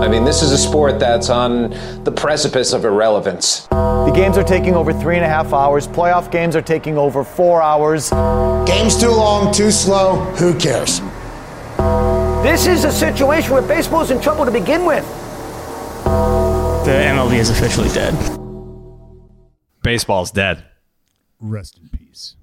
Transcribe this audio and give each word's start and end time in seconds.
I 0.00 0.08
mean, 0.08 0.24
this 0.24 0.40
is 0.40 0.50
a 0.50 0.56
sport 0.56 0.98
that's 0.98 1.28
on 1.28 1.70
the 2.04 2.10
precipice 2.10 2.72
of 2.72 2.86
irrelevance. 2.86 3.66
The 3.66 4.10
games 4.14 4.38
are 4.38 4.42
taking 4.42 4.74
over 4.74 4.94
three 4.94 5.16
and 5.16 5.24
a 5.24 5.28
half 5.28 5.52
hours. 5.52 5.86
Playoff 5.86 6.30
games 6.32 6.56
are 6.56 6.62
taking 6.62 6.96
over 6.96 7.22
four 7.22 7.60
hours. 7.60 8.08
Game's 8.66 8.98
too 8.98 9.10
long, 9.10 9.52
too 9.52 9.70
slow. 9.70 10.16
Who 10.36 10.58
cares? 10.58 11.00
This 12.42 12.66
is 12.66 12.84
a 12.84 12.90
situation 12.90 13.52
where 13.52 13.60
baseball's 13.60 14.10
in 14.10 14.22
trouble 14.22 14.46
to 14.46 14.50
begin 14.50 14.86
with. 14.86 15.06
The 16.04 16.92
MLB 16.92 17.34
is 17.34 17.50
officially 17.50 17.90
dead. 17.90 18.14
Baseball's 19.82 20.30
dead. 20.30 20.64
Rest 21.38 21.78
in 21.78 21.90
peace. 21.90 22.36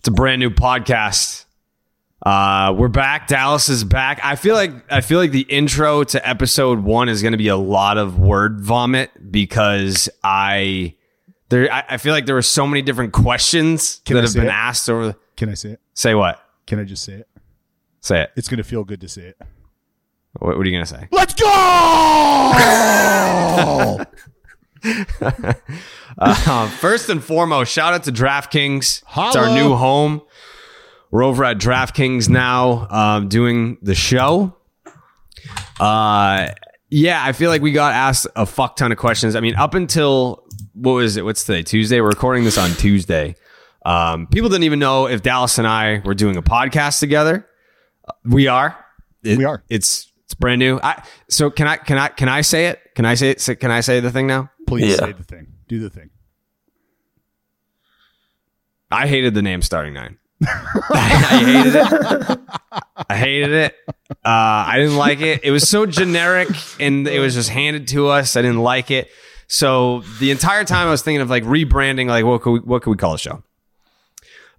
It's 0.00 0.08
a 0.08 0.10
brand 0.10 0.40
new 0.40 0.50
podcast. 0.50 1.46
Uh, 2.28 2.74
we're 2.76 2.88
back. 2.88 3.26
Dallas 3.26 3.70
is 3.70 3.84
back. 3.84 4.20
I 4.22 4.36
feel 4.36 4.54
like 4.54 4.70
I 4.92 5.00
feel 5.00 5.18
like 5.18 5.30
the 5.30 5.46
intro 5.48 6.04
to 6.04 6.28
episode 6.28 6.80
one 6.80 7.08
is 7.08 7.22
going 7.22 7.32
to 7.32 7.38
be 7.38 7.48
a 7.48 7.56
lot 7.56 7.96
of 7.96 8.18
word 8.18 8.60
vomit 8.60 9.32
because 9.32 10.10
I 10.22 10.94
there. 11.48 11.72
I, 11.72 11.84
I 11.88 11.96
feel 11.96 12.12
like 12.12 12.26
there 12.26 12.34
were 12.34 12.42
so 12.42 12.66
many 12.66 12.82
different 12.82 13.14
questions 13.14 14.02
Can 14.04 14.16
that 14.16 14.20
I 14.20 14.24
have 14.24 14.30
say 14.32 14.40
been 14.40 14.48
it? 14.48 14.52
asked 14.52 14.90
over. 14.90 15.06
The, 15.06 15.16
Can 15.38 15.48
I 15.48 15.54
say 15.54 15.70
it? 15.70 15.80
say 15.94 16.14
what? 16.14 16.38
Can 16.66 16.78
I 16.78 16.84
just 16.84 17.02
say 17.02 17.14
it? 17.14 17.28
Say 18.02 18.24
it. 18.24 18.30
It's 18.36 18.48
going 18.48 18.58
to 18.58 18.62
feel 18.62 18.84
good 18.84 19.00
to 19.00 19.08
say 19.08 19.28
it. 19.28 19.38
What, 20.38 20.58
what 20.58 20.66
are 20.66 20.68
you 20.68 20.76
going 20.76 20.84
to 20.84 20.94
say? 20.94 21.08
Let's 21.10 21.32
go! 21.32 24.04
Uh, 26.20 26.68
first 26.68 27.08
and 27.08 27.22
foremost, 27.22 27.72
shout 27.72 27.94
out 27.94 28.04
to 28.04 28.12
DraftKings. 28.12 29.02
It's 29.02 29.36
our 29.36 29.46
Holla. 29.46 29.54
new 29.54 29.74
home. 29.74 30.22
We're 31.10 31.22
over 31.24 31.44
at 31.44 31.58
DraftKings 31.58 32.28
now, 32.28 32.86
um, 32.90 33.28
doing 33.28 33.78
the 33.82 33.94
show. 33.94 34.54
Uh, 35.80 36.48
yeah, 36.90 37.22
I 37.24 37.32
feel 37.32 37.50
like 37.50 37.62
we 37.62 37.72
got 37.72 37.94
asked 37.94 38.26
a 38.36 38.44
fuck 38.44 38.76
ton 38.76 38.92
of 38.92 38.98
questions. 38.98 39.34
I 39.36 39.40
mean, 39.40 39.54
up 39.56 39.74
until 39.74 40.44
what 40.74 40.92
was 40.92 41.16
it? 41.16 41.24
What's 41.24 41.44
today? 41.44 41.62
Tuesday. 41.62 42.00
We're 42.00 42.08
recording 42.08 42.44
this 42.44 42.58
on 42.58 42.70
Tuesday. 42.72 43.36
Um, 43.86 44.26
people 44.26 44.48
didn't 44.50 44.64
even 44.64 44.78
know 44.78 45.06
if 45.06 45.22
Dallas 45.22 45.56
and 45.58 45.66
I 45.66 46.02
were 46.04 46.14
doing 46.14 46.36
a 46.36 46.42
podcast 46.42 46.98
together. 47.00 47.46
Uh, 48.06 48.12
We 48.24 48.46
are. 48.48 48.76
It- 49.22 49.38
We 49.38 49.44
are. 49.44 49.64
It's 49.68 50.12
it's 50.24 50.34
brand 50.34 50.58
new. 50.58 50.78
I, 50.82 51.02
so 51.30 51.48
can 51.50 51.66
I 51.66 51.76
can 51.76 51.96
I 51.96 52.08
can 52.08 52.28
I 52.28 52.42
say 52.42 52.66
it? 52.66 52.80
Can 52.94 53.06
I 53.06 53.14
say 53.14 53.30
it? 53.30 53.60
Can 53.60 53.70
I 53.70 53.80
say 53.80 54.00
the 54.00 54.10
thing 54.10 54.26
now? 54.26 54.50
Please 54.66 54.90
Yeah. 54.90 54.96
say 55.06 55.12
the 55.12 55.24
thing. 55.24 55.46
Do 55.68 55.80
the 55.80 55.88
thing. 55.88 56.10
I 58.90 59.06
hated 59.06 59.32
the 59.34 59.40
name 59.42 59.62
Starting 59.62 59.94
Nine. 59.94 60.18
I 60.46 61.40
hated 61.44 61.74
it. 61.74 62.40
I 63.08 63.16
hated 63.16 63.50
it. 63.50 63.74
Uh, 64.10 64.14
I 64.24 64.74
didn't 64.78 64.96
like 64.96 65.20
it. 65.20 65.42
It 65.44 65.50
was 65.50 65.68
so 65.68 65.86
generic 65.86 66.48
and 66.78 67.06
it 67.08 67.20
was 67.20 67.34
just 67.34 67.50
handed 67.50 67.88
to 67.88 68.08
us. 68.08 68.36
I 68.36 68.42
didn't 68.42 68.62
like 68.62 68.90
it. 68.90 69.08
So 69.48 70.02
the 70.20 70.30
entire 70.30 70.64
time 70.64 70.88
I 70.88 70.90
was 70.90 71.02
thinking 71.02 71.20
of 71.20 71.30
like 71.30 71.44
rebranding, 71.44 72.08
like 72.08 72.24
what 72.24 72.42
could 72.42 72.52
we, 72.52 72.58
what 72.60 72.82
could 72.82 72.90
we 72.90 72.96
call 72.96 73.12
the 73.12 73.18
show? 73.18 73.42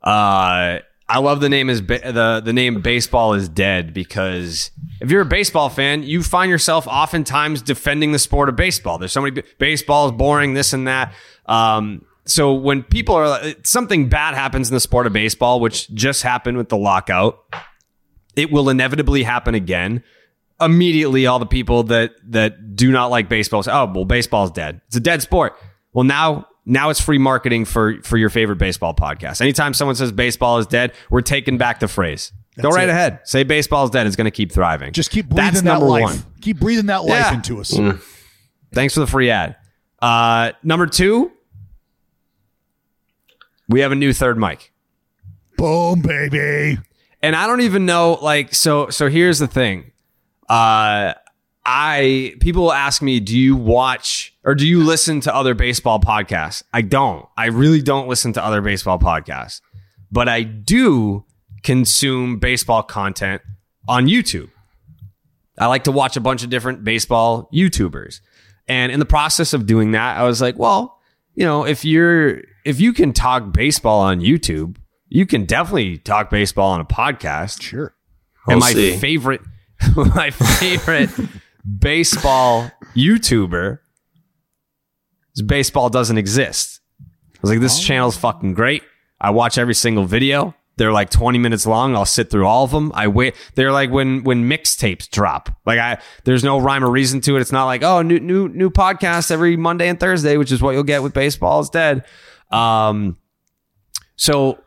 Uh, 0.03 0.79
I 1.09 1.17
love 1.19 1.41
the 1.41 1.49
name 1.49 1.69
is 1.69 1.81
ba- 1.81 2.11
the 2.11 2.41
the 2.43 2.53
name 2.53 2.81
baseball 2.81 3.33
is 3.33 3.49
dead 3.49 3.93
because 3.93 4.71
if 5.01 5.09
you're 5.09 5.21
a 5.21 5.25
baseball 5.25 5.69
fan, 5.69 6.03
you 6.03 6.21
find 6.21 6.51
yourself 6.51 6.87
oftentimes 6.87 7.61
defending 7.61 8.11
the 8.11 8.19
sport 8.19 8.47
of 8.47 8.55
baseball. 8.55 8.97
There's 8.99 9.11
so 9.11 9.21
many 9.21 9.41
baseball 9.57 10.07
is 10.07 10.11
boring, 10.11 10.53
this 10.53 10.71
and 10.71 10.87
that. 10.87 11.13
Um, 11.47 12.05
so 12.29 12.53
when 12.53 12.83
people 12.83 13.15
are 13.15 13.41
something 13.63 14.07
bad 14.09 14.35
happens 14.35 14.69
in 14.69 14.73
the 14.73 14.79
sport 14.79 15.07
of 15.07 15.13
baseball, 15.13 15.59
which 15.59 15.89
just 15.93 16.23
happened 16.23 16.57
with 16.57 16.69
the 16.69 16.77
lockout, 16.77 17.39
it 18.35 18.51
will 18.51 18.69
inevitably 18.69 19.23
happen 19.23 19.55
again. 19.55 20.03
Immediately, 20.61 21.25
all 21.25 21.39
the 21.39 21.45
people 21.45 21.83
that 21.83 22.11
that 22.31 22.75
do 22.75 22.91
not 22.91 23.07
like 23.07 23.29
baseball 23.29 23.63
say, 23.63 23.71
"Oh, 23.71 23.91
well, 23.93 24.05
baseball's 24.05 24.51
dead. 24.51 24.81
It's 24.87 24.95
a 24.97 24.99
dead 24.99 25.21
sport." 25.21 25.55
Well, 25.93 26.03
now 26.03 26.47
now 26.65 26.89
it's 26.89 26.99
free 27.01 27.17
marketing 27.17 27.63
for 27.65 28.01
for 28.03 28.17
your 28.17 28.29
favorite 28.29 28.57
baseball 28.57 28.93
podcast. 28.93 29.39
Anytime 29.41 29.73
someone 29.73 29.95
says 29.95 30.11
baseball 30.11 30.57
is 30.57 30.67
dead, 30.67 30.91
we're 31.09 31.21
taking 31.21 31.57
back 31.57 31.79
the 31.79 31.87
phrase. 31.87 32.31
Go 32.61 32.69
right 32.71 32.89
it. 32.89 32.91
ahead. 32.91 33.21
Say 33.23 33.43
baseball 33.43 33.85
is 33.85 33.89
dead. 33.89 34.05
It's 34.05 34.17
going 34.17 34.25
to 34.25 34.31
keep 34.31 34.51
thriving. 34.51 34.91
Just 34.91 35.11
keep 35.11 35.29
breathing 35.29 35.45
That's 35.45 35.61
that 35.61 35.65
number 35.65 35.85
life. 35.87 36.03
one. 36.03 36.17
Keep 36.41 36.59
breathing 36.59 36.87
that 36.87 37.05
life 37.05 37.27
Yeah. 37.29 37.33
into 37.35 37.61
us. 37.61 37.73
Thanks 38.73 38.93
for 38.93 38.99
the 38.99 39.07
free 39.07 39.29
ad. 39.29 39.55
Uh, 40.01 40.51
number 40.61 40.85
two, 40.85 41.31
we 43.69 43.79
have 43.81 43.91
a 43.91 43.95
new 43.95 44.11
third 44.13 44.37
mic. 44.37 44.73
Boom, 45.57 46.01
baby. 46.01 46.77
and 47.21 47.35
I 47.35 47.47
don't 47.47 47.61
even 47.61 47.85
know 47.85 48.17
like 48.21 48.53
so 48.53 48.89
so 48.89 49.09
here's 49.09 49.39
the 49.39 49.47
thing. 49.47 49.91
Uh 50.49 51.13
I 51.65 52.35
people 52.39 52.71
ask 52.73 53.01
me, 53.01 53.19
do 53.19 53.37
you 53.37 53.55
watch 53.55 54.33
or 54.43 54.55
do 54.55 54.65
you 54.67 54.83
listen 54.83 55.19
to 55.21 55.35
other 55.35 55.53
baseball 55.53 55.99
podcasts? 55.99 56.63
I 56.73 56.81
don't. 56.81 57.25
I 57.37 57.47
really 57.47 57.81
don't 57.81 58.07
listen 58.07 58.33
to 58.33 58.43
other 58.43 58.61
baseball 58.61 58.97
podcasts. 58.97 59.61
But 60.11 60.27
I 60.27 60.41
do 60.43 61.25
consume 61.61 62.39
baseball 62.39 62.81
content 62.81 63.41
on 63.87 64.07
YouTube. 64.07 64.49
I 65.59 65.67
like 65.67 65.83
to 65.83 65.91
watch 65.91 66.15
a 66.17 66.21
bunch 66.21 66.43
of 66.43 66.49
different 66.49 66.83
baseball 66.83 67.49
YouTubers. 67.53 68.21
And 68.67 68.91
in 68.91 68.99
the 68.99 69.05
process 69.05 69.53
of 69.53 69.65
doing 69.65 69.91
that, 69.91 70.17
I 70.17 70.23
was 70.23 70.41
like, 70.41 70.57
well, 70.57 70.98
you 71.39 71.45
know, 71.45 71.65
if 71.65 71.85
you're 71.85 72.41
if 72.65 72.81
you 72.81 72.91
can 72.91 73.13
talk 73.13 73.53
baseball 73.53 74.01
on 74.01 74.19
YouTube, 74.19 74.75
you 75.07 75.25
can 75.25 75.45
definitely 75.45 75.97
talk 75.97 76.29
baseball 76.29 76.71
on 76.71 76.81
a 76.81 76.85
podcast. 76.85 77.61
Sure. 77.61 77.95
and 78.45 78.57
We'll 78.57 78.59
my 78.59 78.73
see. 78.73 78.97
favorite 78.97 79.39
my 79.95 80.31
favorite 80.31 81.09
baseball 81.79 82.69
YouTuber 82.93 83.79
is 85.33 85.41
baseball 85.41 85.89
doesn't 85.89 86.17
exist. 86.17 86.81
I 87.01 87.39
was 87.41 87.51
like, 87.51 87.61
this 87.61 87.79
oh. 87.79 87.83
channel's 87.83 88.17
fucking 88.17 88.53
great. 88.53 88.83
I 89.21 89.29
watch 89.29 89.57
every 89.57 89.75
single 89.75 90.03
video. 90.03 90.53
They're 90.79 90.91
like 90.91 91.09
20 91.11 91.37
minutes 91.37 91.67
long. 91.67 91.95
I'll 91.95 92.05
sit 92.05 92.31
through 92.31 92.47
all 92.47 92.63
of 92.63 92.71
them. 92.71 92.91
I 92.95 93.09
wait. 93.09 93.35
They're 93.55 93.71
like 93.71 93.91
when 93.91 94.23
when 94.23 94.49
mixtapes 94.49 95.09
drop. 95.09 95.49
Like 95.65 95.77
I 95.77 95.99
there's 96.23 96.43
no 96.43 96.57
rhyme 96.57 96.83
or 96.83 96.89
reason 96.89 97.21
to 97.21 97.35
it. 97.35 97.41
It's 97.41 97.51
not 97.51 97.65
like, 97.65 97.83
oh, 97.83 98.01
new 98.01 98.19
new 98.19 98.47
new 98.47 98.69
podcast 98.69 99.29
every 99.29 99.57
Monday 99.57 99.89
and 99.89 99.99
Thursday, 99.99 100.37
which 100.37 100.51
is 100.51 100.61
what 100.61 100.71
you'll 100.71 100.83
get 100.83 101.03
with 101.03 101.13
baseball 101.13 101.59
is 101.59 101.69
dead. 101.69 102.05
Um 102.49 103.17
so 104.15 104.63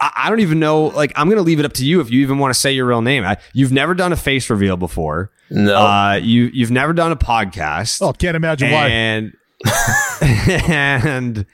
I, 0.00 0.12
I 0.16 0.30
don't 0.30 0.40
even 0.40 0.60
know. 0.60 0.84
Like, 0.84 1.12
I'm 1.16 1.26
going 1.28 1.38
to 1.38 1.42
leave 1.42 1.58
it 1.58 1.64
up 1.64 1.72
to 1.74 1.84
you 1.84 2.00
if 2.00 2.10
you 2.10 2.20
even 2.22 2.38
want 2.38 2.54
to 2.54 2.58
say 2.58 2.72
your 2.72 2.86
real 2.86 3.02
name. 3.02 3.24
I, 3.24 3.36
you've 3.52 3.72
never 3.72 3.94
done 3.94 4.12
a 4.12 4.16
face 4.16 4.48
reveal 4.50 4.76
before. 4.76 5.32
No. 5.50 5.76
Uh, 5.76 6.14
you 6.22 6.50
you've 6.52 6.70
never 6.70 6.92
done 6.92 7.12
a 7.12 7.16
podcast. 7.16 8.02
Oh, 8.02 8.12
can't 8.12 8.36
imagine 8.36 8.70
why. 8.70 8.88
and 8.88 9.32
and 10.68 11.46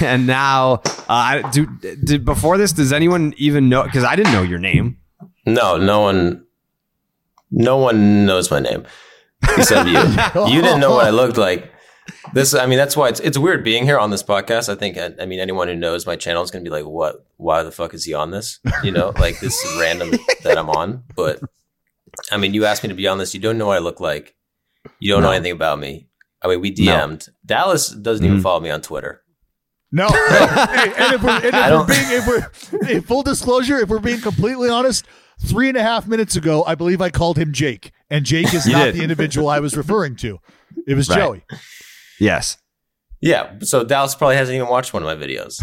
and 0.00 0.26
now, 0.26 0.74
uh, 0.84 1.02
I 1.08 1.50
do, 1.52 1.66
did 2.04 2.24
before 2.24 2.58
this. 2.58 2.72
Does 2.72 2.92
anyone 2.92 3.34
even 3.36 3.68
know? 3.68 3.82
Because 3.82 4.04
I 4.04 4.16
didn't 4.16 4.32
know 4.32 4.42
your 4.42 4.58
name. 4.58 4.98
No, 5.44 5.76
no 5.76 6.00
one, 6.00 6.44
no 7.50 7.76
one 7.76 8.26
knows 8.26 8.50
my 8.50 8.60
name 8.60 8.84
except 9.56 9.88
you. 9.88 9.98
you 10.54 10.62
didn't 10.62 10.80
know 10.80 10.90
what 10.90 11.06
I 11.06 11.10
looked 11.10 11.36
like. 11.36 11.72
This, 12.32 12.54
I 12.54 12.66
mean, 12.66 12.78
that's 12.78 12.96
why 12.96 13.08
it's 13.08 13.20
it's 13.20 13.38
weird 13.38 13.64
being 13.64 13.84
here 13.84 13.98
on 13.98 14.10
this 14.10 14.22
podcast. 14.22 14.68
I 14.68 14.76
think, 14.76 14.96
I, 14.96 15.10
I 15.20 15.26
mean, 15.26 15.40
anyone 15.40 15.68
who 15.68 15.74
knows 15.74 16.06
my 16.06 16.16
channel 16.16 16.42
is 16.42 16.50
going 16.50 16.64
to 16.64 16.68
be 16.68 16.74
like, 16.74 16.84
"What? 16.84 17.26
Why 17.36 17.62
the 17.62 17.72
fuck 17.72 17.94
is 17.94 18.04
he 18.04 18.14
on 18.14 18.30
this?" 18.30 18.60
You 18.82 18.92
know, 18.92 19.12
like 19.18 19.40
this 19.40 19.54
is 19.54 19.80
random 19.80 20.12
that 20.42 20.56
I'm 20.58 20.70
on. 20.70 21.04
But 21.14 21.40
I 22.30 22.36
mean, 22.36 22.54
you 22.54 22.64
asked 22.64 22.82
me 22.82 22.88
to 22.88 22.94
be 22.94 23.08
on 23.08 23.18
this. 23.18 23.34
You 23.34 23.40
don't 23.40 23.58
know 23.58 23.66
what 23.66 23.76
I 23.76 23.80
look 23.80 24.00
like. 24.00 24.36
You 25.00 25.12
don't 25.12 25.22
know 25.22 25.32
anything 25.32 25.52
about 25.52 25.80
me. 25.80 26.08
I 26.46 26.48
mean, 26.50 26.60
we 26.60 26.72
DM'd. 26.74 27.28
Dallas 27.44 27.90
doesn't 27.90 28.24
even 28.24 28.38
Mhm. 28.38 28.42
follow 28.42 28.60
me 28.60 28.70
on 28.70 28.80
Twitter. 28.82 29.22
No. 29.92 30.08
Hey, 30.08 30.92
and 30.96 31.14
if 31.14 31.22
we're, 31.22 31.30
and 31.30 31.44
if 31.44 31.54
I 31.54 31.70
we're 31.76 31.86
being, 31.86 32.06
if 32.10 32.26
we're, 32.26 32.86
hey, 32.86 33.00
full 33.00 33.22
disclosure, 33.22 33.78
if 33.78 33.88
we're 33.88 33.98
being 34.00 34.20
completely 34.20 34.68
honest, 34.68 35.06
three 35.44 35.68
and 35.68 35.76
a 35.76 35.82
half 35.82 36.06
minutes 36.06 36.34
ago, 36.36 36.64
I 36.64 36.74
believe 36.74 37.00
I 37.00 37.10
called 37.10 37.38
him 37.38 37.52
Jake, 37.52 37.92
and 38.10 38.24
Jake 38.24 38.52
is 38.54 38.66
not 38.66 38.86
did. 38.86 38.94
the 38.96 39.02
individual 39.02 39.48
I 39.48 39.60
was 39.60 39.76
referring 39.76 40.16
to. 40.16 40.38
It 40.86 40.94
was 40.94 41.08
Right. 41.08 41.18
Joey. 41.18 41.44
Yes. 42.20 42.58
Yeah, 43.20 43.52
so 43.62 43.84
Dallas 43.84 44.14
probably 44.14 44.36
hasn't 44.36 44.56
even 44.56 44.68
watched 44.68 44.92
one 44.92 45.02
of 45.02 45.06
my 45.06 45.26
videos. 45.26 45.62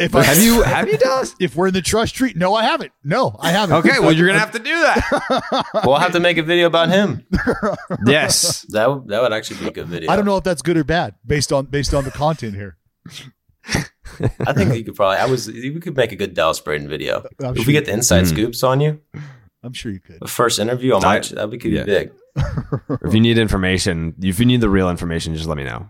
If 0.00 0.14
I, 0.14 0.22
Have 0.24 0.38
you 0.42 0.62
have 0.76 0.88
you 0.88 0.96
done? 0.96 1.26
If 1.38 1.54
we're 1.54 1.68
in 1.68 1.74
the 1.74 1.82
trust 1.82 2.14
tree, 2.14 2.32
no, 2.34 2.54
I 2.54 2.62
haven't. 2.64 2.90
No, 3.04 3.36
I 3.38 3.50
haven't. 3.52 3.76
Okay. 3.76 3.98
Well, 4.00 4.12
you're 4.12 4.26
gonna 4.26 4.38
have 4.38 4.52
to 4.52 4.58
do 4.58 4.72
that. 4.80 5.66
We'll 5.84 5.96
have 5.98 6.12
to 6.12 6.20
make 6.20 6.36
a 6.38 6.42
video 6.42 6.66
about 6.66 6.88
him. 6.88 7.26
yes. 8.06 8.62
That 8.70 8.90
would, 8.90 9.08
that 9.08 9.20
would 9.22 9.32
actually 9.32 9.60
be 9.60 9.68
a 9.68 9.70
good 9.72 9.86
video. 9.86 10.10
I 10.10 10.16
don't 10.16 10.24
know 10.24 10.36
if 10.36 10.44
that's 10.44 10.62
good 10.62 10.76
or 10.76 10.84
bad 10.84 11.14
based 11.26 11.52
on 11.52 11.66
based 11.66 11.92
on 11.94 12.04
the 12.04 12.10
content 12.10 12.54
here. 12.54 12.78
I 14.46 14.52
think 14.52 14.74
you 14.74 14.84
could 14.84 14.94
probably. 14.96 15.18
I 15.18 15.26
was. 15.26 15.46
We 15.48 15.78
could 15.80 15.96
make 15.96 16.12
a 16.12 16.16
good 16.16 16.34
Dallas 16.34 16.60
Braden 16.60 16.88
video. 16.88 17.24
I'm 17.40 17.50
if 17.50 17.58
sure 17.58 17.66
we 17.66 17.72
get 17.72 17.84
the 17.84 17.92
inside 17.92 18.24
Mm. 18.24 18.28
scoops 18.28 18.62
on 18.62 18.80
you, 18.80 19.00
I'm 19.62 19.72
sure 19.72 19.92
you 19.92 20.00
could. 20.00 20.18
the 20.20 20.28
first 20.28 20.58
interview 20.58 20.94
on 20.94 21.02
my, 21.02 21.16
I- 21.16 21.20
that 21.20 21.48
would 21.50 21.60
be 21.60 21.68
yeah. 21.70 21.84
big. 21.84 22.12
If 22.36 23.12
you 23.14 23.20
need 23.20 23.38
information, 23.38 24.14
if 24.22 24.38
you 24.40 24.46
need 24.46 24.60
the 24.60 24.68
real 24.70 24.88
information, 24.90 25.34
just 25.34 25.46
let 25.46 25.56
me 25.56 25.64
know. 25.64 25.88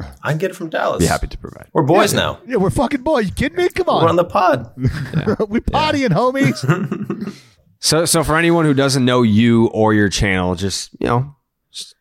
I 0.00 0.30
can 0.30 0.38
get 0.38 0.50
it 0.50 0.54
from 0.54 0.68
Dallas. 0.70 1.00
Be 1.00 1.06
happy 1.06 1.26
to 1.26 1.38
provide. 1.38 1.68
We're 1.72 1.82
boys 1.82 2.14
now. 2.14 2.40
Yeah, 2.46 2.56
we're 2.56 2.70
fucking 2.70 3.02
boys. 3.02 3.26
You 3.26 3.32
kidding 3.32 3.58
me? 3.58 3.68
Come 3.68 3.88
on. 3.88 4.02
We're 4.02 4.08
on 4.08 4.10
on. 4.10 4.16
the 4.16 4.24
pod. 4.24 4.72
we 5.48 5.60
partying, 5.60 6.10
homies. 6.10 7.34
So, 7.80 8.04
so 8.06 8.24
for 8.24 8.36
anyone 8.36 8.64
who 8.64 8.74
doesn't 8.74 9.04
know 9.04 9.22
you 9.22 9.68
or 9.68 9.94
your 9.94 10.08
channel, 10.08 10.56
just 10.56 10.90
you 10.98 11.06
know, 11.06 11.36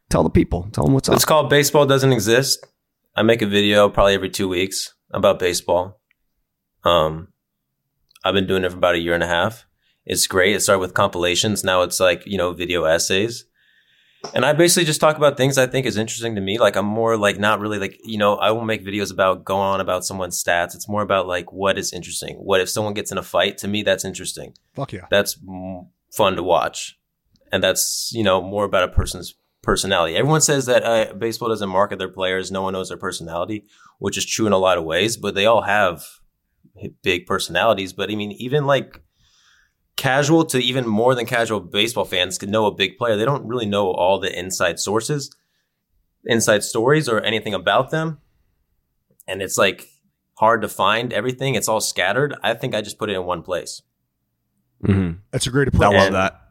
tell 0.09 0.23
the 0.23 0.29
people. 0.29 0.67
Tell 0.71 0.85
them 0.85 0.93
what's 0.93 1.07
up. 1.07 1.15
It's 1.15 1.25
called 1.25 1.49
Baseball 1.49 1.85
Doesn't 1.85 2.11
Exist. 2.11 2.65
I 3.15 3.21
make 3.21 3.41
a 3.41 3.47
video 3.47 3.89
probably 3.89 4.15
every 4.15 4.29
two 4.29 4.47
weeks 4.47 4.93
about 5.11 5.39
baseball. 5.39 6.01
Um, 6.83 7.29
I've 8.23 8.33
been 8.33 8.47
doing 8.47 8.63
it 8.63 8.71
for 8.71 8.77
about 8.77 8.95
a 8.95 8.99
year 8.99 9.13
and 9.13 9.23
a 9.23 9.27
half. 9.27 9.65
It's 10.05 10.27
great. 10.27 10.55
It 10.55 10.61
started 10.61 10.79
with 10.79 10.93
compilations. 10.93 11.63
Now 11.63 11.81
it's 11.81 11.99
like, 11.99 12.23
you 12.25 12.37
know, 12.37 12.53
video 12.53 12.85
essays. 12.85 13.45
And 14.33 14.45
I 14.45 14.53
basically 14.53 14.85
just 14.85 14.99
talk 14.99 15.17
about 15.17 15.37
things 15.37 15.57
I 15.57 15.67
think 15.67 15.85
is 15.85 15.97
interesting 15.97 16.35
to 16.35 16.41
me. 16.41 16.57
Like 16.57 16.75
I'm 16.75 16.85
more 16.85 17.17
like 17.17 17.39
not 17.39 17.59
really 17.59 17.79
like, 17.79 17.99
you 18.03 18.17
know, 18.17 18.35
I 18.35 18.51
won't 18.51 18.65
make 18.65 18.85
videos 18.85 19.11
about 19.11 19.45
go 19.45 19.57
on 19.57 19.79
about 19.79 20.05
someone's 20.05 20.41
stats. 20.41 20.75
It's 20.75 20.89
more 20.89 21.01
about 21.01 21.27
like 21.27 21.51
what 21.53 21.77
is 21.77 21.93
interesting. 21.93 22.37
What 22.37 22.59
if 22.59 22.69
someone 22.69 22.93
gets 22.93 23.11
in 23.11 23.17
a 23.17 23.23
fight? 23.23 23.57
To 23.59 23.67
me, 23.67 23.83
that's 23.83 24.03
interesting. 24.03 24.53
Fuck 24.75 24.93
yeah. 24.93 25.05
That's 25.09 25.39
fun 26.11 26.35
to 26.35 26.43
watch. 26.43 26.97
And 27.51 27.63
that's, 27.63 28.11
you 28.13 28.23
know, 28.23 28.41
more 28.41 28.65
about 28.65 28.83
a 28.83 28.89
person's 28.89 29.35
personality. 29.61 30.15
Everyone 30.15 30.41
says 30.41 30.65
that 30.65 30.83
uh, 30.83 31.13
baseball 31.13 31.49
doesn't 31.49 31.69
market 31.69 31.99
their 31.99 32.09
players. 32.09 32.51
No 32.51 32.63
one 32.63 32.73
knows 32.73 32.89
their 32.89 32.97
personality, 32.97 33.65
which 33.99 34.17
is 34.17 34.25
true 34.25 34.47
in 34.47 34.53
a 34.53 34.57
lot 34.57 34.77
of 34.77 34.83
ways, 34.83 35.17
but 35.17 35.35
they 35.35 35.45
all 35.45 35.61
have 35.61 36.03
big 37.03 37.25
personalities. 37.25 37.93
But 37.93 38.11
I 38.11 38.15
mean, 38.15 38.31
even 38.33 38.65
like 38.65 39.01
casual 39.97 40.45
to 40.45 40.59
even 40.59 40.87
more 40.87 41.13
than 41.15 41.25
casual 41.25 41.59
baseball 41.59 42.05
fans 42.05 42.37
can 42.37 42.49
know 42.49 42.65
a 42.65 42.73
big 42.73 42.97
player. 42.97 43.17
They 43.17 43.25
don't 43.25 43.47
really 43.47 43.65
know 43.65 43.91
all 43.91 44.19
the 44.19 44.37
inside 44.37 44.79
sources, 44.79 45.35
inside 46.23 46.63
stories, 46.63 47.09
or 47.09 47.19
anything 47.19 47.53
about 47.53 47.91
them. 47.91 48.19
And 49.27 49.41
it's 49.41 49.57
like 49.57 49.89
hard 50.35 50.61
to 50.61 50.69
find 50.69 51.11
everything. 51.11 51.55
It's 51.55 51.67
all 51.67 51.81
scattered. 51.81 52.35
I 52.41 52.53
think 52.53 52.73
I 52.73 52.81
just 52.81 52.97
put 52.97 53.09
it 53.09 53.15
in 53.15 53.25
one 53.25 53.41
place. 53.41 53.81
Mm-hmm. 54.83 55.19
That's 55.31 55.47
a 55.47 55.51
great 55.51 55.67
approach. 55.67 55.83
I 55.83 55.87
approach. 55.87 56.03
love 56.03 56.13
that. 56.13 56.41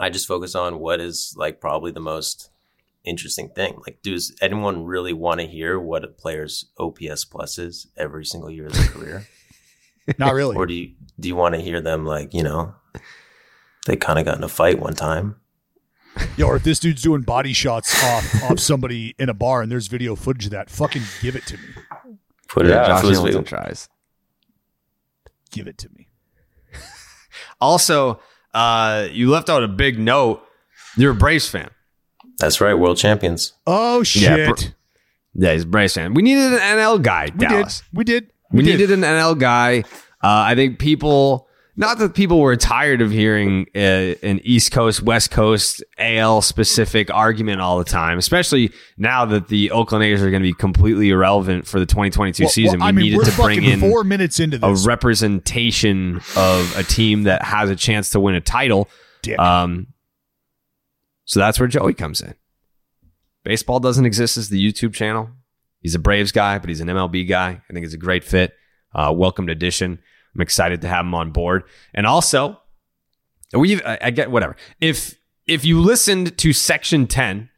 I 0.00 0.08
just 0.08 0.26
focus 0.26 0.54
on 0.54 0.78
what 0.78 1.00
is 1.00 1.34
like 1.36 1.60
probably 1.60 1.92
the 1.92 2.00
most 2.00 2.50
interesting 3.04 3.50
thing. 3.50 3.80
Like, 3.86 4.00
does 4.02 4.34
anyone 4.40 4.84
really 4.84 5.12
want 5.12 5.40
to 5.40 5.46
hear 5.46 5.78
what 5.78 6.04
a 6.04 6.08
player's 6.08 6.66
OPS 6.78 7.24
plus 7.24 7.58
is 7.58 7.88
every 7.96 8.24
single 8.24 8.50
year 8.50 8.66
of 8.66 8.72
their 8.72 8.86
career? 8.86 9.26
Not 10.18 10.34
really. 10.34 10.56
or 10.56 10.66
do 10.66 10.74
you 10.74 10.92
do 11.18 11.28
you 11.28 11.36
want 11.36 11.54
to 11.54 11.60
hear 11.60 11.80
them 11.80 12.04
like, 12.06 12.32
you 12.34 12.42
know, 12.42 12.74
they 13.86 13.96
kind 13.96 14.18
of 14.18 14.24
got 14.24 14.36
in 14.38 14.44
a 14.44 14.48
fight 14.48 14.78
one 14.80 14.94
time? 14.94 15.36
Yo, 16.36 16.46
or 16.48 16.56
if 16.56 16.64
this 16.64 16.80
dude's 16.80 17.02
doing 17.02 17.22
body 17.22 17.52
shots 17.52 17.94
off 18.04 18.42
off 18.50 18.58
somebody 18.58 19.14
in 19.18 19.28
a 19.28 19.34
bar 19.34 19.62
and 19.62 19.70
there's 19.70 19.86
video 19.86 20.16
footage 20.16 20.46
of 20.46 20.50
that, 20.52 20.68
fucking 20.70 21.02
give 21.20 21.36
it 21.36 21.46
to 21.46 21.56
me. 21.56 21.62
Put 22.48 22.66
it 22.66 22.70
Yeah, 22.70 22.80
out. 22.82 22.86
Josh 22.86 23.04
If 23.04 23.10
it 23.10 23.14
Hamilton 23.16 23.44
tries. 23.44 23.88
Give 25.52 25.66
it 25.66 25.78
to 25.78 25.88
me. 25.96 26.08
Also, 27.60 28.20
uh, 28.54 29.06
you 29.10 29.28
left 29.30 29.50
out 29.50 29.62
a 29.62 29.68
big 29.68 29.98
note. 29.98 30.42
You're 30.96 31.12
a 31.12 31.14
Braves 31.14 31.48
fan. 31.48 31.70
That's 32.38 32.60
right, 32.60 32.72
world 32.74 32.96
champions. 32.96 33.52
Oh 33.66 34.02
shit. 34.02 34.22
Yeah, 34.22 34.48
br- 34.52 34.62
Yeah, 35.34 35.52
he's 35.52 35.64
a 35.64 35.66
Braves 35.66 35.92
fan. 35.94 36.14
We 36.14 36.22
needed 36.22 36.54
an 36.54 36.58
NL 36.58 37.02
guy, 37.02 37.26
we 37.34 37.46
Dallas. 37.46 37.80
did. 37.80 37.86
We 37.98 38.04
did. 38.04 38.32
We, 38.52 38.62
did. 38.64 38.78
needed 38.78 38.90
an 38.92 39.00
NL 39.02 39.38
guy. 39.38 39.80
Uh, 40.22 40.44
I 40.48 40.54
think 40.54 40.78
people, 40.78 41.48
not 41.76 41.98
that 41.98 42.14
people 42.14 42.40
were 42.40 42.56
tired 42.56 43.00
of 43.00 43.10
hearing 43.10 43.66
uh, 43.74 43.78
an 44.22 44.40
East 44.44 44.72
Coast, 44.72 45.02
West 45.02 45.30
Coast, 45.30 45.82
AL 45.98 46.42
specific 46.42 47.10
argument 47.12 47.60
all 47.60 47.78
the 47.78 47.84
time, 47.84 48.18
especially 48.18 48.70
now 48.98 49.24
that 49.24 49.48
the 49.48 49.70
Oakland 49.70 50.04
A's 50.04 50.22
are 50.22 50.30
going 50.30 50.42
to 50.42 50.48
be 50.48 50.52
completely 50.52 51.08
irrelevant 51.10 51.66
for 51.66 51.78
the 51.80 51.86
2022 51.86 52.42
Well, 52.42 52.50
season. 52.50 52.80
well, 52.80 52.88
I 52.88 52.90
we 52.90 52.96
mean, 53.02 53.12
needed 53.12 53.24
to 53.30 53.36
bring 53.36 53.64
in 53.64 53.80
four 53.80 54.04
minutes 54.04 54.40
into 54.40 54.58
a 54.62 54.74
representation 54.74 56.20
of 56.36 56.76
a 56.76 56.82
team 56.82 57.22
that 57.22 57.42
has 57.42 57.70
a 57.70 57.76
chance 57.76 58.10
to 58.10 58.20
win 58.20 58.34
a 58.34 58.40
title. 58.40 58.88
Um, 59.38 59.86
so 61.24 61.40
that's 61.40 61.58
where 61.60 61.68
Joey 61.68 61.94
comes 61.94 62.20
in. 62.20 62.34
Baseball 63.44 63.80
doesn't 63.80 64.04
exist 64.04 64.36
as 64.36 64.48
the 64.50 64.60
YouTube 64.62 64.92
channel. 64.92 65.30
He's 65.80 65.94
a 65.94 65.98
Braves 65.98 66.32
guy, 66.32 66.58
but 66.58 66.68
he's 66.68 66.80
an 66.80 66.88
MLB 66.88 67.28
guy. 67.28 67.62
I 67.68 67.72
think 67.72 67.84
it's 67.84 67.94
a 67.94 67.98
great 67.98 68.24
fit. 68.24 68.54
Uh, 68.94 69.12
welcomed 69.14 69.50
addition. 69.50 69.98
I'm 70.34 70.40
excited 70.40 70.82
to 70.82 70.88
have 70.88 71.04
him 71.04 71.14
on 71.14 71.30
board. 71.30 71.64
And 71.94 72.06
also, 72.06 72.60
we 73.52 73.82
I, 73.82 73.98
I 74.02 74.10
get 74.10 74.30
whatever. 74.30 74.56
If 74.80 75.16
if 75.46 75.64
you 75.64 75.80
listened 75.80 76.36
to 76.38 76.52
section 76.52 77.06
10, 77.06 77.48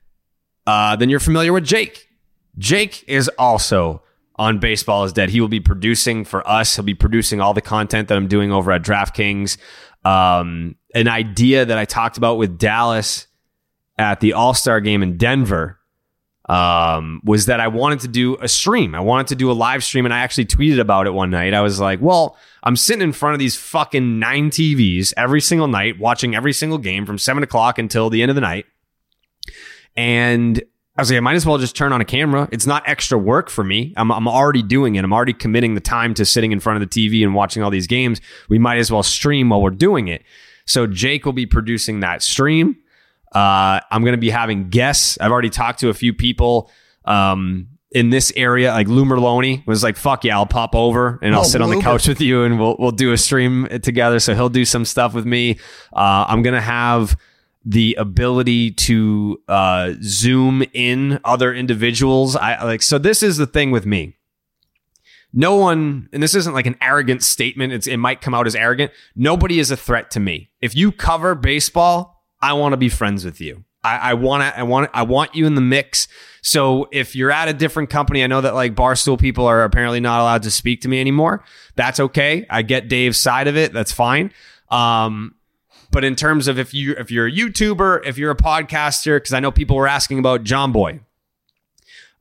uh, 0.66 0.96
then 0.96 1.10
you're 1.10 1.20
familiar 1.20 1.52
with 1.52 1.64
Jake. 1.64 2.08
Jake 2.58 3.04
is 3.08 3.28
also 3.38 4.02
on 4.36 4.58
Baseball 4.58 5.04
is 5.04 5.12
Dead. 5.12 5.30
He 5.30 5.40
will 5.40 5.48
be 5.48 5.60
producing 5.60 6.24
for 6.24 6.46
us. 6.48 6.76
He'll 6.76 6.84
be 6.84 6.94
producing 6.94 7.40
all 7.40 7.54
the 7.54 7.60
content 7.60 8.08
that 8.08 8.16
I'm 8.16 8.28
doing 8.28 8.52
over 8.52 8.72
at 8.72 8.82
DraftKings. 8.82 9.58
Um, 10.04 10.76
an 10.94 11.08
idea 11.08 11.64
that 11.64 11.78
I 11.78 11.84
talked 11.84 12.16
about 12.16 12.38
with 12.38 12.58
Dallas 12.58 13.26
at 13.98 14.20
the 14.20 14.32
All 14.32 14.54
Star 14.54 14.80
game 14.80 15.02
in 15.02 15.16
Denver 15.16 15.78
um, 16.48 17.20
was 17.24 17.46
that 17.46 17.60
I 17.60 17.68
wanted 17.68 18.00
to 18.00 18.08
do 18.08 18.36
a 18.40 18.48
stream. 18.48 18.94
I 18.94 19.00
wanted 19.00 19.28
to 19.28 19.36
do 19.36 19.50
a 19.50 19.52
live 19.52 19.84
stream, 19.84 20.04
and 20.04 20.12
I 20.12 20.18
actually 20.18 20.46
tweeted 20.46 20.80
about 20.80 21.06
it 21.06 21.10
one 21.14 21.30
night. 21.30 21.54
I 21.54 21.60
was 21.60 21.80
like, 21.80 22.00
well, 22.00 22.36
I'm 22.62 22.76
sitting 22.76 23.02
in 23.02 23.12
front 23.12 23.34
of 23.34 23.38
these 23.38 23.56
fucking 23.56 24.18
nine 24.18 24.50
TVs 24.50 25.12
every 25.16 25.40
single 25.40 25.68
night, 25.68 25.98
watching 25.98 26.34
every 26.34 26.52
single 26.52 26.78
game 26.78 27.06
from 27.06 27.18
seven 27.18 27.42
o'clock 27.42 27.78
until 27.78 28.10
the 28.10 28.22
end 28.22 28.30
of 28.30 28.34
the 28.34 28.40
night. 28.40 28.66
And 29.96 30.62
I 30.96 31.02
was 31.02 31.10
like, 31.10 31.16
I 31.16 31.20
might 31.20 31.34
as 31.34 31.46
well 31.46 31.58
just 31.58 31.74
turn 31.74 31.92
on 31.92 32.00
a 32.00 32.04
camera. 32.04 32.48
It's 32.52 32.66
not 32.66 32.86
extra 32.86 33.16
work 33.16 33.48
for 33.48 33.64
me. 33.64 33.94
I'm, 33.96 34.10
I'm 34.10 34.28
already 34.28 34.62
doing 34.62 34.96
it. 34.96 35.04
I'm 35.04 35.12
already 35.12 35.32
committing 35.32 35.74
the 35.74 35.80
time 35.80 36.12
to 36.14 36.24
sitting 36.24 36.52
in 36.52 36.60
front 36.60 36.82
of 36.82 36.88
the 36.88 37.08
TV 37.08 37.22
and 37.22 37.34
watching 37.34 37.62
all 37.62 37.70
these 37.70 37.86
games. 37.86 38.20
We 38.48 38.58
might 38.58 38.78
as 38.78 38.90
well 38.92 39.02
stream 39.02 39.48
while 39.48 39.62
we're 39.62 39.70
doing 39.70 40.08
it. 40.08 40.22
So 40.66 40.86
Jake 40.86 41.24
will 41.24 41.32
be 41.32 41.46
producing 41.46 42.00
that 42.00 42.22
stream. 42.22 42.76
Uh, 43.32 43.80
I'm 43.90 44.02
going 44.02 44.12
to 44.14 44.18
be 44.20 44.30
having 44.30 44.68
guests. 44.68 45.18
I've 45.20 45.32
already 45.32 45.50
talked 45.50 45.80
to 45.80 45.88
a 45.88 45.94
few 45.94 46.12
people 46.12 46.70
um, 47.04 47.68
in 47.90 48.10
this 48.10 48.32
area. 48.36 48.70
Like 48.72 48.88
Lou 48.88 49.04
Merloni 49.04 49.66
was 49.66 49.82
like, 49.82 49.96
"Fuck 49.96 50.24
yeah, 50.24 50.36
I'll 50.36 50.46
pop 50.46 50.74
over 50.74 51.18
and 51.22 51.34
I'll 51.34 51.40
Oh, 51.42 51.44
sit 51.44 51.60
on 51.62 51.70
the 51.70 51.80
couch 51.80 52.06
with 52.08 52.20
you 52.20 52.44
and 52.44 52.58
we'll 52.58 52.76
we'll 52.78 52.90
do 52.90 53.12
a 53.12 53.18
stream 53.18 53.66
together." 53.82 54.20
So 54.20 54.34
he'll 54.34 54.48
do 54.48 54.64
some 54.64 54.84
stuff 54.84 55.14
with 55.14 55.26
me. 55.26 55.58
Uh, 55.92 56.26
I'm 56.28 56.42
going 56.42 56.54
to 56.54 56.60
have 56.60 57.16
the 57.64 57.94
ability 57.98 58.72
to 58.72 59.40
uh, 59.48 59.92
zoom 60.02 60.64
in 60.72 61.20
other 61.24 61.54
individuals. 61.54 62.36
I 62.36 62.62
like 62.64 62.82
so. 62.82 62.98
This 62.98 63.22
is 63.22 63.36
the 63.36 63.46
thing 63.46 63.70
with 63.70 63.86
me 63.86 64.16
no 65.32 65.56
one, 65.56 66.08
and 66.12 66.22
this 66.22 66.34
isn't 66.34 66.52
like 66.52 66.66
an 66.66 66.76
arrogant 66.82 67.22
statement. 67.22 67.72
It's, 67.72 67.86
it 67.86 67.96
might 67.96 68.20
come 68.20 68.34
out 68.34 68.46
as 68.46 68.54
arrogant. 68.54 68.92
Nobody 69.16 69.58
is 69.58 69.70
a 69.70 69.76
threat 69.76 70.10
to 70.10 70.20
me. 70.20 70.50
If 70.60 70.76
you 70.76 70.92
cover 70.92 71.34
baseball, 71.34 72.21
I 72.42 72.54
want 72.54 72.72
to 72.72 72.76
be 72.76 72.88
friends 72.88 73.24
with 73.24 73.40
you. 73.40 73.64
I, 73.84 74.14
want 74.14 74.42
to, 74.42 74.58
I 74.60 74.62
want, 74.62 74.90
I 74.94 75.02
want 75.02 75.34
you 75.34 75.44
in 75.46 75.56
the 75.56 75.60
mix. 75.60 76.06
So 76.40 76.88
if 76.92 77.16
you're 77.16 77.32
at 77.32 77.48
a 77.48 77.52
different 77.52 77.90
company, 77.90 78.22
I 78.22 78.28
know 78.28 78.40
that 78.40 78.54
like 78.54 78.74
Barstool 78.74 79.18
people 79.18 79.46
are 79.46 79.64
apparently 79.64 79.98
not 79.98 80.20
allowed 80.20 80.44
to 80.44 80.52
speak 80.52 80.82
to 80.82 80.88
me 80.88 81.00
anymore. 81.00 81.44
That's 81.74 81.98
okay. 81.98 82.46
I 82.48 82.62
get 82.62 82.88
Dave's 82.88 83.18
side 83.18 83.48
of 83.48 83.56
it. 83.56 83.72
That's 83.72 83.90
fine. 83.90 84.32
Um, 84.70 85.34
but 85.90 86.04
in 86.04 86.16
terms 86.16 86.48
of 86.48 86.58
if 86.58 86.72
you 86.72 86.94
if 86.96 87.10
you're 87.10 87.26
a 87.26 87.32
YouTuber, 87.32 88.06
if 88.06 88.18
you're 88.18 88.30
a 88.30 88.36
podcaster, 88.36 89.16
because 89.16 89.34
I 89.34 89.40
know 89.40 89.50
people 89.50 89.76
were 89.76 89.88
asking 89.88 90.18
about 90.20 90.44
Jomboy. 90.44 91.00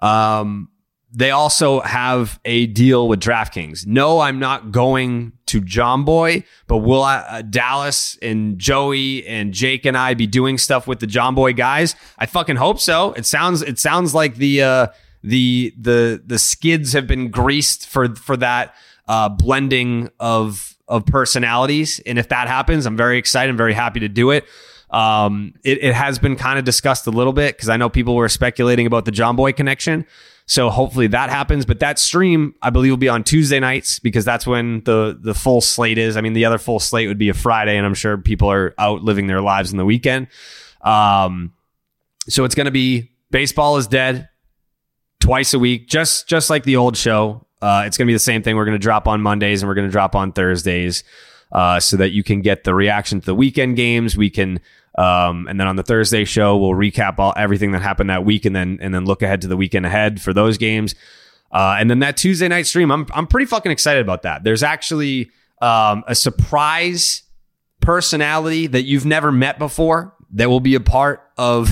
Um, 0.02 0.70
they 1.14 1.32
also 1.32 1.82
have 1.82 2.40
a 2.46 2.68
deal 2.68 3.08
with 3.08 3.20
DraftKings. 3.20 3.86
No, 3.86 4.20
I'm 4.20 4.40
not 4.40 4.72
going 4.72 5.34
to 5.48 5.62
Jomboy, 5.62 6.46
but 6.68 6.78
will 6.78 7.04
I, 7.04 7.18
uh, 7.18 7.42
Dallas 7.42 8.18
and 8.22 8.58
Joey 8.58 9.28
and 9.28 9.54
Jake 9.54 9.86
and 9.86 9.98
I 9.98 10.14
be 10.14 10.26
doing 10.26 10.58
stuff 10.58 10.88
with 10.88 11.00
the 11.00 11.08
Jomboy 11.08 11.58
guys? 11.58 11.96
I 12.18 12.26
fucking 12.28 12.56
hope 12.56 12.80
so. 12.80 13.12
It 13.14 13.26
sounds 13.26 13.62
it 13.62 13.78
sounds 13.78 14.16
like 14.16 14.36
the 14.36 14.64
uh, 14.64 14.88
the 15.22 15.74
the 15.78 16.22
the 16.26 16.40
skids 16.40 16.94
have 16.94 17.08
been 17.08 17.30
greased 17.30 17.88
for 17.88 18.16
for 18.16 18.38
that 18.38 18.74
uh, 19.08 19.28
blending 19.28 20.10
of 20.20 20.78
of 20.88 21.06
personalities. 21.06 22.00
And 22.06 22.20
if 22.20 22.30
that 22.30 22.48
happens, 22.48 22.86
I'm 22.86 22.98
very 22.98 23.18
excited. 23.18 23.50
I'm 23.50 23.58
very 23.58 23.74
happy 23.74 24.00
to 24.02 24.10
do 24.10 24.32
it. 24.32 24.46
Um, 24.92 25.54
it, 25.64 25.82
it 25.84 25.94
has 25.94 26.20
been 26.20 26.36
kind 26.36 26.60
of 26.60 26.66
discussed 26.66 27.08
a 27.08 27.12
little 27.12 27.32
bit 27.34 27.56
because 27.56 27.70
I 27.70 27.78
know 27.78 27.90
people 27.90 28.16
were 28.16 28.28
speculating 28.28 28.86
about 28.86 29.06
the 29.06 29.12
Jomboy 29.12 29.56
connection. 29.56 30.06
So 30.52 30.70
hopefully 30.70 31.08
that 31.08 31.30
happens. 31.30 31.66
But 31.66 31.80
that 31.80 31.98
stream, 31.98 32.56
I 32.62 32.72
believe, 32.72 32.92
will 32.92 32.98
be 32.98 33.08
on 33.08 33.24
Tuesday 33.24 33.62
nights 33.62 34.00
because 34.00 34.26
that's 34.26 34.46
when 34.46 34.82
the 34.84 35.18
the 35.18 35.34
full 35.34 35.62
slate 35.62 35.98
is. 35.98 36.18
I 36.18 36.22
mean, 36.22 36.34
the 36.34 36.44
other 36.44 36.58
full 36.58 36.82
slate 36.82 37.08
would 37.08 37.18
be 37.18 37.30
a 37.30 37.34
Friday, 37.34 37.78
and 37.78 37.86
I'm 37.86 37.94
sure 37.94 38.18
people 38.18 38.52
are 38.52 38.74
out 38.78 39.02
living 39.02 39.28
their 39.28 39.40
lives 39.40 39.72
in 39.72 39.78
the 39.78 39.86
weekend. 39.86 40.28
Um, 40.82 41.54
so 42.28 42.44
it's 42.44 42.54
going 42.54 42.66
to 42.66 42.72
be 42.72 43.12
baseball 43.30 43.78
is 43.78 43.88
dead 43.88 44.28
twice 45.22 45.54
a 45.54 45.60
week, 45.60 45.88
just 45.88 46.28
just 46.28 46.50
like 46.50 46.66
the 46.66 46.76
old 46.76 46.98
show. 46.98 47.48
Uh, 47.62 47.84
it's 47.86 47.98
going 47.98 48.06
to 48.06 48.10
be 48.10 48.16
the 48.16 48.20
same 48.20 48.44
thing. 48.44 48.58
We're 48.58 48.66
going 48.66 48.78
to 48.78 48.84
drop 48.84 49.08
on 49.08 49.22
Mondays 49.22 49.62
and 49.62 49.70
we're 49.70 49.76
going 49.76 49.88
to 49.88 49.92
drop 49.92 50.18
on 50.18 50.34
Thursdays, 50.34 51.06
uh, 51.54 51.80
so 51.80 51.96
that 51.96 52.12
you 52.12 52.24
can 52.24 52.42
get 52.42 52.66
the 52.66 52.74
reaction 52.74 53.22
to 53.22 53.26
the 53.26 53.36
weekend 53.36 53.78
games. 53.78 54.18
We 54.18 54.30
can, 54.30 54.60
um, 54.96 55.48
and 55.48 55.60
then 55.60 55.68
on 55.68 55.76
the 55.76 55.84
Thursday 55.84 56.26
show, 56.26 56.58
we'll 56.58 56.72
recap 56.72 57.18
all 57.18 57.34
everything 57.38 57.72
that 57.72 57.82
happened 57.82 58.10
that 58.10 58.26
week, 58.26 58.46
and 58.46 58.56
then 58.56 58.78
and 58.82 58.94
then 58.94 59.06
look 59.06 59.22
ahead 59.22 59.42
to 59.42 59.48
the 59.48 59.58
weekend 59.58 59.86
ahead 59.86 60.22
for 60.22 60.34
those 60.34 60.58
games. 60.58 60.96
Uh, 61.52 61.76
and 61.80 61.90
then 61.90 62.00
that 62.00 62.18
Tuesday 62.18 62.48
night 62.48 62.66
stream, 62.66 62.92
I'm 62.92 63.06
I'm 63.14 63.28
pretty 63.28 63.46
fucking 63.46 63.72
excited 63.72 64.02
about 64.02 64.24
that. 64.24 64.44
There's 64.44 64.64
actually 64.64 65.32
um, 65.62 66.04
a 66.08 66.16
surprise 66.16 67.24
personality 67.82 68.68
that 68.68 68.84
you've 68.84 69.06
never 69.06 69.32
met 69.32 69.60
before 69.60 70.14
that 70.34 70.50
will 70.50 70.60
be 70.60 70.76
a 70.76 70.80
part 70.80 71.22
of 71.38 71.70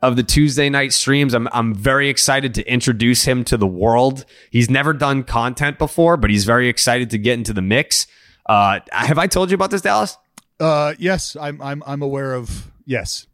of 0.00 0.16
the 0.16 0.22
Tuesday 0.22 0.68
night 0.68 0.92
streams. 0.92 1.34
I'm 1.34 1.48
I'm 1.52 1.74
very 1.74 2.08
excited 2.08 2.54
to 2.54 2.70
introduce 2.70 3.24
him 3.24 3.44
to 3.44 3.56
the 3.56 3.66
world. 3.66 4.24
He's 4.50 4.70
never 4.70 4.92
done 4.92 5.24
content 5.24 5.78
before, 5.78 6.16
but 6.16 6.30
he's 6.30 6.44
very 6.44 6.68
excited 6.68 7.10
to 7.10 7.18
get 7.18 7.34
into 7.34 7.52
the 7.52 7.62
mix. 7.62 8.06
Uh, 8.46 8.80
have 8.90 9.18
I 9.18 9.26
told 9.26 9.50
you 9.50 9.54
about 9.54 9.70
this, 9.70 9.82
Dallas? 9.82 10.18
Uh, 10.60 10.94
yes, 10.98 11.36
I'm 11.36 11.60
I'm 11.60 11.82
I'm 11.86 12.02
aware 12.02 12.34
of 12.34 12.70
yes. 12.86 13.26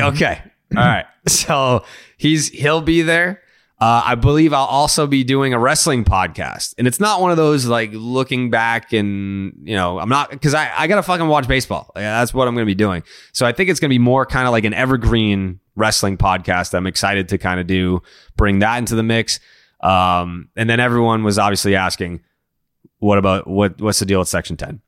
Okay. 0.00 0.40
All 0.76 0.84
right. 0.84 1.06
So 1.28 1.84
he's 2.16 2.48
he'll 2.48 2.80
be 2.80 3.02
there. 3.02 3.42
Uh, 3.78 4.02
I 4.04 4.14
believe 4.14 4.52
I'll 4.52 4.64
also 4.66 5.06
be 5.06 5.24
doing 5.24 5.54
a 5.54 5.58
wrestling 5.58 6.04
podcast, 6.04 6.74
and 6.78 6.86
it's 6.86 7.00
not 7.00 7.20
one 7.20 7.30
of 7.30 7.36
those 7.36 7.66
like 7.66 7.90
looking 7.92 8.50
back 8.50 8.92
and 8.92 9.54
you 9.64 9.74
know 9.74 9.98
I'm 9.98 10.08
not 10.08 10.30
because 10.30 10.54
I 10.54 10.70
I 10.76 10.86
gotta 10.86 11.02
fucking 11.02 11.28
watch 11.28 11.48
baseball. 11.48 11.90
Like, 11.94 12.04
that's 12.04 12.32
what 12.32 12.48
I'm 12.48 12.54
gonna 12.54 12.66
be 12.66 12.74
doing. 12.74 13.02
So 13.32 13.46
I 13.46 13.52
think 13.52 13.68
it's 13.68 13.80
gonna 13.80 13.90
be 13.90 13.98
more 13.98 14.26
kind 14.26 14.46
of 14.46 14.52
like 14.52 14.64
an 14.64 14.74
evergreen 14.74 15.60
wrestling 15.76 16.16
podcast. 16.16 16.74
I'm 16.74 16.86
excited 16.86 17.28
to 17.30 17.38
kind 17.38 17.60
of 17.60 17.66
do 17.66 18.02
bring 18.36 18.60
that 18.60 18.78
into 18.78 18.94
the 18.94 19.02
mix. 19.02 19.40
Um, 19.80 20.50
and 20.56 20.68
then 20.68 20.78
everyone 20.78 21.24
was 21.24 21.38
obviously 21.38 21.74
asking, 21.74 22.20
what 22.98 23.18
about 23.18 23.46
what 23.46 23.80
what's 23.80 23.98
the 23.98 24.06
deal 24.06 24.18
with 24.18 24.28
Section 24.28 24.56
Ten? 24.56 24.80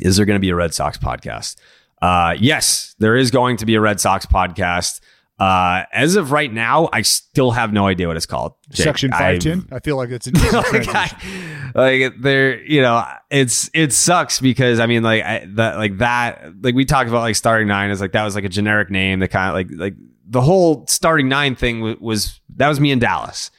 Is 0.00 0.16
there 0.16 0.26
going 0.26 0.36
to 0.36 0.40
be 0.40 0.50
a 0.50 0.54
Red 0.54 0.74
Sox 0.74 0.98
podcast? 0.98 1.56
Uh, 2.02 2.34
yes, 2.38 2.94
there 2.98 3.16
is 3.16 3.30
going 3.30 3.56
to 3.58 3.66
be 3.66 3.74
a 3.74 3.80
Red 3.80 4.00
Sox 4.00 4.26
podcast. 4.26 5.00
Uh, 5.38 5.84
as 5.92 6.16
of 6.16 6.32
right 6.32 6.52
now, 6.52 6.88
I 6.92 7.02
still 7.02 7.50
have 7.50 7.72
no 7.72 7.86
idea 7.86 8.06
what 8.06 8.16
it's 8.16 8.26
called. 8.26 8.54
Jake. 8.70 8.84
Section 8.84 9.10
five 9.10 9.38
ten. 9.40 9.68
I 9.70 9.80
feel 9.80 9.96
like 9.96 10.10
it's 10.10 10.26
an 10.26 10.34
like. 10.52 10.88
I, 10.88 11.52
like 11.74 12.14
there, 12.20 12.62
you 12.62 12.80
know, 12.80 13.04
it's 13.30 13.70
it 13.74 13.92
sucks 13.92 14.40
because 14.40 14.80
I 14.80 14.86
mean, 14.86 15.02
like 15.02 15.22
I, 15.22 15.46
that, 15.56 15.76
like 15.76 15.98
that, 15.98 16.54
like 16.62 16.74
we 16.74 16.86
talked 16.86 17.10
about, 17.10 17.20
like 17.20 17.36
starting 17.36 17.68
nine 17.68 17.90
is 17.90 18.00
like 18.00 18.12
that 18.12 18.24
was 18.24 18.34
like 18.34 18.44
a 18.44 18.48
generic 18.48 18.90
name 18.90 19.18
that 19.18 19.28
kind 19.28 19.50
of 19.50 19.54
like 19.54 19.78
like 19.78 19.94
the 20.26 20.40
whole 20.40 20.86
starting 20.86 21.28
nine 21.28 21.54
thing 21.54 21.80
was, 21.80 21.96
was 21.98 22.40
that 22.56 22.68
was 22.68 22.80
me 22.80 22.90
in 22.90 22.98
Dallas. 22.98 23.50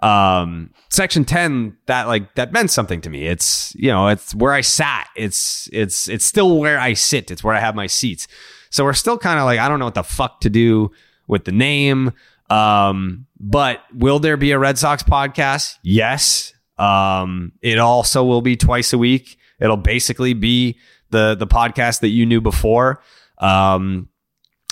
Um, 0.00 0.70
section 0.90 1.24
ten 1.24 1.76
that 1.86 2.06
like 2.06 2.34
that 2.36 2.52
meant 2.52 2.70
something 2.70 3.00
to 3.00 3.10
me. 3.10 3.26
It's 3.26 3.74
you 3.74 3.88
know 3.88 4.08
it's 4.08 4.34
where 4.34 4.52
I 4.52 4.60
sat. 4.60 5.08
It's 5.16 5.68
it's 5.72 6.08
it's 6.08 6.24
still 6.24 6.58
where 6.58 6.78
I 6.78 6.92
sit. 6.92 7.30
It's 7.30 7.42
where 7.42 7.54
I 7.54 7.60
have 7.60 7.74
my 7.74 7.86
seats. 7.86 8.28
So 8.70 8.84
we're 8.84 8.92
still 8.92 9.18
kind 9.18 9.38
of 9.38 9.44
like 9.44 9.58
I 9.58 9.68
don't 9.68 9.78
know 9.78 9.86
what 9.86 9.94
the 9.94 10.04
fuck 10.04 10.40
to 10.42 10.50
do 10.50 10.90
with 11.26 11.44
the 11.44 11.52
name. 11.52 12.12
Um, 12.50 13.26
but 13.38 13.82
will 13.92 14.18
there 14.18 14.36
be 14.36 14.52
a 14.52 14.58
Red 14.58 14.78
Sox 14.78 15.02
podcast? 15.02 15.76
Yes. 15.82 16.54
Um, 16.78 17.52
it 17.60 17.78
also 17.78 18.24
will 18.24 18.40
be 18.40 18.56
twice 18.56 18.92
a 18.92 18.98
week. 18.98 19.36
It'll 19.60 19.76
basically 19.76 20.32
be 20.34 20.78
the 21.10 21.34
the 21.34 21.46
podcast 21.46 22.00
that 22.00 22.08
you 22.08 22.24
knew 22.24 22.40
before. 22.40 23.02
Um, 23.38 24.08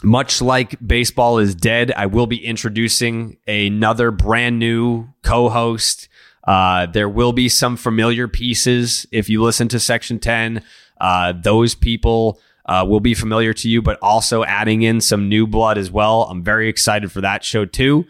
much 0.02 0.42
like 0.42 0.76
baseball 0.86 1.38
is 1.38 1.54
dead, 1.54 1.92
I 1.96 2.06
will 2.06 2.26
be 2.26 2.44
introducing 2.44 3.38
another 3.46 4.10
brand 4.10 4.58
new 4.58 5.08
co-host. 5.22 6.08
Uh, 6.44 6.86
there 6.86 7.08
will 7.08 7.32
be 7.32 7.48
some 7.48 7.76
familiar 7.76 8.28
pieces 8.28 9.06
if 9.10 9.28
you 9.28 9.42
listen 9.42 9.68
to 9.68 9.80
Section 9.80 10.18
Ten. 10.18 10.62
Uh, 11.00 11.32
those 11.32 11.74
people 11.74 12.40
uh, 12.66 12.84
will 12.86 13.00
be 13.00 13.14
familiar 13.14 13.52
to 13.52 13.68
you, 13.68 13.82
but 13.82 13.98
also 14.02 14.44
adding 14.44 14.82
in 14.82 15.00
some 15.00 15.28
new 15.28 15.46
blood 15.46 15.78
as 15.78 15.90
well. 15.90 16.22
I'm 16.24 16.42
very 16.42 16.68
excited 16.68 17.10
for 17.10 17.20
that 17.20 17.44
show 17.44 17.64
too. 17.64 18.04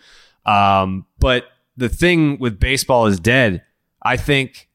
Um, 0.44 1.06
but 1.18 1.46
the 1.76 1.88
thing 1.88 2.38
with 2.38 2.60
baseball 2.60 3.06
is 3.06 3.20
dead. 3.20 3.62
I 4.02 4.16
think 4.16 4.68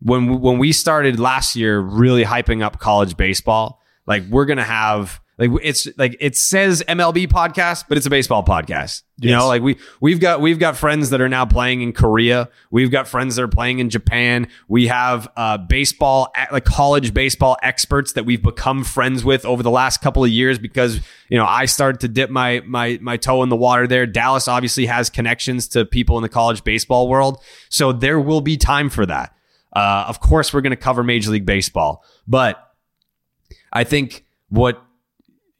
when 0.00 0.26
we, 0.26 0.36
when 0.36 0.58
we 0.58 0.72
started 0.72 1.18
last 1.18 1.56
year, 1.56 1.80
really 1.80 2.24
hyping 2.24 2.62
up 2.62 2.78
college 2.78 3.16
baseball, 3.16 3.80
like 4.06 4.24
we're 4.28 4.44
gonna 4.46 4.64
have 4.64 5.21
like 5.48 5.60
it's 5.62 5.88
like 5.98 6.16
it 6.20 6.36
says 6.36 6.82
MLB 6.88 7.26
podcast, 7.28 7.84
but 7.88 7.96
it's 7.98 8.06
a 8.06 8.10
baseball 8.10 8.44
podcast. 8.44 9.02
You 9.18 9.30
Yes. 9.30 9.38
know, 9.38 9.46
like 9.46 9.62
we 9.62 9.76
we've 10.00 10.18
got 10.20 10.40
we've 10.40 10.58
got 10.58 10.76
friends 10.76 11.10
that 11.10 11.20
are 11.20 11.28
now 11.28 11.44
playing 11.46 11.80
in 11.82 11.92
Korea. 11.92 12.48
We've 12.70 12.90
got 12.90 13.06
friends 13.08 13.36
that 13.36 13.42
are 13.42 13.48
playing 13.48 13.78
in 13.78 13.88
Japan. 13.90 14.48
We 14.68 14.88
have 14.88 15.28
uh, 15.36 15.58
baseball 15.58 16.32
like 16.50 16.64
college 16.64 17.12
baseball 17.14 17.56
experts 17.62 18.14
that 18.14 18.24
we've 18.24 18.42
become 18.42 18.84
friends 18.84 19.24
with 19.24 19.44
over 19.44 19.62
the 19.62 19.70
last 19.70 20.00
couple 20.00 20.24
of 20.24 20.30
years 20.30 20.58
because 20.58 21.00
you 21.28 21.36
know 21.38 21.46
I 21.46 21.66
started 21.66 22.00
to 22.00 22.08
dip 22.08 22.30
my 22.30 22.62
my 22.66 22.98
my 23.00 23.16
toe 23.16 23.42
in 23.42 23.48
the 23.48 23.56
water 23.56 23.86
there. 23.86 24.06
Dallas 24.06 24.48
obviously 24.48 24.86
has 24.86 25.10
connections 25.10 25.68
to 25.68 25.84
people 25.84 26.16
in 26.18 26.22
the 26.22 26.28
college 26.28 26.64
baseball 26.64 27.08
world, 27.08 27.42
so 27.68 27.92
there 27.92 28.18
will 28.20 28.40
be 28.40 28.56
time 28.56 28.88
for 28.90 29.06
that. 29.06 29.34
Uh, 29.74 30.04
of 30.08 30.20
course, 30.20 30.52
we're 30.52 30.60
going 30.60 30.70
to 30.70 30.76
cover 30.76 31.02
Major 31.02 31.30
League 31.30 31.46
Baseball, 31.46 32.04
but 32.26 32.74
I 33.72 33.84
think 33.84 34.24
what 34.50 34.82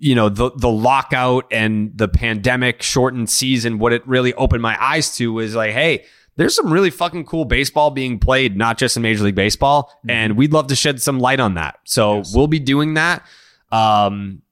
you 0.02 0.16
know 0.16 0.28
the 0.28 0.50
the 0.56 0.68
lockout 0.68 1.46
and 1.52 1.96
the 1.96 2.08
pandemic 2.08 2.82
shortened 2.82 3.30
season 3.30 3.78
what 3.78 3.92
it 3.92 4.06
really 4.06 4.34
opened 4.34 4.60
my 4.60 4.76
eyes 4.82 5.14
to 5.16 5.32
was 5.32 5.54
like 5.54 5.70
hey 5.70 6.04
there's 6.36 6.56
some 6.56 6.72
really 6.72 6.90
fucking 6.90 7.24
cool 7.24 7.44
baseball 7.44 7.90
being 7.90 8.18
played 8.18 8.56
not 8.56 8.78
just 8.78 8.96
in 8.96 9.02
major 9.02 9.24
league 9.24 9.34
baseball. 9.34 9.92
And 10.08 10.36
we'd 10.36 10.52
love 10.52 10.68
to 10.68 10.74
shed 10.74 11.02
some 11.02 11.20
light 11.20 11.40
on 11.40 11.54
that. 11.54 11.76
So 11.84 12.22
we'll 12.32 12.46
be 12.46 12.58
doing 12.58 12.94
that. 12.94 13.24
Um 13.70 14.42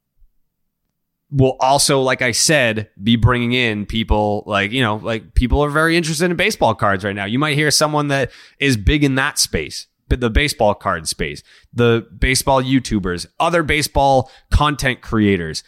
we'll 1.33 1.57
also 1.61 2.00
like 2.00 2.23
i 2.23 2.33
said 2.33 2.90
be 3.00 3.14
bringing 3.14 3.52
in 3.52 3.87
people 3.87 4.42
like 4.47 4.73
you 4.73 4.83
know 4.83 4.97
like 4.97 5.33
people 5.35 5.61
are 5.61 5.71
very 5.71 5.97
interested 5.97 6.28
in 6.28 6.37
baseball 6.37 6.75
cards 6.75 7.04
right 7.04 7.14
now. 7.14 7.25
You 7.25 7.38
might 7.38 7.54
hear 7.54 7.71
someone 7.71 8.09
that 8.09 8.30
is 8.59 8.76
big 8.76 9.04
in 9.04 9.14
that 9.14 9.38
space 9.38 9.87
the 10.17 10.31
baseball 10.31 10.75
card 10.75 11.07
space 11.07 11.43
the 11.73 12.07
baseball 12.19 12.62
youtubers 12.62 13.26
other 13.38 13.62
baseball 13.62 14.31
content 14.50 15.00
creators. 15.00 15.62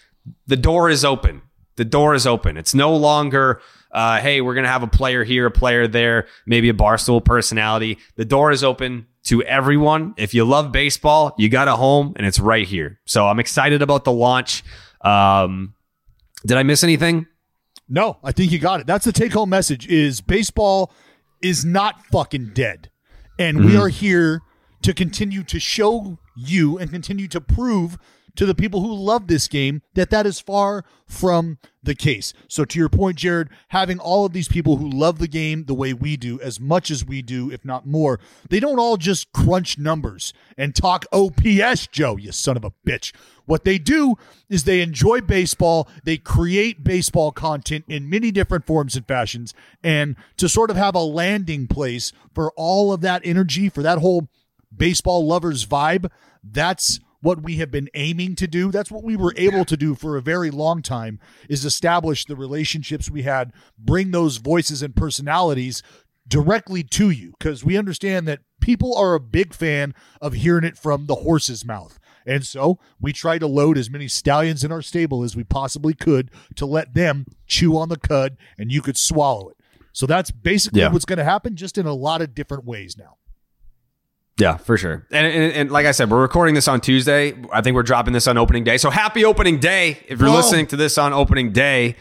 The 0.46 0.56
door 0.56 0.88
is 0.88 1.04
open. 1.04 1.42
The 1.76 1.84
door 1.84 2.14
is 2.14 2.26
open. 2.26 2.56
It's 2.56 2.74
no 2.74 2.94
longer 2.96 3.60
uh, 3.92 4.20
hey 4.20 4.40
we're 4.40 4.54
gonna 4.54 4.68
have 4.68 4.82
a 4.82 4.88
player 4.88 5.22
here 5.22 5.46
a 5.46 5.50
player 5.50 5.86
there 5.86 6.26
maybe 6.46 6.68
a 6.68 6.74
barstool 6.74 7.24
personality. 7.24 7.98
The 8.16 8.24
door 8.24 8.50
is 8.50 8.64
open 8.64 9.06
to 9.24 9.42
everyone. 9.44 10.14
If 10.16 10.34
you 10.34 10.44
love 10.44 10.72
baseball 10.72 11.34
you 11.38 11.48
got 11.48 11.68
a 11.68 11.76
home 11.76 12.14
and 12.16 12.26
it's 12.26 12.40
right 12.40 12.66
here. 12.66 12.98
So 13.04 13.28
i'm 13.28 13.38
excited 13.38 13.82
about 13.82 14.04
the 14.04 14.12
launch. 14.12 14.64
Um, 15.02 15.74
did 16.46 16.56
i 16.56 16.62
miss 16.62 16.82
anything? 16.82 17.26
No, 17.88 18.18
I 18.24 18.32
think 18.32 18.52
you 18.52 18.58
got 18.58 18.80
it. 18.80 18.86
That's 18.86 19.04
the 19.04 19.12
take 19.12 19.34
home 19.34 19.50
message 19.50 19.86
is 19.86 20.20
baseball 20.20 20.92
is 21.42 21.64
not 21.64 22.06
fucking 22.06 22.52
dead. 22.54 22.88
And 23.38 23.64
we 23.64 23.72
mm-hmm. 23.72 23.80
are 23.80 23.88
here 23.88 24.42
to 24.82 24.92
continue 24.92 25.42
to 25.44 25.60
show 25.60 26.18
you 26.36 26.78
and 26.78 26.90
continue 26.90 27.28
to 27.28 27.40
prove 27.40 27.98
to 28.36 28.46
the 28.46 28.54
people 28.54 28.80
who 28.80 28.94
love 28.94 29.26
this 29.26 29.48
game 29.48 29.82
that 29.94 30.10
that 30.10 30.26
is 30.26 30.40
far 30.40 30.84
from 31.06 31.58
the 31.82 31.94
case. 31.94 32.32
So 32.48 32.64
to 32.64 32.78
your 32.78 32.88
point 32.88 33.18
Jared, 33.18 33.48
having 33.68 33.98
all 33.98 34.24
of 34.24 34.32
these 34.32 34.48
people 34.48 34.76
who 34.76 34.88
love 34.88 35.18
the 35.18 35.28
game 35.28 35.64
the 35.64 35.74
way 35.74 35.92
we 35.92 36.16
do 36.16 36.40
as 36.40 36.60
much 36.60 36.90
as 36.90 37.04
we 37.04 37.22
do 37.22 37.50
if 37.50 37.64
not 37.64 37.86
more, 37.86 38.20
they 38.48 38.60
don't 38.60 38.78
all 38.78 38.96
just 38.96 39.32
crunch 39.32 39.78
numbers 39.78 40.32
and 40.56 40.74
talk 40.74 41.04
OPS, 41.12 41.86
Joe, 41.88 42.16
you 42.16 42.32
son 42.32 42.56
of 42.56 42.64
a 42.64 42.72
bitch. 42.86 43.12
What 43.44 43.64
they 43.64 43.78
do 43.78 44.14
is 44.48 44.64
they 44.64 44.80
enjoy 44.80 45.20
baseball, 45.20 45.88
they 46.04 46.16
create 46.16 46.84
baseball 46.84 47.32
content 47.32 47.84
in 47.88 48.08
many 48.08 48.30
different 48.30 48.66
forms 48.66 48.96
and 48.96 49.06
fashions, 49.06 49.52
and 49.82 50.16
to 50.36 50.48
sort 50.48 50.70
of 50.70 50.76
have 50.76 50.94
a 50.94 51.00
landing 51.00 51.66
place 51.66 52.12
for 52.32 52.52
all 52.56 52.92
of 52.92 53.00
that 53.00 53.22
energy, 53.24 53.68
for 53.68 53.82
that 53.82 53.98
whole 53.98 54.28
baseball 54.74 55.26
lovers 55.26 55.66
vibe, 55.66 56.10
that's 56.42 57.00
what 57.22 57.42
we 57.42 57.56
have 57.56 57.70
been 57.70 57.88
aiming 57.94 58.34
to 58.36 58.46
do. 58.46 58.70
That's 58.70 58.90
what 58.90 59.02
we 59.02 59.16
were 59.16 59.32
able 59.36 59.64
to 59.64 59.76
do 59.76 59.94
for 59.94 60.16
a 60.16 60.22
very 60.22 60.50
long 60.50 60.82
time 60.82 61.18
is 61.48 61.64
establish 61.64 62.24
the 62.26 62.36
relationships 62.36 63.10
we 63.10 63.22
had, 63.22 63.52
bring 63.78 64.10
those 64.10 64.36
voices 64.36 64.82
and 64.82 64.94
personalities 64.94 65.82
directly 66.28 66.82
to 66.82 67.10
you 67.10 67.32
because 67.38 67.64
we 67.64 67.76
understand 67.76 68.28
that 68.28 68.40
people 68.60 68.96
are 68.96 69.14
a 69.14 69.20
big 69.20 69.54
fan 69.54 69.94
of 70.20 70.34
hearing 70.34 70.64
it 70.64 70.76
from 70.76 71.06
the 71.06 71.16
horse's 71.16 71.64
mouth. 71.64 71.98
And 72.24 72.46
so 72.46 72.78
we 73.00 73.12
try 73.12 73.38
to 73.38 73.46
load 73.48 73.76
as 73.76 73.90
many 73.90 74.06
stallions 74.06 74.62
in 74.62 74.70
our 74.70 74.82
stable 74.82 75.24
as 75.24 75.34
we 75.34 75.42
possibly 75.44 75.94
could 75.94 76.30
to 76.56 76.66
let 76.66 76.94
them 76.94 77.26
chew 77.46 77.76
on 77.76 77.88
the 77.88 77.96
cud 77.98 78.36
and 78.56 78.70
you 78.70 78.80
could 78.82 78.96
swallow 78.96 79.48
it. 79.48 79.56
So 79.92 80.06
that's 80.06 80.30
basically 80.30 80.80
Yeah. 80.80 80.92
what's 80.92 81.04
going 81.04 81.18
to 81.18 81.24
happen, 81.24 81.56
just 81.56 81.76
in 81.78 81.86
a 81.86 81.92
lot 81.94 82.22
of 82.22 82.34
different 82.34 82.64
ways 82.64 82.96
now. 82.96 83.16
Yeah, 84.38 84.56
for 84.56 84.76
sure. 84.76 85.06
And, 85.10 85.26
and, 85.26 85.52
and 85.52 85.70
like 85.70 85.84
I 85.86 85.90
said, 85.92 86.10
we're 86.10 86.20
recording 86.22 86.54
this 86.54 86.66
on 86.66 86.80
Tuesday. 86.80 87.34
I 87.52 87.60
think 87.60 87.74
we're 87.74 87.82
dropping 87.82 88.12
this 88.14 88.26
on 88.26 88.38
opening 88.38 88.64
day. 88.64 88.78
So 88.78 88.88
happy 88.90 89.24
opening 89.24 89.58
day. 89.60 89.98
If 90.08 90.20
you're 90.20 90.30
Oh. 90.30 90.34
listening 90.36 90.66
to 90.68 90.76
this 90.76 90.96
on 90.98 91.12
opening 91.12 91.52
day, 91.52 91.96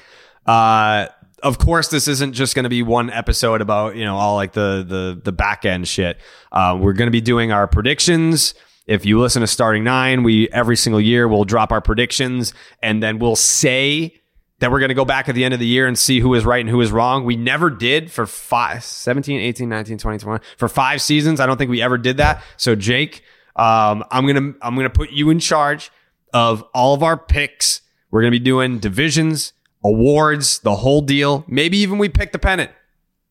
uh, 0.45 1.07
of 1.43 1.57
course, 1.57 1.89
this 1.89 2.07
isn't 2.07 2.33
just 2.33 2.55
going 2.55 2.63
to 2.63 2.69
be 2.69 2.83
one 2.83 3.09
episode 3.09 3.61
about, 3.61 3.95
you 3.95 4.05
know, 4.05 4.15
all 4.15 4.35
like 4.35 4.53
the, 4.53 4.85
the, 4.88 5.19
the 5.23 5.31
back 5.31 5.65
end 5.65 5.88
shit. 5.88 6.17
Uh, 6.51 6.77
we're 6.79 6.93
going 6.93 7.07
to 7.07 7.11
be 7.11 7.21
doing 7.21 7.51
our 7.51 7.67
predictions. 7.67 8.53
If 8.88 9.05
you 9.05 9.19
listen 9.19 9.41
to 9.41 9.47
starting 9.47 9.83
nine, 9.83 10.23
we 10.23 10.47
every 10.50 10.75
single 10.77 11.01
year 11.01 11.27
we'll 11.27 11.43
drop 11.45 11.71
our 11.71 11.81
predictions 11.81 12.53
and 12.81 13.01
then 13.03 13.19
we'll 13.19 13.35
say 13.35 14.20
that 14.61 14.71
we're 14.71 14.79
going 14.79 14.89
to 14.89 14.95
go 14.95 15.05
back 15.05 15.27
at 15.27 15.35
the 15.35 15.43
end 15.43 15.53
of 15.53 15.59
the 15.59 15.65
year 15.65 15.87
and 15.87 15.97
see 15.97 16.19
who 16.19 16.33
is 16.35 16.45
right 16.45 16.61
and 16.61 16.69
who 16.69 16.79
is 16.81 16.91
wrong. 16.91 17.25
We 17.25 17.35
never 17.35 17.69
did 17.69 18.11
for 18.11 18.25
five, 18.25 18.83
17, 18.83 19.39
18, 19.39 19.67
19, 19.67 19.97
20, 19.97 20.19
21. 20.19 20.41
For 20.55 20.69
five 20.69 21.01
seasons, 21.01 21.39
I 21.39 21.47
don't 21.47 21.57
think 21.57 21.71
we 21.71 21.81
ever 21.81 21.97
did 21.97 22.17
that. 22.17 22.43
So 22.57 22.75
Jake, 22.75 23.23
um, 23.55 24.03
I'm 24.11 24.25
going 24.25 24.53
to 24.53 24.59
I'm 24.61 24.75
going 24.75 24.85
to 24.85 24.89
put 24.89 25.09
you 25.09 25.29
in 25.31 25.39
charge 25.39 25.91
of 26.33 26.63
all 26.73 26.93
of 26.93 27.03
our 27.03 27.17
picks. 27.17 27.81
We're 28.11 28.21
going 28.21 28.31
to 28.31 28.39
be 28.39 28.43
doing 28.43 28.77
divisions, 28.79 29.53
awards, 29.83 30.59
the 30.59 30.75
whole 30.75 31.01
deal. 31.01 31.43
Maybe 31.47 31.79
even 31.79 31.97
we 31.97 32.07
pick 32.07 32.31
the 32.31 32.39
pennant. 32.39 32.71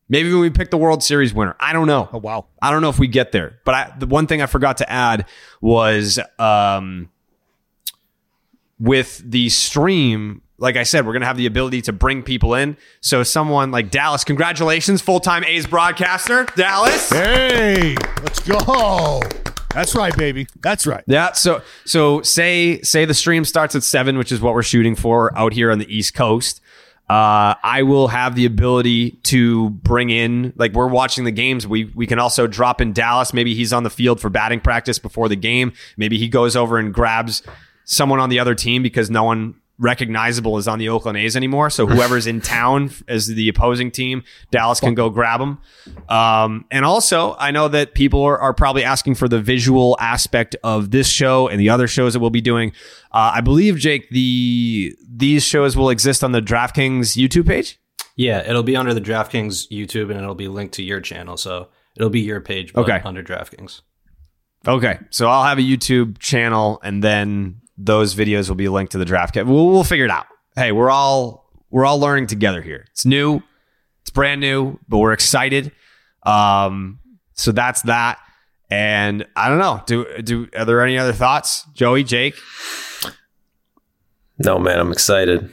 Maybe 0.09 0.27
even 0.27 0.41
we 0.41 0.49
pick 0.49 0.69
the 0.69 0.77
World 0.77 1.01
Series 1.01 1.33
winner. 1.33 1.55
I 1.61 1.71
don't 1.71 1.87
know. 1.87 2.09
Oh 2.11 2.17
wow. 2.17 2.47
I 2.61 2.71
don't 2.71 2.81
know 2.81 2.89
if 2.89 2.99
we 2.99 3.07
get 3.07 3.31
there. 3.31 3.59
But 3.63 3.75
I, 3.75 3.93
the 3.97 4.05
one 4.05 4.27
thing 4.27 4.41
I 4.41 4.47
forgot 4.47 4.77
to 4.77 4.91
add 4.91 5.25
was 5.61 6.19
um, 6.37 7.09
with 8.77 9.21
the 9.25 9.47
stream. 9.47 10.41
Like 10.61 10.77
I 10.77 10.83
said, 10.83 11.07
we're 11.07 11.13
going 11.13 11.21
to 11.21 11.27
have 11.27 11.37
the 11.37 11.47
ability 11.47 11.81
to 11.83 11.93
bring 11.93 12.21
people 12.21 12.53
in. 12.53 12.77
So 13.01 13.23
someone 13.23 13.71
like 13.71 13.89
Dallas, 13.89 14.23
congratulations, 14.23 15.01
full 15.01 15.19
time 15.19 15.43
A's 15.43 15.65
broadcaster, 15.65 16.45
Dallas. 16.55 17.09
Hey, 17.09 17.95
let's 18.21 18.39
go. 18.39 19.21
That's 19.73 19.95
right, 19.95 20.15
baby. 20.15 20.45
That's 20.61 20.85
right. 20.85 21.03
Yeah. 21.07 21.31
So 21.31 21.63
so 21.85 22.21
say 22.21 22.79
say 22.81 23.05
the 23.05 23.13
stream 23.15 23.43
starts 23.43 23.73
at 23.75 23.81
seven, 23.83 24.19
which 24.19 24.31
is 24.31 24.39
what 24.39 24.53
we're 24.53 24.61
shooting 24.61 24.95
for 24.95 25.35
out 25.35 25.53
here 25.53 25.71
on 25.71 25.79
the 25.79 25.93
East 25.93 26.13
Coast. 26.13 26.61
Uh, 27.09 27.55
I 27.63 27.81
will 27.83 28.07
have 28.09 28.35
the 28.35 28.45
ability 28.45 29.11
to 29.23 29.71
bring 29.71 30.11
in 30.11 30.53
like 30.57 30.73
we're 30.73 30.87
watching 30.87 31.23
the 31.23 31.31
games. 31.31 31.65
We 31.65 31.85
we 31.95 32.05
can 32.05 32.19
also 32.19 32.45
drop 32.45 32.81
in 32.81 32.93
Dallas. 32.93 33.33
Maybe 33.33 33.55
he's 33.55 33.73
on 33.73 33.83
the 33.83 33.89
field 33.89 34.21
for 34.21 34.29
batting 34.29 34.59
practice 34.59 34.99
before 34.99 35.27
the 35.27 35.35
game. 35.35 35.73
Maybe 35.97 36.17
he 36.19 36.27
goes 36.27 36.55
over 36.55 36.77
and 36.77 36.93
grabs 36.93 37.41
someone 37.85 38.19
on 38.19 38.29
the 38.29 38.39
other 38.39 38.53
team 38.55 38.83
because 38.83 39.09
no 39.09 39.23
one 39.23 39.55
recognizable 39.81 40.57
is 40.57 40.67
on 40.67 40.79
the 40.79 40.87
Oakland 40.87 41.17
A's 41.17 41.35
anymore. 41.35 41.69
So 41.69 41.87
whoever's 41.87 42.27
in 42.27 42.39
town 42.39 42.91
as 43.07 43.27
the 43.27 43.49
opposing 43.49 43.91
team, 43.91 44.23
Dallas 44.51 44.79
can 44.79 44.93
go 44.93 45.09
grab 45.09 45.39
them. 45.39 45.59
Um, 46.07 46.65
and 46.71 46.85
also, 46.85 47.35
I 47.39 47.51
know 47.51 47.67
that 47.67 47.93
people 47.95 48.23
are, 48.23 48.37
are, 48.37 48.53
probably 48.53 48.83
asking 48.83 49.15
for 49.15 49.27
the 49.27 49.41
visual 49.41 49.97
aspect 49.99 50.55
of 50.63 50.91
this 50.91 51.07
show 51.07 51.47
and 51.47 51.59
the 51.59 51.69
other 51.69 51.87
shows 51.87 52.13
that 52.13 52.19
we'll 52.19 52.29
be 52.29 52.41
doing. 52.41 52.73
Uh, 53.11 53.31
I 53.35 53.41
believe, 53.41 53.77
Jake, 53.77 54.09
the 54.11 54.95
these 55.09 55.43
shows 55.43 55.75
will 55.75 55.89
exist 55.89 56.23
on 56.23 56.31
the 56.31 56.41
DraftKings 56.41 57.17
YouTube 57.17 57.47
page. 57.47 57.79
Yeah, 58.15 58.47
it'll 58.47 58.63
be 58.63 58.75
under 58.75 58.93
the 58.93 59.01
DraftKings 59.01 59.69
YouTube 59.71 60.11
and 60.11 60.19
it'll 60.19 60.35
be 60.35 60.47
linked 60.47 60.75
to 60.75 60.83
your 60.83 61.01
channel. 61.01 61.37
So 61.37 61.69
it'll 61.95 62.09
be 62.09 62.21
your 62.21 62.39
page, 62.39 62.73
but 62.73 62.81
Okay. 62.81 63.01
under 63.03 63.23
DraftKings. 63.23 63.81
Okay, 64.67 64.99
so 65.09 65.27
I'll 65.27 65.43
have 65.43 65.57
a 65.57 65.61
YouTube 65.63 66.19
channel, 66.19 66.79
and 66.83 67.03
then 67.03 67.60
those 67.83 68.15
videos 68.15 68.47
will 68.47 68.55
be 68.55 68.69
linked 68.69 68.91
to 68.91 68.97
the 68.97 69.05
draft. 69.05 69.35
We'll, 69.35 69.67
we'll 69.67 69.83
figure 69.83 70.05
it 70.05 70.11
out. 70.11 70.27
Hey, 70.55 70.71
we're 70.71 70.91
all 70.91 71.49
we're 71.69 71.85
all 71.85 71.99
learning 71.99 72.27
together 72.27 72.61
here. 72.61 72.85
It's 72.91 73.05
new, 73.05 73.41
it's 74.01 74.11
brand 74.11 74.41
new, 74.41 74.77
but 74.87 74.97
we're 74.99 75.13
excited. 75.13 75.71
Um, 76.23 76.99
so 77.33 77.51
that's 77.51 77.81
that. 77.83 78.19
And 78.69 79.25
I 79.35 79.49
don't 79.49 79.57
know. 79.57 79.81
Do 79.85 80.21
do 80.21 80.47
are 80.55 80.65
there 80.65 80.81
any 80.81 80.97
other 80.97 81.13
thoughts, 81.13 81.65
Joey, 81.73 82.03
Jake? 82.03 82.35
No, 84.39 84.57
man, 84.57 84.79
I'm 84.79 84.91
excited. 84.91 85.51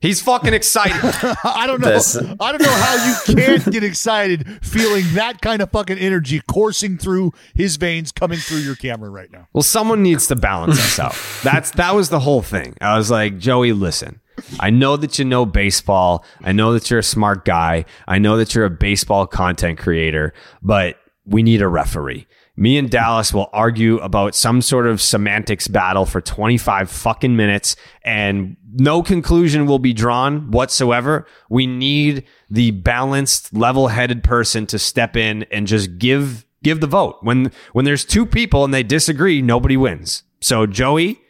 He's 0.00 0.22
fucking 0.22 0.54
excited. 0.54 0.96
I 1.44 1.66
don't 1.66 1.80
know. 1.80 1.88
That's- 1.88 2.16
I 2.16 2.52
don't 2.52 2.62
know 2.62 2.70
how 2.70 3.06
you 3.28 3.34
can't 3.36 3.70
get 3.70 3.84
excited 3.84 4.64
feeling 4.64 5.04
that 5.12 5.42
kind 5.42 5.60
of 5.60 5.70
fucking 5.70 5.98
energy 5.98 6.40
coursing 6.48 6.96
through 6.96 7.32
his 7.54 7.76
veins 7.76 8.10
coming 8.10 8.38
through 8.38 8.58
your 8.58 8.76
camera 8.76 9.10
right 9.10 9.30
now. 9.30 9.46
Well, 9.52 9.62
someone 9.62 10.02
needs 10.02 10.26
to 10.28 10.36
balance 10.36 10.78
us 10.78 10.98
out. 10.98 11.14
That's 11.44 11.70
that 11.72 11.94
was 11.94 12.08
the 12.08 12.20
whole 12.20 12.40
thing. 12.40 12.76
I 12.80 12.96
was 12.96 13.10
like, 13.10 13.38
Joey, 13.38 13.72
listen. 13.72 14.20
I 14.58 14.70
know 14.70 14.96
that 14.96 15.18
you 15.18 15.26
know 15.26 15.44
baseball. 15.44 16.24
I 16.40 16.52
know 16.52 16.72
that 16.72 16.88
you're 16.88 17.00
a 17.00 17.02
smart 17.02 17.44
guy. 17.44 17.84
I 18.08 18.18
know 18.18 18.38
that 18.38 18.54
you're 18.54 18.64
a 18.64 18.70
baseball 18.70 19.26
content 19.26 19.78
creator, 19.78 20.32
but 20.62 20.96
we 21.26 21.42
need 21.42 21.60
a 21.60 21.68
referee. 21.68 22.26
Me 22.56 22.76
and 22.76 22.90
Dallas 22.90 23.32
will 23.32 23.48
argue 23.52 23.98
about 23.98 24.34
some 24.34 24.60
sort 24.60 24.86
of 24.86 25.00
semantics 25.00 25.68
battle 25.68 26.04
for 26.04 26.20
25 26.20 26.90
fucking 26.90 27.36
minutes 27.36 27.76
and 28.02 28.56
no 28.72 29.02
conclusion 29.02 29.66
will 29.66 29.78
be 29.78 29.92
drawn 29.92 30.50
whatsoever. 30.50 31.26
We 31.48 31.66
need 31.66 32.24
the 32.50 32.70
balanced, 32.72 33.54
level-headed 33.54 34.22
person 34.22 34.66
to 34.66 34.78
step 34.78 35.16
in 35.16 35.44
and 35.50 35.66
just 35.66 35.98
give 35.98 36.44
give 36.62 36.80
the 36.80 36.86
vote. 36.86 37.18
When 37.22 37.52
when 37.72 37.84
there's 37.84 38.04
two 38.04 38.26
people 38.26 38.64
and 38.64 38.72
they 38.72 38.82
disagree, 38.82 39.42
nobody 39.42 39.76
wins. 39.76 40.22
So 40.40 40.66
Joey 40.66 41.20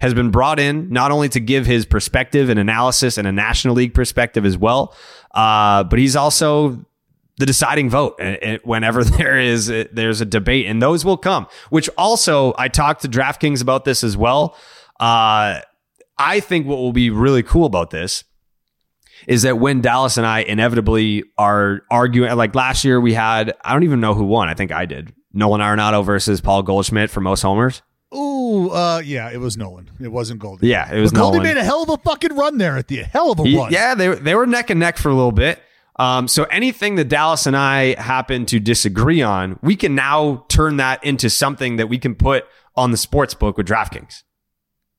has 0.00 0.14
been 0.14 0.30
brought 0.30 0.58
in 0.58 0.90
not 0.90 1.12
only 1.12 1.28
to 1.28 1.38
give 1.38 1.64
his 1.64 1.86
perspective 1.86 2.48
and 2.48 2.58
analysis 2.58 3.18
and 3.18 3.26
a 3.26 3.32
National 3.32 3.74
League 3.74 3.94
perspective 3.94 4.44
as 4.44 4.58
well, 4.58 4.94
uh, 5.32 5.84
but 5.84 5.98
he's 5.98 6.16
also 6.16 6.84
the 7.38 7.46
deciding 7.46 7.88
vote 7.90 8.20
whenever 8.64 9.02
there 9.18 9.38
is 9.38 9.70
uh, 9.70 9.84
there's 9.92 10.20
a 10.20 10.24
debate, 10.26 10.66
and 10.66 10.80
those 10.82 11.04
will 11.04 11.16
come. 11.16 11.46
Which 11.70 11.88
also, 11.96 12.54
I 12.58 12.68
talked 12.68 13.02
to 13.02 13.08
DraftKings 13.08 13.62
about 13.62 13.84
this 13.84 14.04
as 14.04 14.16
well. 14.16 14.56
Uh, 15.00 15.60
I 16.18 16.40
think 16.40 16.66
what 16.66 16.78
will 16.78 16.92
be 16.92 17.10
really 17.10 17.42
cool 17.42 17.64
about 17.66 17.90
this 17.90 18.24
is 19.26 19.42
that 19.42 19.58
when 19.58 19.80
Dallas 19.80 20.16
and 20.16 20.26
I 20.26 20.40
inevitably 20.40 21.24
are 21.38 21.82
arguing, 21.90 22.34
like 22.36 22.54
last 22.54 22.84
year 22.84 23.00
we 23.00 23.14
had, 23.14 23.54
I 23.64 23.72
don't 23.72 23.84
even 23.84 24.00
know 24.00 24.14
who 24.14 24.24
won. 24.24 24.48
I 24.48 24.54
think 24.54 24.72
I 24.72 24.84
did. 24.86 25.12
Nolan 25.32 25.60
Arenado 25.60 26.04
versus 26.04 26.40
Paul 26.40 26.62
Goldschmidt 26.62 27.08
for 27.10 27.20
most 27.20 27.42
homers. 27.42 27.82
Ooh, 28.14 28.68
uh, 28.70 29.00
yeah, 29.02 29.30
it 29.30 29.38
was 29.38 29.56
Nolan. 29.56 29.90
It 30.00 30.08
wasn't 30.08 30.38
Goldie. 30.40 30.68
Yeah, 30.68 30.92
it 30.92 31.00
was 31.00 31.12
but 31.12 31.20
Goldie 31.20 31.38
Nolan. 31.38 31.54
made 31.54 31.60
a 31.60 31.64
hell 31.64 31.82
of 31.84 31.88
a 31.88 31.96
fucking 31.96 32.36
run 32.36 32.58
there 32.58 32.76
at 32.76 32.88
the 32.88 32.98
hell 32.98 33.32
of 33.32 33.40
a 33.40 33.44
He- 33.44 33.56
run. 33.56 33.72
yeah, 33.72 33.94
they 33.94 34.08
they 34.14 34.34
were 34.34 34.46
neck 34.46 34.68
and 34.70 34.78
neck 34.78 34.98
for 34.98 35.08
a 35.08 35.14
little 35.14 35.32
bit. 35.32 35.62
Um, 35.96 36.26
so 36.26 36.44
anything 36.44 36.94
that 36.96 37.08
Dallas 37.08 37.46
and 37.46 37.56
I 37.56 38.00
happen 38.00 38.46
to 38.46 38.58
disagree 38.58 39.22
on, 39.22 39.58
we 39.62 39.76
can 39.76 39.94
now 39.94 40.46
turn 40.48 40.78
that 40.78 41.04
into 41.04 41.28
something 41.28 41.76
that 41.76 41.88
we 41.88 41.98
can 41.98 42.14
put 42.14 42.44
on 42.74 42.90
the 42.90 42.96
sports 42.96 43.34
book 43.34 43.56
with 43.58 43.66
DraftKings. 43.66 44.22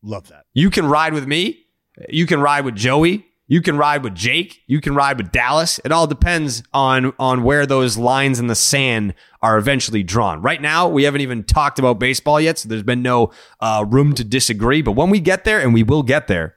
Love 0.03 0.27
that. 0.29 0.45
You 0.53 0.69
can 0.69 0.86
ride 0.86 1.13
with 1.13 1.25
me. 1.27 1.65
You 2.10 2.25
can 2.25 2.41
ride 2.41 2.65
with 2.65 2.75
Joey. 2.75 3.25
You 3.47 3.62
can 3.62 3.77
ride 3.77 4.03
with 4.03 4.15
Jake. 4.15 4.62
You 4.67 4.82
can 4.82 4.95
ride 4.95 5.17
with 5.17 5.32
Dallas. 5.32 5.79
It 5.84 5.91
all 5.91 6.08
depends 6.08 6.63
on 6.73 7.13
on 7.19 7.43
where 7.43 7.65
those 7.65 7.97
lines 7.97 8.39
in 8.39 8.47
the 8.47 8.56
sand 8.56 9.13
are 9.41 9.58
eventually 9.58 10.01
drawn. 10.01 10.41
Right 10.41 10.62
now, 10.62 10.88
we 10.88 11.03
haven't 11.03 11.21
even 11.21 11.43
talked 11.43 11.77
about 11.77 11.99
baseball 11.99 12.39
yet, 12.39 12.58
so 12.58 12.69
there's 12.69 12.84
been 12.84 13.01
no 13.01 13.32
uh, 13.60 13.86
room 13.88 14.13
to 14.15 14.23
disagree. 14.23 14.82
But 14.82 14.93
when 14.93 15.10
we 15.10 15.19
get 15.19 15.43
there, 15.43 15.60
and 15.60 15.73
we 15.73 15.84
will 15.84 16.03
get 16.03 16.27
there, 16.27 16.56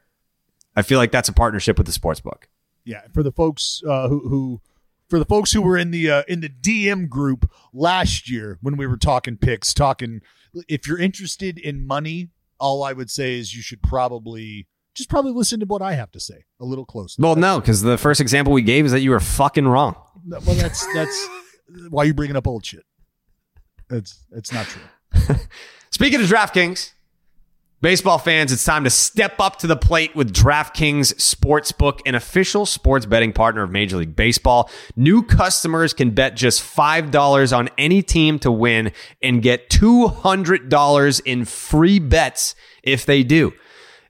I 0.77 0.83
feel 0.83 0.99
like 0.99 1.11
that's 1.11 1.29
a 1.29 1.33
partnership 1.33 1.77
with 1.77 1.87
the 1.87 1.93
sports 1.93 2.21
book. 2.21 2.49
Yeah, 2.87 3.03
for 3.13 3.23
the 3.23 3.33
folks 3.33 3.83
uh, 3.87 4.09
who, 4.09 4.29
who 4.29 4.61
for 5.09 5.19
the 5.19 5.25
folks 5.25 5.53
who 5.53 5.61
were 5.61 5.77
in 5.77 5.91
the 5.91 6.11
uh, 6.11 6.23
in 6.29 6.41
the 6.41 6.49
DM 6.49 7.09
group 7.09 7.51
last 7.73 8.31
year 8.31 8.59
when 8.63 8.77
we 8.77 8.87
were 8.87 8.97
talking 8.97 9.37
picks, 9.37 9.75
talking 9.75 10.23
if 10.69 10.87
you're 10.87 10.99
interested 10.99 11.59
in 11.59 11.87
money, 11.87 12.31
all 12.59 12.83
I 12.83 12.93
would 12.93 13.11
say 13.11 13.39
is 13.39 13.55
you 13.55 13.61
should 13.61 13.83
probably 13.83 14.67
just 14.95 15.11
probably 15.11 15.33
listen 15.33 15.61
to 15.61 15.67
what 15.67 15.83
I 15.83 15.95
have 15.95 16.11
to 16.13 16.21
say 16.21 16.45
a 16.61 16.65
little 16.65 16.87
closer. 16.87 17.21
Well, 17.21 17.37
no, 17.37 17.61
because 17.61 17.83
the 17.83 17.99
first 17.99 18.21
example 18.21 18.53
we 18.53 18.63
gave 18.63 18.87
is 18.87 18.93
that 18.93 19.01
you 19.01 19.11
were 19.11 19.21
fucking 19.21 19.67
wrong. 19.67 19.97
Well, 20.27 20.55
that's 20.55 20.87
that's 20.95 21.29
why 21.91 22.05
you're 22.05 22.15
bringing 22.15 22.37
up 22.37 22.47
old 22.47 22.65
shit. 22.65 22.85
It's 23.91 24.25
it's 24.33 24.53
not 24.53 24.67
true. 24.67 25.37
Speaking 25.91 26.21
of 26.21 26.27
DraftKings, 26.27 26.93
baseball 27.87 28.19
fans, 28.19 28.51
it's 28.51 28.65
time 28.65 28.83
to 28.83 28.91
step 28.91 29.39
up 29.39 29.61
to 29.61 29.69
the 29.69 29.77
plate 29.77 30.17
with 30.17 30.35
DraftKings 30.35 31.15
Sportsbook, 31.19 32.01
an 32.05 32.17
official 32.17 32.67
sports 32.67 33.07
betting 33.07 33.33
partner 33.33 33.63
of 33.63 33.71
Major 33.71 33.99
League 33.99 34.17
Baseball. 34.17 34.69
New 34.97 35.23
customers 35.23 35.95
can 35.95 36.11
bet 36.11 36.35
just 36.35 36.61
$5 36.61 37.57
on 37.57 37.69
any 37.79 38.03
team 38.03 38.41
to 38.41 38.51
win 38.51 38.91
and 39.23 39.41
get 39.41 39.71
$200 39.71 41.23
in 41.25 41.45
free 41.45 42.01
bets 42.01 42.57
if 42.83 43.07
they 43.07 43.23
do. 43.23 43.53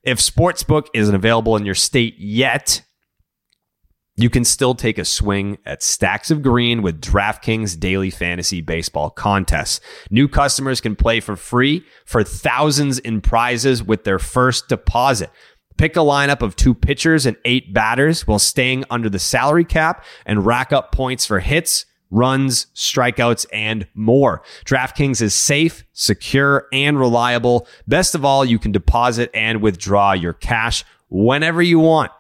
If 0.03 0.21
Sportsbook 0.21 0.87
isn't 0.95 1.15
available 1.15 1.55
in 1.55 1.67
your 1.67 1.75
state 1.75 2.15
yet, 2.17 2.81
you 4.17 4.31
can 4.31 4.45
still 4.45 4.75
take 4.75 4.99
a 4.99 5.05
swing 5.05 5.59
at 5.67 5.83
stacks 5.83 6.31
of 6.31 6.43
green 6.43 6.81
with 6.81 7.01
DraftKings 7.01 7.79
daily 7.79 8.11
fantasy 8.11 8.63
baseball 8.63 9.11
contests. 9.11 9.81
New 10.11 10.27
customers 10.27 10.81
can 10.81 10.97
play 10.97 11.21
for 11.21 11.37
free 11.37 11.85
for 12.07 12.25
thousands 12.25 12.99
in 12.99 13.21
prizes 13.21 13.83
with 13.83 14.05
their 14.05 14.19
first 14.19 14.69
deposit. 14.69 15.31
Pick 15.77 15.97
a 15.97 16.01
lineup 16.01 16.41
of 16.41 16.57
two 16.57 16.73
pitchers 16.73 17.27
and 17.27 17.37
eight 17.45 17.75
batters 17.75 18.27
while 18.27 18.39
staying 18.39 18.85
under 18.89 19.11
the 19.11 19.19
salary 19.19 19.65
cap 19.65 20.03
and 20.25 20.47
rack 20.47 20.73
up 20.73 20.91
points 20.91 21.27
for 21.27 21.41
hits, 21.41 21.85
runs, 22.11 22.69
strikeouts, 22.75 23.45
and 23.53 23.87
more. 23.95 24.43
DraftKings 24.65 25.21
is 25.21 25.35
safe, 25.35 25.85
secure, 25.93 26.67
and 26.73 26.99
reliable. 26.99 27.67
Best 27.87 28.15
of 28.15 28.25
all, 28.25 28.47
you 28.47 28.59
can 28.59 28.73
deposit 28.73 29.31
and 29.35 29.61
withdraw 29.61 30.13
your 30.13 30.33
cash 30.33 30.83
whenever 31.11 31.61
you 31.61 31.79
want. 31.79 32.11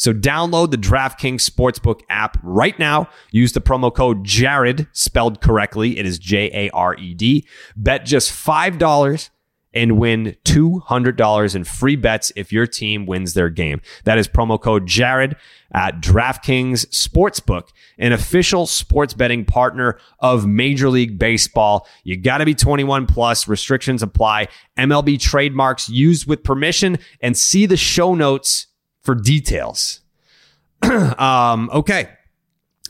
So 0.00 0.14
download 0.14 0.70
the 0.70 0.78
DraftKings 0.78 1.46
Sportsbook 1.46 2.00
app 2.08 2.38
right 2.42 2.78
now. 2.78 3.10
Use 3.32 3.52
the 3.52 3.60
promo 3.60 3.94
code 3.94 4.24
Jared, 4.24 4.88
spelled 4.92 5.42
correctly. 5.42 5.98
It 5.98 6.06
is 6.06 6.18
J 6.18 6.50
A 6.54 6.70
R 6.70 6.94
E 6.94 7.12
D. 7.12 7.46
Bet 7.76 8.06
just 8.06 8.32
$5 8.32 9.28
and 9.74 9.98
win 9.98 10.36
$200 10.46 11.54
in 11.54 11.64
free 11.64 11.96
bets 11.96 12.32
if 12.34 12.50
your 12.50 12.66
team 12.66 13.04
wins 13.04 13.34
their 13.34 13.50
game. 13.50 13.82
That 14.04 14.16
is 14.16 14.26
promo 14.26 14.58
code 14.58 14.86
Jared 14.86 15.36
at 15.74 16.00
DraftKings 16.00 16.86
Sportsbook, 16.86 17.68
an 17.98 18.14
official 18.14 18.66
sports 18.66 19.12
betting 19.12 19.44
partner 19.44 19.98
of 20.18 20.46
Major 20.46 20.88
League 20.88 21.18
Baseball. 21.18 21.86
You 22.04 22.16
got 22.16 22.38
to 22.38 22.46
be 22.46 22.54
21 22.54 23.06
plus. 23.06 23.46
Restrictions 23.46 24.02
apply. 24.02 24.48
MLB 24.78 25.20
trademarks 25.20 25.90
used 25.90 26.26
with 26.26 26.42
permission 26.42 26.98
and 27.20 27.36
see 27.36 27.66
the 27.66 27.76
show 27.76 28.14
notes 28.14 28.68
for 29.02 29.14
details. 29.14 30.00
um, 30.82 31.70
okay. 31.72 32.10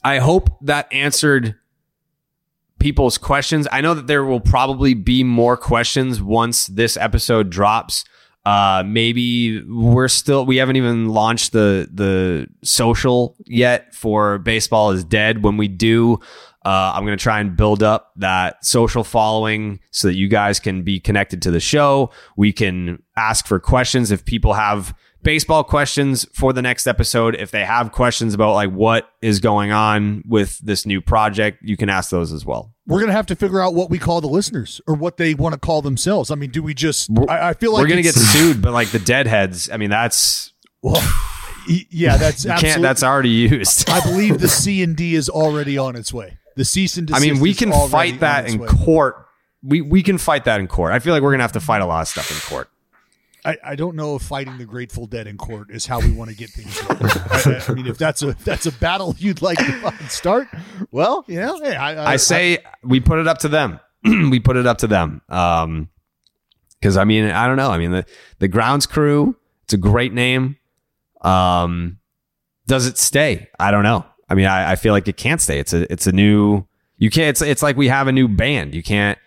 I 0.02 0.18
hope 0.18 0.50
that 0.62 0.92
answered 0.92 1.56
people's 2.78 3.18
questions. 3.18 3.68
I 3.70 3.80
know 3.82 3.94
that 3.94 4.06
there 4.06 4.24
will 4.24 4.40
probably 4.40 4.94
be 4.94 5.22
more 5.22 5.56
questions 5.56 6.20
once 6.20 6.66
this 6.66 6.96
episode 6.96 7.50
drops. 7.50 8.04
Uh, 8.46 8.82
maybe 8.86 9.62
we're 9.64 10.08
still 10.08 10.46
we 10.46 10.56
haven't 10.56 10.76
even 10.76 11.10
launched 11.10 11.52
the 11.52 11.88
the 11.92 12.46
social 12.64 13.36
yet 13.44 13.94
for 13.94 14.38
baseball 14.38 14.92
is 14.92 15.04
dead. 15.04 15.44
When 15.44 15.58
we 15.58 15.68
do, 15.68 16.14
uh, 16.64 16.92
I'm 16.94 17.04
going 17.04 17.16
to 17.16 17.22
try 17.22 17.40
and 17.40 17.54
build 17.54 17.82
up 17.82 18.12
that 18.16 18.64
social 18.64 19.04
following 19.04 19.80
so 19.90 20.08
that 20.08 20.14
you 20.14 20.26
guys 20.26 20.58
can 20.58 20.82
be 20.82 20.98
connected 21.00 21.42
to 21.42 21.50
the 21.50 21.60
show. 21.60 22.10
We 22.34 22.52
can 22.52 23.02
ask 23.14 23.46
for 23.46 23.60
questions 23.60 24.10
if 24.10 24.24
people 24.24 24.54
have 24.54 24.94
baseball 25.22 25.64
questions 25.64 26.26
for 26.32 26.52
the 26.52 26.62
next 26.62 26.86
episode. 26.86 27.34
If 27.34 27.50
they 27.50 27.64
have 27.64 27.92
questions 27.92 28.34
about 28.34 28.54
like 28.54 28.70
what 28.70 29.10
is 29.22 29.40
going 29.40 29.72
on 29.72 30.22
with 30.26 30.58
this 30.58 30.86
new 30.86 31.00
project, 31.00 31.58
you 31.62 31.76
can 31.76 31.88
ask 31.88 32.10
those 32.10 32.32
as 32.32 32.44
well. 32.44 32.72
We're 32.86 33.00
gonna 33.00 33.12
have 33.12 33.26
to 33.26 33.36
figure 33.36 33.60
out 33.60 33.74
what 33.74 33.90
we 33.90 33.98
call 33.98 34.20
the 34.20 34.28
listeners 34.28 34.80
or 34.86 34.94
what 34.94 35.16
they 35.16 35.34
want 35.34 35.52
to 35.54 35.58
call 35.58 35.82
themselves. 35.82 36.30
I 36.30 36.34
mean, 36.34 36.50
do 36.50 36.62
we 36.62 36.74
just? 36.74 37.10
I, 37.28 37.50
I 37.50 37.54
feel 37.54 37.72
like 37.72 37.82
we're 37.82 37.88
gonna 37.88 38.02
get 38.02 38.14
sued, 38.16 38.62
but 38.62 38.72
like 38.72 38.88
the 38.88 38.98
deadheads. 38.98 39.70
I 39.70 39.76
mean, 39.76 39.90
that's 39.90 40.52
Well, 40.82 41.02
yeah, 41.68 42.16
that's 42.16 42.44
you 42.46 42.52
can't. 42.54 42.82
That's 42.82 43.02
already 43.02 43.30
used. 43.30 43.88
I 43.88 44.00
believe 44.00 44.40
the 44.40 44.48
C 44.62 44.82
and 44.82 44.96
D 44.96 45.14
is 45.14 45.28
already 45.28 45.78
on 45.78 45.96
its 45.96 46.12
way. 46.12 46.38
The 46.56 46.64
cease 46.64 46.96
and 46.96 47.10
I 47.12 47.20
mean, 47.20 47.40
we 47.40 47.54
can 47.54 47.72
fight 47.88 48.20
that 48.20 48.48
in 48.48 48.58
way. 48.58 48.68
court. 48.68 49.26
We 49.62 49.80
we 49.80 50.02
can 50.02 50.18
fight 50.18 50.44
that 50.44 50.60
in 50.60 50.66
court. 50.66 50.92
I 50.92 50.98
feel 50.98 51.14
like 51.14 51.22
we're 51.22 51.30
gonna 51.30 51.44
have 51.44 51.52
to 51.52 51.60
fight 51.60 51.82
a 51.82 51.86
lot 51.86 52.00
of 52.00 52.08
stuff 52.08 52.30
in 52.30 52.36
court. 52.50 52.68
I, 53.44 53.56
I 53.64 53.74
don't 53.74 53.96
know 53.96 54.16
if 54.16 54.22
fighting 54.22 54.58
the 54.58 54.64
Grateful 54.64 55.06
Dead 55.06 55.26
in 55.26 55.36
court 55.38 55.70
is 55.70 55.86
how 55.86 56.00
we 56.00 56.10
want 56.10 56.30
to 56.30 56.36
get 56.36 56.50
things. 56.50 56.78
I, 56.88 57.62
I 57.68 57.74
mean, 57.74 57.86
if 57.86 57.98
that's 57.98 58.22
a 58.22 58.28
if 58.30 58.44
that's 58.44 58.66
a 58.66 58.72
battle 58.72 59.14
you'd 59.18 59.42
like 59.42 59.58
to 59.58 59.92
start, 60.08 60.48
well, 60.90 61.24
you 61.26 61.40
know, 61.40 61.60
hey, 61.60 61.76
I, 61.76 62.12
I 62.12 62.16
say 62.16 62.58
we 62.82 63.00
put 63.00 63.18
it 63.18 63.26
up 63.26 63.38
to 63.38 63.48
them. 63.48 63.80
we 64.04 64.40
put 64.40 64.56
it 64.56 64.66
up 64.66 64.78
to 64.78 64.86
them. 64.86 65.22
Um, 65.28 65.88
because 66.80 66.96
I 66.96 67.04
mean, 67.04 67.26
I 67.26 67.46
don't 67.46 67.56
know. 67.56 67.70
I 67.70 67.78
mean, 67.78 67.90
the 67.90 68.06
the 68.38 68.48
grounds 68.48 68.86
crew. 68.86 69.36
It's 69.64 69.74
a 69.74 69.78
great 69.78 70.12
name. 70.12 70.56
Um, 71.20 71.98
does 72.66 72.86
it 72.86 72.98
stay? 72.98 73.48
I 73.58 73.70
don't 73.70 73.82
know. 73.82 74.04
I 74.28 74.34
mean, 74.34 74.46
I, 74.46 74.72
I 74.72 74.76
feel 74.76 74.92
like 74.92 75.06
it 75.08 75.16
can't 75.16 75.40
stay. 75.40 75.58
It's 75.58 75.72
a 75.72 75.90
it's 75.92 76.06
a 76.06 76.12
new. 76.12 76.66
You 76.96 77.10
can't. 77.10 77.28
It's 77.30 77.42
it's 77.42 77.62
like 77.62 77.76
we 77.76 77.88
have 77.88 78.08
a 78.08 78.12
new 78.12 78.28
band. 78.28 78.74
You 78.74 78.82
can't. 78.82 79.18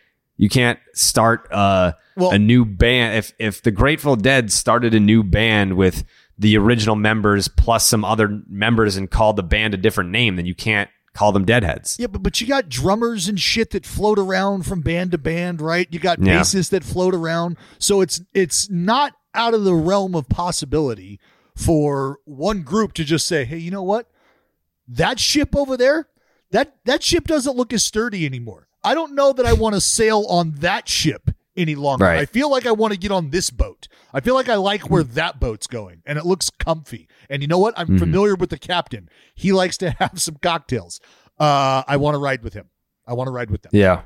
You 0.44 0.50
can't 0.50 0.78
start 0.94 1.48
uh, 1.54 1.94
Well- 2.18 2.32
a 2.32 2.38
new 2.38 2.66
band 2.66 3.16
if 3.16 3.32
if 3.40 3.62
the 3.64 3.72
Grateful 3.72 4.18
Dead 4.18 4.52
started 4.52 4.94
a 4.94 5.00
new 5.00 5.24
band 5.24 5.78
with 5.78 6.04
the 6.38 6.58
original 6.58 6.98
members 6.98 7.48
plus 7.48 7.88
some 7.88 8.04
other 8.04 8.42
members 8.50 8.98
and 8.98 9.10
called 9.10 9.38
the 9.38 9.44
band 9.44 9.74
a 9.74 9.78
different 9.78 10.10
name, 10.10 10.36
then 10.36 10.46
you 10.46 10.54
can't 10.54 10.90
call 11.14 11.32
them 11.32 11.46
Deadheads. 11.46 11.98
Yeah, 11.98 12.08
but, 12.08 12.22
but 12.24 12.42
you 12.42 12.48
got 12.48 12.68
drummers 12.68 13.30
and 13.30 13.40
shit 13.40 13.70
that 13.70 13.86
float 13.86 14.20
around 14.20 14.66
from 14.66 14.82
band 14.82 15.12
to 15.12 15.18
band, 15.18 15.62
right? 15.62 15.88
You 15.92 16.00
got 16.00 16.20
Yeah. 16.22 16.42
bassists 16.42 16.72
that 16.72 16.84
float 16.84 17.16
around. 17.16 17.56
So 17.80 18.02
it's 18.02 18.20
it's 18.34 18.70
not 18.70 19.14
out 19.34 19.54
of 19.54 19.64
the 19.64 19.74
realm 19.74 20.14
of 20.14 20.28
possibility 20.28 21.22
for 21.56 22.20
one 22.26 22.64
group 22.64 22.92
to 22.96 23.06
just 23.06 23.26
say, 23.28 23.46
"Hey, 23.46 23.60
you 23.60 23.72
know 23.72 23.84
what? 23.84 24.10
That 24.90 25.20
ship 25.22 25.56
over 25.56 25.78
there, 25.78 26.10
that 26.52 26.76
that 26.84 27.02
ship 27.02 27.28
doesn't 27.28 27.56
look 27.56 27.72
as 27.72 27.82
sturdy 27.86 28.26
anymore. 28.26 28.63
I 28.84 28.94
don't 28.94 29.16
know 29.16 29.34
that 29.34 29.46
I 29.46 29.54
want 29.54 29.76
to 29.76 29.82
sail 29.82 30.26
on 30.30 30.52
that 30.60 30.88
ship 30.88 31.30
any 31.56 31.76
longer. 31.76 32.06
Right. 32.06 32.20
I 32.20 32.26
feel 32.26 32.50
like 32.50 32.66
I 32.66 32.72
want 32.72 32.94
to 32.94 33.00
get 33.00 33.12
on 33.12 33.30
this 33.30 33.50
boat. 33.50 33.88
I 34.14 34.20
feel 34.20 34.34
like 34.36 34.50
I 34.50 34.56
like 34.56 34.90
where 34.90 35.04
that 35.04 35.40
boat's 35.40 35.68
going 35.68 36.02
and 36.06 36.18
it 36.18 36.26
looks 36.26 36.50
comfy. 36.50 37.08
And 37.30 37.42
you 37.42 37.48
know 37.48 37.60
what? 37.60 37.74
I'm 37.78 37.98
familiar 38.00 38.36
with 38.36 38.50
the 38.50 38.58
captain. 38.58 39.10
He 39.36 39.52
likes 39.54 39.78
to 39.78 39.92
have 40.00 40.20
some 40.22 40.36
cocktails. 40.42 41.00
Uh, 41.40 41.84
I 41.88 41.98
want 41.98 42.16
to 42.16 42.20
ride 42.20 42.44
with 42.44 42.54
him. 42.54 42.70
I 43.08 43.14
want 43.14 43.28
to 43.28 43.32
ride 43.32 43.50
with 43.50 43.64
them. 43.64 43.72
Yeah. 43.74 44.04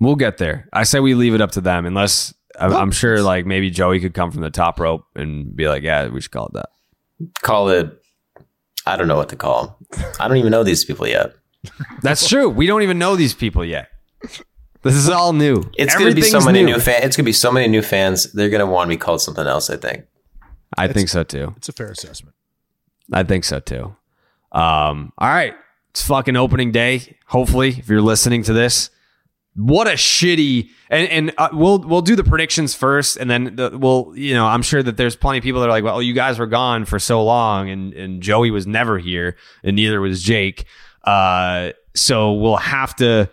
We'll 0.00 0.16
get 0.16 0.38
there. 0.38 0.68
I 0.72 0.84
say 0.84 1.00
we 1.00 1.14
leave 1.14 1.34
it 1.34 1.40
up 1.40 1.52
to 1.52 1.60
them, 1.60 1.84
unless 1.84 2.32
I'm, 2.58 2.70
No, 2.70 2.78
I'm 2.78 2.92
sure 2.92 3.20
like 3.20 3.46
maybe 3.46 3.70
Joey 3.70 4.00
could 4.00 4.14
come 4.14 4.30
from 4.30 4.42
the 4.42 4.50
top 4.50 4.78
rope 4.78 5.04
and 5.16 5.54
be 5.54 5.68
like, 5.68 5.82
yeah, 5.82 6.06
we 6.08 6.20
should 6.20 6.30
call 6.30 6.46
it 6.46 6.52
that. 6.54 6.68
Call 7.42 7.68
it. 7.70 7.90
I 8.86 8.96
don't 8.96 9.08
know 9.08 9.16
what 9.16 9.28
to 9.30 9.36
call 9.36 9.78
them. 9.90 10.04
I 10.20 10.28
don't 10.28 10.36
even 10.36 10.50
know 10.52 10.62
these 10.62 10.84
people 10.84 11.06
yet. 11.06 11.32
That's 12.02 12.28
true. 12.28 12.48
We 12.48 12.66
don't 12.66 12.82
even 12.82 12.98
know 12.98 13.16
these 13.16 13.34
people 13.34 13.64
yet. 13.64 13.88
This 14.82 14.94
is 14.94 15.08
all 15.08 15.32
new. 15.32 15.62
It's 15.76 15.94
going 15.94 16.10
to 16.10 16.14
be 16.14 16.22
so 16.22 16.40
many 16.40 16.62
new 16.62 16.78
fans. 16.78 17.04
It's 17.04 17.16
going 17.16 17.24
to 17.24 17.28
be 17.28 17.32
so 17.32 17.50
many 17.50 17.68
new 17.68 17.82
fans. 17.82 18.32
They're 18.32 18.50
going 18.50 18.60
to 18.60 18.66
want 18.66 18.88
to 18.88 18.96
be 18.96 18.98
called 18.98 19.20
something 19.20 19.46
else. 19.46 19.70
I 19.70 19.76
think. 19.76 20.04
I 20.76 20.88
think 20.88 21.08
so 21.08 21.24
too. 21.24 21.54
It's 21.56 21.68
a 21.68 21.72
fair 21.72 21.90
assessment. 21.90 22.34
I 23.12 23.22
think 23.24 23.44
so 23.44 23.58
too. 23.60 23.96
Um, 24.52 25.12
all 25.18 25.28
right. 25.28 25.54
It's 25.90 26.02
fucking 26.02 26.36
opening 26.36 26.70
day. 26.70 27.16
Hopefully, 27.26 27.70
if 27.70 27.88
you're 27.88 28.02
listening 28.02 28.42
to 28.44 28.52
this, 28.52 28.90
what 29.56 29.88
a 29.88 29.92
shitty 29.92 30.68
and 30.90 31.08
and 31.08 31.34
uh, 31.36 31.48
we'll 31.52 31.80
we'll 31.80 32.02
do 32.02 32.14
the 32.14 32.24
predictions 32.24 32.74
first, 32.74 33.16
and 33.16 33.28
then 33.28 33.56
the, 33.56 33.76
we'll 33.76 34.12
you 34.14 34.34
know 34.34 34.46
I'm 34.46 34.62
sure 34.62 34.82
that 34.82 34.96
there's 34.96 35.16
plenty 35.16 35.38
of 35.38 35.44
people 35.44 35.60
that 35.60 35.66
are 35.66 35.72
like, 35.72 35.84
well, 35.84 36.00
you 36.00 36.12
guys 36.12 36.38
were 36.38 36.46
gone 36.46 36.84
for 36.84 36.98
so 36.98 37.22
long, 37.24 37.68
and 37.68 37.92
and 37.94 38.22
Joey 38.22 38.50
was 38.50 38.66
never 38.66 38.98
here, 38.98 39.36
and 39.64 39.76
neither 39.76 40.00
was 40.00 40.22
Jake. 40.22 40.64
Uh, 41.04 41.72
so 41.94 42.32
we'll 42.34 42.56
have 42.56 42.94
to 42.96 43.30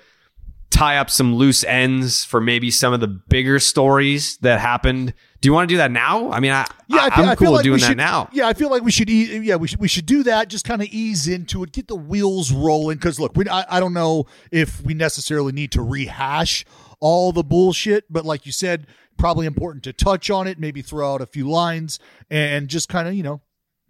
tie 0.75 0.97
up 0.97 1.09
some 1.09 1.35
loose 1.35 1.63
ends 1.63 2.25
for 2.25 2.41
maybe 2.41 2.69
some 2.69 2.93
of 2.93 2.99
the 2.99 3.07
bigger 3.07 3.59
stories 3.59 4.37
that 4.37 4.59
happened. 4.59 5.13
Do 5.39 5.47
you 5.47 5.53
want 5.53 5.69
to 5.69 5.73
do 5.73 5.77
that 5.77 5.91
now? 5.91 6.31
I 6.31 6.39
mean, 6.41 6.51
I, 6.51 6.65
Yeah, 6.87 7.09
I 7.11 7.21
am 7.21 7.35
cool 7.37 7.51
like 7.51 7.63
doing 7.63 7.75
we 7.75 7.81
that 7.81 7.87
should, 7.87 7.97
now. 7.97 8.29
Yeah, 8.33 8.47
I 8.47 8.53
feel 8.53 8.69
like 8.69 8.83
we 8.83 8.91
should. 8.91 9.09
E- 9.09 9.37
yeah, 9.39 9.55
we 9.55 9.67
should. 9.67 9.79
We 9.79 9.87
should 9.87 10.05
do 10.05 10.23
that. 10.23 10.49
Just 10.49 10.65
kind 10.65 10.81
of 10.81 10.89
ease 10.89 11.27
into 11.27 11.63
it, 11.63 11.71
get 11.71 11.87
the 11.87 11.95
wheels 11.95 12.51
rolling. 12.51 12.97
Because 12.97 13.19
look, 13.19 13.37
we, 13.37 13.47
I, 13.47 13.77
I 13.77 13.79
don't 13.79 13.93
know 13.93 14.25
if 14.51 14.81
we 14.81 14.93
necessarily 14.93 15.53
need 15.53 15.71
to 15.73 15.81
rehash 15.81 16.65
all 16.99 17.31
the 17.31 17.43
bullshit, 17.43 18.11
but 18.11 18.25
like 18.25 18.45
you 18.45 18.51
said, 18.51 18.87
probably 19.17 19.45
important 19.45 19.83
to 19.85 19.93
touch 19.93 20.29
on 20.29 20.45
it. 20.47 20.59
Maybe 20.59 20.81
throw 20.81 21.13
out 21.13 21.21
a 21.21 21.25
few 21.25 21.49
lines 21.49 21.99
and 22.29 22.67
just 22.67 22.89
kind 22.89 23.07
of 23.07 23.13
you 23.13 23.23
know 23.23 23.41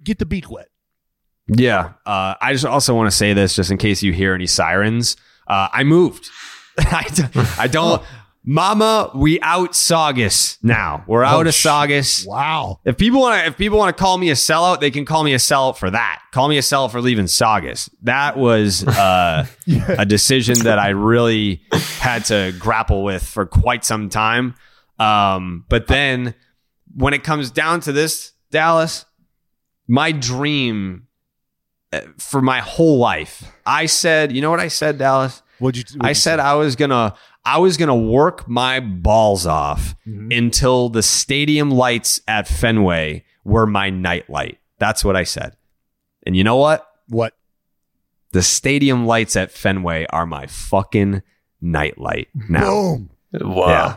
get 0.03 0.19
the 0.19 0.25
beat 0.25 0.49
wet. 0.49 0.67
Yeah. 1.47 1.93
Uh, 2.05 2.35
I 2.41 2.53
just 2.53 2.65
also 2.65 2.95
want 2.95 3.07
to 3.09 3.15
say 3.15 3.33
this 3.33 3.55
just 3.55 3.71
in 3.71 3.77
case 3.77 4.01
you 4.03 4.13
hear 4.13 4.33
any 4.33 4.47
sirens. 4.47 5.15
Uh, 5.47 5.67
I 5.71 5.83
moved. 5.83 6.27
I, 6.77 7.03
d- 7.13 7.23
I 7.59 7.67
don't. 7.67 8.01
Mama, 8.47 9.09
we 9.15 9.39
out 9.41 9.73
Saugus 9.75 10.59
now. 10.61 11.03
We're 11.07 11.23
out 11.23 11.45
Oh, 11.45 11.49
of 11.49 11.55
Saugus. 11.55 12.27
Wow. 12.27 12.79
If 12.85 12.95
people 12.95 13.21
want 13.21 13.41
to, 13.41 13.47
if 13.47 13.57
people 13.57 13.79
want 13.79 13.95
to 13.95 13.99
call 13.99 14.19
me 14.19 14.29
a 14.29 14.33
sellout, 14.35 14.81
they 14.81 14.91
can 14.91 15.03
call 15.03 15.23
me 15.23 15.33
a 15.33 15.37
sellout 15.37 15.77
for 15.77 15.89
that. 15.89 16.21
Call 16.31 16.47
me 16.47 16.57
a 16.59 16.61
sellout 16.61 16.91
for 16.91 17.01
leaving 17.01 17.25
Saugus. 17.25 17.89
That 18.03 18.37
was 18.37 18.85
uh, 18.87 19.47
a 19.97 20.05
decision 20.05 20.59
that 20.59 20.77
I 20.77 20.89
really 20.89 21.63
had 21.97 22.25
to 22.25 22.53
grapple 22.59 23.03
with 23.03 23.23
for 23.23 23.47
quite 23.47 23.83
some 23.83 24.09
time. 24.09 24.53
Um, 24.99 25.65
but 25.67 25.87
then 25.87 26.35
when 26.95 27.15
it 27.15 27.23
comes 27.23 27.49
down 27.49 27.79
to 27.81 27.91
this, 27.91 28.31
Dallas, 28.51 29.05
my 29.87 30.11
dream 30.11 31.07
for 32.17 32.41
my 32.41 32.59
whole 32.59 32.97
life, 32.97 33.43
I 33.65 33.85
said, 33.87 34.31
you 34.31 34.41
know 34.41 34.49
what 34.51 34.59
I 34.59 34.67
said, 34.69 34.97
Dallas? 34.97 35.41
What'd 35.59 35.77
you? 35.77 35.83
what'd 35.97 36.05
I 36.05 36.09
you 36.09 36.15
said 36.15 36.37
say? 36.37 36.41
I 36.43 36.53
was 36.55 36.75
gonna 36.75 37.15
I 37.45 37.59
was 37.59 37.77
gonna 37.77 37.95
work 37.95 38.47
my 38.47 38.79
balls 38.79 39.45
off 39.45 39.95
Mm-hmm. 40.07 40.31
until 40.31 40.89
the 40.89 41.01
stadium 41.03 41.71
lights 41.71 42.19
at 42.27 42.47
Fenway 42.47 43.23
were 43.43 43.65
my 43.65 43.89
nightlight. 43.89 44.57
That's 44.79 45.03
what 45.05 45.15
I 45.15 45.23
said. 45.23 45.55
And 46.25 46.35
you 46.35 46.43
know 46.43 46.57
what? 46.57 46.87
what? 47.07 47.33
The 48.33 48.41
stadium 48.41 49.05
lights 49.05 49.35
at 49.35 49.51
Fenway 49.51 50.05
are 50.09 50.25
my 50.25 50.45
fucking 50.47 51.21
nightlight 51.61 52.27
now. 52.49 52.65
Boom. 52.69 53.09
Wow. 53.33 53.67
Yeah. 53.67 53.95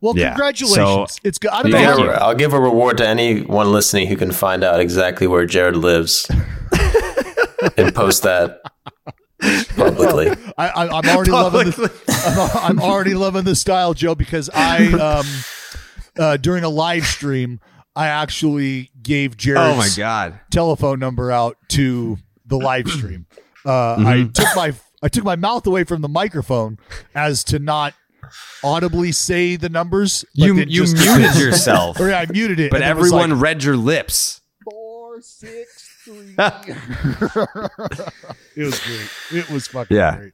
Well, 0.00 0.18
Yeah. 0.18 0.28
congratulations. 0.30 0.76
So- 1.14 1.20
it's 1.24 1.38
good. 1.38 1.50
I 1.52 1.62
don't 1.62 1.66
You 1.70 1.78
know. 1.78 1.84
Thank 1.84 1.98
how- 1.98 2.04
you. 2.04 2.10
I'll 2.10 2.34
give 2.34 2.52
a 2.52 2.60
reward 2.60 2.98
to 2.98 3.08
anyone 3.08 3.72
listening 3.72 4.08
who 4.08 4.16
can 4.16 4.32
find 4.32 4.62
out 4.64 4.80
exactly 4.80 5.26
where 5.26 5.46
Jared 5.46 5.76
lives 5.76 6.28
and 7.76 7.94
post 7.94 8.22
that 8.24 8.60
publicly. 9.76 10.30
I, 10.58 10.68
I, 10.68 10.98
I'm 10.98 11.08
already 11.08 11.30
loving 11.32 11.70
the, 11.70 11.92
I'm, 12.64 12.78
I'm 12.78 12.80
already 12.80 13.14
loving 13.14 13.44
the 13.44 13.54
style, 13.56 13.94
Joe, 13.94 14.14
because 14.14 14.50
I 14.52 14.86
um 14.92 15.26
uh, 16.18 16.36
during 16.36 16.64
a 16.64 16.68
live 16.68 17.04
stream 17.06 17.60
I 17.96 18.06
actually 18.08 18.90
gave 19.02 19.36
Jared's 19.36 19.74
Oh 19.74 19.76
my 19.76 19.88
god. 19.96 20.40
telephone 20.50 20.98
number 20.98 21.30
out 21.30 21.56
to 21.70 22.18
the 22.46 22.56
live 22.58 22.88
stream. 22.88 23.26
Uh, 23.64 23.94
I 23.94 23.96
Mm-hmm. 23.96 24.32
took 24.32 24.48
my 24.56 24.72
I 25.02 25.08
took 25.08 25.24
my 25.24 25.36
mouth 25.36 25.66
away 25.66 25.84
from 25.84 26.00
the 26.02 26.08
microphone 26.08 26.78
as 27.14 27.42
to 27.44 27.58
not 27.58 27.94
audibly 28.62 29.10
say 29.12 29.56
the 29.56 29.68
numbers. 29.68 30.24
but 30.36 30.44
You 30.46 30.54
you 30.54 30.84
muted 30.84 31.34
yourself, 31.36 31.98
Or 32.00 32.08
yeah, 32.10 32.20
I 32.20 32.26
muted 32.30 32.60
it. 32.60 32.70
but 32.70 32.82
and 32.82 32.84
it 32.84 32.90
everyone 32.90 33.30
like, 33.30 33.40
read 33.42 33.64
your 33.64 33.76
lips. 33.76 34.40
four, 34.64 35.20
six, 35.20 35.81
three. 36.04 36.34
it 38.56 38.64
was 38.64 38.80
great. 38.80 39.38
It 39.40 39.50
was 39.50 39.66
fucking 39.68 39.96
Yeah. 39.96 40.16
great. 40.16 40.32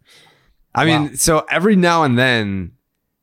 I 0.74 0.86
Wow. 0.86 1.02
mean, 1.02 1.16
so 1.16 1.44
every 1.50 1.76
now 1.76 2.04
and 2.04 2.18
then, 2.18 2.72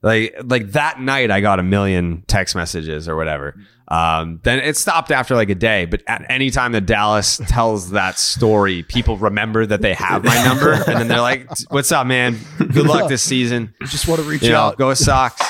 like 0.01 0.35
like 0.43 0.71
that 0.73 0.99
night, 0.99 1.31
I 1.31 1.41
got 1.41 1.59
a 1.59 1.63
million 1.63 2.23
text 2.27 2.55
messages 2.55 3.07
or 3.07 3.15
whatever. 3.15 3.55
Um, 3.87 4.39
then 4.43 4.59
it 4.59 4.77
stopped 4.77 5.11
after 5.11 5.35
like 5.35 5.49
a 5.49 5.55
day. 5.55 5.85
But 5.85 6.01
at 6.07 6.25
any 6.29 6.49
time 6.49 6.71
that 6.73 6.85
Dallas 6.85 7.37
tells 7.47 7.91
that 7.91 8.17
story, 8.19 8.83
people 8.83 9.17
remember 9.17 9.65
that 9.65 9.81
they 9.81 9.93
have 9.93 10.23
my 10.23 10.43
number, 10.43 10.73
and 10.73 10.99
then 10.99 11.07
they're 11.07 11.21
like, 11.21 11.47
"What's 11.69 11.91
up, 11.91 12.07
man? 12.07 12.37
Good 12.57 12.87
luck 12.87 13.09
this 13.09 13.23
season. 13.23 13.73
Just 13.83 14.07
want 14.07 14.21
to 14.21 14.27
reach 14.27 14.43
You 14.43 14.49
know, 14.49 14.59
out. 14.59 14.77
go 14.77 14.93
Sox." 14.93 15.41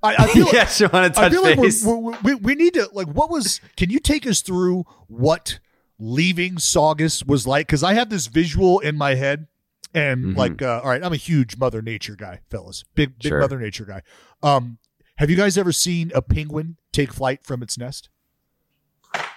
I, 0.00 0.14
I 0.14 0.26
feel 0.28 0.44
like, 0.44 0.52
yes, 0.52 0.78
you 0.80 0.88
want 0.92 1.12
to 1.12 1.20
I 1.20 1.24
touch 1.24 1.32
feel 1.32 1.42
like 1.42 1.58
we're, 1.58 1.96
we're, 1.98 2.18
we 2.22 2.34
we 2.36 2.54
need 2.54 2.74
to 2.74 2.88
like. 2.92 3.08
What 3.08 3.30
was? 3.30 3.60
Can 3.76 3.90
you 3.90 3.98
take 4.00 4.26
us 4.28 4.42
through 4.42 4.84
what 5.08 5.58
leaving 5.98 6.58
Saugus 6.58 7.24
was 7.24 7.46
like? 7.46 7.66
Because 7.66 7.82
I 7.82 7.94
have 7.94 8.10
this 8.10 8.26
visual 8.26 8.78
in 8.80 8.96
my 8.96 9.14
head, 9.14 9.46
and 9.94 10.26
Mhm. 10.26 10.36
like, 10.36 10.60
uh, 10.62 10.80
all 10.84 10.90
right, 10.90 11.02
I'm 11.02 11.12
a 11.12 11.16
huge 11.16 11.56
Mother 11.56 11.82
Nature 11.82 12.14
guy, 12.16 12.40
fellas. 12.50 12.84
Big 12.94 13.18
big 13.18 13.30
Sure. 13.30 13.40
Mother 13.40 13.58
Nature 13.58 13.84
guy. 13.84 14.02
Um, 14.42 14.78
have 15.16 15.30
you 15.30 15.36
guys 15.36 15.56
ever 15.58 15.72
seen 15.72 16.12
a 16.14 16.22
penguin 16.22 16.76
take 16.92 17.12
flight 17.12 17.44
from 17.44 17.62
its 17.62 17.76
nest? 17.78 18.08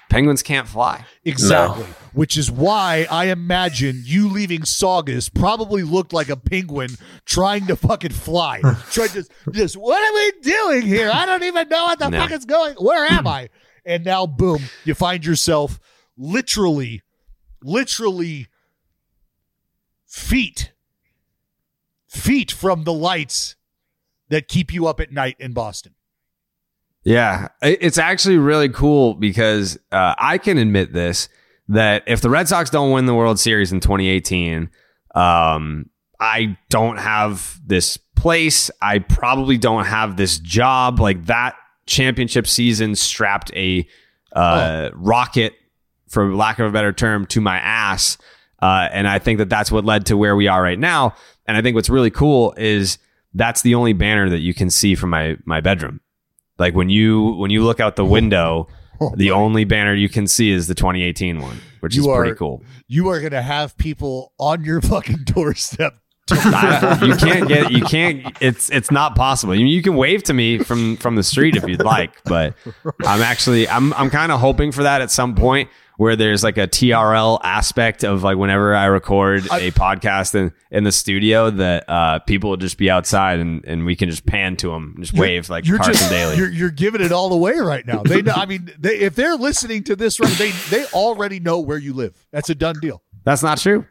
Penguins 0.10 0.44
can't 0.44 0.68
fly. 0.68 1.06
Exactly. 1.24 1.86
Which 2.12 2.38
is 2.38 2.52
why 2.52 3.08
I 3.10 3.26
imagine 3.28 4.04
you 4.06 4.28
leaving 4.28 4.66
Saugus 4.66 5.30
probably 5.30 5.84
looked 5.84 6.12
like 6.12 6.28
a 6.28 6.36
penguin 6.36 6.98
trying 7.26 7.66
to 7.68 7.78
fucking 7.78 8.12
fly. 8.12 8.60
Trying 8.92 9.08
to 9.10 9.24
just, 9.54 9.78
what 9.78 10.04
are 10.04 10.14
we 10.14 10.42
doing 10.42 10.82
here? 10.82 11.10
I 11.14 11.26
don't 11.26 11.44
even 11.44 11.70
know 11.70 11.86
what 11.86 12.00
the 12.00 12.10
No. 12.10 12.20
fuck 12.20 12.32
is 12.32 12.44
going. 12.44 12.76
Where 12.76 13.06
am 13.10 13.26
I? 13.26 13.48
And 13.86 14.04
now, 14.04 14.26
boom, 14.26 14.64
you 14.84 14.94
find 14.96 15.26
yourself 15.26 15.80
literally, 16.18 17.02
literally 17.62 18.48
feet, 20.06 20.72
feet 22.08 22.52
from 22.52 22.84
the 22.84 22.94
lights 22.94 23.56
that 24.30 24.48
keep 24.48 24.74
you 24.74 24.88
up 24.88 25.00
at 25.00 25.12
night 25.12 25.36
in 25.40 25.54
Boston. 25.54 25.96
Yeah, 27.04 27.48
it's 27.62 27.98
actually 27.98 28.38
really 28.38 28.70
cool 28.70 29.16
because 29.16 29.78
uh, 29.92 30.14
I 30.18 30.38
can 30.38 30.58
admit 30.58 30.94
this 30.94 31.30
that 31.68 32.04
if 32.06 32.22
the 32.22 32.30
Red 32.30 32.48
Sox 32.48 32.70
don't 32.70 32.92
win 32.92 33.06
the 33.06 33.16
World 33.16 33.40
Series 33.40 33.72
in 33.72 33.80
2018, 33.80 34.70
um, 35.16 35.90
I 36.20 36.58
don't 36.70 36.98
have 36.98 37.60
this 37.66 37.98
place. 37.98 38.70
I 38.82 39.00
probably 39.00 39.58
don't 39.58 39.86
have 39.86 40.16
this 40.16 40.38
job. 40.38 41.00
Like 41.00 41.26
that 41.26 41.56
championship 41.88 42.46
season 42.46 42.96
strapped 42.96 43.52
a 43.56 43.88
uh, 44.34 44.92
rocket, 44.94 45.54
for 46.12 46.34
lack 46.36 46.60
of 46.60 46.68
a 46.68 46.72
better 46.72 46.94
term, 46.94 47.26
to 47.28 47.42
my 47.42 47.58
ass. 47.58 48.18
Uh, 48.62 48.88
and 48.92 49.08
I 49.08 49.18
think 49.18 49.40
that 49.40 49.50
that's 49.50 49.72
what 49.72 49.86
led 49.86 50.06
to 50.08 50.18
where 50.18 50.36
we 50.36 50.48
are 50.48 50.62
right 50.62 50.78
now. 50.78 51.16
And 51.48 51.58
I 51.58 51.62
think 51.62 51.74
what's 51.76 51.90
really 51.90 52.12
cool 52.12 52.54
is 52.58 53.00
that's 53.34 53.62
the 53.64 53.74
only 53.76 53.94
banner 53.94 54.30
that 54.30 54.40
you 54.40 54.54
can 54.54 54.70
see 54.70 54.94
from 54.94 55.10
my 55.10 55.38
my 55.46 55.62
bedroom. 55.62 56.00
Like 56.60 56.76
when 56.76 56.90
you 56.90 57.32
when 57.38 57.50
you 57.50 57.64
look 57.64 57.80
out 57.80 57.96
the 57.96 58.06
window, 58.06 58.68
the 59.16 59.32
only 59.32 59.64
banner 59.64 59.96
you 59.96 60.10
can 60.10 60.28
see 60.28 60.52
is 60.52 60.68
the 60.68 60.76
2018 60.76 61.42
one, 61.42 61.58
which 61.80 61.96
You 61.96 62.02
is 62.02 62.16
pretty 62.16 62.36
cool. 62.36 62.62
You 62.88 63.08
are 63.10 63.20
going 63.20 63.32
to 63.32 63.42
have 63.42 63.76
people 63.78 64.34
on 64.38 64.64
your 64.64 64.82
fucking 64.82 65.24
doorstep. 65.24 65.96
I- 66.32 67.00
you 67.04 67.16
can't 67.16 67.48
get 67.48 67.72
you 67.72 67.84
can't 67.84 68.38
it's 68.42 68.70
it's 68.70 68.92
not 68.92 69.16
possible. 69.16 69.56
You, 69.56 69.66
you 69.66 69.82
can 69.82 69.96
wave 69.96 70.24
to 70.24 70.34
me 70.34 70.60
from 70.60 70.98
from 70.98 71.16
the 71.16 71.24
street 71.24 71.56
if 71.56 71.68
you'd 71.68 71.84
like, 71.84 72.14
but 72.26 72.54
I'm 73.06 73.22
actually 73.22 73.68
I'm 73.68 73.92
I'm 73.94 74.10
kind 74.12 74.32
of 74.32 74.40
hoping 74.40 74.72
for 74.72 74.84
that 74.84 75.02
at 75.02 75.10
some 75.10 75.34
point 75.36 75.70
where 76.02 76.16
there's 76.16 76.44
like 76.44 76.58
a 76.58 76.68
TRL 76.68 77.40
aspect 77.44 78.04
of 78.04 78.24
like 78.24 78.36
whenever 78.36 78.74
I 78.74 78.86
record 78.86 79.46
a 79.46 79.70
podcast 79.70 80.34
in 80.34 80.52
in 80.72 80.84
the 80.84 80.92
studio 80.92 81.52
that 81.52 81.88
uh 81.88 82.18
people 82.18 82.50
will 82.50 82.58
just 82.58 82.80
be 82.80 82.90
outside 82.90 83.40
and 83.40 83.64
and 83.66 83.86
we 83.86 83.96
can 83.96 84.10
just 84.10 84.26
pan 84.26 84.56
to 84.58 84.70
them 84.70 84.94
and 84.96 85.06
just 85.06 85.16
wave 85.16 85.48
like 85.52 85.68
you're 85.68 85.78
Carson 85.78 85.94
just, 85.94 86.10
Daly. 86.10 86.38
You're, 86.38 86.50
you're 86.50 86.72
giving 86.72 87.02
it 87.02 87.12
all 87.12 87.32
away 87.32 87.60
right 87.60 87.86
now. 87.86 88.02
They 88.02 88.24
know. 88.24 88.34
I 88.36 88.48
mean, 88.48 88.74
they, 88.80 88.98
if 88.98 89.14
they're 89.14 89.36
listening 89.36 89.84
to 89.84 89.96
this, 89.96 90.20
right, 90.20 90.32
they 90.40 90.50
they 90.72 90.86
already 90.86 91.40
know 91.40 91.60
where 91.60 91.78
you 91.78 91.94
live. 91.94 92.16
That's 92.32 92.50
a 92.50 92.56
done 92.56 92.80
deal. 92.82 93.04
That's 93.24 93.44
not 93.44 93.60
true. 93.60 93.86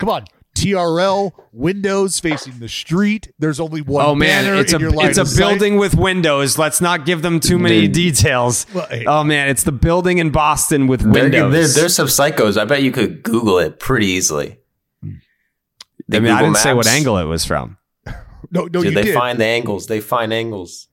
Come 0.00 0.08
on, 0.08 0.24
TRL 0.54 1.32
windows 1.52 2.20
facing 2.20 2.58
the 2.60 2.68
street. 2.68 3.32
There's 3.38 3.58
only 3.60 3.80
one. 3.82 4.04
Oh 4.06 4.14
man, 4.14 4.56
it's 4.58 4.72
a 4.72 4.76
in 4.76 4.80
your 4.82 4.90
line 4.92 5.08
it's 5.08 5.18
a 5.18 5.22
of 5.22 5.28
sight. 5.28 5.38
building 5.38 5.76
with 5.78 5.94
windows. 5.94 6.56
Let's 6.58 6.80
not 6.80 7.04
give 7.06 7.22
them 7.22 7.40
too 7.40 7.58
many 7.58 7.82
Dude. 7.82 7.92
details. 7.92 8.66
Well, 8.72 8.86
hey. 8.88 9.04
Oh 9.06 9.24
man, 9.24 9.48
it's 9.48 9.64
the 9.64 9.72
building 9.72 10.18
in 10.18 10.30
Boston 10.30 10.86
with 10.86 11.00
There- 11.00 11.28
there- 11.28 11.44
windows. 11.44 11.74
there's 11.74 11.94
some 11.94 12.06
psychos. 12.06 12.56
I 12.56 12.64
bet 12.64 12.82
you 12.82 12.92
could 12.92 13.22
Google 13.22 13.58
it 13.58 13.78
pretty 13.80 14.06
easily. 14.06 14.58
They 16.08 16.18
I 16.18 16.20
mean, 16.20 16.32
I 16.32 16.42
didn't 16.42 16.58
say 16.58 16.72
what 16.74 16.86
angle 16.86 17.16
it 17.18 17.24
was 17.24 17.44
from. 17.44 17.78
No, 18.06 18.12
no, 18.50 18.68
Dude, 18.68 18.84
you 18.84 18.90
they 18.92 19.02
did. 19.04 19.14
find 19.14 19.38
the 19.40 19.46
angles. 19.46 19.86
They 19.86 20.00
find 20.00 20.32
angles. 20.32 20.88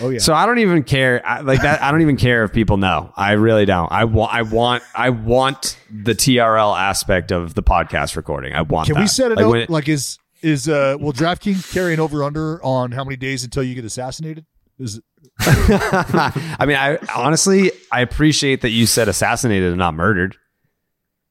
Oh 0.00 0.08
yeah. 0.10 0.18
So 0.18 0.34
I 0.34 0.46
don't 0.46 0.58
even 0.58 0.82
care. 0.84 1.20
I, 1.26 1.40
like 1.40 1.62
that, 1.62 1.82
I 1.82 1.90
don't 1.90 2.02
even 2.02 2.16
care 2.16 2.44
if 2.44 2.52
people 2.52 2.76
know. 2.76 3.12
I 3.16 3.32
really 3.32 3.64
don't. 3.64 3.90
I 3.92 4.04
want. 4.04 4.32
I 4.34 4.42
want. 4.42 4.82
I 4.94 5.10
want 5.10 5.76
the 5.90 6.14
TRL 6.14 6.78
aspect 6.78 7.30
of 7.32 7.54
the 7.54 7.62
podcast 7.62 8.16
recording. 8.16 8.54
I 8.54 8.62
want. 8.62 8.88
Can 8.88 8.98
we 9.00 9.06
set 9.06 9.32
it 9.32 9.36
Like, 9.36 9.46
up? 9.46 9.54
it- 9.54 9.70
like 9.70 9.88
is 9.88 10.18
is 10.42 10.68
uh 10.68 10.96
will 11.00 11.12
DraftKings 11.12 11.72
carry 11.72 11.94
an 11.94 12.00
over 12.00 12.24
under 12.24 12.62
on 12.64 12.92
how 12.92 13.04
many 13.04 13.16
days 13.16 13.44
until 13.44 13.62
you 13.62 13.74
get 13.74 13.84
assassinated? 13.84 14.44
Is 14.78 14.96
it? 14.98 15.04
I 15.40 16.64
mean, 16.66 16.76
I 16.76 16.98
honestly, 17.14 17.70
I 17.90 18.00
appreciate 18.00 18.60
that 18.62 18.70
you 18.70 18.86
said 18.86 19.08
assassinated 19.08 19.68
and 19.68 19.78
not 19.78 19.94
murdered. 19.94 20.36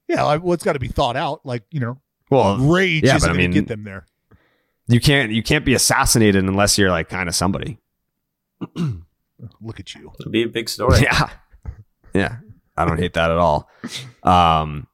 yeah, 0.07 0.25
I, 0.25 0.37
well, 0.37 0.53
it's 0.53 0.63
got 0.63 0.73
to 0.73 0.79
be 0.79 0.87
thought 0.87 1.15
out. 1.17 1.45
Like 1.45 1.63
you 1.71 1.79
know, 1.79 1.99
Well, 2.29 2.57
rage 2.57 3.03
yeah, 3.03 3.15
isn't 3.17 3.29
I 3.29 3.33
going 3.33 3.37
mean, 3.43 3.51
to 3.51 3.59
get 3.61 3.67
them 3.67 3.83
there. 3.83 4.05
you 4.87 4.99
can't. 5.01 5.31
You 5.31 5.43
can't 5.43 5.65
be 5.65 5.73
assassinated 5.73 6.43
unless 6.43 6.77
you're 6.77 6.89
like 6.89 7.09
kind 7.09 7.27
of 7.29 7.35
somebody. 7.35 7.79
Look 9.61 9.79
at 9.79 9.95
you. 9.95 10.11
It'd 10.19 10.31
be 10.31 10.43
a 10.43 10.47
big 10.47 10.69
story. 10.69 10.99
Yeah. 11.01 11.29
Yeah. 12.13 12.37
I 12.77 12.85
don't 12.85 12.99
hate 12.99 13.13
that 13.13 13.31
at 13.31 13.37
all. 13.37 13.69
Um, 14.23 14.87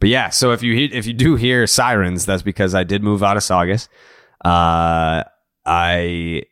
but 0.00 0.08
yeah, 0.08 0.30
so 0.30 0.52
if 0.52 0.62
you 0.62 0.88
if 0.92 1.06
you 1.06 1.12
do 1.12 1.36
hear 1.36 1.66
sirens, 1.66 2.26
that's 2.26 2.42
because 2.42 2.74
I 2.74 2.84
did 2.84 3.02
move 3.02 3.22
out 3.22 3.36
of 3.36 3.42
Saugus. 3.42 3.88
Uh, 4.44 5.24
I, 5.64 6.42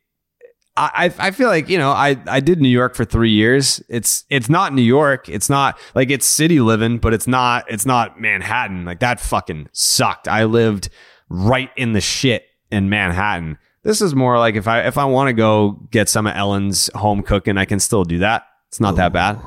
I 0.74 1.12
I 1.18 1.30
feel 1.32 1.48
like 1.48 1.68
you 1.68 1.76
know 1.76 1.90
I 1.90 2.16
I 2.26 2.40
did 2.40 2.62
New 2.62 2.68
York 2.68 2.94
for 2.94 3.04
three 3.04 3.30
years. 3.30 3.82
It's 3.88 4.24
it's 4.30 4.48
not 4.48 4.72
New 4.72 4.82
York. 4.82 5.28
It's 5.28 5.50
not 5.50 5.78
like 5.94 6.10
it's 6.10 6.24
city 6.24 6.60
living, 6.60 6.98
but 6.98 7.12
it's 7.12 7.26
not 7.26 7.70
it's 7.70 7.84
not 7.84 8.18
Manhattan. 8.20 8.84
Like 8.84 9.00
that 9.00 9.20
fucking 9.20 9.68
sucked. 9.72 10.28
I 10.28 10.44
lived 10.44 10.88
right 11.28 11.70
in 11.76 11.92
the 11.92 12.00
shit 12.00 12.46
in 12.70 12.88
Manhattan. 12.88 13.58
This 13.82 14.00
is 14.00 14.14
more 14.14 14.38
like 14.38 14.54
if 14.54 14.68
I 14.68 14.82
if 14.82 14.96
I 14.96 15.04
want 15.04 15.28
to 15.28 15.32
go 15.32 15.72
get 15.90 16.08
some 16.08 16.26
of 16.26 16.36
Ellen's 16.36 16.88
home 16.94 17.22
cooking, 17.22 17.58
I 17.58 17.64
can 17.64 17.80
still 17.80 18.04
do 18.04 18.18
that. 18.20 18.46
It's 18.68 18.80
not 18.80 18.96
that 18.96 19.12
bad. 19.12 19.40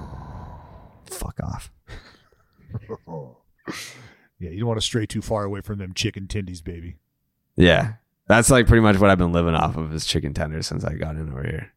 Fuck 1.09 1.39
off. 1.41 1.71
Yeah, 4.39 4.49
you 4.49 4.59
don't 4.59 4.67
want 4.67 4.79
to 4.79 4.85
stray 4.85 5.05
too 5.05 5.21
far 5.21 5.43
away 5.43 5.61
from 5.61 5.79
them 5.79 5.93
chicken 5.93 6.27
tendies, 6.27 6.63
baby. 6.63 6.97
Yeah. 7.55 7.93
That's 8.27 8.49
like 8.49 8.67
pretty 8.67 8.81
much 8.81 8.97
what 8.97 9.09
I've 9.09 9.17
been 9.17 9.31
living 9.31 9.55
off 9.55 9.77
of 9.77 9.93
is 9.93 10.05
chicken 10.05 10.33
tenders 10.33 10.67
since 10.67 10.83
I 10.83 10.93
got 10.95 11.15
in 11.15 11.31
over 11.31 11.43
here. 11.43 11.71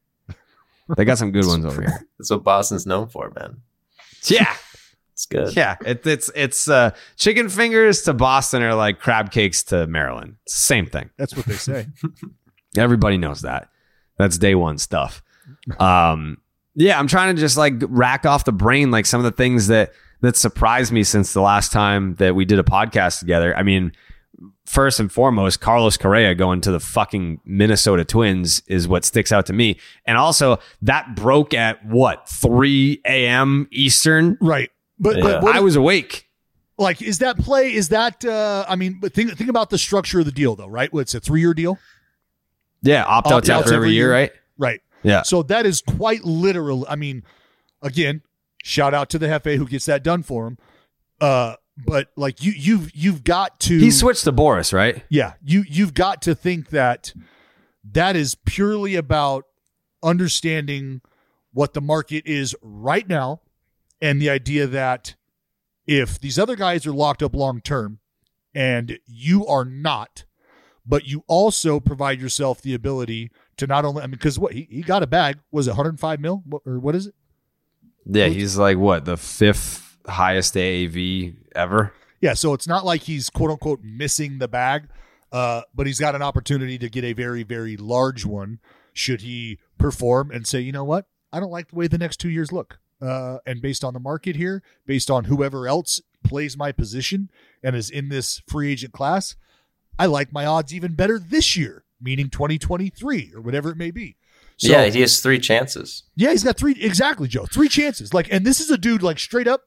They 0.96 1.04
got 1.04 1.18
some 1.18 1.30
good 1.30 1.46
ones 1.46 1.64
over 1.64 1.82
here. 1.82 2.06
That's 2.18 2.30
what 2.30 2.42
Boston's 2.42 2.86
known 2.86 3.08
for, 3.08 3.30
man. 3.36 3.58
Yeah. 4.24 4.54
It's 5.12 5.26
good. 5.26 5.54
Yeah. 5.54 5.76
It, 5.84 6.06
it's 6.06 6.30
it's 6.34 6.68
uh 6.68 6.90
chicken 7.16 7.48
fingers 7.48 8.02
to 8.02 8.14
Boston 8.14 8.62
are 8.62 8.74
like 8.74 8.98
crab 8.98 9.30
cakes 9.30 9.62
to 9.64 9.86
Maryland. 9.86 10.36
Same 10.46 10.86
thing. 10.86 11.10
That's 11.16 11.36
what 11.36 11.46
they 11.46 11.54
say. 11.54 11.86
Everybody 12.76 13.16
knows 13.18 13.42
that. 13.42 13.68
That's 14.18 14.38
day 14.38 14.54
one 14.54 14.78
stuff. 14.78 15.22
Um, 15.80 16.38
yeah, 16.74 16.98
I'm 16.98 17.06
trying 17.08 17.34
to 17.34 17.40
just 17.40 17.56
like 17.56 17.74
rack 17.88 18.24
off 18.26 18.44
the 18.44 18.52
brain 18.52 18.90
like 18.90 19.06
some 19.06 19.18
of 19.18 19.24
the 19.24 19.32
things 19.32 19.66
that 19.68 19.92
that 20.20 20.36
surprised 20.36 20.92
me 20.92 21.02
since 21.04 21.32
the 21.32 21.40
last 21.40 21.72
time 21.72 22.14
that 22.16 22.34
we 22.34 22.44
did 22.44 22.58
a 22.58 22.62
podcast 22.62 23.18
together. 23.20 23.56
I 23.56 23.62
mean, 23.62 23.92
first 24.66 25.00
and 25.00 25.10
foremost, 25.10 25.60
Carlos 25.60 25.96
Correa 25.96 26.34
going 26.34 26.60
to 26.62 26.70
the 26.70 26.80
fucking 26.80 27.40
Minnesota 27.44 28.04
Twins 28.04 28.62
is 28.66 28.86
what 28.86 29.04
sticks 29.04 29.32
out 29.32 29.46
to 29.46 29.52
me. 29.52 29.78
And 30.06 30.16
also 30.18 30.58
that 30.82 31.14
broke 31.16 31.54
at 31.54 31.84
what, 31.86 32.28
3 32.28 33.00
a.m. 33.06 33.66
Eastern? 33.72 34.36
right. 34.40 34.70
But, 34.98 35.16
Yeah. 35.16 35.40
but 35.40 35.54
I 35.56 35.60
was 35.60 35.76
awake. 35.76 36.28
like, 36.76 37.00
is 37.02 37.18
that 37.20 37.38
play? 37.38 37.72
Is 37.72 37.88
that? 37.88 38.24
uh 38.24 38.64
I 38.68 38.76
mean, 38.76 38.98
but 39.00 39.12
think 39.14 39.32
think 39.36 39.50
about 39.50 39.70
the 39.70 39.78
structure 39.78 40.20
of 40.20 40.26
the 40.26 40.32
deal, 40.32 40.56
though, 40.56 40.68
right? 40.68 40.90
It's 40.92 41.14
a 41.14 41.20
three 41.20 41.40
year 41.40 41.54
deal, 41.54 41.78
Yeah, 42.82 43.04
opt 43.04 43.26
outs 43.26 43.32
Opt-outs 43.32 43.50
after 43.50 43.74
every 43.74 43.88
every 43.88 43.94
year, 43.94 44.06
year. 44.06 44.12
right? 44.12 44.32
right? 44.56 44.80
Yeah. 45.02 45.22
So 45.22 45.42
that 45.44 45.66
is 45.66 45.80
quite 45.80 46.24
literal. 46.24 46.86
I 46.88 46.96
mean, 46.96 47.24
again, 47.82 48.22
shout 48.62 48.94
out 48.94 49.10
to 49.10 49.18
the 49.18 49.26
Hefe 49.26 49.56
who 49.56 49.66
gets 49.66 49.86
that 49.86 50.02
done 50.02 50.22
for 50.22 50.46
him. 50.46 50.58
Uh, 51.20 51.54
but 51.86 52.08
like 52.16 52.42
you, 52.42 52.52
you've 52.52 52.94
you've 52.94 53.24
got 53.24 53.60
to. 53.60 53.78
He 53.78 53.90
switched 53.90 54.24
to 54.24 54.32
Boras, 54.32 54.72
right? 54.72 55.04
Yeah, 55.08 55.34
you 55.44 55.64
you've 55.68 55.94
got 55.94 56.22
to 56.22 56.34
think 56.34 56.70
that 56.70 57.12
that 57.84 58.16
is 58.16 58.34
purely 58.34 58.96
about 58.96 59.44
understanding 60.02 61.00
what 61.52 61.74
the 61.74 61.80
market 61.80 62.26
is 62.26 62.54
right 62.62 63.08
now 63.08 63.40
and 64.00 64.20
the 64.20 64.30
idea 64.30 64.66
that 64.66 65.14
if 65.86 66.20
these 66.20 66.38
other 66.38 66.54
guys 66.56 66.86
are 66.86 66.92
locked 66.92 67.22
up 67.22 67.34
long 67.34 67.60
term 67.60 67.98
and 68.54 68.98
you 69.06 69.46
are 69.46 69.64
not, 69.64 70.24
but 70.88 71.06
you 71.06 71.22
also 71.26 71.78
provide 71.78 72.20
yourself 72.20 72.62
the 72.62 72.72
ability 72.74 73.30
to 73.58 73.66
not 73.66 73.84
only, 73.84 74.02
I 74.02 74.06
mean, 74.06 74.12
because 74.12 74.38
what 74.38 74.54
he, 74.54 74.66
he 74.70 74.80
got 74.82 75.02
a 75.02 75.06
bag, 75.06 75.38
was 75.52 75.66
it 75.66 75.72
105 75.72 76.18
mil 76.20 76.42
What- 76.46 76.62
or 76.64 76.78
what 76.80 76.94
is 76.94 77.06
it? 77.06 77.14
Yeah, 78.06 78.28
he's 78.28 78.56
like 78.56 78.78
what 78.78 79.04
the 79.04 79.18
fifth 79.18 79.98
highest 80.06 80.54
AAV 80.54 81.36
ever. 81.54 81.92
Yeah, 82.20 82.32
so 82.34 82.54
it's 82.54 82.66
not 82.66 82.84
like 82.86 83.02
he's 83.02 83.28
quote 83.28 83.50
unquote 83.50 83.80
missing 83.82 84.38
the 84.38 84.48
bag, 84.48 84.88
uh, 85.30 85.62
but 85.74 85.86
he's 85.86 86.00
got 86.00 86.14
an 86.14 86.22
opportunity 86.22 86.78
to 86.78 86.88
get 86.88 87.04
a 87.04 87.12
very, 87.12 87.42
very 87.42 87.76
large 87.76 88.24
one 88.24 88.60
should 88.94 89.20
he 89.20 89.58
perform 89.76 90.30
and 90.30 90.46
say, 90.46 90.58
you 90.60 90.72
know 90.72 90.84
what, 90.84 91.04
I 91.32 91.38
don't 91.38 91.50
like 91.52 91.68
the 91.68 91.76
way 91.76 91.86
the 91.86 91.98
next 91.98 92.16
two 92.16 92.30
years 92.30 92.50
look. 92.50 92.78
Uh, 93.00 93.38
and 93.46 93.60
based 93.62 93.84
on 93.84 93.92
the 93.94 94.00
market 94.00 94.34
here, 94.34 94.62
based 94.86 95.08
on 95.10 95.24
whoever 95.24 95.68
else 95.68 96.00
plays 96.24 96.56
my 96.56 96.72
position 96.72 97.30
and 97.62 97.76
is 97.76 97.90
in 97.90 98.08
this 98.08 98.42
free 98.48 98.72
agent 98.72 98.92
class, 98.92 99.36
I 99.98 100.06
like 100.06 100.32
my 100.32 100.46
odds 100.46 100.72
even 100.74 100.94
better 100.94 101.18
this 101.18 101.56
year, 101.56 101.84
meaning 102.00 102.30
2023 102.30 103.32
or 103.34 103.40
whatever 103.40 103.70
it 103.70 103.76
may 103.76 103.90
be. 103.90 104.16
So, 104.56 104.72
yeah, 104.72 104.86
he 104.86 105.00
has 105.02 105.20
three 105.20 105.38
chances. 105.38 106.02
yeah, 106.16 106.30
he's 106.30 106.42
got 106.42 106.56
three 106.56 106.72
exactly, 106.80 107.28
Joe. 107.28 107.46
Three 107.46 107.68
chances. 107.68 108.12
Like, 108.12 108.26
and 108.32 108.44
this 108.44 108.60
is 108.60 108.70
a 108.70 108.78
dude 108.78 109.02
like 109.02 109.18
straight 109.20 109.46
up. 109.46 109.62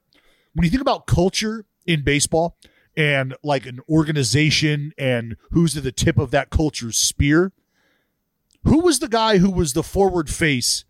When 0.54 0.66
you 0.66 0.70
think 0.70 0.82
about 0.82 1.08
culture 1.08 1.66
in 1.86 2.04
baseball 2.04 2.58
and 2.98 3.34
like 3.42 3.66
an 3.66 3.80
organization 3.90 4.92
and 4.98 5.38
who's 5.52 5.78
at 5.78 5.84
the 5.84 5.94
tip 5.94 6.18
of 6.18 6.32
that 6.32 6.50
culture's 6.50 6.98
spear, 6.98 7.54
who 8.66 8.82
was 8.82 9.00
the 9.00 9.08
guy 9.08 9.38
who 9.38 9.50
was 9.50 9.72
the 9.74 9.84
forward 9.84 10.30
face 10.30 10.84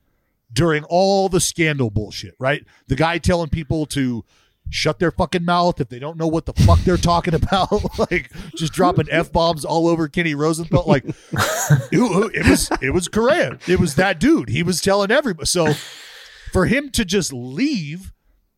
during 0.51 0.83
all 0.85 1.29
the 1.29 1.39
scandal 1.39 1.91
bullshit? 1.91 2.33
Right, 2.39 2.65
the 2.87 2.95
guy 2.95 3.19
telling 3.19 3.49
people 3.49 3.85
to 3.87 4.25
shut 4.71 4.99
their 4.99 5.11
fucking 5.11 5.45
mouth 5.45 5.79
if 5.79 5.89
they 5.89 5.99
don't 5.99 6.17
know 6.17 6.27
what 6.27 6.45
the 6.45 6.53
fuck 6.53 6.79
they're 6.79 6.97
talking 6.97 7.33
about, 7.33 7.71
like 8.11 8.31
just 8.55 8.73
dropping 8.73 9.07
f 9.11 9.31
bombs 9.31 9.65
all 9.65 9.87
over 9.87 10.07
Kenny 10.07 10.33
Rosenthal. 10.33 10.85
Like 10.87 11.05
it, 11.31 12.31
it 12.33 12.49
was 12.49 12.71
it 12.81 12.91
was 12.91 13.07
Correa. 13.07 13.59
It 13.67 13.79
was 13.79 13.95
that 13.95 14.19
dude. 14.19 14.49
He 14.49 14.63
was 14.63 14.81
telling 14.81 15.11
everybody. 15.11 15.45
So 15.45 15.73
for 16.51 16.65
him 16.65 16.89
to 16.91 17.05
just 17.05 17.31
leave, 17.33 18.13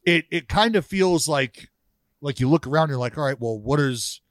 it 0.06 0.26
it 0.32 0.47
kind 0.47 0.76
of 0.76 0.86
feels 0.86 1.28
like 1.28 1.69
like 2.21 2.39
you 2.39 2.49
look 2.49 2.65
around, 2.65 2.84
And 2.84 2.91
you're 2.91 2.99
like, 2.99 3.17
all 3.17 3.26
right, 3.26 3.39
well, 3.39 3.60
what 3.60 3.80
is 3.80 4.21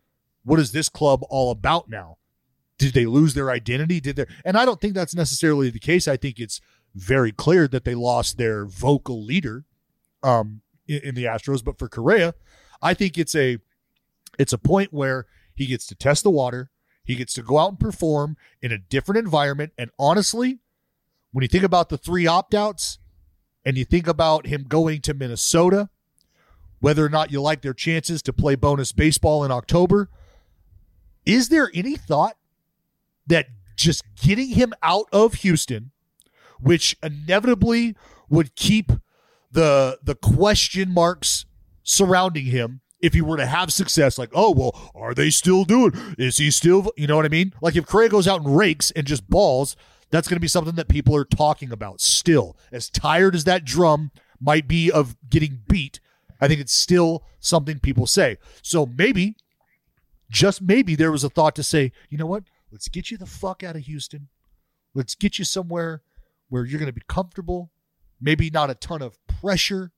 what 0.45 0.59
is 0.59 0.73
this 0.73 0.89
club 0.89 1.23
all 1.29 1.51
about 1.51 1.89
now? 1.89 2.17
Did 2.79 2.95
they 2.95 3.07
lose 3.07 3.35
their 3.35 3.51
identity? 3.51 4.01
Did 4.01 4.17
they? 4.17 4.27
And 4.45 4.57
I 4.57 4.65
don't 4.65 4.81
think 4.81 4.95
that's 4.95 5.15
necessarily 5.15 5.71
the 5.71 5.79
case. 5.79 6.09
I 6.09 6.17
think 6.17 6.39
it's 6.39 6.61
very 6.95 7.33
clear 7.33 7.69
that 7.69 7.85
they 7.85 7.95
lost 7.95 8.39
their 8.39 8.67
vocal 8.67 9.25
leader 9.25 9.65
um, 10.23 10.63
in, 10.87 11.01
in 11.03 11.15
the 11.15 11.25
Astros. 11.25 11.65
But 11.65 11.79
for 11.79 11.89
Correa, 11.89 12.35
I 12.81 12.95
think 12.95 13.19
it's 13.19 13.35
a 13.35 13.59
it's 14.39 14.53
a 14.53 14.59
point 14.59 14.93
where 14.93 15.27
he 15.55 15.67
gets 15.67 15.87
to 15.87 15.95
test 15.95 16.23
the 16.23 16.31
water. 16.31 16.71
He 17.05 17.17
gets 17.17 17.35
to 17.35 17.43
go 17.43 17.59
out 17.59 17.71
and 17.71 17.81
perform 17.81 18.37
in 18.61 18.73
a 18.73 18.79
different 18.79 19.19
environment. 19.19 19.73
And 19.77 19.91
honestly, 19.99 20.61
when 21.33 21.43
you 21.43 21.49
think 21.49 21.65
about 21.65 21.89
the 21.89 21.99
three 21.99 22.27
opt 22.27 22.55
outs 22.55 22.99
and 23.65 23.77
you 23.77 23.85
think 23.85 24.07
about 24.07 24.47
him 24.47 24.65
going 24.69 25.01
to 25.03 25.15
Minnesota, 25.15 25.91
whether 26.81 27.05
or 27.05 27.09
not 27.09 27.31
you 27.31 27.41
like 27.41 27.63
their 27.63 27.75
chances 27.75 28.23
to 28.23 28.33
play 28.33 28.55
bonus 28.55 28.93
baseball 28.93 29.45
in 29.45 29.51
October, 29.51 30.09
is 31.25 31.49
there 31.49 31.71
any 31.75 31.97
thought 31.97 32.37
that 33.27 33.47
just 33.77 34.03
getting 34.17 34.49
him 34.49 34.73
out 34.83 35.07
of 35.13 35.35
Houston, 35.35 35.91
which 36.61 36.97
inevitably 37.03 37.97
would 38.29 38.55
keep 38.55 38.93
the 39.53 39.99
the 40.03 40.15
question 40.15 40.93
marks 40.93 41.45
surrounding 41.83 42.47
him 42.47 42.81
if 43.01 43.15
he 43.15 43.21
were 43.21 43.37
to 43.37 43.47
have 43.47 43.73
success 43.73 44.17
like 44.19 44.31
oh 44.33 44.53
well 44.53 44.91
are 44.95 45.15
they 45.15 45.31
still 45.31 45.65
doing 45.65 45.93
is 46.19 46.39
he 46.39 46.51
still 46.51 46.91
you 46.97 47.07
know 47.07 47.17
what 47.17 47.27
i 47.27 47.29
mean? 47.29 47.53
Like 47.61 47.77
if 47.77 47.87
Correa 47.87 48.09
goes 48.09 48.27
out 48.27 48.41
and 48.41 48.57
rakes 48.57 48.91
and 48.93 49.07
just 49.07 49.29
balls 49.29 49.77
that's 50.11 50.29
going 50.29 50.37
to 50.37 50.41
be 50.41 50.49
something 50.49 50.75
that 50.75 50.89
people 50.89 51.17
are 51.17 51.25
talking 51.25 51.73
about 51.73 52.03
still. 52.03 52.55
As 52.71 52.91
tired 52.91 53.35
as 53.35 53.45
that 53.45 53.65
drum 53.65 54.11
might 54.39 54.69
be 54.69 54.91
of 54.91 55.17
getting 55.29 55.63
beat 55.69 56.01
i 56.41 56.49
think 56.49 56.61
it's 56.61 56.73
still 56.75 57.25
something 57.39 57.79
people 57.79 58.07
say. 58.07 58.39
So 58.63 58.87
maybe 58.87 59.37
just 60.31 60.63
maybe 60.63 60.95
there 60.95 61.13
was 61.13 61.25
a 61.25 61.29
thought 61.29 61.55
to 61.57 61.63
say 61.63 61.93
you 62.09 62.17
know 62.17 62.27
what? 62.27 62.45
Let's 62.71 62.89
get 62.89 63.11
you 63.11 63.19
the 63.19 63.27
fuck 63.27 63.63
out 63.63 63.77
of 63.77 63.83
houston. 63.83 64.29
Let's 64.95 65.15
get 65.15 65.39
you 65.39 65.45
somewhere 65.45 66.03
where 66.49 66.65
you're 66.65 66.79
going 66.79 66.87
to 66.87 66.93
be 66.93 67.03
comfortable 67.09 67.72
maybe 68.23 68.49
not 68.51 68.71
a 68.71 68.75
ton 68.75 69.03
of 69.03 69.19
pressure, 69.27 69.93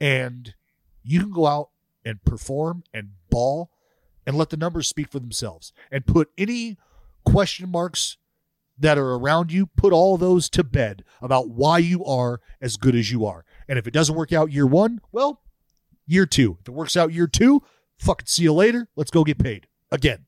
and 0.00 0.54
you 1.02 1.20
can 1.20 1.30
go 1.30 1.46
out 1.46 1.70
and 2.04 2.22
perform 2.24 2.82
and 2.92 3.10
ball 3.30 3.70
and 4.26 4.36
let 4.36 4.50
the 4.50 4.56
numbers 4.56 4.88
speak 4.88 5.10
for 5.10 5.20
themselves 5.20 5.72
and 5.90 6.06
put 6.06 6.30
any 6.36 6.76
question 7.24 7.70
marks 7.70 8.16
that 8.78 8.98
are 8.98 9.14
around 9.14 9.52
you, 9.52 9.66
put 9.66 9.92
all 9.92 10.16
those 10.16 10.48
to 10.50 10.64
bed 10.64 11.04
about 11.20 11.50
why 11.50 11.78
you 11.78 12.04
are 12.04 12.40
as 12.60 12.76
good 12.76 12.94
as 12.96 13.10
you 13.10 13.24
are. 13.24 13.44
And 13.68 13.78
if 13.78 13.86
it 13.86 13.92
doesn't 13.92 14.14
work 14.14 14.32
out 14.32 14.50
year 14.50 14.66
one, 14.66 15.00
well, 15.12 15.40
year 16.06 16.26
two. 16.26 16.58
If 16.60 16.68
it 16.68 16.72
works 16.72 16.96
out 16.96 17.12
year 17.12 17.26
two, 17.28 17.62
fucking 17.98 18.26
see 18.26 18.44
you 18.44 18.52
later. 18.52 18.88
Let's 18.96 19.10
go 19.10 19.22
get 19.24 19.38
paid 19.38 19.66
again. 19.90 20.26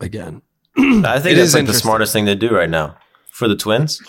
Again, 0.00 0.42
I 0.76 1.20
think 1.20 1.34
It 1.34 1.36
that's 1.36 1.48
is 1.48 1.54
like 1.54 1.66
the 1.66 1.74
smartest 1.74 2.12
thing 2.12 2.26
to 2.26 2.34
do 2.34 2.52
right 2.52 2.68
now 2.68 2.96
for 3.30 3.46
the 3.46 3.56
Twins. 3.56 4.02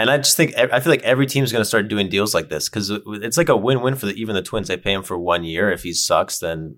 And 0.00 0.10
I 0.10 0.16
just 0.18 0.36
think 0.36 0.56
I 0.56 0.80
feel 0.80 0.90
like 0.90 1.02
every 1.02 1.26
team's 1.26 1.52
going 1.52 1.60
to 1.60 1.68
start 1.68 1.88
doing 1.88 2.08
deals 2.08 2.34
like 2.34 2.48
this 2.48 2.68
because 2.68 2.90
it's 2.90 3.36
like 3.36 3.48
a 3.48 3.56
win-win 3.56 3.96
for 3.96 4.06
the, 4.06 4.14
even 4.14 4.34
the 4.34 4.42
Twins. 4.42 4.68
They 4.68 4.76
pay 4.76 4.92
him 4.92 5.02
for 5.02 5.18
one 5.18 5.44
year. 5.44 5.70
If 5.70 5.82
he 5.82 5.92
sucks, 5.92 6.38
then 6.38 6.76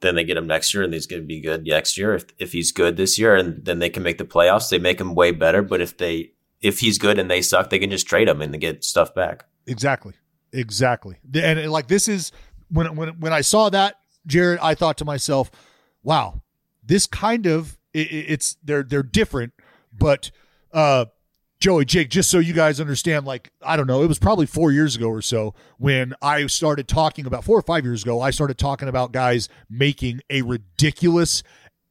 then 0.00 0.14
they 0.14 0.24
get 0.24 0.36
him 0.36 0.46
next 0.46 0.74
year, 0.74 0.82
and 0.82 0.92
he's 0.92 1.06
going 1.06 1.22
to 1.22 1.26
be 1.26 1.40
good 1.40 1.66
next 1.66 1.96
year. 1.96 2.14
If 2.14 2.26
if 2.38 2.52
he's 2.52 2.72
good 2.72 2.96
this 2.96 3.18
year, 3.18 3.36
and 3.36 3.64
then 3.64 3.78
they 3.78 3.88
can 3.88 4.02
make 4.02 4.18
the 4.18 4.24
playoffs, 4.24 4.68
they 4.68 4.78
make 4.78 5.00
him 5.00 5.14
way 5.14 5.30
better. 5.30 5.62
But 5.62 5.80
if 5.80 5.96
they 5.96 6.32
if 6.60 6.80
he's 6.80 6.98
good 6.98 7.18
and 7.18 7.30
they 7.30 7.42
suck, 7.42 7.70
they 7.70 7.78
can 7.78 7.90
just 7.90 8.06
trade 8.06 8.28
him 8.28 8.42
and 8.42 8.60
get 8.60 8.84
stuff 8.84 9.14
back. 9.14 9.44
Exactly. 9.66 10.14
Exactly. 10.52 11.16
And, 11.34 11.70
like 11.70 11.88
this 11.88 12.08
is 12.08 12.32
when 12.68 12.96
when 12.96 13.20
when 13.20 13.32
I 13.32 13.40
saw 13.42 13.68
that, 13.70 14.00
Jared, 14.26 14.58
I 14.60 14.74
thought 14.74 14.98
to 14.98 15.04
myself, 15.04 15.50
"Wow, 16.02 16.42
this 16.84 17.06
kind 17.06 17.46
of 17.46 17.78
it- 17.92 18.10
it's 18.10 18.56
they're 18.62 18.82
they're 18.82 19.02
different, 19.02 19.52
but 19.96 20.30
uh 20.72 21.06
Joey, 21.58 21.86
Jake, 21.86 22.10
just 22.10 22.30
so 22.30 22.38
you 22.38 22.52
guys 22.52 22.80
understand, 22.80 23.24
like, 23.24 23.50
I 23.62 23.76
don't 23.76 23.86
know, 23.86 24.02
it 24.02 24.06
was 24.08 24.18
probably 24.18 24.44
four 24.46 24.72
years 24.72 24.94
ago 24.94 25.08
or 25.08 25.22
so 25.22 25.54
when 25.78 26.14
I 26.20 26.46
started 26.48 26.86
talking 26.86 27.24
about 27.24 27.44
four 27.44 27.58
or 27.58 27.62
five 27.62 27.84
years 27.84 28.02
ago, 28.02 28.20
I 28.20 28.30
started 28.30 28.58
talking 28.58 28.88
about 28.88 29.12
guys 29.12 29.48
making 29.70 30.20
a 30.28 30.42
ridiculous 30.42 31.42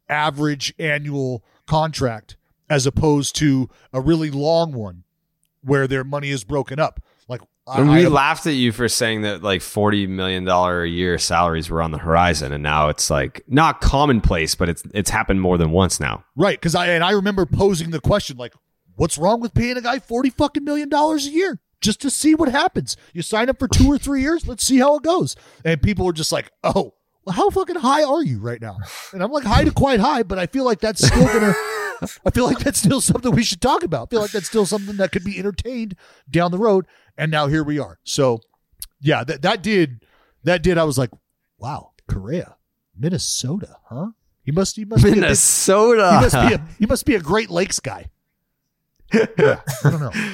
average 0.07 0.73
annual 0.77 1.43
contract 1.65 2.37
as 2.69 2.85
opposed 2.85 3.35
to 3.37 3.69
a 3.91 3.99
really 4.01 4.29
long 4.29 4.71
one 4.73 5.03
where 5.61 5.87
their 5.87 6.03
money 6.03 6.29
is 6.29 6.43
broken 6.43 6.79
up. 6.79 7.01
Like, 7.27 7.41
I, 7.67 7.81
we 7.81 8.05
I- 8.05 8.09
laughed 8.09 8.45
at 8.45 8.53
you 8.53 8.71
for 8.71 8.87
saying 8.87 9.23
that 9.23 9.41
like 9.41 9.63
forty 9.63 10.05
million 10.05 10.45
dollar 10.45 10.83
a 10.83 10.87
year 10.87 11.17
salaries 11.17 11.71
were 11.71 11.81
on 11.81 11.89
the 11.89 11.97
horizon, 11.97 12.53
and 12.53 12.61
now 12.61 12.89
it's 12.89 13.09
like 13.09 13.41
not 13.47 13.81
commonplace, 13.81 14.53
but 14.53 14.69
it's 14.69 14.83
it's 14.93 15.09
happened 15.09 15.41
more 15.41 15.57
than 15.57 15.71
once 15.71 15.99
now. 15.99 16.23
Right, 16.35 16.59
because 16.59 16.75
I 16.75 16.89
and 16.89 17.03
I 17.03 17.11
remember 17.11 17.47
posing 17.47 17.89
the 17.89 17.99
question 17.99 18.37
like, 18.37 18.53
"What's 18.95 19.17
wrong 19.17 19.39
with 19.41 19.53
paying 19.53 19.77
a 19.77 19.81
guy 19.81 19.99
forty 19.99 20.29
fucking 20.29 20.63
million 20.63 20.89
dollars 20.89 21.27
a 21.27 21.31
year 21.31 21.59
just 21.81 22.01
to 22.01 22.09
see 22.09 22.35
what 22.35 22.49
happens? 22.49 22.97
You 23.13 23.21
sign 23.21 23.49
up 23.49 23.59
for 23.59 23.67
two 23.67 23.87
or 23.87 23.97
three 23.97 24.21
years, 24.21 24.47
let's 24.47 24.65
see 24.65 24.79
how 24.79 24.95
it 24.97 25.03
goes." 25.03 25.35
And 25.63 25.81
people 25.81 26.07
are 26.07 26.13
just 26.13 26.31
like, 26.31 26.51
"Oh, 26.63 26.93
well, 27.25 27.35
how 27.35 27.49
fucking 27.49 27.77
high 27.77 28.03
are 28.03 28.23
you 28.23 28.39
right 28.39 28.61
now?" 28.61 28.77
And 29.13 29.21
I'm 29.23 29.31
like, 29.31 29.43
"High 29.45 29.63
to 29.63 29.71
quite 29.71 29.99
high," 29.99 30.23
but 30.23 30.39
I 30.39 30.45
feel 30.47 30.65
like 30.65 30.79
that's 30.79 31.05
still 31.05 31.25
gonna. 31.25 31.53
I 32.25 32.29
feel 32.31 32.45
like 32.45 32.59
that's 32.59 32.79
still 32.79 32.99
something 33.01 33.31
we 33.31 33.43
should 33.43 33.61
talk 33.61 33.83
about. 33.83 34.09
I 34.09 34.11
feel 34.11 34.21
like 34.21 34.31
that's 34.31 34.47
still 34.47 34.65
something 34.65 34.97
that 34.97 35.11
could 35.11 35.23
be 35.23 35.39
entertained 35.39 35.95
down 36.29 36.51
the 36.51 36.57
road. 36.57 36.85
And 37.17 37.31
now 37.31 37.47
here 37.47 37.63
we 37.63 37.79
are. 37.79 37.99
So, 38.03 38.41
yeah, 38.99 39.23
that 39.23 39.41
that 39.43 39.63
did 39.63 40.03
that 40.43 40.61
did. 40.61 40.77
I 40.77 40.83
was 40.83 40.97
like, 40.97 41.11
"Wow, 41.57 41.91
Correa, 42.07 42.57
Minnesota, 42.97 43.77
huh?" 43.85 44.07
He 44.43 44.51
must 44.51 44.75
he 44.75 44.85
must 44.85 45.03
be 45.03 45.11
a 45.11 45.15
Minnesota. 45.15 46.11
he 46.11 46.21
must 46.21 46.49
be 46.49 46.53
a 46.53 46.67
he 46.79 46.85
must 46.85 47.05
be 47.05 47.15
a 47.15 47.21
Great 47.21 47.49
Lakes 47.49 47.79
guy. 47.79 48.09
Yeah, 49.13 49.61
I 49.83 49.89
don't 49.89 49.99
know. 50.01 50.11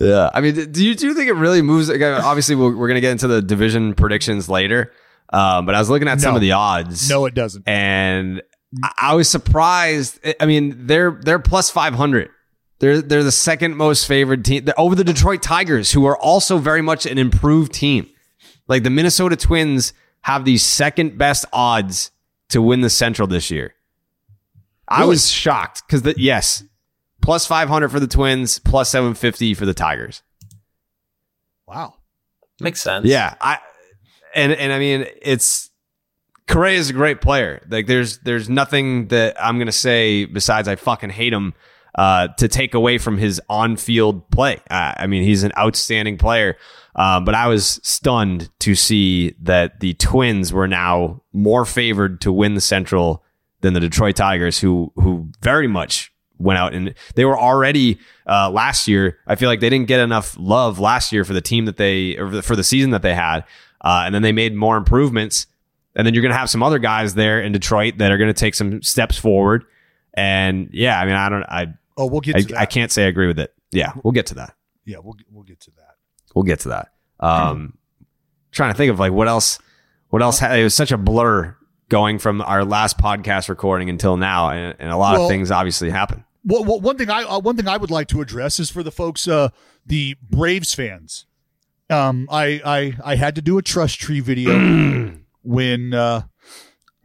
Yeah, 0.00 0.30
I 0.32 0.40
mean, 0.40 0.70
do 0.70 0.86
you 0.86 0.94
do 0.94 1.08
you 1.08 1.14
think 1.14 1.28
it 1.28 1.32
really 1.32 1.60
moves? 1.60 1.88
again, 1.88 2.20
Obviously, 2.22 2.54
we're, 2.54 2.70
we're 2.76 2.86
going 2.86 2.94
to 2.94 3.00
get 3.00 3.10
into 3.10 3.26
the 3.26 3.42
division 3.42 3.94
predictions 3.94 4.48
later, 4.48 4.92
um, 5.32 5.66
but 5.66 5.74
I 5.74 5.80
was 5.80 5.90
looking 5.90 6.06
at 6.06 6.20
some 6.20 6.36
of 6.36 6.40
the 6.40 6.52
odds. 6.52 7.10
No, 7.10 7.26
it 7.26 7.34
doesn't. 7.34 7.66
and 7.68 8.40
I- 8.84 8.92
I 8.96 9.14
was 9.16 9.28
surprised. 9.28 10.20
I 10.38 10.46
mean, 10.46 10.86
they're 10.86 11.18
they're 11.20 11.40
plus 11.40 11.68
five 11.68 11.94
hundred. 11.94 12.30
They're 12.78 13.02
they're 13.02 13.24
the 13.24 13.32
second 13.32 13.76
most 13.76 14.06
favored 14.06 14.44
team 14.44 14.66
They're 14.66 14.78
over 14.78 14.94
the 14.94 15.02
Detroit 15.02 15.42
Tigers, 15.42 15.90
who 15.90 16.06
are 16.06 16.16
also 16.16 16.58
very 16.58 16.80
much 16.82 17.04
an 17.04 17.18
improved 17.18 17.72
team. 17.72 18.08
Like 18.68 18.84
the 18.84 18.90
Minnesota 18.90 19.34
Twins 19.34 19.92
have 20.20 20.44
the 20.44 20.58
second 20.58 21.18
best 21.18 21.44
odds 21.52 22.12
to 22.50 22.62
win 22.62 22.82
the 22.82 22.90
Central 22.90 23.26
this 23.26 23.50
year. 23.50 23.74
I 24.86 25.06
was 25.06 25.28
shocked 25.28 25.82
because 25.88 26.02
the 26.02 26.14
yes, 26.16 26.62
plus 27.28 27.44
500 27.44 27.90
for 27.90 28.00
the 28.00 28.06
Twins, 28.06 28.58
plus 28.58 28.88
750 28.88 29.52
for 29.52 29.66
the 29.66 29.74
Tigers. 29.74 30.22
Wow. 31.66 31.96
Makes 32.58 32.80
sense. 32.80 33.04
Yeah, 33.04 33.34
I 33.38 33.58
and 34.34 34.50
and 34.52 34.72
I 34.72 34.78
mean 34.78 35.06
it's 35.20 35.68
Correa 36.46 36.78
is 36.78 36.88
a 36.88 36.94
great 36.94 37.20
player. 37.20 37.62
Like 37.68 37.86
there's 37.86 38.20
there's 38.20 38.48
nothing 38.48 39.08
that 39.08 39.36
I'm 39.38 39.58
gonna 39.58 39.72
say 39.72 40.24
besides 40.24 40.68
I 40.68 40.76
fucking 40.76 41.10
hate 41.10 41.34
him 41.34 41.52
uh, 41.94 42.28
to 42.38 42.48
take 42.48 42.72
away 42.72 42.96
from 42.96 43.18
his 43.18 43.42
on 43.50 43.76
field 43.76 44.30
play. 44.30 44.62
Uh, 44.70 44.94
I 44.96 45.06
mean 45.06 45.22
he's 45.22 45.42
an 45.42 45.52
outstanding 45.58 46.16
player, 46.16 46.56
uh, 46.96 47.20
but 47.20 47.34
I 47.34 47.46
was 47.48 47.78
stunned 47.82 48.48
to 48.60 48.74
see 48.74 49.34
that 49.42 49.80
the 49.80 49.92
Twins 49.92 50.50
were 50.50 50.66
now 50.66 51.20
more 51.34 51.66
favored 51.66 52.22
to 52.22 52.32
win 52.32 52.54
the 52.54 52.62
Central 52.62 53.22
than 53.60 53.74
the 53.74 53.80
Detroit 53.80 54.16
Tigers, 54.16 54.60
who 54.60 54.94
who 54.94 55.28
very 55.42 55.68
much 55.68 56.10
went 56.38 56.58
out 56.58 56.74
and 56.74 56.94
they 57.14 57.24
were 57.24 57.38
already 57.38 57.98
uh, 58.26 58.50
last 58.50 58.88
year. 58.88 59.18
I 59.26 59.34
feel 59.34 59.48
like 59.48 59.60
they 59.60 59.70
didn't 59.70 59.88
get 59.88 60.00
enough 60.00 60.36
love 60.38 60.78
last 60.78 61.12
year 61.12 61.24
for 61.24 61.32
the 61.32 61.40
team 61.40 61.64
that 61.66 61.76
they 61.76 62.16
or 62.16 62.42
for 62.42 62.56
the 62.56 62.64
season 62.64 62.90
that 62.90 63.02
they 63.02 63.14
had, 63.14 63.40
uh, 63.80 64.02
and 64.06 64.14
then 64.14 64.22
they 64.22 64.32
made 64.32 64.54
more 64.54 64.76
improvements. 64.76 65.46
And 65.94 66.06
then 66.06 66.14
you're 66.14 66.22
going 66.22 66.32
to 66.32 66.38
have 66.38 66.48
some 66.50 66.62
other 66.62 66.78
guys 66.78 67.14
there 67.14 67.40
in 67.42 67.50
Detroit 67.50 67.98
that 67.98 68.12
are 68.12 68.18
going 68.18 68.28
to 68.28 68.34
take 68.38 68.54
some 68.54 68.82
steps 68.82 69.18
forward. 69.18 69.64
And 70.14 70.70
yeah, 70.72 71.00
I 71.00 71.04
mean, 71.04 71.14
I 71.14 71.28
don't, 71.28 71.42
I, 71.44 71.74
Oh, 71.96 72.06
we'll 72.06 72.20
get 72.20 72.36
I, 72.36 72.40
that. 72.42 72.56
I 72.56 72.66
can't 72.66 72.92
say 72.92 73.04
I 73.04 73.08
agree 73.08 73.26
with 73.26 73.40
it. 73.40 73.52
Yeah, 73.72 73.92
we'll 74.04 74.12
get 74.12 74.26
to 74.26 74.36
that. 74.36 74.54
Yeah, 74.84 74.98
we'll 75.02 75.16
we'll 75.32 75.42
get 75.42 75.58
to 75.62 75.72
that. 75.72 75.96
We'll 76.34 76.44
get 76.44 76.60
to 76.60 76.68
that. 76.68 76.92
Um, 77.18 77.76
trying 78.52 78.72
to 78.72 78.76
think 78.76 78.92
of 78.92 79.00
like 79.00 79.10
what 79.12 79.26
else, 79.26 79.58
what 80.10 80.22
else? 80.22 80.40
It 80.40 80.62
was 80.62 80.74
such 80.74 80.92
a 80.92 80.96
blur 80.96 81.56
going 81.88 82.20
from 82.20 82.40
our 82.42 82.64
last 82.64 82.98
podcast 82.98 83.48
recording 83.48 83.90
until 83.90 84.16
now, 84.16 84.50
and, 84.50 84.76
and 84.78 84.90
a 84.92 84.96
lot 84.96 85.14
Well- 85.14 85.24
of 85.24 85.28
things 85.28 85.50
obviously 85.50 85.90
happened. 85.90 86.22
Well, 86.48 86.64
well, 86.64 86.80
one 86.80 86.96
thing 86.96 87.10
I 87.10 87.24
uh, 87.24 87.40
one 87.40 87.56
thing 87.56 87.68
I 87.68 87.76
would 87.76 87.90
like 87.90 88.08
to 88.08 88.22
address 88.22 88.58
is 88.58 88.70
for 88.70 88.82
the 88.82 88.90
folks, 88.90 89.28
uh, 89.28 89.50
the 89.84 90.16
Braves 90.22 90.72
fans. 90.72 91.26
Um, 91.90 92.26
I 92.30 92.62
I 92.64 93.12
I 93.12 93.16
had 93.16 93.34
to 93.34 93.42
do 93.42 93.58
a 93.58 93.62
trust 93.62 94.00
tree 94.00 94.20
video 94.20 95.12
when 95.42 95.92
uh, 95.92 96.22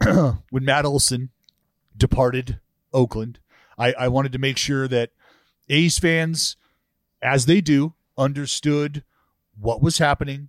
when 0.00 0.64
Matt 0.64 0.86
Olson 0.86 1.28
departed 1.94 2.58
Oakland. 2.94 3.38
I, 3.76 3.92
I 3.92 4.08
wanted 4.08 4.32
to 4.32 4.38
make 4.38 4.56
sure 4.56 4.88
that 4.88 5.10
A's 5.68 5.98
fans, 5.98 6.56
as 7.20 7.44
they 7.44 7.60
do, 7.60 7.92
understood 8.16 9.04
what 9.58 9.82
was 9.82 9.98
happening 9.98 10.48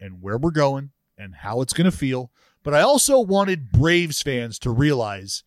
and 0.00 0.20
where 0.20 0.38
we're 0.38 0.50
going 0.50 0.90
and 1.16 1.36
how 1.36 1.60
it's 1.60 1.74
going 1.74 1.90
to 1.90 1.96
feel. 1.96 2.32
But 2.64 2.74
I 2.74 2.80
also 2.80 3.20
wanted 3.20 3.70
Braves 3.70 4.20
fans 4.20 4.58
to 4.60 4.70
realize 4.70 5.44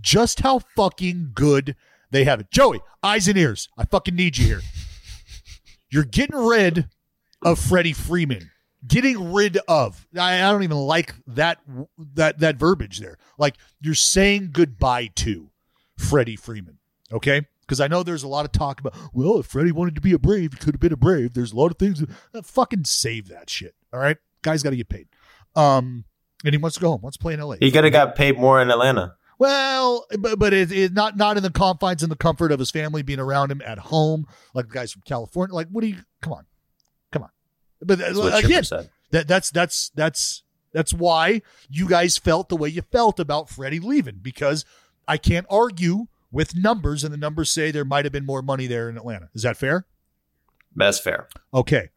just 0.00 0.40
how 0.40 0.60
fucking 0.60 1.32
good 1.34 1.74
they 2.10 2.24
have 2.24 2.40
it. 2.40 2.50
Joey, 2.50 2.80
eyes 3.02 3.28
and 3.28 3.38
ears. 3.38 3.68
I 3.76 3.84
fucking 3.84 4.14
need 4.14 4.38
you 4.38 4.46
here. 4.46 4.60
You're 5.90 6.04
getting 6.04 6.36
rid 6.36 6.88
of 7.42 7.58
Freddie 7.58 7.92
Freeman. 7.92 8.50
Getting 8.86 9.32
rid 9.32 9.58
of. 9.66 10.06
I, 10.18 10.42
I 10.42 10.52
don't 10.52 10.62
even 10.62 10.76
like 10.76 11.14
that 11.26 11.58
that 12.14 12.38
that 12.38 12.56
verbiage 12.56 13.00
there. 13.00 13.18
Like 13.36 13.56
you're 13.80 13.94
saying 13.94 14.50
goodbye 14.52 15.10
to 15.16 15.50
Freddie 15.96 16.36
Freeman. 16.36 16.78
Okay? 17.12 17.46
Because 17.60 17.80
I 17.80 17.88
know 17.88 18.02
there's 18.02 18.22
a 18.22 18.28
lot 18.28 18.46
of 18.46 18.52
talk 18.52 18.80
about, 18.80 18.94
well, 19.12 19.40
if 19.40 19.46
Freddie 19.46 19.72
wanted 19.72 19.94
to 19.96 20.00
be 20.00 20.12
a 20.12 20.18
Brave, 20.18 20.54
he 20.54 20.58
could 20.58 20.74
have 20.74 20.80
been 20.80 20.92
a 20.92 20.96
Brave. 20.96 21.34
There's 21.34 21.52
a 21.52 21.56
lot 21.56 21.70
of 21.70 21.78
things. 21.78 22.02
Uh, 22.32 22.42
fucking 22.42 22.84
save 22.84 23.28
that 23.28 23.50
shit. 23.50 23.74
All 23.92 24.00
right? 24.00 24.16
Guy's 24.40 24.62
got 24.62 24.70
to 24.70 24.76
get 24.76 24.88
paid. 24.88 25.08
Um, 25.54 26.04
and 26.44 26.54
he 26.54 26.58
wants 26.58 26.76
to 26.76 26.80
go 26.80 26.90
home. 26.90 27.02
Wants 27.02 27.18
to 27.18 27.22
play 27.22 27.34
in 27.34 27.40
LA. 27.40 27.56
He 27.60 27.70
could 27.70 27.84
have 27.84 27.92
got 27.92 28.14
paid 28.14 28.38
more 28.38 28.62
in 28.62 28.70
Atlanta. 28.70 29.16
Well, 29.38 30.04
but 30.18 30.38
but 30.38 30.52
it, 30.52 30.72
it 30.72 30.92
not 30.92 31.16
not 31.16 31.36
in 31.36 31.42
the 31.42 31.50
confines 31.50 32.02
and 32.02 32.10
the 32.10 32.16
comfort 32.16 32.50
of 32.50 32.58
his 32.58 32.70
family 32.70 33.02
being 33.02 33.20
around 33.20 33.50
him 33.50 33.62
at 33.64 33.78
home, 33.78 34.26
like 34.52 34.66
the 34.66 34.74
guys 34.74 34.92
from 34.92 35.02
California. 35.02 35.54
Like, 35.54 35.68
what 35.68 35.82
do 35.82 35.86
you? 35.86 35.98
Come 36.20 36.32
on, 36.32 36.46
come 37.12 37.22
on. 37.22 37.30
But 37.80 37.98
That's 37.98 38.18
again, 38.18 38.64
that 39.10 39.28
that's 39.28 39.50
that's 39.50 39.90
that's 39.90 40.42
that's 40.72 40.92
why 40.92 41.42
you 41.70 41.88
guys 41.88 42.18
felt 42.18 42.48
the 42.48 42.56
way 42.56 42.68
you 42.68 42.82
felt 42.82 43.20
about 43.20 43.48
Freddie 43.48 43.80
leaving 43.80 44.18
because 44.20 44.64
I 45.06 45.16
can't 45.16 45.46
argue 45.48 46.06
with 46.30 46.56
numbers, 46.56 47.04
and 47.04 47.12
the 47.12 47.18
numbers 47.18 47.50
say 47.50 47.70
there 47.70 47.84
might 47.84 48.04
have 48.04 48.12
been 48.12 48.26
more 48.26 48.42
money 48.42 48.66
there 48.66 48.88
in 48.88 48.96
Atlanta. 48.96 49.30
Is 49.34 49.42
that 49.42 49.56
fair? 49.56 49.86
That's 50.74 50.98
fair. 50.98 51.28
Okay. 51.54 51.90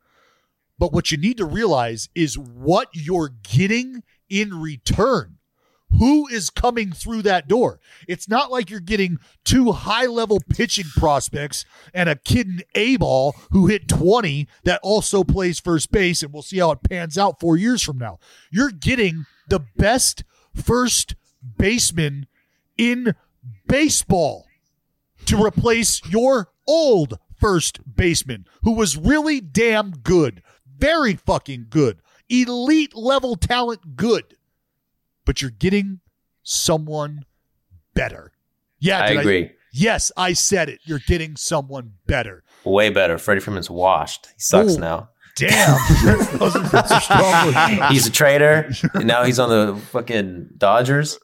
But 0.80 0.94
what 0.94 1.12
you 1.12 1.18
need 1.18 1.38
to 1.38 1.46
realize 1.46 2.10
is 2.16 2.38
what 2.38 2.90
you're 2.94 3.30
getting 3.44 4.04
in 4.30 4.54
return. 4.60 5.38
Who 5.98 6.28
is 6.28 6.50
coming 6.50 6.92
through 6.92 7.24
that 7.24 7.48
door? 7.48 7.80
It's 8.08 8.28
not 8.28 8.52
like 8.52 8.70
you're 8.70 8.80
getting 8.80 9.20
two 9.44 9.72
high 9.72 10.06
level 10.06 10.40
pitching 10.50 10.86
prospects 10.96 11.66
and 11.94 12.10
a 12.10 12.16
kid 12.16 12.48
in 12.48 12.62
A 12.76 12.98
ball 12.98 13.36
who 13.52 13.68
hit 13.68 13.88
20 13.88 14.48
that 14.64 14.80
also 14.84 15.24
plays 15.24 15.60
first 15.60 15.92
base, 15.92 16.24
and 16.24 16.34
we'll 16.34 16.42
see 16.42 16.60
how 16.60 16.72
it 16.72 16.84
pans 16.90 17.18
out 17.18 17.40
four 17.40 17.58
years 17.58 17.82
from 17.82 17.98
now. 17.98 18.20
You're 18.50 18.72
getting 18.72 19.26
the 19.48 19.60
best 19.60 20.24
first 20.56 21.16
baseman 21.58 22.28
in 22.78 23.16
baseball 23.68 24.48
to 25.26 25.44
replace 25.44 26.02
your 26.10 26.50
old 26.68 27.20
first 27.36 27.80
baseman 27.96 28.46
who 28.64 28.72
was 28.72 28.98
really 28.98 29.42
damn 29.42 29.92
good, 29.92 30.42
very 30.78 31.16
fucking 31.16 31.68
good, 31.70 32.02
elite 32.30 32.96
level 32.96 33.36
talent 33.36 33.96
good. 33.96 34.36
But 35.26 35.42
you're 35.42 35.52
getting 35.52 36.00
someone 36.44 37.26
better. 37.94 38.32
Yeah, 38.80 39.04
I 39.04 39.10
did 39.10 39.20
agree. 39.20 39.52
yes, 39.74 40.12
I 40.18 40.34
said 40.34 40.70
it. 40.70 40.80
You're 40.84 41.02
getting 41.08 41.36
someone 41.36 41.94
better. 42.08 42.44
Way 42.64 42.90
better. 42.90 43.18
Freddie 43.18 43.42
Freeman's 43.42 43.70
washed. 43.70 44.28
He 44.28 44.40
sucks 44.40 44.76
Ooh. 44.76 44.80
now. 44.80 45.10
Damn. 45.38 45.78
Those 46.40 46.56
are- 46.56 47.02
strong. 47.02 47.92
He's 47.92 48.08
a 48.08 48.12
traitor. 48.12 48.70
and 48.94 49.06
now 49.08 49.24
he's 49.24 49.40
on 49.40 49.50
the 49.50 49.80
fucking 49.92 50.50
Dodgers. 50.58 51.20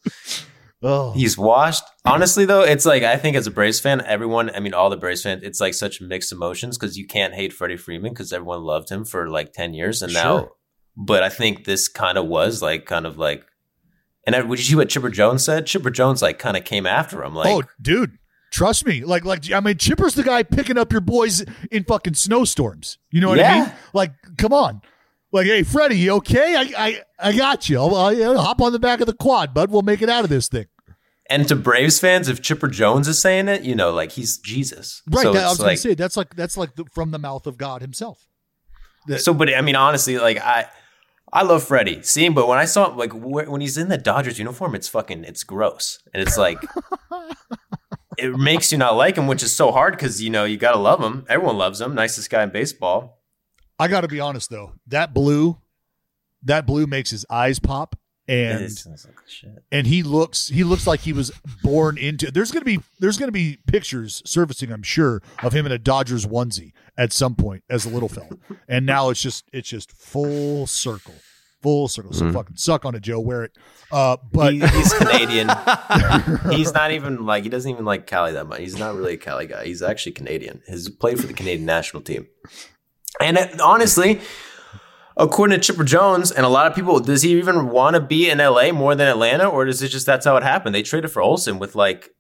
Oh. 0.84 1.12
He's 1.14 1.38
washed. 1.38 1.84
Honestly, 2.06 2.46
though, 2.46 2.62
it's 2.62 2.86
like 2.86 3.02
I 3.04 3.18
think 3.18 3.36
as 3.36 3.48
a 3.48 3.52
Braves 3.52 3.80
fan, 3.80 4.02
everyone, 4.06 4.52
I 4.56 4.60
mean, 4.60 4.74
all 4.76 4.90
the 4.92 4.98
Braves 4.98 5.24
fans, 5.24 5.42
it's 5.44 5.60
like 5.60 5.74
such 5.74 6.00
mixed 6.02 6.32
emotions 6.32 6.78
because 6.78 6.98
you 6.98 7.08
can't 7.08 7.34
hate 7.34 7.52
Freddie 7.52 7.78
Freeman 7.78 8.14
because 8.14 8.32
everyone 8.32 8.62
loved 8.62 8.90
him 8.90 9.04
for 9.04 9.28
like 9.30 9.54
10 9.54 9.74
years. 9.74 10.02
And 10.04 10.14
now, 10.14 10.50
but 10.96 11.24
I 11.24 11.30
think 11.30 11.66
this 11.66 11.88
kind 11.88 12.18
of 12.18 12.28
was 12.28 12.62
like, 12.62 12.86
kind 12.86 13.06
of 13.08 13.18
like, 13.18 13.44
and 14.28 14.36
I, 14.36 14.42
would 14.42 14.60
you 14.60 14.66
see 14.66 14.76
what 14.76 14.90
Chipper 14.90 15.10
Jones 15.10 15.46
said? 15.46 15.66
Chipper 15.66 15.90
Jones 15.90 16.22
like 16.22 16.38
kind 16.38 16.58
of 16.58 16.66
came 16.66 16.86
after 16.86 17.24
him. 17.24 17.34
Like, 17.34 17.48
oh, 17.48 17.64
dude. 17.82 18.20
Trust 18.52 18.86
me. 18.86 19.04
Like, 19.04 19.24
like 19.26 19.52
I 19.52 19.62
mean, 19.62 19.78
Chipper's 19.78 20.16
the 20.16 20.24
guy 20.24 20.44
picking 20.44 20.78
up 20.78 20.92
your 20.92 21.02
boys 21.02 21.46
in 21.72 21.86
fucking 21.86 22.14
snowstorms. 22.14 22.98
You 23.10 23.22
know 23.22 23.30
what 23.30 23.40
I 23.40 23.60
mean? 23.62 23.72
Like, 23.94 24.14
come 24.38 24.52
on. 24.54 24.82
Like, 25.32 25.48
hey, 25.48 25.64
Freddie, 25.64 25.98
you 25.98 26.12
okay? 26.16 26.56
I, 26.56 26.62
I, 26.78 27.04
I 27.20 27.38
got 27.38 27.70
you. 27.70 27.80
I'll, 27.80 27.96
I'll, 27.96 28.42
hop 28.42 28.62
on 28.62 28.72
the 28.74 28.80
back 28.80 29.00
of 29.02 29.08
the 29.08 29.14
quad, 29.14 29.54
bud. 29.54 29.72
We'll 29.72 29.82
make 29.82 30.02
it 30.02 30.10
out 30.10 30.24
of 30.24 30.30
this 30.30 30.48
thing. 30.48 30.66
and 31.30 31.48
to 31.48 31.56
Braves 31.56 32.00
fans, 32.00 32.28
if 32.30 32.42
Chipper 32.42 32.68
Jones 32.68 33.08
is 33.08 33.20
saying 33.20 33.48
it, 33.48 33.64
you 33.64 33.76
know, 33.76 33.92
like 33.92 34.12
he's 34.14 34.38
Jesus. 34.38 35.02
Right. 35.10 35.24
So 35.24 35.34
that, 35.34 35.46
I 35.46 35.50
was 35.50 35.58
gonna 35.58 35.78
say 35.78 35.94
that's 35.94 36.16
like 36.18 36.36
that's 36.36 36.58
like 36.58 36.76
the, 36.76 36.86
from 36.94 37.12
the 37.12 37.20
mouth 37.20 37.48
of 37.48 37.58
God 37.58 37.82
Himself. 37.82 38.28
That- 39.08 39.20
So, 39.20 39.34
but 39.34 39.54
I 39.54 39.62
mean, 39.62 39.76
honestly, 39.76 40.18
like 40.18 40.38
I, 40.40 40.68
I 41.38 41.44
love 41.44 41.64
Freddie. 41.64 42.02
See, 42.02 42.28
but 42.30 42.48
when 42.48 42.58
I 42.58 42.66
saw 42.66 42.90
him, 42.90 42.98
like 42.98 43.12
wh- 43.12 43.48
when 43.48 43.62
he's 43.62 43.78
in 43.78 43.90
the 43.90 43.98
Dodgers 44.00 44.40
uniform, 44.40 44.74
it's 44.74 44.88
fucking, 44.88 45.24
it's 45.24 45.44
gross, 45.44 46.00
and 46.12 46.24
it's 46.24 46.36
like, 46.36 46.58
it 48.18 48.36
makes 48.36 48.72
you 48.72 48.80
not 48.80 48.96
like 48.96 49.18
him, 49.18 49.28
which 49.28 49.44
is 49.44 49.56
so 49.56 49.72
hard 49.72 49.94
because 49.94 50.20
you 50.20 50.32
know 50.32 50.46
you 50.46 50.58
gotta 50.58 50.80
love 50.80 51.00
him. 51.00 51.28
Everyone 51.30 51.56
loves 51.56 51.80
him. 51.80 51.94
Nicest 51.94 52.32
guy 52.32 52.42
in 52.42 52.50
baseball. 52.50 53.22
I 53.78 53.88
got 53.88 54.02
to 54.02 54.08
be 54.08 54.20
honest 54.20 54.50
though, 54.50 54.74
that 54.88 55.14
blue, 55.14 55.60
that 56.42 56.66
blue 56.66 56.88
makes 56.88 57.12
his 57.12 57.24
eyes 57.30 57.60
pop, 57.60 57.96
and 58.28 58.56
It's- 58.64 58.86
it's 58.86 59.06
like, 59.06 59.16
shit. 59.28 59.64
and 59.72 59.88
he 59.88 60.04
looks 60.04 60.48
he 60.50 60.64
looks 60.64 60.86
like 60.86 61.02
he 61.02 61.14
was 61.14 61.32
born 61.64 61.98
into. 61.98 62.30
There's 62.32 62.52
gonna 62.52 62.66
be 62.66 62.80
there's 63.00 63.18
gonna 63.18 63.32
be 63.32 63.58
pictures 63.68 64.22
surfacing, 64.26 64.72
I'm 64.72 64.84
sure, 64.84 65.22
of 65.44 65.54
him 65.54 65.66
in 65.66 65.72
a 65.72 65.78
Dodgers 65.78 66.26
onesie 66.26 66.74
at 66.98 67.14
some 67.14 67.36
point 67.36 67.64
as 67.70 67.86
a 67.86 67.90
little 67.90 68.10
fella, 68.10 68.38
and 68.68 68.86
now 68.86 69.10
it's 69.10 69.22
just 69.22 69.46
it's 69.54 69.70
just 69.70 69.92
full 69.92 70.68
circle, 70.68 71.14
full 71.62 71.88
circle. 71.88 72.12
So 72.14 72.32
fucking 72.32 72.58
suck 72.58 72.84
on 72.86 72.96
it, 72.96 73.02
Joe. 73.02 73.20
Wear 73.20 73.44
it. 73.46 73.52
Uh, 73.92 74.18
but 74.34 74.54
He- 74.54 74.60
he's 74.60 74.94
Canadian. 74.94 75.50
he's 76.52 76.74
not 76.74 76.92
even 76.92 77.26
like 77.26 77.44
he 77.44 77.50
doesn't 77.50 77.72
even 77.72 77.86
like 77.86 78.08
Cali 78.08 78.34
that 78.34 78.48
much. 78.48 78.60
He's 78.60 78.78
not 78.78 78.96
really 78.96 79.14
a 79.14 79.18
Cali 79.18 79.48
guy. 79.48 79.66
He's 79.66 79.82
actually 79.82 80.12
Canadian. 80.14 80.62
He's 80.68 80.90
played 80.90 81.20
for 81.20 81.28
the 81.28 81.34
Canadian 81.34 81.66
national 81.66 82.02
team. 82.04 82.28
And 83.22 83.38
uh, 83.38 83.48
honestly, 83.64 84.20
according 85.18 85.60
to 85.60 85.66
Chipper 85.66 85.84
Jones 85.84 86.32
and 86.32 86.46
a 86.46 86.50
lot 86.50 86.68
of 86.68 86.76
people, 86.76 87.00
does 87.00 87.24
he 87.24 87.38
even 87.38 87.70
want 87.70 87.96
to 87.96 88.02
be 88.02 88.30
in 88.30 88.38
LA 88.38 88.72
more 88.72 88.96
than 88.96 89.08
Atlanta, 89.08 89.48
or 89.48 89.68
is 89.68 89.82
it 89.82 89.90
just 89.90 90.06
that's 90.06 90.26
how 90.26 90.38
it 90.38 90.44
happened? 90.44 90.74
They 90.76 90.84
traded 90.84 91.12
for 91.12 91.22
Olson 91.22 91.60
with 91.60 91.76
like, 91.76 92.14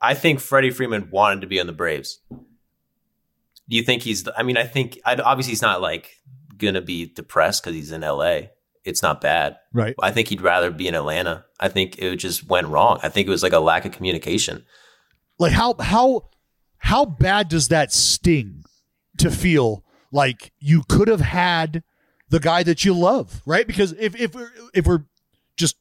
I 0.00 0.14
think 0.14 0.40
Freddie 0.40 0.70
Freeman 0.70 1.08
wanted 1.10 1.40
to 1.40 1.46
be 1.46 1.60
on 1.60 1.66
the 1.66 1.72
Braves. 1.72 2.20
Do 2.30 3.76
you 3.76 3.82
think 3.82 4.02
he's? 4.02 4.28
I 4.36 4.42
mean, 4.42 4.56
I 4.56 4.64
think 4.64 4.98
I, 5.04 5.16
obviously 5.16 5.50
he's 5.52 5.62
not 5.62 5.80
like 5.80 6.16
gonna 6.56 6.80
be 6.80 7.06
depressed 7.06 7.62
because 7.62 7.74
he's 7.74 7.90
in 7.90 8.02
LA. 8.02 8.40
It's 8.84 9.02
not 9.02 9.20
bad. 9.20 9.56
right, 9.72 9.96
I 10.00 10.12
think 10.12 10.28
he'd 10.28 10.40
rather 10.40 10.70
be 10.70 10.86
in 10.86 10.94
Atlanta. 10.94 11.44
I 11.58 11.68
think 11.68 11.98
it 11.98 12.16
just 12.16 12.46
went 12.46 12.68
wrong. 12.68 13.00
I 13.02 13.08
think 13.08 13.26
it 13.26 13.30
was 13.30 13.42
like 13.42 13.52
a 13.52 13.58
lack 13.58 13.84
of 13.84 13.90
communication. 13.92 14.64
like 15.40 15.52
how 15.52 15.74
how 15.80 16.28
how 16.78 17.04
bad 17.04 17.48
does 17.48 17.66
that 17.68 17.92
sting 17.92 18.62
to 19.18 19.30
feel 19.30 19.82
like 20.12 20.52
you 20.60 20.84
could 20.88 21.08
have 21.08 21.20
had 21.20 21.82
the 22.28 22.40
guy 22.40 22.62
that 22.62 22.84
you 22.84 22.92
love, 22.92 23.42
right? 23.46 23.66
Because 23.66 23.92
if 23.92 24.18
if 24.18 24.34
we're, 24.34 24.50
if 24.74 24.86
we're 24.86 25.04
just 25.56 25.76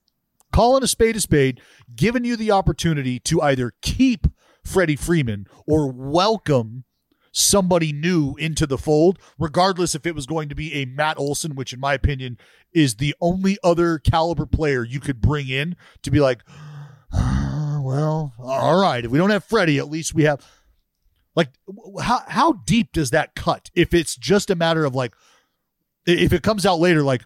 calling 0.51 0.83
a 0.83 0.87
spade 0.87 1.15
a 1.15 1.21
spade, 1.21 1.61
giving 1.95 2.23
you 2.23 2.35
the 2.35 2.51
opportunity 2.51 3.19
to 3.19 3.41
either 3.41 3.73
keep 3.81 4.27
Freddie 4.63 4.95
Freeman 4.95 5.47
or 5.67 5.91
welcome 5.91 6.83
somebody 7.31 7.91
new 7.91 8.35
into 8.35 8.65
the 8.65 8.77
fold, 8.77 9.19
regardless 9.37 9.93
if 9.93 10.05
it 10.05 10.15
was 10.15 10.25
going 10.25 10.47
to 10.47 10.55
be 10.55 10.73
a 10.73 10.85
Matt 10.85 11.19
Olson, 11.19 11.55
which 11.55 11.73
in 11.73 11.79
my 11.79 11.93
opinion 11.93 12.37
is 12.73 12.95
the 12.95 13.13
only 13.19 13.57
other 13.63 13.99
caliber 13.99 14.45
player 14.45 14.83
you 14.83 14.99
could 14.99 15.21
bring 15.21 15.49
in 15.49 15.75
to 16.01 16.11
be 16.11 16.19
like, 16.19 16.41
"Ah, 17.13 17.79
well, 17.83 18.33
all 18.39 18.79
right, 18.79 19.03
if 19.03 19.11
we 19.11 19.17
don't 19.17 19.31
have 19.31 19.43
Freddie, 19.43 19.77
at 19.77 19.89
least 19.89 20.13
we 20.13 20.23
have 20.23 20.45
like 21.35 21.49
how 22.01 22.21
how 22.27 22.53
deep 22.53 22.93
does 22.93 23.09
that 23.09 23.35
cut 23.35 23.69
if 23.75 23.93
it's 23.93 24.15
just 24.15 24.49
a 24.49 24.55
matter 24.55 24.85
of 24.85 24.95
like 24.95 25.13
if 26.05 26.33
it 26.33 26.43
comes 26.43 26.65
out 26.65 26.79
later 26.79 27.03
like 27.03 27.23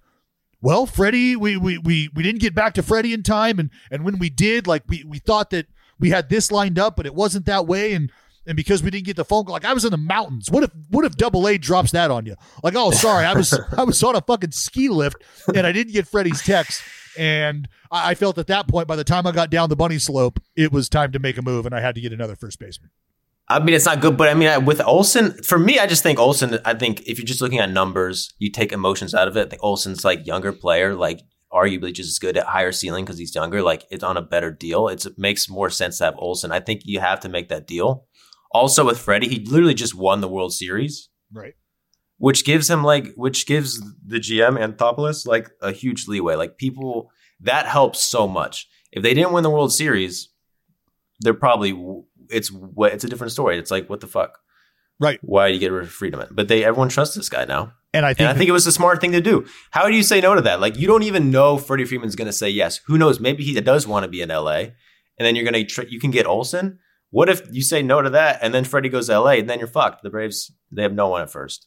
well 0.62 0.86
freddie 0.86 1.36
we 1.36 1.58
we 1.58 1.78
we, 1.78 2.10
we 2.14 2.24
didn't 2.24 2.42
get 2.42 2.56
back 2.56 2.74
to 2.74 2.84
freddie 2.84 3.14
in 3.14 3.24
time 3.24 3.60
and 3.60 3.70
and 3.92 4.04
when 4.04 4.20
we 4.20 4.30
did 4.30 4.68
like 4.68 4.84
we 4.88 5.04
we 5.06 5.20
thought 5.20 5.50
that 5.50 5.68
we 6.00 6.10
had 6.10 6.30
this 6.30 6.52
lined 6.52 6.80
up 6.80 6.96
but 6.96 7.06
it 7.06 7.16
wasn't 7.16 7.46
that 7.46 7.68
way 7.68 7.94
and 7.94 8.12
and 8.46 8.56
because 8.56 8.82
we 8.82 8.90
didn't 8.90 9.06
get 9.06 9.16
the 9.16 9.26
phone 9.26 9.46
call 9.46 9.54
like 9.54 9.66
i 9.66 9.74
was 9.74 9.86
in 9.86 9.92
the 9.92 9.98
mountains 9.98 10.50
what 10.50 10.64
if 10.64 10.72
what 10.90 11.06
if 11.06 11.16
double 11.16 11.48
a 11.48 11.58
drops 11.58 11.92
that 11.92 12.12
on 12.12 12.26
you 12.26 12.36
like 12.64 12.76
oh 12.76 12.92
sorry 12.92 13.26
i 13.26 13.34
was 13.34 13.54
i 13.78 13.84
was 13.84 14.02
on 14.04 14.16
a 14.16 14.22
fucking 14.22 14.52
ski 14.52 14.90
lift 14.90 15.18
and 15.56 15.66
i 15.66 15.72
didn't 15.72 15.94
get 15.94 16.08
freddie's 16.08 16.42
text 16.42 16.82
and 17.18 17.68
I 17.92 18.12
I 18.12 18.16
felt 18.16 18.38
at 18.38 18.48
that 18.48 18.68
point, 18.68 18.88
by 18.88 18.96
the 18.96 19.04
time 19.04 19.28
I 19.28 19.32
got 19.32 19.50
down 19.50 19.70
the 19.70 19.76
bunny 19.76 20.00
slope, 20.00 20.40
it 20.56 20.72
was 20.72 20.90
time 20.90 21.12
to 21.12 21.20
make 21.20 21.38
a 21.38 21.42
move, 21.42 21.66
and 21.66 21.76
I 21.76 21.82
had 21.82 21.96
to 21.96 22.02
get 22.02 22.14
another 22.14 22.36
first 22.36 22.60
baseman. 22.60 22.92
I 23.52 23.60
mean, 23.60 23.74
it's 23.76 23.86
not 23.86 24.00
good, 24.02 24.16
but 24.16 24.30
I 24.30 24.34
mean, 24.36 24.48
I- 24.48 24.58
with 24.60 24.80
Olson, 24.86 25.32
for 25.44 25.58
me, 25.58 25.80
I 25.80 25.88
just 25.88 26.04
think 26.04 26.20
Olson. 26.20 26.60
I 26.66 26.74
think 26.76 27.02
if 27.08 27.18
you're 27.18 27.26
just 27.26 27.42
looking 27.42 27.60
at 27.60 27.72
numbers, 27.72 28.32
you 28.38 28.52
take 28.52 28.72
emotions 28.72 29.16
out 29.16 29.28
of 29.28 29.36
it. 29.38 29.48
I 29.48 29.50
think 29.50 29.64
Olson's 29.64 30.06
like 30.06 30.28
younger 30.28 30.52
player, 30.54 30.94
like 30.96 31.22
arguably 31.52 31.92
just 31.92 32.10
as 32.10 32.20
good 32.20 32.38
at 32.38 32.46
higher 32.46 32.72
ceiling 32.72 33.06
because 33.06 33.18
he's 33.18 33.34
younger. 33.34 33.64
Like 33.64 33.86
it's 33.90 34.04
on 34.04 34.18
a 34.18 34.22
better 34.22 34.52
deal. 34.52 34.88
It's, 34.88 35.08
it 35.08 35.18
makes 35.18 35.50
more 35.50 35.72
sense 35.72 35.98
to 35.98 36.04
have 36.06 36.16
Olson. 36.20 36.52
I 36.52 36.60
think 36.60 36.82
you 36.86 37.00
have 37.00 37.20
to 37.22 37.30
make 37.30 37.50
that 37.50 37.66
deal. 37.66 38.06
Also 38.52 38.86
with 38.86 39.00
Freddie, 39.00 39.30
he 39.30 39.46
literally 39.46 39.74
just 39.74 39.96
won 39.96 40.22
the 40.22 40.28
World 40.28 40.54
Series, 40.54 41.10
Right. 41.32 41.54
which 42.18 42.46
gives 42.46 42.70
him 42.70 42.84
like, 42.84 43.14
which 43.16 43.48
gives 43.48 43.80
the 44.06 44.20
GM 44.20 44.58
Anthopoulos 44.60 45.26
like 45.26 45.50
a 45.62 45.72
huge 45.72 46.08
leeway. 46.08 46.36
Like 46.36 46.58
people, 46.58 47.10
that 47.40 47.66
helps 47.66 48.04
so 48.04 48.28
much. 48.28 48.68
If 48.92 49.02
they 49.02 49.14
didn't 49.16 49.34
win 49.34 49.44
the 49.44 49.50
World 49.52 49.72
Series, 49.74 50.30
they're 51.20 51.34
probably 51.34 51.74
it's 52.30 52.52
what 52.52 52.94
it's 52.94 53.04
a 53.04 53.08
different 53.10 53.32
story. 53.32 53.58
It's 53.58 53.72
like 53.72 53.90
what 53.90 54.00
the 54.02 54.08
fuck. 54.08 54.40
Right. 55.00 55.20
Why 55.22 55.48
do 55.48 55.54
you 55.54 55.60
get 55.60 55.72
rid 55.72 55.84
of 55.84 55.92
Freeman? 55.92 56.28
But 56.32 56.48
they 56.50 56.64
everyone 56.64 56.90
trusts 56.90 57.16
this 57.16 57.30
guy 57.30 57.46
now. 57.46 57.74
And 57.94 58.06
I 58.06 58.14
think, 58.14 58.20
And 58.20 58.30
I 58.30 58.34
think 58.38 58.50
it 58.50 58.54
was 58.54 58.68
a 58.68 58.72
smart 58.72 59.02
thing 59.02 59.14
to 59.14 59.22
do. 59.22 59.46
How 59.72 59.88
do 59.88 59.96
you 59.96 60.04
say 60.04 60.22
no 60.22 60.36
to 60.36 60.42
that? 60.42 60.60
Like 60.60 60.78
you 60.78 60.88
don't 60.88 61.04
even 61.04 61.32
know 61.32 61.58
Freddie 61.58 61.86
Freeman's 61.86 62.16
going 62.16 62.28
to 62.28 62.34
say 62.34 62.50
yes. 62.50 62.82
Who 62.88 62.98
knows? 62.98 63.20
Maybe 63.20 63.44
he 63.44 63.60
does 63.62 63.88
want 63.88 64.04
to 64.04 64.10
be 64.10 64.22
in 64.22 64.30
LA, 64.30 64.52
and 64.58 64.74
then 65.18 65.36
you're 65.36 65.50
going 65.50 65.54
to 65.54 65.64
tr- 65.66 65.88
you 65.88 66.00
can 66.00 66.12
get 66.12 66.26
Olson. 66.28 66.80
What 67.12 67.30
if 67.30 67.42
you 67.52 67.64
say 67.64 67.82
no 67.82 68.02
to 68.04 68.10
that, 68.12 68.40
and 68.44 68.54
then 68.54 68.64
Freddie 68.64 68.90
goes 68.90 69.08
to 69.08 69.20
LA, 69.20 69.32
and 69.32 69.50
then 69.50 69.58
you're 69.58 69.68
fucked. 69.68 70.04
The 70.04 70.12
Braves 70.12 70.52
they 70.72 70.84
have 70.84 70.94
no 70.94 71.08
one 71.08 71.22
at 71.24 71.32
first. 71.32 71.66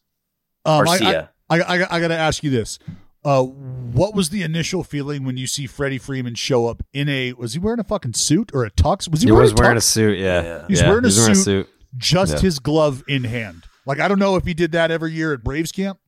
um, 0.64 0.84
Garcia. 0.84 1.30
I, 1.50 1.58
I, 1.58 1.62
I, 1.62 1.96
I 1.96 2.00
got 2.00 2.08
to 2.08 2.16
ask 2.16 2.44
you 2.44 2.50
this: 2.50 2.78
uh, 3.24 3.42
What 3.44 4.14
was 4.14 4.30
the 4.30 4.42
initial 4.42 4.82
feeling 4.84 5.24
when 5.24 5.36
you 5.36 5.46
see 5.46 5.66
Freddie 5.66 5.98
Freeman 5.98 6.34
show 6.34 6.66
up 6.66 6.82
in 6.92 7.08
a? 7.08 7.32
Was 7.34 7.52
he 7.54 7.58
wearing 7.58 7.80
a 7.80 7.84
fucking 7.84 8.14
suit 8.14 8.50
or 8.54 8.64
a 8.64 8.70
tux? 8.70 9.08
Was 9.10 9.20
he, 9.22 9.26
He 9.28 9.32
wearing, 9.32 9.44
was 9.44 9.52
a 9.52 9.62
wearing 9.62 9.76
a 9.76 9.80
suit. 9.80 10.18
Yeah, 10.18 10.42
Yeah. 10.42 10.64
He's 10.68 10.80
Yeah, 10.80 10.88
wearing 10.88 11.04
a 11.04 11.08
he's 11.08 11.18
wearing 11.18 11.32
a 11.32 11.34
suit. 11.36 11.44
suit. 11.44 11.68
Just 11.96 12.34
Yeah. 12.34 12.40
his 12.40 12.58
glove 12.58 13.04
in 13.06 13.24
hand. 13.24 13.64
Like 13.86 14.00
I 14.00 14.08
don't 14.08 14.18
know 14.18 14.36
if 14.36 14.44
he 14.44 14.54
did 14.54 14.72
that 14.72 14.90
every 14.90 15.12
year 15.12 15.32
at 15.32 15.42
Braves 15.44 15.72
camp. 15.72 15.98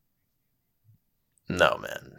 No 1.48 1.76
man. 1.78 2.12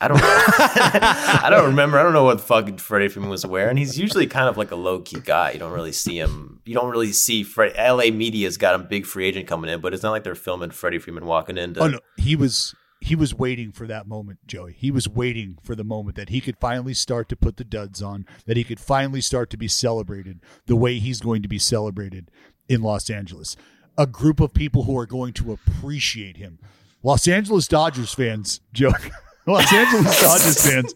I 0.00 0.08
don't. 0.08 0.18
I 0.22 1.48
don't 1.50 1.66
remember. 1.66 1.98
I 1.98 2.02
don't 2.02 2.12
know 2.12 2.24
what 2.24 2.40
fucking 2.40 2.78
Freddie 2.78 3.06
Freeman 3.08 3.30
was 3.30 3.46
wearing. 3.46 3.76
He's 3.76 3.96
usually 3.96 4.26
kind 4.26 4.48
of 4.48 4.56
like 4.56 4.72
a 4.72 4.76
low 4.76 4.98
key 5.00 5.20
guy. 5.20 5.52
You 5.52 5.60
don't 5.60 5.72
really 5.72 5.92
see 5.92 6.18
him. 6.18 6.60
You 6.64 6.74
don't 6.74 6.90
really 6.90 7.12
see 7.12 7.44
Fred. 7.44 7.74
L.A. 7.76 8.10
media's 8.10 8.56
got 8.56 8.74
a 8.74 8.78
big 8.78 9.06
free 9.06 9.26
agent 9.26 9.46
coming 9.46 9.70
in, 9.70 9.80
but 9.80 9.94
it's 9.94 10.02
not 10.02 10.10
like 10.10 10.24
they're 10.24 10.34
filming 10.34 10.70
Freddie 10.70 10.98
Freeman 10.98 11.24
walking 11.26 11.56
into. 11.56 11.78
Oh 11.80 11.86
no, 11.88 12.00
he 12.16 12.34
was 12.34 12.74
he 13.02 13.14
was 13.16 13.34
waiting 13.34 13.72
for 13.72 13.86
that 13.86 14.06
moment, 14.06 14.38
Joey. 14.46 14.72
He 14.72 14.90
was 14.90 15.08
waiting 15.08 15.58
for 15.62 15.74
the 15.74 15.84
moment 15.84 16.16
that 16.16 16.28
he 16.30 16.40
could 16.40 16.56
finally 16.58 16.94
start 16.94 17.28
to 17.30 17.36
put 17.36 17.56
the 17.56 17.64
duds 17.64 18.00
on, 18.02 18.26
that 18.46 18.56
he 18.56 18.64
could 18.64 18.80
finally 18.80 19.20
start 19.20 19.50
to 19.50 19.56
be 19.56 19.68
celebrated 19.68 20.40
the 20.66 20.76
way 20.76 20.98
he's 20.98 21.20
going 21.20 21.42
to 21.42 21.48
be 21.48 21.58
celebrated 21.58 22.30
in 22.68 22.82
Los 22.82 23.10
Angeles. 23.10 23.56
A 23.98 24.06
group 24.06 24.40
of 24.40 24.54
people 24.54 24.84
who 24.84 24.96
are 24.98 25.06
going 25.06 25.32
to 25.34 25.52
appreciate 25.52 26.36
him. 26.38 26.58
Los 27.02 27.26
Angeles 27.28 27.68
Dodgers 27.68 28.14
fans, 28.14 28.60
Joe. 28.72 28.92
Los 29.46 29.72
Angeles 29.72 30.20
Dodgers 30.20 30.64
fans, 30.70 30.94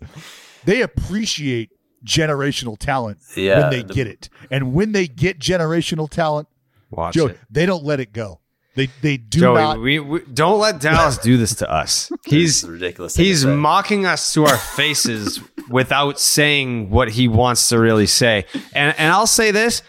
they 0.65 0.81
appreciate 0.83 1.71
generational 2.05 2.79
talent 2.79 3.19
Yeah, 3.37 3.61
when 3.63 3.71
they 3.71 3.83
the- 3.83 3.93
get 3.95 4.07
it. 4.07 4.29
And 4.51 4.73
when 4.73 4.93
they 4.93 5.09
get 5.09 5.39
generational 5.41 6.09
talent, 6.09 6.49
Watch 6.91 7.15
Joey, 7.15 7.33
it. 7.33 7.39
they 7.51 7.67
don't 7.67 7.83
let 7.85 7.99
it 8.01 8.13
go. 8.13 8.41
They 8.77 8.89
they 9.01 9.17
do 9.17 9.41
Joey, 9.41 9.55
not 9.61 9.81
we, 9.81 9.99
we 9.99 10.21
don't 10.33 10.61
let 10.61 10.81
Dallas 10.81 11.19
do 11.19 11.37
this 11.37 11.55
to 11.57 11.71
us. 11.71 12.13
He's 12.25 12.63
ridiculous 12.65 13.17
He's 13.17 13.45
mocking 13.45 14.07
us 14.07 14.33
to 14.35 14.45
our 14.45 14.57
faces 14.57 15.41
without 15.69 16.21
saying 16.21 16.91
what 16.91 17.09
he 17.11 17.27
wants 17.27 17.69
to 17.71 17.79
really 17.81 18.07
say. 18.07 18.45
And 18.75 18.95
and 18.99 19.13
I'll 19.13 19.27
say 19.27 19.51
this: 19.51 19.83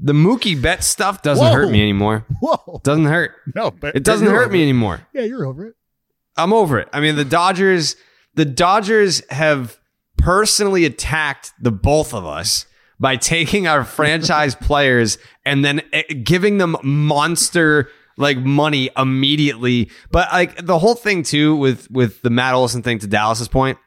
the 0.00 0.12
Mookie 0.12 0.60
Betts 0.60 0.86
stuff 0.86 1.22
doesn't 1.22 1.44
Whoa. 1.44 1.52
hurt 1.52 1.70
me 1.70 1.82
anymore. 1.82 2.24
Whoa. 2.40 2.80
Doesn't 2.84 3.06
hurt. 3.06 3.32
No, 3.54 3.72
but 3.72 3.96
It 3.96 4.04
doesn't 4.04 4.28
hurt 4.28 4.52
me 4.52 4.60
it. 4.60 4.62
anymore. 4.62 5.00
Yeah, 5.12 5.22
you're 5.22 5.44
over 5.44 5.66
it. 5.66 5.74
I'm 6.36 6.52
over 6.52 6.78
it. 6.78 6.88
I 6.92 7.00
mean, 7.00 7.16
the 7.16 7.24
Dodgers, 7.24 7.96
the 8.34 8.44
Dodgers 8.44 9.22
have 9.30 9.80
personally 10.16 10.84
attacked 10.84 11.52
the 11.60 11.72
both 11.72 12.14
of 12.14 12.24
us 12.24 12.66
by 13.00 13.16
taking 13.16 13.66
our 13.66 13.82
franchise 13.84 14.54
players 14.60 15.18
and 15.44 15.64
then 15.64 15.82
eh, 15.92 16.02
giving 16.22 16.58
them 16.58 16.76
monster 16.84 17.90
like 18.18 18.36
money 18.38 18.90
immediately. 18.96 19.90
But 20.10 20.30
like 20.32 20.64
the 20.66 20.78
whole 20.78 20.94
thing 20.94 21.22
too 21.22 21.56
with 21.56 21.90
with 21.90 22.20
the 22.22 22.30
Matt 22.30 22.54
Olson 22.54 22.82
thing 22.82 22.98
to 22.98 23.06
Dallas's 23.06 23.48
point, 23.48 23.78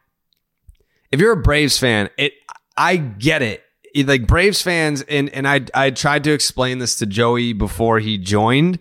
if 1.11 1.19
you're 1.19 1.33
a 1.33 1.41
Braves 1.41 1.77
fan, 1.77 2.09
it 2.17 2.33
I 2.75 2.97
get 2.97 3.41
it. 3.41 3.63
It- 3.93 4.07
Like 4.07 4.25
Braves 4.25 4.61
fans, 4.61 5.01
and 5.03 5.29
and 5.29 5.47
I 5.47 5.61
I 5.75 5.89
tried 5.91 6.23
to 6.23 6.31
explain 6.31 6.79
this 6.79 6.95
to 6.97 7.05
Joey 7.05 7.53
before 7.53 7.99
he 7.99 8.17
joined. 8.17 8.79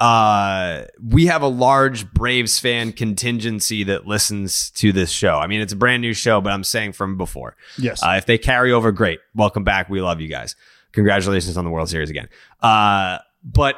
Uh, 0.00 0.84
we 1.02 1.26
have 1.26 1.42
a 1.42 1.46
large 1.48 2.12
Braves 2.12 2.58
fan 2.58 2.92
contingency 2.92 3.84
that 3.84 4.06
listens 4.06 4.70
to 4.72 4.92
this 4.92 5.10
show. 5.10 5.36
I 5.36 5.46
mean, 5.46 5.60
it's 5.60 5.72
a 5.72 5.76
brand 5.76 6.02
new 6.02 6.12
show, 6.12 6.40
but 6.40 6.52
I'm 6.52 6.64
saying 6.64 6.92
from 6.92 7.16
before. 7.16 7.56
Yes. 7.78 8.02
Uh, 8.02 8.14
if 8.18 8.26
they 8.26 8.36
carry 8.36 8.72
over, 8.72 8.90
great. 8.92 9.20
Welcome 9.36 9.62
back. 9.64 9.88
We 9.88 10.00
love 10.00 10.20
you 10.20 10.28
guys. 10.28 10.56
Congratulations 10.92 11.56
on 11.56 11.64
the 11.64 11.70
World 11.70 11.88
Series 11.88 12.10
again. 12.10 12.28
Uh, 12.60 13.18
but 13.44 13.76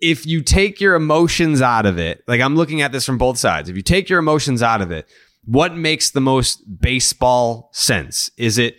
if 0.00 0.26
you 0.26 0.42
take 0.42 0.80
your 0.80 0.94
emotions 0.94 1.62
out 1.62 1.86
of 1.86 1.98
it, 1.98 2.22
like 2.26 2.40
I'm 2.40 2.56
looking 2.56 2.82
at 2.82 2.92
this 2.92 3.06
from 3.06 3.18
both 3.18 3.38
sides, 3.38 3.68
if 3.68 3.76
you 3.76 3.82
take 3.82 4.08
your 4.08 4.18
emotions 4.18 4.62
out 4.62 4.82
of 4.82 4.90
it, 4.90 5.08
what 5.44 5.76
makes 5.76 6.10
the 6.10 6.20
most 6.20 6.80
baseball 6.80 7.70
sense? 7.72 8.30
Is 8.36 8.58
it 8.58 8.76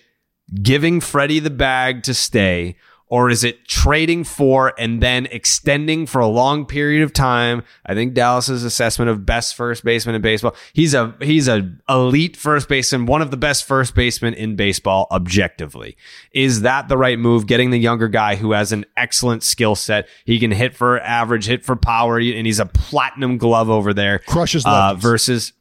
giving 0.61 0.99
Freddie 0.99 1.39
the 1.39 1.49
bag 1.49 2.03
to 2.03 2.13
stay, 2.13 2.75
or 3.15 3.29
is 3.29 3.45
it 3.45 3.65
trading 3.65 4.25
for 4.25 4.73
and 4.77 5.01
then 5.01 5.25
extending 5.27 6.05
for 6.05 6.19
a 6.19 6.27
long 6.27 6.65
period 6.65 7.01
of 7.01 7.13
time? 7.13 7.63
I 7.85 7.93
think 7.93 8.13
Dallas's 8.13 8.65
assessment 8.65 9.09
of 9.09 9.25
best 9.25 9.55
first 9.55 9.85
baseman 9.85 10.15
in 10.15 10.21
baseball. 10.21 10.53
He's 10.73 10.93
a 10.93 11.15
he's 11.21 11.47
a 11.47 11.71
elite 11.87 12.35
first 12.35 12.67
baseman, 12.67 13.05
one 13.05 13.21
of 13.21 13.31
the 13.31 13.37
best 13.37 13.63
first 13.63 13.95
basemen 13.95 14.33
in 14.33 14.57
baseball 14.57 15.07
objectively. 15.11 15.95
Is 16.33 16.63
that 16.63 16.89
the 16.89 16.97
right 16.97 17.17
move? 17.17 17.47
Getting 17.47 17.69
the 17.69 17.79
younger 17.79 18.09
guy 18.09 18.35
who 18.35 18.51
has 18.51 18.73
an 18.73 18.83
excellent 18.97 19.43
skill 19.43 19.75
set. 19.75 20.09
He 20.25 20.37
can 20.37 20.51
hit 20.51 20.75
for 20.75 20.99
average, 20.99 21.45
hit 21.45 21.63
for 21.63 21.77
power, 21.77 22.17
and 22.17 22.45
he's 22.45 22.59
a 22.59 22.65
platinum 22.65 23.37
glove 23.37 23.69
over 23.69 23.93
there. 23.93 24.19
Crushes 24.19 24.65
uh, 24.65 24.93
versus 24.93 25.53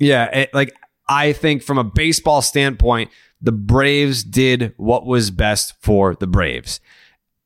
yeah, 0.00 0.24
it, 0.36 0.50
like 0.52 0.74
I 1.08 1.32
think 1.32 1.62
from 1.62 1.78
a 1.78 1.84
baseball 1.84 2.42
standpoint, 2.42 3.12
the 3.40 3.52
Braves 3.52 4.24
did 4.24 4.72
what 4.76 5.06
was 5.06 5.30
best 5.30 5.74
for 5.80 6.14
the 6.14 6.26
Braves. 6.26 6.80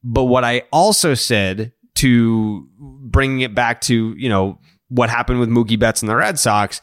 But 0.03 0.25
what 0.25 0.45
I 0.45 0.63
also 0.73 1.15
said 1.15 1.73
to 1.97 2.67
bringing 2.79 3.41
it 3.41 3.55
back 3.55 3.81
to, 3.83 4.15
you 4.17 4.29
know, 4.29 4.59
what 4.89 5.11
happened 5.11 5.41
with 5.41 5.49
Mookie 5.51 5.79
Betts 5.79 6.03
and 6.03 6.09
the 6.09 6.17
Red 6.17 6.39
Sox, 6.39 6.81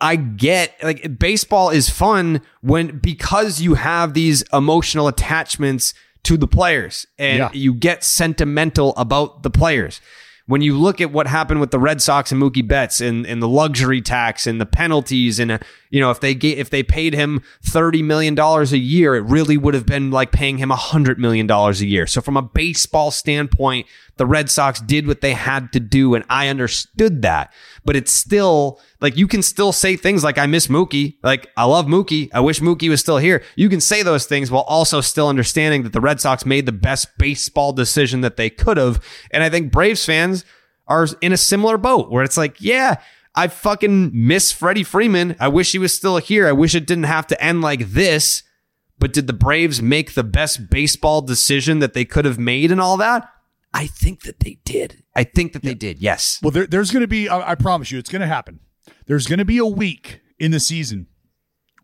I 0.00 0.16
get 0.16 0.74
like 0.82 1.18
baseball 1.18 1.70
is 1.70 1.88
fun 1.88 2.40
when 2.60 2.98
because 2.98 3.60
you 3.60 3.74
have 3.74 4.14
these 4.14 4.42
emotional 4.52 5.08
attachments 5.08 5.94
to 6.24 6.36
the 6.36 6.46
players 6.48 7.06
and 7.18 7.38
Yeah. 7.38 7.50
you 7.52 7.74
get 7.74 8.04
sentimental 8.04 8.94
about 8.96 9.42
the 9.42 9.50
players. 9.50 10.00
When 10.52 10.60
you 10.60 10.76
look 10.76 11.00
at 11.00 11.10
what 11.10 11.26
happened 11.28 11.60
with 11.60 11.70
the 11.70 11.78
Red 11.78 12.02
Sox 12.02 12.30
and 12.30 12.38
Mookie 12.38 12.68
Betts 12.68 13.00
and, 13.00 13.24
and 13.24 13.40
the 13.40 13.48
luxury 13.48 14.02
tax 14.02 14.46
and 14.46 14.60
the 14.60 14.66
penalties 14.66 15.38
and 15.38 15.52
uh, 15.52 15.58
you 15.88 15.98
know 15.98 16.10
if 16.10 16.20
they 16.20 16.34
ga- 16.34 16.58
if 16.58 16.68
they 16.68 16.82
paid 16.82 17.14
him 17.14 17.42
thirty 17.62 18.02
million 18.02 18.34
dollars 18.34 18.70
a 18.70 18.76
year, 18.76 19.14
it 19.14 19.22
really 19.22 19.56
would 19.56 19.72
have 19.72 19.86
been 19.86 20.10
like 20.10 20.30
paying 20.30 20.58
him 20.58 20.68
hundred 20.68 21.18
million 21.18 21.46
dollars 21.46 21.80
a 21.80 21.86
year. 21.86 22.06
So 22.06 22.20
from 22.20 22.36
a 22.36 22.42
baseball 22.42 23.10
standpoint, 23.10 23.86
the 24.22 24.26
Red 24.26 24.48
Sox 24.48 24.80
did 24.80 25.08
what 25.08 25.20
they 25.20 25.32
had 25.32 25.72
to 25.72 25.80
do, 25.80 26.14
and 26.14 26.24
I 26.30 26.46
understood 26.46 27.22
that. 27.22 27.52
But 27.84 27.96
it's 27.96 28.12
still 28.12 28.80
like 29.00 29.16
you 29.16 29.26
can 29.26 29.42
still 29.42 29.72
say 29.72 29.96
things 29.96 30.22
like 30.22 30.38
I 30.38 30.46
miss 30.46 30.68
Mookie, 30.68 31.16
like 31.24 31.50
I 31.56 31.64
love 31.64 31.86
Mookie, 31.86 32.30
I 32.32 32.38
wish 32.38 32.60
Mookie 32.60 32.88
was 32.88 33.00
still 33.00 33.18
here. 33.18 33.42
You 33.56 33.68
can 33.68 33.80
say 33.80 34.04
those 34.04 34.24
things 34.24 34.48
while 34.48 34.62
also 34.62 35.00
still 35.00 35.26
understanding 35.26 35.82
that 35.82 35.92
the 35.92 36.00
Red 36.00 36.20
Sox 36.20 36.46
made 36.46 36.66
the 36.66 36.70
best 36.70 37.08
baseball 37.18 37.72
decision 37.72 38.20
that 38.20 38.36
they 38.36 38.48
could 38.48 38.76
have. 38.76 39.04
And 39.32 39.42
I 39.42 39.50
think 39.50 39.72
Braves 39.72 40.04
fans 40.04 40.44
are 40.86 41.08
in 41.20 41.32
a 41.32 41.36
similar 41.36 41.76
boat 41.76 42.08
where 42.08 42.22
it's 42.22 42.36
like, 42.36 42.60
yeah, 42.60 43.00
I 43.34 43.48
fucking 43.48 44.12
miss 44.14 44.52
Freddie 44.52 44.84
Freeman. 44.84 45.34
I 45.40 45.48
wish 45.48 45.72
he 45.72 45.80
was 45.80 45.92
still 45.92 46.18
here. 46.18 46.46
I 46.46 46.52
wish 46.52 46.76
it 46.76 46.86
didn't 46.86 47.04
have 47.04 47.26
to 47.26 47.42
end 47.42 47.60
like 47.60 47.88
this. 47.88 48.44
But 49.00 49.12
did 49.12 49.26
the 49.26 49.32
Braves 49.32 49.82
make 49.82 50.14
the 50.14 50.22
best 50.22 50.70
baseball 50.70 51.22
decision 51.22 51.80
that 51.80 51.92
they 51.92 52.04
could 52.04 52.24
have 52.24 52.38
made 52.38 52.70
and 52.70 52.80
all 52.80 52.96
that? 52.98 53.28
I 53.74 53.86
think 53.86 54.22
that 54.22 54.40
they 54.40 54.58
did. 54.64 55.02
I 55.16 55.24
think 55.24 55.52
that 55.54 55.62
they 55.62 55.74
did. 55.74 56.00
Yes. 56.00 56.38
Well, 56.42 56.50
there, 56.50 56.66
there's 56.66 56.90
going 56.90 57.02
to 57.02 57.08
be, 57.08 57.28
I, 57.28 57.52
I 57.52 57.54
promise 57.54 57.90
you, 57.90 57.98
it's 57.98 58.10
going 58.10 58.20
to 58.20 58.26
happen. 58.26 58.60
There's 59.06 59.26
going 59.26 59.38
to 59.38 59.44
be 59.44 59.58
a 59.58 59.66
week 59.66 60.20
in 60.38 60.50
the 60.50 60.60
season 60.60 61.06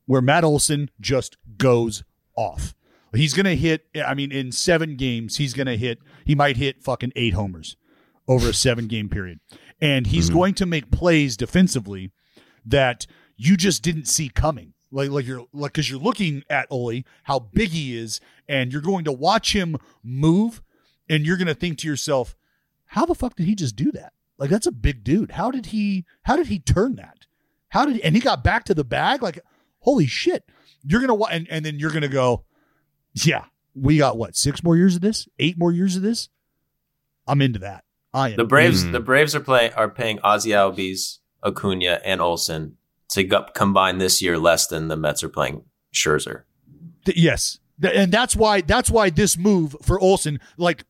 where 0.06 0.20
Matt 0.20 0.44
Olson 0.44 0.90
just 1.00 1.36
goes 1.56 2.04
off. 2.36 2.74
He's 3.14 3.32
going 3.32 3.46
to 3.46 3.56
hit, 3.56 3.86
I 4.04 4.14
mean, 4.14 4.30
in 4.30 4.52
seven 4.52 4.96
games, 4.96 5.38
he's 5.38 5.54
going 5.54 5.66
to 5.66 5.76
hit, 5.76 5.98
he 6.26 6.34
might 6.34 6.58
hit 6.58 6.82
fucking 6.82 7.12
eight 7.16 7.32
homers 7.34 7.76
over 8.26 8.50
a 8.50 8.54
seven 8.54 8.86
game 8.86 9.08
period. 9.08 9.40
And 9.80 10.06
he's 10.06 10.26
mm-hmm. 10.26 10.38
going 10.38 10.54
to 10.54 10.66
make 10.66 10.90
plays 10.90 11.36
defensively 11.36 12.10
that 12.66 13.06
you 13.36 13.56
just 13.56 13.82
didn't 13.82 14.08
see 14.08 14.28
coming. 14.28 14.74
Like, 14.90 15.10
like 15.10 15.26
you're 15.26 15.46
like, 15.52 15.72
cause 15.74 15.88
you're 15.88 16.00
looking 16.00 16.42
at 16.50 16.66
Oli, 16.70 17.04
how 17.24 17.38
big 17.38 17.70
he 17.70 17.96
is, 17.96 18.20
and 18.48 18.72
you're 18.72 18.82
going 18.82 19.04
to 19.04 19.12
watch 19.12 19.54
him 19.54 19.76
move, 20.02 20.62
and 21.08 21.26
you're 21.26 21.36
going 21.36 21.46
to 21.46 21.54
think 21.54 21.78
to 21.78 21.88
yourself, 21.88 22.36
how 22.86 23.04
the 23.04 23.14
fuck 23.14 23.36
did 23.36 23.46
he 23.46 23.54
just 23.54 23.76
do 23.76 23.92
that? 23.92 24.12
Like, 24.38 24.50
that's 24.50 24.66
a 24.66 24.72
big 24.72 25.04
dude. 25.04 25.32
How 25.32 25.50
did 25.50 25.66
he, 25.66 26.04
how 26.22 26.36
did 26.36 26.46
he 26.46 26.58
turn 26.58 26.96
that? 26.96 27.26
How 27.70 27.84
did, 27.84 28.00
and 28.00 28.14
he 28.14 28.20
got 28.20 28.44
back 28.44 28.64
to 28.64 28.74
the 28.74 28.84
bag? 28.84 29.22
Like, 29.22 29.40
holy 29.80 30.06
shit. 30.06 30.44
You're 30.82 31.04
going 31.04 31.18
to, 31.18 31.24
and, 31.26 31.48
and 31.50 31.64
then 31.64 31.78
you're 31.78 31.90
going 31.90 32.02
to 32.02 32.08
go, 32.08 32.44
yeah, 33.14 33.44
we 33.74 33.98
got 33.98 34.16
what, 34.16 34.36
six 34.36 34.62
more 34.62 34.76
years 34.76 34.94
of 34.94 35.00
this? 35.00 35.28
Eight 35.38 35.58
more 35.58 35.72
years 35.72 35.96
of 35.96 36.02
this? 36.02 36.28
I'm 37.26 37.42
into 37.42 37.58
that. 37.58 37.84
I 38.14 38.30
am. 38.30 38.36
The 38.36 38.44
Braves, 38.44 38.82
mm-hmm. 38.82 38.92
the 38.92 39.00
Braves 39.00 39.34
are 39.34 39.40
playing 39.40 39.72
are 39.74 39.90
paying 39.90 40.18
Ozzie 40.20 40.50
Albies, 40.50 41.18
Acuna, 41.44 42.00
and 42.04 42.22
Olson 42.22 42.76
to 43.10 43.22
go, 43.24 43.44
combine 43.54 43.98
this 43.98 44.22
year 44.22 44.38
less 44.38 44.66
than 44.66 44.88
the 44.88 44.96
Mets 44.96 45.22
are 45.22 45.28
playing 45.28 45.64
Scherzer. 45.92 46.44
Th- 47.04 47.18
yes. 47.18 47.58
Th- 47.82 47.94
And 47.94 48.10
that's 48.10 48.34
why 48.34 48.62
that's 48.62 48.90
why 48.90 49.10
this 49.10 49.36
move 49.36 49.76
for 49.82 50.00
Olson, 50.00 50.40
like 50.56 50.84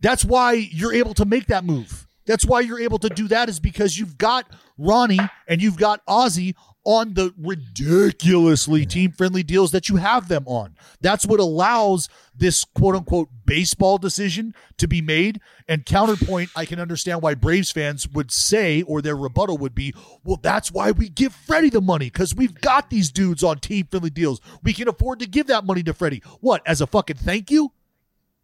that's 0.00 0.24
why 0.24 0.52
you're 0.52 0.94
able 0.94 1.14
to 1.14 1.24
make 1.24 1.46
that 1.46 1.64
move. 1.64 2.06
That's 2.26 2.44
why 2.44 2.60
you're 2.60 2.80
able 2.80 2.98
to 2.98 3.08
do 3.08 3.28
that 3.28 3.48
is 3.48 3.60
because 3.60 3.98
you've 3.98 4.18
got 4.18 4.46
Ronnie 4.76 5.20
and 5.46 5.62
you've 5.62 5.78
got 5.78 6.02
Ozzie 6.08 6.56
on 6.86 7.14
the 7.14 7.34
ridiculously 7.36 8.86
team 8.86 9.10
friendly 9.10 9.42
deals 9.42 9.72
that 9.72 9.88
you 9.88 9.96
have 9.96 10.28
them 10.28 10.44
on. 10.46 10.76
That's 11.00 11.26
what 11.26 11.40
allows 11.40 12.08
this 12.32 12.64
quote 12.64 12.94
unquote 12.94 13.28
baseball 13.44 13.98
decision 13.98 14.54
to 14.78 14.86
be 14.86 15.02
made. 15.02 15.40
And 15.66 15.84
counterpoint, 15.84 16.50
I 16.54 16.64
can 16.64 16.78
understand 16.78 17.22
why 17.22 17.34
Braves 17.34 17.72
fans 17.72 18.08
would 18.08 18.30
say, 18.30 18.82
or 18.82 19.02
their 19.02 19.16
rebuttal 19.16 19.58
would 19.58 19.74
be, 19.74 19.94
well, 20.22 20.38
that's 20.40 20.70
why 20.70 20.92
we 20.92 21.08
give 21.08 21.34
Freddie 21.34 21.70
the 21.70 21.80
money 21.80 22.06
because 22.06 22.36
we've 22.36 22.60
got 22.60 22.88
these 22.88 23.10
dudes 23.10 23.42
on 23.42 23.58
team 23.58 23.88
friendly 23.90 24.10
deals. 24.10 24.40
We 24.62 24.72
can 24.72 24.86
afford 24.86 25.18
to 25.20 25.26
give 25.26 25.48
that 25.48 25.64
money 25.64 25.82
to 25.82 25.92
Freddie. 25.92 26.22
What, 26.40 26.62
as 26.66 26.80
a 26.80 26.86
fucking 26.86 27.16
thank 27.16 27.50
you? 27.50 27.72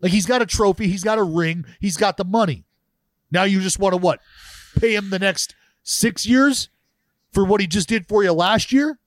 Like 0.03 0.13
he's 0.13 0.27
got 0.27 0.43
a 0.43 0.47
trophy, 0.47 0.89
he's 0.89 1.05
got 1.05 1.19
a 1.19 1.23
ring, 1.23 1.65
he's 1.81 1.97
got 1.97 2.17
the 2.17 2.25
money. 2.25 2.65
Now 3.31 3.45
you 3.45 3.61
just 3.61 3.79
want 3.79 3.95
to 3.95 3.97
what? 3.97 4.21
Pay 4.79 4.95
him 4.95 5.11
the 5.11 5.19
next 5.19 5.55
six 5.83 6.27
years 6.27 6.69
for 7.33 7.45
what 7.45 7.61
he 7.61 7.67
just 7.67 7.89
did 7.89 8.07
for 8.07 8.23
you 8.23 8.33
last 8.33 8.73
year? 8.73 8.99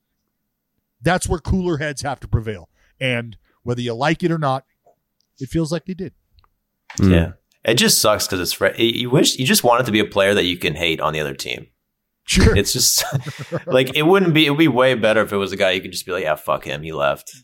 That's 1.01 1.27
where 1.27 1.39
cooler 1.39 1.77
heads 1.77 2.01
have 2.01 2.19
to 2.21 2.27
prevail. 2.27 2.69
And 2.99 3.37
whether 3.63 3.81
you 3.81 3.93
like 3.93 4.23
it 4.23 4.31
or 4.31 4.37
not, 4.37 4.65
it 5.39 5.49
feels 5.49 5.71
like 5.71 5.85
they 5.85 5.93
did. 5.93 6.13
Hmm. 6.97 7.11
Yeah, 7.11 7.31
it 7.63 7.75
just 7.75 7.99
sucks 7.99 8.25
because 8.25 8.39
it's 8.39 8.53
Fred. 8.53 8.79
You 8.79 9.09
wish 9.09 9.37
you 9.37 9.45
just 9.45 9.63
want 9.63 9.81
it 9.81 9.85
to 9.85 9.91
be 9.91 9.99
a 9.99 10.05
player 10.05 10.33
that 10.33 10.45
you 10.45 10.57
can 10.57 10.75
hate 10.75 11.01
on 11.01 11.13
the 11.13 11.19
other 11.19 11.33
team. 11.33 11.67
Sure. 12.25 12.55
It's 12.55 12.73
just 12.73 13.03
like 13.67 13.95
it 13.95 14.03
wouldn't 14.03 14.33
be. 14.33 14.45
It 14.45 14.51
would 14.51 14.59
be 14.59 14.67
way 14.67 14.95
better 14.95 15.21
if 15.21 15.33
it 15.33 15.37
was 15.37 15.51
a 15.51 15.57
guy 15.57 15.71
you 15.71 15.81
could 15.81 15.91
just 15.91 16.05
be 16.05 16.13
like, 16.13 16.23
yeah, 16.23 16.35
fuck 16.35 16.63
him, 16.63 16.83
he 16.83 16.93
left. 16.93 17.35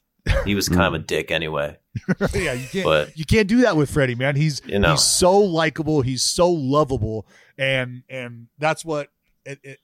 He 0.46 0.56
was 0.56 0.68
hmm. 0.68 0.76
kind 0.76 0.96
of 0.96 1.02
a 1.02 1.04
dick 1.04 1.32
anyway. 1.32 1.78
yeah, 2.34 2.54
you 2.54 2.68
can't 2.68 2.86
But- 2.86 3.18
you 3.18 3.26
can't 3.26 3.48
do 3.48 3.62
that 3.62 3.76
with 3.76 3.90
Freddie, 3.90 4.16
man. 4.16 4.36
He's 4.36 4.62
You 4.66 4.80
know. 4.80 4.92
he's 4.92 5.04
so 5.04 5.38
likable, 5.38 6.02
he's 6.02 6.24
so 6.24 6.50
lovable, 6.50 7.28
and 7.58 8.04
and 8.10 8.48
that's 8.58 8.86
what 8.86 9.10
at, 9.46 9.58
at, 9.66 9.78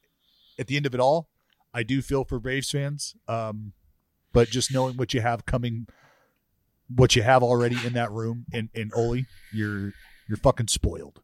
at 0.59 0.67
the 0.67 0.77
end 0.77 0.85
of 0.85 0.93
it 0.93 0.99
all, 0.99 1.29
I 1.73 1.83
do 1.83 2.01
feel 2.01 2.23
for 2.23 2.39
Braves 2.39 2.71
fans. 2.71 3.15
Um, 3.27 3.73
but 4.33 4.49
just 4.49 4.71
knowing 4.73 4.95
what 4.97 5.13
you 5.13 5.21
have 5.21 5.45
coming, 5.45 5.87
what 6.93 7.15
you 7.15 7.23
have 7.23 7.43
already 7.43 7.77
in 7.85 7.93
that 7.93 8.11
room 8.11 8.45
in 8.53 8.69
in 8.73 8.91
Oli, 8.95 9.25
you're 9.53 9.91
you're 10.29 10.37
fucking 10.41 10.67
spoiled. 10.67 11.21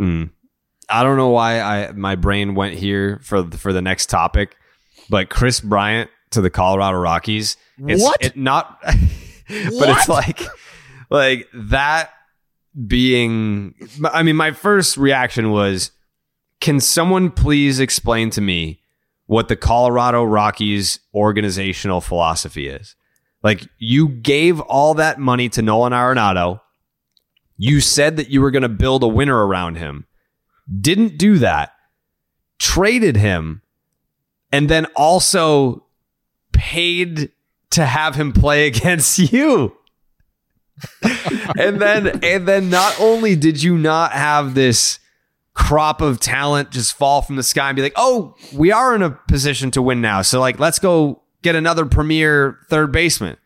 Mm. 0.00 0.30
I 0.88 1.02
don't 1.04 1.16
know 1.16 1.28
why 1.28 1.60
I 1.60 1.92
my 1.92 2.16
brain 2.16 2.54
went 2.54 2.74
here 2.74 3.20
for 3.22 3.48
for 3.52 3.72
the 3.72 3.82
next 3.82 4.06
topic, 4.10 4.56
but 5.08 5.30
Kris 5.30 5.60
Bryant 5.60 6.10
to 6.30 6.40
the 6.40 6.50
Colorado 6.50 6.98
Rockies. 6.98 7.56
It's, 7.78 8.02
What? 8.02 8.16
It 8.20 8.36
not, 8.36 8.82
but 9.78 9.88
it's 9.88 10.08
like 10.08 10.42
like 11.10 11.48
that 11.52 12.10
being. 12.86 13.74
I 14.04 14.22
mean, 14.22 14.36
my 14.36 14.52
first 14.52 14.96
reaction 14.96 15.50
was, 15.50 15.90
can 16.60 16.80
someone 16.80 17.30
please 17.30 17.80
explain 17.80 18.30
to 18.30 18.40
me 18.40 18.80
what 19.26 19.48
the 19.48 19.56
Colorado 19.56 20.24
Rockies 20.24 21.00
organizational 21.14 22.00
philosophy 22.00 22.68
is? 22.68 22.96
Like 23.42 23.66
you 23.78 24.08
gave 24.08 24.60
all 24.60 24.94
that 24.94 25.18
money 25.18 25.48
to 25.50 25.62
Nolan 25.62 25.92
Arenado. 25.92 26.60
You 27.58 27.80
said 27.80 28.16
that 28.16 28.30
you 28.30 28.40
were 28.40 28.50
going 28.50 28.62
to 28.62 28.68
build 28.68 29.02
a 29.02 29.08
winner 29.08 29.46
around 29.46 29.76
him. 29.76 30.06
Didn't 30.80 31.18
do 31.18 31.38
that. 31.38 31.72
Traded 32.58 33.16
him 33.16 33.62
and 34.52 34.68
then 34.68 34.86
also 34.96 35.86
paid 36.52 37.32
to 37.72 37.84
have 37.86 38.14
him 38.14 38.32
play 38.32 38.66
against 38.68 39.18
you. 39.18 39.76
and 41.58 41.80
then 41.80 42.20
and 42.24 42.48
then 42.48 42.70
not 42.70 42.98
only 43.00 43.36
did 43.36 43.62
you 43.62 43.76
not 43.78 44.12
have 44.12 44.54
this 44.54 44.98
crop 45.54 46.00
of 46.00 46.18
talent 46.18 46.70
just 46.70 46.94
fall 46.94 47.20
from 47.22 47.36
the 47.36 47.42
sky 47.42 47.68
and 47.68 47.76
be 47.76 47.82
like, 47.82 47.92
"Oh, 47.96 48.34
we 48.54 48.72
are 48.72 48.94
in 48.94 49.02
a 49.02 49.10
position 49.10 49.70
to 49.72 49.82
win 49.82 50.00
now." 50.00 50.22
So 50.22 50.40
like, 50.40 50.58
let's 50.58 50.78
go 50.78 51.22
get 51.42 51.54
another 51.54 51.84
premier 51.86 52.58
third 52.68 52.90
baseman. 52.90 53.36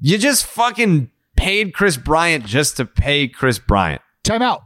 You 0.00 0.18
just 0.18 0.46
fucking 0.46 1.10
paid 1.36 1.72
Kris 1.74 1.96
Bryant 1.96 2.44
just 2.44 2.76
to 2.78 2.84
pay 2.84 3.28
Kris 3.28 3.58
Bryant. 3.58 4.02
Time 4.24 4.42
out. 4.42 4.62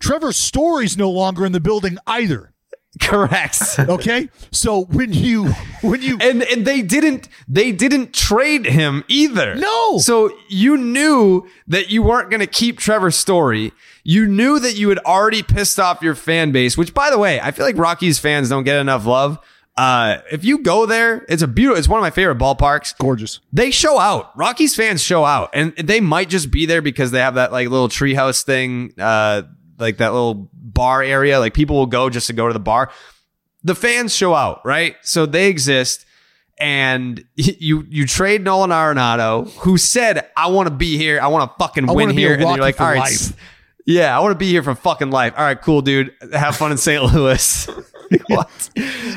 Trevor 0.00 0.32
Story's 0.32 0.96
no 0.96 1.10
longer 1.10 1.44
in 1.44 1.52
the 1.52 1.60
building 1.60 1.98
either. 2.06 2.52
Correct. 3.00 3.62
Okay, 3.88 4.28
so 4.50 4.84
when 4.84 5.12
you 5.12 5.48
when 5.82 6.02
you 6.02 6.18
and 6.20 6.42
and 6.42 6.66
they 6.66 6.82
didn't 6.82 7.28
they 7.48 7.72
didn't 7.72 8.12
trade 8.12 8.66
him 8.66 9.04
either. 9.08 9.54
No. 9.54 9.98
So 9.98 10.30
you 10.48 10.76
knew 10.76 11.48
that 11.66 11.90
you 11.90 12.02
weren't 12.02 12.30
going 12.30 12.40
to 12.40 12.46
keep 12.46 12.78
Trevor 12.78 13.10
Story. 13.10 13.72
You 14.04 14.26
knew 14.26 14.58
that 14.58 14.76
you 14.76 14.88
had 14.88 14.98
already 15.00 15.42
pissed 15.42 15.78
off 15.80 16.02
your 16.02 16.14
fan 16.14 16.52
base, 16.52 16.76
which 16.76 16.92
by 16.92 17.10
the 17.10 17.18
way, 17.18 17.40
I 17.40 17.50
feel 17.50 17.64
like 17.66 17.76
Rockies 17.78 18.18
fans 18.18 18.48
don't 18.48 18.64
get 18.64 18.78
enough 18.80 19.06
love. 19.06 19.38
Uh, 19.76 20.18
if 20.32 20.44
you 20.44 20.58
go 20.58 20.86
there, 20.86 21.24
it's 21.28 21.40
a 21.42 21.46
beautiful, 21.46 21.78
it's 21.78 21.86
one 21.88 21.98
of 22.00 22.02
my 22.02 22.10
favorite 22.10 22.36
ballparks. 22.38 22.98
gorgeous. 22.98 23.38
They 23.52 23.70
show 23.70 23.98
out. 23.98 24.36
Rockies 24.36 24.74
fans 24.74 25.00
show 25.02 25.24
out, 25.24 25.50
and 25.54 25.72
they 25.76 26.00
might 26.00 26.28
just 26.28 26.50
be 26.50 26.66
there 26.66 26.82
because 26.82 27.12
they 27.12 27.20
have 27.20 27.36
that 27.36 27.52
like 27.52 27.68
little 27.68 27.88
treehouse 27.88 28.42
thing, 28.42 28.92
uh, 28.98 29.42
like 29.78 29.98
that 29.98 30.12
little 30.12 30.50
bar 30.52 31.02
area. 31.02 31.38
Like 31.38 31.54
people 31.54 31.76
will 31.76 31.86
go 31.86 32.10
just 32.10 32.26
to 32.28 32.32
go 32.32 32.46
to 32.46 32.52
the 32.52 32.60
bar. 32.60 32.90
The 33.64 33.74
fans 33.74 34.14
show 34.14 34.34
out, 34.34 34.64
right? 34.64 34.96
So 35.02 35.26
they 35.26 35.48
exist. 35.48 36.04
And 36.60 37.24
you 37.36 37.86
you 37.88 38.04
trade 38.04 38.42
Nolan 38.42 38.70
Arenado, 38.70 39.48
who 39.58 39.78
said, 39.78 40.28
"I 40.36 40.48
want 40.48 40.68
to 40.68 40.74
be 40.74 40.96
here. 40.96 41.20
I 41.20 41.28
want 41.28 41.50
to 41.50 41.56
fucking 41.56 41.86
win 41.86 42.10
here." 42.10 42.32
And 42.32 42.42
you're 42.42 42.56
like, 42.56 42.80
"All 42.80 42.88
right, 42.88 42.98
life." 42.98 43.32
yeah, 43.86 44.16
I 44.16 44.20
want 44.20 44.32
to 44.32 44.38
be 44.38 44.48
here 44.48 44.64
for 44.64 44.74
fucking 44.74 45.10
life. 45.10 45.34
All 45.36 45.44
right, 45.44 45.60
cool, 45.60 45.82
dude. 45.82 46.12
Have 46.32 46.56
fun 46.56 46.72
in 46.72 46.78
St. 46.78 47.02
Louis." 47.14 47.68
what? 48.26 48.70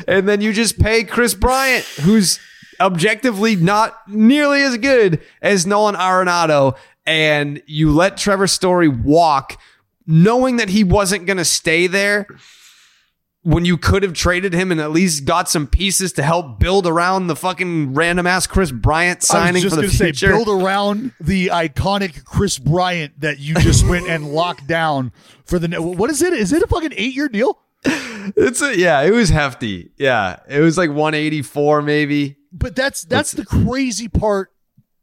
And 0.06 0.28
then 0.28 0.40
you 0.40 0.52
just 0.52 0.78
pay 0.78 1.02
Kris 1.02 1.34
Bryant, 1.34 1.84
who's 2.02 2.38
objectively 2.80 3.56
not 3.56 3.96
nearly 4.08 4.62
as 4.62 4.76
good 4.78 5.20
as 5.40 5.66
Nolan 5.66 5.94
Arenado, 5.94 6.76
and 7.06 7.62
you 7.66 7.92
let 7.92 8.16
Trevor 8.16 8.46
Story 8.46 8.88
walk, 8.88 9.58
knowing 10.06 10.56
that 10.56 10.68
he 10.68 10.84
wasn't 10.84 11.26
going 11.26 11.36
to 11.38 11.44
stay 11.44 11.86
there. 11.86 12.26
when 13.44 13.64
you 13.64 13.76
could 13.76 14.04
have 14.04 14.12
traded 14.12 14.52
him 14.52 14.70
and 14.70 14.80
at 14.80 14.92
least 14.92 15.24
got 15.24 15.50
some 15.50 15.66
pieces 15.66 16.12
to 16.12 16.22
help 16.22 16.60
build 16.60 16.86
around 16.86 17.26
the 17.26 17.34
fucking 17.34 17.92
random 17.92 18.24
ass 18.24 18.46
Kris 18.46 18.70
Bryant 18.70 19.16
I 19.16 19.18
was 19.18 19.26
signing 19.26 19.62
just 19.62 19.74
for 19.74 19.82
the 19.82 19.88
future. 19.88 20.14
Say, 20.14 20.28
build 20.28 20.48
around 20.48 21.12
the 21.20 21.48
iconic 21.48 22.24
Kris 22.24 22.56
Bryant 22.60 23.18
that 23.20 23.40
you 23.40 23.54
just 23.56 23.84
went 23.84 24.08
and 24.08 24.32
locked 24.32 24.68
down 24.68 25.10
for 25.44 25.58
the. 25.58 25.82
What 25.82 26.08
is 26.08 26.22
it? 26.22 26.32
Is 26.32 26.52
it 26.52 26.62
a 26.62 26.68
fucking 26.68 26.92
eight 26.94 27.16
year 27.16 27.28
deal? 27.28 27.58
it's 27.84 28.62
a, 28.62 28.78
yeah, 28.78 29.00
it 29.02 29.10
was 29.10 29.30
hefty. 29.30 29.90
Yeah, 29.96 30.38
it 30.48 30.60
was 30.60 30.78
like 30.78 30.90
184 30.90 31.82
maybe. 31.82 32.36
But 32.52 32.76
that's 32.76 33.02
that's 33.02 33.32
the 33.32 33.44
crazy 33.44 34.06
part 34.06 34.52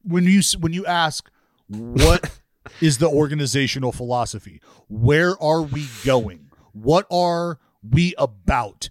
when 0.03 0.23
you 0.23 0.41
when 0.59 0.71
you 0.71 0.85
ask 0.85 1.29
what 1.67 2.38
is 2.81 2.97
the 2.97 3.07
organizational 3.07 3.91
philosophy? 3.91 4.61
Where 4.87 5.41
are 5.41 5.61
we 5.61 5.87
going? 6.03 6.49
What 6.73 7.05
are 7.11 7.59
we 7.87 8.13
about? 8.17 8.89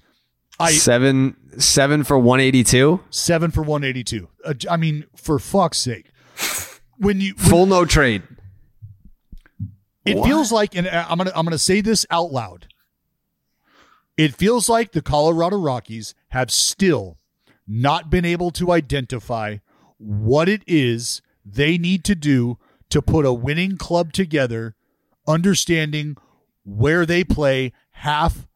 I 0.61 0.73
seven 0.73 1.37
seven 1.59 2.05
for 2.05 2.19
182. 2.19 3.01
seven 3.11 3.51
for 3.51 3.63
one 3.63 3.85
eighty 3.85 4.03
two. 4.03 4.29
Uh, 4.45 4.55
I 4.69 4.77
mean, 4.77 5.05
for 5.17 5.39
fuck's 5.39 5.79
sake, 5.79 6.11
when 6.99 7.21
you 7.21 7.35
Full 7.35 7.67
no 7.67 7.85
trade. 7.85 8.23
It 10.05 10.25
feels 10.25 10.51
like, 10.51 10.75
and 10.75 10.89
I'm 10.89 11.19
gonna 11.19 11.33
I'm 11.35 11.45
gonna 11.45 11.59
say 11.59 11.81
this 11.81 12.07
out 12.11 12.33
loud. 12.33 12.67
It 14.17 14.35
feels 14.35 14.69
like 14.69 14.93
the 14.93 15.03
Colorado 15.03 15.59
Rockies 15.59 16.15
have 16.31 16.51
still 16.51 17.19
not 17.67 18.11
been 18.11 18.25
able 18.25 18.51
to 18.53 18.73
identify 18.73 19.59
what 19.99 20.49
it 20.49 20.63
is 20.67 21.23
they 21.45 21.79
need 21.79 22.05
to 22.05 22.15
do 22.15 22.59
to 22.91 23.03
put 23.03 23.27
a 23.27 23.33
winning 23.33 23.77
club 23.77 24.13
together, 24.13 24.75
understanding 25.27 26.17
where 26.65 27.05
they 27.05 27.25
play 27.25 27.73
half 27.93 28.47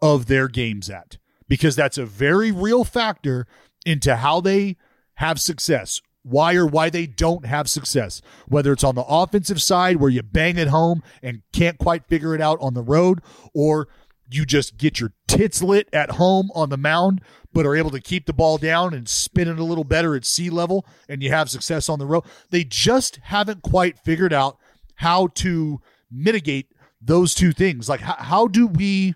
of 0.00 0.26
their 0.26 0.48
games 0.48 0.88
at, 0.88 1.18
because 1.48 1.76
that's 1.76 1.98
a 1.98 2.06
very 2.06 2.50
real 2.52 2.84
factor 2.84 3.46
into 3.84 4.16
how 4.16 4.40
they 4.40 4.76
have 5.14 5.40
success. 5.40 6.00
Why 6.22 6.56
or 6.56 6.66
why 6.66 6.90
they 6.90 7.06
don't 7.06 7.46
have 7.46 7.70
success, 7.70 8.20
whether 8.48 8.72
it's 8.72 8.84
on 8.84 8.96
the 8.96 9.04
offensive 9.04 9.62
side 9.62 9.96
where 9.96 10.10
you 10.10 10.22
bang 10.22 10.58
at 10.58 10.68
home 10.68 11.02
and 11.22 11.42
can't 11.52 11.78
quite 11.78 12.06
figure 12.06 12.34
it 12.34 12.40
out 12.40 12.58
on 12.60 12.74
the 12.74 12.82
road, 12.82 13.22
or 13.54 13.88
you 14.30 14.44
just 14.44 14.76
get 14.76 15.00
your 15.00 15.12
tits 15.26 15.62
lit 15.62 15.88
at 15.92 16.12
home 16.12 16.50
on 16.54 16.68
the 16.68 16.76
mound, 16.76 17.22
but 17.52 17.66
are 17.66 17.76
able 17.76 17.90
to 17.90 18.00
keep 18.00 18.26
the 18.26 18.32
ball 18.32 18.58
down 18.58 18.94
and 18.94 19.08
spin 19.08 19.48
it 19.48 19.58
a 19.58 19.64
little 19.64 19.84
better 19.84 20.14
at 20.14 20.24
sea 20.24 20.50
level, 20.50 20.86
and 21.08 21.22
you 21.22 21.30
have 21.30 21.50
success 21.50 21.88
on 21.88 21.98
the 21.98 22.06
road. 22.06 22.24
They 22.50 22.64
just 22.64 23.16
haven't 23.22 23.62
quite 23.62 23.98
figured 23.98 24.32
out 24.32 24.58
how 24.96 25.28
to 25.28 25.80
mitigate 26.10 26.72
those 27.00 27.34
two 27.34 27.52
things. 27.52 27.88
Like, 27.88 28.00
how, 28.00 28.16
how 28.18 28.48
do 28.48 28.66
we 28.66 29.14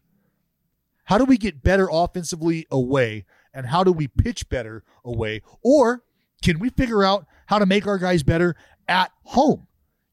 how 1.04 1.18
do 1.18 1.24
we 1.24 1.36
get 1.36 1.62
better 1.62 1.88
offensively 1.90 2.66
away 2.70 3.24
and 3.52 3.66
how 3.66 3.84
do 3.84 3.92
we 3.92 4.08
pitch 4.08 4.48
better 4.48 4.84
away 5.04 5.42
or 5.62 6.04
can 6.42 6.58
we 6.58 6.70
figure 6.70 7.04
out 7.04 7.26
how 7.46 7.58
to 7.58 7.66
make 7.66 7.86
our 7.86 7.98
guys 7.98 8.22
better 8.22 8.56
at 8.88 9.10
home 9.24 9.66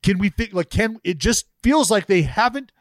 can 0.03 0.17
we 0.17 0.29
think 0.29 0.53
like 0.53 0.69
can 0.69 0.97
it 1.03 1.17
just 1.17 1.45
feels 1.63 1.89
like 1.89 2.07
they 2.07 2.23
haven't 2.23 2.71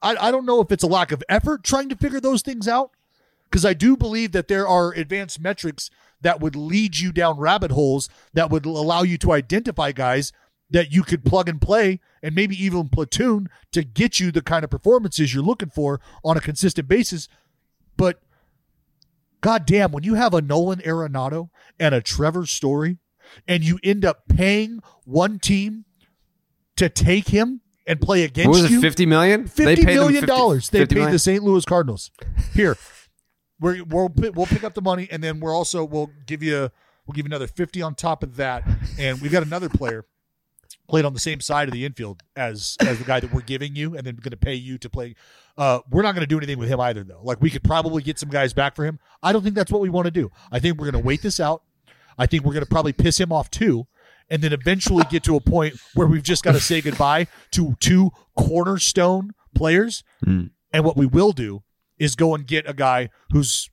I, 0.00 0.16
I 0.28 0.30
don't 0.30 0.46
know 0.46 0.60
if 0.60 0.70
it's 0.70 0.84
a 0.84 0.88
lack 0.88 1.12
of 1.12 1.22
effort 1.28 1.64
trying 1.64 1.88
to 1.88 1.96
figure 1.96 2.20
those 2.20 2.42
things 2.42 2.68
out 2.68 2.90
because 3.44 3.64
i 3.64 3.74
do 3.74 3.96
believe 3.96 4.32
that 4.32 4.48
there 4.48 4.66
are 4.66 4.92
advanced 4.92 5.40
metrics 5.40 5.90
that 6.20 6.40
would 6.40 6.56
lead 6.56 6.98
you 6.98 7.12
down 7.12 7.38
rabbit 7.38 7.70
holes 7.70 8.08
that 8.32 8.50
would 8.50 8.66
allow 8.66 9.02
you 9.02 9.18
to 9.18 9.32
identify 9.32 9.92
guys 9.92 10.32
that 10.70 10.92
you 10.92 11.02
could 11.02 11.24
plug 11.24 11.48
and 11.48 11.60
play 11.60 12.00
and 12.22 12.34
maybe 12.34 12.62
even 12.62 12.88
platoon 12.88 13.48
to 13.72 13.82
get 13.82 14.20
you 14.20 14.30
the 14.30 14.42
kind 14.42 14.64
of 14.64 14.70
performances 14.70 15.32
you're 15.32 15.42
looking 15.42 15.70
for 15.70 16.00
on 16.24 16.36
a 16.36 16.40
consistent 16.40 16.88
basis. 16.88 17.28
But 17.96 18.20
god 19.40 19.66
damn, 19.66 19.92
when 19.92 20.04
you 20.04 20.14
have 20.14 20.34
a 20.34 20.42
Nolan 20.42 20.80
Arenado 20.80 21.50
and 21.78 21.94
a 21.94 22.02
Trevor 22.02 22.46
Story 22.46 22.98
and 23.46 23.64
you 23.64 23.78
end 23.82 24.04
up 24.04 24.28
paying 24.28 24.80
one 25.04 25.38
team 25.38 25.84
to 26.76 26.88
take 26.88 27.28
him 27.28 27.60
and 27.88 28.00
play 28.00 28.22
against 28.22 28.50
What 28.50 28.62
was 28.62 28.70
you, 28.70 28.78
it? 28.78 28.82
50 28.82 29.06
million? 29.06 29.48
Fifty 29.48 29.84
them 29.84 29.94
million 29.94 30.20
50 30.20 30.26
dollars 30.26 30.70
they 30.70 30.80
50 30.80 30.94
paid 30.94 30.98
million? 30.98 31.12
the 31.12 31.18
St. 31.18 31.42
Louis 31.42 31.64
Cardinals. 31.64 32.10
Here, 32.54 32.76
we're, 33.58 33.82
we'll 33.84 34.12
we'll 34.34 34.46
pick 34.46 34.62
up 34.62 34.74
the 34.74 34.82
money, 34.82 35.08
and 35.10 35.24
then 35.24 35.40
we're 35.40 35.54
also 35.54 35.84
we'll 35.84 36.10
give 36.26 36.42
you 36.42 36.70
we'll 37.06 37.14
give 37.14 37.24
you 37.24 37.30
another 37.30 37.48
fifty 37.48 37.82
on 37.82 37.94
top 37.94 38.22
of 38.22 38.36
that, 38.36 38.62
and 38.98 39.20
we've 39.20 39.32
got 39.32 39.42
another 39.42 39.68
player 39.68 40.04
played 40.88 41.04
on 41.04 41.12
the 41.12 41.20
same 41.20 41.40
side 41.40 41.68
of 41.68 41.72
the 41.72 41.84
infield 41.84 42.22
as 42.36 42.76
as 42.80 42.98
the 42.98 43.04
guy 43.04 43.20
that 43.20 43.32
we're 43.32 43.40
giving 43.40 43.74
you, 43.74 43.96
and 43.96 44.06
then 44.06 44.14
we're 44.14 44.22
going 44.22 44.30
to 44.30 44.36
pay 44.36 44.54
you 44.54 44.78
to 44.78 44.90
play. 44.90 45.14
Uh, 45.56 45.80
we're 45.90 46.02
not 46.02 46.14
going 46.14 46.22
to 46.22 46.28
do 46.28 46.36
anything 46.36 46.58
with 46.58 46.68
him 46.68 46.80
either, 46.80 47.02
though. 47.04 47.20
Like 47.22 47.40
we 47.40 47.50
could 47.50 47.64
probably 47.64 48.02
get 48.02 48.18
some 48.18 48.28
guys 48.28 48.52
back 48.52 48.76
for 48.76 48.84
him. 48.84 48.98
I 49.22 49.32
don't 49.32 49.42
think 49.42 49.54
that's 49.54 49.72
what 49.72 49.80
we 49.80 49.88
want 49.88 50.04
to 50.04 50.10
do. 50.10 50.30
I 50.52 50.58
think 50.60 50.78
we're 50.78 50.90
going 50.90 51.02
to 51.02 51.06
wait 51.06 51.22
this 51.22 51.40
out. 51.40 51.62
I 52.16 52.26
think 52.26 52.44
we're 52.44 52.52
going 52.52 52.64
to 52.64 52.70
probably 52.70 52.92
piss 52.92 53.18
him 53.18 53.32
off 53.32 53.50
too, 53.50 53.86
and 54.30 54.42
then 54.42 54.52
eventually 54.52 55.04
get 55.10 55.22
to 55.24 55.36
a 55.36 55.40
point 55.40 55.74
where 55.94 56.06
we've 56.06 56.22
just 56.22 56.44
got 56.44 56.52
to 56.52 56.60
say 56.60 56.80
goodbye 56.80 57.26
to 57.52 57.74
two 57.80 58.10
cornerstone 58.36 59.32
players. 59.54 60.04
Hmm. 60.22 60.46
And 60.72 60.84
what 60.84 60.96
we 60.96 61.06
will 61.06 61.32
do 61.32 61.62
is 61.98 62.14
go 62.14 62.34
and 62.34 62.46
get 62.46 62.68
a 62.68 62.74
guy 62.74 63.08
who's 63.32 63.70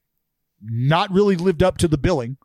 not 0.61 1.11
really 1.11 1.35
lived 1.35 1.61
up 1.61 1.77
to 1.79 1.87
the 1.87 1.97
billing, 1.97 2.37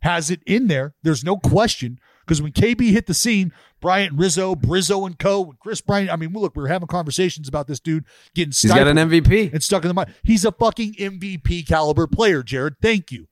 has 0.00 0.30
it 0.30 0.42
in 0.46 0.68
there. 0.68 0.94
There's 1.02 1.24
no 1.24 1.36
question. 1.38 1.98
Because 2.24 2.40
when 2.40 2.52
KB 2.52 2.90
hit 2.90 3.06
the 3.06 3.14
scene, 3.14 3.52
Bryant 3.80 4.14
Rizzo, 4.14 4.54
Brizzo 4.54 5.06
and 5.06 5.18
Co., 5.18 5.52
Kris 5.60 5.82
Bryant, 5.82 6.10
I 6.10 6.16
mean, 6.16 6.32
look, 6.32 6.56
we 6.56 6.62
were 6.62 6.68
having 6.68 6.88
conversations 6.88 7.48
about 7.48 7.66
this 7.66 7.80
dude 7.80 8.04
getting 8.34 8.52
stuck. 8.52 8.76
He's 8.76 8.84
got 8.84 8.88
an 8.88 8.96
MVP. 8.96 9.52
and 9.52 9.62
stuck 9.62 9.84
in 9.84 9.88
the 9.88 9.94
mind. 9.94 10.14
He's 10.22 10.44
a 10.44 10.52
fucking 10.52 10.94
MVP 10.94 11.66
caliber 11.66 12.06
player, 12.06 12.42
Jared. 12.42 12.76
Thank 12.80 13.12
you. 13.12 13.28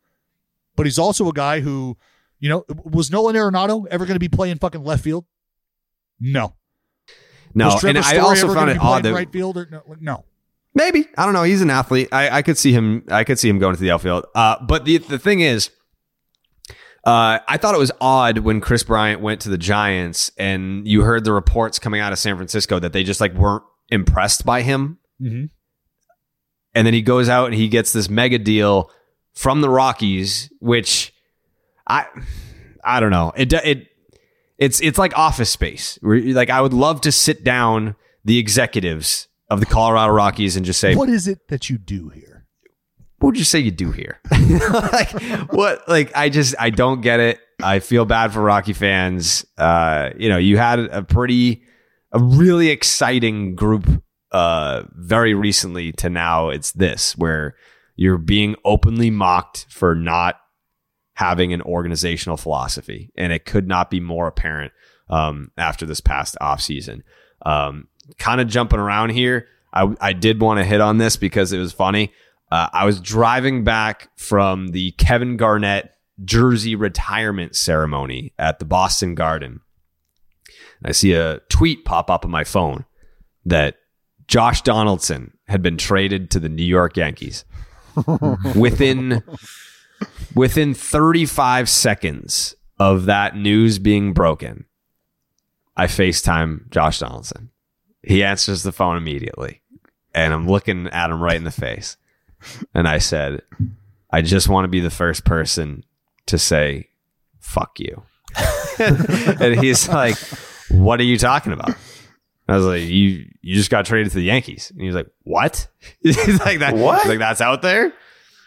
But 0.76 0.87
he's 0.87 0.99
also 0.99 1.28
a 1.28 1.33
guy 1.33 1.61
who, 1.61 1.97
you 2.43 2.49
know, 2.49 2.64
was 2.84 3.12
Nolan 3.12 3.36
Arenado 3.36 3.86
ever 3.88 4.05
going 4.05 4.16
to 4.16 4.20
be 4.20 4.28
playing 4.28 4.59
fucking 4.59 4.82
left 4.82 5.05
field? 5.05 5.24
No. 6.18 6.55
No, 7.55 7.78
and 7.86 7.97
I 7.97 8.18
also 8.18 8.47
ever 8.47 8.55
found 8.55 8.70
it 8.70 8.78
odd 8.78 9.05
that 9.05 9.14
right 9.14 9.30
field 9.30 9.57
or 9.57 9.68
no? 9.70 9.82
Like, 9.86 10.01
no. 10.01 10.24
Maybe 10.74 11.07
I 11.16 11.24
don't 11.24 11.34
know. 11.34 11.45
He's 11.45 11.62
an 11.62 11.70
athlete. 11.70 12.09
I, 12.11 12.38
I 12.38 12.43
could 12.43 12.59
see 12.59 12.72
him. 12.72 13.05
I 13.11 13.24
could 13.24 13.38
see 13.38 13.49
him 13.49 13.59
going 13.59 13.76
to 13.76 13.80
the 13.80 13.90
outfield. 13.90 14.24
Uh, 14.34 14.57
but 14.64 14.84
the 14.86 14.99
the 14.99 15.18
thing 15.18 15.40
is, 15.40 15.70
uh, 17.05 17.38
I 17.47 17.59
thought 17.59 17.74
it 17.74 17.78
was 17.78 17.93
odd 18.01 18.38
when 18.38 18.61
Kris 18.61 18.82
Bryant 18.82 19.20
went 19.20 19.43
to 19.43 19.51
the 19.51 19.59
Giants, 19.59 20.32
and 20.38 20.88
you 20.88 21.03
heard 21.03 21.24
the 21.24 21.32
reports 21.32 21.78
coming 21.78 22.01
out 22.01 22.12
of 22.12 22.18
San 22.18 22.36
Francisco 22.36 22.78
that 22.78 22.93
they 22.95 23.05
just 23.05 23.20
like 23.20 23.34
weren't 23.34 23.64
impressed 23.90 24.47
by 24.47 24.62
him. 24.62 24.99
Mhm. 25.20 25.51
And 26.74 26.86
then 26.86 26.95
he 26.95 27.03
goes 27.03 27.28
out 27.28 27.47
and 27.47 27.55
he 27.55 27.68
gets 27.68 27.93
this 27.93 28.09
mega 28.09 28.38
deal 28.38 28.90
from 29.34 29.61
the 29.61 29.68
Rockies, 29.68 30.51
which 30.59 31.11
I 31.87 32.07
I 32.85 33.01
don't 33.01 33.11
know. 33.11 33.33
It 33.37 33.53
it 33.53 33.89
it's 34.59 34.80
it's 34.80 34.99
like 34.99 35.16
office 35.16 35.51
space. 35.51 35.99
Where, 36.03 36.20
Like 36.20 36.51
I 36.51 36.61
would 36.61 36.72
love 36.72 37.01
to 37.03 37.12
sit 37.12 37.45
down 37.45 37.97
the 38.24 38.39
executives 38.39 39.28
of 39.51 39.61
the 39.61 39.66
Colorado 39.66 40.12
Rockies 40.12 40.57
and 40.57 40.64
just 40.64 40.80
say, 40.80 40.95
What 40.95 41.09
is 41.09 41.26
it 41.28 41.49
that 41.49 41.68
you 41.68 41.78
do 41.78 42.09
here? 42.09 42.33
what 43.22 43.28
would 43.28 43.39
you 43.39 43.45
say 43.45 43.61
you 43.61 43.70
do 43.70 43.93
here? 43.93 44.18
like 44.93 45.12
what? 45.53 45.89
Like 45.89 46.11
I 46.16 46.28
just 46.28 46.57
I 46.59 46.70
don't 46.70 47.03
get 47.03 47.20
it. 47.20 47.39
I 47.62 47.78
feel 47.78 48.05
bad 48.05 48.33
for 48.33 48.43
Rocky 48.43 48.72
fans. 48.72 49.47
Uh, 49.57 50.11
you 50.16 50.28
know, 50.28 50.39
you 50.39 50.57
had 50.57 50.80
a 50.80 51.05
pretty, 51.05 51.62
a 52.11 52.18
really 52.18 52.70
exciting 52.70 53.55
group. 53.55 54.03
Uh, 54.33 54.85
very 54.95 55.35
recently 55.35 55.93
to 55.93 56.09
now, 56.11 56.49
it's 56.49 56.72
this 56.72 57.16
where 57.16 57.55
you're 57.95 58.18
being 58.18 58.57
openly 58.64 59.11
mocked 59.11 59.66
for 59.68 59.95
not 59.95 60.41
having 61.23 61.53
an 61.53 61.62
organizational 61.62 62.37
philosophy, 62.37 63.12
and 63.16 63.33
it 63.33 63.45
could 63.45 63.68
not 63.68 63.91
be 63.91 64.01
more 64.01 64.27
apparent 64.27 64.73
um, 65.09 65.53
after 65.57 65.87
this 65.87 66.01
past 66.01 66.37
offseason. 66.43 67.03
Um, 67.47 67.87
kind 68.18 68.41
of 68.41 68.49
jumping 68.49 68.81
around 68.81 69.11
here, 69.11 69.47
I, 69.73 69.95
I 70.01 70.12
did 70.14 70.41
want 70.41 70.59
to 70.59 70.64
hit 70.64 70.81
on 70.81 70.99
this 70.99 71.14
because 71.14 71.53
it 71.53 71.59
was 71.59 71.73
funny. 71.73 72.12
Uh, 72.51 72.68
I 72.73 72.85
was 72.85 73.01
driving 73.01 73.62
back 73.62 74.11
from 74.16 74.68
the 74.68 74.91
Kevin 74.93 75.37
Garnett 75.37 75.93
jersey 76.25 76.75
retirement 76.75 77.55
ceremony 77.55 78.33
at 78.37 78.59
the 78.59 78.64
Boston 78.64 79.14
Garden. 79.14 79.61
And 80.81 80.89
I 80.89 80.93
see 80.93 81.12
a 81.12 81.39
tweet 81.49 81.85
pop 81.85 82.11
up 82.11 82.25
on 82.25 82.33
my 82.33 82.43
phone 82.43 82.85
that 83.45 83.77
Josh 84.27 84.62
Donaldson 84.62 85.37
had 85.47 85.62
been 85.62 85.77
traded 85.77 86.33
to 86.33 86.41
the 86.41 86.49
New 86.49 86.64
York 86.64 86.97
Yankees 86.97 87.45
within 88.57 89.23
within 90.34 90.74
35 90.74 91.68
seconds 91.68 92.55
of 92.78 93.07
that 93.07 93.36
news 93.36 93.78
being 93.78 94.12
broken. 94.12 94.64
I 95.76 95.86
FaceTime 95.86 96.70
Josh 96.70 96.98
Donaldson. 96.98 97.50
He 98.03 98.22
answers 98.22 98.62
the 98.62 98.72
phone 98.72 98.96
immediately, 98.96 99.62
and 100.14 100.34
I'm 100.34 100.48
looking 100.48 100.88
at 100.88 101.11
him 101.11 101.22
right 101.22 101.36
in 101.36 101.44
the 101.44 101.50
face. 101.50 101.96
And 102.74 102.88
I 102.88 102.98
said, 102.98 103.42
I 104.11 104.20
just 104.22 104.48
want 104.48 104.64
to 104.64 104.68
be 104.68 104.80
the 104.80 104.90
first 104.90 105.24
person 105.24 105.84
to 106.26 106.38
say, 106.38 106.88
fuck 107.38 107.78
you. 107.78 108.03
and 108.78 109.61
he's 109.61 109.88
like, 109.88 110.16
What 110.70 111.00
are 111.00 111.05
you 111.05 111.18
talking 111.18 111.53
about? 111.53 111.74
I 112.48 112.57
was 112.57 112.66
like, 112.66 112.82
you 112.82 113.26
you 113.40 113.55
just 113.55 113.70
got 113.70 113.86
traded 113.86 114.12
to 114.12 114.18
the 114.18 114.24
Yankees. 114.24 114.70
And 114.70 114.80
he 114.80 114.86
was 114.86 114.96
like, 114.96 115.09
what? 115.22 115.68
He's 116.03 116.40
like 116.40 116.59
that. 116.59 116.74
What? 116.74 117.03
he's 117.03 117.09
Like 117.09 117.18
that's 117.18 117.40
out 117.40 117.62
there. 117.62 117.92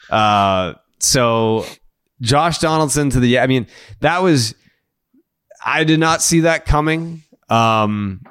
Uh, 0.10 0.74
so 1.00 1.66
Josh 2.22 2.60
Donaldson 2.60 3.10
to 3.12 3.20
the. 3.20 3.40
I 3.40 3.48
mean, 3.48 3.68
that 4.02 4.22
was. 4.22 4.56
I 5.66 5.84
did 5.84 6.00
not 6.00 6.22
see 6.22 6.42
that 6.42 6.66
coming. 6.66 7.24
Um, 7.50 8.22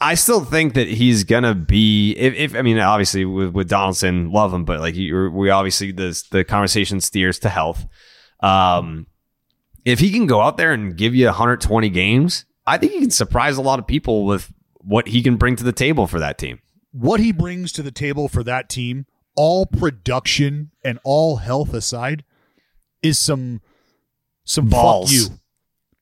I 0.00 0.14
still 0.14 0.44
think 0.44 0.74
that 0.74 0.88
he's 0.88 1.24
gonna 1.24 1.54
be. 1.54 2.12
If, 2.12 2.34
if 2.34 2.54
I 2.54 2.62
mean, 2.62 2.78
obviously 2.78 3.24
with 3.24 3.52
with 3.52 3.68
Donaldson, 3.68 4.30
love 4.30 4.52
him, 4.52 4.64
but 4.64 4.80
like 4.80 4.94
we 4.94 5.50
obviously 5.50 5.92
this 5.92 6.22
the 6.28 6.44
conversation 6.44 7.00
steers 7.00 7.38
to 7.40 7.48
health. 7.48 7.86
Um, 8.40 9.06
if 9.84 9.98
he 10.00 10.10
can 10.10 10.26
go 10.26 10.40
out 10.40 10.56
there 10.56 10.72
and 10.72 10.96
give 10.96 11.14
you 11.14 11.26
120 11.26 11.88
games, 11.88 12.44
I 12.66 12.78
think 12.78 12.92
he 12.92 13.00
can 13.00 13.10
surprise 13.10 13.56
a 13.56 13.62
lot 13.62 13.78
of 13.78 13.86
people 13.86 14.26
with 14.26 14.52
what 14.74 15.08
he 15.08 15.22
can 15.22 15.36
bring 15.36 15.56
to 15.56 15.64
the 15.64 15.72
table 15.72 16.06
for 16.06 16.18
that 16.20 16.38
team. 16.38 16.60
What 16.92 17.20
he 17.20 17.32
brings 17.32 17.72
to 17.72 17.82
the 17.82 17.90
table 17.90 18.28
for 18.28 18.42
that 18.44 18.68
team, 18.68 19.06
all 19.38 19.64
production 19.66 20.70
and 20.84 20.98
all 21.04 21.36
health 21.36 21.72
aside, 21.72 22.24
is 23.02 23.18
some 23.18 23.60
some 24.44 24.68
Balls. 24.68 25.10
fuck 25.10 25.30
you. 25.30 25.38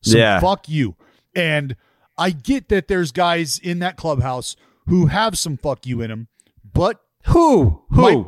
Some 0.03 0.21
Yeah. 0.21 0.41
fuck 0.41 0.69
you. 0.69 0.97
And 1.35 1.77
I 2.17 2.31
get 2.31 2.69
that 2.71 2.89
there's 2.89 3.13
guys 3.13 3.59
in 3.59 3.81
that 3.81 3.97
clubhouse 3.97 4.57
who 4.87 5.07
have 5.07 5.37
some 5.37 5.57
fuck 5.57 5.85
you 5.87 6.01
in 6.01 6.09
them, 6.11 6.29
but 6.73 7.01
Who? 7.27 7.83
Who? 7.91 8.01
Might- 8.03 8.27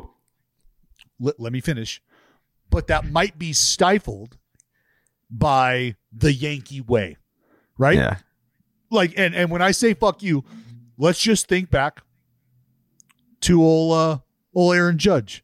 let, 1.19 1.39
let 1.39 1.51
me 1.53 1.61
finish. 1.61 2.01
But 2.69 2.87
that 2.87 3.09
might 3.09 3.39
be 3.39 3.51
stifled 3.53 4.37
by 5.31 5.95
the 6.11 6.31
Yankee 6.33 6.81
way, 6.81 7.17
right? 7.77 7.97
Yeah. 7.97 8.17
Like, 8.91 9.13
and 9.17 9.33
and 9.33 9.49
when 9.49 9.61
I 9.61 9.71
say 9.71 9.93
fuck 9.93 10.21
you, 10.21 10.43
let's 10.97 11.19
just 11.19 11.47
think 11.47 11.69
back 11.71 12.01
to 13.41 13.63
old 13.63 13.93
uh, 13.93 14.17
old 14.55 14.75
Aaron 14.75 14.97
Judge 14.97 15.43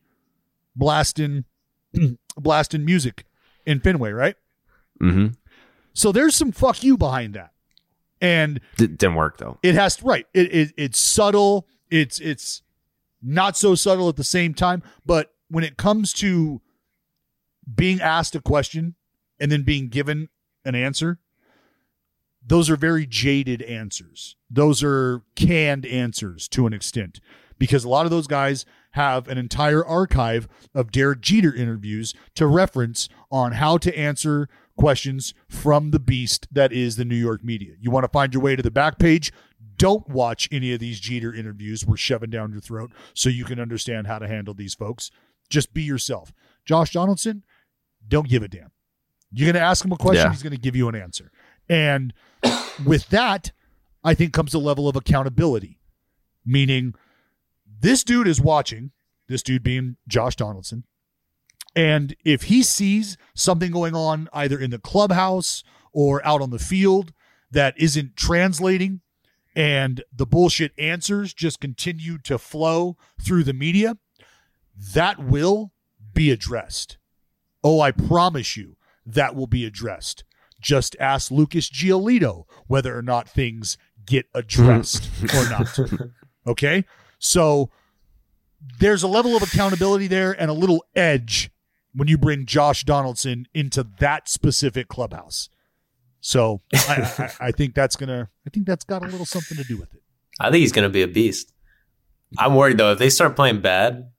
blasting 0.76 1.46
blasting 2.38 2.86
music 2.86 3.26
in 3.66 3.80
Fenway, 3.80 4.12
right? 4.12 4.36
Mm-hmm. 5.02 5.28
So 5.94 6.12
there's 6.12 6.36
some 6.36 6.52
fuck 6.52 6.84
you 6.84 6.98
behind 6.98 7.34
that, 7.36 7.52
and 8.22 8.60
D- 8.78 8.88
didn't 8.88 9.16
work 9.16 9.38
though. 9.38 9.58
it 9.64 9.76
has 9.76 10.02
right. 10.04 10.26
It, 10.34 10.54
it 10.54 10.74
it's 10.78 11.00
subtle. 11.00 11.68
It's 11.90 12.20
it's 12.20 12.62
not 13.22 13.56
so 13.58 13.76
subtle 13.76 14.10
at 14.10 14.16
the 14.18 14.24
same 14.24 14.54
time. 14.54 14.84
But 15.06 15.34
when 15.50 15.64
it 15.64 15.78
comes 15.78 16.12
to 16.14 16.62
being 17.74 18.02
asked 18.02 18.36
a 18.36 18.42
question 18.42 18.96
and 19.40 19.52
then 19.52 19.64
being 19.64 19.88
given 19.90 20.30
an 20.66 20.76
answer, 20.76 21.20
those 22.46 22.70
are 22.70 22.76
very 22.76 23.06
jaded 23.06 23.62
answers. 23.62 24.36
Those 24.50 24.84
are 24.84 25.22
canned 25.36 25.86
answers 25.86 26.48
to 26.50 26.68
an 26.68 26.74
extent 26.74 27.20
because 27.58 27.84
a 27.84 27.90
lot 27.90 28.06
of 28.06 28.12
those 28.12 28.28
guys 28.28 28.66
have 28.96 29.28
an 29.28 29.38
entire 29.38 29.86
archive 29.86 30.48
of 30.74 30.90
Derek 30.92 31.20
Jeter 31.20 31.54
interviews 31.54 32.14
to 32.34 32.48
reference 32.48 33.10
on 33.30 33.52
how 33.54 33.78
to 33.78 33.98
answer 33.98 34.48
questions 34.78 35.34
from 35.50 35.92
the 35.92 36.00
beast 36.00 36.48
that 36.50 36.72
is 36.72 36.96
the 36.96 37.04
New 37.04 37.16
York 37.16 37.44
media. 37.44 37.74
You 37.80 37.92
want 37.92 38.06
to 38.06 38.10
find 38.10 38.34
your 38.34 38.42
way 38.42 38.56
to 38.56 38.64
the 38.64 38.72
back 38.72 38.98
page? 38.98 39.34
Don't 39.78 40.08
watch 40.08 40.48
any 40.50 40.72
of 40.72 40.80
these 40.80 41.02
Jeter 41.02 41.34
interviews 41.34 41.86
we're 41.86 41.98
shoving 41.98 42.30
down 42.30 42.54
your 42.54 42.62
throat 42.62 42.92
so 43.14 43.28
you 43.28 43.44
can 43.44 43.60
understand 43.60 44.08
how 44.08 44.18
to 44.18 44.28
handle 44.30 44.54
these 44.54 44.74
folks. 44.74 45.12
Just 45.50 45.74
be 45.74 45.84
yourself. 45.84 46.32
Josh 46.64 46.94
Donaldson, 46.94 47.44
don't 48.08 48.30
give 48.30 48.44
a 48.44 48.48
damn. 48.48 48.72
You're 49.30 49.48
going 49.52 49.62
to 49.62 49.68
ask 49.68 49.84
him 49.84 49.92
a 49.92 49.98
question, 49.98 50.26
Yeah. 50.26 50.32
he's 50.32 50.42
going 50.44 50.54
to 50.56 50.60
give 50.60 50.78
you 50.78 50.88
an 50.88 50.96
answer. 50.96 51.32
And 51.68 52.14
with 52.86 53.10
that, 53.10 53.52
I 54.06 54.14
think 54.14 54.32
comes 54.32 54.54
a 54.54 54.60
level 54.60 54.88
of 54.88 54.96
accountability, 54.96 55.80
meaning 56.46 56.96
this 57.80 58.04
dude 58.04 58.28
is 58.28 58.42
watching, 58.42 58.92
this 59.28 59.44
dude 59.44 59.64
being 59.64 59.98
Josh 60.08 60.36
Donaldson. 60.36 60.84
And 61.76 62.16
if 62.24 62.44
he 62.44 62.64
sees 62.64 63.18
something 63.36 63.72
going 63.72 63.96
on 63.96 64.30
either 64.32 64.60
in 64.60 64.72
the 64.72 64.80
clubhouse 64.80 65.64
or 65.92 66.26
out 66.26 66.42
on 66.42 66.50
the 66.50 66.60
field 66.60 67.12
that 67.52 67.74
isn't 67.78 68.16
translating 68.16 69.02
and 69.56 70.04
the 70.14 70.26
bullshit 70.26 70.72
answers 70.78 71.34
just 71.34 71.60
continue 71.60 72.18
to 72.20 72.38
flow 72.38 72.98
through 73.22 73.44
the 73.44 73.54
media, 73.54 73.98
that 74.94 75.20
will 75.20 75.74
be 76.14 76.32
addressed. 76.32 76.98
Oh, 77.64 77.82
I 77.82 77.92
promise 77.92 78.56
you 78.56 78.78
that 79.06 79.36
will 79.36 79.48
be 79.48 79.66
addressed. 79.66 80.24
Just 80.62 80.96
ask 81.00 81.30
Lucas 81.30 81.70
Giolito 81.70 82.46
whether 82.68 82.98
or 82.98 83.02
not 83.02 83.30
things 83.30 83.78
get 84.06 84.28
addressed 84.34 85.04
mm. 85.22 85.34
or 85.36 85.50
not. 85.50 86.10
Okay? 86.48 86.86
So 87.20 87.70
there's 88.80 89.04
a 89.04 89.08
level 89.08 89.36
of 89.36 89.44
accountability 89.44 90.08
there 90.08 90.32
and 90.32 90.50
a 90.50 90.54
little 90.54 90.84
edge 90.96 91.52
when 91.94 92.08
you 92.08 92.18
bring 92.18 92.46
Josh 92.46 92.84
Donaldson 92.84 93.48
into 93.54 93.86
that 94.00 94.28
specific 94.28 94.88
clubhouse. 94.88 95.50
So 96.20 96.62
I, 96.74 97.14
I, 97.18 97.48
I 97.48 97.52
think 97.52 97.76
that's 97.76 97.96
gonna 97.96 98.30
I 98.46 98.50
think 98.50 98.66
that's 98.66 98.84
got 98.84 99.04
a 99.04 99.08
little 99.08 99.26
something 99.26 99.58
to 99.58 99.64
do 99.64 99.78
with 99.78 99.94
it. 99.94 100.02
I 100.40 100.50
think 100.50 100.62
he's 100.62 100.72
to 100.72 100.90
be 100.90 101.04
a 101.04 101.08
beast. 101.08 101.54
I'm 102.38 102.56
worried 102.56 102.78
though 102.78 102.92
if 102.92 103.00
they 103.00 103.10
start 103.10 103.36
playing 103.36 103.62
bad 103.62 104.12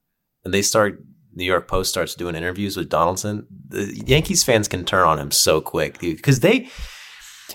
and 0.45 0.55
they 0.55 0.63
start 0.63 1.03
New 1.35 1.45
York 1.45 1.69
Post 1.69 1.91
starts 1.91 2.15
doing 2.15 2.35
interviews 2.35 2.77
with 2.77 2.89
Donaldson, 2.89 3.47
the 3.69 4.03
Yankees 4.07 4.43
fans 4.43 4.69
can 4.69 4.85
turn 4.85 5.07
on 5.07 5.19
him 5.19 5.31
so 5.31 5.61
quick 5.61 5.99
because 5.99 6.41
they 6.41 6.71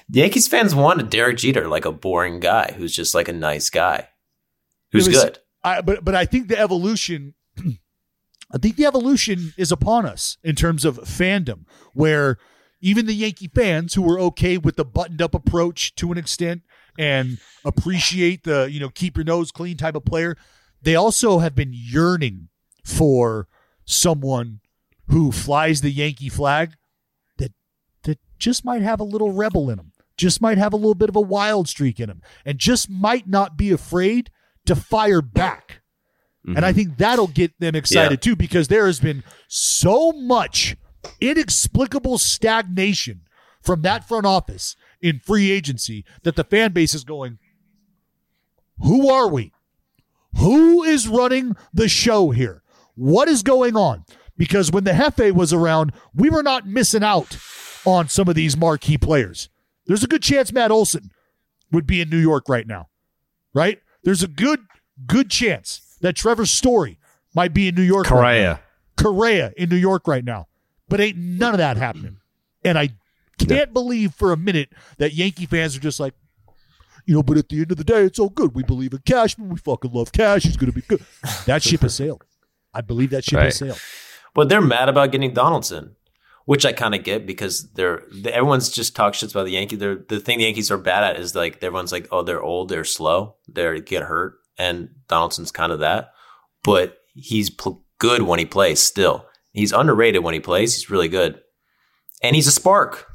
the 0.09 0.19
Yankees 0.19 0.47
fans 0.47 0.75
wanted 0.75 1.09
Derek 1.09 1.37
Jeter 1.37 1.67
like 1.67 1.85
a 1.85 1.91
boring 1.91 2.39
guy 2.39 2.73
who's 2.77 2.95
just 2.95 3.15
like 3.15 3.27
a 3.27 3.33
nice 3.33 3.69
guy 3.69 4.07
who's 4.91 5.07
was- 5.07 5.23
good. 5.23 5.39
I, 5.63 5.81
but 5.81 6.03
but 6.03 6.15
I 6.15 6.25
think 6.25 6.47
the 6.47 6.59
evolution, 6.59 7.35
I 8.51 8.57
think 8.57 8.77
the 8.77 8.85
evolution 8.85 9.53
is 9.57 9.71
upon 9.71 10.05
us 10.05 10.37
in 10.43 10.55
terms 10.55 10.85
of 10.85 10.97
fandom, 10.99 11.65
where 11.93 12.37
even 12.81 13.05
the 13.05 13.13
Yankee 13.13 13.49
fans 13.53 13.93
who 13.93 14.01
were 14.01 14.19
okay 14.19 14.57
with 14.57 14.75
the 14.75 14.85
buttoned 14.85 15.21
up 15.21 15.35
approach 15.35 15.93
to 15.95 16.11
an 16.11 16.17
extent 16.17 16.63
and 16.97 17.37
appreciate 17.63 18.43
the 18.43 18.69
you 18.71 18.79
know 18.79 18.89
keep 18.89 19.17
your 19.17 19.23
nose 19.23 19.51
clean 19.51 19.77
type 19.77 19.95
of 19.95 20.03
player, 20.03 20.35
they 20.81 20.95
also 20.95 21.39
have 21.39 21.55
been 21.55 21.71
yearning 21.73 22.49
for 22.83 23.47
someone 23.85 24.61
who 25.09 25.31
flies 25.31 25.81
the 25.81 25.91
Yankee 25.91 26.29
flag 26.29 26.73
that 27.37 27.51
that 28.03 28.19
just 28.39 28.65
might 28.65 28.81
have 28.81 28.99
a 28.99 29.03
little 29.05 29.31
rebel 29.31 29.69
in 29.69 29.77
him, 29.77 29.91
just 30.17 30.41
might 30.41 30.57
have 30.57 30.73
a 30.73 30.77
little 30.77 30.95
bit 30.95 31.09
of 31.09 31.15
a 31.15 31.21
wild 31.21 31.67
streak 31.67 31.99
in 31.99 32.09
him, 32.09 32.21
and 32.45 32.57
just 32.57 32.89
might 32.89 33.27
not 33.27 33.57
be 33.57 33.71
afraid 33.71 34.31
to 34.66 34.76
fire 34.76 35.22
back. 35.22 35.82
And 36.43 36.59
I 36.59 36.70
mm-hmm. 36.70 36.76
think 36.76 36.97
that'll 36.97 37.28
get 37.28 37.59
them 37.59 37.76
excited 37.76 38.20
Yeah. 38.26 38.32
too 38.32 38.36
because 38.36 38.68
there 38.68 38.88
has 38.88 38.99
been 38.99 39.24
so 39.47 40.12
much 40.12 40.76
inexplicable 41.20 42.18
stagnation 42.18 43.22
from 43.62 43.84
that 43.84 44.07
front 44.07 44.26
office 44.26 44.76
in 45.01 45.20
free 45.20 45.51
agency 45.51 46.03
that 46.24 46.36
the 46.36 46.43
fan 46.43 46.72
base 46.72 46.95
is 46.95 47.03
going, 47.03 47.38
Who 48.80 49.09
are 49.09 49.28
we? 49.28 49.53
Who 50.38 50.84
is 50.84 51.07
running 51.07 51.55
the 51.74 51.88
show 51.88 52.32
here? 52.32 52.64
What 52.95 53.28
is 53.28 53.43
going 53.43 53.76
on? 53.76 54.05
Because 54.38 54.72
when 54.72 54.84
the 54.84 54.91
Hefe 54.91 55.34
was 55.34 55.53
around, 55.53 55.93
we 56.16 56.30
were 56.30 56.43
not 56.43 56.66
missing 56.68 57.03
out 57.03 57.38
on 57.86 58.07
some 58.07 58.28
of 58.28 58.36
these 58.36 58.57
marquee 58.57 58.97
players. 58.97 59.49
There's 59.86 60.03
a 60.03 60.07
good 60.07 60.24
chance 60.24 60.51
Matt 60.51 60.72
Olson 60.72 61.12
would 61.72 61.86
be 61.86 62.01
in 62.01 62.09
New 62.09 62.18
York 62.18 62.49
right 62.49 62.66
now, 62.66 62.89
right? 63.53 63.80
There's 64.04 64.24
a 64.24 64.28
good, 64.28 64.62
good 65.06 65.30
chance 65.30 65.97
that 66.02 66.16
Trevor 66.16 66.45
Story 66.45 66.99
might 67.34 67.54
be 67.54 67.68
in 67.68 67.76
New 67.76 67.82
York. 67.82 68.10
right 68.10 68.41
now. 68.41 68.60
Correa. 68.97 69.49
Correa 69.49 69.54
in 69.58 69.70
New 69.70 69.76
York 69.76 70.08
right 70.08 70.24
now. 70.24 70.47
But 70.89 70.99
ain't 70.99 71.18
none 71.18 71.54
of 71.54 71.60
that 71.60 71.78
happening. 71.78 72.18
And 72.64 72.78
I 72.78 72.89
can't 73.38 73.74
believe 73.74 74.14
for 74.14 74.32
a 74.32 74.38
minute 74.38 74.70
that 74.97 75.14
Yankee 75.14 75.45
fans 75.45 75.76
are 75.76 75.80
just 75.80 75.99
like, 75.99 76.14
you 77.06 77.16
know, 77.16 77.24
but 77.24 77.38
at 77.38 77.49
the 77.49 77.62
end 77.62 77.72
of 77.72 77.78
the 77.78 77.84
day, 77.84 78.04
it's 78.04 78.20
all 78.20 78.30
good. 78.30 78.54
We 78.54 78.64
believe 78.64 78.93
in 78.93 78.99
Cashman. 78.99 79.49
We 79.49 79.58
fucking 79.58 79.91
love 79.91 80.12
Cash. 80.12 80.43
He's 80.43 80.58
going 80.58 80.72
to 80.72 80.76
be 80.76 80.82
good. 80.82 81.04
That 81.45 81.64
ship 81.64 81.82
has 81.82 81.95
sailed. 81.95 82.24
I 82.74 82.82
believe 82.82 83.10
that 83.12 83.24
ship 83.24 83.39
has 83.39 83.58
sailed. 83.58 83.80
But 84.34 84.49
they're 84.49 84.62
mad 84.62 84.88
about 84.89 85.12
getting 85.12 85.34
Donaldson, 85.34 85.95
which 86.45 86.65
I 86.65 86.73
kind 86.73 86.95
of 86.95 87.03
get 87.03 87.25
because 87.25 87.71
they're 87.73 88.03
they, 88.13 88.31
everyone's 88.33 88.69
just 88.69 88.95
talk 88.95 89.13
shits 89.13 89.31
about 89.31 89.45
the 89.45 89.51
Yankees. 89.51 89.79
They're, 89.79 89.95
the 90.07 90.19
thing 90.19 90.37
the 90.39 90.45
Yankees 90.45 90.71
are 90.71 90.77
bad 90.77 91.03
at 91.03 91.19
is 91.19 91.35
like 91.35 91.57
everyone's 91.63 91.91
like, 91.91 92.07
oh, 92.11 92.23
they're 92.23 92.41
old, 92.41 92.69
they're 92.69 92.83
slow, 92.83 93.35
they 93.47 93.79
get 93.81 94.03
hurt, 94.03 94.35
and 94.57 94.89
Donaldson's 95.07 95.51
kind 95.51 95.71
of 95.71 95.79
that. 95.79 96.11
But 96.63 96.97
he's 97.13 97.49
pl- 97.49 97.83
good 97.99 98.23
when 98.23 98.39
he 98.39 98.45
plays. 98.45 98.79
Still, 98.81 99.25
he's 99.51 99.71
underrated 99.71 100.23
when 100.23 100.33
he 100.33 100.39
plays. 100.39 100.75
He's 100.75 100.89
really 100.89 101.07
good, 101.09 101.39
and 102.23 102.35
he's 102.35 102.47
a 102.47 102.51
spark. 102.51 103.07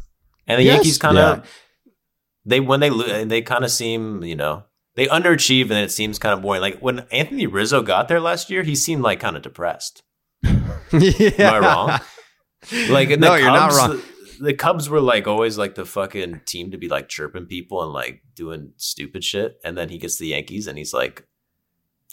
And 0.46 0.60
the 0.60 0.64
Yes. 0.64 0.74
Yankees 0.76 0.98
kind 0.98 1.18
of 1.18 1.38
Yeah. 1.38 1.44
they 2.44 2.60
when 2.60 2.80
they 2.80 3.24
they 3.24 3.42
kind 3.42 3.64
of 3.64 3.70
seem 3.70 4.22
you 4.22 4.36
know 4.36 4.62
they 4.94 5.06
underachieve 5.08 5.64
and 5.64 5.72
it 5.80 5.90
seems 5.90 6.18
kind 6.18 6.32
of 6.32 6.40
boring. 6.42 6.60
Like 6.62 6.78
when 6.78 7.00
Anthony 7.10 7.46
Rizzo 7.46 7.82
got 7.82 8.06
there 8.08 8.20
last 8.20 8.48
year, 8.48 8.62
he 8.62 8.74
seemed 8.76 9.02
like 9.02 9.18
kind 9.20 9.36
of 9.36 9.42
depressed. 9.42 10.02
yeah. 10.42 10.52
Am 10.92 11.54
I 11.54 11.58
wrong? 11.58 12.00
Like 12.88 13.10
in 13.10 13.20
No, 13.20 13.32
the 13.32 13.40
you're 13.40 13.48
not 13.50 13.70
Cubs, 13.70 13.76
wrong. 13.76 14.02
the 14.40 14.54
Cubs 14.54 14.88
were 14.88 15.00
like 15.00 15.26
always 15.26 15.56
like 15.58 15.74
the 15.74 15.84
fucking 15.84 16.40
team 16.46 16.70
to 16.72 16.78
be 16.78 16.88
like 16.88 17.08
chirping 17.08 17.46
people 17.46 17.82
and 17.82 17.92
like 17.92 18.22
doing 18.34 18.72
stupid 18.76 19.22
shit, 19.24 19.60
and 19.64 19.76
then 19.78 19.88
he 19.88 19.98
gets 19.98 20.18
the 20.18 20.28
Yankees 20.28 20.66
and 20.66 20.76
he's 20.78 20.92
like 20.94 21.26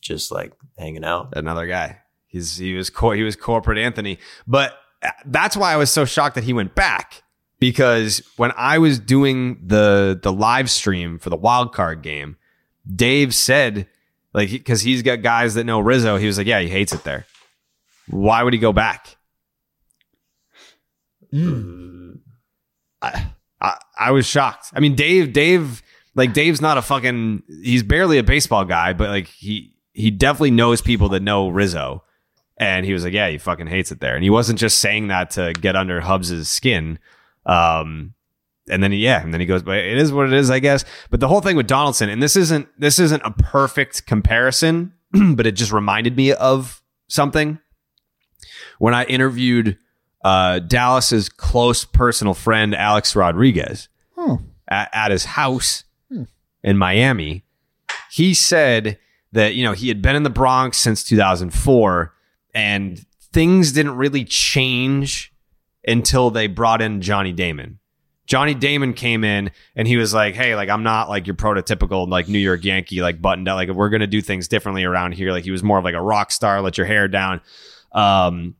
just 0.02 0.32
like 0.32 0.54
hanging 0.78 1.04
out. 1.04 1.34
Another 1.36 1.66
guy. 1.68 2.00
He's 2.28 2.58
he 2.58 2.74
was 2.74 2.90
cor- 2.90 3.16
he 3.16 3.24
was 3.24 3.36
corporate 3.36 3.78
Anthony, 3.78 4.18
but 4.48 4.74
uh, 5.04 5.10
that's 5.26 5.56
why 5.56 5.72
I 5.74 5.78
was 5.78 5.92
so 5.92 6.06
shocked 6.06 6.36
that 6.36 6.44
he 6.44 6.54
went 6.54 6.74
back 6.76 7.24
because 7.60 8.22
when 8.38 8.52
I 8.58 8.78
was 8.80 9.00
doing 9.00 9.60
the 9.66 10.20
the 10.22 10.34
live 10.34 10.70
stream 10.70 11.20
for 11.20 11.30
the 11.30 11.36
wild 11.38 11.74
card 11.74 12.02
game, 12.02 12.38
Dave 12.94 13.36
said 13.36 13.88
like 14.34 14.50
because 14.50 14.82
he's 14.82 15.02
got 15.04 15.22
guys 15.22 15.54
that 15.56 15.64
know 15.66 15.80
Rizzo, 15.80 16.18
he 16.18 16.26
was 16.26 16.38
like, 16.38 16.48
yeah, 16.48 16.60
he 16.60 16.70
hates 16.70 16.92
it 16.94 17.04
there. 17.04 17.26
Why 18.08 18.42
would 18.44 18.54
he 18.54 18.60
go 18.60 18.74
back? 18.74 19.16
I, 23.02 23.32
I 23.62 23.78
I 23.98 24.12
was 24.12 24.26
shocked. 24.26 24.68
I 24.74 24.80
mean, 24.80 24.96
Dave 24.96 25.34
Dave 25.34 25.82
like 26.16 26.34
Dave's 26.34 26.62
not 26.62 26.78
a 26.78 26.82
fucking 26.82 27.44
he's 27.64 27.84
barely 27.84 28.18
a 28.18 28.24
baseball 28.24 28.66
guy, 28.66 28.94
but 28.94 29.10
like 29.10 29.28
he 29.28 29.74
he 29.94 30.12
definitely 30.12 30.52
knows 30.52 30.82
people 30.82 31.10
that 31.10 31.22
know 31.22 31.50
Rizzo. 31.50 32.04
And 32.58 32.86
he 32.86 32.94
was 32.94 33.04
like, 33.04 33.14
yeah, 33.14 33.30
he 33.30 33.38
fucking 33.40 33.68
hates 33.68 33.92
it 33.92 34.00
there. 34.00 34.16
And 34.16 34.24
he 34.24 34.30
wasn't 34.30 34.60
just 34.60 34.78
saying 34.78 35.08
that 35.08 35.32
to 35.32 35.54
get 35.54 35.76
under 35.76 36.02
Hubs's 36.02 36.50
skin. 36.50 37.00
Um, 37.48 38.14
and 38.70 38.82
then 38.82 38.92
yeah, 38.94 39.22
and 39.22 39.34
then 39.34 39.42
he 39.42 39.48
goes, 39.48 39.64
but 39.64 39.78
it 39.78 39.98
is 39.98 40.14
what 40.14 40.28
it 40.28 40.34
is, 40.34 40.50
I 40.50 40.60
guess. 40.60 40.86
But 41.10 41.20
the 41.20 41.28
whole 41.28 41.42
thing 41.42 41.58
with 41.58 41.68
Donaldson, 41.68 42.10
and 42.10 42.22
this 42.22 42.36
isn't 42.36 42.68
this 42.78 43.00
isn't 43.00 43.24
a 43.26 43.32
perfect 43.32 44.06
comparison, 44.06 44.94
but 45.36 45.48
it 45.48 45.54
just 45.54 45.72
reminded 45.72 46.16
me 46.16 46.32
of 46.32 46.82
something. 47.08 47.60
When 48.80 48.94
I 48.94 49.06
interviewed 49.06 49.78
uh, 50.24 50.60
Dallas's 50.60 51.30
close 51.30 51.86
personal 51.86 52.34
friend 52.34 52.74
Alex 52.76 53.16
Rodriguez 53.16 53.90
at, 54.68 54.90
at 54.94 55.12
his 55.12 55.26
house 55.26 55.84
in 56.64 56.78
Miami, 56.78 57.44
he 58.12 58.34
said 58.34 58.98
that 59.34 59.56
you 59.56 59.64
know 59.64 59.74
he 59.74 59.88
had 59.88 60.02
been 60.02 60.16
in 60.16 60.24
the 60.24 60.30
Bronx 60.30 60.78
since 60.78 61.04
2004, 61.04 62.14
and 62.54 63.06
things 63.34 63.72
didn't 63.72 63.98
really 63.98 64.24
change 64.24 65.34
until 65.86 66.30
they 66.30 66.48
brought 66.48 66.82
in 66.82 67.02
Johnny 67.02 67.34
Damon. 67.34 67.80
Johnny 68.26 68.54
Damon 68.54 68.94
came 68.94 69.26
in 69.26 69.52
and 69.76 69.86
he 69.88 69.98
was 69.98 70.14
like, 70.14 70.34
"Hey, 70.36 70.56
like 70.56 70.70
I'm 70.70 70.84
not 70.84 71.10
like 71.10 71.28
your 71.28 71.36
prototypical 71.36 72.08
like 72.08 72.30
New 72.30 72.40
York 72.40 72.64
Yankee 72.64 73.02
like 73.02 73.22
buttoned 73.22 73.50
up. 73.50 73.56
Like 73.56 73.70
we're 73.70 73.90
gonna 73.90 74.08
do 74.08 74.22
things 74.22 74.48
differently 74.48 74.86
around 74.86 75.14
here." 75.14 75.32
Like 75.32 75.44
he 75.44 75.52
was 75.52 75.62
more 75.64 75.78
of 75.78 75.84
like 75.84 75.96
a 75.96 76.02
rock 76.02 76.32
star. 76.32 76.62
Let 76.62 76.78
your 76.78 76.88
hair 76.88 77.10
down. 77.10 77.42
Um, 77.92 78.56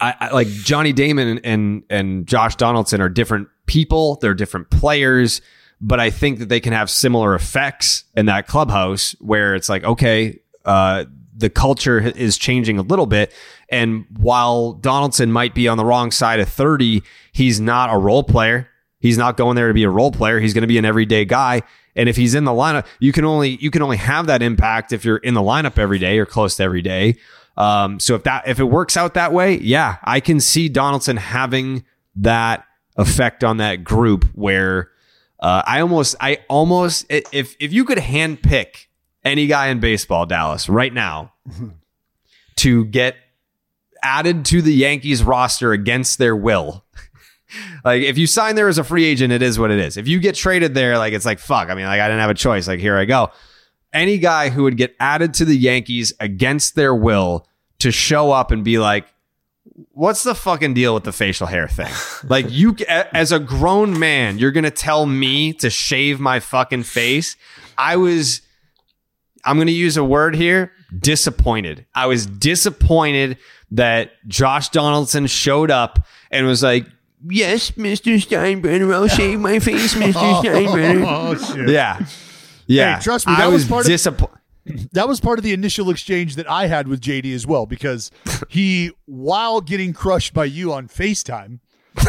I, 0.00 0.14
I 0.20 0.30
like 0.30 0.48
Johnny 0.48 0.92
Damon 0.92 1.38
and, 1.44 1.82
and 1.90 2.26
Josh 2.26 2.56
Donaldson 2.56 3.00
are 3.00 3.08
different 3.08 3.48
people. 3.66 4.16
They're 4.20 4.34
different 4.34 4.70
players, 4.70 5.40
but 5.80 6.00
I 6.00 6.10
think 6.10 6.38
that 6.38 6.48
they 6.48 6.60
can 6.60 6.72
have 6.72 6.90
similar 6.90 7.34
effects 7.34 8.04
in 8.16 8.26
that 8.26 8.46
clubhouse 8.46 9.12
where 9.20 9.54
it's 9.54 9.68
like, 9.68 9.84
okay, 9.84 10.40
uh, 10.64 11.04
the 11.36 11.50
culture 11.50 12.00
is 12.00 12.36
changing 12.36 12.78
a 12.78 12.82
little 12.82 13.06
bit. 13.06 13.32
And 13.68 14.06
while 14.18 14.72
Donaldson 14.72 15.30
might 15.30 15.54
be 15.54 15.68
on 15.68 15.76
the 15.76 15.84
wrong 15.84 16.10
side 16.10 16.40
of 16.40 16.48
30, 16.48 17.02
he's 17.32 17.60
not 17.60 17.92
a 17.92 17.98
role 17.98 18.24
player. 18.24 18.68
He's 19.00 19.16
not 19.16 19.36
going 19.36 19.54
there 19.54 19.68
to 19.68 19.74
be 19.74 19.84
a 19.84 19.90
role 19.90 20.10
player. 20.10 20.40
He's 20.40 20.52
going 20.52 20.62
to 20.62 20.68
be 20.68 20.78
an 20.78 20.84
everyday 20.84 21.24
guy. 21.24 21.62
And 21.94 22.08
if 22.08 22.16
he's 22.16 22.34
in 22.34 22.44
the 22.44 22.52
lineup, 22.52 22.86
you 23.00 23.12
can 23.12 23.24
only 23.24 23.56
you 23.60 23.70
can 23.70 23.82
only 23.82 23.96
have 23.96 24.26
that 24.26 24.42
impact 24.42 24.92
if 24.92 25.04
you're 25.04 25.18
in 25.18 25.34
the 25.34 25.40
lineup 25.40 25.78
every 25.78 25.98
day 25.98 26.18
or 26.18 26.26
close 26.26 26.56
to 26.56 26.62
every 26.62 26.82
day. 26.82 27.16
Um, 27.58 27.98
so 27.98 28.14
if 28.14 28.22
that 28.22 28.46
if 28.46 28.60
it 28.60 28.64
works 28.64 28.96
out 28.96 29.14
that 29.14 29.32
way, 29.32 29.58
yeah, 29.58 29.96
I 30.04 30.20
can 30.20 30.38
see 30.38 30.68
Donaldson 30.68 31.16
having 31.16 31.84
that 32.16 32.64
effect 32.96 33.42
on 33.42 33.56
that 33.56 33.82
group 33.82 34.24
where 34.34 34.90
uh, 35.40 35.62
I 35.66 35.80
almost 35.80 36.14
I 36.20 36.38
almost 36.48 37.04
if 37.10 37.56
if 37.58 37.72
you 37.72 37.84
could 37.84 37.98
handpick 37.98 38.86
any 39.24 39.48
guy 39.48 39.68
in 39.68 39.80
baseball, 39.80 40.24
Dallas, 40.24 40.68
right 40.68 40.94
now, 40.94 41.32
to 42.56 42.84
get 42.86 43.16
added 44.04 44.44
to 44.46 44.62
the 44.62 44.72
Yankees 44.72 45.24
roster 45.24 45.72
against 45.72 46.18
their 46.18 46.36
will. 46.36 46.84
like 47.84 48.02
if 48.02 48.16
you 48.16 48.28
sign 48.28 48.54
there 48.54 48.68
as 48.68 48.78
a 48.78 48.84
free 48.84 49.04
agent, 49.04 49.32
it 49.32 49.42
is 49.42 49.58
what 49.58 49.72
it 49.72 49.80
is. 49.80 49.96
If 49.96 50.06
you 50.06 50.20
get 50.20 50.36
traded 50.36 50.74
there, 50.74 50.96
like 50.96 51.12
it's 51.12 51.26
like 51.26 51.40
fuck. 51.40 51.70
I 51.70 51.74
mean, 51.74 51.86
like 51.86 52.00
I 52.00 52.06
didn't 52.06 52.20
have 52.20 52.30
a 52.30 52.34
choice. 52.34 52.68
Like 52.68 52.78
here 52.78 52.96
I 52.96 53.04
go. 53.04 53.32
Any 53.92 54.18
guy 54.18 54.50
who 54.50 54.64
would 54.64 54.76
get 54.76 54.94
added 55.00 55.34
to 55.34 55.44
the 55.44 55.56
Yankees 55.56 56.12
against 56.20 56.74
their 56.74 56.94
will 56.94 57.46
to 57.78 57.90
show 57.90 58.32
up 58.32 58.50
and 58.50 58.62
be 58.64 58.78
like, 58.78 59.06
what's 59.92 60.22
the 60.22 60.34
fucking 60.34 60.74
deal 60.74 60.94
with 60.94 61.04
the 61.04 61.12
facial 61.12 61.46
hair 61.46 61.68
thing? 61.68 61.92
like 62.28 62.46
you 62.50 62.76
as 62.88 63.32
a 63.32 63.38
grown 63.38 63.98
man, 63.98 64.38
you're 64.38 64.52
gonna 64.52 64.70
tell 64.70 65.06
me 65.06 65.52
to 65.54 65.70
shave 65.70 66.20
my 66.20 66.40
fucking 66.40 66.82
face. 66.82 67.36
I 67.76 67.96
was 67.96 68.42
I'm 69.44 69.56
going 69.56 69.68
to 69.68 69.72
use 69.72 69.96
a 69.96 70.04
word 70.04 70.34
here 70.34 70.72
disappointed. 70.98 71.86
I 71.94 72.06
was 72.06 72.26
disappointed 72.26 73.38
that 73.70 74.10
Josh 74.26 74.68
Donaldson 74.70 75.26
showed 75.26 75.70
up 75.70 76.06
and 76.30 76.46
was 76.46 76.62
like, 76.62 76.86
Yes, 77.28 77.72
Mr. 77.72 78.14
Steinbrenner, 78.22 78.94
I'll 78.94 79.08
shave 79.08 79.40
my 79.40 79.58
face, 79.58 79.94
Mr. 79.94 80.12
Steinbrenner. 80.42 81.04
Oh, 81.06 81.34
shit. 81.34 81.68
Yeah. 81.68 82.04
Yeah. 82.68 82.96
Hey, 82.96 83.02
trust 83.02 83.26
me, 83.26 83.34
that 83.34 83.42
I 83.42 83.48
was 83.48 83.62
was, 83.62 83.68
part 83.68 83.84
of- 83.86 83.90
disappointed. 83.90 84.38
that 84.92 85.08
was 85.08 85.20
part 85.20 85.38
of 85.38 85.42
the 85.42 85.52
initial 85.52 85.90
exchange 85.90 86.36
that 86.36 86.48
I 86.50 86.66
had 86.66 86.88
with 86.88 87.00
JD 87.00 87.34
as 87.34 87.46
well, 87.46 87.66
because 87.66 88.10
he, 88.48 88.92
while 89.06 89.60
getting 89.60 89.92
crushed 89.92 90.34
by 90.34 90.44
you 90.44 90.72
on 90.72 90.88
FaceTime, 90.88 91.60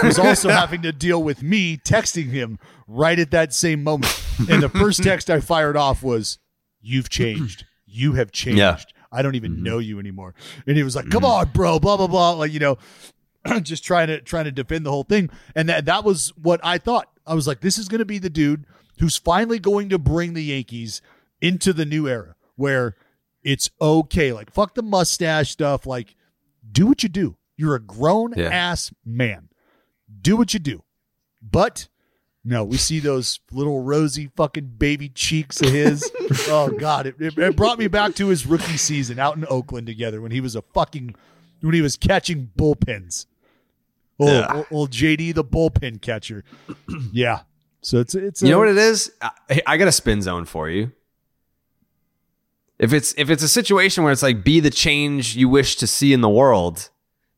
was 0.04 0.20
also 0.20 0.50
having 0.50 0.82
to 0.84 0.92
deal 0.92 1.24
with 1.24 1.42
me 1.42 1.78
texting 1.78 2.30
him 2.30 2.60
right 2.88 3.18
at 3.18 3.32
that 3.32 3.54
same 3.54 3.84
moment. 3.84 4.24
And 4.50 4.62
the 4.62 4.70
first 4.70 5.04
text 5.04 5.30
I 5.30 5.40
fired 5.40 5.78
off 5.78 6.04
was, 6.04 6.38
You've 6.82 7.10
changed. 7.10 7.66
You 7.86 8.14
have 8.14 8.32
changed. 8.32 8.60
Yeah. 8.60 8.78
I 9.12 9.22
don't 9.22 9.36
even 9.36 9.54
mm-hmm. 9.54 9.64
know 9.64 9.80
you 9.80 10.00
anymore. 10.00 10.34
And 10.68 10.78
he 10.78 10.84
was 10.84 10.96
like, 10.96 11.10
Come 11.10 11.24
mm-hmm. 11.24 11.32
on, 11.48 11.52
bro, 11.52 11.80
blah, 11.80 11.98
blah, 11.98 12.08
blah. 12.08 12.32
Like, 12.32 12.54
you 12.54 12.60
know, 12.60 12.78
just 13.62 13.84
trying 13.84 14.08
to 14.08 14.22
trying 14.22 14.46
to 14.46 14.52
defend 14.52 14.86
the 14.86 14.92
whole 14.92 15.04
thing. 15.04 15.30
And 15.56 15.70
that 15.70 15.86
that 15.86 16.04
was 16.04 16.34
what 16.42 16.60
I 16.64 16.78
thought. 16.78 17.10
I 17.26 17.34
was 17.34 17.48
like, 17.48 17.62
this 17.62 17.78
is 17.78 17.88
gonna 17.88 18.06
be 18.06 18.18
the 18.18 18.30
dude 18.30 18.66
who's 19.00 19.18
finally 19.18 19.60
going 19.60 19.90
to 19.90 19.98
bring 20.00 20.34
the 20.34 20.44
Yankees 20.44 21.02
into 21.42 21.74
the 21.74 21.86
new 21.86 22.08
era 22.08 22.36
where 22.56 22.96
it's 23.44 23.70
okay. 23.82 24.34
Like 24.34 24.52
fuck 24.52 24.76
the 24.76 24.82
mustache 24.84 25.50
stuff. 25.52 25.86
Like 25.86 26.16
do 26.72 26.86
what 26.88 27.04
you 27.04 27.10
do. 27.10 27.38
You're 27.58 27.76
a 27.76 27.80
grown 27.82 28.34
Yeah. 28.36 28.50
ass 28.50 28.94
man. 29.06 29.50
Do 30.22 30.36
what 30.38 30.54
you 30.54 30.60
do. 30.60 30.84
But 31.42 31.88
no, 32.44 32.64
we 32.64 32.78
see 32.78 33.00
those 33.00 33.40
little 33.52 33.82
rosy 33.84 34.32
fucking 34.36 34.74
baby 34.78 35.10
cheeks 35.10 35.62
of 35.62 35.70
his. 35.70 36.10
oh 36.48 36.70
God, 36.78 37.06
it, 37.08 37.16
it, 37.20 37.38
it 37.38 37.56
brought 37.56 37.78
me 37.80 37.88
back 37.88 38.16
to 38.16 38.28
his 38.28 38.46
rookie 38.46 38.78
season 38.78 39.20
out 39.20 39.36
in 39.38 39.46
Oakland 39.50 39.88
together 39.88 40.22
when 40.22 40.32
he 40.32 40.42
was 40.42 40.56
a 40.56 40.62
fucking 40.62 41.16
when 41.62 41.74
he 41.74 41.82
was 41.82 41.96
catching 41.98 42.50
bullpens. 42.58 43.26
Oh, 44.20 44.28
Yeah. 44.28 44.54
old, 44.54 44.66
old 44.72 44.92
JD 44.92 45.36
the 45.36 45.44
bullpen 45.44 46.02
catcher. 46.02 46.44
yeah. 47.12 47.42
So 47.82 48.00
it's 48.00 48.14
it's 48.16 48.42
You 48.42 48.50
a- 48.50 48.52
know 48.52 48.60
what 48.60 48.68
it 48.70 48.78
is? 48.78 49.12
I, 49.22 49.62
I 49.66 49.78
got 49.78 49.88
a 49.88 49.92
spin 49.92 50.22
zone 50.22 50.46
for 50.46 50.70
you. 50.70 50.92
If 52.78 52.94
it's 52.94 53.14
if 53.18 53.30
it's 53.30 53.44
a 53.44 53.48
situation 53.50 54.04
where 54.04 54.12
it's 54.14 54.24
like 54.24 54.44
be 54.44 54.60
the 54.60 54.70
change 54.70 55.36
you 55.36 55.50
wish 55.50 55.76
to 55.78 55.88
see 55.88 56.14
in 56.14 56.22
the 56.22 56.30
world, 56.30 56.90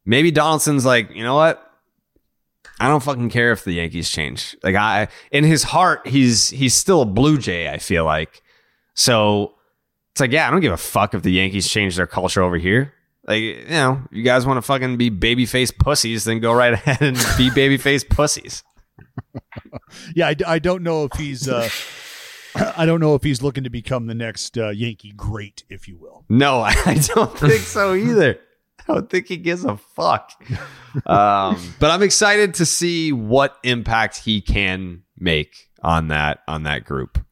maybe 0.05 0.29
Donaldson's 0.31 0.85
like, 0.85 1.09
you 1.15 1.23
know 1.23 1.35
what? 1.35 1.67
I 2.79 2.87
don't 2.87 3.01
fucking 3.03 3.29
care 3.29 3.51
if 3.51 3.63
the 3.63 3.73
Yankees 3.73 4.09
change. 4.09 4.55
Like 4.63 4.75
I 4.75 5.07
in 5.31 5.43
his 5.43 5.63
heart, 5.63 6.05
he's 6.07 6.49
he's 6.49 6.73
still 6.75 7.01
a 7.01 7.05
Blue 7.05 7.37
Jay, 7.37 7.69
I 7.69 7.77
feel 7.79 8.05
like. 8.05 8.41
So 8.93 9.53
it's 10.11 10.21
like, 10.21 10.31
yeah, 10.31 10.47
I 10.47 10.51
don't 10.51 10.61
give 10.61 10.73
a 10.73 10.77
fuck 10.77 11.13
if 11.13 11.23
the 11.23 11.31
Yankees 11.31 11.67
change 11.67 11.95
their 11.95 12.07
culture 12.07 12.41
over 12.43 12.57
here. 12.57 12.93
Like, 13.27 13.41
you 13.41 13.65
know, 13.69 14.01
you 14.11 14.23
guys 14.23 14.45
want 14.45 14.57
to 14.57 14.61
fucking 14.63 14.97
be 14.97 15.09
babyface 15.09 15.75
pussies, 15.75 16.23
then 16.25 16.39
go 16.39 16.53
right 16.53 16.73
ahead 16.85 17.01
and 17.01 17.15
be 17.37 17.49
babyface 17.49 18.07
pussies. 18.07 18.63
Yeah, 20.15 20.27
I, 20.27 20.35
I 20.47 20.59
don't 20.59 20.83
know 20.83 21.05
if 21.05 21.13
he's 21.19 21.47
uh 21.47 21.69
I 22.55 22.85
don't 22.85 22.99
know 22.99 23.15
if 23.15 23.23
he's 23.23 23.41
looking 23.41 23.63
to 23.63 23.69
become 23.69 24.07
the 24.07 24.15
next 24.15 24.57
uh, 24.57 24.69
Yankee 24.69 25.13
great, 25.15 25.63
if 25.69 25.87
you 25.87 25.97
will. 25.97 26.25
No, 26.29 26.59
I 26.65 27.01
don't 27.15 27.37
think 27.37 27.61
so 27.61 27.93
either. 27.93 28.39
I 28.87 28.93
don't 28.93 29.09
think 29.09 29.27
he 29.27 29.37
gives 29.37 29.63
a 29.63 29.77
fuck. 29.77 30.31
Um, 31.05 31.73
but 31.79 31.91
I'm 31.91 32.01
excited 32.01 32.55
to 32.55 32.65
see 32.65 33.13
what 33.13 33.57
impact 33.63 34.17
he 34.17 34.41
can 34.41 35.03
make 35.17 35.69
on 35.81 36.09
that 36.09 36.39
on 36.47 36.63
that 36.63 36.83
group. 36.83 37.23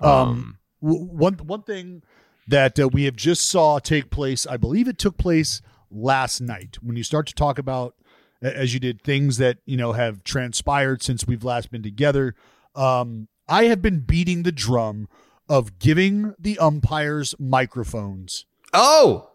Um, 0.00 0.58
w- 0.82 1.04
one 1.04 1.34
one 1.34 1.62
thing 1.62 2.02
that 2.48 2.78
uh, 2.80 2.88
we 2.88 3.04
have 3.04 3.16
just 3.16 3.48
saw 3.48 3.78
take 3.78 4.10
place, 4.10 4.46
I 4.46 4.56
believe 4.56 4.88
it 4.88 4.98
took 4.98 5.16
place 5.18 5.62
last 5.90 6.40
night. 6.40 6.78
When 6.82 6.96
you 6.96 7.04
start 7.04 7.26
to 7.28 7.34
talk 7.34 7.58
about, 7.58 7.94
as 8.42 8.74
you 8.74 8.80
did, 8.80 9.02
things 9.02 9.38
that 9.38 9.58
you 9.64 9.76
know 9.76 9.92
have 9.92 10.24
transpired 10.24 11.02
since 11.02 11.26
we've 11.26 11.44
last 11.44 11.70
been 11.70 11.82
together. 11.82 12.34
Um, 12.74 13.28
I 13.48 13.64
have 13.64 13.80
been 13.82 14.00
beating 14.00 14.42
the 14.42 14.52
drum 14.52 15.08
of 15.48 15.78
giving 15.78 16.34
the 16.38 16.58
umpires 16.58 17.34
microphones 17.38 18.46
Oh, 18.74 19.30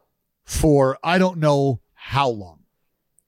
for 0.46 0.98
I 1.04 1.18
don't 1.18 1.38
know 1.38 1.80
how 1.94 2.30
long. 2.30 2.60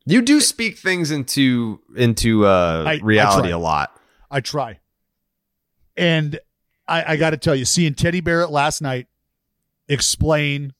You 0.05 0.21
do 0.23 0.41
speak 0.41 0.77
things 0.79 1.11
into 1.11 1.81
into 1.95 2.45
uh, 2.45 2.83
I- 2.87 2.93
I 2.93 2.99
reality 3.03 3.49
try. 3.49 3.57
a 3.57 3.59
lot. 3.59 3.95
I 4.31 4.39
try. 4.41 4.79
And 5.97 6.39
I, 6.87 7.13
I 7.13 7.15
got 7.17 7.31
to 7.31 7.37
tell 7.37 7.55
you, 7.55 7.65
seeing 7.65 7.93
Teddy 7.93 8.21
Barrett 8.21 8.49
last 8.49 8.81
night 8.81 9.07
explain 9.87 10.73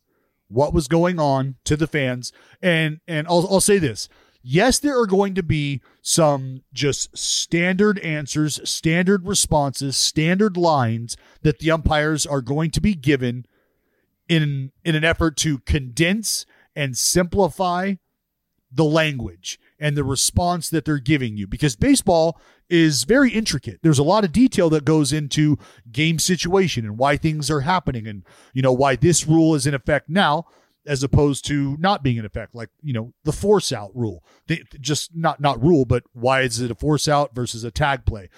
what 0.48 0.74
was 0.74 0.88
going 0.88 1.20
on 1.20 1.56
to 1.66 1.76
the 1.78 1.88
fans, 1.88 2.32
and 2.62 3.00
and 3.08 3.28
I'll, 3.28 3.48
I'll 3.52 3.62
say 3.62 3.78
this: 3.78 4.10
yes, 4.42 4.80
there 4.80 5.00
are 5.00 5.06
going 5.06 5.36
to 5.36 5.44
be 5.44 5.82
some 6.02 6.62
just 6.74 7.18
standard 7.18 8.00
answers, 8.00 8.60
standard 8.70 9.28
responses, 9.28 9.98
standard 9.98 10.58
lines 10.58 11.18
that 11.42 11.60
the 11.60 11.72
umpires 11.72 12.26
are 12.26 12.42
going 12.42 12.72
to 12.72 12.82
be 12.82 12.96
given 12.96 13.46
in 14.28 14.72
in 14.84 14.96
an 14.96 15.04
effort 15.04 15.36
to 15.38 15.60
condense 15.60 16.46
and 16.76 16.98
simplify 16.98 17.96
the 18.72 18.86
language 18.86 19.60
and 19.80 19.98
the 19.98 20.04
response 20.04 20.70
that 20.70 20.86
they're 20.86 21.00
giving 21.00 21.36
you 21.36 21.48
because 21.48 21.76
baseball 21.76 22.40
is 22.70 23.04
very 23.04 23.32
intricate. 23.32 23.80
There's 23.82 23.98
a 23.98 24.04
lot 24.04 24.24
of 24.24 24.32
detail 24.32 24.70
that 24.70 24.86
goes 24.86 25.12
into 25.12 25.58
game 25.92 26.20
situation 26.20 26.86
and 26.86 26.98
why 26.98 27.18
things 27.18 27.50
are 27.50 27.62
happening 27.62 28.06
and 28.08 28.24
you 28.54 28.62
know 28.62 28.74
why 28.74 28.96
this 28.96 29.28
rule 29.28 29.56
is 29.56 29.66
in 29.66 29.74
effect 29.74 30.10
now 30.10 30.46
as 30.90 31.04
opposed 31.04 31.46
to 31.46 31.78
not 31.80 32.04
being 32.04 32.18
in 32.18 32.26
effect 32.26 32.56
like 32.56 32.70
you 32.82 32.92
know 32.92 33.14
the 33.24 33.32
force 33.32 33.72
out 33.72 33.92
rule. 33.96 34.24
They, 34.48 34.64
just 34.82 35.16
not 35.16 35.40
not 35.40 35.64
rule 35.64 35.86
but 35.86 36.04
why 36.14 36.42
is 36.42 36.60
it 36.60 36.72
a 36.72 36.76
force 36.76 37.08
out 37.08 37.34
versus 37.34 37.64
a 37.64 37.72
tag 37.72 38.06
play? 38.06 38.30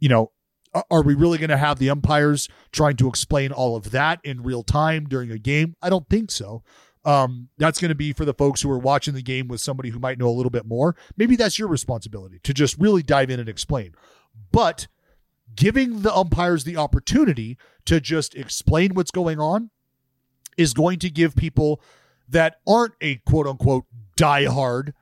You 0.00 0.08
know, 0.08 0.32
are- 0.90 1.02
we 1.02 1.14
really 1.14 1.38
going 1.38 1.50
to 1.50 1.56
have 1.56 1.78
the 1.78 1.88
umpires 1.90 2.48
trying 2.72 2.96
to 2.96 3.08
explain 3.08 3.52
all 3.52 3.76
of 3.76 3.92
that 3.92 4.20
in 4.24 4.42
real 4.42 4.64
time 4.64 5.04
during 5.04 5.30
a 5.30 5.38
game? 5.38 5.76
I 5.80 5.88
don't 5.88 6.08
think 6.10 6.30
so. 6.30 6.62
Um, 7.04 7.48
that's 7.58 7.80
going 7.80 7.90
to 7.90 7.94
be 7.94 8.12
for 8.12 8.24
the 8.24 8.34
folks 8.34 8.62
who 8.62 8.70
are 8.70 8.78
watching 8.78 9.14
the 9.14 9.22
game 9.22 9.46
with 9.46 9.60
somebody 9.60 9.90
who 9.90 9.98
might 9.98 10.18
know 10.18 10.28
a 10.28 10.32
little 10.32 10.50
bit 10.50 10.66
more. 10.66 10.96
Maybe 11.16 11.36
that's 11.36 11.58
your 11.58 11.68
responsibility 11.68 12.40
to 12.42 12.54
just 12.54 12.78
really 12.78 13.02
dive 13.02 13.30
in 13.30 13.38
and 13.38 13.48
explain. 13.48 13.94
But 14.50 14.88
giving 15.54 16.02
the 16.02 16.14
umpires 16.14 16.64
the 16.64 16.76
opportunity 16.76 17.56
to 17.84 18.00
just 18.00 18.34
explain 18.34 18.94
what's 18.94 19.10
going 19.10 19.38
on 19.38 19.70
is 20.56 20.74
going 20.74 20.98
to 21.00 21.10
give 21.10 21.36
people 21.36 21.80
that 22.28 22.60
aren't 22.66 22.94
a 23.00 23.16
quote 23.16 23.46
unquote 23.46 23.84
diehard 24.16 24.92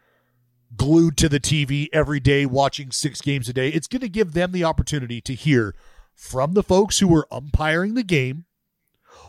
glued 0.77 1.17
to 1.19 1.29
the 1.29 1.41
TV 1.41 1.89
every 1.93 2.21
day 2.21 2.47
watching 2.47 2.91
six 2.91 3.21
games 3.21 3.49
a 3.49 3.53
day. 3.53 3.69
It's 3.69 3.87
going 3.87 4.01
to 4.01 4.09
give 4.09 4.33
them 4.33 4.53
the 4.53 4.65
opportunity 4.65 5.21
to 5.21 5.35
hear 5.35 5.75
from 6.15 6.55
the 6.55 6.63
folks 6.63 6.99
who 6.99 7.09
were 7.09 7.27
umpiring 7.31 7.95
the 7.95 8.03
game 8.03 8.45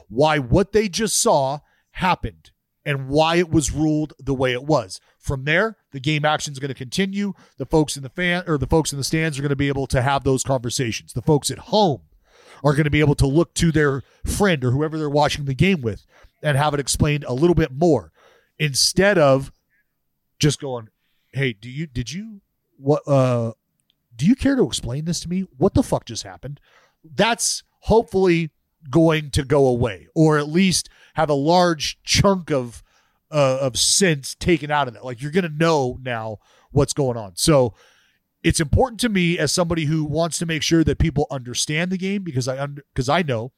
why 0.09 0.39
what 0.39 0.71
they 0.71 0.87
just 0.87 1.19
saw 1.19 1.59
happened 1.91 2.51
and 2.85 3.07
why 3.07 3.35
it 3.35 3.49
was 3.49 3.71
ruled 3.71 4.13
the 4.19 4.33
way 4.33 4.51
it 4.53 4.63
was. 4.63 4.99
From 5.17 5.45
there, 5.45 5.77
the 5.91 5.99
game 5.99 6.25
action 6.25 6.51
is 6.51 6.59
going 6.59 6.69
to 6.69 6.75
continue. 6.75 7.33
The 7.57 7.65
folks 7.65 7.95
in 7.95 8.03
the 8.03 8.09
fan 8.09 8.43
or 8.45 8.57
the 8.57 8.67
folks 8.67 8.91
in 8.91 8.97
the 8.97 9.03
stands 9.03 9.37
are 9.37 9.41
going 9.41 9.49
to 9.49 9.55
be 9.55 9.69
able 9.69 9.87
to 9.87 10.01
have 10.01 10.23
those 10.23 10.43
conversations. 10.43 11.13
The 11.13 11.21
folks 11.21 11.49
at 11.49 11.59
home 11.59 12.01
are 12.63 12.73
going 12.73 12.83
to 12.83 12.89
be 12.89 12.99
able 12.99 13.15
to 13.15 13.27
look 13.27 13.53
to 13.55 13.71
their 13.71 14.03
friend 14.25 14.63
or 14.63 14.71
whoever 14.71 14.97
they're 14.97 15.09
watching 15.09 15.45
the 15.45 15.53
game 15.53 15.81
with 15.81 16.05
and 16.43 16.57
have 16.57 16.73
it 16.73 16.79
explained 16.79 17.23
a 17.27 17.33
little 17.33 17.55
bit 17.55 17.71
more 17.71 18.11
instead 18.59 19.17
of 19.17 19.51
just 20.39 20.59
going, 20.59 20.89
"Hey, 21.31 21.53
do 21.53 21.69
you 21.69 21.87
did 21.87 22.11
you 22.11 22.41
what 22.77 23.01
uh 23.07 23.53
do 24.15 24.25
you 24.25 24.35
care 24.35 24.55
to 24.55 24.67
explain 24.67 25.05
this 25.05 25.19
to 25.21 25.29
me? 25.29 25.45
What 25.57 25.73
the 25.73 25.83
fuck 25.83 26.05
just 26.05 26.23
happened?" 26.23 26.59
That's 27.03 27.63
hopefully 27.79 28.51
going 28.89 29.29
to 29.31 29.43
go 29.43 29.65
away 29.65 30.07
or 30.13 30.37
at 30.37 30.47
least 30.47 30.89
have 31.15 31.29
a 31.29 31.33
large 31.33 32.01
chunk 32.03 32.51
of 32.51 32.83
uh, 33.31 33.57
of 33.61 33.77
sense 33.77 34.35
taken 34.35 34.69
out 34.69 34.87
of 34.87 34.93
that. 34.93 35.05
Like 35.05 35.21
you're 35.21 35.31
going 35.31 35.49
to 35.49 35.57
know 35.57 35.97
now 36.01 36.37
what's 36.71 36.93
going 36.93 37.17
on. 37.17 37.33
So 37.35 37.73
it's 38.43 38.59
important 38.59 38.99
to 39.01 39.09
me 39.09 39.39
as 39.39 39.51
somebody 39.51 39.85
who 39.85 40.03
wants 40.03 40.37
to 40.39 40.45
make 40.45 40.61
sure 40.61 40.83
that 40.83 40.99
people 40.99 41.27
understand 41.31 41.91
the 41.91 41.97
game 41.97 42.23
because 42.23 42.47
I 42.47 42.61
under, 42.61 42.83
because 42.93 43.09
I 43.09 43.21
know 43.23 43.53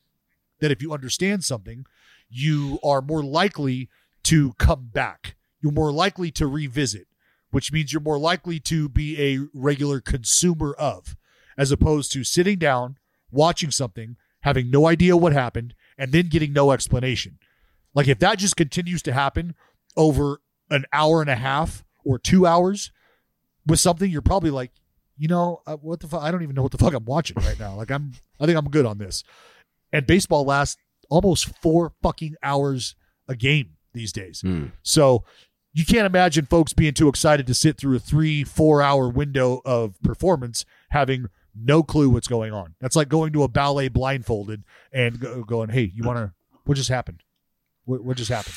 that 0.60 0.72
if 0.72 0.82
you 0.82 0.94
understand 0.94 1.44
something, 1.44 1.86
you 2.30 2.80
are 2.84 3.02
more 3.02 3.24
likely 3.24 3.90
to 4.24 4.54
come 4.54 4.90
back. 4.92 5.36
You're 5.62 5.72
more 5.72 5.92
likely 5.92 6.32
to 6.32 6.48
revisit, 6.48 7.08
which 7.52 7.72
means 7.72 7.94
you're 7.94 8.02
more 8.02 8.20
likely 8.20 8.60
to 8.62 8.90
be 8.90 9.22
a 9.22 9.48
regular 9.54 10.02
consumer 10.02 10.74
of, 10.74 11.16
as 11.58 11.72
opposed 11.72 12.12
to 12.14 12.24
sitting 12.24 12.58
down, 12.58 12.98
watching 13.32 13.72
something, 13.72 14.18
having 14.42 14.70
no 14.70 14.88
idea 14.88 15.18
what 15.18 15.34
happened, 15.34 15.74
and 15.98 16.12
then 16.12 16.28
getting 16.28 16.54
no 16.54 16.72
explanation. 16.72 17.40
Like 17.94 18.08
if 18.08 18.20
that 18.20 18.38
just 18.38 18.58
continues 18.58 19.02
to 19.04 19.14
happen 19.14 19.56
over 19.96 20.42
an 20.70 20.86
hour 20.92 21.22
and 21.22 21.30
a 21.30 21.36
half 21.36 21.84
or 22.04 22.20
two 22.20 22.46
hours 22.46 22.92
with 23.66 23.80
something, 23.80 24.12
you're 24.12 24.22
probably 24.22 24.52
like, 24.52 24.72
you 25.18 25.28
know, 25.28 25.62
uh, 25.66 25.78
what 25.78 26.02
the 26.02 26.08
fuck? 26.08 26.22
I 26.22 26.30
don't 26.30 26.44
even 26.44 26.56
know 26.56 26.64
what 26.64 26.74
the 26.74 26.78
fuck 26.78 26.94
I'm 26.94 27.06
watching 27.06 27.38
right 27.38 27.60
now. 27.60 27.76
Like 27.76 27.90
I'm, 27.90 28.14
I 28.40 28.46
think 28.46 28.58
I'm 28.58 28.70
good 28.70 28.86
on 28.86 28.98
this. 28.98 29.24
And 29.94 30.06
baseball 30.06 30.44
lasts 30.44 30.78
almost 31.10 31.48
four 31.62 31.94
fucking 32.02 32.36
hours 32.44 32.96
a 33.28 33.36
game 33.36 33.72
these 33.94 34.12
days. 34.12 34.44
So 34.84 35.24
you 35.74 35.86
can't 35.86 36.06
imagine 36.06 36.46
folks 36.46 36.74
being 36.74 36.94
too 36.94 37.10
excited 37.10 37.48
to 37.48 37.54
sit 37.54 37.78
through 37.78 37.98
a 37.98 38.00
three, 38.00 38.44
four 38.44 38.82
hour 38.82 39.10
window 39.10 39.62
of 39.66 40.02
performance 40.02 40.66
having 40.90 41.28
no 41.56 41.84
clue 41.84 42.10
what's 42.10 42.28
going 42.28 42.54
on. 42.54 42.76
That's 42.82 42.96
like 42.96 43.10
going 43.10 43.34
to 43.34 43.44
a 43.44 43.48
ballet 43.48 43.88
blindfolded 43.88 44.64
and 44.92 45.20
go, 45.20 45.44
going, 45.44 45.70
hey, 45.70 45.92
you 45.94 46.04
want 46.04 46.18
to, 46.18 46.34
what 46.66 46.76
just 46.76 46.90
happened? 46.90 47.24
What, 47.86 48.04
what 48.04 48.18
just 48.18 48.30
happened? 48.30 48.56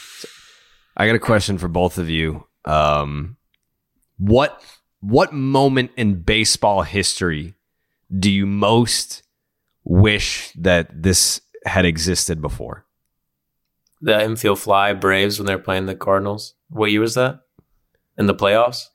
I 0.96 1.06
got 1.06 1.14
a 1.14 1.20
question 1.20 1.58
for 1.58 1.68
both 1.68 1.98
of 1.98 2.10
you. 2.10 2.46
Um, 2.64 3.36
what 4.18 4.62
what 5.00 5.32
moment 5.32 5.92
in 5.96 6.22
baseball 6.22 6.82
history 6.82 7.54
do 8.16 8.30
you 8.30 8.46
most 8.46 9.22
wish 9.84 10.52
that 10.56 11.02
this 11.02 11.40
had 11.64 11.84
existed 11.84 12.40
before? 12.40 12.86
The 14.00 14.22
infield 14.22 14.60
fly 14.60 14.92
Braves 14.92 15.38
when 15.38 15.46
they 15.46 15.56
were 15.56 15.62
playing 15.62 15.86
the 15.86 15.94
Cardinals. 15.94 16.54
What 16.68 16.90
year 16.90 17.00
was 17.00 17.14
that? 17.14 17.40
In 18.16 18.26
the 18.26 18.34
playoffs? 18.34 18.86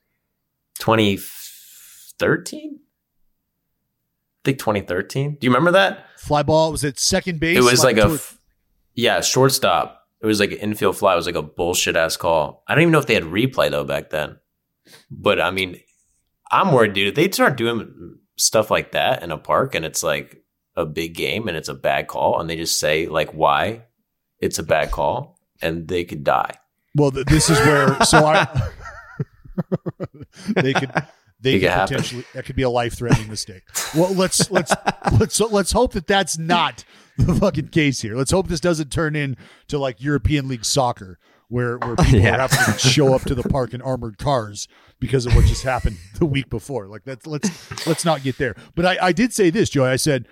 2013? 0.79 2.79
I 2.79 4.45
think 4.45 4.59
2013. 4.59 5.37
Do 5.39 5.45
you 5.45 5.51
remember 5.51 5.71
that? 5.71 6.05
Fly 6.17 6.43
ball 6.43 6.71
was 6.71 6.83
at 6.83 6.99
second 6.99 7.39
base. 7.39 7.57
It 7.57 7.63
was 7.63 7.83
like 7.83 7.97
a, 7.97 8.17
yeah, 8.93 9.21
shortstop. 9.21 10.07
It 10.21 10.25
was 10.25 10.39
like 10.39 10.51
an 10.51 10.59
infield 10.59 10.97
fly. 10.97 11.13
It 11.13 11.17
was 11.17 11.25
like 11.25 11.35
a 11.35 11.41
bullshit 11.41 11.95
ass 11.95 12.15
call. 12.15 12.63
I 12.67 12.75
don't 12.75 12.83
even 12.83 12.91
know 12.91 12.99
if 12.99 13.07
they 13.07 13.13
had 13.13 13.23
replay 13.23 13.69
though 13.69 13.83
back 13.83 14.09
then. 14.09 14.37
But 15.11 15.41
I 15.41 15.51
mean, 15.51 15.79
I'm 16.51 16.71
worried, 16.71 16.93
dude. 16.93 17.09
If 17.09 17.15
they 17.15 17.29
start 17.29 17.57
doing 17.57 18.17
stuff 18.37 18.71
like 18.71 18.93
that 18.93 19.23
in 19.23 19.31
a 19.31 19.37
park 19.37 19.75
and 19.75 19.85
it's 19.85 20.03
like 20.03 20.42
a 20.75 20.85
big 20.85 21.13
game 21.15 21.47
and 21.47 21.55
it's 21.57 21.69
a 21.69 21.73
bad 21.73 22.07
call 22.07 22.39
and 22.39 22.49
they 22.49 22.55
just 22.55 22.79
say 22.79 23.07
like 23.07 23.31
why 23.31 23.83
it's 24.39 24.59
a 24.59 24.63
bad 24.63 24.91
call 24.91 25.39
and 25.61 25.87
they 25.87 26.03
could 26.03 26.23
die. 26.23 26.51
Well, 26.95 27.11
th- 27.11 27.25
this 27.27 27.49
is 27.49 27.57
where 27.59 28.01
so 28.03 28.25
I 28.25 28.47
they 30.55 30.73
could 30.73 30.91
they 31.39 31.55
It 31.55 31.59
could 31.59 31.61
could 31.61 31.69
happen. 31.71 31.95
potentially 31.95 32.23
that 32.33 32.45
could 32.45 32.55
be 32.55 32.61
a 32.63 32.69
life 32.69 32.93
threatening 32.95 33.29
mistake. 33.29 33.63
Well, 33.95 34.13
let's 34.13 34.49
let's 34.51 34.73
let's 35.19 35.35
so 35.35 35.47
let's 35.47 35.71
hope 35.71 35.93
that 35.93 36.07
that's 36.07 36.37
not 36.37 36.83
the 37.17 37.35
fucking 37.35 37.67
case 37.69 38.01
here. 38.01 38.15
Let's 38.15 38.31
hope 38.31 38.47
this 38.47 38.59
doesn't 38.59 38.91
turn 38.91 39.15
into 39.15 39.77
like 39.77 40.01
European 40.01 40.47
League 40.47 40.65
soccer 40.65 41.19
where 41.49 41.77
where 41.77 41.95
people 41.97 42.19
Yeah. 42.21 42.47
having 42.47 42.73
to 42.73 42.79
show 42.79 43.13
up 43.13 43.21
to 43.23 43.35
the 43.35 43.43
park 43.43 43.73
in 43.73 43.81
armored 43.81 44.17
cars 44.17 44.67
because 44.99 45.25
of 45.25 45.35
what 45.35 45.45
just 45.45 45.63
happened 45.63 45.97
the 46.17 46.25
week 46.25 46.49
before. 46.49 46.87
Like 46.87 47.03
that's 47.03 47.27
let's 47.27 47.85
let's 47.87 48.05
not 48.05 48.23
get 48.23 48.37
there. 48.37 48.55
But 48.75 48.85
I 48.85 48.97
I 49.07 49.11
did 49.11 49.33
say 49.33 49.49
this, 49.49 49.69
Joey. 49.69 49.89
I 49.89 49.97
said 49.97 50.27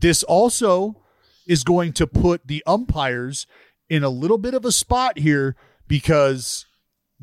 this 0.00 0.22
also 0.22 1.02
is 1.46 1.64
going 1.64 1.92
to 1.94 2.06
put 2.06 2.46
the 2.46 2.62
umpires 2.66 3.46
in 3.88 4.04
a 4.04 4.08
little 4.08 4.38
bit 4.38 4.54
of 4.54 4.64
a 4.64 4.72
spot 4.72 5.18
here 5.18 5.56
because 5.88 6.66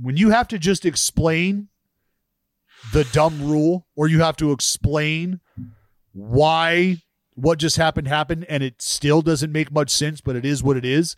when 0.01 0.17
you 0.17 0.29
have 0.29 0.47
to 0.49 0.59
just 0.59 0.85
explain 0.85 1.69
the 2.93 3.05
dumb 3.05 3.41
rule 3.47 3.87
or 3.95 4.07
you 4.07 4.21
have 4.21 4.37
to 4.37 4.51
explain 4.51 5.39
why 6.13 6.97
what 7.33 7.59
just 7.59 7.77
happened 7.77 8.07
happened 8.07 8.45
and 8.49 8.63
it 8.63 8.81
still 8.81 9.21
doesn't 9.21 9.51
make 9.51 9.71
much 9.71 9.89
sense 9.89 10.21
but 10.21 10.35
it 10.35 10.45
is 10.45 10.63
what 10.63 10.77
it 10.77 10.85
is 10.85 11.15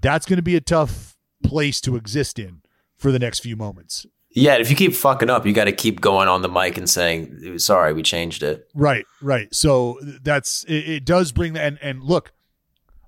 that's 0.00 0.26
going 0.26 0.36
to 0.36 0.42
be 0.42 0.56
a 0.56 0.60
tough 0.60 1.16
place 1.42 1.80
to 1.80 1.96
exist 1.96 2.38
in 2.38 2.62
for 2.96 3.12
the 3.12 3.18
next 3.18 3.40
few 3.40 3.56
moments 3.56 4.06
Yeah, 4.34 4.56
if 4.56 4.68
you 4.68 4.74
keep 4.74 4.94
fucking 4.94 5.30
up, 5.30 5.46
you 5.46 5.52
got 5.52 5.64
to 5.64 5.72
keep 5.72 6.00
going 6.00 6.26
on 6.26 6.42
the 6.42 6.48
mic 6.48 6.76
and 6.76 6.90
saying, 6.90 7.58
"Sorry, 7.60 7.92
we 7.92 8.02
changed 8.02 8.42
it." 8.42 8.68
Right, 8.74 9.06
right. 9.22 9.54
So 9.54 9.98
that's 10.02 10.64
it, 10.64 10.88
it 10.88 11.04
does 11.04 11.30
bring 11.30 11.52
the 11.52 11.62
and 11.62 11.78
and 11.80 12.02
look, 12.02 12.32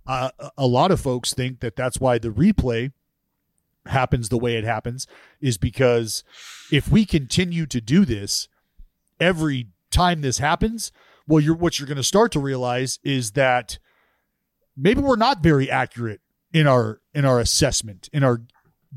uh, 0.07 0.31
a 0.57 0.67
lot 0.67 0.93
of 0.93 1.01
folks 1.01 1.35
think 1.35 1.61
that 1.61 1.75
that's 1.75 1.99
why 1.99 2.19
the 2.19 2.29
replay 2.29 2.93
happens 3.87 4.29
the 4.29 4.39
way 4.39 4.57
it 4.57 4.65
happens 4.65 5.07
is 5.41 5.59
because 5.59 6.23
if 6.71 6.91
we 6.91 7.05
continue 7.05 7.67
to 7.67 7.81
do 7.81 8.05
this 8.05 8.49
every 9.21 9.69
time 9.91 10.21
this 10.21 10.39
happens, 10.39 10.93
well, 11.27 11.41
you're 11.41 11.57
what 11.57 11.79
you're 11.79 11.89
going 11.89 11.97
to 11.97 12.05
start 12.05 12.31
to 12.33 12.41
realize 12.41 13.01
is 13.03 13.33
that 13.33 13.79
maybe 14.77 15.01
we're 15.01 15.17
not 15.17 15.43
very 15.43 15.69
accurate 15.69 16.21
in 16.53 16.69
our 16.69 17.01
in 17.13 17.25
our 17.25 17.41
assessment 17.41 18.09
in 18.13 18.23
our 18.23 18.43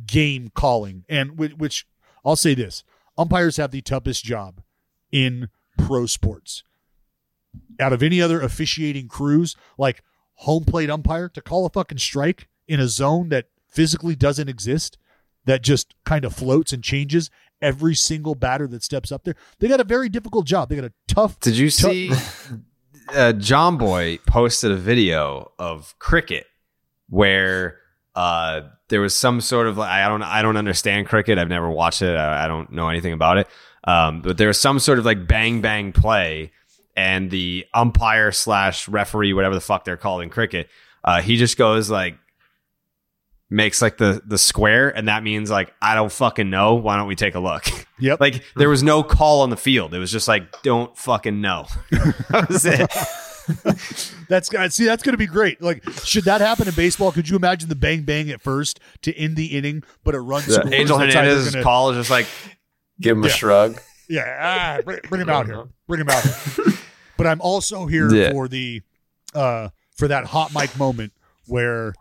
game 0.05 0.51
calling 0.53 1.03
and 1.09 1.37
which 1.37 1.85
I'll 2.25 2.35
say 2.35 2.53
this: 2.53 2.83
umpires 3.17 3.57
have 3.57 3.71
the 3.71 3.81
toughest 3.81 4.23
job 4.23 4.61
in 5.11 5.49
pro 5.77 6.05
sports. 6.05 6.63
Out 7.79 7.93
of 7.93 8.03
any 8.03 8.21
other 8.21 8.41
officiating 8.41 9.07
crews, 9.07 9.55
like 9.77 10.03
home 10.35 10.65
plate 10.65 10.89
umpire, 10.89 11.29
to 11.29 11.41
call 11.41 11.65
a 11.65 11.69
fucking 11.69 11.97
strike 11.97 12.47
in 12.67 12.79
a 12.79 12.87
zone 12.87 13.29
that 13.29 13.47
physically 13.67 14.15
doesn't 14.15 14.49
exist, 14.49 14.97
that 15.45 15.63
just 15.63 15.95
kind 16.05 16.25
of 16.25 16.35
floats 16.35 16.73
and 16.73 16.83
changes 16.83 17.29
every 17.61 17.95
single 17.95 18.35
batter 18.35 18.67
that 18.67 18.83
steps 18.83 19.11
up 19.11 19.23
there. 19.23 19.35
They 19.59 19.67
got 19.67 19.79
a 19.79 19.85
very 19.85 20.09
difficult 20.09 20.45
job. 20.45 20.69
They 20.69 20.75
got 20.75 20.85
a 20.85 20.93
tough. 21.07 21.39
Did 21.39 21.57
you 21.57 21.69
tough- 21.69 21.91
see? 21.91 22.09
uh, 23.09 23.33
Jomboy 23.35 24.19
posted 24.25 24.71
a 24.71 24.75
video 24.75 25.51
of 25.57 25.97
cricket 25.99 26.45
where 27.09 27.79
uh, 28.19 28.67
there 28.89 28.99
was 28.99 29.15
some 29.15 29.39
sort 29.39 29.65
of 29.67 29.77
like 29.77 29.89
I 29.89 30.09
don't 30.09 30.21
I 30.21 30.41
don't 30.41 30.57
understand 30.57 31.07
cricket. 31.07 31.37
I've 31.37 31.47
never 31.47 31.69
watched 31.69 32.01
it. 32.01 32.17
I, 32.17 32.43
I 32.43 32.47
don't 32.49 32.69
know 32.69 32.89
anything 32.89 33.13
about 33.13 33.37
it. 33.37 33.47
Um, 33.85 34.21
but 34.21 34.37
there 34.37 34.49
was 34.49 34.59
some 34.59 34.77
sort 34.79 34.99
of 34.99 35.05
like 35.05 35.25
bang 35.25 35.61
bang 35.61 35.93
play, 35.93 36.51
and 36.97 37.31
the 37.31 37.65
umpire 37.73 38.33
slash 38.33 38.89
referee, 38.89 39.31
whatever 39.31 39.55
the 39.55 39.61
fuck 39.61 39.85
they're 39.85 39.95
called 39.95 40.21
in 40.21 40.29
cricket, 40.29 40.67
uh, 41.05 41.21
he 41.21 41.37
just 41.37 41.57
goes 41.57 41.89
like 41.89 42.17
makes 43.49 43.81
like 43.81 43.97
the 43.97 44.21
the 44.25 44.37
square, 44.37 44.89
and 44.89 45.07
that 45.07 45.23
means 45.23 45.49
like 45.49 45.73
I 45.81 45.95
don't 45.95 46.11
fucking 46.11 46.49
know. 46.49 46.75
Why 46.75 46.97
don't 46.97 47.07
we 47.07 47.15
take 47.15 47.35
a 47.35 47.39
look? 47.39 47.65
Yep. 48.01 48.21
Like 48.21 48.45
there 48.55 48.69
was 48.69 48.81
no 48.81 49.03
call 49.03 49.41
on 49.41 49.49
the 49.49 49.57
field. 49.57 49.93
It 49.93 49.99
was 49.99 50.09
just 50.09 50.29
like 50.29 50.61
don't 50.61 50.97
fucking 50.97 51.41
know. 51.41 51.67
that 51.91 52.45
was 52.47 52.65
it. 52.65 52.89
That's 54.27 54.49
see 54.75 54.85
that's 54.85 55.03
going 55.03 55.13
to 55.13 55.17
be 55.17 55.25
great. 55.25 55.61
Like, 55.61 55.83
should 56.03 56.25
that 56.25 56.41
happen 56.41 56.67
in 56.67 56.73
baseball? 56.75 57.11
Could 57.11 57.29
you 57.29 57.35
imagine 57.35 57.69
the 57.69 57.75
bang 57.75 58.03
bang 58.03 58.29
at 58.29 58.41
first 58.41 58.79
to 59.01 59.15
end 59.17 59.35
the 59.35 59.47
inning, 59.57 59.83
but 60.03 60.15
a 60.15 60.19
run 60.21 60.41
scores? 60.43 60.71
Angel 60.71 60.97
that's 60.97 61.13
Hernandez's 61.13 61.53
gonna- 61.53 61.63
call 61.63 61.91
is 61.91 61.97
just 61.97 62.09
like 62.09 62.27
Give 63.01 63.17
him 63.17 63.23
Yeah. 63.23 63.29
a 63.29 63.33
shrug. 63.33 63.81
Yeah, 64.09 64.37
ah, 64.79 64.81
bring, 64.83 64.99
bring 65.07 65.21
him 65.21 65.29
out 65.29 65.45
here. 65.45 65.65
Bring 65.87 66.01
him 66.01 66.09
out 66.09 66.23
here. 66.23 66.65
but 67.17 67.27
I'm 67.27 67.39
also 67.41 67.85
here 67.85 68.13
Yeah. 68.13 68.31
for 68.31 68.47
the 68.47 68.81
uh 69.33 69.69
for 69.95 70.07
that 70.07 70.25
hot 70.25 70.53
mic 70.53 70.77
moment 70.77 71.13
where 71.47 71.93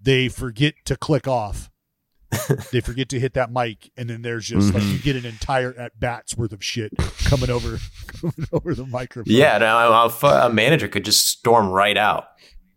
they 0.00 0.28
forget 0.28 0.74
to 0.86 0.96
click 0.96 1.26
off. 1.28 1.70
They 2.72 2.80
forget 2.80 3.08
to 3.10 3.20
hit 3.20 3.34
that 3.34 3.52
mic, 3.52 3.90
and 3.96 4.08
then 4.08 4.22
there's 4.22 4.46
just 4.48 4.72
like 4.72 4.82
you 4.82 4.90
mm-hmm. 4.94 5.02
get 5.04 5.16
an 5.16 5.26
entire 5.26 5.74
at 5.78 5.98
bats 6.00 6.36
worth 6.36 6.52
of 6.52 6.64
shit 6.64 6.92
coming 7.24 7.50
over 7.50 7.78
coming 8.06 8.46
over 8.52 8.74
the 8.74 8.86
microphone. 8.86 9.32
Yeah, 9.34 9.58
now 9.58 10.06
a, 10.06 10.26
a 10.26 10.50
manager 10.50 10.88
could 10.88 11.04
just 11.04 11.26
storm 11.28 11.68
right 11.68 11.96
out, 11.96 12.24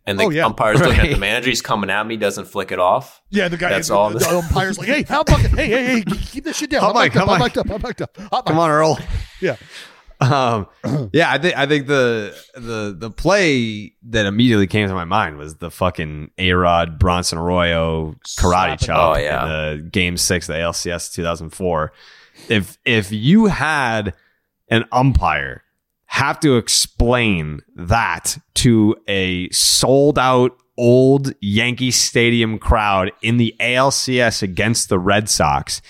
and 0.06 0.19
the 0.19 0.23
Oh, 0.26 0.30
yeah. 0.30 0.45
umpire's 0.45 0.82
looking 0.82 0.99
at 0.99 1.10
the 1.11 1.18
manager. 1.18 1.49
He's 1.49 1.61
coming 1.61 1.90
at 1.90 2.06
me, 2.06 2.18
doesn't 2.18 2.45
flick 2.45 2.72
it 2.72 2.80
off. 2.80 3.22
Yeah, 3.30 3.48
the 3.48 3.57
guy. 3.57 3.69
That's 3.69 3.88
the, 3.88 3.95
all 3.95 4.10
The, 4.10 4.19
this- 4.19 4.27
umpire's 4.32 4.77
like, 4.77 4.88
"Hey, 4.88 5.03
how 5.03 5.23
bucket? 5.23 5.52
Hey, 5.52 5.68
hey, 5.68 5.86
hey, 5.86 6.03
keep 6.03 6.44
this 6.44 6.57
shit 6.57 6.69
down. 6.69 6.82
Hot 6.82 6.95
I'm 6.95 7.03
mic, 7.03 7.14
mic'd 7.15 7.18
up. 7.18 7.27
hot 7.27 7.34
I'm 7.36 7.40
mic. 7.40 7.57
mic'd 7.57 7.57
up. 7.57 7.76
I'm 7.76 7.82
mic'd 7.82 8.02
up. 8.02 8.18
Hot 8.32 8.45
come 8.45 8.60
on 8.60 8.69
Earl. 8.69 8.99
Yeah, 9.41 9.56
Um, 10.21 10.67
yeah, 11.13 11.31
I 11.31 11.37
think 11.37 11.57
I 11.57 11.65
think 11.65 11.87
the 11.87 12.35
the 12.55 12.95
the 12.97 13.11
play 13.11 13.93
that 14.03 14.25
immediately 14.25 14.67
came 14.67 14.87
to 14.87 14.93
my 14.93 15.03
mind 15.05 15.37
was 15.37 15.55
the 15.55 15.69
fucking 15.71 16.31
A 16.37 16.51
Rod 16.53 16.97
Bronson 16.99 17.37
Arroyo 17.37 18.15
karate 18.25 18.79
Slapping- 18.79 18.85
chop 18.87 19.17
Oh, 19.17 19.19
yeah. 19.19 19.43
in 19.43 19.49
the 19.83 19.89
game 19.89 20.17
six 20.17 20.47
of 20.49 20.55
the 20.55 20.61
ALCS 20.61 21.13
2004. 21.13 21.91
If 22.49 22.77
if 22.85 23.11
you 23.11 23.45
had 23.47 24.13
an 24.69 24.85
umpire 24.91 25.63
have 26.07 26.39
to 26.39 26.55
explain 26.57 27.61
that 27.75 28.37
to 28.55 28.95
a 29.07 29.49
sold 29.49 30.17
out 30.17 30.51
old 30.77 31.33
Yankee 31.41 31.91
Stadium 31.91 32.57
crowd 32.59 33.11
in 33.21 33.37
the 33.37 33.53
ALCS 33.59 34.41
against 34.43 34.87
the 34.89 34.99
Red 34.99 35.29
Sox, 35.29 35.81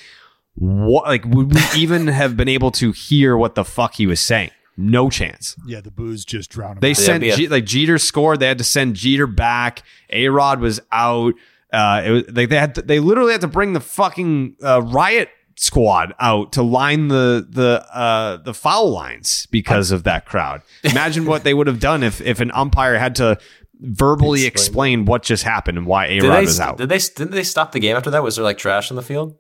what 0.56 1.06
like 1.06 1.26
would 1.26 1.53
we 1.53 1.61
even 1.76 2.07
have 2.22 2.36
been 2.38 2.48
able 2.48 2.72
to 2.72 2.91
hear 2.91 3.36
what 3.38 3.56
the 3.56 3.65
fuck 3.65 3.95
he 3.95 4.07
was 4.07 4.19
saying? 4.19 4.52
No 4.77 5.10
chance. 5.10 5.56
yeah. 5.65 5.80
The 5.82 5.91
booze 5.91 6.26
just 6.26 6.49
drowned 6.52 6.77
him. 6.77 6.82
They 6.82 6.91
out. 6.91 6.98
sent 6.98 7.22
be 7.22 7.30
a- 7.30 7.36
G- 7.36 7.48
like 7.48 7.65
Jeter 7.65 7.98
scored. 7.98 8.40
They 8.41 8.48
had 8.48 8.57
to 8.57 8.64
send 8.65 8.95
Jeter 8.98 9.26
back. 9.27 9.84
A 10.10 10.27
Rod 10.27 10.60
was 10.60 10.82
out. 10.91 11.34
Uh, 11.72 12.02
it 12.06 12.10
was 12.11 12.23
like 12.32 12.49
they 12.49 12.60
had 12.60 12.76
to, 12.76 12.82
they 12.82 12.99
literally 12.99 13.32
had 13.32 13.41
to 13.41 13.48
bring 13.48 13.73
the 13.73 13.80
fucking 13.80 14.56
uh, 14.64 14.82
riot 14.82 15.30
squad 15.57 16.14
out 16.19 16.52
to 16.53 16.61
line 16.61 17.07
the 17.07 17.45
the 17.49 17.86
uh, 17.94 18.38
the 18.38 18.53
foul 18.53 18.90
lines 18.91 19.48
because 19.52 19.91
of 19.91 20.03
that 20.03 20.26
crowd. 20.26 20.61
Imagine 20.84 21.26
what 21.26 21.44
they 21.45 21.53
would 21.53 21.68
have 21.68 21.80
done 21.80 22.03
if 22.03 22.19
if 22.19 22.41
an 22.41 22.52
umpire 22.52 22.98
had 22.98 23.15
to 23.15 23.38
verbally 23.82 24.45
explain, 24.45 25.06
what 25.06 25.23
just 25.23 25.44
happened 25.44 25.77
and 25.77 25.88
why 25.88 26.07
A 26.07 26.19
Rod 26.22 26.41
was 26.45 26.60
out. 26.60 26.77
did 26.77 26.90
they 26.90 26.98
didn't 26.98 27.32
they 27.32 27.44
stop 27.44 27.72
the 27.72 27.80
game 27.80 27.95
after 27.95 28.10
that? 28.11 28.23
Was 28.23 28.36
there 28.36 28.44
like 28.44 28.57
trash 28.57 28.90
in 28.90 28.95
the 28.95 29.02
field? 29.02 29.38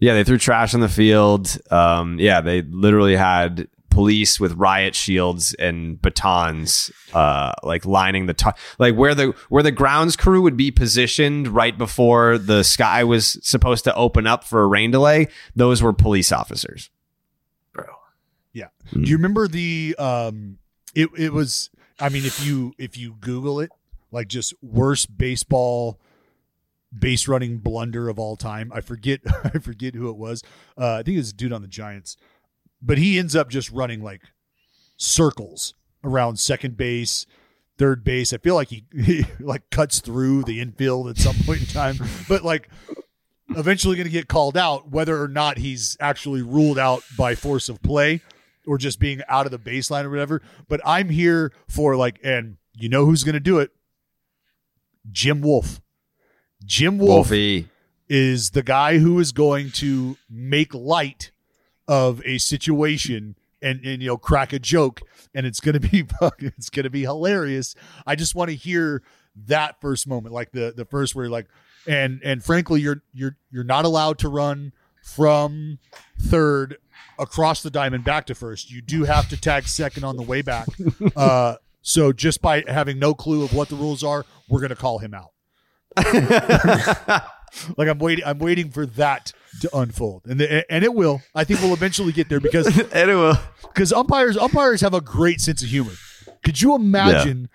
Yeah, 0.00 0.14
they 0.14 0.24
threw 0.24 0.38
trash 0.38 0.74
in 0.74 0.80
the 0.80 0.88
field. 0.88 1.58
Um, 1.70 2.18
yeah, 2.20 2.40
they 2.40 2.62
literally 2.62 3.16
had 3.16 3.68
police 3.90 4.38
with 4.38 4.52
riot 4.52 4.94
shields 4.94 5.54
and 5.54 6.00
batons, 6.00 6.92
uh, 7.14 7.52
like 7.64 7.84
lining 7.84 8.26
the 8.26 8.34
top, 8.34 8.56
like 8.78 8.94
where 8.94 9.12
the 9.12 9.34
where 9.48 9.62
the 9.62 9.72
grounds 9.72 10.14
crew 10.14 10.40
would 10.42 10.56
be 10.56 10.70
positioned 10.70 11.48
right 11.48 11.76
before 11.76 12.38
the 12.38 12.62
sky 12.62 13.02
was 13.02 13.38
supposed 13.42 13.82
to 13.84 13.94
open 13.96 14.24
up 14.24 14.44
for 14.44 14.62
a 14.62 14.66
rain 14.68 14.92
delay. 14.92 15.26
Those 15.56 15.82
were 15.82 15.92
police 15.92 16.30
officers. 16.30 16.90
Bro. 17.72 17.86
Yeah. 18.52 18.68
Do 18.92 19.00
you 19.00 19.16
remember 19.16 19.48
the 19.48 19.96
um 19.98 20.58
it 20.94 21.08
it 21.16 21.32
was 21.32 21.70
I 21.98 22.08
mean 22.08 22.24
if 22.24 22.46
you 22.46 22.74
if 22.78 22.96
you 22.96 23.16
google 23.18 23.58
it 23.58 23.70
like 24.12 24.28
just 24.28 24.54
worst 24.62 25.16
baseball 25.18 25.98
base 26.96 27.28
running 27.28 27.58
blunder 27.58 28.08
of 28.08 28.18
all 28.18 28.36
time. 28.36 28.70
I 28.74 28.80
forget 28.80 29.20
I 29.44 29.58
forget 29.58 29.94
who 29.94 30.08
it 30.10 30.16
was. 30.16 30.42
Uh 30.76 30.94
I 30.94 31.02
think 31.02 31.16
it 31.16 31.20
was 31.20 31.30
a 31.30 31.34
dude 31.34 31.52
on 31.52 31.62
the 31.62 31.68
Giants. 31.68 32.16
But 32.80 32.98
he 32.98 33.18
ends 33.18 33.34
up 33.34 33.50
just 33.50 33.70
running 33.70 34.02
like 34.02 34.22
circles 34.96 35.74
around 36.04 36.38
second 36.38 36.76
base, 36.76 37.26
third 37.76 38.04
base. 38.04 38.32
I 38.32 38.38
feel 38.38 38.54
like 38.54 38.68
he, 38.68 38.84
he 39.02 39.26
like 39.40 39.68
cuts 39.70 40.00
through 40.00 40.44
the 40.44 40.60
infield 40.60 41.08
at 41.08 41.18
some 41.18 41.36
point 41.44 41.60
in 41.60 41.66
time. 41.66 41.96
But 42.28 42.44
like 42.44 42.68
eventually 43.50 43.96
going 43.96 44.06
to 44.06 44.12
get 44.12 44.28
called 44.28 44.56
out, 44.56 44.90
whether 44.90 45.20
or 45.20 45.28
not 45.28 45.58
he's 45.58 45.96
actually 46.00 46.42
ruled 46.42 46.78
out 46.78 47.02
by 47.16 47.34
force 47.34 47.68
of 47.68 47.82
play 47.82 48.20
or 48.66 48.78
just 48.78 49.00
being 49.00 49.22
out 49.28 49.46
of 49.46 49.52
the 49.52 49.58
baseline 49.58 50.04
or 50.04 50.10
whatever. 50.10 50.42
But 50.68 50.80
I'm 50.84 51.08
here 51.08 51.52
for 51.68 51.96
like, 51.96 52.20
and 52.22 52.58
you 52.74 52.88
know 52.88 53.06
who's 53.06 53.24
going 53.24 53.34
to 53.34 53.40
do 53.40 53.58
it? 53.58 53.70
Jim 55.10 55.40
Wolf. 55.40 55.80
Jim 56.68 56.98
Wolf 56.98 57.08
Wolfie. 57.30 57.68
is 58.08 58.50
the 58.50 58.62
guy 58.62 58.98
who 58.98 59.18
is 59.18 59.32
going 59.32 59.70
to 59.72 60.16
make 60.30 60.74
light 60.74 61.30
of 61.88 62.22
a 62.26 62.36
situation 62.38 63.34
and, 63.62 63.80
and 63.84 64.02
you 64.02 64.08
know 64.08 64.18
crack 64.18 64.52
a 64.52 64.58
joke 64.58 65.00
and 65.34 65.46
it's 65.46 65.60
gonna 65.60 65.80
be 65.80 66.06
it's 66.38 66.68
gonna 66.70 66.90
be 66.90 67.00
hilarious. 67.02 67.74
I 68.06 68.14
just 68.14 68.34
want 68.34 68.50
to 68.50 68.56
hear 68.56 69.02
that 69.46 69.80
first 69.80 70.06
moment 70.06 70.34
like 70.34 70.52
the 70.52 70.72
the 70.76 70.84
first 70.84 71.14
where 71.14 71.24
you're 71.24 71.32
like 71.32 71.46
and 71.86 72.20
and 72.22 72.44
frankly 72.44 72.80
you're 72.82 73.02
you're 73.14 73.36
you're 73.50 73.64
not 73.64 73.84
allowed 73.86 74.18
to 74.18 74.28
run 74.28 74.72
from 75.02 75.78
third 76.20 76.76
across 77.18 77.62
the 77.62 77.70
diamond 77.70 78.04
back 78.04 78.26
to 78.26 78.34
first. 78.34 78.70
You 78.70 78.82
do 78.82 79.04
have 79.04 79.28
to 79.30 79.40
tag 79.40 79.66
second 79.66 80.04
on 80.04 80.16
the 80.16 80.22
way 80.22 80.42
back. 80.42 80.68
Uh 81.16 81.56
so 81.80 82.12
just 82.12 82.42
by 82.42 82.62
having 82.68 82.98
no 82.98 83.14
clue 83.14 83.42
of 83.42 83.54
what 83.54 83.70
the 83.70 83.76
rules 83.76 84.04
are 84.04 84.26
we're 84.50 84.60
gonna 84.60 84.76
call 84.76 84.98
him 84.98 85.14
out 85.14 85.30
like 87.76 87.88
I'm 87.88 87.98
waiting. 87.98 88.24
I'm 88.24 88.38
waiting 88.38 88.70
for 88.70 88.86
that 88.86 89.32
to 89.60 89.76
unfold, 89.76 90.22
and 90.26 90.38
the, 90.40 90.70
and 90.72 90.84
it 90.84 90.94
will. 90.94 91.22
I 91.34 91.44
think 91.44 91.60
we'll 91.60 91.72
eventually 91.72 92.12
get 92.12 92.28
there 92.28 92.40
because 92.40 92.66
Anyway, 92.92 93.32
because 93.62 93.92
umpires 93.92 94.36
umpires 94.36 94.80
have 94.80 94.94
a 94.94 95.00
great 95.00 95.40
sense 95.40 95.62
of 95.62 95.68
humor. 95.68 95.92
Could 96.44 96.60
you 96.62 96.74
imagine 96.74 97.48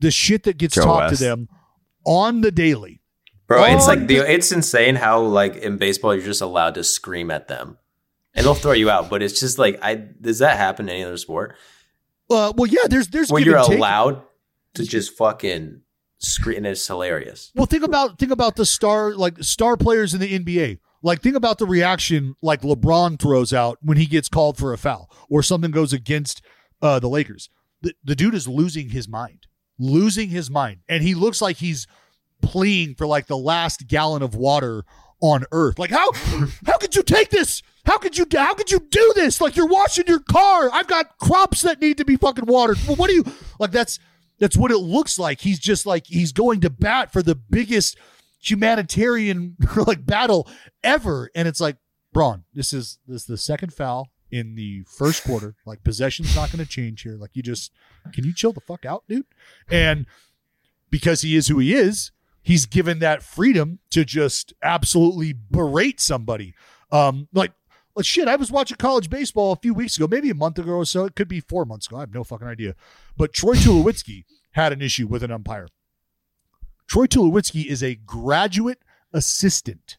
the 0.00 0.10
shit 0.10 0.44
that 0.44 0.56
gets 0.58 0.74
Joe 0.74 0.82
taught 0.84 1.10
West. 1.10 1.18
to 1.18 1.24
them 1.24 1.48
on 2.04 2.40
the 2.40 2.50
daily? 2.50 3.00
Bro, 3.46 3.64
it's 3.64 3.84
Oh, 3.84 3.88
like 3.88 4.06
the 4.06 4.18
it's 4.18 4.52
insane 4.52 4.94
how 4.94 5.20
like 5.22 5.56
in 5.56 5.76
baseball 5.76 6.14
you're 6.14 6.24
just 6.24 6.40
allowed 6.40 6.74
to 6.76 6.84
scream 6.84 7.30
at 7.30 7.48
them. 7.48 7.76
And 8.32 8.46
they'll 8.46 8.54
throw 8.54 8.72
you 8.72 8.88
out, 8.88 9.10
but 9.10 9.22
it's 9.24 9.40
just 9.40 9.58
like 9.58 9.78
I 9.82 9.96
does 9.96 10.38
that 10.38 10.56
happen 10.56 10.88
in 10.88 10.94
any 10.94 11.04
other 11.04 11.16
sport? 11.16 11.56
Uh, 12.30 12.52
well, 12.56 12.66
yeah. 12.68 12.86
There's 12.88 13.08
there's 13.08 13.28
Where 13.28 13.40
give 13.40 13.48
you're 13.48 13.56
and 13.58 13.66
take. 13.66 13.78
allowed 13.78 14.22
to 14.74 14.84
just 14.84 15.16
fucking 15.16 15.80
scream 16.20 16.58
and 16.58 16.66
it's 16.66 16.86
hilarious. 16.86 17.50
Well, 17.54 17.66
think 17.66 17.82
about 17.82 18.18
think 18.18 18.30
about 18.30 18.56
the 18.56 18.66
star 18.66 19.14
like 19.14 19.42
star 19.42 19.76
players 19.76 20.14
in 20.14 20.20
the 20.20 20.38
NBA. 20.38 20.78
Like 21.02 21.22
think 21.22 21.34
about 21.34 21.58
the 21.58 21.66
reaction 21.66 22.34
like 22.42 22.62
LeBron 22.62 23.18
throws 23.18 23.52
out 23.52 23.78
when 23.80 23.96
he 23.96 24.06
gets 24.06 24.28
called 24.28 24.58
for 24.58 24.72
a 24.72 24.78
foul 24.78 25.10
or 25.28 25.42
something 25.42 25.70
goes 25.70 25.92
against 25.92 26.42
uh, 26.82 26.98
the 26.98 27.08
Lakers. 27.08 27.48
The, 27.82 27.94
the 28.04 28.14
dude 28.14 28.34
is 28.34 28.46
losing 28.46 28.90
his 28.90 29.08
mind, 29.08 29.46
losing 29.78 30.28
his 30.28 30.50
mind, 30.50 30.80
and 30.88 31.02
he 31.02 31.14
looks 31.14 31.40
like 31.40 31.56
he's 31.56 31.86
pleading 32.42 32.94
for 32.94 33.06
like 33.06 33.26
the 33.26 33.38
last 33.38 33.86
gallon 33.86 34.22
of 34.22 34.34
water 34.34 34.84
on 35.22 35.44
earth. 35.52 35.78
Like 35.78 35.90
how 35.90 36.12
how 36.66 36.76
could 36.78 36.94
you 36.94 37.02
take 37.02 37.30
this? 37.30 37.62
How 37.86 37.96
could 37.96 38.18
you 38.18 38.26
how 38.30 38.54
could 38.54 38.70
you 38.70 38.80
do 38.80 39.12
this? 39.14 39.40
Like 39.40 39.56
you're 39.56 39.66
washing 39.66 40.06
your 40.06 40.20
car. 40.20 40.70
I've 40.70 40.86
got 40.86 41.18
crops 41.18 41.62
that 41.62 41.80
need 41.80 41.96
to 41.96 42.04
be 42.04 42.16
fucking 42.16 42.46
watered. 42.46 42.78
What 42.78 43.08
do 43.08 43.14
you 43.14 43.24
like? 43.58 43.70
That's 43.70 43.98
that's 44.40 44.56
what 44.56 44.72
it 44.72 44.78
looks 44.78 45.18
like. 45.18 45.40
He's 45.40 45.60
just 45.60 45.86
like 45.86 46.06
he's 46.06 46.32
going 46.32 46.60
to 46.62 46.70
bat 46.70 47.12
for 47.12 47.22
the 47.22 47.36
biggest 47.36 47.96
humanitarian 48.42 49.56
like 49.86 50.04
battle 50.04 50.48
ever, 50.82 51.30
and 51.34 51.46
it's 51.46 51.60
like 51.60 51.76
Bron, 52.12 52.44
this 52.52 52.72
is 52.72 52.98
this 53.06 53.22
is 53.22 53.26
the 53.26 53.38
second 53.38 53.72
foul 53.72 54.08
in 54.32 54.56
the 54.56 54.82
first 54.98 55.22
quarter. 55.24 55.54
Like 55.64 55.84
possession's 55.84 56.34
not 56.34 56.50
going 56.50 56.64
to 56.64 56.70
change 56.70 57.02
here. 57.02 57.16
Like 57.16 57.30
you 57.34 57.42
just 57.42 57.70
can 58.12 58.24
you 58.24 58.34
chill 58.34 58.52
the 58.52 58.60
fuck 58.60 58.84
out, 58.84 59.04
dude? 59.08 59.26
And 59.70 60.06
because 60.90 61.22
he 61.22 61.36
is 61.36 61.48
who 61.48 61.58
he 61.58 61.74
is, 61.74 62.10
he's 62.42 62.66
given 62.66 62.98
that 63.00 63.22
freedom 63.22 63.78
to 63.90 64.04
just 64.04 64.52
absolutely 64.62 65.34
berate 65.50 66.00
somebody. 66.00 66.54
Um, 66.90 67.28
like, 67.32 67.52
like 68.00 68.06
shit. 68.06 68.28
I 68.28 68.36
was 68.36 68.50
watching 68.50 68.76
college 68.76 69.08
baseball 69.10 69.52
a 69.52 69.56
few 69.56 69.74
weeks 69.74 69.96
ago, 69.96 70.06
maybe 70.08 70.30
a 70.30 70.34
month 70.34 70.58
ago 70.58 70.72
or 70.72 70.84
so. 70.84 71.04
It 71.04 71.14
could 71.14 71.28
be 71.28 71.40
four 71.40 71.64
months 71.64 71.86
ago. 71.86 71.96
I 71.98 72.00
have 72.00 72.14
no 72.14 72.24
fucking 72.24 72.46
idea. 72.48 72.74
But 73.16 73.32
Troy 73.32 73.54
Tulowitzki 73.54 74.24
had 74.52 74.72
an 74.72 74.82
issue 74.82 75.06
with 75.06 75.22
an 75.22 75.30
umpire. 75.30 75.68
Troy 76.88 77.06
Tulowitzki 77.06 77.66
is 77.66 77.82
a 77.82 77.94
graduate 77.94 78.82
assistant 79.12 79.98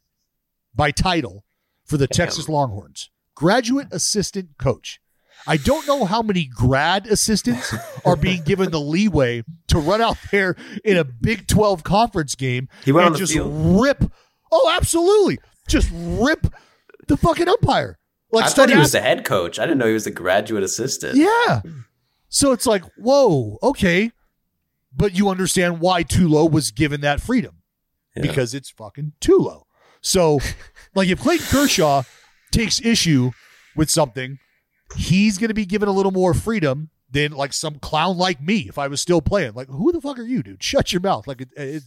by 0.75 0.91
title 0.91 1.45
for 1.85 1.97
the 1.97 2.07
Texas 2.07 2.49
Longhorns. 2.49 3.09
Graduate 3.35 3.87
assistant 3.91 4.57
coach. 4.57 4.99
I 5.47 5.57
don't 5.57 5.87
know 5.87 6.05
how 6.05 6.21
many 6.21 6.45
grad 6.45 7.07
assistants 7.07 7.73
are 8.05 8.15
being 8.15 8.43
given 8.43 8.69
the 8.71 8.79
leeway 8.79 9.43
to 9.69 9.79
run 9.79 9.99
out 10.01 10.17
there 10.31 10.55
in 10.85 10.97
a 10.97 11.03
Big 11.03 11.47
12 11.47 11.83
conference 11.83 12.35
game 12.35 12.67
He 12.85 12.91
went 12.91 13.07
and 13.07 13.13
on 13.15 13.19
the 13.19 13.19
just 13.19 13.33
field. 13.33 13.81
rip. 13.81 14.03
Oh, 14.51 14.71
absolutely. 14.77 15.39
Just 15.67 15.89
rip 15.93 16.45
the 17.07 17.17
fucking 17.17 17.47
umpire. 17.47 17.97
Like 18.31 18.45
I 18.45 18.49
thought 18.49 18.69
he 18.69 18.77
was 18.77 18.93
the 18.93 19.01
head 19.01 19.25
coach. 19.25 19.59
I 19.59 19.63
didn't 19.65 19.79
know 19.79 19.87
he 19.87 19.93
was 19.93 20.05
the 20.05 20.11
graduate 20.11 20.63
assistant. 20.63 21.15
yeah. 21.15 21.61
So 22.29 22.53
it's 22.53 22.65
like, 22.65 22.83
whoa, 22.97 23.57
okay. 23.61 24.11
But 24.95 25.13
you 25.17 25.27
understand 25.29 25.79
why 25.81 26.03
Tulo 26.03 26.49
was 26.49 26.71
given 26.71 27.01
that 27.01 27.21
freedom 27.21 27.57
Yeah. 28.15 28.21
because 28.21 28.53
it's 28.53 28.69
fucking 28.69 29.13
Tulo. 29.19 29.63
So, 30.01 30.39
like, 30.95 31.09
if 31.09 31.19
Clayton 31.21 31.45
Kershaw 31.47 32.03
takes 32.51 32.79
issue 32.81 33.31
with 33.75 33.89
something, 33.89 34.39
he's 34.95 35.37
going 35.37 35.49
to 35.49 35.53
be 35.53 35.65
given 35.65 35.87
a 35.89 35.91
little 35.91 36.11
more 36.11 36.33
freedom 36.33 36.89
than 37.09 37.33
like 37.33 37.51
some 37.53 37.75
clown 37.79 38.17
like 38.17 38.41
me 38.41 38.59
if 38.69 38.77
I 38.77 38.87
was 38.87 39.01
still 39.01 39.21
playing. 39.21 39.51
Like, 39.53 39.67
who 39.67 39.91
the 39.91 39.99
fuck 40.01 40.17
are 40.17 40.23
you, 40.23 40.41
dude? 40.41 40.63
Shut 40.63 40.93
your 40.93 41.01
mouth. 41.01 41.27
Like, 41.27 41.41
it, 41.41 41.49
it, 41.57 41.83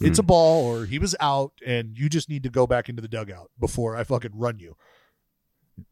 it's 0.00 0.18
a 0.18 0.22
ball 0.22 0.64
or 0.66 0.84
he 0.86 0.98
was 0.98 1.14
out 1.20 1.52
and 1.64 1.96
you 1.98 2.08
just 2.08 2.28
need 2.28 2.42
to 2.42 2.50
go 2.50 2.66
back 2.66 2.88
into 2.88 3.00
the 3.00 3.08
dugout 3.08 3.50
before 3.58 3.96
I 3.96 4.04
fucking 4.04 4.32
run 4.34 4.58
you. 4.58 4.76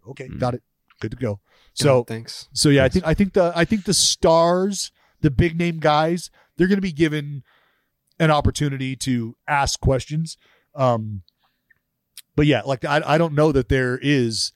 Okay, 0.09 0.28
got 0.28 0.55
it. 0.55 0.62
Good 1.01 1.12
to 1.12 1.16
go. 1.16 1.40
So, 1.74 2.05
thanks. 2.05 2.48
so 2.52 2.68
yeah, 2.68 2.85
I 2.85 2.89
think 2.89 3.06
I 3.06 3.14
think 3.14 3.32
the 3.32 3.52
I 3.55 3.64
think 3.64 3.85
the 3.85 3.94
stars, 3.94 4.93
the 5.20 5.31
big 5.31 5.59
name 5.59 5.81
guys, 5.81 6.31
they're 6.56 6.68
going 6.68 6.78
to 6.78 6.82
be 6.82 6.93
given 6.93 7.43
an 8.18 8.31
opportunity 8.31 8.94
to 8.97 9.36
ask 9.48 9.81
questions. 9.81 10.36
Um, 10.74 11.22
but 12.36 12.47
yeah, 12.47 12.62
like 12.62 12.85
I 12.85 13.02
I 13.05 13.18
don't 13.18 13.35
know 13.35 13.52
that 13.52 13.68
there 13.68 13.98
is 14.01 14.52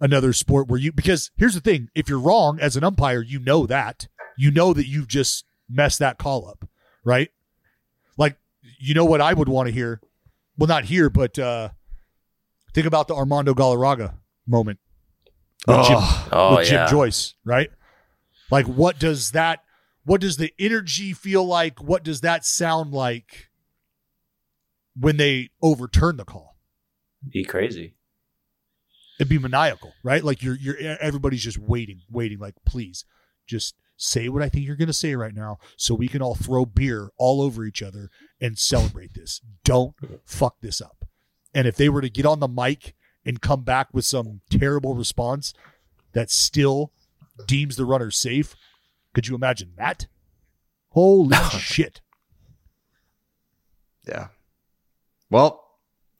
another 0.00 0.32
sport 0.32 0.68
where 0.68 0.78
you 0.78 0.92
because 0.92 1.30
here's 1.36 1.54
the 1.54 1.60
thing: 1.60 1.88
if 1.94 2.08
you're 2.08 2.20
wrong 2.20 2.58
as 2.60 2.76
an 2.76 2.84
umpire, 2.84 3.22
you 3.22 3.38
know 3.38 3.66
that 3.66 4.08
you 4.36 4.50
know 4.50 4.72
that 4.72 4.86
you've 4.86 5.08
just 5.08 5.44
messed 5.68 5.98
that 6.00 6.18
call 6.18 6.48
up, 6.48 6.68
right? 7.04 7.30
Like 8.84 8.88
you 8.88 8.94
know 8.94 9.04
what 9.06 9.20
I 9.20 9.32
would 9.32 9.48
want 9.48 9.66
to 9.68 9.72
hear, 9.72 10.00
well 10.58 10.66
not 10.68 10.84
hear, 10.84 11.08
but 11.10 11.38
uh 11.38 11.70
think 12.74 12.86
about 12.86 13.08
the 13.08 13.14
Armando 13.14 13.54
Galarraga 13.54 14.14
moment. 14.46 14.78
with 15.66 15.86
Jim- 15.86 15.98
Oh, 16.32 16.56
with 16.56 16.68
Jim. 16.68 16.86
Joyce, 16.88 17.34
right? 17.44 17.70
Like, 18.50 18.66
what 18.66 18.98
does 18.98 19.30
that? 19.30 19.60
What 20.04 20.20
does 20.20 20.36
the 20.36 20.52
energy 20.58 21.14
feel 21.14 21.44
like? 21.46 21.82
What 21.82 22.04
does 22.04 22.20
that 22.20 22.44
sound 22.44 22.92
like 22.92 23.48
when 24.98 25.16
they 25.16 25.48
overturn 25.62 26.18
the 26.18 26.24
call? 26.26 26.56
Be 27.26 27.42
crazy. 27.44 27.94
It'd 29.18 29.30
be 29.30 29.38
maniacal, 29.38 29.94
right? 30.02 30.22
Like 30.22 30.42
you're 30.42 30.56
you're 30.56 30.76
everybody's 31.00 31.42
just 31.42 31.56
waiting, 31.58 32.02
waiting. 32.10 32.38
Like, 32.38 32.54
please, 32.66 33.06
just 33.46 33.74
say 33.96 34.28
what 34.28 34.42
I 34.42 34.48
think 34.48 34.66
you're 34.66 34.76
going 34.76 34.88
to 34.88 34.92
say 34.92 35.14
right 35.14 35.34
now, 35.34 35.58
so 35.76 35.94
we 35.94 36.08
can 36.08 36.22
all 36.22 36.34
throw 36.34 36.64
beer 36.64 37.10
all 37.16 37.40
over 37.40 37.64
each 37.64 37.82
other 37.82 38.10
and 38.40 38.58
celebrate 38.58 39.14
this. 39.14 39.40
Don't 39.64 39.94
fuck 40.24 40.60
this 40.60 40.80
up. 40.80 41.04
And 41.54 41.66
if 41.68 41.76
they 41.76 41.88
were 41.88 42.00
to 42.00 42.10
get 42.10 42.26
on 42.26 42.40
the 42.40 42.48
mic 42.48 42.94
and 43.24 43.40
come 43.40 43.62
back 43.62 43.88
with 43.92 44.04
some 44.04 44.40
terrible 44.50 44.94
response 44.94 45.54
that 46.12 46.30
still 46.30 46.92
deems 47.46 47.76
the 47.76 47.84
runner 47.84 48.10
safe, 48.10 48.54
could 49.14 49.28
you 49.28 49.34
imagine 49.34 49.72
that? 49.76 50.06
Holy 50.90 51.36
shit! 51.58 52.00
Yeah. 54.06 54.28
Well, 55.30 55.64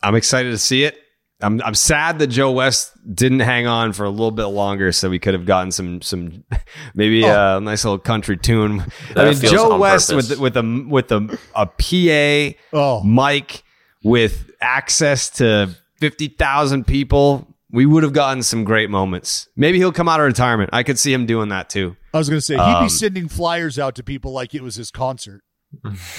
I'm 0.02 0.14
excited 0.14 0.50
to 0.50 0.58
see 0.58 0.84
it. 0.84 0.98
I'm 1.44 1.60
I'm 1.62 1.74
sad 1.74 2.18
that 2.20 2.28
Joe 2.28 2.50
West 2.52 2.92
didn't 3.14 3.40
hang 3.40 3.66
on 3.66 3.92
for 3.92 4.04
a 4.04 4.10
little 4.10 4.30
bit 4.30 4.46
longer, 4.46 4.90
so 4.92 5.10
we 5.10 5.18
could 5.18 5.34
have 5.34 5.46
gotten 5.46 5.70
some 5.70 6.00
some 6.02 6.44
maybe 6.94 7.24
Oh. 7.24 7.58
a 7.58 7.60
nice 7.60 7.84
little 7.84 7.98
country 7.98 8.36
tune. 8.36 8.84
I 9.14 9.24
mean, 9.26 9.34
Joe 9.34 9.78
West 9.78 10.10
purpose. 10.10 10.30
with 10.30 10.40
with 10.40 10.56
a 10.56 10.86
with 10.88 11.12
a 11.12 11.38
a 11.54 11.66
PA 11.66 12.58
Oh, 12.72 13.02
mic 13.04 13.62
with 14.02 14.50
access 14.60 15.30
to 15.30 15.70
fifty 16.00 16.28
thousand 16.28 16.86
people. 16.86 17.46
We 17.70 17.86
would 17.86 18.04
have 18.04 18.12
gotten 18.12 18.44
some 18.44 18.62
great 18.62 18.88
moments. 18.88 19.48
Maybe 19.56 19.78
he'll 19.78 19.90
come 19.90 20.08
out 20.08 20.20
of 20.20 20.26
retirement. 20.26 20.70
I 20.72 20.84
could 20.84 20.96
see 20.96 21.12
him 21.12 21.26
doing 21.26 21.48
that 21.48 21.68
too. 21.68 21.96
I 22.12 22.18
was 22.18 22.28
going 22.28 22.38
to 22.38 22.44
say 22.44 22.54
he'd 22.54 22.60
Um, 22.60 22.84
be 22.84 22.88
sending 22.88 23.26
flyers 23.28 23.80
out 23.80 23.96
to 23.96 24.04
people 24.04 24.30
like 24.32 24.54
it 24.54 24.62
was 24.62 24.76
his 24.76 24.92
concert. 24.92 25.42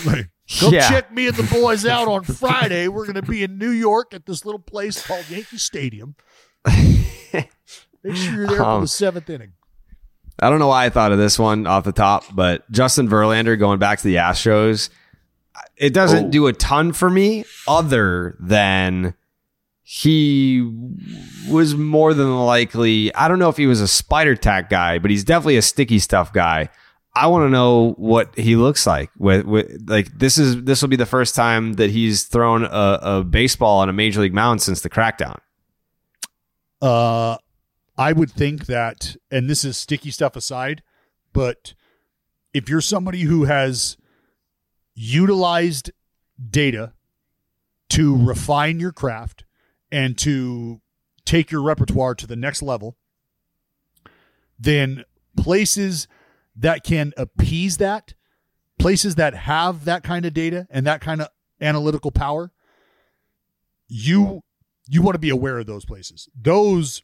like, 0.05 0.29
come 0.59 0.73
Yeah. 0.73 0.89
check 0.89 1.11
me 1.11 1.27
and 1.27 1.35
the 1.35 1.43
boys 1.43 1.85
out 1.85 2.07
on 2.07 2.23
Friday. 2.23 2.87
We're 2.87 3.05
going 3.05 3.15
to 3.15 3.21
be 3.21 3.43
in 3.43 3.57
New 3.57 3.71
York 3.71 4.13
at 4.13 4.25
this 4.25 4.45
little 4.45 4.59
place 4.59 5.05
called 5.05 5.25
Yankee 5.29 5.57
Stadium. 5.57 6.15
Make 6.65 8.15
sure 8.15 8.33
you're 8.33 8.47
there 8.47 8.57
for 8.57 8.63
Um, 8.63 8.81
the 8.81 8.87
seventh 8.87 9.29
inning. 9.29 9.53
I 10.39 10.49
don't 10.49 10.59
know 10.59 10.67
why 10.67 10.85
I 10.85 10.89
thought 10.89 11.11
of 11.11 11.17
this 11.17 11.39
one 11.39 11.65
off 11.65 11.85
the 11.85 11.91
top, 11.91 12.23
but 12.33 12.69
Justin 12.69 13.07
Verlander 13.07 13.57
going 13.57 13.79
back 13.79 13.99
to 13.99 14.03
the 14.03 14.15
Astros, 14.15 14.89
it 15.77 15.93
doesn't 15.93 16.25
Oh. 16.27 16.29
do 16.29 16.47
a 16.47 16.53
ton 16.53 16.91
for 16.91 17.09
me 17.09 17.45
other 17.67 18.35
than 18.39 19.13
he 19.81 20.61
was 21.49 21.75
more 21.75 22.13
than 22.13 22.35
likely, 22.37 23.13
I 23.15 23.27
don't 23.27 23.39
know 23.39 23.49
if 23.49 23.57
he 23.57 23.65
was 23.67 23.81
a 23.81 23.87
spider 23.87 24.35
tack 24.35 24.69
guy, 24.69 24.99
but 24.99 25.09
he's 25.09 25.23
definitely 25.23 25.57
a 25.57 25.61
sticky 25.61 25.99
stuff 25.99 26.33
guy. 26.33 26.69
I 27.15 27.27
want 27.27 27.45
to 27.45 27.49
know 27.49 27.93
what 27.97 28.37
he 28.37 28.57
looks 28.57 28.85
like 28.85 29.09
with, 29.17 29.45
with 29.45 29.85
like 29.87 30.17
this 30.17 30.37
is 30.37 30.63
this 30.63 30.81
will 30.81 30.89
be 30.89 30.97
the 30.97 31.05
first 31.05 31.33
time 31.33 31.73
that 31.73 31.89
he's 31.89 32.25
thrown 32.25 32.65
a, 32.65 32.99
a 33.01 33.23
baseball 33.23 33.79
on 33.79 33.87
a 33.87 33.93
major 33.93 34.21
league 34.21 34.33
mound 34.33 34.61
since 34.61 34.81
the 34.81 34.89
crackdown. 34.89 35.37
Uh, 36.81 37.37
I 37.97 38.11
would 38.11 38.31
think 38.31 38.65
that, 38.65 39.15
and 39.31 39.49
this 39.49 39.63
is 39.63 39.77
sticky 39.77 40.11
stuff 40.11 40.35
aside, 40.35 40.83
but 41.31 41.73
if 42.53 42.67
you're 42.67 42.81
somebody 42.81 43.21
who 43.21 43.45
has 43.45 43.95
utilized 44.93 45.91
data 46.49 46.93
to 47.89 48.15
refine 48.15 48.79
your 48.79 48.91
craft 48.91 49.45
and 49.91 50.17
to 50.17 50.81
take 51.23 51.51
your 51.51 51.61
repertoire 51.61 52.15
to 52.15 52.27
the 52.27 52.35
next 52.35 52.61
level, 52.61 52.97
then 54.59 55.03
places 55.37 56.07
that 56.55 56.83
can 56.83 57.13
appease 57.17 57.77
that, 57.77 58.13
places 58.79 59.15
that 59.15 59.33
have 59.33 59.85
that 59.85 60.03
kind 60.03 60.25
of 60.25 60.33
data 60.33 60.67
and 60.69 60.85
that 60.85 61.01
kind 61.01 61.21
of 61.21 61.29
analytical 61.61 62.11
power, 62.11 62.51
you 63.87 64.41
you 64.87 65.01
want 65.01 65.15
to 65.15 65.19
be 65.19 65.29
aware 65.29 65.57
of 65.57 65.65
those 65.65 65.85
places. 65.85 66.29
Those 66.39 67.01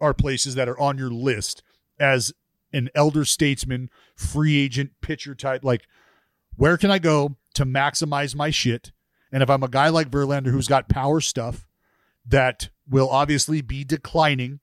are 0.00 0.14
places 0.14 0.54
that 0.56 0.68
are 0.68 0.78
on 0.80 0.98
your 0.98 1.10
list 1.10 1.62
as 1.98 2.32
an 2.72 2.88
elder 2.94 3.24
statesman, 3.24 3.90
free 4.16 4.58
agent, 4.58 4.92
pitcher 5.00 5.34
type. 5.34 5.64
Like, 5.64 5.82
where 6.56 6.76
can 6.76 6.90
I 6.90 6.98
go 6.98 7.36
to 7.54 7.64
maximize 7.64 8.34
my 8.34 8.50
shit? 8.50 8.92
And 9.32 9.42
if 9.42 9.50
I'm 9.50 9.62
a 9.62 9.68
guy 9.68 9.88
like 9.88 10.10
Verlander 10.10 10.50
who's 10.50 10.68
got 10.68 10.88
power 10.88 11.20
stuff 11.20 11.66
that 12.26 12.70
will 12.88 13.08
obviously 13.08 13.60
be 13.60 13.84
declining, 13.84 14.60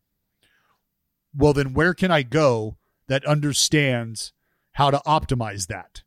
well, 1.36 1.54
then 1.54 1.74
where 1.74 1.94
can 1.94 2.12
I 2.12 2.24
go 2.24 2.78
that 3.08 3.26
understands 3.26 4.34
how 4.74 4.92
to 4.92 5.02
optimize 5.06 5.68
that? 5.68 6.04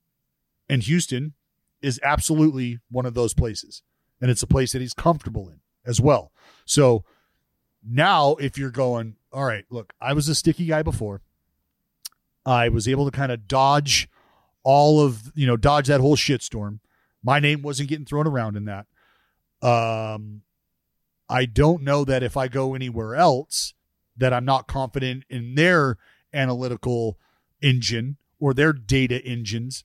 And 0.69 0.83
Houston 0.83 1.35
is 1.83 2.01
absolutely 2.03 2.79
one 2.91 3.07
of 3.07 3.15
those 3.15 3.35
places. 3.35 3.83
And 4.21 4.31
it's 4.31 4.43
a 4.43 4.47
place 4.47 4.73
that 4.73 4.81
he's 4.81 4.95
comfortable 4.95 5.49
in 5.49 5.61
as 5.85 6.01
well. 6.01 6.31
So 6.65 7.05
now, 7.83 8.35
if 8.37 8.59
you're 8.59 8.71
going, 8.71 9.17
all 9.33 9.45
right, 9.45 9.65
look, 9.71 9.93
I 10.01 10.13
was 10.13 10.29
a 10.29 10.35
sticky 10.35 10.67
guy 10.67 10.83
before. 10.83 11.23
I 12.45 12.69
was 12.69 12.87
able 12.87 13.11
to 13.11 13.17
kind 13.17 13.33
of 13.33 13.49
dodge 13.49 14.09
all 14.63 15.01
of, 15.01 15.33
you 15.35 15.47
know, 15.47 15.57
dodge 15.57 15.89
that 15.89 16.01
whole 16.01 16.17
shitstorm. 16.17 16.81
My 17.23 17.41
name 17.41 17.63
wasn't 17.63 17.89
getting 17.89 18.05
thrown 18.05 18.27
around 18.27 18.57
in 18.57 18.67
that. 18.67 18.87
Um, 19.63 20.43
I 21.29 21.47
don't 21.47 21.83
know 21.83 22.05
that 22.05 22.23
if 22.23 22.37
I 22.37 22.49
go 22.49 22.75
anywhere 22.75 23.15
else 23.15 23.75
that 24.17 24.33
I'm 24.33 24.45
not 24.45 24.67
confident 24.67 25.25
in 25.31 25.55
their 25.55 25.97
analytical 26.33 27.19
engine 27.63 28.17
or 28.39 28.55
their 28.55 28.73
data 28.73 29.23
engines. 29.25 29.85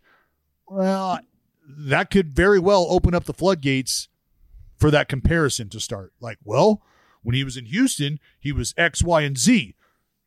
Well, 0.68 1.20
that 1.68 2.10
could 2.10 2.34
very 2.34 2.60
well 2.60 2.86
open 2.90 3.14
up 3.14 3.26
the 3.26 3.34
floodgates 3.34 4.08
for 4.78 4.92
that 4.92 5.10
comparison 5.10 5.70
to 5.70 5.80
start. 5.80 6.14
Like, 6.20 6.38
well, 6.44 6.82
When 7.26 7.34
he 7.34 7.44
was 7.44 7.58
in 7.58 7.66
Houston, 7.66 8.20
he 8.40 8.52
was 8.52 8.76
X, 8.78 9.02
Y, 9.02 9.22
and 9.22 9.36
Z. 9.36 9.76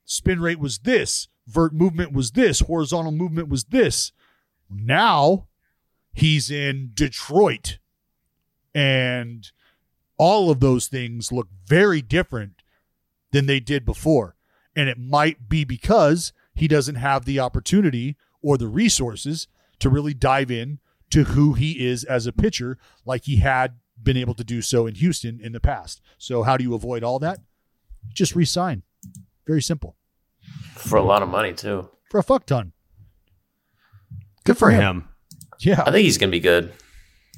Spin 0.05 0.41
rate 0.41 0.59
was 0.59 0.81
this, 0.81 1.29
vert 1.47 1.73
movement 1.73 2.13
was 2.13 2.33
this, 2.33 2.59
horizontal 2.59 3.13
movement 3.13 3.49
was 3.49 3.65
this. 3.67 4.11
Now 4.69 5.47
he's 6.13 6.51
in 6.51 6.91
Detroit. 6.95 7.79
And 8.75 9.49
all 10.17 10.51
of 10.51 10.59
those 10.59 10.89
things 10.89 11.31
look 11.31 11.47
very 11.65 12.03
different 12.03 12.63
than 13.31 13.47
they 13.47 13.61
did 13.61 13.85
before. 13.85 14.35
And 14.79 14.89
it 14.89 14.97
might 14.97 15.49
be 15.49 15.65
because 15.65 16.33
he 16.55 16.69
doesn't 16.69 16.95
have 16.95 17.25
the 17.25 17.41
opportunity 17.41 18.17
or 18.41 18.57
the 18.57 18.69
resources 18.69 19.49
to 19.81 19.91
really 19.91 20.15
dive 20.15 20.53
in 20.53 20.79
to 21.11 21.25
who 21.25 21.55
he 21.55 21.85
is 21.85 22.05
as 22.05 22.29
a 22.29 22.33
pitcher 22.33 22.79
like 23.05 23.25
he 23.25 23.39
had 23.39 23.75
been 24.01 24.17
able 24.17 24.35
to 24.35 24.45
do 24.45 24.63
so 24.63 24.87
in 24.87 24.95
Houston 24.95 25.41
in 25.43 25.51
the 25.51 25.59
past. 25.59 26.01
So 26.17 26.45
how 26.45 26.57
do 26.57 26.63
you 26.63 26.75
avoid 26.75 27.03
all 27.03 27.19
that? 27.19 27.41
Just 28.15 28.37
resign. 28.37 28.85
Very 29.49 29.63
simple. 29.63 29.97
For 30.77 30.97
a 30.97 31.03
lot 31.03 31.23
of 31.23 31.29
money 31.29 31.53
too. 31.53 31.89
For 32.09 32.19
a 32.19 32.23
fuck 32.23 32.47
ton. 32.47 32.73
Good 34.45 34.59
for 34.59 34.71
him. 34.71 35.09
Yeah. 35.59 35.83
I 35.85 35.91
think 35.91 36.05
he's 36.05 36.19
gonna 36.19 36.31
be 36.31 36.39
good. 36.39 36.73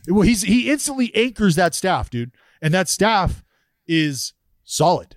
Well, 0.08 0.22
he's 0.22 0.42
he 0.42 0.70
instantly 0.70 1.10
anchors 1.14 1.56
that 1.56 1.74
staff, 1.74 2.10
dude. 2.10 2.32
And 2.60 2.74
that 2.74 2.90
staff 2.90 3.42
is 3.86 4.34
solid. 4.62 5.16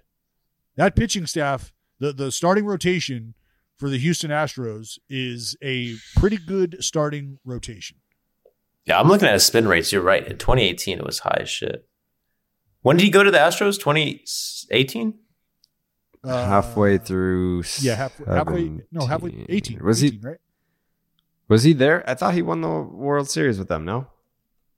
That 0.78 0.96
pitching 0.96 1.28
staff, 1.28 1.74
the 2.04 2.12
the 2.12 2.32
starting 2.32 2.66
rotation 2.66 3.34
for 3.78 3.90
the 3.90 3.98
Houston 3.98 4.30
Astros 4.30 5.00
is 5.10 5.56
a 5.64 5.96
pretty 6.18 6.38
good 6.38 6.78
starting 6.84 7.40
rotation. 7.46 7.98
Yeah, 8.86 9.00
I'm 9.00 9.08
looking 9.08 9.28
at 9.30 9.34
his 9.34 9.46
spin 9.46 9.68
rates. 9.68 9.92
You're 9.94 10.02
right. 10.02 10.26
In 10.26 10.38
2018, 10.38 11.00
it 11.00 11.06
was 11.06 11.20
high 11.20 11.38
as 11.42 11.50
shit. 11.50 11.88
When 12.82 12.98
did 12.98 13.04
he 13.04 13.10
go 13.10 13.24
to 13.24 13.32
the 13.32 13.38
Astros? 13.38 13.80
2018? 13.80 15.14
Uh, 16.26 16.46
halfway 16.46 16.98
through. 16.98 17.64
Yeah, 17.80 17.96
halfway, 17.96 18.26
halfway 18.26 18.72
no, 18.92 19.06
halfway 19.06 19.46
18. 19.48 19.84
Was 19.84 20.04
18, 20.04 20.20
he 20.20 20.28
right? 20.28 20.38
Was 21.48 21.64
he 21.64 21.72
there? 21.74 22.08
I 22.10 22.14
thought 22.16 22.34
he 22.34 22.42
won 22.42 22.60
the 22.62 22.70
World 22.70 23.30
Series 23.30 23.58
with 23.58 23.70
them. 23.70 23.86
No. 23.86 24.08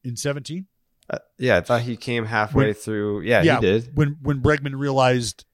In 0.04 0.16
17? 0.16 0.68
Uh, 1.10 1.18
yeah, 1.40 1.58
I 1.58 1.62
thought 1.62 1.82
he 1.82 1.98
came 1.98 2.26
halfway 2.26 2.66
When- 2.66 2.74
through. 2.76 3.22
Yeah, 3.22 3.42
he 3.42 3.62
did. 3.62 3.96
When 3.96 4.18
when 4.22 4.42
Bregman 4.42 4.78
realized 4.78 5.46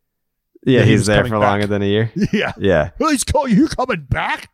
Yeah, 0.64 0.80
that 0.80 0.86
he 0.86 0.92
he's 0.92 1.06
there 1.08 1.24
for 1.26 1.32
back. 1.40 1.50
longer 1.50 1.68
than 1.68 1.82
a 1.82 1.86
year. 1.86 2.12
Yeah. 2.34 2.52
Yeah, 2.58 2.92
he's 3.00 3.24
calling 3.24 3.56
you 3.56 3.68
coming 3.68 4.06
back? 4.10 4.50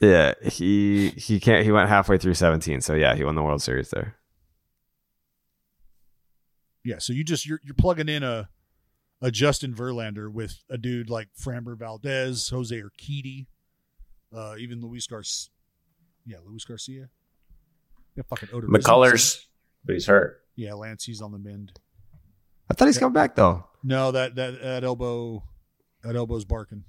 yeah. 0.00 0.34
He 0.42 1.10
he 1.10 1.40
can't. 1.40 1.64
He 1.64 1.72
went 1.72 1.88
halfway 1.88 2.18
through 2.18 2.34
seventeen. 2.34 2.80
So 2.80 2.94
yeah, 2.94 3.14
he 3.14 3.24
won 3.24 3.34
the 3.36 3.42
World 3.42 3.62
Series 3.62 3.90
there. 3.90 4.16
Yeah, 6.84 6.98
so 6.98 7.12
you 7.12 7.24
just 7.24 7.46
you're 7.46 7.60
you're 7.62 7.74
plugging 7.74 8.08
in 8.08 8.22
a 8.22 8.48
a 9.22 9.30
Justin 9.30 9.74
Verlander 9.74 10.32
with 10.32 10.62
a 10.70 10.78
dude 10.78 11.10
like 11.10 11.28
Framber 11.38 11.76
Valdez, 11.76 12.48
Jose 12.48 12.74
Urquidy, 12.74 13.46
uh, 14.34 14.54
even 14.58 14.80
Luis 14.80 15.06
Garcia. 15.06 15.50
Yeah, 16.24 16.38
Luis 16.46 16.64
Garcia. 16.64 17.08
Yeah, 18.16 18.22
fucking 18.28 18.48
Odor. 18.52 18.66
McCullers, 18.68 19.44
but 19.84 19.92
he's 19.94 20.06
hurt. 20.06 20.40
Yeah, 20.56 20.72
Lance, 20.74 21.04
he's 21.04 21.20
on 21.20 21.32
the 21.32 21.38
mend. 21.38 21.72
I 22.70 22.74
thought 22.74 22.86
he's 22.86 22.98
coming 22.98 23.12
back 23.12 23.34
though. 23.34 23.64
No, 23.82 24.12
that 24.12 24.36
that 24.36 24.62
that 24.62 24.84
elbow, 24.84 25.42
that 26.04 26.14
elbow's 26.14 26.44
barking. 26.44 26.84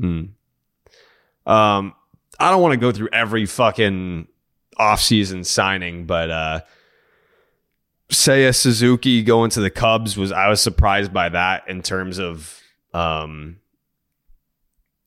Mm. 0.00 0.30
Um, 1.46 1.94
I 2.38 2.50
don't 2.50 2.62
want 2.62 2.72
to 2.72 2.78
go 2.78 2.92
through 2.92 3.10
every 3.12 3.46
fucking 3.46 4.28
offseason 4.78 5.44
signing, 5.44 6.06
but 6.06 6.30
uh 6.30 6.60
Seiya 8.10 8.54
Suzuki 8.54 9.22
going 9.22 9.50
to 9.50 9.60
the 9.60 9.70
Cubs 9.70 10.16
was 10.16 10.32
I 10.32 10.48
was 10.48 10.60
surprised 10.60 11.12
by 11.12 11.28
that 11.30 11.68
in 11.68 11.82
terms 11.82 12.18
of 12.18 12.60
um 12.94 13.58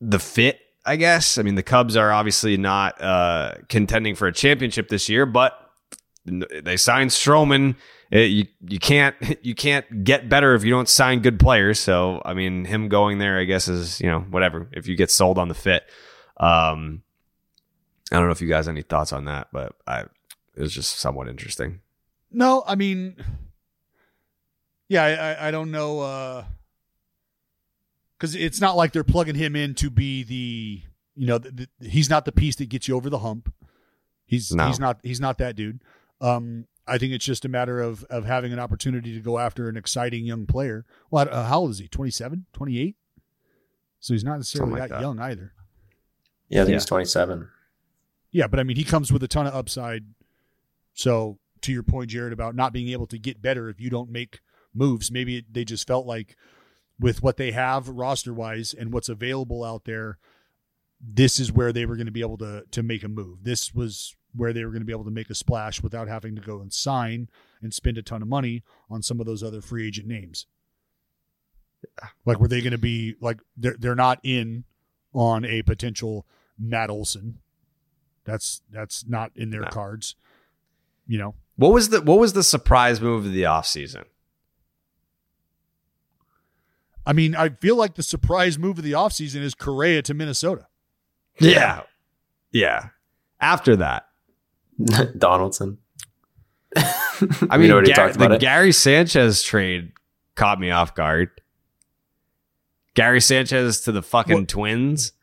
the 0.01 0.19
fit, 0.19 0.59
I 0.85 0.95
guess. 0.95 1.37
I 1.37 1.43
mean, 1.43 1.55
the 1.55 1.63
Cubs 1.63 1.95
are 1.95 2.11
obviously 2.11 2.57
not 2.57 3.01
uh 3.01 3.55
contending 3.69 4.15
for 4.15 4.27
a 4.27 4.33
championship 4.33 4.89
this 4.89 5.07
year, 5.07 5.25
but 5.25 5.71
they 6.25 6.77
signed 6.77 7.11
Stroman. 7.11 7.75
It- 8.11 8.31
you 8.31 8.47
you 8.67 8.79
can't 8.79 9.15
you 9.43 9.53
can't 9.55 10.03
get 10.03 10.29
better 10.29 10.55
if 10.55 10.63
you 10.63 10.71
don't 10.71 10.89
sign 10.89 11.21
good 11.21 11.39
players. 11.39 11.79
So 11.79 12.21
I 12.25 12.33
mean, 12.33 12.65
him 12.65 12.89
going 12.89 13.17
there, 13.19 13.37
I 13.39 13.43
guess, 13.45 13.67
is 13.67 13.99
you 14.01 14.07
know 14.09 14.21
whatever. 14.21 14.67
If 14.71 14.87
you 14.87 14.95
get 14.95 15.11
sold 15.11 15.37
on 15.37 15.47
the 15.47 15.53
fit, 15.55 15.83
um, 16.37 17.03
I 18.11 18.15
don't 18.17 18.25
know 18.25 18.31
if 18.31 18.41
you 18.41 18.47
guys 18.49 18.65
have 18.65 18.73
any 18.73 18.81
thoughts 18.81 19.13
on 19.13 19.25
that, 19.25 19.49
but 19.53 19.75
I 19.85 20.01
it 20.01 20.61
was 20.61 20.73
just 20.73 20.97
somewhat 20.99 21.27
interesting. 21.29 21.81
No, 22.31 22.63
I 22.67 22.75
mean, 22.75 23.15
yeah, 24.87 25.03
I 25.03 25.11
I, 25.11 25.47
I 25.47 25.51
don't 25.51 25.71
know, 25.71 25.99
Uh 26.01 26.43
because 28.17 28.35
it's 28.35 28.59
not 28.59 28.75
like 28.75 28.91
they're 28.91 29.03
plugging 29.05 29.35
him 29.35 29.55
in 29.55 29.73
to 29.75 29.89
be 29.89 30.23
the 30.23 30.81
you 31.15 31.25
know 31.27 31.37
the, 31.37 31.67
the, 31.79 31.89
he's 31.89 32.09
not 32.09 32.25
the 32.25 32.31
piece 32.31 32.55
that 32.57 32.67
gets 32.69 32.87
you 32.87 32.95
over 32.95 33.09
the 33.09 33.19
hump. 33.19 33.53
He's 34.25 34.51
No. 34.53 34.67
he's 34.67 34.79
not 34.79 34.99
he's 35.03 35.19
not 35.21 35.37
that 35.37 35.55
dude. 35.55 35.81
Um, 36.21 36.65
I 36.89 36.97
think 36.97 37.13
it's 37.13 37.25
just 37.25 37.45
a 37.45 37.49
matter 37.49 37.79
of 37.81 38.03
of 38.05 38.25
having 38.25 38.51
an 38.53 38.59
opportunity 38.59 39.13
to 39.13 39.19
go 39.21 39.37
after 39.39 39.69
an 39.69 39.77
exciting 39.77 40.25
young 40.25 40.45
player. 40.45 40.85
Well, 41.11 41.27
uh, 41.29 41.45
how 41.45 41.59
old 41.59 41.71
is 41.71 41.79
he? 41.79 41.87
27, 41.87 42.45
28? 42.53 42.95
So 43.99 44.13
he's 44.13 44.23
not 44.23 44.37
necessarily 44.37 44.73
like 44.73 44.81
that, 44.89 44.95
that. 44.95 45.01
young 45.01 45.19
either. 45.19 45.53
Yeah, 46.47 46.61
I 46.61 46.65
think 46.65 46.71
Yeah. 46.71 46.75
he's 46.77 46.85
27. 46.85 47.49
Yeah, 48.31 48.47
but 48.47 48.59
I 48.59 48.63
mean, 48.63 48.77
he 48.77 48.83
comes 48.83 49.11
with 49.11 49.23
a 49.23 49.27
ton 49.27 49.47
of 49.47 49.53
upside. 49.53 50.05
So, 50.93 51.39
to 51.61 51.71
your 51.71 51.83
point, 51.83 52.09
Jared, 52.11 52.33
about 52.33 52.55
not 52.55 52.73
being 52.73 52.89
able 52.89 53.07
to 53.07 53.17
get 53.17 53.41
better 53.41 53.69
if 53.69 53.79
you 53.81 53.89
don't 53.89 54.09
make 54.11 54.39
moves, 54.73 55.11
maybe 55.11 55.37
it, 55.37 55.45
they 55.53 55.65
just 55.65 55.87
felt 55.87 56.05
like 56.05 56.35
with 56.99 57.21
what 57.23 57.37
they 57.37 57.51
have 57.51 57.87
roster 57.89 58.33
wise 58.33 58.73
and 58.73 58.91
what's 58.93 59.09
available 59.09 59.63
out 59.63 59.85
there, 59.85 60.17
this 61.01 61.39
is 61.39 61.51
where 61.51 61.71
they 61.73 61.85
were 61.85 61.95
going 61.95 62.05
to 62.05 62.11
be 62.11 62.21
able 62.21 62.37
to 62.37 62.63
to 62.71 62.83
make 62.83 63.03
a 63.03 63.07
move. 63.07 63.43
This 63.43 63.73
was 63.73 64.15
where 64.35 64.53
they 64.53 64.63
were 64.63 64.71
going 64.71 64.81
to 64.81 64.85
be 64.85 64.93
able 64.93 65.05
to 65.05 65.11
make 65.11 65.29
a 65.29 65.35
splash 65.35 65.81
without 65.81 66.07
having 66.07 66.35
to 66.35 66.41
go 66.41 66.61
and 66.61 66.71
sign 66.71 67.29
and 67.61 67.73
spend 67.73 67.97
a 67.97 68.01
ton 68.03 68.21
of 68.21 68.27
money 68.27 68.63
on 68.89 69.01
some 69.01 69.19
of 69.19 69.25
those 69.25 69.41
other 69.43 69.61
free 69.61 69.87
agent 69.87 70.07
names. 70.07 70.45
Like, 72.25 72.39
were 72.39 72.47
they 72.47 72.61
going 72.61 72.71
to 72.71 72.77
be 72.77 73.15
like 73.21 73.39
they're 73.57 73.75
they're 73.79 73.95
not 73.95 74.19
in 74.23 74.65
on 75.13 75.45
a 75.45 75.61
potential 75.63 76.25
Matt 76.59 76.89
Olson? 76.89 77.39
That's 78.25 78.61
that's 78.69 79.07
not 79.07 79.31
in 79.35 79.49
their 79.49 79.61
No. 79.61 79.67
cards. 79.69 80.15
You 81.07 81.17
know, 81.17 81.35
What 81.55 81.71
was 81.73 81.89
the 81.89 82.01
what 82.01 82.19
was 82.19 82.33
the 82.33 82.43
surprise 82.43 83.01
move 83.01 83.25
of 83.25 83.31
the 83.31 83.43
offseason? 83.43 84.03
I 87.05 87.13
mean, 87.13 87.35
I 87.35 87.49
feel 87.49 87.75
like 87.75 87.95
the 87.95 88.03
surprise 88.03 88.59
move 88.59 88.77
of 88.77 88.83
the 88.83 88.91
offseason 88.91 89.41
is 89.41 89.55
Correa 89.55 90.01
to 90.03 90.13
Minnesota. 90.13 90.67
Yeah. 91.39 91.83
Yeah. 92.51 92.89
After 93.39 93.75
that, 93.77 94.08
Donaldson. 95.17 95.77
I 96.75 97.57
mean, 97.57 97.71
already 97.71 97.87
Ga- 97.89 97.95
talked 97.95 98.15
about 98.15 98.29
the 98.29 98.35
it. 98.35 98.41
Gary 98.41 98.71
Sanchez 98.71 99.41
trade 99.43 99.91
caught 100.35 100.59
me 100.59 100.71
off 100.71 100.95
guard. 100.95 101.29
Gary 102.95 103.21
Sanchez 103.21 103.81
to 103.81 103.91
the 103.91 104.01
fucking 104.01 104.35
What- 104.39 104.47
Twins 104.47 105.13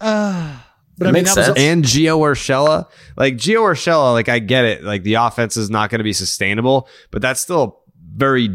Uh, 0.00 0.58
but 0.98 1.06
It 1.06 1.08
I 1.08 1.12
mean, 1.12 1.22
makes 1.24 1.34
that 1.34 1.40
was 1.40 1.46
sense. 1.46 1.58
and 1.58 1.84
Gio 1.84 2.18
Urshela. 2.20 2.88
Like 3.16 3.34
Gio 3.34 3.60
Urshela, 3.62 4.12
like 4.12 4.28
I 4.28 4.38
get 4.38 4.64
it. 4.64 4.84
Like 4.84 5.02
the 5.02 5.14
offense 5.14 5.56
is 5.56 5.70
not 5.70 5.90
going 5.90 5.98
to 5.98 6.04
be 6.04 6.12
sustainable, 6.12 6.88
but 7.10 7.22
that's 7.22 7.40
still 7.40 7.82
very 8.14 8.48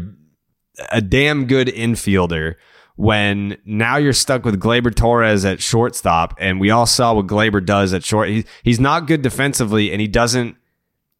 a 0.90 1.00
damn 1.00 1.46
good 1.46 1.68
infielder. 1.68 2.54
When 2.96 3.56
now 3.64 3.96
you're 3.96 4.12
stuck 4.12 4.44
with 4.44 4.60
Gleyber 4.60 4.94
Torres 4.94 5.44
at 5.44 5.60
shortstop, 5.60 6.34
and 6.38 6.60
we 6.60 6.70
all 6.70 6.86
saw 6.86 7.14
what 7.14 7.26
Gleyber 7.26 7.64
does 7.64 7.92
at 7.92 8.04
short. 8.04 8.28
He, 8.28 8.44
he's 8.62 8.78
not 8.78 9.08
good 9.08 9.20
defensively, 9.20 9.90
and 9.90 10.00
he 10.00 10.06
doesn't. 10.06 10.56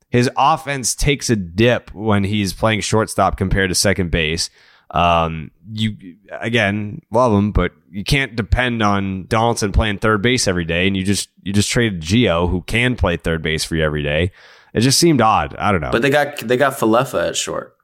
His 0.08 0.30
offense 0.36 0.94
takes 0.94 1.30
a 1.30 1.34
dip 1.34 1.92
when 1.92 2.22
he's 2.22 2.52
playing 2.52 2.82
shortstop 2.82 3.36
compared 3.36 3.70
to 3.70 3.74
second 3.74 4.12
base. 4.12 4.50
Um, 4.92 5.50
you 5.72 5.96
again 6.30 7.02
love 7.10 7.32
him, 7.32 7.50
but 7.50 7.72
you 7.90 8.04
can't 8.04 8.36
depend 8.36 8.80
on 8.80 9.26
Donaldson 9.26 9.72
playing 9.72 9.98
third 9.98 10.22
base 10.22 10.46
every 10.46 10.64
day, 10.64 10.86
and 10.86 10.96
you 10.96 11.02
just 11.02 11.28
you 11.42 11.52
just 11.52 11.68
traded 11.70 12.00
Gio, 12.00 12.48
who 12.48 12.62
can 12.62 12.94
play 12.94 13.16
third 13.16 13.42
base 13.42 13.64
for 13.64 13.74
you 13.74 13.82
every 13.82 14.04
day. 14.04 14.30
It 14.72 14.80
just 14.80 15.00
seemed 15.00 15.20
odd. 15.20 15.56
I 15.56 15.72
don't 15.72 15.80
know. 15.80 15.90
But 15.90 16.02
they 16.02 16.10
got 16.10 16.38
they 16.38 16.56
got 16.56 16.74
Falefa 16.74 17.28
at 17.30 17.36
short. 17.36 17.76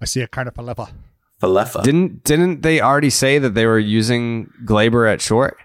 I 0.00 0.06
see 0.06 0.22
a 0.22 0.28
kind 0.28 0.48
of 0.48 0.54
Falefa. 0.54 0.90
Falefa. 1.42 1.82
didn't 1.82 2.22
didn't 2.24 2.62
they 2.62 2.80
already 2.80 3.10
say 3.10 3.38
that 3.38 3.54
they 3.54 3.66
were 3.66 3.78
using 3.78 4.50
Gleyber 4.64 5.10
at 5.12 5.20
short? 5.20 5.56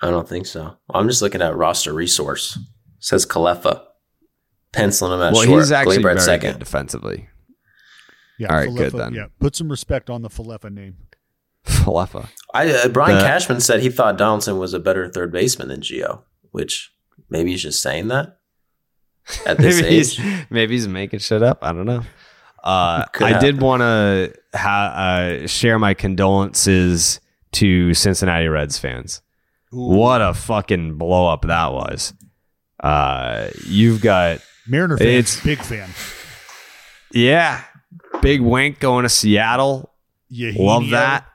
I 0.00 0.10
don't 0.10 0.28
think 0.28 0.46
so. 0.46 0.76
I'm 0.92 1.06
just 1.08 1.20
looking 1.22 1.42
at 1.42 1.54
roster 1.56 1.92
resource. 1.92 2.58
says 2.98 3.26
Falefa. 3.26 3.82
Penciling 4.72 5.12
him 5.12 5.20
at 5.22 5.32
well, 5.34 5.42
short. 5.44 5.58
he's 5.60 5.70
actually 5.72 5.98
Gleyber 5.98 6.02
very 6.02 6.16
at 6.16 6.22
second. 6.22 6.52
good 6.52 6.58
defensively. 6.60 7.28
Yeah, 8.38 8.48
All 8.50 8.56
right, 8.56 8.74
good 8.74 8.92
then. 8.92 9.12
Yeah, 9.14 9.26
put 9.38 9.54
some 9.54 9.68
respect 9.70 10.08
on 10.08 10.22
the 10.22 10.30
Falefa 10.30 10.72
name. 10.72 10.96
Falefa. 11.66 12.26
I, 12.54 12.70
uh, 12.72 12.88
Brian 12.88 13.18
The- 13.18 13.24
Cashman 13.24 13.60
said 13.60 13.80
he 13.80 13.90
thought 13.90 14.16
Donaldson 14.18 14.58
was 14.58 14.72
a 14.74 14.80
better 14.80 15.08
third 15.08 15.30
baseman 15.30 15.68
than 15.68 15.80
Gio, 15.82 16.22
which 16.50 16.92
maybe 17.28 17.50
he's 17.52 17.62
just 17.62 17.82
saying 17.82 18.08
that 18.08 18.38
at 19.46 19.58
this 19.58 19.76
maybe 19.82 19.88
age. 19.96 20.16
he's 20.16 20.44
maybe 20.50 20.74
he's 20.74 20.88
making 20.88 21.20
shit 21.20 21.42
up. 21.42 21.58
I 21.62 21.72
don't 21.72 21.84
know. 21.86 22.02
Uh, 22.62 23.04
Could 23.06 23.26
I 23.32 23.38
did 23.40 23.60
want 23.60 23.80
to 23.80 24.32
ha- 24.54 24.92
uh, 25.42 25.46
share 25.46 25.78
my 25.78 25.94
condolences 25.94 27.20
to 27.52 27.92
Cincinnati 27.94 28.46
Reds 28.48 28.78
fans. 28.78 29.20
What 29.70 30.20
a 30.22 30.32
fucking 30.34 30.96
blow 30.98 31.28
up 31.32 31.42
that 31.42 31.72
was. 31.72 32.14
Uh, 32.80 33.48
you've 33.66 34.00
got 34.02 34.38
Mariner 34.66 34.96
fans, 34.98 35.08
It's- 35.36 35.40
big 35.44 35.58
fan. 35.60 35.90
yeah, 37.12 37.62
big 38.20 38.40
wink 38.40 38.78
going 38.80 39.02
to 39.04 39.08
Seattle. 39.08 39.90
Yeah, 40.28 40.52
Love 40.56 40.90
that. 40.90 41.26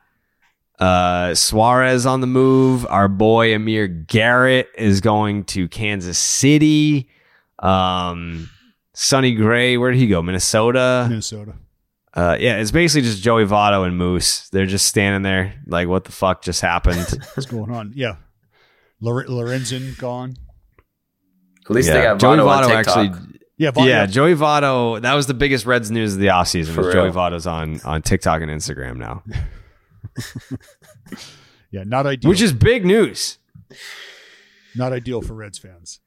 Uh, 0.79 1.33
Suarez 1.35 2.05
on 2.05 2.21
the 2.21 2.27
move. 2.27 2.85
Our 2.89 3.07
boy 3.07 3.53
Amir 3.55 3.87
Garrett 3.87 4.69
is 4.77 5.01
going 5.01 5.43
to 5.45 5.67
Kansas 5.67 6.17
City. 6.19 7.09
Um, 7.59 8.49
Sonny 8.99 9.35
Gray, 9.35 9.77
where 9.77 9.91
did 9.91 9.99
he 9.99 10.07
go? 10.07 10.23
Minnesota. 10.23 11.05
Minnesota. 11.07 11.53
Uh, 12.15 12.35
yeah, 12.39 12.57
it's 12.57 12.71
basically 12.71 13.07
just 13.07 13.21
Joey 13.21 13.45
Votto 13.45 13.85
and 13.85 13.95
Moose. 13.95 14.49
They're 14.49 14.65
just 14.65 14.87
standing 14.87 15.21
there, 15.21 15.53
like, 15.67 15.87
what 15.87 16.03
the 16.03 16.11
fuck 16.11 16.41
just 16.41 16.61
happened? 16.61 16.97
What's 17.35 17.45
going 17.45 17.69
on? 17.71 17.91
Yeah, 17.95 18.15
Lore- 18.99 19.25
Lorenzen 19.25 19.95
gone. 19.99 20.35
At 21.69 21.71
least 21.75 21.89
yeah, 21.89 21.93
they 21.93 22.01
got 22.01 22.19
Joey 22.19 22.37
Votto 22.37 22.47
on 22.47 22.63
Votto 22.63 22.75
TikTok. 22.77 22.97
actually. 22.97 23.39
Yeah, 23.59 23.69
Votto- 23.71 23.87
yeah, 23.87 24.05
Joey 24.07 24.33
Votto. 24.33 24.99
That 24.99 25.13
was 25.13 25.27
the 25.27 25.35
biggest 25.35 25.67
Reds 25.67 25.91
news 25.91 26.15
of 26.15 26.19
the 26.19 26.27
offseason. 26.27 26.73
For 26.73 26.81
Was 26.85 26.93
Joey 26.93 27.03
real. 27.05 27.13
Votto's 27.13 27.45
on 27.45 27.79
on 27.85 28.01
TikTok 28.01 28.41
and 28.41 28.49
Instagram 28.49 28.97
now, 28.97 29.23
yeah, 31.71 31.83
not 31.85 32.07
ideal. 32.07 32.29
which 32.29 32.41
is 32.41 32.51
big 32.51 32.83
news. 32.83 33.37
not 34.75 34.91
ideal 34.91 35.21
for 35.21 35.35
Reds 35.35 35.59
fans. 35.59 35.99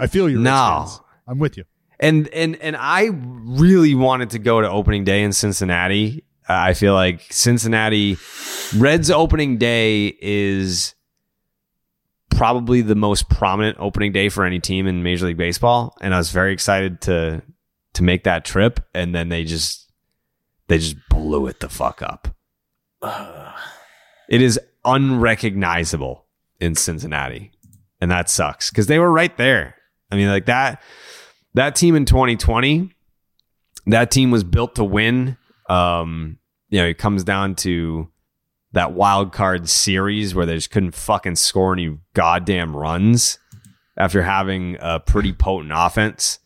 I 0.00 0.08
feel 0.08 0.28
you. 0.28 0.38
Reds 0.38 0.44
No. 0.44 0.84
fans. 0.88 1.00
I'm 1.28 1.38
with 1.38 1.56
you. 1.56 1.64
And 2.00 2.28
and 2.28 2.56
and 2.56 2.76
I 2.76 3.10
really 3.12 3.94
wanted 3.94 4.30
to 4.30 4.38
go 4.38 4.60
to 4.60 4.68
opening 4.68 5.04
day 5.04 5.22
in 5.22 5.32
Cincinnati. 5.32 6.24
Uh, 6.48 6.54
I 6.54 6.74
feel 6.74 6.94
like 6.94 7.26
Cincinnati 7.30 8.16
Reds 8.76 9.10
opening 9.10 9.58
day 9.58 10.16
is 10.20 10.94
probably 12.30 12.82
the 12.82 12.94
most 12.94 13.28
prominent 13.28 13.76
opening 13.80 14.12
day 14.12 14.28
for 14.28 14.44
any 14.44 14.60
team 14.60 14.86
in 14.86 15.02
Major 15.02 15.26
League 15.26 15.36
Baseball, 15.36 15.96
and 16.00 16.14
I 16.14 16.18
was 16.18 16.30
very 16.30 16.52
excited 16.52 17.00
to 17.02 17.42
to 17.94 18.02
make 18.02 18.24
that 18.24 18.44
trip. 18.44 18.80
And 18.94 19.14
then 19.14 19.28
they 19.28 19.44
just 19.44 19.90
they 20.68 20.78
just 20.78 20.96
blew 21.10 21.46
it 21.46 21.60
the 21.60 21.68
fuck 21.68 22.02
up. 22.02 22.28
It 24.28 24.42
is 24.42 24.60
unrecognizable 24.84 26.26
in 26.60 26.74
Cincinnati, 26.74 27.50
and 28.00 28.10
that 28.10 28.30
sucks 28.30 28.70
because 28.70 28.86
they 28.86 28.98
were 28.98 29.10
right 29.10 29.36
there. 29.36 29.74
I 30.10 30.16
mean, 30.16 30.28
like 30.28 30.46
that 30.46 30.80
that 31.54 31.76
team 31.76 31.94
in 31.94 32.04
2020, 32.04 32.94
that 33.86 34.10
team 34.10 34.30
was 34.30 34.44
built 34.44 34.74
to 34.76 34.84
win. 34.84 35.36
Um, 35.68 36.38
you 36.68 36.78
know, 36.80 36.86
it 36.86 36.98
comes 36.98 37.24
down 37.24 37.54
to 37.56 38.08
that 38.72 38.92
wild 38.92 39.32
card 39.32 39.68
series 39.68 40.34
where 40.34 40.46
they 40.46 40.54
just 40.54 40.70
couldn't 40.70 40.94
fucking 40.94 41.36
score 41.36 41.72
any 41.72 41.98
goddamn 42.14 42.76
runs 42.76 43.38
after 43.96 44.22
having 44.22 44.76
a 44.80 45.00
pretty 45.00 45.32
potent 45.32 45.72
offense. 45.74 46.38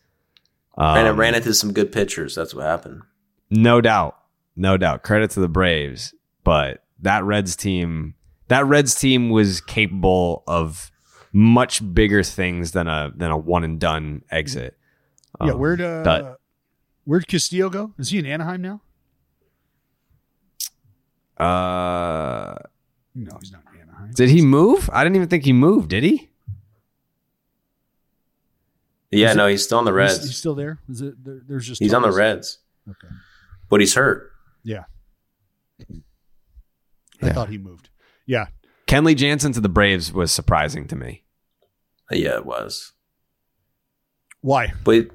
Um, 0.77 0.97
and 0.97 1.07
it 1.07 1.11
ran 1.11 1.35
into 1.35 1.53
some 1.53 1.73
good 1.73 1.91
pitchers. 1.91 2.35
That's 2.35 2.53
what 2.55 2.65
happened. 2.65 3.01
no 3.49 3.81
doubt. 3.81 4.17
No 4.55 4.77
doubt. 4.77 5.03
Credit 5.03 5.29
to 5.31 5.39
the 5.39 5.47
Braves. 5.47 6.13
But 6.43 6.83
that 6.99 7.23
Reds 7.23 7.55
team, 7.55 8.15
that 8.47 8.65
Reds 8.65 8.95
team 8.95 9.29
was 9.29 9.61
capable 9.61 10.43
of 10.47 10.91
much 11.31 11.81
bigger 11.93 12.21
things 12.23 12.71
than 12.71 12.87
a 12.87 13.11
than 13.15 13.31
a 13.31 13.37
one 13.37 13.63
and 13.63 13.79
done 13.79 14.23
exit. 14.29 14.77
Yeah, 15.41 15.51
Um, 15.53 15.59
where'd 15.59 15.81
uh, 15.81 16.03
but- 16.03 16.39
where'd 17.05 17.27
Castillo 17.27 17.69
go? 17.69 17.93
Is 17.97 18.09
he 18.09 18.19
in 18.19 18.25
Anaheim 18.25 18.61
now? 18.61 18.81
Uh, 21.37 22.55
No, 23.15 23.37
he's 23.39 23.51
not 23.51 23.63
in 23.73 23.81
Anaheim. 23.81 24.11
did 24.13 24.29
he 24.29 24.41
move? 24.41 24.89
I 24.93 25.03
didn't 25.03 25.15
even 25.15 25.27
think 25.29 25.45
he 25.45 25.53
moved. 25.53 25.89
Did 25.89 26.03
he? 26.03 26.29
Yeah, 29.11 29.27
Is 29.29 29.33
it- 29.33 29.37
no, 29.37 29.47
he's 29.47 29.63
still 29.63 29.77
on 29.79 29.85
the 29.85 29.93
Reds. 29.93 30.23
he's 30.23 30.37
still 30.37 30.55
there. 30.55 30.79
Is 30.89 31.01
it? 31.01 31.23
There, 31.23 31.41
there's 31.47 31.67
just 31.67 31.81
He's 31.81 31.93
on 31.93 32.01
the 32.01 32.07
talks? 32.07 32.17
Reds, 32.17 32.57
Okay. 32.89 33.07
but 33.69 33.79
he's 33.79 33.93
hurt. 33.93 34.31
Yeah. 34.63 34.85
I 37.21 37.27
Yeah. 37.27 37.33
thought 37.33 37.49
he 37.49 37.57
moved. 37.57 37.89
Yeah. 38.25 38.47
Kenley 38.87 39.15
Jansen 39.15 39.51
to 39.53 39.61
the 39.61 39.69
Braves 39.69 40.11
was 40.11 40.31
surprising 40.31 40.87
to 40.87 40.95
me. 40.95 41.23
Yeah, 42.11 42.35
it 42.37 42.45
was. 42.45 42.93
Why? 44.41 44.73
But 44.83 45.07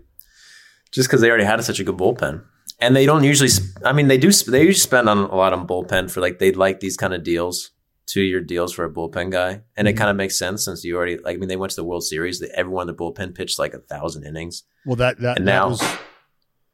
just 0.93 1.09
because 1.09 1.20
they 1.20 1.28
already 1.28 1.44
had 1.44 1.62
such 1.65 1.81
a 1.81 1.85
good 1.85 1.97
bullpen, 1.97 2.43
and 2.81 2.94
they 2.94 3.06
don't 3.06 3.24
usually. 3.24 3.51
I 3.85 3.93
mean, 3.93 4.09
they 4.09 4.19
do. 4.19 4.31
They 4.31 4.62
usually 4.62 4.74
spend 4.74 5.09
on 5.09 5.19
a 5.19 5.35
lot 5.35 5.52
on 5.52 5.66
bullpen 5.66 6.10
for 6.10 6.20
like 6.20 6.39
they 6.39 6.52
like 6.52 6.81
these 6.81 6.97
kind 6.97 7.15
of 7.15 7.23
deals, 7.23 7.70
two 8.06 8.23
year 8.23 8.40
deals 8.40 8.73
for 8.73 8.85
a 8.85 8.90
bullpen 8.90 9.31
guy, 9.31 9.62
and 9.77 9.89
it 9.89 9.93
mm-hmm. 9.93 9.98
kind 9.98 10.10
of 10.10 10.16
makes 10.16 10.39
sense 10.39 10.65
since 10.65 10.85
you 10.85 10.97
already 10.97 11.19
like. 11.19 11.36
I 11.36 11.39
mean, 11.39 11.48
they 11.48 11.56
went 11.56 11.70
to 11.70 11.77
the 11.77 11.85
World 11.85 12.05
Series. 12.05 12.40
They, 12.40 12.48
everyone 12.55 12.89
in 12.89 12.94
the 12.94 13.02
bullpen 13.02 13.35
pitched 13.35 13.59
like 13.59 13.74
a 13.74 13.78
thousand 13.81 14.24
innings. 14.24 14.65
Well, 14.86 14.97
that 14.97 15.19
that, 15.20 15.39
And 15.39 15.48
that 15.48 15.52
now- 15.52 15.69
was 15.69 15.82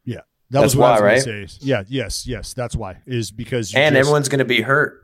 yeah. 0.05 0.20
That 0.51 0.61
was 0.61 0.77
what 0.77 0.86
I 0.86 1.15
was 1.15 1.27
why, 1.27 1.32
right? 1.32 1.57
Yeah. 1.61 1.82
Yes. 1.89 2.27
Yes. 2.27 2.55
That's 2.55 2.77
why 2.77 3.01
is 3.07 3.31
because 3.31 3.73
you 3.73 3.81
and 3.81 3.95
just- 3.95 4.01
everyone's 4.01 4.28
going 4.28 4.39
to 4.41 4.45
be 4.45 4.61
hurt. 4.61 5.01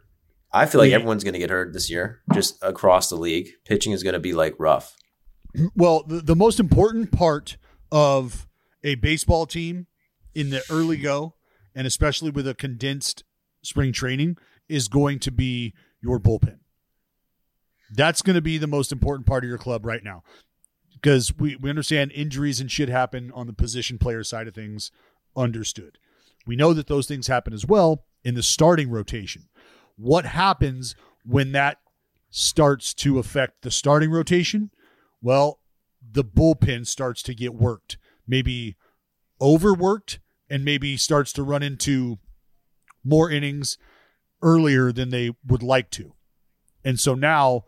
I 0.52 0.66
feel 0.66 0.80
like 0.80 0.90
Yeah. 0.90 0.96
everyone's 0.96 1.24
going 1.24 1.34
to 1.34 1.38
get 1.38 1.50
hurt 1.50 1.72
this 1.72 1.88
year, 1.88 2.20
just 2.34 2.58
across 2.62 3.08
the 3.08 3.16
league. 3.16 3.48
Pitching 3.64 3.92
is 3.92 4.02
going 4.02 4.14
to 4.14 4.20
be 4.20 4.32
like 4.32 4.54
rough. 4.58 4.96
Well, 5.74 6.04
the, 6.06 6.20
the 6.20 6.36
most 6.36 6.60
important 6.60 7.12
part 7.12 7.56
of 7.92 8.48
a 8.82 8.94
baseball 8.96 9.46
team 9.46 9.86
in 10.34 10.50
the 10.50 10.62
early 10.70 10.96
go, 10.96 11.34
and 11.74 11.86
especially 11.86 12.30
with 12.30 12.46
a 12.46 12.54
condensed 12.54 13.24
spring 13.62 13.92
training, 13.92 14.36
is 14.68 14.88
going 14.88 15.18
to 15.20 15.30
be 15.30 15.74
your 16.00 16.18
bullpen. 16.18 16.58
That's 17.92 18.22
going 18.22 18.34
to 18.34 18.42
be 18.42 18.58
the 18.58 18.66
most 18.66 18.92
important 18.92 19.26
part 19.26 19.44
of 19.44 19.48
your 19.48 19.58
club 19.58 19.84
right 19.84 20.04
now. 20.04 20.22
Because 20.94 21.36
we, 21.36 21.56
we 21.56 21.70
understand 21.70 22.12
injuries 22.12 22.60
and 22.60 22.70
shit 22.70 22.88
happen 22.88 23.32
on 23.34 23.46
the 23.46 23.52
position 23.52 23.98
player 23.98 24.22
side 24.22 24.46
of 24.46 24.54
things, 24.54 24.92
understood. 25.36 25.98
We 26.46 26.56
know 26.56 26.72
that 26.74 26.86
those 26.86 27.06
things 27.06 27.26
happen 27.26 27.52
as 27.52 27.66
well 27.66 28.04
in 28.22 28.34
the 28.34 28.42
starting 28.42 28.90
rotation. 28.90 29.48
What 29.96 30.26
happens 30.26 30.94
when 31.24 31.52
that 31.52 31.78
starts 32.30 32.94
to 32.94 33.18
affect 33.18 33.62
the 33.62 33.70
starting 33.70 34.10
rotation? 34.10 34.70
Well, 35.22 35.58
the 36.12 36.24
bullpen 36.24 36.86
starts 36.86 37.22
to 37.24 37.34
get 37.34 37.54
worked, 37.54 37.98
maybe 38.30 38.76
overworked, 39.40 40.20
and 40.48 40.64
maybe 40.64 40.96
starts 40.96 41.32
to 41.34 41.42
run 41.42 41.62
into 41.62 42.18
more 43.04 43.30
innings 43.30 43.78
earlier 44.42 44.92
than 44.92 45.10
they 45.10 45.30
would 45.46 45.62
like 45.62 45.90
to. 45.90 46.14
And 46.84 46.98
so 46.98 47.14
now 47.14 47.64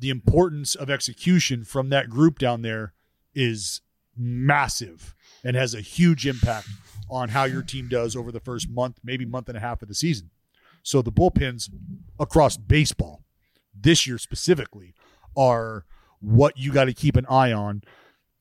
the 0.00 0.10
importance 0.10 0.74
of 0.74 0.90
execution 0.90 1.64
from 1.64 1.90
that 1.90 2.08
group 2.08 2.38
down 2.38 2.62
there 2.62 2.94
is 3.34 3.80
massive 4.16 5.14
and 5.44 5.56
has 5.56 5.74
a 5.74 5.80
huge 5.80 6.26
impact 6.26 6.68
on 7.10 7.30
how 7.30 7.44
your 7.44 7.62
team 7.62 7.88
does 7.88 8.16
over 8.16 8.32
the 8.32 8.40
first 8.40 8.68
month, 8.70 8.98
maybe 9.04 9.24
month 9.24 9.48
and 9.48 9.56
a 9.56 9.60
half 9.60 9.82
of 9.82 9.88
the 9.88 9.94
season. 9.94 10.30
So 10.82 11.02
the 11.02 11.12
bullpens 11.12 11.70
across 12.18 12.56
baseball 12.56 13.22
this 13.74 14.06
year 14.06 14.18
specifically 14.18 14.94
are 15.36 15.84
what 16.20 16.56
you 16.56 16.72
got 16.72 16.84
to 16.84 16.94
keep 16.94 17.16
an 17.16 17.26
eye 17.26 17.52
on 17.52 17.82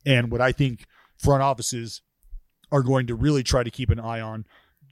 and 0.06 0.31
what 0.31 0.41
I 0.41 0.52
think 0.52 0.85
front 1.22 1.43
offices 1.43 2.02
are 2.72 2.81
going 2.81 3.07
to 3.07 3.15
really 3.15 3.43
try 3.43 3.64
to 3.64 3.69
keep 3.69 3.89
an 3.89 3.99
eye 3.99 4.22
on 4.22 4.45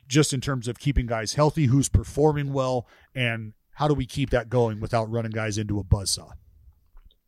just 0.07 0.33
in 0.33 0.41
terms 0.41 0.67
of 0.67 0.79
keeping 0.79 1.05
guys 1.05 1.33
healthy, 1.33 1.65
who's 1.65 1.89
performing 1.89 2.51
well, 2.51 2.87
and 3.15 3.53
how 3.73 3.87
do 3.87 3.93
we 3.93 4.05
keep 4.05 4.29
that 4.31 4.49
going 4.49 4.79
without 4.79 5.09
running 5.09 5.31
guys 5.31 5.57
into 5.57 5.79
a 5.79 5.83
buzzsaw. 5.83 6.31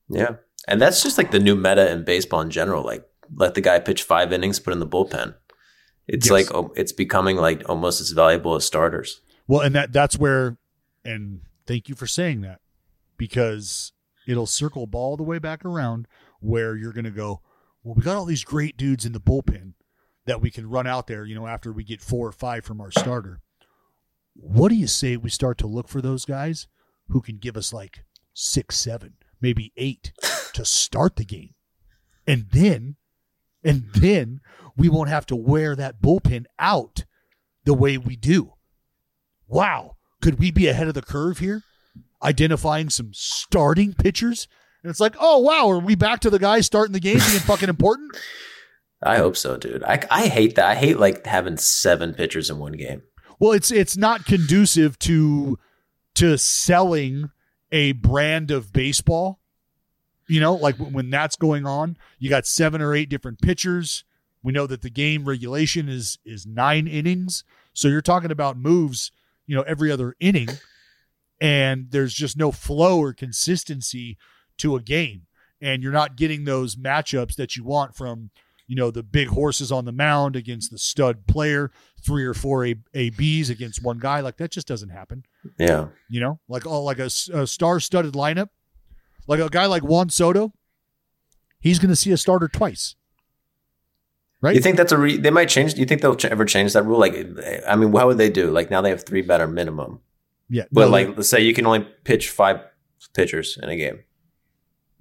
Yeah. 0.09 0.35
And 0.67 0.81
that's 0.81 1.01
just 1.01 1.17
like 1.17 1.31
the 1.31 1.39
new 1.39 1.55
meta 1.55 1.91
in 1.91 2.03
baseball 2.03 2.41
in 2.41 2.49
general. 2.49 2.83
Like, 2.83 3.07
let 3.35 3.53
the 3.53 3.61
guy 3.61 3.79
pitch 3.79 4.03
five 4.03 4.33
innings, 4.33 4.59
put 4.59 4.73
in 4.73 4.79
the 4.79 4.87
bullpen. 4.87 5.35
It's 6.07 6.25
Yes. 6.27 6.31
like, 6.31 6.53
oh, 6.53 6.73
it's 6.75 6.91
becoming 6.91 7.37
like 7.37 7.67
almost 7.69 8.01
as 8.01 8.11
valuable 8.11 8.55
as 8.55 8.65
starters. 8.65 9.21
Well, 9.47 9.61
and 9.61 9.73
that 9.75 9.93
that's 9.93 10.17
where, 10.17 10.57
and 11.05 11.41
thank 11.65 11.87
you 11.87 11.95
for 11.95 12.07
saying 12.07 12.41
that, 12.41 12.59
because 13.17 13.93
it'll 14.27 14.47
circle 14.47 14.87
ball 14.87 15.17
the 15.17 15.23
way 15.23 15.39
back 15.39 15.63
around 15.63 16.07
where 16.41 16.75
you're 16.75 16.93
going 16.93 17.05
to 17.05 17.11
go. 17.11 17.41
Well, 17.83 17.95
we 17.95 18.03
got 18.03 18.15
all 18.15 18.25
these 18.25 18.43
great 18.43 18.77
dudes 18.77 19.05
in 19.05 19.13
the 19.13 19.19
bullpen 19.19 19.73
that 20.25 20.41
we 20.41 20.51
can 20.51 20.69
run 20.69 20.87
out 20.87 21.07
there. 21.07 21.25
You 21.25 21.35
know, 21.35 21.47
after 21.47 21.71
we 21.71 21.83
get 21.83 22.01
four 22.01 22.27
or 22.27 22.31
five 22.31 22.63
from 22.65 22.81
our 22.81 22.91
starter. 22.91 23.41
What 24.33 24.69
do 24.69 24.75
you 24.75 24.87
say 24.87 25.17
we 25.17 25.29
start 25.29 25.57
to 25.59 25.67
look 25.67 25.89
for 25.89 26.01
those 26.01 26.23
guys 26.23 26.67
who 27.09 27.21
can 27.21 27.37
give 27.37 27.57
us 27.57 27.73
like 27.73 28.05
six, 28.33 28.77
seven, 28.77 29.15
maybe 29.41 29.73
eight 29.75 30.13
to 30.53 30.63
start 30.63 31.17
the 31.17 31.25
game, 31.25 31.53
and 32.25 32.47
then, 32.51 32.95
and 33.63 33.89
then 33.93 34.39
we 34.77 34.87
won't 34.87 35.09
have 35.09 35.25
to 35.27 35.35
wear 35.35 35.75
that 35.75 36.01
bullpen 36.01 36.45
out 36.59 37.03
the 37.65 37.73
way 37.73 37.97
we 37.97 38.15
do 38.15 38.53
wow, 39.51 39.97
could 40.21 40.39
we 40.39 40.49
be 40.49 40.67
ahead 40.67 40.87
of 40.87 40.93
the 40.95 41.01
curve 41.01 41.39
here? 41.39 41.61
Identifying 42.23 42.89
some 42.89 43.11
starting 43.13 43.93
pitchers. 43.93 44.47
And 44.83 44.89
it's 44.89 44.99
like, 44.99 45.15
oh, 45.19 45.39
wow, 45.39 45.69
are 45.69 45.79
we 45.79 45.95
back 45.95 46.21
to 46.21 46.29
the 46.29 46.39
guys 46.39 46.65
starting 46.65 46.93
the 46.93 46.99
game 46.99 47.19
being 47.19 47.39
fucking 47.39 47.69
important? 47.69 48.17
I 49.03 49.17
hope 49.17 49.35
so, 49.35 49.57
dude. 49.57 49.83
I, 49.83 49.99
I 50.11 50.27
hate 50.27 50.55
that. 50.55 50.65
I 50.65 50.75
hate 50.75 50.99
like 50.99 51.25
having 51.25 51.57
seven 51.57 52.13
pitchers 52.13 52.49
in 52.49 52.59
one 52.59 52.73
game. 52.73 53.01
Well, 53.39 53.53
it's 53.53 53.71
it's 53.71 53.97
not 53.97 54.25
conducive 54.25 54.99
to 54.99 55.57
to 56.15 56.37
selling 56.37 57.31
a 57.71 57.93
brand 57.93 58.51
of 58.51 58.71
baseball. 58.71 59.39
You 60.27 60.39
know, 60.39 60.53
like 60.53 60.77
when 60.77 61.09
that's 61.09 61.35
going 61.35 61.65
on, 61.65 61.97
you 62.19 62.29
got 62.29 62.45
seven 62.45 62.81
or 62.81 62.93
eight 62.93 63.09
different 63.09 63.41
pitchers. 63.41 64.03
We 64.43 64.53
know 64.53 64.67
that 64.67 64.83
the 64.83 64.91
game 64.91 65.25
regulation 65.25 65.89
is 65.89 66.19
is 66.23 66.45
nine 66.45 66.87
innings, 66.87 67.43
so 67.73 67.87
you're 67.87 68.01
talking 68.01 68.31
about 68.31 68.57
moves, 68.57 69.11
you 69.47 69.55
know, 69.55 69.63
every 69.63 69.91
other 69.91 70.15
inning, 70.19 70.49
and 71.39 71.87
there's 71.89 72.13
just 72.13 72.37
no 72.37 72.51
flow 72.51 72.99
or 72.99 73.13
consistency 73.13 74.17
to 74.61 74.75
a 74.75 74.81
game, 74.81 75.23
and 75.61 75.83
you're 75.83 75.91
not 75.91 76.15
getting 76.15 76.45
those 76.45 76.75
matchups 76.75 77.35
that 77.35 77.55
you 77.55 77.63
want 77.63 77.95
from 77.95 78.31
you 78.67 78.75
know 78.77 78.89
the 78.89 79.03
big 79.03 79.27
horses 79.27 79.69
on 79.71 79.83
the 79.83 79.91
mound 79.91 80.37
against 80.37 80.71
the 80.71 80.77
stud 80.77 81.27
player, 81.27 81.71
three 82.05 82.25
or 82.25 82.33
four 82.33 82.65
A- 82.65 82.75
ABs 82.93 83.49
against 83.49 83.83
one 83.83 83.99
guy. 83.99 84.21
Like 84.21 84.37
that 84.37 84.49
just 84.49 84.65
doesn't 84.65 84.89
happen. 84.89 85.25
Yeah. 85.59 85.87
You 86.09 86.21
know, 86.21 86.39
like 86.47 86.65
all 86.65 86.85
like 86.85 86.99
a, 86.99 87.09
a 87.33 87.45
star-studded 87.45 88.13
lineup, 88.13 88.47
like 89.27 89.41
a 89.41 89.49
guy 89.49 89.65
like 89.65 89.83
Juan 89.83 90.09
Soto, 90.09 90.53
he's 91.59 91.79
going 91.79 91.89
to 91.89 91.97
see 91.97 92.11
a 92.11 92.17
starter 92.17 92.47
twice. 92.47 92.95
Right? 94.39 94.55
You 94.55 94.61
think 94.61 94.77
that's 94.77 94.91
a 94.91 94.97
re- 94.97 95.17
they 95.17 95.31
might 95.31 95.49
change? 95.49 95.73
Do 95.73 95.81
you 95.81 95.85
think 95.85 96.01
they'll 96.01 96.15
ch- 96.15 96.25
ever 96.25 96.45
change 96.45 96.73
that 96.73 96.83
rule? 96.83 96.99
Like, 96.99 97.13
I 97.67 97.75
mean, 97.75 97.93
how 97.93 98.07
would 98.07 98.17
they 98.17 98.29
do? 98.29 98.49
Like 98.51 98.71
now 98.71 98.81
they 98.81 98.89
have 98.89 99.05
three 99.05 99.21
batter 99.21 99.47
minimum, 99.47 99.99
yeah, 100.49 100.63
but 100.71 100.85
no, 100.85 100.91
like 100.91 101.15
let's 101.15 101.29
say 101.29 101.41
you 101.41 101.53
can 101.53 101.65
only 101.67 101.85
pitch 102.05 102.29
five 102.29 102.61
pitchers 103.13 103.59
in 103.61 103.69
a 103.69 103.75
game. 103.75 104.03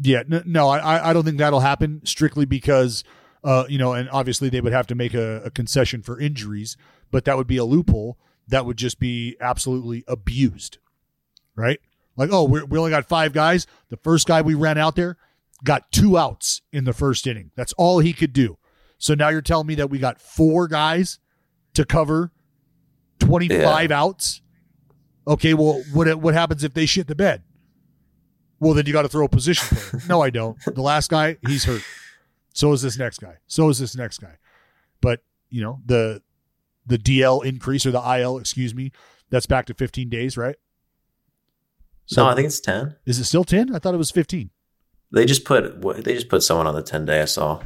Yeah, 0.00 0.22
no, 0.26 0.68
I 0.68 1.10
I 1.10 1.12
don't 1.12 1.24
think 1.24 1.38
that'll 1.38 1.60
happen 1.60 2.00
strictly 2.04 2.44
because, 2.44 3.04
uh, 3.44 3.64
you 3.68 3.78
know, 3.78 3.92
and 3.92 4.08
obviously 4.10 4.48
they 4.48 4.60
would 4.60 4.72
have 4.72 4.86
to 4.88 4.94
make 4.94 5.14
a, 5.14 5.42
a 5.44 5.50
concession 5.50 6.02
for 6.02 6.18
injuries, 6.18 6.76
but 7.10 7.24
that 7.24 7.36
would 7.36 7.46
be 7.46 7.56
a 7.56 7.64
loophole 7.64 8.18
that 8.48 8.66
would 8.66 8.76
just 8.76 8.98
be 8.98 9.36
absolutely 9.40 10.04
abused, 10.08 10.78
right? 11.54 11.78
Like, 12.16 12.30
oh, 12.32 12.44
we 12.44 12.62
we 12.62 12.78
only 12.78 12.90
got 12.90 13.06
five 13.06 13.32
guys. 13.32 13.66
The 13.88 13.96
first 13.96 14.26
guy 14.26 14.42
we 14.42 14.54
ran 14.54 14.78
out 14.78 14.96
there 14.96 15.16
got 15.64 15.90
two 15.92 16.18
outs 16.18 16.62
in 16.72 16.84
the 16.84 16.92
first 16.92 17.26
inning. 17.26 17.50
That's 17.54 17.72
all 17.74 17.98
he 17.98 18.12
could 18.12 18.32
do. 18.32 18.58
So 18.98 19.14
now 19.14 19.28
you're 19.28 19.42
telling 19.42 19.66
me 19.66 19.74
that 19.76 19.90
we 19.90 19.98
got 19.98 20.20
four 20.20 20.68
guys 20.68 21.18
to 21.74 21.84
cover 21.84 22.32
25 23.18 23.90
outs? 23.90 24.42
Okay, 25.26 25.54
well, 25.54 25.82
what 25.92 26.14
what 26.16 26.34
happens 26.34 26.64
if 26.64 26.74
they 26.74 26.86
shit 26.86 27.06
the 27.06 27.14
bed? 27.14 27.42
Well, 28.60 28.74
then 28.74 28.86
you 28.86 28.92
got 28.92 29.02
to 29.02 29.08
throw 29.08 29.24
a 29.24 29.28
position 29.28 29.76
player. 29.76 30.02
no, 30.08 30.20
I 30.20 30.30
don't. 30.30 30.56
The 30.66 30.82
last 30.82 31.10
guy, 31.10 31.38
he's 31.46 31.64
hurt. 31.64 31.82
So 32.52 32.72
is 32.72 32.82
this 32.82 32.98
next 32.98 33.18
guy. 33.18 33.36
So 33.46 33.68
is 33.70 33.78
this 33.78 33.96
next 33.96 34.18
guy. 34.18 34.36
But, 35.00 35.22
you 35.48 35.62
know, 35.62 35.80
the 35.86 36.22
the 36.86 36.98
DL 36.98 37.44
increase 37.44 37.86
or 37.86 37.90
the 37.90 38.18
IL, 38.18 38.38
excuse 38.38 38.74
me, 38.74 38.92
that's 39.30 39.46
back 39.46 39.66
to 39.66 39.74
15 39.74 40.08
days, 40.08 40.36
right? 40.36 40.56
no, 42.16 42.26
I 42.26 42.34
think 42.34 42.46
it's 42.46 42.58
ten. 42.60 42.96
Is 43.06 43.18
it 43.20 43.24
still 43.24 43.44
10? 43.44 43.74
I 43.74 43.78
thought 43.78 43.94
it 43.94 43.98
was 43.98 44.10
15. 44.10 44.50
They 45.12 45.24
just 45.26 45.44
put 45.44 45.78
what- 45.78 46.04
they 46.04 46.14
just 46.14 46.28
put 46.28 46.42
someone 46.42 46.66
on 46.66 46.74
the 46.74 46.82
ten 46.82 47.04
day. 47.06 47.22
I 47.22 47.24
saw. 47.26 47.62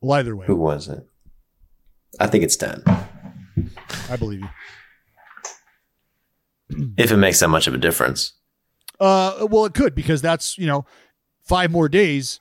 Well, 0.00 0.18
either 0.18 0.34
way, 0.36 0.46
Who 0.46 0.56
was 0.56 0.88
it? 0.88 1.06
I 2.20 2.26
think 2.26 2.44
it's 2.44 2.56
ten. 2.56 2.82
I 4.10 4.16
believe 4.18 4.40
you. 4.40 4.48
If 6.96 7.10
it 7.12 7.16
makes 7.16 7.40
that 7.40 7.48
much 7.48 7.66
of 7.66 7.74
a 7.74 7.78
difference. 7.78 8.32
Uh, 9.00 9.46
well, 9.50 9.64
it 9.64 9.74
could 9.74 9.94
because 9.94 10.22
that's 10.22 10.56
you 10.58 10.66
know 10.66 10.84
five 11.42 11.70
more 11.70 11.88
days. 11.88 12.40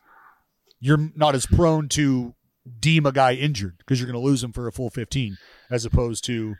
You're 0.79 1.11
not 1.15 1.33
as 1.33 1.45
prone 1.45 1.87
to 1.89 2.35
deem 2.79 3.05
a 3.05 3.11
guy 3.11 3.33
injured 3.33 3.77
because 3.77 3.99
you're 3.99 4.07
going 4.07 4.21
to 4.21 4.25
lose 4.25 4.43
him 4.43 4.51
for 4.51 4.67
a 4.67 4.71
full 4.71 4.89
15, 4.89 5.37
as 5.69 5.85
opposed 5.85 6.25
to 6.25 6.55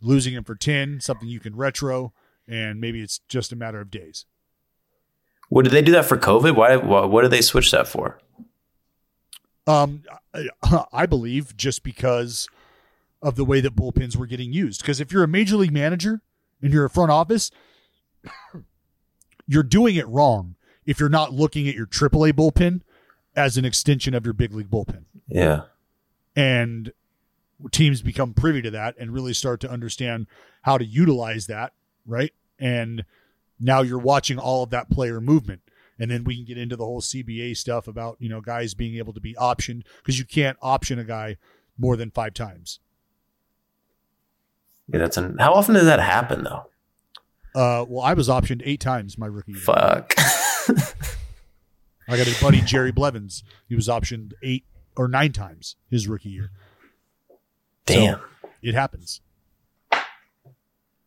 losing 0.00 0.34
him 0.34 0.44
for 0.44 0.54
10, 0.54 1.00
something 1.00 1.28
you 1.28 1.40
can 1.40 1.56
retro, 1.56 2.12
and 2.46 2.80
maybe 2.80 3.00
it's 3.00 3.20
just 3.28 3.50
a 3.50 3.56
matter 3.56 3.80
of 3.80 3.90
days. 3.90 4.26
What 5.48 5.64
did 5.64 5.72
they 5.72 5.82
do 5.82 5.92
that 5.92 6.04
for 6.04 6.16
COVID? 6.16 6.54
Why? 6.54 6.76
Why 6.76 7.04
what 7.04 7.22
did 7.22 7.30
they 7.30 7.40
switch 7.40 7.70
that 7.70 7.88
for? 7.88 8.20
Um, 9.66 10.02
I, 10.34 10.84
I 10.92 11.06
believe 11.06 11.56
just 11.56 11.82
because 11.82 12.48
of 13.22 13.36
the 13.36 13.44
way 13.44 13.60
that 13.60 13.74
bullpens 13.74 14.16
were 14.16 14.26
getting 14.26 14.52
used. 14.52 14.80
Because 14.80 15.00
if 15.00 15.12
you're 15.12 15.24
a 15.24 15.28
major 15.28 15.56
league 15.56 15.72
manager 15.72 16.22
and 16.62 16.72
you're 16.72 16.84
a 16.84 16.90
front 16.90 17.10
office, 17.10 17.50
you're 19.48 19.64
doing 19.64 19.96
it 19.96 20.06
wrong 20.06 20.54
if 20.86 21.00
you're 21.00 21.08
not 21.08 21.32
looking 21.32 21.68
at 21.68 21.74
your 21.74 21.86
AAA 21.86 22.32
bullpen 22.34 22.82
as 23.34 23.56
an 23.56 23.64
extension 23.64 24.14
of 24.14 24.24
your 24.24 24.34
big 24.34 24.52
league 24.52 24.70
bullpen. 24.70 25.04
Yeah. 25.26 25.62
And 26.36 26.92
teams 27.72 28.02
become 28.02 28.34
privy 28.34 28.62
to 28.62 28.70
that 28.70 28.94
and 28.98 29.12
really 29.12 29.32
start 29.32 29.60
to 29.60 29.70
understand 29.70 30.26
how 30.62 30.78
to 30.78 30.84
utilize 30.84 31.46
that, 31.46 31.72
right? 32.06 32.32
And 32.58 33.04
now 33.58 33.82
you're 33.82 33.98
watching 33.98 34.38
all 34.38 34.62
of 34.62 34.70
that 34.70 34.90
player 34.90 35.20
movement. 35.20 35.62
And 35.98 36.10
then 36.10 36.22
we 36.22 36.36
can 36.36 36.44
get 36.44 36.58
into 36.58 36.76
the 36.76 36.84
whole 36.84 37.00
CBA 37.00 37.56
stuff 37.56 37.88
about, 37.88 38.16
you 38.20 38.28
know, 38.28 38.40
guys 38.40 38.74
being 38.74 38.96
able 38.98 39.12
to 39.14 39.20
be 39.20 39.34
optioned 39.34 39.82
because 39.98 40.18
you 40.18 40.24
can't 40.24 40.56
option 40.62 40.98
a 40.98 41.04
guy 41.04 41.38
more 41.76 41.96
than 41.96 42.10
five 42.10 42.34
times. 42.34 42.78
Yeah, 44.86 45.00
that's 45.00 45.16
an, 45.16 45.38
how 45.38 45.54
often 45.54 45.74
does 45.74 45.86
that 45.86 46.00
happen 46.00 46.44
though? 46.44 46.66
Uh, 47.58 47.84
well, 47.88 48.04
I 48.04 48.14
was 48.14 48.28
optioned 48.28 48.62
eight 48.64 48.78
times 48.78 49.18
my 49.18 49.26
rookie 49.26 49.50
year. 49.50 49.60
Fuck. 49.60 50.14
I 52.06 52.16
got 52.16 52.28
a 52.28 52.40
buddy, 52.40 52.60
Jerry 52.60 52.92
Blevins. 52.92 53.42
He 53.68 53.74
was 53.74 53.88
optioned 53.88 54.34
eight 54.44 54.64
or 54.96 55.08
nine 55.08 55.32
times 55.32 55.74
his 55.90 56.06
rookie 56.06 56.28
year. 56.28 56.52
Damn. 57.84 58.20
It 58.62 58.74
happens. 58.74 59.22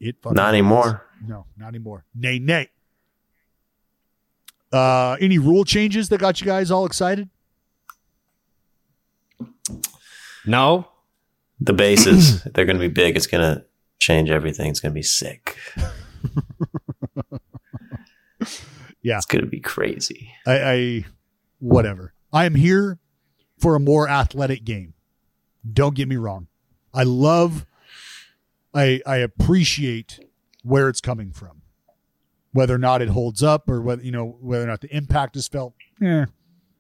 It 0.02 0.18
fucking 0.22 0.36
Not 0.36 0.50
anymore. 0.50 1.08
No, 1.26 1.46
not 1.56 1.70
anymore. 1.70 2.04
Nay, 2.14 2.38
nay. 2.38 2.68
Uh, 4.74 5.16
any 5.22 5.38
rule 5.38 5.64
changes 5.64 6.10
that 6.10 6.20
got 6.20 6.42
you 6.42 6.48
guys 6.48 6.70
all 6.70 6.86
excited? 6.86 7.30
No. 10.46 10.90
The 11.62 11.72
bases, 11.72 12.44
they're 12.44 12.66
going 12.66 12.78
to 12.78 12.82
be 12.82 12.94
big. 12.94 13.16
It's 13.16 13.28
going 13.28 13.56
to 13.56 13.64
change 14.00 14.30
everything. 14.30 14.70
It's 14.70 14.82
going 14.82 14.92
to 14.92 14.96
be 14.96 15.02
sick. 15.02 15.56
Yeah. 19.04 19.18
It's 19.18 19.26
going 19.26 19.44
to 19.44 19.50
be 19.50 19.60
crazy. 19.60 20.32
I, 20.46 20.62
I 20.62 21.06
whatever. 21.60 22.14
I 22.32 22.46
am 22.46 22.56
here 22.56 23.00
for 23.58 23.76
a 23.76 23.80
more 23.80 24.08
athletic 24.08 24.64
game. 24.64 24.94
Don't 25.72 25.96
get 25.96 26.08
me 26.08 26.16
wrong. 26.18 26.48
I 26.94 27.04
love 27.04 27.66
I 28.74 29.02
I 29.06 29.18
appreciate 29.18 30.20
where 30.64 30.90
it's 30.90 31.02
coming 31.02 31.32
from. 31.32 31.62
Whether 32.54 32.76
or 32.76 32.80
not 32.80 33.02
it 33.02 33.10
holds 33.10 33.42
up 33.42 33.70
or 33.70 33.82
whether 33.82 34.04
you 34.04 34.12
know 34.12 34.38
whether 34.42 34.64
or 34.64 34.68
not 34.68 34.82
the 34.82 34.96
impact 34.96 35.36
is 35.36 35.48
felt. 35.48 35.74
Eh, 36.02 36.26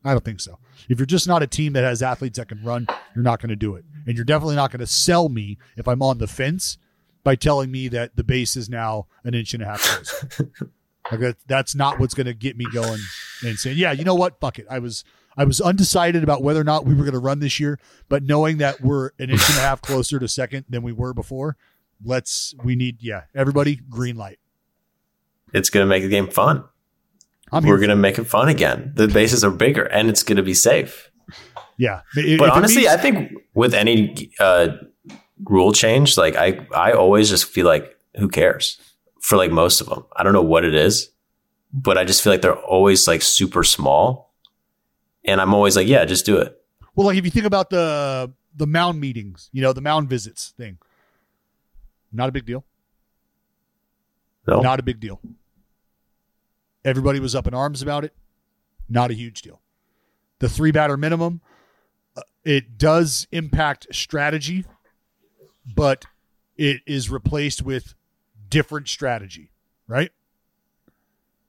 I 0.04 0.12
don't 0.12 0.26
think 0.26 0.42
so. 0.42 0.58
If 0.90 1.00
you're 1.00 1.06
just 1.06 1.28
not 1.28 1.44
a 1.44 1.48
team 1.48 1.74
that 1.74 1.84
has 1.84 2.02
athletes 2.02 2.38
that 2.40 2.50
can 2.50 2.64
run, 2.64 2.88
you're 3.16 3.24
not 3.24 3.40
going 3.40 3.50
to 3.50 3.56
do 3.56 3.76
it. 3.76 3.86
And 4.08 4.16
you're 4.16 4.26
definitely 4.26 4.56
not 4.56 4.72
going 4.72 4.80
to 4.80 4.88
sell 4.88 5.30
me 5.30 5.58
if 5.78 5.88
I'm 5.88 6.02
on 6.02 6.18
the 6.18 6.28
fence 6.28 6.78
by 7.24 7.36
telling 7.36 7.72
me 7.72 7.88
that 7.90 8.16
the 8.16 8.24
base 8.24 8.56
is 8.56 8.70
now 8.70 9.08
an 9.24 9.34
inch 9.34 9.54
and 9.54 9.64
a 9.64 9.66
half 9.66 9.82
closer. 9.82 10.52
Like 11.10 11.20
that, 11.20 11.38
that's 11.48 11.76
not 11.76 12.00
what's 12.00 12.14
going 12.14 12.28
to 12.28 12.34
get 12.34 12.56
me 12.56 12.66
going 12.72 13.00
and 13.44 13.58
saying, 13.58 13.78
yeah, 13.78 13.92
you 13.92 14.06
know 14.06 14.16
what? 14.16 14.40
Fuck 14.40 14.60
it. 14.60 14.68
I 14.70 14.80
was 14.80 15.04
I 15.36 15.44
was 15.44 15.60
undecided 15.60 16.24
about 16.24 16.44
whether 16.44 16.62
or 16.62 16.64
not 16.64 16.86
we 16.86 16.94
were 16.94 17.04
going 17.04 17.14
to 17.14 17.20
run 17.20 17.40
this 17.40 17.60
year, 17.60 17.80
but 18.08 18.24
knowing 18.24 18.58
that 18.58 18.82
we're 18.82 19.08
an 19.20 19.30
inch 19.30 19.50
and 19.50 19.58
a 19.58 19.62
half 19.62 19.82
closer 19.82 20.20
to 20.20 20.28
second 20.28 20.66
than 20.70 20.84
we 20.84 20.94
were 20.94 21.14
before, 21.14 21.58
let's 22.06 22.54
we 22.64 22.76
need 22.76 22.98
yeah 23.02 23.24
everybody 23.36 23.78
green 23.90 24.16
light. 24.16 24.40
It's 25.54 25.70
going 25.70 25.84
to 25.86 25.90
make 25.90 26.04
the 26.04 26.10
game 26.10 26.30
fun. 26.30 26.64
I'm 27.52 27.66
We're 27.66 27.78
going 27.78 27.90
to 27.90 27.96
make 27.98 28.18
it 28.18 28.26
fun 28.26 28.48
again. 28.48 28.94
The 28.96 29.08
bases 29.08 29.44
are 29.44 29.52
bigger 29.52 29.84
and 29.84 30.08
it's 30.08 30.24
going 30.24 30.38
to 30.38 30.44
be 30.44 30.54
safe. 30.54 31.12
Yeah, 31.78 32.02
But 32.14 32.52
honestly, 32.52 32.84
means- 32.84 32.94
I 32.94 32.98
think 32.98 33.34
with 33.54 33.74
any 33.74 34.32
uh, 34.40 34.70
rule 35.46 35.72
change, 35.74 36.18
like 36.18 36.36
I, 36.36 36.66
I 36.76 36.92
always 36.94 37.30
just 37.30 37.46
feel 37.46 37.66
like 37.66 37.96
who 38.16 38.28
cares 38.30 38.80
for 39.20 39.38
like 39.38 39.52
most 39.52 39.82
of 39.82 39.88
them. 39.88 40.06
I 40.16 40.24
don't 40.24 40.34
know 40.34 40.42
what 40.42 40.66
it 40.66 40.74
is, 40.76 41.10
but 41.74 41.98
I 41.98 42.04
just 42.04 42.22
feel 42.24 42.34
like 42.34 42.42
they're 42.42 42.56
always 42.56 43.08
like 43.08 43.22
super 43.22 43.64
small, 43.64 44.34
and 45.26 45.40
I'm 45.42 45.54
always 45.54 45.76
like, 45.76 45.88
yeah, 45.88 46.06
just 46.06 46.26
do 46.26 46.38
it. 46.38 46.58
well, 46.96 47.08
like 47.08 47.18
if 47.18 47.26
you 47.26 47.32
think 47.32 47.46
about 47.46 47.70
the 47.70 48.32
the 48.56 48.68
mound 48.68 49.00
meetings, 49.00 49.50
you 49.54 49.62
know, 49.62 49.74
the 49.74 49.82
mound 49.82 50.10
visits 50.10 50.54
thing, 50.58 50.78
not 52.12 52.28
a 52.30 52.32
big 52.32 52.46
deal. 52.46 52.66
No, 54.48 54.60
Not 54.60 54.80
a 54.80 54.84
big 54.84 55.00
deal. 55.00 55.22
Everybody 56.84 57.20
was 57.20 57.36
up 57.36 57.46
in 57.48 57.54
arms 57.54 57.82
about 57.84 58.04
it. 58.04 58.14
Not 58.90 59.12
a 59.12 59.14
huge 59.14 59.44
deal. 59.44 59.62
The 60.40 60.50
three 60.50 60.72
batter 60.72 60.98
minimum, 60.98 61.42
uh, 62.18 62.22
it 62.44 62.78
does 62.80 63.28
impact 63.32 63.86
strategy, 63.92 64.66
but 65.66 66.06
it 66.58 66.82
is 66.86 67.10
replaced 67.10 67.62
with 67.62 67.94
different 68.50 68.88
strategy, 68.88 69.52
right? 69.88 70.12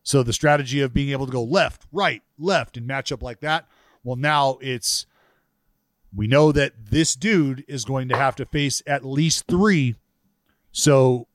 So 0.03 0.23
the 0.23 0.33
strategy 0.33 0.81
of 0.81 0.93
being 0.93 1.11
able 1.11 1.27
to 1.27 1.33
go 1.33 1.43
left, 1.43 1.87
right, 1.93 2.23
left, 2.39 2.77
and 2.77 2.87
match 2.87 3.13
up 3.13 3.23
like 3.23 3.41
that, 3.41 3.67
Well, 4.05 4.17
now 4.17 4.59
it's 4.61 5.07
we 6.15 6.27
know 6.27 6.53
that 6.53 6.73
this 6.91 7.15
dude 7.15 7.65
is 7.69 7.85
going 7.85 8.09
to 8.09 8.17
have 8.17 8.37
to 8.37 8.45
face 8.45 8.83
at 8.87 9.05
least 9.05 9.47
three. 9.47 9.95
So, 10.71 11.27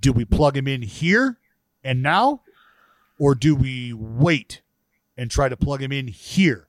do 0.00 0.12
we 0.12 0.24
plug 0.24 0.56
him 0.56 0.66
in 0.66 0.82
here 0.82 1.38
and 1.84 2.02
now, 2.02 2.42
or 3.18 3.34
do 3.34 3.54
we 3.54 3.92
wait 3.92 4.62
and 5.16 5.30
try 5.30 5.48
to 5.48 5.56
plug 5.56 5.82
him 5.82 5.92
in 5.92 6.08
here? 6.08 6.68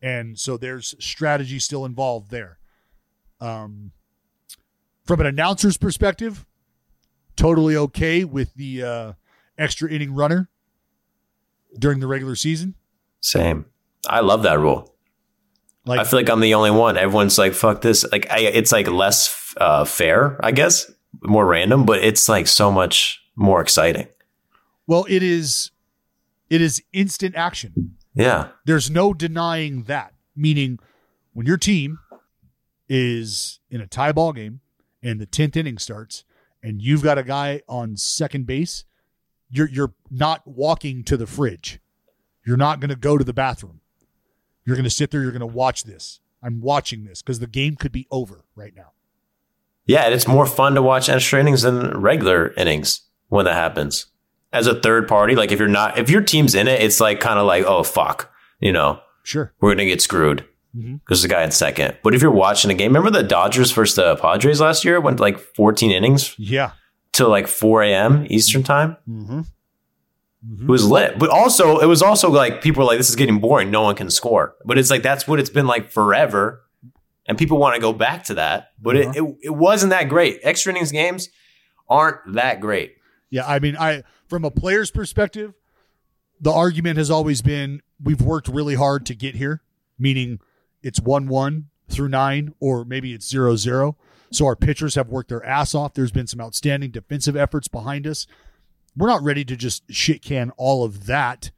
And 0.00 0.38
so 0.38 0.56
there's 0.56 0.94
strategy 1.00 1.58
still 1.58 1.84
involved 1.84 2.30
there. 2.30 2.58
Um, 3.40 3.92
from 5.08 5.20
an 5.20 5.26
announcer's 5.26 5.78
perspective, 5.78 6.44
totally 7.34 7.74
okay 7.74 8.24
with 8.24 8.52
the 8.54 8.82
uh, 8.82 9.12
extra 9.56 9.90
inning 9.90 10.14
runner 10.14 10.50
during 11.78 11.98
the 12.00 12.06
regular 12.06 12.34
season. 12.36 12.74
Same. 13.20 13.64
I 14.06 14.20
love 14.20 14.42
that 14.42 14.60
rule. 14.60 14.94
Like 15.86 16.00
I 16.00 16.04
feel 16.04 16.20
like 16.20 16.28
I'm 16.28 16.40
the 16.40 16.52
only 16.52 16.70
one. 16.70 16.98
Everyone's 16.98 17.38
like, 17.38 17.54
"Fuck 17.54 17.80
this!" 17.80 18.04
Like, 18.12 18.30
I, 18.30 18.40
it's 18.40 18.70
like 18.70 18.86
less 18.86 19.54
uh, 19.56 19.86
fair, 19.86 20.38
I 20.44 20.52
guess, 20.52 20.92
more 21.22 21.46
random, 21.46 21.86
but 21.86 22.04
it's 22.04 22.28
like 22.28 22.46
so 22.46 22.70
much 22.70 23.22
more 23.34 23.62
exciting. 23.62 24.08
Well, 24.86 25.06
it 25.08 25.22
is 25.22 25.70
it 26.50 26.60
is 26.60 26.82
instant 26.92 27.34
action. 27.34 27.96
Yeah, 28.14 28.48
There's 28.66 28.90
no 28.90 29.14
denying 29.14 29.84
that. 29.84 30.12
Meaning 30.36 30.78
when 31.32 31.46
your 31.46 31.56
team 31.56 31.98
is 32.88 33.60
in 33.70 33.80
a 33.80 33.86
tie 33.86 34.12
ball 34.12 34.32
game 34.34 34.60
and 35.02 35.20
the 35.20 35.26
10th 35.26 35.56
inning 35.56 35.78
starts 35.78 36.24
and 36.62 36.82
you've 36.82 37.02
got 37.02 37.18
a 37.18 37.22
guy 37.22 37.62
on 37.68 37.96
second 37.96 38.46
base, 38.46 38.84
you're 39.50 39.68
you're 39.68 39.94
not 40.10 40.46
walking 40.46 41.04
to 41.04 41.16
the 41.16 41.26
fridge. 41.26 41.80
You're 42.44 42.56
not 42.56 42.80
going 42.80 42.90
to 42.90 42.96
go 42.96 43.16
to 43.18 43.24
the 43.24 43.32
bathroom. 43.32 43.80
You're 44.64 44.76
going 44.76 44.84
to 44.84 44.90
sit 44.90 45.10
there, 45.10 45.22
you're 45.22 45.30
going 45.32 45.40
to 45.40 45.46
watch 45.46 45.84
this. 45.84 46.20
I'm 46.42 46.60
watching 46.60 47.04
this 47.04 47.20
because 47.22 47.38
the 47.40 47.46
game 47.46 47.76
could 47.76 47.92
be 47.92 48.06
over 48.10 48.44
right 48.54 48.74
now. 48.76 48.92
yeah, 49.86 50.02
and 50.04 50.14
it's 50.14 50.28
more 50.28 50.46
fun 50.46 50.74
to 50.74 50.82
watch 50.82 51.08
extra 51.08 51.40
innings 51.40 51.62
than 51.62 51.98
regular 52.00 52.52
innings 52.56 53.02
when 53.28 53.44
that 53.46 53.54
happens. 53.54 54.06
As 54.52 54.66
a 54.66 54.80
third 54.80 55.08
party, 55.08 55.34
like 55.34 55.50
if 55.52 55.58
you're 55.58 55.68
not, 55.68 55.98
if 55.98 56.08
your 56.10 56.22
team's 56.22 56.54
in 56.54 56.68
it, 56.68 56.80
it's 56.82 57.00
like 57.00 57.20
kind 57.20 57.38
of 57.38 57.46
like, 57.46 57.64
oh 57.64 57.82
fuck, 57.82 58.32
you 58.60 58.72
know, 58.72 59.00
Sure. 59.22 59.52
we're 59.60 59.72
gonna 59.74 59.84
get 59.86 60.00
screwed. 60.02 60.44
Mm-hmm. 60.78 60.96
because 60.96 61.22
the 61.22 61.28
guy 61.28 61.42
in 61.42 61.50
second. 61.50 61.96
But 62.04 62.14
if 62.14 62.22
you're 62.22 62.30
watching 62.30 62.70
a 62.70 62.74
game, 62.74 62.92
remember 62.92 63.10
the 63.10 63.26
Dodgers 63.26 63.72
versus 63.72 63.96
the 63.96 64.14
Padres 64.16 64.60
last 64.60 64.84
year 64.84 65.00
went 65.00 65.18
like 65.18 65.38
14 65.38 65.90
innings 65.90 66.34
Yeah. 66.38 66.72
till 67.12 67.28
like 67.28 67.48
4 67.48 67.82
a.m. 67.82 68.26
Eastern 68.30 68.62
time. 68.62 68.96
Mm-hmm. 69.08 69.40
mm-hmm. 69.40 70.62
It 70.62 70.68
was 70.68 70.84
lit, 70.88 71.18
but 71.18 71.30
also 71.30 71.78
it 71.78 71.86
was 71.86 72.00
also 72.02 72.30
like 72.30 72.62
people 72.62 72.82
were 72.82 72.86
like, 72.86 72.98
"This 72.98 73.08
is 73.10 73.16
getting 73.16 73.40
boring. 73.40 73.70
No 73.70 73.82
one 73.82 73.96
can 73.96 74.08
score." 74.08 74.54
But 74.64 74.78
it's 74.78 74.90
like 74.90 75.02
that's 75.02 75.26
what 75.26 75.40
it's 75.40 75.50
been 75.50 75.66
like 75.66 75.90
forever, 75.90 76.62
and 77.26 77.36
people 77.36 77.58
want 77.58 77.74
to 77.74 77.80
go 77.80 77.92
back 77.92 78.24
to 78.24 78.34
that. 78.34 78.68
But 78.80 78.96
it, 78.96 79.08
uh-huh. 79.08 79.24
it 79.24 79.36
it 79.42 79.50
wasn't 79.50 79.90
that 79.90 80.08
great. 80.08 80.38
Extra 80.44 80.72
innings 80.72 80.92
games 80.92 81.28
aren't 81.88 82.34
that 82.34 82.60
great. 82.60 82.94
Yeah, 83.30 83.46
I 83.46 83.58
mean, 83.58 83.76
I 83.76 84.04
from 84.28 84.44
a 84.44 84.50
player's 84.50 84.90
perspective, 84.92 85.54
the 86.40 86.52
argument 86.52 86.98
has 86.98 87.10
always 87.10 87.42
been 87.42 87.82
we've 88.00 88.22
worked 88.22 88.46
really 88.46 88.74
hard 88.76 89.06
to 89.06 89.14
get 89.14 89.34
here, 89.34 89.62
meaning 89.98 90.38
it's 90.82 91.00
one 91.00 91.26
one 91.26 91.68
through 91.88 92.08
nine, 92.08 92.54
or 92.60 92.84
maybe 92.84 93.12
it's 93.14 93.28
zero 93.28 93.56
zero. 93.56 93.96
So 94.30 94.46
our 94.46 94.56
pitchers 94.56 94.94
have 94.94 95.08
worked 95.08 95.30
their 95.30 95.44
ass 95.44 95.74
off. 95.74 95.94
There's 95.94 96.12
been 96.12 96.26
some 96.26 96.40
outstanding 96.40 96.90
defensive 96.90 97.36
efforts 97.36 97.68
behind 97.68 98.06
us. 98.06 98.26
We're 98.96 99.08
not 99.08 99.22
ready 99.22 99.44
to 99.44 99.56
just 99.56 99.84
shit 99.90 100.22
can 100.22 100.50
all 100.56 100.84
of 100.84 101.06
that 101.06 101.50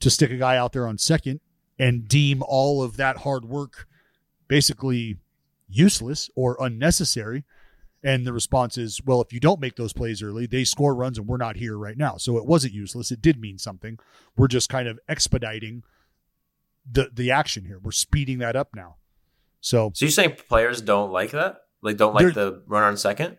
to 0.00 0.10
stick 0.10 0.30
a 0.30 0.36
guy 0.36 0.56
out 0.56 0.72
there 0.72 0.86
on 0.86 0.98
second 0.98 1.40
and 1.78 2.08
deem 2.08 2.42
all 2.46 2.82
of 2.82 2.96
that 2.96 3.18
hard 3.18 3.44
work 3.44 3.86
basically 4.48 5.18
useless 5.68 6.30
or 6.34 6.56
unnecessary. 6.60 7.44
And 8.02 8.26
the 8.26 8.32
response 8.32 8.78
is, 8.78 9.02
well, 9.04 9.20
if 9.20 9.32
you 9.32 9.40
don't 9.40 9.60
make 9.60 9.76
those 9.76 9.92
plays 9.92 10.22
early, 10.22 10.46
they 10.46 10.64
score 10.64 10.94
runs 10.94 11.18
and 11.18 11.26
we're 11.26 11.38
not 11.38 11.56
here 11.56 11.76
right 11.76 11.96
now. 11.96 12.18
So 12.18 12.36
it 12.36 12.46
wasn't 12.46 12.72
useless. 12.72 13.10
It 13.10 13.20
did 13.20 13.40
mean 13.40 13.58
something. 13.58 13.98
We're 14.36 14.48
just 14.48 14.68
kind 14.68 14.86
of 14.86 15.00
expediting 15.08 15.82
the 16.90 17.10
the 17.12 17.30
action 17.30 17.64
here. 17.64 17.78
We're 17.82 17.92
speeding 17.92 18.38
that 18.38 18.56
up 18.56 18.70
now. 18.74 18.96
So 19.60 19.90
So 19.94 20.04
you're 20.04 20.12
saying 20.12 20.36
players 20.48 20.80
don't 20.80 21.10
like 21.12 21.32
that? 21.32 21.58
Like 21.82 21.96
don't 21.96 22.14
like 22.14 22.34
the 22.34 22.62
run 22.66 22.82
on 22.82 22.96
second? 22.96 23.38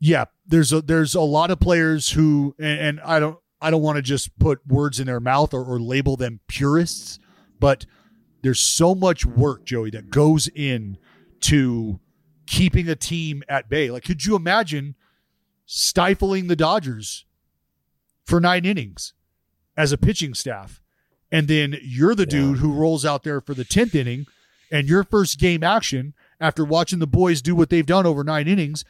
yeah, 0.00 0.26
there's 0.46 0.72
a 0.72 0.80
there's 0.80 1.14
a 1.14 1.20
lot 1.20 1.50
of 1.50 1.58
players 1.60 2.10
who 2.10 2.54
and, 2.58 2.80
and 2.80 3.00
I 3.00 3.18
don't 3.18 3.38
I 3.60 3.70
don't 3.70 3.82
want 3.82 3.96
to 3.96 4.02
just 4.02 4.38
put 4.38 4.64
words 4.66 5.00
in 5.00 5.06
their 5.06 5.20
mouth 5.20 5.52
or, 5.52 5.64
or 5.64 5.80
label 5.80 6.16
them 6.16 6.40
purists, 6.46 7.18
but 7.58 7.86
there's 8.42 8.60
so 8.60 8.94
much 8.94 9.26
work, 9.26 9.64
Joey, 9.64 9.90
that 9.90 10.10
goes 10.10 10.48
in 10.48 10.96
to 11.40 11.98
keeping 12.46 12.88
a 12.88 12.94
team 12.94 13.42
at 13.48 13.68
bay. 13.68 13.90
Like, 13.90 14.04
could 14.04 14.24
you 14.24 14.36
imagine 14.36 14.94
stifling 15.66 16.46
the 16.46 16.54
Dodgers 16.54 17.24
for 18.24 18.40
nine 18.40 18.64
innings 18.64 19.12
as 19.76 19.90
a 19.90 19.98
pitching 19.98 20.34
staff? 20.34 20.80
And 21.30 21.46
then 21.46 21.76
you're 21.82 22.14
the 22.14 22.26
dude 22.26 22.58
who 22.58 22.72
rolls 22.72 23.04
out 23.04 23.22
there 23.22 23.40
for 23.40 23.54
the 23.54 23.64
10th 23.64 23.94
inning, 23.94 24.26
and 24.72 24.88
your 24.88 25.04
first 25.04 25.38
game 25.38 25.62
action 25.62 26.14
after 26.40 26.64
watching 26.64 26.98
the 26.98 27.06
boys 27.06 27.42
do 27.42 27.54
what 27.54 27.70
they've 27.70 27.84
done 27.84 28.06
over 28.06 28.24
nine 28.24 28.48
innings 28.48 28.84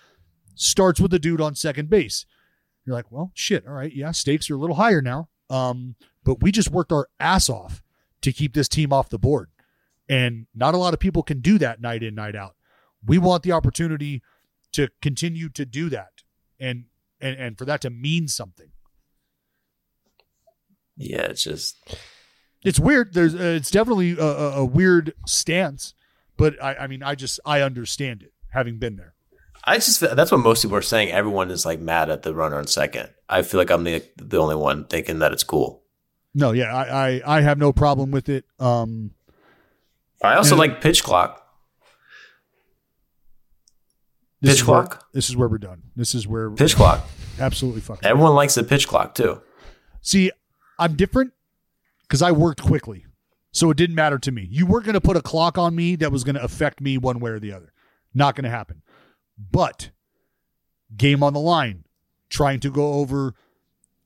starts 0.55 1.01
with 1.01 1.11
the 1.11 1.19
dude 1.19 1.41
on 1.41 1.55
second 1.55 1.89
base. 1.91 2.27
You're 2.85 2.95
like, 2.95 3.11
well, 3.11 3.33
shit. 3.35 3.67
All 3.67 3.75
right. 3.75 3.93
Yeah. 3.93 4.13
Stakes 4.13 4.51
are 4.51 4.55
a 4.55 4.59
little 4.59 4.77
higher 4.77 5.03
now. 5.03 5.29
Um, 5.51 5.97
but 6.25 6.43
we 6.43 6.53
just 6.53 6.71
worked 6.71 6.93
our 6.93 7.09
ass 7.19 7.49
off 7.49 7.83
to 8.23 8.33
keep 8.33 8.55
this 8.55 8.69
team 8.69 8.93
off 8.93 9.09
the 9.09 9.19
board. 9.19 9.51
And 10.09 10.47
not 10.55 10.75
a 10.75 10.79
lot 10.79 10.95
of 10.95 11.01
people 11.01 11.23
can 11.23 11.41
do 11.41 11.59
that 11.59 11.81
night 11.81 12.03
in, 12.03 12.15
night 12.15 12.35
out. 12.35 12.55
We 13.05 13.19
want 13.19 13.43
the 13.43 13.53
opportunity 13.53 14.23
to 14.73 14.89
continue 15.01 15.49
to 15.51 15.65
do 15.65 15.89
that 15.89 16.23
and 16.61 16.85
and, 17.21 17.37
and 17.39 17.59
for 17.59 17.65
that 17.65 17.81
to 17.83 17.91
mean 17.91 18.29
something. 18.29 18.71
Yeah, 20.97 21.23
it's 21.23 21.45
just 21.45 21.77
It's 22.69 22.79
weird. 22.79 23.15
There's 23.15 23.35
uh, 23.35 23.39
it's 23.57 23.71
definitely 23.71 24.13
a, 24.13 24.23
a, 24.23 24.65
weird 24.65 25.15
stance, 25.27 25.95
but 26.37 26.63
I, 26.63 26.75
I 26.75 26.87
mean, 26.87 27.03
I 27.03 27.15
just 27.15 27.41
I 27.47 27.63
understand 27.63 28.23
it 28.23 28.35
having 28.51 28.79
been 28.79 28.97
there. 28.97 29.15
I 29.65 29.77
just 29.77 30.01
that's 30.01 30.31
what 30.31 30.39
most 30.41 30.61
people 30.63 30.77
are 30.77 30.83
saying. 30.83 31.11
Everyone 31.11 31.51
is 31.51 31.65
like 31.65 31.81
mad 31.81 32.11
at 32.11 32.25
the 32.25 32.35
runner 32.35 32.57
on 32.59 32.67
second. 32.67 33.09
I 33.27 33.41
feel 33.41 33.59
like 33.59 33.71
I'm 33.71 33.85
the 33.85 34.05
the 34.19 34.37
only 34.39 34.55
one 34.55 34.85
thinking 34.85 35.21
that 35.21 35.33
it's 35.33 35.45
cool. 35.45 35.83
No, 36.35 36.53
yeah, 36.53 36.75
I 36.75 36.83
I, 37.23 37.39
I 37.39 37.41
have 37.41 37.57
no 37.57 37.73
problem 37.73 38.11
with 38.11 38.29
it. 38.29 38.45
Um, 38.61 39.13
I 40.23 40.35
also 40.35 40.53
And- 40.53 40.59
like 40.59 40.83
pitch 40.83 41.03
clock. 41.03 41.43
this 44.43 44.53
Pitch 44.53 44.61
is 44.61 44.67
where- 44.67 44.83
clock? 44.83 45.07
this 45.15 45.31
is 45.31 45.37
where 45.39 45.49
we're 45.49 45.57
done. 45.57 45.85
This 45.97 46.15
is 46.15 46.27
where 46.29 46.51
Pitch 46.51 46.77
clock. 46.77 47.03
absolutely 47.41 47.81
fucking. 47.81 48.07
Everyone 48.07 48.35
likes 48.35 48.57
the 48.57 48.63
pitch 48.63 48.87
clock 48.87 49.15
too. 49.15 49.41
See, 50.03 50.31
I'm 50.79 50.95
different 50.95 51.33
because 52.09 52.23
I 52.23 52.33
worked 52.33 52.63
quickly. 52.63 53.05
So 53.53 53.71
it 53.71 53.77
didn't 53.77 53.97
matter 53.97 54.19
to 54.19 54.33
me. 54.33 54.47
You 54.51 54.67
weren't 54.67 54.85
going 54.85 54.95
to 54.95 55.01
put 55.01 55.17
a 55.17 55.23
clock 55.23 55.59
on 55.59 55.75
me 55.75 55.97
that 55.97 56.13
was 56.13 56.25
going 56.25 56.37
to 56.37 56.43
affect 56.43 56.81
me 56.81 56.99
one 56.99 57.19
way 57.21 57.31
or 57.31 57.39
the 57.39 57.53
other. 57.53 57.73
Not 58.15 58.35
going 58.35 58.45
to 58.45 58.51
happen. 58.51 58.83
But 59.51 59.91
game 60.97 61.23
on 61.23 61.33
the 61.33 61.41
line, 61.41 61.85
trying 62.29 62.61
to 62.61 62.71
go 62.71 62.95
over 62.95 63.35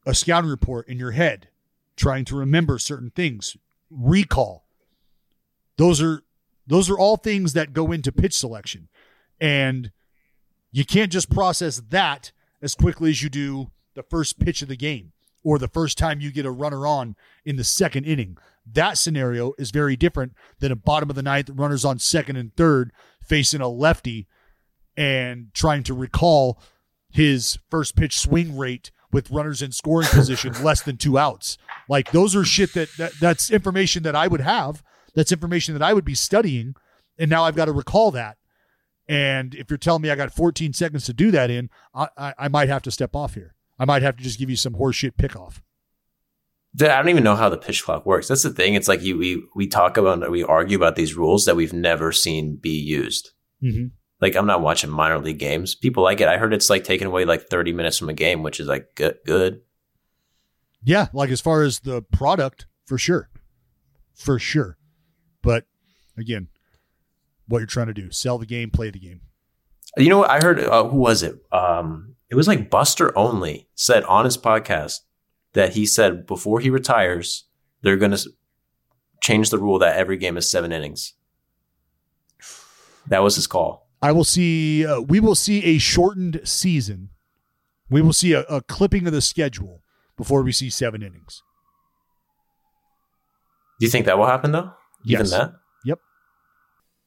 a 0.06 0.14
scouting 0.14 0.50
report 0.50 0.88
in 0.88 0.98
your 0.98 1.12
head, 1.12 1.48
trying 1.96 2.24
to 2.26 2.36
remember 2.36 2.78
certain 2.78 3.10
things, 3.10 3.56
recall. 3.90 4.64
Those 5.76 6.00
are 6.02 6.22
those 6.66 6.88
are 6.88 6.98
all 6.98 7.16
things 7.16 7.54
that 7.54 7.72
go 7.72 7.90
into 7.90 8.12
pitch 8.12 8.36
selection. 8.36 8.88
And 9.40 9.90
you 10.70 10.84
can't 10.84 11.10
just 11.10 11.28
process 11.28 11.82
that 11.90 12.32
as 12.60 12.74
quickly 12.74 13.10
as 13.10 13.22
you 13.22 13.28
do 13.28 13.72
the 13.94 14.02
first 14.04 14.38
pitch 14.38 14.62
of 14.62 14.68
the 14.68 14.76
game 14.76 15.12
or 15.44 15.58
the 15.58 15.68
first 15.68 15.98
time 15.98 16.20
you 16.20 16.30
get 16.30 16.46
a 16.46 16.50
runner 16.50 16.86
on 16.86 17.16
in 17.44 17.56
the 17.56 17.64
second 17.64 18.04
inning. 18.04 18.36
That 18.70 18.98
scenario 18.98 19.54
is 19.58 19.70
very 19.70 19.96
different 19.96 20.34
than 20.60 20.72
a 20.72 20.76
bottom 20.76 21.10
of 21.10 21.16
the 21.16 21.22
ninth 21.22 21.50
runners 21.50 21.84
on 21.84 21.98
second 21.98 22.36
and 22.36 22.54
third 22.54 22.92
facing 23.20 23.60
a 23.60 23.68
lefty 23.68 24.28
and 24.96 25.48
trying 25.54 25.82
to 25.84 25.94
recall 25.94 26.60
his 27.10 27.58
first 27.70 27.96
pitch 27.96 28.18
swing 28.18 28.56
rate 28.56 28.90
with 29.10 29.30
runners 29.30 29.62
in 29.62 29.72
scoring 29.72 30.08
position 30.12 30.52
less 30.62 30.82
than 30.82 30.96
two 30.96 31.18
outs. 31.18 31.58
Like 31.88 32.12
those 32.12 32.34
are 32.36 32.44
shit 32.44 32.72
that, 32.74 32.88
that 32.98 33.12
that's 33.20 33.50
information 33.50 34.02
that 34.04 34.16
I 34.16 34.28
would 34.28 34.40
have. 34.40 34.82
That's 35.14 35.32
information 35.32 35.74
that 35.74 35.82
I 35.82 35.92
would 35.92 36.04
be 36.04 36.14
studying. 36.14 36.74
And 37.18 37.30
now 37.30 37.44
I've 37.44 37.56
got 37.56 37.66
to 37.66 37.72
recall 37.72 38.10
that. 38.12 38.38
And 39.08 39.54
if 39.54 39.68
you're 39.68 39.76
telling 39.76 40.02
me 40.02 40.10
I 40.10 40.16
got 40.16 40.32
14 40.32 40.72
seconds 40.72 41.04
to 41.06 41.12
do 41.12 41.30
that 41.32 41.50
in, 41.50 41.68
I, 41.94 42.08
I, 42.16 42.34
I 42.38 42.48
might 42.48 42.68
have 42.68 42.82
to 42.82 42.90
step 42.90 43.14
off 43.14 43.34
here. 43.34 43.54
I 43.82 43.84
might 43.84 44.02
have 44.02 44.16
to 44.16 44.22
just 44.22 44.38
give 44.38 44.48
you 44.48 44.54
some 44.54 44.74
horseshit 44.74 45.16
pickoff. 45.16 45.60
Dude, 46.72 46.88
I 46.88 46.98
don't 46.98 47.08
even 47.08 47.24
know 47.24 47.34
how 47.34 47.48
the 47.48 47.58
pitch 47.58 47.82
clock 47.82 48.06
works. 48.06 48.28
That's 48.28 48.44
the 48.44 48.50
thing. 48.50 48.74
It's 48.74 48.86
like 48.86 49.02
you 49.02 49.18
we 49.18 49.42
we 49.56 49.66
talk 49.66 49.96
about 49.96 50.30
we 50.30 50.44
argue 50.44 50.76
about 50.76 50.94
these 50.94 51.16
rules 51.16 51.46
that 51.46 51.56
we've 51.56 51.72
never 51.72 52.12
seen 52.12 52.54
be 52.54 52.70
used. 52.70 53.32
Mm-hmm. 53.60 53.86
Like 54.20 54.36
I'm 54.36 54.46
not 54.46 54.62
watching 54.62 54.88
minor 54.88 55.18
league 55.18 55.40
games. 55.40 55.74
People 55.74 56.04
like 56.04 56.20
it. 56.20 56.28
I 56.28 56.36
heard 56.36 56.54
it's 56.54 56.70
like 56.70 56.84
taking 56.84 57.08
away 57.08 57.24
like 57.24 57.48
30 57.48 57.72
minutes 57.72 57.98
from 57.98 58.08
a 58.08 58.14
game, 58.14 58.44
which 58.44 58.60
is 58.60 58.68
like 58.68 58.94
good. 58.94 59.18
good. 59.26 59.62
Yeah, 60.84 61.08
like 61.12 61.30
as 61.30 61.40
far 61.40 61.62
as 61.62 61.80
the 61.80 62.02
product, 62.02 62.66
for 62.86 62.98
sure, 62.98 63.30
for 64.14 64.38
sure. 64.38 64.78
But 65.42 65.66
again, 66.16 66.46
what 67.48 67.58
you're 67.58 67.66
trying 67.66 67.88
to 67.88 67.94
do: 67.94 68.12
sell 68.12 68.38
the 68.38 68.46
game, 68.46 68.70
play 68.70 68.90
the 68.90 69.00
game. 69.00 69.22
You 69.96 70.08
know 70.08 70.18
what? 70.18 70.30
I 70.30 70.38
heard, 70.38 70.60
uh, 70.60 70.84
who 70.84 70.98
was 70.98 71.24
it? 71.24 71.34
Um, 71.50 72.14
it 72.32 72.34
was 72.34 72.48
like 72.48 72.70
Buster 72.70 73.16
Olney 73.16 73.68
said 73.74 74.04
on 74.04 74.24
his 74.24 74.38
podcast 74.38 75.00
that 75.52 75.74
he 75.74 75.84
said 75.84 76.26
before 76.26 76.60
he 76.60 76.70
retires, 76.70 77.44
they're 77.82 77.98
going 77.98 78.12
to 78.12 78.30
change 79.20 79.50
the 79.50 79.58
rule 79.58 79.78
that 79.80 79.98
every 79.98 80.16
game 80.16 80.38
is 80.38 80.50
seven 80.50 80.72
innings. 80.72 81.12
That 83.06 83.22
was 83.22 83.34
his 83.34 83.46
call. 83.46 83.90
I 84.00 84.12
will 84.12 84.24
see. 84.24 84.86
Uh, 84.86 85.02
we 85.02 85.20
will 85.20 85.34
see 85.34 85.62
a 85.62 85.76
shortened 85.76 86.40
season. 86.44 87.10
We 87.90 88.00
will 88.00 88.14
see 88.14 88.32
a, 88.32 88.40
a 88.44 88.62
clipping 88.62 89.06
of 89.06 89.12
the 89.12 89.20
schedule 89.20 89.82
before 90.16 90.40
we 90.42 90.52
see 90.52 90.70
seven 90.70 91.02
innings. 91.02 91.42
Do 93.78 93.84
you 93.84 93.90
think 93.90 94.06
that 94.06 94.16
will 94.16 94.24
happen 94.24 94.52
though? 94.52 94.72
Even 95.04 95.26
that? 95.26 95.52
Yep. 95.84 95.98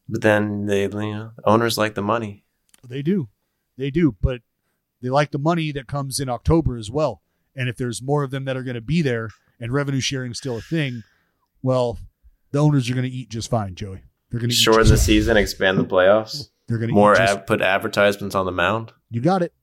But 0.07 0.22
then 0.22 0.68
they, 0.68 0.84
you 0.84 0.89
know, 0.89 1.31
owners 1.45 1.80
like 1.80 1.95
the 1.95 2.03
money. 2.03 2.45
They 2.88 3.02
do, 3.02 3.30
they 3.76 3.89
do, 3.89 4.15
but 4.22 4.41
they 5.01 5.09
like 5.09 5.31
the 5.31 5.39
money 5.39 5.72
that 5.72 5.88
comes 5.88 6.19
in 6.19 6.30
October 6.30 6.77
as 6.77 6.89
well. 6.89 7.22
And 7.55 7.69
if 7.69 7.77
there's 7.77 8.01
more 8.01 8.23
of 8.23 8.31
them 8.31 8.45
that 8.45 8.57
are 8.57 8.63
going 8.63 8.76
to 8.76 8.81
be 8.81 9.01
there, 9.01 9.30
and 9.59 9.72
revenue 9.72 10.01
sharing 10.01 10.31
is 10.31 10.38
still 10.38 10.57
a 10.57 10.61
thing, 10.61 11.03
well, 11.61 11.97
the 12.51 12.59
owners 12.59 12.89
are 12.89 12.93
going 12.93 13.09
to 13.09 13.15
eat 13.15 13.30
just 13.30 13.49
fine, 13.49 13.76
Joey. 13.76 14.01
They're 14.30 14.39
going 14.39 14.49
to 14.49 14.55
Shorten 14.55 14.84
the 14.84 14.89
just, 14.89 15.05
season, 15.05 15.38
expand 15.38 15.77
the 15.77 15.85
playoffs. 15.85 16.49
They're 16.67 16.77
going 16.77 16.89
to 16.89 16.93
More 16.95 17.13
eat 17.13 17.17
just, 17.17 17.38
ad, 17.38 17.47
put 17.47 17.61
advertisements 17.61 18.35
on 18.35 18.45
the 18.45 18.51
mound. 18.51 18.91
You 19.09 19.22
got 19.22 19.41
it. 19.41 19.53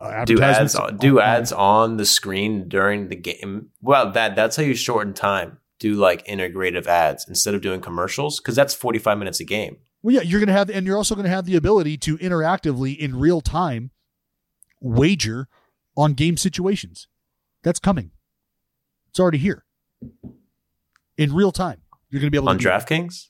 Uh, 0.00 0.24
Do 0.24 0.40
ads 0.40 0.76
do 1.00 1.18
on- 1.18 1.26
ads 1.26 1.52
on 1.52 1.96
the 1.96 2.06
screen 2.06 2.68
during 2.68 3.08
the 3.08 3.16
game. 3.16 3.70
Well, 3.82 4.12
that 4.12 4.36
that's 4.36 4.56
how 4.56 4.62
you 4.62 4.74
shorten 4.76 5.12
time. 5.12 5.58
Do 5.80 5.94
like 5.94 6.24
integrative 6.26 6.86
ads 6.86 7.26
instead 7.28 7.54
of 7.54 7.62
doing 7.62 7.80
commercials 7.80 8.38
because 8.38 8.54
that's 8.54 8.74
forty 8.74 9.00
five 9.00 9.18
minutes 9.18 9.40
a 9.40 9.44
game. 9.44 9.78
Well, 10.02 10.14
yeah, 10.14 10.22
you're 10.22 10.38
going 10.38 10.46
to 10.48 10.52
have, 10.52 10.70
and 10.70 10.86
you're 10.86 10.96
also 10.96 11.16
going 11.16 11.24
to 11.24 11.30
have 11.30 11.46
the 11.46 11.56
ability 11.56 11.96
to 11.98 12.16
interactively 12.18 12.96
in 12.96 13.18
real 13.18 13.40
time 13.40 13.90
wager 14.80 15.48
on 15.96 16.14
game 16.14 16.36
situations. 16.36 17.08
That's 17.62 17.78
coming. 17.78 18.12
It's 19.10 19.18
already 19.20 19.38
here 19.38 19.64
in 21.16 21.34
real 21.34 21.52
time. 21.52 21.82
You're 22.10 22.20
going 22.20 22.28
to 22.28 22.30
be 22.30 22.38
able 22.38 22.48
On 22.48 22.56
to 22.58 22.62
do 22.62 22.68
that. 22.68 22.86
DraftKings, 22.86 23.26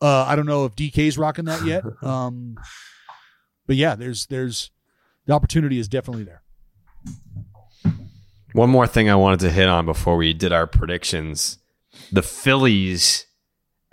Uh, 0.00 0.24
I 0.24 0.36
don't 0.36 0.46
know 0.46 0.64
if 0.66 0.76
DK's 0.76 1.16
rocking 1.18 1.46
that 1.46 1.64
yet. 1.64 1.84
Um, 2.02 2.56
but 3.66 3.76
yeah, 3.76 3.94
there's 3.94 4.26
there's 4.26 4.70
the 5.26 5.32
opportunity 5.32 5.78
is 5.78 5.88
definitely 5.88 6.24
there. 6.24 6.42
One 8.54 8.68
more 8.68 8.86
thing 8.86 9.08
I 9.08 9.14
wanted 9.14 9.40
to 9.40 9.50
hit 9.50 9.68
on 9.68 9.86
before 9.86 10.16
we 10.16 10.34
did 10.34 10.52
our 10.52 10.66
predictions. 10.66 11.58
The 12.10 12.22
Phillies 12.22 13.24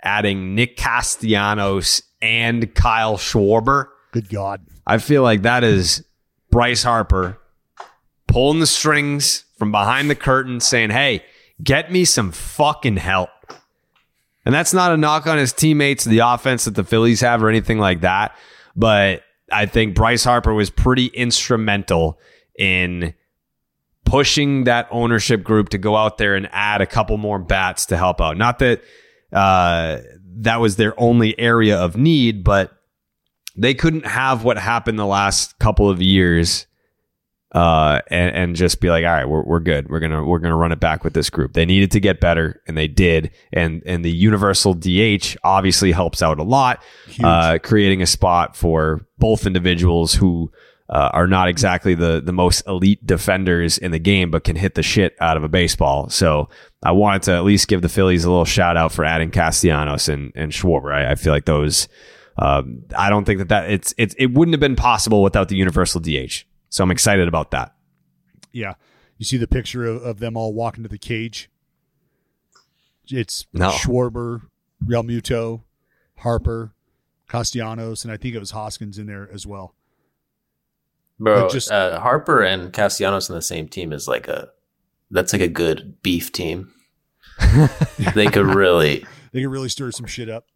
adding 0.02 0.54
Nick 0.54 0.76
Castellanos 0.76 2.02
and 2.20 2.74
Kyle 2.74 3.16
Schwarber. 3.16 3.86
Good 4.12 4.28
God. 4.28 4.66
I 4.86 4.98
feel 4.98 5.22
like 5.22 5.42
that 5.42 5.64
is 5.64 6.04
Bryce 6.50 6.82
Harper 6.82 7.38
pulling 8.26 8.60
the 8.60 8.66
strings 8.66 9.44
from 9.56 9.72
behind 9.72 10.10
the 10.10 10.14
curtain 10.14 10.60
saying, 10.60 10.90
Hey, 10.90 11.24
get 11.62 11.92
me 11.92 12.04
some 12.04 12.32
fucking 12.32 12.96
help. 12.96 13.30
And 14.44 14.54
that's 14.54 14.72
not 14.72 14.92
a 14.92 14.96
knock 14.96 15.26
on 15.26 15.38
his 15.38 15.52
teammates, 15.52 16.04
the 16.04 16.20
offense 16.20 16.64
that 16.64 16.74
the 16.74 16.84
Phillies 16.84 17.20
have, 17.20 17.42
or 17.42 17.48
anything 17.48 17.78
like 17.78 18.00
that. 18.00 18.34
But 18.74 19.22
I 19.52 19.66
think 19.66 19.94
Bryce 19.94 20.24
Harper 20.24 20.54
was 20.54 20.70
pretty 20.70 21.06
instrumental 21.06 22.18
in 22.58 23.14
pushing 24.04 24.64
that 24.64 24.88
ownership 24.90 25.44
group 25.44 25.68
to 25.68 25.78
go 25.78 25.96
out 25.96 26.18
there 26.18 26.34
and 26.34 26.48
add 26.52 26.80
a 26.80 26.86
couple 26.86 27.16
more 27.16 27.38
bats 27.38 27.86
to 27.86 27.96
help 27.96 28.20
out. 28.20 28.36
Not 28.36 28.58
that 28.60 28.82
uh, 29.32 29.98
that 30.38 30.60
was 30.60 30.76
their 30.76 30.98
only 30.98 31.38
area 31.38 31.78
of 31.78 31.96
need, 31.96 32.42
but 32.42 32.72
they 33.56 33.74
couldn't 33.74 34.06
have 34.06 34.44
what 34.44 34.58
happened 34.58 34.98
the 34.98 35.06
last 35.06 35.58
couple 35.58 35.90
of 35.90 36.00
years 36.00 36.66
uh, 37.52 38.00
and, 38.08 38.34
and 38.36 38.56
just 38.56 38.80
be 38.80 38.90
like, 38.90 39.04
all 39.04 39.10
right, 39.10 39.28
we're, 39.28 39.42
we're 39.42 39.60
good. 39.60 39.90
We're 39.90 39.98
gonna 39.98 40.24
we're 40.24 40.38
gonna 40.38 40.56
run 40.56 40.72
it 40.72 40.78
back 40.78 41.02
with 41.02 41.14
this 41.14 41.30
group. 41.30 41.54
They 41.54 41.66
needed 41.66 41.90
to 41.92 42.00
get 42.00 42.20
better, 42.20 42.62
and 42.66 42.76
they 42.76 42.86
did. 42.86 43.32
And 43.52 43.82
and 43.86 44.04
the 44.04 44.10
universal 44.10 44.74
DH 44.74 45.36
obviously 45.42 45.90
helps 45.90 46.22
out 46.22 46.38
a 46.38 46.44
lot, 46.44 46.82
uh, 47.22 47.58
creating 47.62 48.02
a 48.02 48.06
spot 48.06 48.56
for 48.56 49.04
both 49.18 49.46
individuals 49.46 50.14
who 50.14 50.52
uh, 50.88 51.10
are 51.12 51.26
not 51.26 51.48
exactly 51.48 51.94
the 51.94 52.22
the 52.24 52.32
most 52.32 52.62
elite 52.68 53.04
defenders 53.04 53.78
in 53.78 53.90
the 53.90 53.98
game, 53.98 54.30
but 54.30 54.44
can 54.44 54.54
hit 54.54 54.76
the 54.76 54.82
shit 54.82 55.16
out 55.20 55.36
of 55.36 55.42
a 55.42 55.48
baseball. 55.48 56.08
So 56.08 56.48
I 56.84 56.92
wanted 56.92 57.22
to 57.22 57.32
at 57.32 57.42
least 57.42 57.66
give 57.66 57.82
the 57.82 57.88
Phillies 57.88 58.24
a 58.24 58.30
little 58.30 58.44
shout 58.44 58.76
out 58.76 58.92
for 58.92 59.04
adding 59.04 59.32
Castellanos 59.32 60.08
and 60.08 60.30
and 60.36 60.52
Schwarber. 60.52 60.94
I, 60.94 61.12
I 61.12 61.14
feel 61.16 61.32
like 61.32 61.46
those. 61.46 61.88
Um, 62.38 62.84
I 62.96 63.10
don't 63.10 63.24
think 63.24 63.38
that 63.38 63.48
that 63.48 63.70
it's 63.70 63.94
it's 63.98 64.14
it 64.18 64.26
wouldn't 64.26 64.52
have 64.54 64.60
been 64.60 64.76
possible 64.76 65.22
without 65.22 65.48
the 65.48 65.56
universal 65.56 66.00
DH. 66.00 66.44
So 66.68 66.82
I'm 66.84 66.90
excited 66.90 67.28
about 67.28 67.50
that. 67.50 67.74
Yeah. 68.52 68.74
You 69.18 69.24
see 69.24 69.36
the 69.36 69.48
picture 69.48 69.84
of, 69.84 70.02
of 70.02 70.18
them 70.20 70.36
all 70.36 70.54
walking 70.54 70.82
to 70.82 70.88
the 70.88 70.98
cage. 70.98 71.50
It's 73.08 73.46
No. 73.52 73.70
Schwarber, 73.70 74.42
Realmuto, 74.84 75.62
Harper, 76.18 76.72
Castellanos, 77.28 78.04
and 78.04 78.12
I 78.12 78.16
think 78.16 78.34
it 78.34 78.38
was 78.38 78.52
Hoskins 78.52 78.98
in 78.98 79.06
there 79.06 79.28
as 79.32 79.46
well. 79.46 79.74
bro. 81.18 81.42
Like, 81.42 81.50
just- 81.52 81.70
uh, 81.70 82.00
Harper 82.00 82.42
and 82.42 82.72
Castellanos 82.72 83.28
on 83.28 83.36
the 83.36 83.42
same 83.42 83.68
team 83.68 83.92
is 83.92 84.06
like 84.08 84.28
a 84.28 84.50
that's 85.10 85.32
like 85.32 85.42
a 85.42 85.48
good 85.48 86.00
beef 86.02 86.30
team. 86.30 86.72
they 88.14 88.26
could 88.26 88.46
really. 88.46 89.04
They 89.32 89.42
could 89.42 89.50
really 89.50 89.68
stir 89.68 89.90
some 89.90 90.06
shit 90.06 90.28
up. 90.28 90.46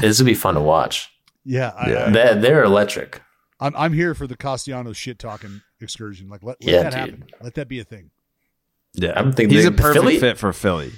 This 0.00 0.18
would 0.18 0.26
be 0.26 0.34
fun 0.34 0.54
to 0.54 0.60
watch. 0.60 1.10
Yeah, 1.44 1.72
I, 1.76 1.84
I, 2.06 2.10
They're, 2.10 2.34
they're 2.34 2.64
electric. 2.64 3.22
I'm 3.60 3.74
I'm 3.76 3.92
here 3.92 4.14
for 4.14 4.26
the 4.26 4.36
Castellanos 4.36 4.96
shit 4.96 5.18
talking 5.18 5.62
excursion. 5.80 6.28
Like 6.28 6.42
let, 6.42 6.62
let 6.62 6.72
Yeah, 6.72 6.82
that 6.84 6.90
dude. 6.90 7.00
happen. 7.20 7.24
Let 7.40 7.54
that 7.54 7.68
be 7.68 7.80
a 7.80 7.84
thing. 7.84 8.10
Yeah, 8.94 9.12
I'm 9.16 9.32
thinking 9.32 9.56
he's 9.56 9.64
the- 9.64 9.70
a 9.70 9.74
perfect 9.74 9.94
Philly- 10.04 10.18
fit 10.18 10.38
for 10.38 10.52
Philly. 10.52 10.92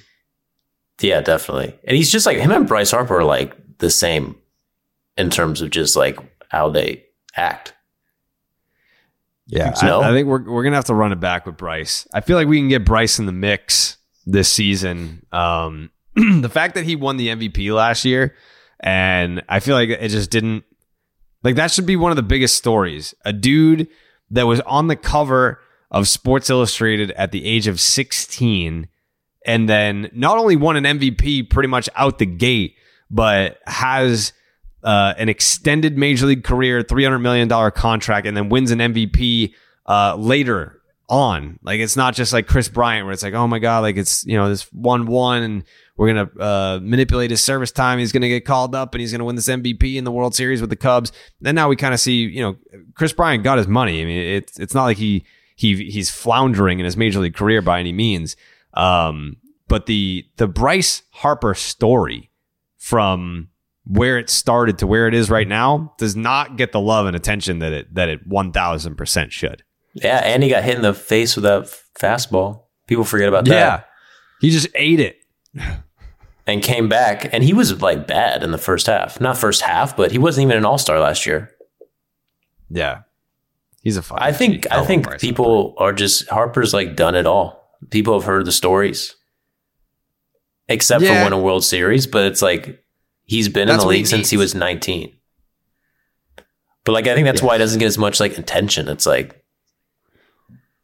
Yeah, 1.01 1.21
definitely. 1.23 1.79
And 1.85 1.97
he's 1.97 2.11
just 2.13 2.27
like 2.27 2.37
him 2.37 2.51
and 2.51 2.69
Bryce 2.69 2.91
Harper 2.91 3.19
are 3.19 3.25
like 3.25 3.79
the 3.79 3.89
same 3.91 4.37
in 5.17 5.31
terms 5.31 5.63
of 5.63 5.71
just 5.71 5.97
like 5.97 6.19
how 6.51 6.69
they 6.69 7.05
act. 7.35 7.73
Yeah, 9.47 9.73
so? 9.75 10.01
I, 10.01 10.11
I 10.11 10.13
think 10.13 10.29
we're 10.29 10.43
we're 10.49 10.63
gonna 10.63 10.77
have 10.77 10.85
to 10.87 10.95
run 10.95 11.13
it 11.13 11.21
back 11.21 11.47
with 11.47 11.57
Bryce. 11.57 12.07
I 12.15 12.21
feel 12.21 12.37
like 12.37 12.47
we 12.49 12.59
can 12.59 12.69
get 12.69 12.85
Bryce 12.85 13.19
in 13.19 13.27
the 13.27 13.33
mix 13.33 13.97
this 14.27 14.49
season. 14.53 15.25
Um, 15.33 15.91
the 16.15 16.49
fact 16.51 16.75
that 16.75 16.85
he 16.85 16.95
won 16.97 17.17
the 17.17 17.29
MVP 17.29 17.75
last 17.75 18.05
year, 18.05 18.35
and 18.81 19.43
I 19.49 19.61
feel 19.61 19.75
like 19.75 19.91
it 19.91 20.09
just 20.09 20.31
didn't 20.31 20.65
like 21.43 21.57
that 21.57 21.71
should 21.71 21.87
be 21.87 21.97
one 21.97 22.13
of 22.13 22.17
the 22.17 22.23
biggest 22.23 22.57
stories. 22.57 23.15
A 23.25 23.33
dude 23.33 23.89
that 24.31 24.47
was 24.47 24.61
on 24.61 24.89
the 24.89 24.97
cover 24.97 25.61
of 25.91 26.09
Sports 26.09 26.51
Illustrated 26.51 27.11
at 27.13 27.33
the 27.33 27.45
age 27.45 27.67
of 27.67 27.81
16 27.81 28.89
and 29.47 29.69
then 29.69 30.11
not 30.13 30.39
only 30.39 30.57
won 30.57 30.77
an 30.77 30.85
MVP 30.99 31.51
pretty 31.51 31.69
much 31.69 31.89
out 31.97 32.19
the 32.19 32.27
gate, 32.27 32.77
but 33.11 33.59
has 33.67 34.33
uh, 34.85 35.15
an 35.17 35.29
extended 35.29 35.97
major 35.99 36.27
league 36.27 36.45
career, 36.45 36.83
$300 36.83 37.21
million 37.21 37.49
contract, 37.73 38.27
and 38.27 38.37
then 38.37 38.49
wins 38.49 38.71
an 38.71 38.79
MVP 38.79 39.55
uh, 39.87 40.15
later 40.17 40.81
on. 41.09 41.59
Like 41.63 41.81
it's 41.81 41.97
not 41.97 42.15
just 42.15 42.33
like 42.33 42.47
Kris 42.47 42.69
Bryant 42.69 43.07
where 43.07 43.13
it's 43.13 43.23
like, 43.23 43.35
oh 43.35 43.47
my 43.47 43.59
God, 43.59 43.81
like 43.81 43.97
it's, 43.97 44.25
you 44.27 44.37
know, 44.37 44.49
this 44.49 44.73
1 44.73 45.07
1 45.07 45.43
and 45.43 45.65
we're 46.01 46.15
going 46.15 46.29
to 46.29 46.43
uh, 46.43 46.81
manipulate 46.83 47.31
his 47.31 47.43
service 47.43 47.71
time. 47.71 47.99
He's 47.99 48.11
going 48.11 48.23
to 48.23 48.29
get 48.31 48.47
called 48.47 48.75
up 48.75 48.95
and 48.95 49.03
he's 49.03 49.13
going 49.13 49.19
to 49.19 49.25
win 49.27 49.37
this 49.37 49.49
MVP 49.49 49.97
in 49.97 50.05
the 50.05 50.11
World 50.11 50.35
Series 50.35 50.63
with 50.63 50.71
the 50.71 50.77
Cubs. 50.77 51.13
Then 51.43 51.55
now 51.55 51.69
we 51.69 51.77
kind 51.77 51.93
of 51.93 52.01
see, 52.01 52.23
you 52.23 52.41
know, 52.41 52.57
Kris 52.95 53.13
Bryant 53.13 53.45
got 53.45 53.59
his 53.59 53.69
money. 53.69 54.01
I 54.01 54.07
mean, 54.07 54.17
it's 54.17 54.59
it's 54.59 54.73
not 54.73 54.85
like 54.85 54.97
he 54.97 55.27
he 55.57 55.91
he's 55.91 56.09
floundering 56.09 56.79
in 56.79 56.87
his 56.87 56.97
major 56.97 57.21
league 57.21 57.35
career 57.35 57.61
by 57.61 57.81
any 57.81 57.93
means. 57.93 58.35
Um, 58.73 59.37
but 59.69 59.85
the 59.85 60.27
the 60.39 60.49
Bryce 60.49 61.03
Harper 61.11 61.53
story 61.53 62.31
from 62.79 63.51
where 63.85 64.17
it 64.17 64.31
started 64.31 64.79
to 64.79 64.87
where 64.87 65.07
it 65.07 65.13
is 65.13 65.29
right 65.29 65.49
now 65.49 65.93
does 65.99 66.17
not 66.17 66.57
get 66.57 66.73
the 66.73 66.81
love 66.81 67.09
and 67.09 67.15
attention 67.15 67.59
that 67.59 67.75
it 67.75 67.95
that 67.95 68.09
it 68.09 68.27
one 68.27 68.53
thousand 68.53 68.95
percent 68.95 69.35
should. 69.35 69.65
Yeah, 69.93 70.23
and 70.25 70.43
he 70.43 70.49
got 70.49 70.65
hit 70.65 70.77
in 70.77 70.83
the 70.83 70.95
face 70.95 71.37
with 71.37 71.43
that 71.43 71.65
fastball. 72.01 72.63
People 72.87 73.05
forget 73.05 73.29
about 73.29 73.45
that. 73.45 73.53
Yeah, 73.53 73.83
he 74.41 74.49
just 74.49 74.69
ate 74.75 75.01
it. 75.01 75.19
And 76.51 76.63
came 76.63 76.89
back, 76.89 77.33
and 77.33 77.45
he 77.45 77.53
was 77.53 77.81
like 77.81 78.07
bad 78.09 78.43
in 78.43 78.51
the 78.51 78.59
first 78.59 78.87
half. 78.87 79.21
Not 79.21 79.39
first 79.39 79.61
half, 79.63 79.97
but 79.97 80.11
he 80.11 80.19
wasn't 80.19 80.45
even 80.47 80.57
an 80.57 80.65
all 80.65 80.79
star 80.79 80.99
last 80.99 81.25
year. 81.27 81.51
Yeah, 82.69 83.03
he's 83.83 83.97
a. 83.97 84.03
fucking 84.03 84.23
I 84.23 84.33
think 84.33 84.53
freak. 84.65 84.73
I 84.73 84.85
think 84.85 85.05
Bryce 85.05 85.21
people 85.21 85.75
are 85.79 85.93
just 85.93 86.29
Harper's 86.29 86.75
like 86.75 86.97
done 86.97 87.15
it 87.15 87.27
all. 87.27 87.77
People 87.91 88.15
have 88.19 88.25
heard 88.25 88.47
the 88.47 88.53
stories, 88.53 89.15
except 90.69 91.03
Yeah. 91.05 91.19
for 91.19 91.25
win 91.25 91.33
a 91.33 91.39
World 91.41 91.65
Series. 91.65 92.07
But 92.07 92.25
it's 92.27 92.43
like 92.43 92.83
he's 93.25 93.49
been 93.49 93.69
That's 93.69 93.77
in 93.77 93.81
the 93.81 93.87
what 93.87 93.95
he 93.95 93.99
league 94.01 94.07
since 94.09 94.31
he 94.31 94.37
was 94.37 94.55
nineteen. 94.55 95.15
But 96.85 96.93
like 96.93 97.07
I 97.07 97.15
think 97.15 97.27
that's 97.27 97.43
why 97.43 97.55
he 97.55 97.59
doesn't 97.59 97.79
get 97.79 97.87
as 97.87 97.99
much 97.99 98.19
like 98.21 98.37
attention. 98.39 98.89
It's 98.89 99.07
like 99.07 99.41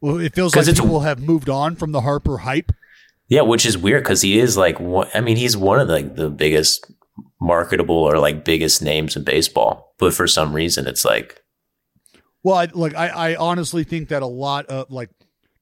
Well, 0.00 0.18
it 0.18 0.34
feels 0.34 0.54
like 0.54 0.62
it's- 0.68 0.80
people 0.80 1.00
have 1.00 1.18
moved 1.20 1.48
on 1.48 1.74
from 1.76 1.92
the 1.92 2.02
Harper 2.02 2.38
hype. 2.38 2.70
Yeah, 3.28 3.40
which 3.42 3.66
is 3.66 3.76
weird 3.76 4.04
because 4.04 4.22
he 4.22 4.38
is 4.38 4.56
like 4.56 4.78
one. 4.78 5.08
I 5.14 5.20
mean, 5.20 5.36
he's 5.36 5.56
one 5.56 5.80
of 5.80 5.88
like 5.88 6.16
the 6.16 6.30
biggest 6.30 6.90
marketable 7.40 7.96
or 7.96 8.18
like 8.18 8.44
biggest 8.44 8.82
names 8.82 9.16
in 9.16 9.24
baseball. 9.24 9.94
But 9.98 10.14
for 10.14 10.26
some 10.26 10.52
reason, 10.52 10.86
it's 10.86 11.04
like 11.04 11.42
Well, 12.42 12.56
I, 12.56 12.68
like 12.72 12.94
I, 12.94 13.08
I 13.08 13.36
honestly 13.36 13.84
think 13.84 14.08
that 14.08 14.22
a 14.22 14.26
lot 14.26 14.66
of 14.66 14.90
like 14.90 15.10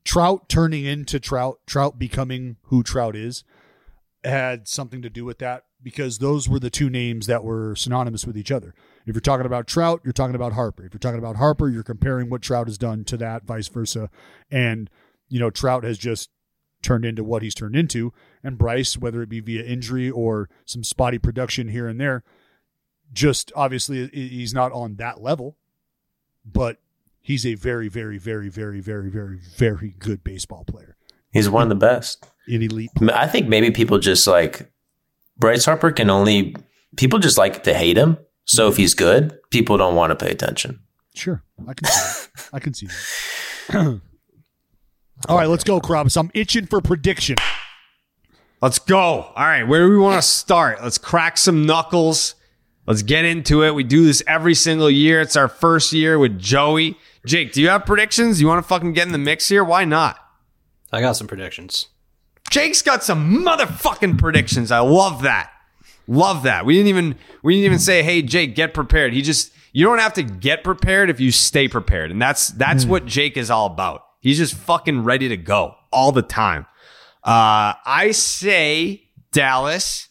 Trout 0.05 0.49
turning 0.49 0.85
into 0.85 1.19
Trout, 1.19 1.61
Trout 1.67 1.99
becoming 1.99 2.57
who 2.65 2.83
Trout 2.83 3.17
is, 3.17 3.45
had 4.23 4.69
something 4.69 5.01
to 5.03 5.11
do 5.11 5.25
with 5.25 5.39
that 5.39 5.65
because 5.83 6.19
those 6.19 6.49
were 6.49 6.59
the 6.59 6.71
two 6.71 6.91
names 6.91 7.27
that 7.27 7.45
were 7.45 7.75
synonymous 7.77 8.27
with 8.27 8.37
each 8.37 8.51
other. 8.51 8.75
If 9.07 9.15
you're 9.15 9.21
talking 9.21 9.47
about 9.47 9.67
Trout, 9.67 10.01
you're 10.05 10.13
talking 10.13 10.35
about 10.35 10.55
Harper. 10.55 10.85
If 10.85 10.95
you're 10.95 10.99
talking 10.99 11.19
about 11.19 11.37
Harper, 11.37 11.69
you're 11.69 11.83
comparing 11.83 12.31
what 12.31 12.43
Trout 12.43 12.69
has 12.69 12.79
done 12.79 13.05
to 13.05 13.17
that, 13.19 13.45
vice 13.45 13.69
versa. 13.69 14.11
And 14.51 14.91
you 15.29 15.41
know, 15.41 15.51
Trout 15.51 15.85
has 15.85 15.97
just 15.99 16.31
turned 16.85 17.05
into 17.05 17.25
what 17.25 17.43
he's 17.43 17.55
turned 17.55 17.75
into, 17.75 18.13
and 18.45 18.57
Bryce, 18.59 18.97
whether 18.97 19.23
it 19.23 19.29
be 19.29 19.41
via 19.41 19.65
injury 19.65 20.11
or 20.11 20.49
some 20.65 20.85
spotty 20.85 21.19
production 21.19 21.69
here 21.69 21.89
and 21.89 22.01
there, 22.01 22.23
just 23.13 23.51
obviously 23.57 24.09
he's 24.09 24.55
not 24.55 24.71
on 24.73 24.97
that 24.97 25.21
level, 25.21 25.57
but 26.45 26.79
he's 27.21 27.45
a 27.47 27.55
very, 27.55 27.89
very, 27.89 28.19
very, 28.19 28.49
very, 28.49 28.81
very, 28.81 29.11
very, 29.11 29.39
very 29.57 29.95
good 29.99 30.23
baseball 30.23 30.65
player. 30.65 30.97
he's 31.33 31.51
one 31.51 31.63
of 31.63 31.69
the 31.69 31.75
best. 31.75 32.27
An 32.47 32.63
elite. 32.63 32.91
I 33.13 33.27
think 33.27 33.49
maybe 33.49 33.71
people 33.71 33.99
just 33.99 34.27
like 34.27 34.71
Bryce 35.39 35.65
Harper 35.65 35.91
can 35.91 36.11
only 36.11 36.55
people 36.97 37.19
just 37.19 37.39
like 37.39 37.63
to 37.65 37.75
hate 37.75 37.97
him. 37.97 38.19
So 38.45 38.69
if 38.69 38.77
he's 38.77 38.93
good, 38.93 39.39
people 39.51 39.79
don't 39.79 39.95
want 39.95 40.11
to 40.11 40.23
pay 40.23 40.31
attention. 40.31 40.81
Sure, 41.15 41.43
I 41.67 41.73
can 41.73 41.87
see 41.87 42.01
that. 42.01 42.49
I 42.53 42.59
can 42.61 42.75
see 42.75 42.87
that. 42.87 44.01
All 45.27 45.39
right, 45.39 45.49
let's 45.49 45.65
go, 45.65 45.81
Krabs. 45.81 46.19
I'm 46.19 46.31
itching 46.35 46.67
for 46.67 46.81
prediction. 46.81 47.37
Let's 48.61 48.79
go. 48.79 48.99
All 49.01 49.33
right, 49.37 49.63
where 49.63 49.87
do 49.87 49.91
we 49.91 49.99
want 49.99 50.17
to 50.17 50.27
start? 50.27 50.83
Let's 50.83 50.99
crack 50.99 51.39
some 51.39 51.65
knuckles. 51.65 52.35
Let's 52.87 53.03
get 53.03 53.25
into 53.25 53.63
it. 53.63 53.75
We 53.75 53.85
do 53.85 54.05
this 54.05 54.23
every 54.27 54.55
single 54.55 54.91
year. 54.91 55.23
It's 55.23 55.37
our 55.37 55.49
first 55.49 55.93
year 55.93 56.19
with 56.19 56.39
Joey. 56.39 56.99
Jake, 57.25 57.53
do 57.53 57.63
you 57.63 57.71
have 57.71 57.87
predictions? 57.87 58.41
You 58.41 58.49
want 58.49 58.63
to 58.63 58.69
fucking 58.69 58.93
get 58.93 59.07
in 59.07 59.13
the 59.13 59.19
mix 59.19 59.49
here? 59.49 59.65
Why 59.65 59.87
not? 59.87 60.19
I 60.93 61.01
got 61.01 61.17
some 61.17 61.27
predictions. 61.27 61.89
Jake's 62.51 62.83
got 62.83 63.03
some 63.03 63.45
motherfucking 63.45 64.19
predictions. 64.19 64.71
I 64.71 64.81
love 64.81 65.23
that. 65.23 65.51
Love 66.07 66.43
that. 66.43 66.67
We 66.67 66.75
didn't 66.75 66.89
even 66.89 67.17
we 67.43 67.55
didn't 67.55 67.65
even 67.65 67.79
say, 67.79 68.03
"Hey 68.03 68.21
Jake, 68.21 68.55
get 68.55 68.75
prepared." 68.75 69.15
He 69.15 69.23
just 69.23 69.53
you 69.73 69.87
don't 69.87 69.99
have 69.99 70.13
to 70.15 70.23
get 70.23 70.63
prepared 70.63 71.09
if 71.09 71.19
you 71.19 71.33
stay 71.33 71.67
prepared. 71.67 72.11
And 72.11 72.21
that's 72.21 72.49
that's 72.49 72.85
hmm. 72.85 72.91
what 72.91 73.07
Jake 73.07 73.39
is 73.39 73.51
all 73.51 73.67
about. 73.67 74.04
He's 74.25 74.39
just 74.39 74.55
fucking 74.55 75.05
ready 75.05 75.29
to 75.29 75.37
go 75.37 75.75
all 75.93 76.11
the 76.11 76.23
time. 76.23 76.65
Uh 77.23 77.75
I 77.85 78.11
say 78.13 79.03
Dallas. 79.33 80.09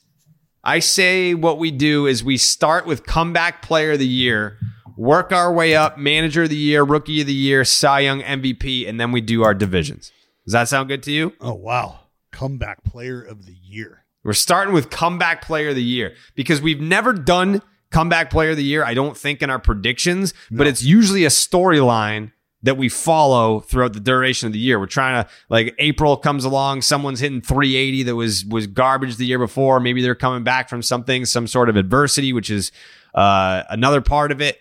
I 0.64 0.80
say 0.80 1.34
what 1.34 1.58
we 1.58 1.72
do 1.72 2.06
is 2.06 2.24
we 2.24 2.38
start 2.38 2.86
with 2.86 3.08
comeback 3.08 3.64
player 3.64 3.94
of 3.94 4.00
the 4.00 4.08
year, 4.08 4.60
work 4.96 5.32
our 5.32 5.52
way 5.52 5.76
up, 5.76 5.98
manager 5.98 6.44
of 6.44 6.50
the 6.50 6.56
year, 6.56 6.84
rookie 6.84 7.22
of 7.22 7.28
the 7.28 7.34
year, 7.34 7.66
Cy 7.66 8.02
Young 8.02 8.22
MVP, 8.22 8.88
and 8.88 9.00
then 9.00 9.12
we 9.12 9.20
do 9.20 9.44
our 9.44 9.56
divisions. 9.56 10.12
Does 10.46 10.54
that 10.54 10.70
sound 10.70 10.90
good 10.90 11.02
to 11.04 11.12
you? 11.12 11.34
Oh 11.42 11.56
wow, 11.56 12.02
comeback 12.32 12.84
player 12.84 13.20
of 13.20 13.48
the 13.48 13.56
year. 13.64 14.06
We're 14.24 14.34
starting 14.34 14.76
with 14.76 14.92
comeback 14.92 15.42
player 15.42 15.70
of 15.70 15.76
the 15.76 15.84
year 15.84 16.14
because 16.36 16.62
we've 16.62 16.80
never 16.80 17.14
done 17.14 17.64
comeback 17.90 18.30
player 18.30 18.52
of 18.52 18.58
the 18.58 18.64
year, 18.64 18.86
I 18.86 18.94
don't 18.94 19.18
think, 19.18 19.42
in 19.42 19.50
our 19.50 19.60
predictions, 19.60 20.34
but 20.52 20.68
it's 20.68 20.84
usually 20.84 21.26
a 21.26 21.30
storyline 21.30 22.32
that 22.64 22.78
we 22.78 22.90
follow 22.90 23.60
throughout 23.60 23.94
the 23.94 24.00
duration 24.00 24.48
of 24.48 24.54
the 24.54 24.60
year. 24.60 24.80
We're 24.80 24.86
trying 24.88 25.24
to 25.24 25.30
like 25.50 25.76
April 25.80 26.18
comes 26.18 26.46
along, 26.46 26.82
someone's 26.82 27.20
hitting 27.20 27.42
380 27.42 28.04
that 28.04 28.16
was 28.16 28.46
was 28.46 28.68
garbage 28.68 29.18
the 29.18 29.26
year 29.26 29.40
before. 29.40 29.80
Maybe 29.80 30.02
they're 30.02 30.16
coming 30.16 30.44
back 30.44 30.70
from 30.70 30.82
something, 30.82 31.26
some 31.26 31.46
sort 31.48 31.70
of 31.70 31.76
adversity, 31.76 32.34
which 32.34 32.50
is 32.50 32.72
uh, 33.14 33.64
another 33.70 34.02
part 34.02 34.32
of 34.32 34.42
it. 34.42 34.60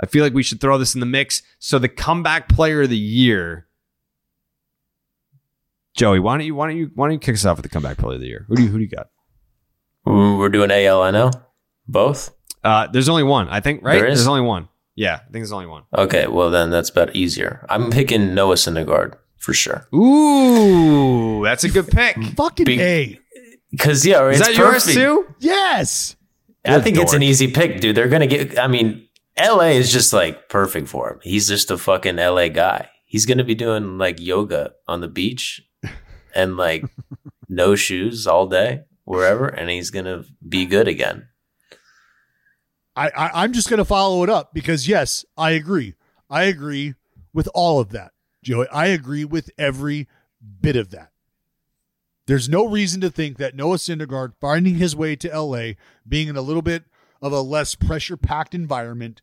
I 0.00 0.06
feel 0.06 0.24
like 0.24 0.34
we 0.34 0.42
should 0.42 0.60
throw 0.60 0.76
this 0.76 0.94
in 0.94 1.00
the 1.00 1.06
mix. 1.06 1.42
So 1.58 1.78
the 1.78 1.88
comeback 1.88 2.48
player 2.48 2.82
of 2.82 2.90
the 2.90 2.98
year. 2.98 3.66
Joey, 5.96 6.18
why 6.18 6.36
don't 6.36 6.46
you 6.46 6.54
why 6.54 6.66
don't 6.68 6.76
you 6.76 6.90
why 6.94 7.06
don't 7.06 7.12
you 7.12 7.18
kick 7.20 7.34
us 7.34 7.44
off 7.44 7.58
with 7.58 7.62
the 7.62 7.68
comeback 7.68 7.98
player 7.98 8.14
of 8.16 8.20
the 8.20 8.26
year? 8.26 8.44
Who 8.48 8.56
do 8.56 8.62
you 8.64 8.68
who 8.68 8.78
do 8.78 8.82
you 8.84 8.90
got? 8.90 9.10
Ooh, 10.08 10.36
We're 10.36 10.48
doing 10.48 10.70
ALNO, 10.70 11.30
both. 11.86 12.34
Uh, 12.62 12.88
there's 12.88 13.08
only 13.08 13.22
one, 13.22 13.48
I 13.48 13.60
think, 13.60 13.82
right? 13.82 13.94
There 13.96 14.06
is? 14.06 14.18
There's 14.18 14.26
only 14.28 14.40
one. 14.40 14.68
Yeah, 14.96 15.14
I 15.14 15.18
think 15.18 15.32
there's 15.32 15.52
only 15.52 15.66
one. 15.66 15.82
Okay, 15.96 16.26
well 16.26 16.50
then 16.50 16.70
that's 16.70 16.90
about 16.90 17.14
easier. 17.16 17.66
I'm 17.68 17.90
picking 17.90 18.34
Noah 18.34 18.54
Syndergaard 18.54 19.14
for 19.38 19.52
sure. 19.52 19.88
Ooh, 19.94 21.42
that's 21.44 21.64
a 21.64 21.68
good 21.68 21.88
pick. 21.88 22.16
Fucking 22.36 22.64
Big- 22.66 22.80
a. 22.80 23.20
Because 23.70 24.06
yeah, 24.06 24.28
Is 24.28 24.38
that 24.38 24.54
yours 24.56 24.84
perfect. 24.84 24.94
too? 24.96 25.26
Yes. 25.40 26.14
I 26.64 26.80
think 26.80 26.96
it's 26.96 27.12
an 27.12 27.20
dork. 27.20 27.28
easy 27.28 27.50
pick, 27.50 27.80
dude. 27.80 27.96
They're 27.96 28.08
gonna 28.08 28.28
get. 28.28 28.56
I 28.58 28.68
mean, 28.68 29.08
LA 29.38 29.70
is 29.74 29.92
just 29.92 30.12
like 30.12 30.48
perfect 30.48 30.86
for 30.88 31.10
him. 31.12 31.18
He's 31.22 31.48
just 31.48 31.70
a 31.72 31.76
fucking 31.76 32.16
LA 32.16 32.48
guy. 32.48 32.88
He's 33.04 33.26
gonna 33.26 33.42
be 33.44 33.54
doing 33.56 33.98
like 33.98 34.20
yoga 34.20 34.72
on 34.86 35.00
the 35.00 35.08
beach 35.08 35.60
and 36.34 36.56
like 36.56 36.84
no 37.48 37.74
shoes 37.74 38.26
all 38.28 38.46
day 38.46 38.82
wherever, 39.04 39.46
and 39.48 39.68
he's 39.68 39.90
gonna 39.90 40.22
be 40.48 40.64
good 40.66 40.86
again. 40.88 41.28
I, 42.96 43.08
I 43.08 43.42
I'm 43.42 43.52
just 43.52 43.68
gonna 43.68 43.84
follow 43.84 44.22
it 44.22 44.30
up 44.30 44.54
because 44.54 44.88
yes, 44.88 45.24
I 45.36 45.52
agree. 45.52 45.94
I 46.30 46.44
agree 46.44 46.94
with 47.32 47.48
all 47.54 47.80
of 47.80 47.90
that, 47.90 48.12
Joey. 48.42 48.66
I 48.72 48.86
agree 48.86 49.24
with 49.24 49.50
every 49.58 50.08
bit 50.60 50.76
of 50.76 50.90
that. 50.90 51.10
There's 52.26 52.48
no 52.48 52.66
reason 52.66 53.00
to 53.02 53.10
think 53.10 53.36
that 53.36 53.54
Noah 53.54 53.76
Syndergaard 53.76 54.32
finding 54.40 54.76
his 54.76 54.96
way 54.96 55.14
to 55.16 55.38
LA, 55.38 55.72
being 56.08 56.28
in 56.28 56.36
a 56.36 56.42
little 56.42 56.62
bit 56.62 56.84
of 57.20 57.32
a 57.32 57.40
less 57.40 57.74
pressure 57.74 58.16
packed 58.16 58.54
environment, 58.54 59.20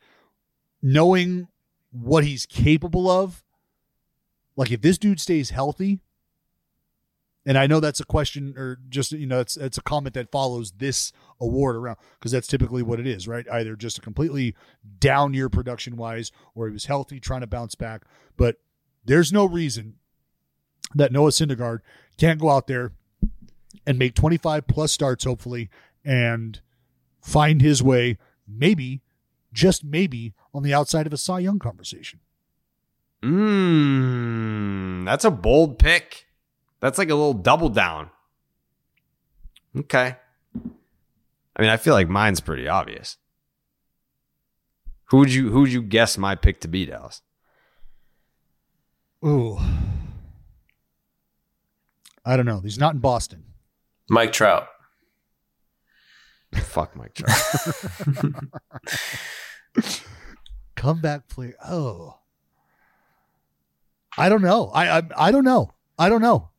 knowing 0.82 1.48
what 1.92 2.24
he's 2.24 2.46
capable 2.46 3.10
of, 3.10 3.44
like 4.56 4.72
if 4.72 4.82
this 4.82 4.98
dude 4.98 5.20
stays 5.20 5.50
healthy, 5.50 6.00
and 7.46 7.58
I 7.58 7.68
know 7.68 7.80
that's 7.80 8.00
a 8.00 8.06
question 8.06 8.54
or 8.58 8.80
just 8.90 9.12
you 9.12 9.26
know 9.26 9.40
it's 9.40 9.58
it's 9.58 9.78
a 9.78 9.82
comment 9.82 10.14
that 10.14 10.32
follows 10.32 10.74
this 10.78 11.12
award 11.40 11.76
around 11.76 11.98
because 12.20 12.32
that's 12.32 12.48
typically 12.48 12.84
what 12.84 13.00
it 13.00 13.08
is, 13.08 13.28
right? 13.28 13.46
Either 13.52 13.76
just 13.76 13.98
a 13.98 14.02
completely 14.02 14.56
down 15.00 15.34
year 15.34 15.50
production 15.50 15.98
wise, 15.98 16.32
or 16.56 16.68
he 16.68 16.74
was 16.74 16.86
healthy 16.86 17.20
trying 17.20 17.42
to 17.42 17.48
bounce 17.48 17.76
back. 17.76 18.04
But 18.38 18.58
there's 19.06 19.34
no 19.34 19.46
reason 19.46 19.96
that 20.94 21.12
Noah 21.12 21.32
Syndergaard 21.32 21.80
can't 22.18 22.40
go 22.40 22.50
out 22.50 22.68
there 22.68 22.92
and 23.86 23.98
make 23.98 24.14
25 24.14 24.68
plus 24.68 24.92
starts, 24.92 25.24
hopefully, 25.24 25.70
and 26.06 26.60
find 27.22 27.62
his 27.62 27.82
way, 27.82 28.18
maybe, 28.48 29.02
just 29.54 29.84
maybe, 29.84 30.34
on 30.54 30.64
the 30.64 30.74
outside 30.74 31.08
of 31.08 31.14
a 31.14 31.18
Cy 31.18 31.40
Young 31.40 31.60
conversation. 31.60 32.20
Mmm, 33.24 35.06
that's 35.06 35.26
a 35.26 35.32
bold 35.32 35.80
pick. 35.80 36.28
That's 36.82 36.98
like 36.98 37.10
a 37.10 37.16
little 37.16 37.34
double 37.34 37.70
down. 37.70 38.10
Okay. 39.78 40.16
I 41.56 41.62
mean, 41.62 41.70
I 41.70 41.78
feel 41.78 41.94
like 41.94 42.10
mine's 42.10 42.40
pretty 42.40 42.68
obvious. 42.68 43.18
Who 45.06 45.18
would 45.18 45.34
you 45.34 45.52
who 45.52 45.62
would 45.62 45.74
you 45.74 45.82
guess 45.82 46.18
my 46.18 46.36
pick 46.36 46.62
to 46.62 46.68
be, 46.68 46.86
Dallas? 46.86 47.22
Ooh. 49.26 49.60
I 52.26 52.38
don't 52.38 52.46
know. 52.46 52.62
He's 52.62 52.80
not 52.80 52.94
in 52.94 53.00
Boston. 53.00 53.44
Mike 54.10 54.32
Trout. 54.32 54.68
Fuck 56.56 56.96
Mike 56.96 57.14
Trout. 57.14 57.38
Comeback 60.76 61.28
player. 61.28 61.56
Oh. 61.68 62.18
I 64.18 64.30
don't 64.30 64.42
know. 64.42 64.70
I, 64.74 65.00
I 65.00 65.02
I 65.18 65.32
don't 65.32 65.46
know. 65.46 65.72
I 65.98 66.10
don't 66.10 66.22
know. 66.22 66.51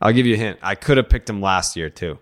I'll 0.00 0.12
give 0.12 0.26
you 0.26 0.34
a 0.34 0.38
hint. 0.38 0.58
I 0.62 0.74
could 0.74 0.96
have 0.96 1.08
picked 1.08 1.28
him 1.28 1.40
last 1.40 1.76
year 1.76 1.90
too. 1.90 2.18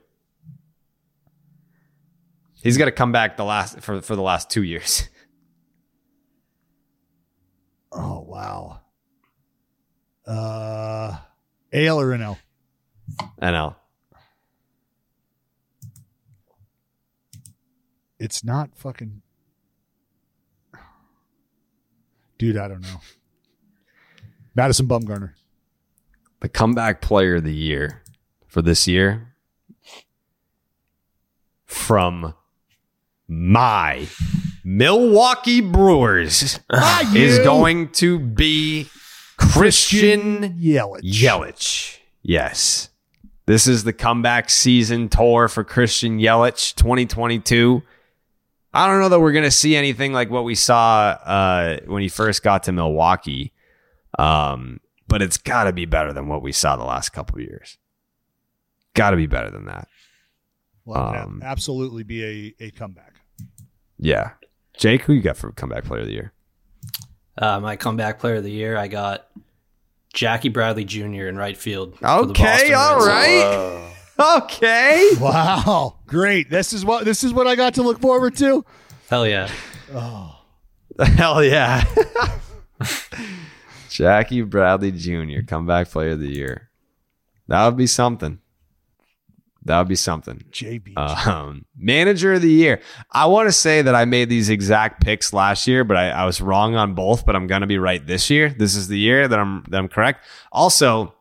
He's 2.55 2.79
got 2.79 2.87
to 2.87 2.93
come 2.93 3.13
back 3.13 3.37
the 3.37 3.45
last 3.45 3.81
for 3.81 4.01
for 4.01 4.17
the 4.17 4.23
last 4.23 4.51
two 4.51 4.63
years. 4.63 5.09
Oh 7.99 8.21
wow. 8.29 8.81
Uh, 10.27 11.17
AL 11.73 12.01
or 12.01 12.09
NL? 12.09 12.37
NL. 13.41 13.77
It's 18.19 18.45
not 18.45 18.77
fucking. 18.77 19.23
Dude, 22.39 22.59
I 22.59 22.69
don't 22.69 22.83
know. 22.83 23.01
Madison 24.55 24.87
Bumgarner. 24.87 25.33
The 26.47 26.53
comeback 26.53 27.01
player 27.01 27.35
of 27.35 27.43
the 27.43 27.53
year 27.53 28.05
for 28.47 28.63
this 28.63 28.87
year 28.87 29.35
from 31.65 32.35
my 33.27 34.07
Milwaukee 34.63 35.61
Brewers 35.61 36.61
is 37.17 37.41
going 37.41 37.89
to 37.95 38.21
be 38.21 38.87
Christian 39.37 40.57
Yelich. 40.57 41.01
Yelich. 41.03 41.99
Yes. 42.23 42.91
This 43.47 43.67
is 43.67 43.83
the 43.83 43.93
comeback 43.93 44.49
season 44.49 45.09
tour 45.09 45.49
for 45.49 45.65
Christian 45.65 46.21
Yelich 46.21 46.77
2022. 46.77 47.83
I 48.73 48.87
don't 48.87 49.01
know 49.01 49.09
that 49.09 49.19
we're 49.19 49.33
going 49.33 49.43
to 49.43 49.51
see 49.51 49.75
anything 49.75 50.13
like 50.13 50.31
what 50.31 50.45
we 50.45 50.55
saw 50.55 51.09
uh, 51.25 51.79
when 51.87 52.03
he 52.03 52.09
first 52.09 52.45
got 52.45 52.63
to 52.63 52.73
Milwaukee, 52.73 53.53
um, 54.17 54.79
but 55.09 55.23
it's 55.23 55.37
got 55.39 55.65
to 55.65 55.73
be 55.73 55.85
better 55.87 56.13
than 56.13 56.29
what 56.29 56.43
we 56.43 56.53
saw 56.53 56.77
the 56.77 56.85
last 56.85 57.11
couple 57.11 57.37
of 57.37 57.43
years. 57.43 57.79
Got 58.95 59.11
to 59.11 59.17
be 59.17 59.27
better 59.27 59.51
than 59.51 59.67
that. 59.67 59.89
Well, 60.85 61.15
Um, 61.15 61.43
absolutely 61.45 62.03
be 62.03 62.55
a, 62.61 62.65
a 62.67 62.71
comeback. 62.71 63.15
Yeah. 63.99 64.33
Jake, 64.77 65.03
who 65.03 65.13
you 65.15 65.21
got 65.23 65.37
for 65.37 65.51
comeback 65.53 65.85
player 65.85 66.01
of 66.03 66.07
the 66.07 66.13
year? 66.13 66.33
Uh, 67.39 67.61
my 67.61 67.77
comeback 67.77 68.19
player 68.19 68.37
of 68.37 68.45
the 68.45 68.51
year, 68.51 68.77
I 68.77 68.89
got 68.89 69.27
Jackie 70.15 70.49
Bradley 70.49 70.85
Jr. 70.85 71.27
in 71.27 71.37
right 71.37 71.57
field. 71.57 71.95
Okay, 72.03 72.43
Boston 72.43 72.75
all 72.75 72.97
Red 72.97 73.03
Sox. 73.03 73.07
right. 73.07 73.83
Okay. 74.19 75.11
Wow, 75.21 75.99
great! 76.07 76.49
This 76.49 76.73
is 76.73 76.87
what 76.87 77.05
this 77.05 77.23
is 77.23 77.35
what 77.35 77.47
I 77.47 77.55
got 77.55 77.75
to 77.75 77.83
look 77.83 78.01
forward 78.01 78.35
to. 78.39 78.65
Hell 79.11 79.27
yeah. 79.27 79.51
Oh. 79.93 80.39
Hell 81.05 81.45
yeah. 81.45 81.85
Jackie 83.97 84.43
Bradley 84.43 84.93
Jr., 84.93 85.41
comeback 85.47 85.89
player 85.91 86.11
of 86.11 86.21
the 86.21 86.29
year. 86.33 86.69
That 87.49 87.65
would 87.67 87.77
be 87.77 87.87
something. 87.87 88.41
That 89.65 89.79
would 89.79 89.89
be 89.89 89.97
something. 89.97 90.45
JB, 90.53 90.97
Um, 91.27 91.65
manager 91.77 92.35
of 92.35 92.43
the 92.43 92.51
year. 92.51 92.81
I 93.11 93.27
want 93.27 93.49
to 93.49 93.53
say 93.53 93.83
that 93.83 93.95
I 93.95 94.05
made 94.05 94.29
these 94.29 94.49
exact 94.49 95.03
picks 95.03 95.33
last 95.33 95.67
year, 95.67 95.83
but 95.83 95.97
I, 95.97 96.11
I 96.11 96.25
was 96.25 96.41
wrong 96.41 96.77
on 96.77 96.95
both. 96.95 97.27
But 97.27 97.35
I'm 97.35 97.47
gonna 97.49 97.67
be 97.67 97.79
right 97.79 98.07
this 98.07 98.31
year. 98.31 98.51
This 98.51 98.77
is 98.77 98.87
the 98.89 98.99
year 98.99 99.27
that 99.27 99.39
I'm 99.39 99.65
that 99.71 99.79
I'm 99.79 99.89
correct. 99.89 100.25
Also, 100.53 101.15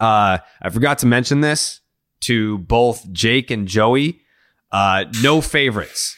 uh, 0.00 0.38
I 0.62 0.70
forgot 0.70 0.98
to 1.00 1.06
mention 1.06 1.40
this 1.42 1.80
to 2.20 2.58
both 2.58 3.10
Jake 3.12 3.50
and 3.50 3.66
Joey. 3.68 4.22
Uh, 4.72 5.04
no 5.22 5.40
favorites. 5.40 6.16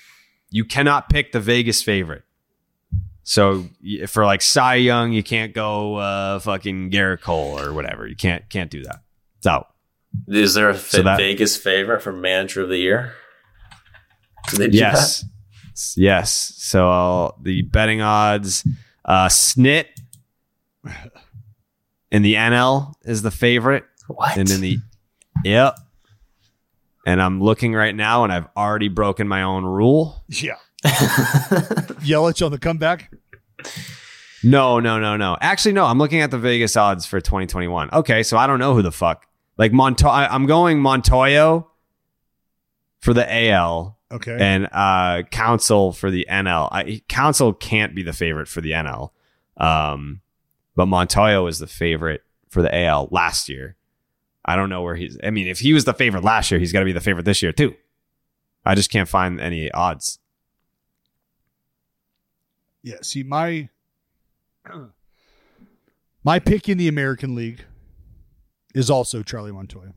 You 0.51 0.65
cannot 0.65 1.09
pick 1.09 1.32
the 1.32 1.40
Vegas 1.40 1.82
favorite. 1.82 2.23
So 3.28 3.66
for 4.06 4.24
like 4.24 4.40
Cy 4.40 4.76
Young, 4.76 5.12
you 5.12 5.22
can't 5.22 5.52
go 5.52 5.96
uh, 5.96 6.38
fucking 6.38 6.90
Gerrit 6.90 7.20
Cole 7.20 7.60
or 7.60 7.74
whatever. 7.74 8.06
You 8.06 8.16
can't 8.16 8.48
can't 8.48 8.70
do 8.70 8.82
that. 8.84 9.02
It's 9.36 9.46
out. 9.46 9.68
Is 10.28 10.55
there 10.55 10.70
a 10.70 10.78
So 10.78 11.02
that- 11.02 11.18
Vegas 11.18 11.55
favorite 11.55 12.00
for 12.00 12.10
manager 12.10 12.62
of 12.62 12.70
the 12.70 12.78
year? 12.78 13.12
Do 14.48 14.56
they 14.56 14.68
Yes. 14.74 15.26
Yes. 15.94 16.55
So 16.56 16.90
uh, 16.90 17.32
the 17.42 17.60
betting 17.62 18.00
odds, 18.00 18.66
uh, 19.05 19.26
Snit 19.28 19.88
in 22.10 22.22
the 22.22 22.32
NL 22.34 22.94
is 23.02 23.20
the 23.20 23.30
favorite. 23.30 23.84
What? 24.06 24.38
And 24.38 24.48
in 24.50 24.62
the, 24.62 24.78
yep. 25.44 25.78
And 27.06 27.20
I'm 27.20 27.42
looking 27.42 27.74
right 27.74 27.94
now 27.94 28.24
and 28.24 28.32
I've 28.32 28.46
already 28.56 28.88
broken 28.88 29.28
my 29.28 29.42
own 29.42 29.64
rule. 29.66 30.24
yeah. 30.28 30.55
Yelich 30.84 32.44
on 32.44 32.52
the 32.52 32.59
comeback. 32.59 33.10
No, 34.44 34.78
no, 34.78 34.98
no, 35.01 35.16
no. 35.16 35.36
Actually, 35.40 35.72
no. 35.72 35.85
I'm 35.85 35.98
looking 35.98 36.20
at 36.20 36.30
the 36.30 36.39
Vegas 36.39 36.76
odds 36.76 37.06
for 37.06 37.20
2021. 37.20 37.90
Okay, 37.93 38.22
so 38.22 38.36
I 38.36 38.47
don't 38.47 38.59
know 38.60 38.74
who 38.74 38.82
the 38.82 38.93
fuck. 38.93 39.26
Like 39.56 39.72
Monto, 39.72 40.09
I- 40.09 40.28
I'm 40.28 40.47
going 40.47 40.78
Montoyo 40.80 41.66
for 43.01 43.12
the 43.12 43.48
AL 43.51 43.98
Okay, 44.10 44.36
and 44.40 44.68
uh, 44.72 45.22
Counsell 45.30 45.93
for 45.93 46.10
the 46.10 46.26
NL. 46.30 46.68
I, 46.70 47.02
Counsell 47.09 47.52
can't 47.52 47.94
be 47.94 48.02
the 48.02 48.12
favorite 48.12 48.47
for 48.48 48.60
the 48.60 48.70
NL, 48.70 49.10
um, 49.56 50.20
but 50.76 50.86
Montoyo 50.86 51.44
was 51.44 51.59
the 51.59 51.66
favorite 51.66 52.22
for 52.48 52.62
the 52.62 52.74
AL 52.85 53.09
last 53.10 53.48
year. 53.48 53.76
I 54.44 54.56
don't 54.56 54.70
know 54.70 54.80
where 54.82 54.94
he's. 54.94 55.18
I 55.22 55.30
mean, 55.30 55.47
if 55.48 55.59
he 55.59 55.72
was 55.74 55.85
the 55.85 55.93
favorite 55.93 56.24
last 56.24 56.51
year, 56.51 56.59
he's 56.60 56.72
got 56.72 56.78
to 56.78 56.86
be 56.86 56.93
the 56.93 57.01
favorite 57.02 57.24
this 57.26 57.43
year 57.43 57.52
too. 57.52 57.74
I 58.64 58.74
just 58.74 58.90
can't 58.90 59.09
find 59.09 59.40
any 59.40 59.70
odds. 59.72 60.18
Yeah. 62.82 62.96
See 63.02 63.22
my 63.22 63.68
my 66.24 66.38
pick 66.38 66.68
in 66.68 66.78
the 66.78 66.88
American 66.88 67.34
League 67.34 67.64
is 68.74 68.90
also 68.90 69.22
Charlie 69.22 69.52
Montoyo. 69.52 69.94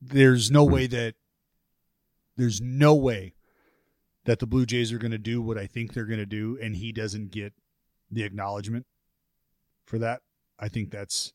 There's 0.00 0.50
no 0.50 0.64
way 0.64 0.86
that 0.86 1.14
there's 2.36 2.60
no 2.60 2.94
way 2.94 3.34
that 4.24 4.38
the 4.38 4.46
Blue 4.46 4.66
Jays 4.66 4.92
are 4.92 4.98
going 4.98 5.10
to 5.10 5.18
do 5.18 5.42
what 5.42 5.58
I 5.58 5.66
think 5.66 5.92
they're 5.92 6.04
going 6.04 6.20
to 6.20 6.26
do, 6.26 6.58
and 6.60 6.76
he 6.76 6.92
doesn't 6.92 7.30
get 7.30 7.52
the 8.10 8.22
acknowledgement 8.22 8.86
for 9.86 9.98
that. 9.98 10.22
I 10.58 10.68
think 10.68 10.90
that's 10.90 11.32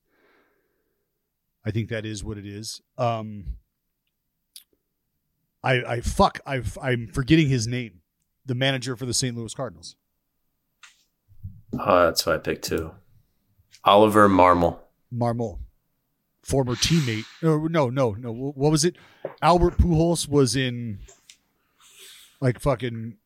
I 1.65 1.71
think 1.71 1.89
that 1.89 2.05
is 2.05 2.23
what 2.23 2.37
it 2.37 2.45
is. 2.45 2.81
Um 2.97 3.57
I 5.63 5.81
I 5.83 6.01
fuck 6.01 6.39
I 6.45 6.61
I'm 6.81 7.07
forgetting 7.07 7.49
his 7.49 7.67
name. 7.67 8.01
The 8.45 8.55
manager 8.55 8.95
for 8.95 9.05
the 9.05 9.13
St. 9.13 9.35
Louis 9.35 9.53
Cardinals. 9.53 9.95
Oh, 11.73 12.05
that's 12.05 12.21
who 12.21 12.31
I 12.31 12.37
picked 12.37 12.65
too. 12.65 12.91
Oliver 13.83 14.29
Marmol. 14.29 14.79
Marmol, 15.13 15.59
former 16.43 16.75
teammate. 16.75 17.25
Or 17.43 17.69
no, 17.69 17.89
no, 17.89 18.11
no. 18.11 18.31
What 18.31 18.71
was 18.71 18.85
it? 18.85 18.95
Albert 19.41 19.77
Pujols 19.77 20.27
was 20.27 20.55
in 20.55 20.99
like 22.41 22.59
fucking 22.59 23.17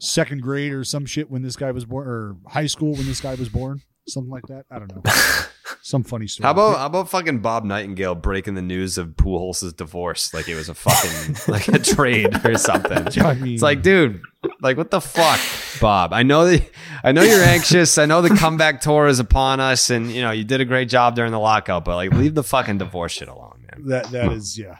second 0.00 0.42
grade 0.42 0.72
or 0.72 0.84
some 0.84 1.06
shit 1.06 1.30
when 1.30 1.42
this 1.42 1.56
guy 1.56 1.70
was 1.70 1.84
born, 1.84 2.06
or 2.08 2.36
high 2.48 2.66
school 2.66 2.92
when 2.92 3.06
this 3.06 3.20
guy 3.20 3.34
was 3.34 3.48
born, 3.48 3.82
something 4.06 4.30
like 4.30 4.46
that. 4.48 4.64
I 4.70 4.78
don't 4.78 4.94
know. 4.94 5.02
some 5.86 6.02
funny 6.02 6.26
story. 6.26 6.44
How 6.46 6.52
about 6.52 6.78
how 6.78 6.86
about 6.86 7.10
fucking 7.10 7.40
Bob 7.40 7.62
Nightingale 7.64 8.14
breaking 8.14 8.54
the 8.54 8.62
news 8.62 8.96
of 8.96 9.08
Pujols' 9.08 9.76
divorce 9.76 10.32
like 10.32 10.48
it 10.48 10.54
was 10.54 10.70
a 10.70 10.74
fucking 10.74 11.36
like 11.52 11.68
a 11.68 11.78
trade 11.78 12.34
or 12.44 12.56
something? 12.56 13.06
I 13.22 13.34
mean- 13.34 13.52
It's 13.52 13.62
like, 13.62 13.82
dude, 13.82 14.22
like 14.62 14.78
what 14.78 14.90
the 14.90 15.02
fuck, 15.02 15.38
Bob? 15.82 16.14
I 16.14 16.22
know 16.22 16.46
that 16.46 16.70
I 17.04 17.12
know 17.12 17.22
you're 17.22 17.44
anxious. 17.44 17.98
I 17.98 18.06
know 18.06 18.22
the 18.22 18.30
comeback 18.34 18.80
tour 18.80 19.06
is 19.08 19.18
upon 19.20 19.60
us, 19.60 19.90
and 19.90 20.10
you 20.10 20.22
know 20.22 20.30
you 20.30 20.42
did 20.44 20.62
a 20.62 20.64
great 20.64 20.88
job 20.88 21.16
during 21.16 21.32
the 21.32 21.38
lockout, 21.38 21.84
but 21.84 21.96
like 21.96 22.12
leave 22.12 22.34
the 22.34 22.42
fucking 22.42 22.78
divorce 22.78 23.12
shit 23.12 23.28
alone, 23.28 23.66
man. 23.70 23.86
that? 23.88 24.10
That 24.10 24.32
is 24.32 24.58
yeah. 24.58 24.78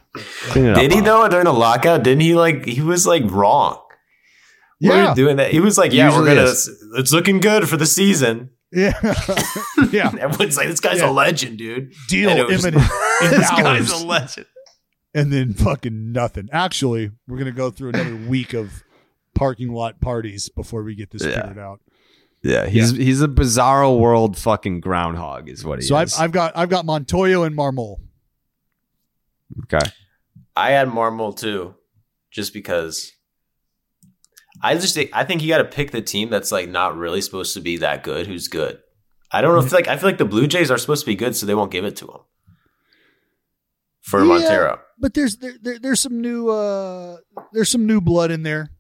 Did 0.55 0.91
he 0.91 1.01
Bob. 1.01 1.05
though 1.05 1.29
during 1.29 1.45
the 1.45 1.53
lockout? 1.53 2.03
Didn't 2.03 2.23
he 2.23 2.35
like 2.35 2.65
he 2.65 2.81
was 2.81 3.07
like 3.07 3.25
wrong? 3.27 3.79
We 4.81 4.89
Yeah. 4.89 5.11
were 5.11 5.15
doing 5.15 5.37
that. 5.37 5.51
He 5.51 5.61
was 5.61 5.77
like, 5.77 5.93
"Yeah, 5.93 6.11
we're 6.19 6.27
gonna. 6.27 6.43
is. 6.45 6.69
It's 6.97 7.13
looking 7.13 7.41
good 7.41 7.69
for 7.69 7.77
the 7.77 7.87
season." 7.87 8.51
Yeah, 8.75 8.93
yeah. 9.93 10.13
Everyone's 10.19 10.57
like, 10.57 10.69
"This 10.69 10.81
guy's 10.81 10.99
Yeah. 10.99 11.11
a 11.11 11.13
legend, 11.13 11.59
dude." 11.59 11.93
Deal 12.09 12.31
And 12.31 12.39
it 12.41 12.47
was- 12.47 12.65
imminent 12.65 12.91
This 13.21 13.51
guy's 13.51 13.91
a 13.91 14.05
legend. 14.07 14.47
and 15.15 15.33
then 15.33 15.53
fucking 15.55 16.13
nothing. 16.13 16.49
Actually, 16.53 17.11
we're 17.29 17.39
gonna 17.39 17.53
go 17.53 17.71
through 17.71 17.91
another 17.91 18.17
week 18.29 18.53
of 18.55 18.83
parking 19.35 19.73
lot 19.73 20.01
parties 20.01 20.49
before 20.49 20.83
we 20.83 20.95
get 20.95 21.11
this 21.11 21.23
Yeah. 21.25 21.41
figured 21.43 21.59
out. 21.59 21.81
Yeah, 22.43 22.67
he's 22.67 22.91
he's 22.91 23.23
a 23.23 23.29
bizarro 23.29 23.99
world 23.99 24.37
fucking 24.37 24.81
groundhog, 24.81 25.49
is 25.49 25.65
what 25.65 25.79
he 25.79 25.85
is. 25.85 25.89
So 25.89 25.97
I've. 25.97 26.13
I've 26.19 26.33
got 26.33 26.57
I've 26.57 26.69
got 26.69 26.85
Montoyo 26.85 27.47
and 27.47 27.57
Marmol. 27.57 27.97
okay. 29.63 29.91
I 30.57 30.71
had 30.73 30.89
Marmol 30.89 31.37
too, 31.37 31.75
just 32.31 32.53
because. 32.53 33.13
I 34.63 34.75
just 34.75 34.95
think 34.95 35.11
I 35.13 35.25
think 35.25 35.43
you 35.43 35.49
got 35.49 35.59
to 35.59 35.65
pick 35.65 35.91
the 35.91 36.01
team 36.03 36.31
that's 36.31 36.53
like 36.53 36.69
not 36.69 36.97
really 36.97 37.21
supposed 37.21 37.55
to 37.55 37.61
be 37.61 37.77
that 37.79 38.03
good. 38.03 38.27
Who's 38.27 38.49
good? 38.49 38.79
I 39.31 39.41
don't 39.41 39.55
know. 39.55 39.65
if 39.65 39.73
like 39.73 39.89
I 39.89 39.97
feel 39.97 40.09
like 40.09 40.19
the 40.19 40.25
Blue 40.25 40.47
Jays 40.47 40.71
are 40.71 40.79
supposed 40.79 41.03
to 41.03 41.07
be 41.07 41.17
good, 41.17 41.35
so 41.35 41.45
they 41.47 41.55
won't 41.55 41.73
give 41.73 41.85
it 41.85 41.97
to 41.97 42.07
him 42.07 42.21
for 44.01 44.21
Yeah. 44.25 44.31
Montoyo. 44.31 44.79
But 44.99 45.15
there's 45.15 45.37
there, 45.37 45.55
there, 45.61 45.79
there's 45.79 46.01
some 46.01 46.21
new 46.21 46.49
uh 46.51 47.17
there's 47.53 47.69
some 47.71 47.87
new 47.87 48.01
blood 48.01 48.31
in 48.31 48.43
there. 48.43 48.71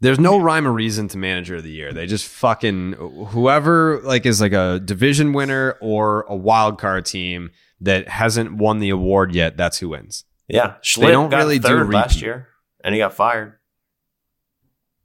There's 0.00 0.18
no 0.18 0.38
rhyme 0.38 0.66
or 0.66 0.72
reason 0.72 1.06
to 1.08 1.18
manager 1.18 1.56
of 1.56 1.62
the 1.62 1.70
year. 1.70 1.92
They 1.92 2.06
just 2.06 2.26
fucking 2.26 2.92
whoever 3.28 4.00
like 4.02 4.26
is 4.26 4.40
like 4.40 4.52
a 4.52 4.80
division 4.84 5.32
winner 5.32 5.76
or 5.80 6.22
a 6.28 6.34
wild 6.36 6.78
card 6.80 7.04
team 7.06 7.50
that 7.80 8.08
hasn't 8.08 8.56
won 8.56 8.78
the 8.78 8.90
award 8.90 9.34
yet. 9.34 9.56
That's 9.56 9.78
who 9.78 9.90
wins. 9.90 10.24
Yeah, 10.48 10.74
Shildt 10.82 11.10
don't 11.12 11.30
got 11.30 11.38
really 11.38 11.58
do 11.58 11.68
third 11.68 11.92
last 11.92 12.20
year, 12.20 12.48
and 12.84 12.94
he 12.94 13.00
got 13.00 13.14
fired. 13.14 13.58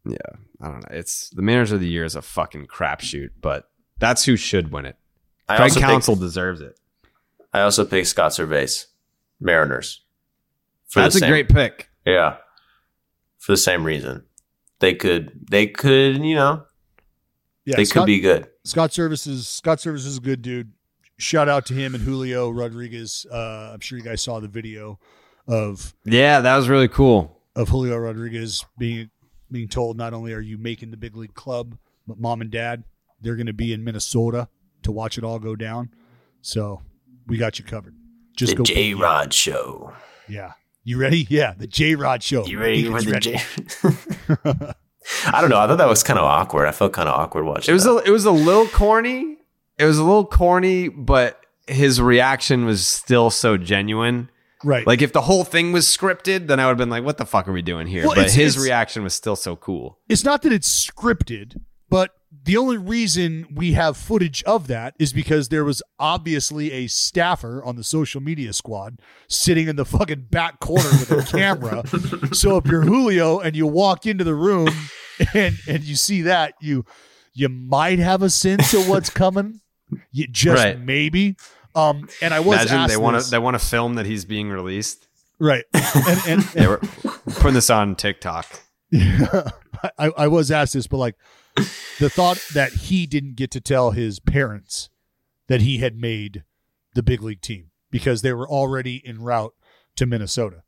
Yeah, 0.07 0.17
I 0.61 0.67
don't 0.67 0.79
know. 0.79 0.97
It's 0.97 1.29
the 1.31 1.41
manager 1.41 1.75
of 1.75 1.81
the 1.81 1.87
year 1.87 2.05
is 2.05 2.15
a 2.15 2.21
fucking 2.21 2.67
crapshoot, 2.67 3.29
but 3.41 3.69
that's 3.99 4.23
who 4.25 4.35
should 4.35 4.71
win 4.71 4.85
it. 4.85 4.95
I 5.49 5.57
Craig 5.57 5.73
Counsell 5.73 6.15
picked, 6.15 6.21
deserves 6.21 6.61
it. 6.61 6.79
I 7.53 7.61
also 7.61 7.85
pick 7.85 8.05
Scott 8.05 8.31
Servais, 8.31 8.85
Mariners. 9.39 10.03
For 10.87 10.99
the 10.99 11.03
That's 11.05 11.15
a 11.15 11.19
same- 11.19 11.29
great 11.31 11.49
pick. 11.49 11.89
Yeah, 12.05 12.37
for 13.39 13.51
the 13.53 13.57
same 13.57 13.83
reason. 13.83 14.23
They 14.79 14.93
could, 14.93 15.31
they 15.49 15.67
could, 15.67 16.17
you 16.23 16.35
know, 16.35 16.63
Yeah, 17.65 17.75
they 17.77 17.85
Scott, 17.85 18.01
could 18.03 18.07
be 18.07 18.19
good. 18.19 18.47
Scott 18.63 18.91
Servais. 18.91 19.43
Scott 19.43 19.79
Servais 19.79 20.05
is 20.05 20.17
a 20.17 20.21
good 20.21 20.41
dude. 20.41 20.71
Shout 21.17 21.49
out 21.49 21.65
to 21.65 21.73
him 21.73 21.95
and 21.95 22.03
Julio 22.03 22.49
Rodriguez. 22.51 23.25
Uh, 23.31 23.71
I'm 23.73 23.79
sure 23.79 23.97
you 23.97 24.03
guys 24.03 24.21
saw 24.21 24.39
the 24.39 24.47
video 24.47 24.99
of 25.47 25.93
Yeah, 26.05 26.41
that 26.41 26.55
was 26.55 26.69
really 26.69 26.87
cool. 26.87 27.41
of 27.55 27.69
Julio 27.69 27.97
Rodriguez 27.97 28.63
being 28.77 29.09
being 29.51 29.67
told 29.67 29.97
not 29.97 30.13
only 30.13 30.33
are 30.33 30.41
you 30.41 30.57
making 30.57 30.91
the 30.91 30.97
big 30.97 31.15
league 31.15 31.33
club, 31.33 31.77
but 32.07 32.19
mom 32.19 32.41
and 32.41 32.51
dad 32.51 32.83
they're 33.21 33.35
going 33.35 33.47
to 33.47 33.53
be 33.53 33.73
in 33.73 33.83
Minnesota 33.83 34.47
to 34.83 34.91
watch 34.91 35.17
it 35.17 35.23
all 35.23 35.39
go 35.39 35.55
down. 35.55 35.89
So 36.41 36.81
we 37.25 37.37
got 37.37 37.59
you 37.59 37.65
covered. 37.65 37.95
Just 38.35 38.51
the 38.51 38.57
go. 38.57 38.63
J 38.63 38.93
Rod 38.93 39.33
Show. 39.33 39.93
Yeah. 40.27 40.53
You 40.83 40.97
ready? 40.97 41.25
Yeah. 41.29 41.53
The 41.57 41.67
J 41.67 41.95
Rod 41.95 42.23
Show. 42.23 42.45
You 42.45 42.59
ready 42.59 42.85
for 42.85 43.01
the 43.01 43.11
ready. 43.11 43.31
J? 43.31 44.73
I 45.33 45.41
don't 45.41 45.49
know. 45.49 45.57
I 45.57 45.67
thought 45.67 45.77
that 45.77 45.87
was 45.87 46.03
kind 46.03 46.19
of 46.19 46.25
awkward. 46.25 46.67
I 46.67 46.71
felt 46.71 46.93
kind 46.93 47.09
of 47.09 47.15
awkward 47.15 47.45
watching. 47.45 47.71
It 47.71 47.73
was 47.73 47.85
that. 47.85 47.91
a, 47.91 48.03
it 48.03 48.11
was 48.11 48.25
a 48.25 48.31
little 48.31 48.67
corny. 48.67 49.37
It 49.77 49.85
was 49.85 49.97
a 49.97 50.03
little 50.03 50.25
corny, 50.25 50.89
but 50.89 51.39
his 51.67 52.01
reaction 52.01 52.65
was 52.65 52.85
still 52.85 53.29
so 53.29 53.57
genuine. 53.57 54.29
Right. 54.67 54.85
Like 54.85 55.01
if 55.01 55.13
the 55.13 55.21
whole 55.21 55.43
thing 55.45 55.71
was 55.71 55.85
scripted, 55.87 56.47
then 56.47 56.59
I 56.59 56.65
would 56.65 56.71
have 56.71 56.77
been 56.77 56.89
like, 56.89 57.03
"What 57.05 57.17
the 57.17 57.25
fuck 57.25 57.47
are 57.47 57.53
we 57.53 57.61
doing 57.61 57.87
here?" 57.87 58.03
Well, 58.03 58.11
but 58.15 58.19
it's- 58.25 58.35
his 58.35 58.55
it's- 58.55 58.63
reaction 58.65 59.01
was 59.03 59.13
still 59.13 59.35
so 59.37 59.55
cool. 59.55 59.99
it's 60.09 60.23
not 60.25 60.41
that 60.41 60.51
it's 60.51 60.69
scripted, 60.87 61.55
but 61.89 62.11
the 62.43 62.57
only 62.57 62.77
reason 62.77 63.47
we 63.53 63.73
have 63.73 63.95
footage 63.95 64.43
of 64.43 64.67
that 64.67 64.93
is 64.99 65.13
because 65.13 65.47
there 65.49 65.63
was 65.63 65.81
obviously 65.99 66.71
a 66.73 66.87
staffer 66.87 67.63
on 67.63 67.75
the 67.77 67.83
social 67.83 68.19
media 68.21 68.51
squad 68.53 68.99
sitting 69.29 69.67
in 69.69 69.75
the 69.77 69.85
fucking 69.85 70.27
back 70.29 70.59
corner 70.59 70.89
with 70.89 71.11
a 71.11 71.23
camera. 71.37 71.83
so 72.33 72.57
if 72.57 72.65
you're 72.65 72.81
Julio 72.83 73.39
and 73.39 73.55
you 73.55 73.67
walk 73.67 74.05
into 74.05 74.23
the 74.25 74.35
room 74.35 74.69
and 75.33 75.55
and 75.67 75.83
you 75.83 75.95
see 75.95 76.21
that, 76.23 76.55
you 76.61 76.83
you 77.33 77.47
might 77.49 77.99
have 77.99 78.21
a 78.21 78.29
sense 78.29 78.73
of 78.73 78.89
what's 78.89 79.09
coming. 79.09 79.61
You 80.11 80.27
just 80.27 80.61
Right. 80.63 80.79
maybe. 80.79 81.37
Um, 81.77 82.09
and 82.23 82.33
I 82.33 82.39
was 82.39 82.55
Imagine 82.55 82.77
asked 82.77 82.89
they 82.89 82.97
want 82.97 83.21
to 83.21 83.29
they 83.29 83.37
want 83.37 83.53
to 83.59 83.63
film 83.65 83.95
that 83.95 84.07
he's 84.07 84.25
being 84.25 84.49
released. 84.49 85.07
right, 85.37 85.63
and, 85.73 86.19
and, 86.27 86.41
They 86.41 86.65
were 86.65 86.81
putting 87.35 87.53
this 87.53 87.69
on 87.69 87.95
TikTok. 87.95 88.47
I, 88.93 89.51
I 90.17 90.27
was 90.27 90.49
asked 90.49 90.73
this, 90.73 90.87
but 90.87 90.97
like 90.97 91.15
the 91.99 92.09
thought 92.09 92.43
that 92.55 92.73
he 92.73 93.05
didn't 93.05 93.35
get 93.35 93.51
to 93.51 93.61
tell 93.61 93.91
his 93.91 94.19
parents 94.19 94.89
that 95.47 95.61
he 95.61 95.77
had 95.77 95.95
made 95.95 96.43
the 96.95 97.03
big 97.03 97.21
league 97.21 97.41
team 97.41 97.69
because 97.91 98.23
they 98.23 98.33
were 98.33 98.49
already 98.49 99.03
en 99.05 99.21
route 99.21 99.53
to 99.97 100.07
Minnesota. 100.07 100.63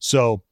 So 0.00 0.42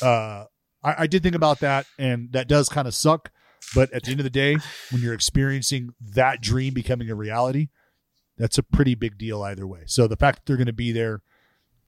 uh, 0.00 0.44
I, 0.82 0.94
I 0.98 1.06
did 1.08 1.24
think 1.24 1.34
about 1.34 1.58
that, 1.58 1.86
and 1.98 2.32
that 2.32 2.46
does 2.46 2.68
kind 2.68 2.86
of 2.86 2.94
suck. 2.94 3.32
But 3.74 3.92
at 3.92 4.04
the 4.04 4.12
end 4.12 4.20
of 4.20 4.24
the 4.24 4.30
day, 4.30 4.56
when 4.90 5.02
you're 5.02 5.14
experiencing 5.14 5.94
that 6.00 6.40
dream 6.40 6.72
becoming 6.72 7.10
a 7.10 7.14
reality, 7.14 7.68
that's 8.40 8.58
a 8.58 8.62
pretty 8.62 8.94
big 8.94 9.18
deal 9.18 9.42
either 9.42 9.66
way. 9.66 9.82
So 9.86 10.06
the 10.06 10.16
fact 10.16 10.38
that 10.40 10.46
they're 10.46 10.56
going 10.56 10.66
to 10.66 10.72
be 10.72 10.92
there 10.92 11.22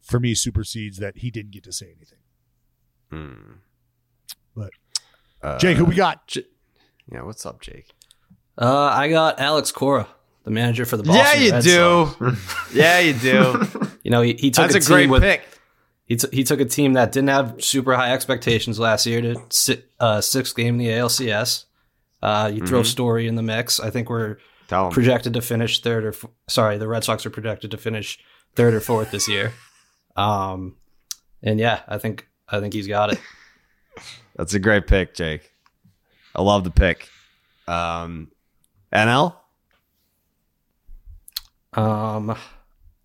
for 0.00 0.20
me 0.20 0.34
supersedes 0.34 0.98
that 0.98 1.18
he 1.18 1.30
didn't 1.30 1.52
get 1.52 1.64
to 1.64 1.72
say 1.72 1.86
anything. 1.96 2.18
Hmm. 3.10 3.52
But 4.54 4.70
Uh, 5.42 5.58
Jake, 5.58 5.76
who 5.76 5.84
we 5.84 5.94
got? 5.94 6.26
J- 6.28 6.44
yeah, 7.10 7.22
what's 7.22 7.44
up, 7.46 7.60
Jake? 7.60 7.90
Uh, 8.58 8.84
I 8.92 9.08
got 9.08 9.40
Alex 9.40 9.72
Cora, 9.72 10.06
the 10.44 10.50
manager 10.50 10.84
for 10.84 10.96
the 10.96 11.02
Boston 11.02 11.40
yeah, 11.42 11.46
you 11.46 11.52
Red 11.52 11.62
do. 11.64 12.36
Yeah, 12.74 12.98
you 13.00 13.12
do. 13.14 13.66
You 14.02 14.10
know, 14.10 14.22
he, 14.22 14.34
he 14.34 14.50
took 14.50 14.70
That's 14.70 14.74
a, 14.74 14.78
a 14.78 14.80
team 14.80 15.08
great 15.08 15.10
with, 15.10 15.22
pick. 15.22 15.42
He, 16.06 16.16
t- 16.16 16.28
he 16.32 16.44
took 16.44 16.60
a 16.60 16.64
team 16.64 16.92
that 16.94 17.12
didn't 17.12 17.28
have 17.30 17.62
super 17.64 17.94
high 17.94 18.12
expectations 18.12 18.78
last 18.78 19.06
year 19.06 19.20
to 19.22 19.42
si- 19.50 19.82
uh, 20.00 20.20
sixth 20.20 20.54
game 20.54 20.74
in 20.74 20.78
the 20.78 20.88
ALCS. 20.88 21.64
Uh, 22.20 22.50
you 22.52 22.64
throw 22.66 22.80
Mhm. 22.82 22.86
Story 22.86 23.26
in 23.26 23.34
the 23.36 23.42
mix. 23.42 23.80
I 23.80 23.90
think 23.90 24.08
we're 24.10 24.36
Tell 24.68 24.86
him. 24.86 24.92
projected 24.92 25.34
to 25.34 25.40
finish 25.42 25.80
third 25.80 26.04
or 26.04 26.08
f- 26.10 26.24
sorry, 26.48 26.78
the 26.78 26.88
Red 26.88 27.04
Sox 27.04 27.26
are 27.26 27.30
projected 27.30 27.70
to 27.72 27.76
finish 27.76 28.18
third 28.54 28.74
or 28.74 28.80
fourth 28.80 29.10
this 29.10 29.28
year. 29.28 29.52
Um, 30.16 30.76
and 31.42 31.58
yeah, 31.58 31.80
I 31.88 31.98
think 31.98 32.28
I 32.48 32.60
think 32.60 32.72
he's 32.74 32.86
got 32.88 33.12
it. 33.12 33.20
That's 34.36 34.54
a 34.54 34.58
great 34.58 34.86
pick, 34.86 35.14
Jake. 35.14 35.50
I 36.34 36.42
love 36.42 36.64
the 36.64 36.70
pick. 36.70 37.08
Um, 37.68 38.30
NL. 38.92 39.34
Um, 41.74 42.36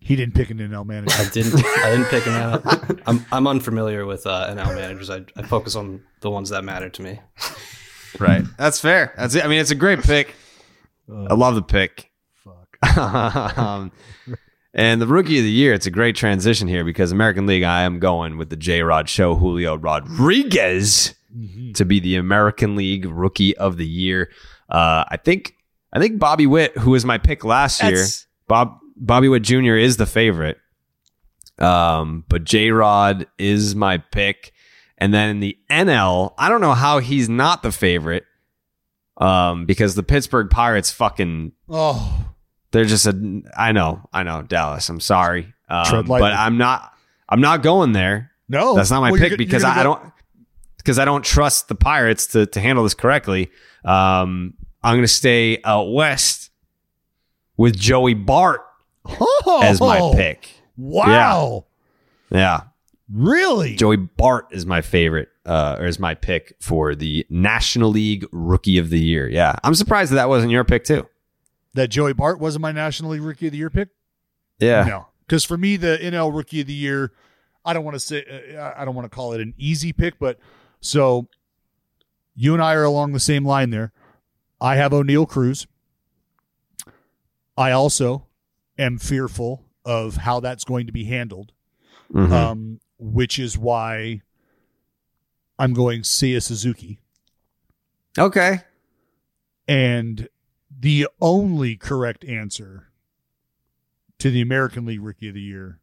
He 0.00 0.16
didn't 0.16 0.34
pick 0.34 0.50
an 0.50 0.58
NL 0.58 0.86
manager. 0.86 1.14
I 1.18 1.28
didn't 1.28 1.64
I 1.64 1.90
didn't 1.90 2.06
pick 2.06 2.26
an 2.26 2.32
NL. 2.32 3.02
I'm 3.06 3.26
I'm 3.32 3.46
unfamiliar 3.46 4.06
with 4.06 4.26
uh, 4.26 4.48
NL 4.54 4.74
managers. 4.74 5.10
I, 5.10 5.22
I 5.36 5.42
focus 5.42 5.74
on 5.74 6.02
the 6.20 6.30
ones 6.30 6.50
that 6.50 6.64
matter 6.64 6.88
to 6.88 7.02
me. 7.02 7.20
Right. 8.18 8.44
That's 8.56 8.80
fair. 8.80 9.12
That's 9.16 9.34
it. 9.34 9.44
I 9.44 9.48
mean, 9.48 9.60
it's 9.60 9.70
a 9.70 9.74
great 9.74 10.00
pick. 10.02 10.34
I 11.10 11.34
love 11.34 11.54
the 11.54 11.62
pick. 11.62 12.10
Fuck. 12.34 12.98
um, 13.58 13.92
and 14.74 15.00
the 15.00 15.06
rookie 15.06 15.38
of 15.38 15.44
the 15.44 15.50
year, 15.50 15.72
it's 15.72 15.86
a 15.86 15.90
great 15.90 16.16
transition 16.16 16.68
here 16.68 16.84
because 16.84 17.10
American 17.10 17.46
League, 17.46 17.62
I 17.62 17.82
am 17.82 17.98
going 17.98 18.36
with 18.36 18.50
the 18.50 18.56
J 18.56 18.82
Rod 18.82 19.08
Show, 19.08 19.34
Julio 19.34 19.76
Rodriguez, 19.76 21.14
to 21.74 21.84
be 21.84 22.00
the 22.00 22.16
American 22.16 22.76
League 22.76 23.06
rookie 23.06 23.56
of 23.56 23.76
the 23.76 23.86
year. 23.86 24.30
Uh, 24.68 25.04
I 25.08 25.16
think 25.16 25.54
I 25.92 25.98
think 25.98 26.18
Bobby 26.18 26.46
Witt, 26.46 26.76
who 26.76 26.90
was 26.90 27.04
my 27.04 27.18
pick 27.18 27.44
last 27.44 27.82
year, 27.82 28.04
Bob 28.46 28.78
Bobby 28.96 29.28
Witt 29.28 29.42
Jr. 29.42 29.76
is 29.76 29.96
the 29.96 30.06
favorite. 30.06 30.58
Um, 31.58 32.24
but 32.28 32.44
J 32.44 32.70
Rod 32.70 33.26
is 33.38 33.74
my 33.74 33.98
pick. 33.98 34.52
And 34.98 35.14
then 35.14 35.30
in 35.30 35.40
the 35.40 35.56
NL, 35.70 36.34
I 36.38 36.48
don't 36.48 36.60
know 36.60 36.74
how 36.74 36.98
he's 36.98 37.28
not 37.28 37.62
the 37.62 37.72
favorite. 37.72 38.24
Um, 39.18 39.66
because 39.66 39.94
the 39.94 40.02
Pittsburgh 40.02 40.48
Pirates 40.48 40.90
fucking 40.90 41.52
Oh, 41.68 42.26
they're 42.70 42.84
just 42.84 43.06
a 43.06 43.42
I 43.56 43.72
know, 43.72 44.00
I 44.12 44.22
know, 44.22 44.42
Dallas. 44.42 44.88
I'm 44.88 45.00
sorry. 45.00 45.52
Um, 45.68 46.06
but 46.06 46.22
I'm 46.32 46.56
not 46.56 46.92
I'm 47.28 47.40
not 47.40 47.62
going 47.62 47.92
there. 47.92 48.30
no. 48.48 48.74
That's 48.74 48.90
not 48.90 49.00
my 49.00 49.10
Well, 49.10 49.20
you're 49.20 49.30
pick 49.30 49.38
because 49.38 49.62
you're 49.62 49.70
I, 49.72 49.74
gonna 49.82 49.90
I 49.90 50.00
don't 50.02 50.12
because 50.78 50.98
I 50.98 51.04
don't 51.04 51.24
trust 51.24 51.68
the 51.68 51.74
Pirates 51.74 52.28
to 52.28 52.46
to 52.46 52.60
handle 52.60 52.84
this 52.84 52.94
correctly. 52.94 53.50
Um, 53.84 54.54
I'm 54.82 54.94
going 54.94 55.02
to 55.02 55.08
stay 55.08 55.60
out 55.64 55.92
west 55.92 56.50
with 57.56 57.76
Joey 57.76 58.14
Bart 58.14 58.60
Oh, 59.04 59.60
as 59.64 59.80
my 59.80 60.12
pick. 60.14 60.48
Wow. 60.76 61.64
Yeah, 62.30 62.62
Really? 63.12 63.74
Joey 63.76 63.96
Bart 63.96 64.48
is 64.50 64.66
my 64.66 64.82
favorite, 64.82 65.28
uh, 65.46 65.76
or 65.78 65.86
is 65.86 65.98
my 65.98 66.14
pick 66.14 66.54
for 66.60 66.94
the 66.94 67.26
National 67.30 67.90
League 67.90 68.26
Rookie 68.32 68.76
of 68.78 68.90
the 68.90 68.98
Year. 69.00 69.28
Yeah, 69.28 69.56
I'm 69.64 69.74
surprised 69.74 70.12
that 70.12 70.16
that 70.16 70.28
wasn't 70.28 70.52
your 70.52 70.64
pick 70.64 70.84
too. 70.84 71.06
that 71.74 71.88
Joey 71.88 72.12
Bart 72.12 72.38
wasn't 72.40 72.62
my 72.62 72.72
National 72.72 73.12
League 73.12 73.22
Rookie 73.22 73.46
of 73.46 73.52
the 73.52 73.58
Year 73.58 73.70
pick? 73.70 73.88
Yeah, 74.58 74.84
No. 74.84 75.06
Because 75.26 75.44
for 75.44 75.56
me, 75.56 75.76
the 75.76 75.98
NL 76.02 76.34
Rookie 76.34 76.62
of 76.62 76.66
the 76.66 76.72
Year, 76.74 77.12
I 77.64 77.72
don't 77.74 77.84
want 77.84 77.94
to 77.94 78.00
say, 78.00 78.24
uh, 78.58 78.72
I 78.76 78.84
don't 78.84 78.94
want 78.94 79.04
to 79.04 79.14
call 79.14 79.32
it 79.34 79.40
an 79.40 79.52
easy 79.58 79.92
pick, 79.92 80.18
but 80.18 80.38
so 80.80 81.28
you 82.34 82.54
and 82.54 82.62
I 82.62 82.74
are 82.74 82.82
along 82.84 83.12
the 83.12 83.20
same 83.20 83.44
line 83.44 83.70
there. 83.70 83.92
I 84.60 84.76
have 84.76 84.92
Oneil 84.92 85.28
Cruz. 85.28 85.66
I 87.56 87.70
also 87.72 88.26
am 88.78 88.98
fearful 88.98 89.64
of 89.84 90.16
how 90.16 90.40
that's 90.40 90.64
going 90.64 90.86
to 90.86 90.92
be 90.92 91.04
handled, 91.04 91.52
Mhm. 92.12 92.30
um, 92.32 92.80
which 92.98 93.38
is 93.38 93.56
why 93.56 94.22
I'm 95.58 95.72
going 95.72 96.02
Seiya 96.02 96.42
Suzuki. 96.42 97.00
okay. 98.18 98.60
And 99.66 100.28
the 100.70 101.08
only 101.20 101.76
correct 101.76 102.24
answer 102.24 102.88
to 104.18 104.30
the 104.30 104.40
American 104.40 104.86
League 104.86 105.02
Rookie 105.02 105.28
of 105.28 105.34
the 105.34 105.40
Year 105.40 105.78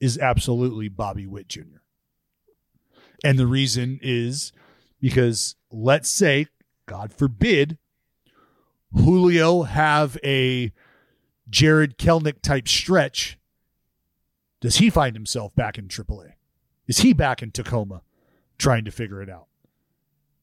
is 0.00 0.18
absolutely 0.18 0.88
Bobby 0.88 1.26
Witt 1.26 1.48
Jr. 1.48 1.82
And 3.22 3.38
the 3.38 3.46
reason 3.46 3.98
is 4.02 4.52
because 5.00 5.56
let's 5.70 6.08
say, 6.08 6.46
God 6.86 7.12
forbid, 7.12 7.78
Julio 8.92 9.62
have 9.62 10.18
a 10.24 10.72
Jarred 11.48 11.98
Kelenic 11.98 12.42
type 12.42 12.66
stretch. 12.66 13.38
Does 14.60 14.76
he 14.76 14.90
find 14.90 15.16
himself 15.16 15.54
back 15.54 15.78
in 15.78 15.88
AAA? 15.88 16.32
Is 16.86 16.98
he 16.98 17.12
back 17.12 17.42
in 17.42 17.50
Tacoma 17.50 18.02
trying 18.58 18.84
to 18.84 18.90
figure 18.90 19.22
it 19.22 19.30
out? 19.30 19.46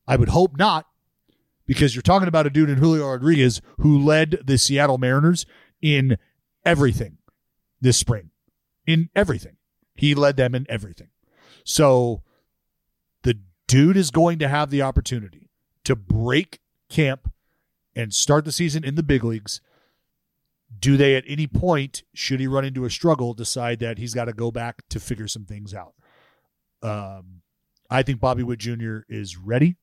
I 0.07 0.15
would 0.15 0.29
hope 0.29 0.57
not, 0.57 0.87
because 1.65 1.95
you're 1.95 2.01
talking 2.01 2.27
about 2.27 2.47
a 2.47 2.49
dude 2.49 2.69
in 2.69 2.77
Julio 2.77 3.07
Rodriguez 3.07 3.61
who 3.79 3.99
led 3.99 4.39
the 4.45 4.57
Seattle 4.57 4.97
Mariners 4.97 5.45
in 5.81 6.17
everything 6.65 7.17
this 7.81 7.97
spring. 7.97 8.31
In 8.85 9.09
everything. 9.15 9.57
He 9.95 10.15
led 10.15 10.37
them 10.37 10.55
in 10.55 10.65
everything. 10.69 11.09
So 11.63 12.23
the 13.23 13.39
dude 13.67 13.97
is 13.97 14.11
going 14.11 14.39
to 14.39 14.47
have 14.47 14.69
the 14.69 14.81
opportunity 14.81 15.49
to 15.83 15.95
break 15.95 16.61
camp 16.89 17.31
and 17.95 18.13
start 18.13 18.45
the 18.45 18.51
season 18.51 18.83
in 18.83 18.95
the 18.95 19.03
big 19.03 19.23
leagues. 19.23 19.59
Do 20.79 20.97
they 20.97 21.15
at 21.15 21.23
any 21.27 21.47
point, 21.47 22.03
should 22.13 22.39
he 22.39 22.47
run 22.47 22.65
into 22.65 22.85
a 22.85 22.89
struggle, 22.89 23.33
decide 23.33 23.79
that 23.79 23.97
he's 23.97 24.13
got 24.13 24.25
to 24.25 24.33
go 24.33 24.51
back 24.51 24.83
to 24.89 24.99
figure 24.99 25.27
some 25.27 25.45
things 25.45 25.73
out? 25.73 25.93
Um, 26.83 27.41
I 27.89 28.03
think 28.03 28.19
Bobby 28.19 28.43
Witt 28.43 28.59
Jr. 28.59 28.99
is 29.09 29.37
ready. 29.37 29.77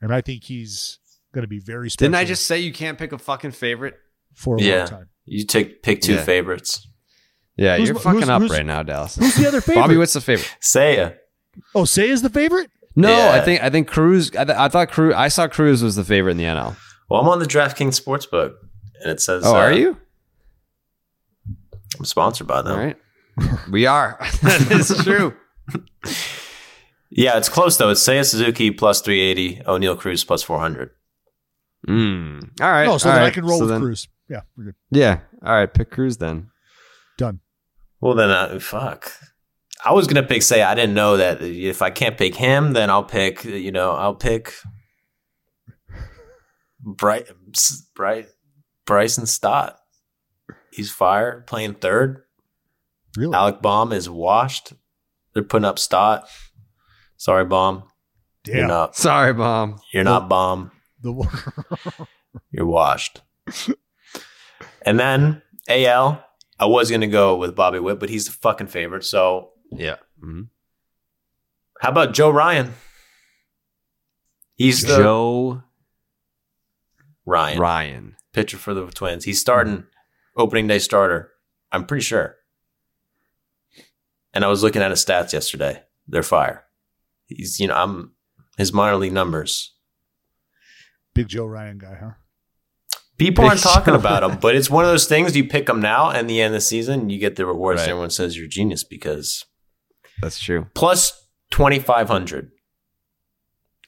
And 0.00 0.12
I 0.12 0.20
think 0.20 0.44
he's 0.44 0.98
going 1.32 1.42
to 1.42 1.48
be 1.48 1.58
very 1.58 1.90
special 1.90 2.10
Didn't 2.10 2.16
I 2.20 2.24
just 2.24 2.46
say 2.46 2.58
you 2.58 2.72
can't 2.72 2.98
pick 2.98 3.12
a 3.12 3.18
fucking 3.18 3.52
favorite? 3.52 3.94
for 4.34 4.56
a 4.56 4.60
long 4.60 4.88
time. 4.88 5.08
you 5.26 5.44
take 5.44 5.80
pick 5.84 6.00
two 6.00 6.14
Yeah. 6.14 6.24
favorites. 6.24 6.88
Yeah, 7.56 7.76
Who's- 7.76 7.88
you're 7.88 7.98
fucking 8.00 8.14
who's- 8.20 8.28
up 8.28 8.40
who's- 8.42 8.50
right 8.50 8.66
now, 8.66 8.82
Dallas. 8.82 9.14
Who's 9.14 9.36
the 9.36 9.46
other 9.46 9.60
favorite? 9.60 9.82
Bobby 9.82 9.96
Witt's 9.96 10.14
the 10.14 10.20
favorite. 10.20 10.52
Seiya. 10.60 11.14
Oh, 11.72 11.84
Say 11.84 12.08
is 12.08 12.22
the 12.22 12.28
favorite? 12.30 12.68
No, 12.96 13.10
Yeah. 13.16 13.30
I 13.32 13.40
think 13.44 13.62
I 13.62 13.70
think 13.70 13.86
Cruz. 13.86 14.32
I, 14.36 14.44
th- 14.44 14.58
I 14.58 14.66
thought 14.68 14.90
Cruz. 14.90 15.14
I 15.14 15.28
saw 15.28 15.46
Cruz 15.46 15.84
was 15.84 15.94
the 15.94 16.02
favorite 16.04 16.32
in 16.32 16.38
the 16.38 16.44
NL. 16.44 16.76
Well, 17.08 17.20
I'm 17.20 17.28
on 17.28 17.38
the 17.38 17.44
DraftKings 17.46 18.00
Sportsbook, 18.02 18.54
and 19.02 19.10
it 19.10 19.20
says. 19.20 19.44
Oh, 19.44 19.54
uh, 19.54 19.58
are 19.58 19.72
you? 19.72 19.96
I'm 21.98 22.04
sponsored 22.04 22.46
by 22.46 22.62
them. 22.62 22.72
All 22.78 22.84
right. 22.84 22.96
We 23.70 23.86
are. 23.86 24.16
that 24.42 24.68
is 24.70 24.88
true. 25.04 25.34
Yeah, 27.10 27.36
it's 27.38 27.48
close 27.48 27.76
though. 27.76 27.90
It's 27.90 28.02
Seiya 28.06 28.24
Suzuki 28.28 28.70
plus 28.70 29.00
380, 29.00 29.62
Oneil 29.66 29.98
Cruz 29.98 30.24
plus 30.24 30.42
400. 30.42 30.90
Mm. 31.88 32.60
All 32.60 32.70
right. 32.70 32.88
Oh, 32.88 32.98
so 32.98 33.08
all 33.10 33.14
then 33.16 33.24
I 33.24 33.30
can 33.30 33.44
roll 33.44 33.58
So 33.58 33.64
with 33.64 33.70
then- 33.70 33.80
Cruz. 33.82 34.08
Yeah, 34.28 34.40
we're 34.56 34.64
good. 34.64 34.74
Yeah. 34.90 35.20
All 35.44 35.52
right. 35.52 35.72
Pick 35.72 35.90
Cruz 35.90 36.16
then. 36.16 36.50
Done. 37.18 37.40
Well, 38.00 38.14
then, 38.14 38.30
uh, 38.30 38.58
fuck. 38.58 39.12
I 39.84 39.92
was 39.92 40.06
gonna 40.06 40.22
pick 40.26 40.42
say 40.42 40.62
I 40.62 40.74
didn't 40.74 40.94
know 40.94 41.18
that 41.18 41.42
if 41.42 41.82
I 41.82 41.90
can't 41.90 42.16
pick 42.16 42.34
him, 42.36 42.72
then 42.72 42.88
I'll 42.88 43.04
pick. 43.04 43.44
You 43.44 43.70
know, 43.70 43.92
I'll 43.92 44.14
pick 44.14 44.54
Bright, 46.80 47.26
Bright, 47.94 48.28
Bryson 48.86 49.26
Stott. 49.26 49.78
He's 50.72 50.90
fire 50.90 51.42
playing 51.46 51.74
third. 51.74 52.22
Really? 53.16 53.34
Alec 53.34 53.62
Bohm 53.62 53.92
is 53.92 54.10
washed. 54.10 54.72
They're 55.32 55.42
putting 55.44 55.64
up 55.64 55.78
Stott. 55.78 56.28
Sorry, 57.16 57.44
Bohm. 57.44 57.84
You're 58.46 58.66
not. 58.66 58.94
Sorry, 58.96 59.32
mom. 59.32 59.80
You're 59.92 60.04
not 60.04 60.28
Bohm. 60.28 60.70
The 61.00 61.12
You're 62.50 62.66
washed. 62.66 63.22
and 64.82 64.98
then 65.00 65.40
AL, 65.68 66.22
I 66.58 66.66
was 66.66 66.90
gonna 66.90 67.06
go 67.06 67.36
with 67.36 67.54
Bobby 67.56 67.78
Witt, 67.78 67.98
but 68.00 68.10
he's 68.10 68.26
the 68.26 68.32
fucking 68.32 68.66
favorite. 68.66 69.04
So 69.04 69.52
Yeah. 69.72 69.96
Mhm. 70.22 70.48
how 71.80 71.88
about 71.90 72.12
Joe 72.14 72.30
Ryan? 72.30 72.74
He's 74.56 74.82
the 74.82 74.96
Joe 74.96 75.62
Ryan, 77.24 77.58
Ryan. 77.58 78.16
Pitcher 78.34 78.58
for 78.58 78.74
the 78.74 78.86
Twins. 78.86 79.24
He's 79.24 79.40
starting 79.40 79.84
opening 80.36 80.66
day 80.66 80.78
starter. 80.78 81.30
I'm 81.72 81.86
pretty 81.86 82.02
sure. 82.02 82.36
And 84.34 84.44
I 84.44 84.48
was 84.48 84.62
looking 84.62 84.82
at 84.82 84.90
his 84.90 85.04
stats 85.04 85.32
yesterday. 85.32 85.82
They're 86.06 86.22
fire. 86.22 86.64
He's 87.26 87.58
you 87.58 87.68
know 87.68 87.74
I'm 87.74 88.12
his 88.58 88.72
minor 88.72 88.96
league 88.96 89.12
numbers. 89.12 89.72
Big 91.14 91.28
Joe 91.28 91.46
Ryan 91.46 91.78
guy, 91.78 91.96
huh? 92.00 92.10
People 93.16 93.44
Big 93.44 93.50
aren't 93.50 93.62
talking 93.62 93.94
Joe 93.94 94.00
about 94.00 94.22
him, 94.28 94.38
but 94.40 94.56
it's 94.56 94.68
one 94.68 94.84
of 94.84 94.90
those 94.90 95.06
things 95.06 95.36
you 95.36 95.48
pick 95.48 95.66
them 95.66 95.80
now, 95.80 96.10
and 96.10 96.28
the 96.28 96.40
end 96.40 96.54
of 96.54 96.58
the 96.58 96.60
season 96.60 97.08
you 97.08 97.18
get 97.18 97.36
the 97.36 97.46
rewards. 97.46 97.80
Right. 97.82 97.90
Everyone 97.90 98.10
says 98.10 98.36
you're 98.36 98.46
a 98.46 98.48
genius 98.48 98.82
because 98.84 99.44
That's 100.20 100.40
true. 100.40 100.66
plus 100.74 101.26
twenty 101.50 101.78
five 101.78 102.08
hundred. 102.08 102.50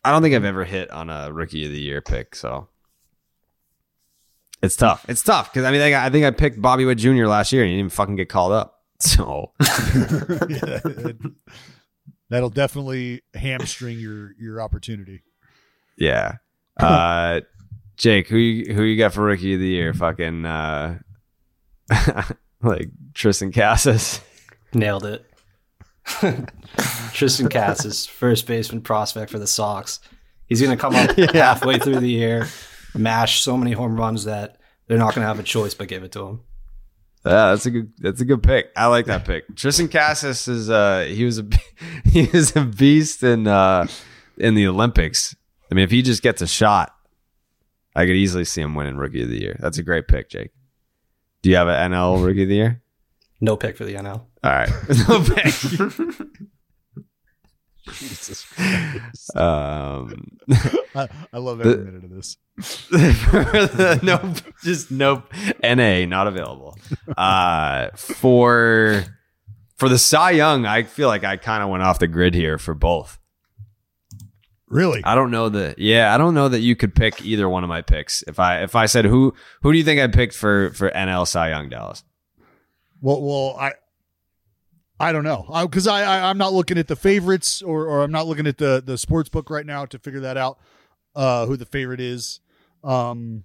I 0.05 0.13
don't 0.13 0.23
think 0.23 0.37
I've 0.37 0.45
ever 0.45 0.65
hit 0.65 0.89
on 0.93 1.11
a 1.11 1.33
rookie 1.33 1.67
of 1.67 1.73
the 1.73 1.81
year 1.81 2.01
pick, 2.01 2.37
so 2.37 2.69
it's 4.67 4.77
tough. 4.77 5.05
It's 5.09 5.23
tough 5.23 5.53
because 5.53 5.65
I 5.65 5.71
mean, 5.73 5.81
I, 5.81 6.07
I 6.07 6.11
think 6.11 6.25
I 6.27 6.31
picked 6.31 6.61
Bobby 6.61 6.85
Witt 6.85 6.99
Jr. 6.99 7.27
last 7.27 7.53
year 7.53 7.63
and 7.63 7.71
he 7.71 7.77
didn't 7.77 7.87
even 7.87 7.91
fucking 7.91 8.17
get 8.17 8.29
called 8.29 8.53
up. 8.53 8.75
So 8.99 9.53
yeah, 9.61 10.81
it- 10.85 11.17
that'll 12.31 12.49
definitely 12.51 13.23
hamstring 13.35 13.99
your 13.99 14.33
your 14.39 14.61
opportunity. 14.63 15.23
yeah, 15.99 16.37
uh, 16.81 17.43
Jake, 17.99 18.29
who 18.29 18.37
you, 18.39 18.75
who 18.75 18.83
you 18.83 18.97
got 18.97 19.13
for 19.13 19.23
rookie 19.23 19.53
of 19.55 19.61
the 19.61 19.67
year? 19.67 19.93
Fucking 19.93 20.47
uh, 20.47 20.99
like 22.63 22.89
Triston 23.13 23.55
Casas. 23.55 24.21
Nailed 24.73 25.05
it. 25.05 25.25
Triston 26.07 27.51
Casas, 27.51 28.07
first 28.07 28.47
baseman 28.47 28.81
prospect 28.81 29.31
for 29.31 29.39
the 29.39 29.47
Sox. 29.47 30.01
He's 30.47 30.61
going 30.63 30.77
to 30.77 30.81
come 30.81 30.95
up 30.95 31.11
halfway 31.35 31.79
through 31.79 32.01
the 32.01 32.09
year, 32.11 32.47
mash 32.97 33.41
so 33.43 33.57
many 33.57 33.73
home 33.73 33.97
runs 33.97 34.25
that 34.25 34.59
they're 34.87 34.99
not 34.99 35.15
going 35.15 35.23
to 35.23 35.29
have 35.29 35.39
a 35.39 35.43
choice 35.45 35.75
but 35.75 35.89
give 35.89 36.03
it 36.05 36.13
to 36.13 36.27
him. 36.27 36.41
Yeah, 37.25 37.51
that's 37.51 37.67
a 37.67 37.71
good. 37.73 37.93
That's 37.99 38.21
a 38.21 38.25
good 38.25 38.43
pick. 38.43 38.71
I 38.77 38.87
like 38.87 39.07
that 39.07 39.25
pick. 39.25 39.49
Triston 39.57 39.91
Casas 39.91 40.47
is 40.47 40.71
uh 40.71 41.07
he 41.09 41.25
was 41.25 41.41
a 41.41 41.47
he 42.05 42.27
was 42.27 42.55
a 42.55 42.65
beast 42.65 43.25
in 43.25 43.49
uh 43.49 43.89
in 44.39 44.55
the 44.55 44.69
Olympics. 44.69 45.35
I 45.71 45.75
mean, 45.75 45.83
if 45.83 45.91
he 45.91 46.03
just 46.03 46.23
gets 46.23 46.41
a 46.41 46.47
shot, 46.47 46.95
I 47.97 48.07
could 48.07 48.15
easily 48.15 48.45
see 48.45 48.61
him 48.61 48.77
winning 48.77 48.97
Rookie 48.97 49.23
of 49.23 49.29
the 49.29 49.41
Year. 49.41 49.57
That's 49.59 49.79
a 49.79 49.83
great 49.83 50.07
pick, 50.07 50.29
Jake. 50.29 50.51
Do 51.43 51.51
you 51.51 51.57
have 51.57 51.67
an 51.67 51.91
NL 51.91 52.25
Rookie 52.25 52.45
of 52.45 52.49
the 52.49 52.55
Year? 52.55 52.83
No 53.41 53.57
pick 53.57 53.77
for 53.77 53.85
the 53.85 53.95
NL. 53.95 54.23
All 54.45 54.51
right, 54.53 54.71
no 55.09 55.21
pick. 55.25 55.53
Jesus 57.93 58.45
Christ. 58.45 59.37
Um, 59.37 60.39
I, 60.95 61.09
I 61.33 61.39
love 61.39 61.61
every 61.61 61.73
The- 61.75 61.85
minute 61.85 62.05
of 62.05 62.11
this. 62.11 62.37
no, 64.03 64.35
just 64.63 64.91
nope. 64.91 65.31
NA 65.63 66.07
not 66.07 66.27
available. 66.27 66.79
Uh, 67.17 67.91
for 67.97 69.05
for 69.77 69.89
the 69.89 69.99
Cy 69.99 70.33
Young, 70.33 70.65
I 70.65 70.85
feel 70.85 71.09
like 71.09 71.23
I 71.23 71.37
kind 71.37 71.63
of 71.63 71.69
went 71.69 71.83
off 71.83 71.99
the 71.99 72.09
grid 72.09 72.35
here 72.35 72.59
for 72.59 72.75
both. 72.75 73.19
Really? 74.69 75.03
I 75.05 75.15
don't 75.15 75.31
know 75.31 75.49
that. 75.51 75.79
Yeah, 75.79 76.15
I 76.15 76.19
don't 76.19 76.35
know 76.35 76.49
that 76.49 76.61
you 76.61 76.75
could 76.75 76.95
pick 76.95 77.25
either 77.25 77.49
one 77.49 77.63
of 77.63 77.69
my 77.69 77.83
picks. 77.83 78.23
If 78.23 78.41
I 78.41 78.63
if 78.63 78.75
I 78.75 78.87
said 78.87 79.05
who 79.05 79.35
who 79.63 79.73
do 79.73 79.79
you 79.79 79.85
think 79.85 80.01
I 80.01 80.07
picked 80.09 80.35
for 80.35 80.71
for 80.71 80.91
NL 80.91 81.27
Cy 81.27 81.51
Young 81.51 81.69
Dallas? 81.69 82.05
Well, 83.01 83.23
well, 83.23 83.57
I 83.61 83.73
I 84.99 85.13
don't 85.13 85.25
know 85.25 85.47
because 85.63 85.87
I, 85.87 86.03
I 86.03 86.31
I'm 86.31 86.39
not 86.39 86.53
looking 86.53 86.79
at 86.79 86.89
the 86.89 86.97
favorites 86.97 87.61
or 87.61 87.85
or 87.87 88.03
I'm 88.03 88.11
not 88.11 88.27
looking 88.27 88.47
at 88.47 88.59
the 88.59 88.83
the 88.85 88.97
sports 88.97 89.29
book 89.29 89.51
right 89.51 89.67
now 89.67 89.85
to 89.87 89.99
figure 89.99 90.21
that 90.21 90.37
out. 90.37 90.59
Uh, 91.15 91.47
who 91.47 91.57
the 91.57 91.67
favorite 91.67 92.01
is? 92.01 92.41
Um, 92.85 93.45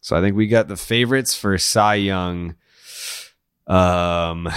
So 0.00 0.16
I 0.16 0.20
think 0.20 0.36
we 0.36 0.46
got 0.48 0.68
the 0.68 0.76
favorites 0.76 1.34
for 1.36 1.56
Cy 1.58 1.94
Young. 1.94 2.56
Um, 3.66 4.48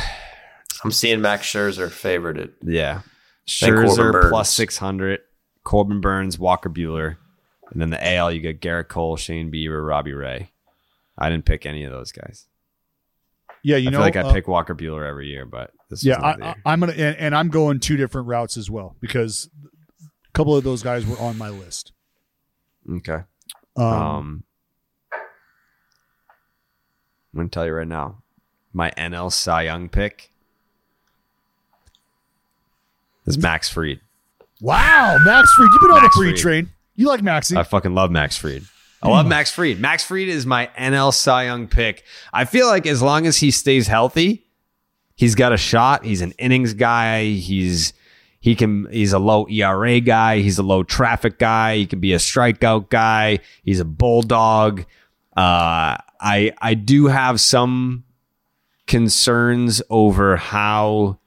I'm 0.84 0.92
seeing 0.92 1.22
Max 1.22 1.46
Scherzer 1.48 1.88
favorited. 1.90 2.54
yeah, 2.64 3.02
Then 3.62 3.72
Scherzer 3.72 4.30
plus 4.30 4.52
six 4.54 4.78
hundred. 4.78 5.22
Corbin 5.64 6.00
Burnes, 6.00 6.38
Walker 6.38 6.70
Buehler, 6.70 7.18
and 7.72 7.82
then 7.82 7.90
the 7.90 8.16
AL 8.16 8.32
you 8.32 8.40
get 8.40 8.62
Gerrit 8.62 8.88
Cole, 8.88 9.18
Shane 9.18 9.52
Bieber, 9.52 9.88
Robbie 9.88 10.14
Ray. 10.14 10.52
I 11.18 11.30
didn't 11.30 11.46
pick 11.46 11.66
any 11.66 11.84
of 11.86 11.92
those 11.92 12.12
guys. 12.12 12.46
yeah, 13.64 13.78
you 13.78 13.88
I 13.88 13.92
know, 13.92 13.98
feel 13.98 14.06
like 14.06 14.16
I 14.16 14.22
uh, 14.22 14.34
pick 14.34 14.48
Walker 14.48 14.76
Buehler 14.76 15.08
every 15.08 15.28
year, 15.28 15.46
but 15.46 15.72
this 15.90 16.04
yeah, 16.04 16.18
was 16.18 16.22
not 16.24 16.38
the 16.40 16.44
I, 16.44 16.48
year. 16.50 16.56
I, 16.66 16.72
I'm 16.74 16.80
gonna 16.82 16.92
and, 16.94 17.18
and 17.18 17.36
I'm 17.36 17.50
going 17.50 17.80
two 17.80 17.98
different 17.98 18.28
routes 18.28 18.58
as 18.58 18.70
well 18.70 18.96
because 19.00 19.50
a 20.04 20.32
couple 20.34 20.56
of 20.56 20.64
those 20.64 20.84
guys 20.84 21.04
were 21.06 21.18
on 21.20 21.36
my 21.38 21.50
list. 21.50 21.94
Okay. 22.90 23.24
Um, 23.78 23.84
Um, 23.86 24.44
I'm 27.34 27.38
gonna 27.40 27.50
tell 27.50 27.66
you 27.66 27.74
right 27.74 27.88
now, 27.88 28.24
my 28.74 28.92
NL 28.98 29.32
Cy 29.32 29.64
Young 29.64 29.90
pick 29.90 30.32
is 33.26 33.38
Max 33.38 33.70
Fried. 33.70 34.00
wow, 34.62 35.18
Max 35.24 35.52
Fried, 35.56 35.68
you've 35.74 35.82
been 35.82 35.92
on 35.92 35.96
the 35.98 36.02
Max 36.04 36.16
free 36.16 36.30
Fried. 36.32 36.38
train. 36.40 36.70
You 36.96 37.08
like 37.08 37.22
Maxie? 37.22 37.58
I 37.58 37.64
fucking 37.64 37.94
love 37.94 38.12
Max 38.12 38.38
Fried. 38.38 38.64
I 39.02 39.10
love 39.10 39.28
Max 39.28 39.52
Fried. 39.52 39.80
Max 39.80 40.04
Fried 40.04 40.28
is 40.30 40.46
my 40.46 40.68
NL 40.78 41.14
Cy 41.14 41.46
Young 41.46 41.68
pick. 41.68 42.04
I 42.34 42.46
feel 42.46 42.68
like 42.68 42.88
as 42.88 43.02
long 43.02 43.28
as 43.28 43.38
he 43.38 43.52
stays 43.52 43.88
healthy, 43.88 44.46
he's 45.16 45.36
got 45.36 45.52
a 45.54 45.58
shot. 45.58 46.06
He's 46.06 46.22
an 46.22 46.32
innings 46.40 46.74
guy. 46.74 47.26
He's 47.26 47.94
he 48.46 48.54
can 48.54 48.88
he's 48.92 49.12
a 49.12 49.18
low 49.18 49.48
ERA 49.48 50.00
guy. 50.00 50.38
He's 50.38 50.60
a 50.60 50.64
low 50.64 50.84
traffic 50.84 51.40
guy. 51.40 51.78
He 51.78 51.88
can 51.88 52.00
be 52.00 52.14
a 52.14 52.18
strikeout 52.18 52.90
guy. 52.90 53.40
He's 53.64 53.80
a 53.80 53.86
bulldog. 53.86 54.82
Uh, 55.36 55.98
I 56.22 56.52
I 56.62 56.76
do 56.76 57.08
have 57.08 57.42
some 57.42 58.04
concerns 58.86 59.82
over 59.90 60.38
how 60.38 61.18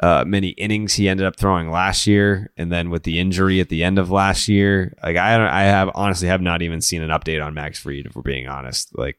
uh, 0.00 0.24
many 0.26 0.48
innings 0.48 0.92
he 0.92 1.08
ended 1.08 1.26
up 1.26 1.36
throwing 1.36 1.70
last 1.70 2.06
year, 2.06 2.52
and 2.58 2.70
then 2.70 2.90
with 2.90 3.04
the 3.04 3.18
injury 3.18 3.58
at 3.60 3.70
the 3.70 3.82
end 3.82 3.98
of 3.98 4.10
last 4.10 4.46
year, 4.46 4.94
like 5.02 5.16
I 5.16 5.38
don't, 5.38 5.48
I 5.48 5.62
have 5.62 5.90
honestly 5.94 6.28
have 6.28 6.42
not 6.42 6.60
even 6.60 6.82
seen 6.82 7.00
an 7.00 7.08
update 7.08 7.42
on 7.42 7.54
Max 7.54 7.78
Fried. 7.78 8.04
If 8.04 8.14
we're 8.14 8.20
being 8.20 8.46
honest, 8.46 8.90
like 8.94 9.16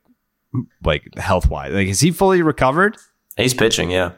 like 0.83 1.17
health 1.17 1.49
wise, 1.49 1.73
like 1.73 1.87
is 1.87 1.99
he 1.99 2.11
fully 2.11 2.43
recovered? 2.43 2.95
He's 3.37 3.55
pitching, 3.55 3.89
yeah. 3.89 4.11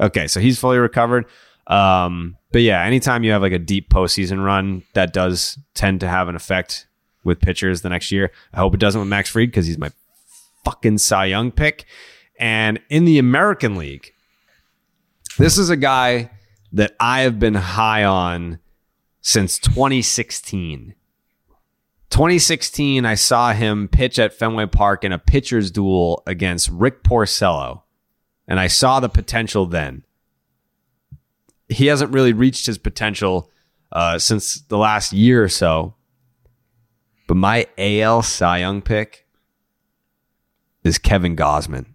Okay, 0.00 0.26
so 0.26 0.40
he's 0.40 0.58
fully 0.58 0.78
recovered. 0.78 1.26
Um, 1.70 2.36
but 2.52 2.62
yeah, 2.62 2.82
anytime 2.84 3.22
you 3.22 3.30
have 3.30 3.42
like 3.42 3.52
a 3.52 3.58
deep 3.58 3.88
postseason 3.88 4.44
run, 4.44 4.82
that 4.94 5.12
does 5.12 5.58
tend 5.74 6.00
to 6.00 6.08
have 6.08 6.28
an 6.28 6.34
effect 6.34 6.88
with 7.24 7.40
pitchers 7.40 7.80
the 7.80 7.88
next 7.88 8.10
year. 8.10 8.32
I 8.52 8.58
hope 8.58 8.74
it 8.74 8.80
doesn't 8.80 9.00
with 9.00 9.08
Max 9.08 9.30
Fried 9.30 9.48
because 9.48 9.66
he's 9.66 9.78
my 9.78 9.92
fucking 10.64 10.98
Cy 10.98 11.26
Young 11.26 11.52
pick. 11.52 11.84
And 12.38 12.80
in 12.90 13.04
the 13.04 13.18
American 13.18 13.76
League, 13.76 14.12
this 15.38 15.56
is 15.58 15.70
a 15.70 15.76
guy 15.76 16.30
that 16.72 16.96
I 16.98 17.20
have 17.20 17.38
been 17.38 17.54
high 17.54 18.04
on 18.04 18.58
since 19.20 19.58
2016. 19.58 20.94
2016, 22.10 23.06
I 23.06 23.14
saw 23.14 23.52
him 23.52 23.86
pitch 23.86 24.18
at 24.18 24.34
Fenway 24.34 24.66
Park 24.66 25.04
in 25.04 25.12
a 25.12 25.18
pitcher's 25.18 25.70
duel 25.70 26.24
against 26.26 26.68
Rick 26.68 27.04
Porcello, 27.04 27.82
and 28.48 28.58
I 28.58 28.66
saw 28.66 28.98
the 28.98 29.08
potential 29.08 29.66
then. 29.66 30.02
He 31.70 31.86
hasn't 31.86 32.12
really 32.12 32.32
reached 32.32 32.66
his 32.66 32.78
potential 32.78 33.50
uh, 33.92 34.18
since 34.18 34.60
the 34.62 34.76
last 34.76 35.12
year 35.12 35.42
or 35.42 35.48
so. 35.48 35.94
But 37.28 37.36
my 37.36 37.66
AL 37.78 38.22
Cy 38.22 38.58
Young 38.58 38.82
pick 38.82 39.26
is 40.84 40.98
Kevin 40.98 41.36
Gausman. 41.36 41.86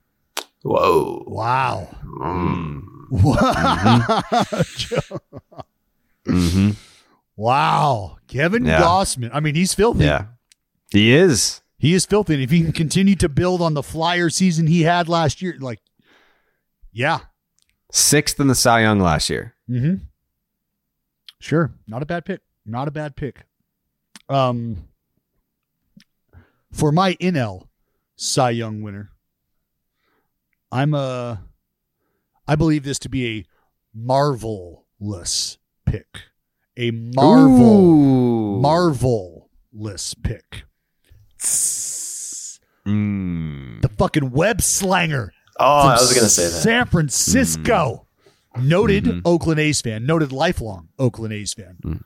Whoa. 0.64 1.24
Wow. 1.28 1.90
Mm. 2.20 2.82
Mm-hmm. 6.26 6.72
Wow. 7.36 8.18
Kevin 8.28 8.66
Yeah. 8.66 8.82
Gausman. 8.82 9.30
I 9.34 9.40
mean, 9.40 9.56
he's 9.56 9.74
filthy. 9.74 10.06
Yeah, 10.06 10.26
he 10.92 11.14
is. 11.14 11.62
He 11.78 11.94
is 11.94 12.06
filthy. 12.06 12.36
And 12.36 12.44
if 12.44 12.50
he 12.50 12.62
can 12.62 12.72
continue 12.72 13.16
to 13.18 13.30
build 13.30 13.62
on 13.62 13.74
the 13.74 13.84
flyer 13.84 14.30
season 14.30 14.68
he 14.68 14.84
had 14.84 15.10
last 15.10 15.42
year, 15.42 15.56
like, 15.60 15.82
yeah. 16.92 17.20
Sixth 17.92 18.40
in 18.40 18.48
the 18.48 18.56
Cy 18.56 18.82
Young 18.82 19.00
last 19.00 19.30
year. 19.30 19.54
Mm-hmm. 19.70 20.04
Sure. 21.40 21.72
Not 21.88 22.02
a 22.02 22.06
bad 22.06 22.26
pick. 22.26 22.42
Not 22.66 22.88
a 22.88 22.92
bad 22.92 23.16
pick. 23.16 23.44
Um, 24.30 24.88
for 26.72 26.92
my 26.92 27.14
NL 27.16 27.68
Cy 28.16 28.52
Young 28.52 28.82
winner, 28.82 29.12
I'm 30.72 30.94
a. 30.94 31.42
I 32.48 32.56
believe 32.56 32.84
this 32.84 33.00
to 33.00 33.10
be 33.10 33.40
a 33.40 33.46
marvelous 33.94 35.58
pick. 35.86 36.08
A 36.78 36.92
marvel, 36.92 38.58
Ooh. 38.58 38.60
marvelous 38.60 40.14
pick. 40.16 40.64
Mm. 42.86 43.82
The 43.82 43.90
fucking 43.90 44.32
web 44.32 44.62
slanger. 44.62 45.34
Oh, 45.60 45.66
I 45.66 45.94
was 45.94 46.14
gonna 46.14 46.28
say 46.28 46.44
that. 46.44 46.50
San 46.50 46.86
Francisco. 46.88 48.05
Noted 48.58 49.04
Mhm. 49.06 49.22
Oakland 49.26 49.60
A's 49.60 49.82
fan, 49.82 50.06
noted 50.06 50.32
lifelong 50.32 50.90
Oakland 50.98 51.34
A's 51.34 51.54
fan. 51.54 51.78
Mhm. 51.84 52.04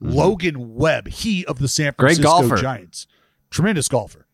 Logan 0.00 0.74
Webb, 0.74 1.08
he 1.08 1.44
of 1.46 1.58
the 1.58 1.66
San 1.68 1.92
Francisco. 1.94 2.56
Giants. 2.56 3.06
Tremendous 3.50 3.88
golfer. 3.88 4.26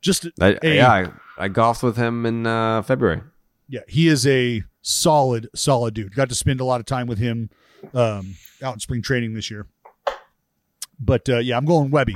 Just 0.00 0.26
I, 0.40 0.58
a, 0.62 0.74
yeah, 0.76 0.90
I, 0.90 1.44
I 1.44 1.48
golfed 1.48 1.82
with 1.84 1.96
him 1.96 2.26
in 2.26 2.44
uh, 2.46 2.82
February. 2.82 3.22
yeah, 3.68 3.82
he 3.86 4.08
is 4.08 4.26
a 4.26 4.64
solid, 4.80 5.48
solid 5.54 5.94
dude. 5.94 6.14
Got 6.16 6.28
to 6.30 6.34
spend 6.34 6.60
a 6.60 6.64
lot 6.64 6.80
of 6.80 6.86
time 6.86 7.06
with 7.06 7.18
him 7.18 7.50
um, 7.94 8.34
out 8.60 8.74
in 8.74 8.80
spring 8.80 9.00
training 9.02 9.34
this 9.34 9.48
year. 9.50 9.66
But 10.98 11.28
uh, 11.28 11.38
yeah, 11.38 11.56
I'm 11.56 11.64
going 11.64 11.90
Webby. 11.92 12.14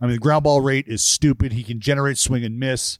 I 0.00 0.06
mean, 0.06 0.12
the 0.12 0.18
ground 0.18 0.44
ball 0.44 0.60
rate 0.62 0.86
is 0.88 1.02
stupid. 1.04 1.52
He 1.52 1.62
can 1.62 1.78
generate 1.80 2.16
swing 2.18 2.44
and 2.44 2.58
miss. 2.58 2.98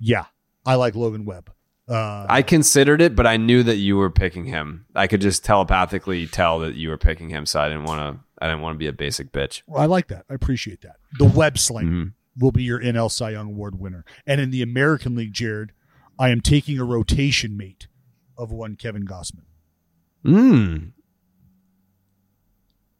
Yeah, 0.00 0.24
I 0.64 0.74
like 0.76 0.94
Logan 0.94 1.24
Webb. 1.26 1.50
Uh, 1.88 2.26
I 2.28 2.42
considered 2.42 3.00
it, 3.00 3.16
but 3.16 3.26
I 3.26 3.38
knew 3.38 3.62
that 3.62 3.76
you 3.76 3.96
were 3.96 4.10
picking 4.10 4.44
him. 4.44 4.84
I 4.94 5.06
could 5.06 5.20
just 5.22 5.44
telepathically 5.44 6.26
tell 6.26 6.58
that 6.60 6.74
you 6.74 6.90
were 6.90 6.98
picking 6.98 7.30
him, 7.30 7.46
so 7.46 7.60
I 7.60 7.68
didn't 7.68 7.84
want 7.84 8.00
to. 8.00 8.24
I 8.40 8.46
didn't 8.46 8.60
want 8.60 8.74
to 8.74 8.78
be 8.78 8.86
a 8.86 8.92
basic 8.92 9.32
bitch. 9.32 9.62
Well, 9.66 9.82
I 9.82 9.86
like 9.86 10.08
that. 10.08 10.24
I 10.30 10.34
appreciate 10.34 10.82
that. 10.82 10.96
The 11.18 11.24
web 11.24 11.58
slinger 11.58 11.90
Mhm. 11.90 12.12
will 12.38 12.52
be 12.52 12.62
your 12.62 12.78
NL 12.80 13.08
Cy 13.08 13.30
Young 13.30 13.48
Award 13.48 13.80
winner. 13.80 14.04
And 14.26 14.40
in 14.40 14.50
the 14.50 14.62
American 14.62 15.16
League, 15.16 15.32
Jared, 15.32 15.72
I 16.18 16.28
am 16.28 16.40
taking 16.40 16.78
a 16.78 16.84
rotation 16.84 17.56
mate 17.56 17.88
of 18.36 18.52
one 18.52 18.76
Kevin 18.76 19.06
Gausman. 19.06 19.42
Mm. 20.24 20.92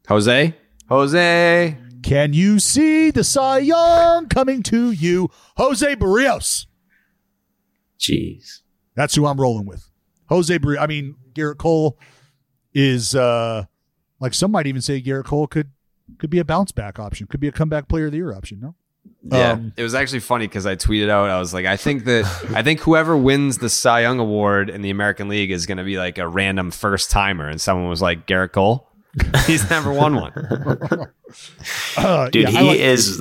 Jose, 0.09 0.55
Jose. 0.89 1.79
Can 2.03 2.33
you 2.33 2.59
see 2.59 3.11
the 3.11 3.23
Cy 3.25 3.59
Young 3.59 4.29
coming 4.29 4.63
to 4.65 4.91
you? 4.91 5.29
Jose 5.57 5.95
Berrios. 5.97 6.67
Jeez. 7.99 8.61
That's 8.99 9.15
who 9.15 9.27
I'm 9.27 9.41
rolling 9.41 9.65
with. 9.65 9.89
Jose 10.29 10.59
Berrios. 10.59 10.81
I 10.81 10.89
mean, 10.89 11.15
Gerrit 11.33 11.57
Cole 11.59 11.97
is 12.75 13.15
uh 13.15 13.65
like 14.19 14.35
some 14.35 14.51
might 14.51 14.67
even 14.67 14.83
say 14.83 15.01
Gerrit 15.01 15.25
Cole 15.25 15.47
could 15.47 15.71
could 16.19 16.31
be 16.31 16.41
a 16.41 16.45
bounce 16.45 16.73
back 16.73 16.99
option, 16.99 17.29
could 17.29 17.39
be 17.39 17.47
a 17.47 17.53
comeback 17.53 17.87
player 17.87 18.07
of 18.07 18.11
the 18.11 18.17
year 18.19 18.35
option, 18.35 18.59
no? 18.59 18.75
Yeah, 19.23 19.53
Um, 19.53 19.73
it 19.77 19.85
was 19.85 19.95
actually 19.95 20.19
funny 20.19 20.49
because 20.49 20.67
I 20.67 20.75
tweeted 20.75 21.11
out. 21.11 21.31
I 21.31 21.39
was 21.39 21.55
like, 21.55 21.65
I 21.65 21.77
think 21.77 22.07
that 22.07 22.25
I 22.53 22.65
think 22.65 22.81
whoever 22.81 23.17
wins 23.17 23.59
the 23.59 23.69
Cy 23.69 24.01
Young 24.01 24.19
Award 24.19 24.69
in 24.69 24.83
the 24.83 24.91
American 24.91 25.29
League 25.29 25.53
is 25.53 25.65
going 25.65 25.79
to 25.79 25.85
be 25.85 25.97
like 25.97 26.19
a 26.19 26.27
random 26.27 26.73
first 26.73 27.11
timer, 27.13 27.47
and 27.49 27.61
someone 27.61 27.89
was 27.89 28.03
like 28.03 28.27
Gerrit 28.27 28.51
Cole. 28.51 28.89
He's 29.47 29.71
never 29.71 29.93
won 29.93 30.17
one. 30.17 30.33
uh, 31.97 32.31
Dude, 32.31 32.51
yeah, 32.51 32.61
he 32.61 32.69
like 32.69 32.79
is 32.81 33.21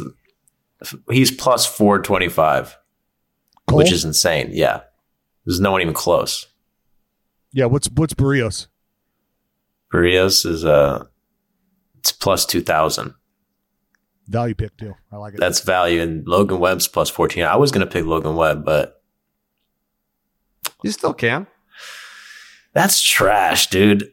he's 1.12 1.32
plus 1.32 1.66
425, 1.66 2.78
Cole. 3.68 3.78
which 3.78 3.92
is 3.92 4.04
insane. 4.04 4.50
Yeah. 4.54 4.82
There's 5.48 5.60
no 5.62 5.72
one 5.72 5.82
even 5.82 5.94
close. 5.94 6.46
Yeah, 7.54 7.66
what's 7.66 7.90
what's 7.96 8.14
Berrios? 8.14 8.68
Berrios 9.94 10.46
is 10.46 10.66
uh 10.66 11.06
it's 11.98 12.12
plus 12.12 12.46
2000. 12.46 13.14
Value 14.28 14.54
pick 14.56 14.76
too. 14.76 14.94
I 15.10 15.16
like 15.16 15.36
it. 15.36 15.40
That's 15.40 15.62
value 15.62 16.02
and 16.02 16.28
Logan 16.28 16.60
Webb's 16.60 16.90
plus 16.90 17.10
14. 17.10 17.44
I 17.46 17.56
was 17.56 17.72
going 17.72 17.88
to 17.88 17.92
pick 17.92 18.06
Logan 18.06 18.36
Webb, 18.36 18.66
but 18.66 19.02
You 20.84 20.92
still 20.92 21.14
can. 21.14 21.48
that's 22.74 23.02
trash, 23.02 23.68
dude. 23.68 24.12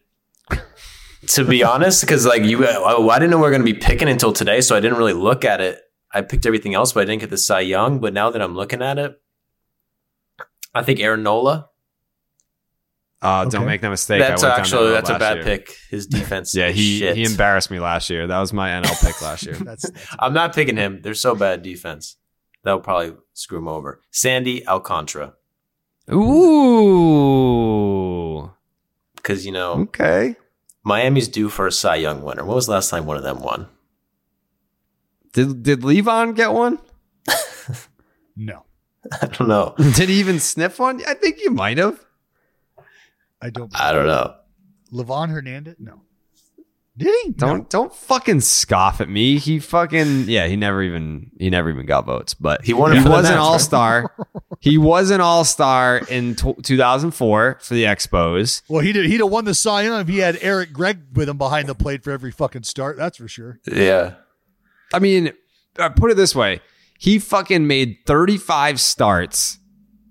to 1.27 1.45
be 1.45 1.65
honest, 1.73 2.01
because 2.03 2.25
like 2.25 2.45
you, 2.45 2.65
I, 2.65 2.95
I 3.09 3.19
didn't 3.19 3.33
know 3.33 3.39
we 3.39 3.47
are 3.49 3.51
going 3.51 3.65
to 3.67 3.73
be 3.73 3.75
picking 3.79 4.09
until 4.09 4.33
today, 4.33 4.61
so 4.61 4.77
I 4.77 4.81
didn't 4.81 4.99
really 4.99 5.13
look 5.15 5.45
at 5.45 5.61
it. 5.61 5.81
I 6.13 6.21
picked 6.23 6.47
everything 6.47 6.75
else, 6.75 6.93
but 6.93 7.01
I 7.01 7.05
didn't 7.07 7.21
get 7.23 7.31
the 7.31 7.37
Cy 7.39 7.61
Young. 7.63 7.99
But 7.99 8.13
now 8.15 8.31
that 8.31 8.41
I'm 8.41 8.55
looking 8.55 8.83
at 8.83 8.99
it, 9.01 9.21
I 10.75 10.83
think 10.83 11.01
Aaron 11.01 11.23
Nola. 11.23 11.69
Uh, 13.23 13.45
Don't 13.47 13.65
make 13.65 13.81
that 13.81 13.89
mistake. 13.89 14.21
that's 14.21 14.43
I 14.43 14.59
actually 14.59 14.91
that's 14.91 15.09
a 15.09 15.19
bad 15.19 15.37
year. 15.39 15.45
pick. 15.45 15.75
His 15.89 16.07
defense. 16.07 16.55
Yeah, 16.59 16.71
he 16.71 16.99
shit. 16.99 17.17
he 17.17 17.25
embarrassed 17.25 17.71
me 17.71 17.79
last 17.81 18.11
year. 18.11 18.27
That 18.27 18.39
was 18.39 18.53
my 18.53 18.69
NL 18.71 19.01
pick 19.07 19.23
last 19.23 19.47
year. 19.47 19.55
That's, 19.55 19.89
that's 19.89 20.07
I'm 20.19 20.35
not 20.35 20.55
picking 20.55 20.77
him. 20.77 21.01
They're 21.03 21.15
so 21.15 21.35
bad 21.35 21.63
defense. 21.63 22.17
That'll 22.65 22.81
probably 22.81 23.15
screw 23.33 23.59
him 23.59 23.69
over. 23.69 24.03
Sandy 24.11 24.67
Alcantara, 24.67 25.35
Ooh. 27.15 28.51
because 29.17 29.45
you 29.47 29.53
know 29.53 29.73
Okay. 29.83 30.37
Miami's 30.83 31.29
due 31.29 31.49
for 31.49 31.67
a 31.67 31.73
Cy 31.73 31.97
Young 31.97 32.23
winner. 32.23 32.45
When 32.45 32.55
was 32.55 32.67
the 32.67 32.73
last 32.73 32.91
time 32.91 33.07
one 33.07 33.17
of 33.17 33.23
them 33.23 33.41
won? 33.41 33.69
Did 35.33 35.63
did 35.63 35.81
Livan 35.81 36.35
get 36.37 36.53
one? 36.53 36.79
no. 38.37 38.65
I 39.23 39.27
don't 39.27 39.49
know. 39.49 39.75
Did 39.95 40.09
he 40.09 40.17
even 40.21 40.41
sniff 40.41 40.79
one? 40.79 41.01
I 41.07 41.15
think 41.15 41.39
you 41.41 41.51
might 41.51 41.79
have. 41.79 42.05
I 43.41 43.51
don't 43.51 43.71
I 43.79 43.93
don't 43.93 44.07
know. 44.07 44.35
Livan 44.93 45.31
Hernandez? 45.31 45.77
No. 45.79 46.01
Did 46.97 47.13
he? 47.25 47.33
Don't 47.33 47.59
No. 47.59 47.67
don't 47.69 47.95
fucking 47.95 48.41
scoff 48.41 49.01
at 49.01 49.09
me. 49.09 49.39
He 49.39 49.59
fucking 49.59 50.25
yeah. 50.29 50.47
He 50.47 50.55
never 50.57 50.83
even 50.83 51.33
he 51.39 51.51
never 51.51 51.69
even 51.69 51.87
got 51.87 52.07
votes. 52.07 52.35
But 52.35 52.65
He 52.65 52.73
won 52.73 52.93
He 52.93 52.99
for 52.99 53.09
the 53.09 53.15
was 53.17 53.29
an 53.29 53.37
all 53.37 53.59
star. 53.59 54.15
he 54.61 54.79
was 54.79 55.11
an 55.11 55.21
all 55.21 55.45
star 55.45 55.99
in 56.09 56.37
t- 56.37 56.55
2004 56.63 57.59
for 57.61 57.75
the 57.75 57.83
Expos. 57.85 58.63
Well, 58.69 58.81
he 58.81 58.93
did. 58.93 59.07
he'd 59.07 59.19
have 59.21 59.31
won 59.31 59.45
the 59.45 59.55
Cy 59.55 59.83
Young 59.83 60.01
if 60.03 60.09
he 60.09 60.19
had 60.19 60.39
Eric 60.41 60.73
Gregg 60.73 61.01
with 61.15 61.29
him 61.29 61.37
behind 61.37 61.69
the 61.69 61.75
plate 61.75 62.05
for 62.05 62.13
every 62.13 62.31
fucking 62.31 62.63
start. 62.63 62.97
That's 62.97 63.17
for 63.19 63.27
sure. 63.29 63.59
Yeah. 63.67 64.15
I 64.93 65.01
mean, 65.01 65.33
uh, 65.79 65.89
put 65.91 66.13
it 66.13 66.17
this 66.17 66.35
way: 66.37 66.61
he 67.05 67.19
fucking 67.19 67.67
made 67.67 67.99
35 68.07 68.81
starts, 68.81 69.59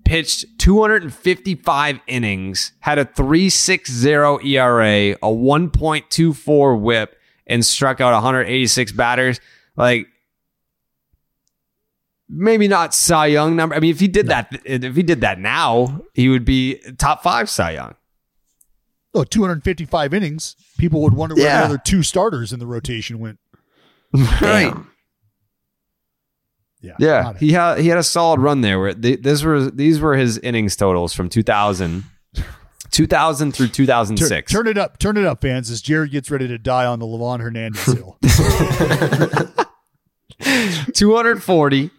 pitched 0.05 0.45
255 0.59 1.99
innings, 2.05 2.71
had 2.81 2.99
a 2.99 3.05
3.60 3.05 4.45
ERA, 4.45 5.11
a 5.13 5.17
1.24 5.17 6.79
WHIP, 6.79 7.15
and 7.47 7.65
struck 7.65 7.99
out 7.99 8.13
186 8.13 8.91
batters. 8.91 9.39
Like, 9.75 10.05
maybe 12.29 12.67
not 12.67 12.93
Cy 12.93 13.25
Young 13.27 13.55
number. 13.55 13.75
I 13.75 13.79
mean, 13.79 13.89
if 13.91 13.99
he 13.99 14.07
did 14.07 14.27
that, 14.27 14.61
if 14.63 14.95
he 14.95 15.01
did 15.01 15.21
that 15.21 15.39
now, 15.39 16.01
he 16.13 16.29
would 16.29 16.45
be 16.45 16.75
top 16.99 17.23
five 17.23 17.49
Cy 17.49 17.71
Young. 17.71 17.95
Oh, 19.15 19.23
255 19.23 20.13
innings. 20.13 20.55
People 20.77 21.01
would 21.01 21.13
wonder 21.13 21.33
where 21.35 21.43
Yeah. 21.45 21.59
the 21.61 21.65
other 21.65 21.77
two 21.83 22.03
starters 22.03 22.53
in 22.53 22.59
the 22.59 22.67
rotation 22.67 23.17
went. 23.19 23.39
Damn. 24.39 24.89
Yeah. 26.83 26.95
Yeah, 26.99 27.33
he 27.37 27.53
had 27.53 27.79
he 27.79 27.87
had 27.87 27.97
a 27.97 28.03
solid 28.03 28.41
run 28.41 28.59
there. 28.61 28.77
Where 28.79 28.93
th- 28.93 29.21
this 29.21 29.41
were 29.41 29.71
these 29.71 29.99
were 30.01 30.15
his 30.17 30.37
innings 30.39 30.75
totals 30.75 31.13
from 31.13 31.29
2000, 31.29 32.03
2000 32.91 33.51
through 33.53 33.67
Turn, 33.67 33.73
2006. 33.73 34.51
turn 34.51 34.67
it 34.67 34.77
up, 34.77 34.99
turn 34.99 35.15
it 35.15 35.25
up, 35.25 35.41
fans, 35.41 35.71
as 35.71 35.81
Jared 35.81 36.11
gets 36.11 36.29
ready 36.29 36.47
to 36.47 36.57
die 36.57 36.85
on 36.85 36.99
the 36.99 37.05
Livan 37.05 37.39
Hernandez 37.39 37.85
hill. 37.85 38.17
240, 40.93 41.89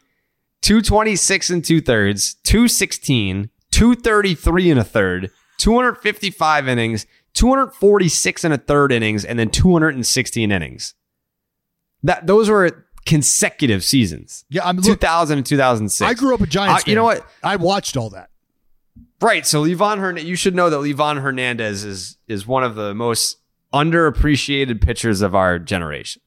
226 0.60 1.50
and 1.50 1.64
two 1.64 1.80
thirds, 1.80 2.34
216, 2.44 3.50
233 3.70 4.70
and 4.70 4.80
a 4.80 4.84
third, 4.84 5.30
255 5.58 6.68
innings, 6.68 7.06
246 7.34 8.44
and 8.44 8.54
a 8.54 8.58
third 8.58 8.92
innings, 8.92 9.24
and 9.24 9.38
then 9.38 9.48
216 9.50 10.52
innings. 10.52 10.94
That 12.02 12.26
those 12.26 12.50
were 12.50 12.83
consecutive 13.06 13.84
seasons. 13.84 14.44
Yeah, 14.48 14.66
I'm 14.66 14.76
look, 14.76 14.84
2000 14.84 15.38
and 15.38 15.46
2006. 15.46 16.08
I 16.08 16.14
grew 16.14 16.34
up 16.34 16.40
a 16.40 16.46
Giants 16.46 16.84
Uh, 16.84 16.90
you 16.90 16.94
know 16.94 17.04
what? 17.04 17.26
I 17.42 17.56
watched 17.56 17.96
all 17.96 18.10
that. 18.10 18.30
Right. 19.20 19.46
So 19.46 19.64
Livan 19.64 19.98
Hernandez, 19.98 20.24
you 20.24 20.36
should 20.36 20.54
know 20.54 20.70
that 20.70 20.76
Livan 20.76 21.20
Hernandez 21.20 21.84
is 21.84 22.18
is 22.28 22.46
one 22.46 22.64
of 22.64 22.74
the 22.74 22.94
most 22.94 23.38
underappreciated 23.72 24.80
pitchers 24.80 25.20
of 25.22 25.34
our 25.34 25.58
generation. 25.58 26.22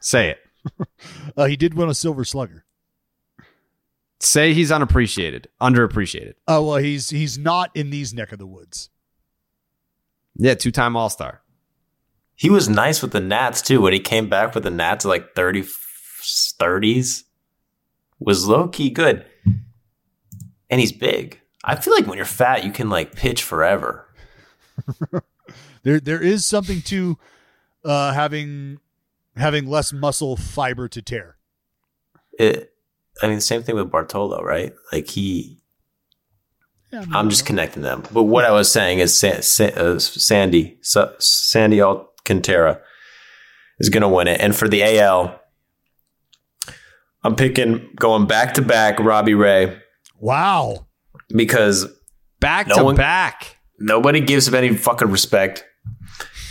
Say 0.00 0.30
it. 0.30 0.38
Uh, 1.36 1.44
he 1.46 1.56
did 1.56 1.74
win 1.74 1.88
a 1.88 1.94
Silver 1.94 2.24
Slugger. 2.24 2.64
Say 4.20 4.52
he's 4.52 4.72
unappreciated, 4.72 5.48
underappreciated. 5.60 6.34
Oh 6.48 6.66
well, 6.66 6.76
he's 6.78 7.10
he's 7.10 7.38
not 7.38 7.70
in 7.76 7.90
these 7.90 8.12
neck 8.12 8.32
of 8.32 8.38
the 8.40 8.46
woods. 8.46 8.90
Yeah, 10.34 10.54
two 10.54 10.72
time 10.72 10.96
All 10.96 11.08
Star. 11.08 11.42
He 12.38 12.50
was 12.50 12.68
nice 12.68 13.02
with 13.02 13.10
the 13.10 13.20
Nats 13.20 13.60
too. 13.60 13.80
When 13.82 13.92
he 13.92 13.98
came 13.98 14.28
back 14.28 14.54
with 14.54 14.62
the 14.62 14.70
Nats 14.70 15.04
like 15.04 15.34
30, 15.34 15.62
30s, 15.62 17.24
was 18.20 18.46
low 18.46 18.68
key 18.68 18.90
good. 18.90 19.26
And 20.70 20.80
he's 20.80 20.92
big. 20.92 21.40
I 21.64 21.74
feel 21.74 21.94
like 21.94 22.06
when 22.06 22.16
you're 22.16 22.24
fat, 22.24 22.64
you 22.64 22.70
can 22.70 22.88
like 22.88 23.14
pitch 23.14 23.42
forever. 23.42 24.06
There 25.84 26.00
there 26.00 26.20
is 26.22 26.44
something 26.44 26.82
to 26.82 27.16
uh, 27.84 28.12
having 28.12 28.78
having 29.36 29.66
less 29.66 29.92
muscle 29.92 30.36
fiber 30.36 30.88
to 30.88 31.00
tear. 31.00 31.36
It, 32.38 32.72
I 33.22 33.28
mean, 33.28 33.40
same 33.40 33.62
thing 33.62 33.76
with 33.76 33.90
Bartolo, 33.90 34.42
right? 34.42 34.72
Like 34.92 35.08
he, 35.08 35.60
Yeah, 36.92 37.04
I'm 37.12 37.30
just 37.30 37.46
connecting 37.46 37.82
them. 37.82 38.02
But 38.12 38.24
what 38.24 38.44
I 38.44 38.50
was 38.50 38.70
saying 38.70 38.98
is 38.98 39.18
Sa- 39.18 39.40
Sa- 39.40 39.64
uh, 39.66 39.98
Sandy, 39.98 40.78
Sa- 40.82 41.12
Sandy 41.20 41.80
Alcantara 42.28 42.80
is 43.78 43.88
going 43.88 44.02
to 44.02 44.08
win 44.08 44.28
it. 44.28 44.40
And 44.40 44.54
for 44.54 44.68
the 44.68 44.82
AL, 44.98 45.40
I'm 47.24 47.34
picking 47.36 47.90
going 47.96 48.26
back 48.26 48.54
to 48.54 48.62
back 48.62 48.98
Robbie 49.00 49.34
Ray 49.34 49.78
Wow. 50.20 50.86
because 51.28 51.86
Back 52.40 52.68
No 52.68 52.76
to 52.76 52.84
one- 52.84 52.94
back. 52.96 53.56
nobody 53.80 54.20
gives 54.20 54.46
him 54.46 54.54
any 54.54 54.74
fucking 54.76 55.10
respect. 55.10 55.64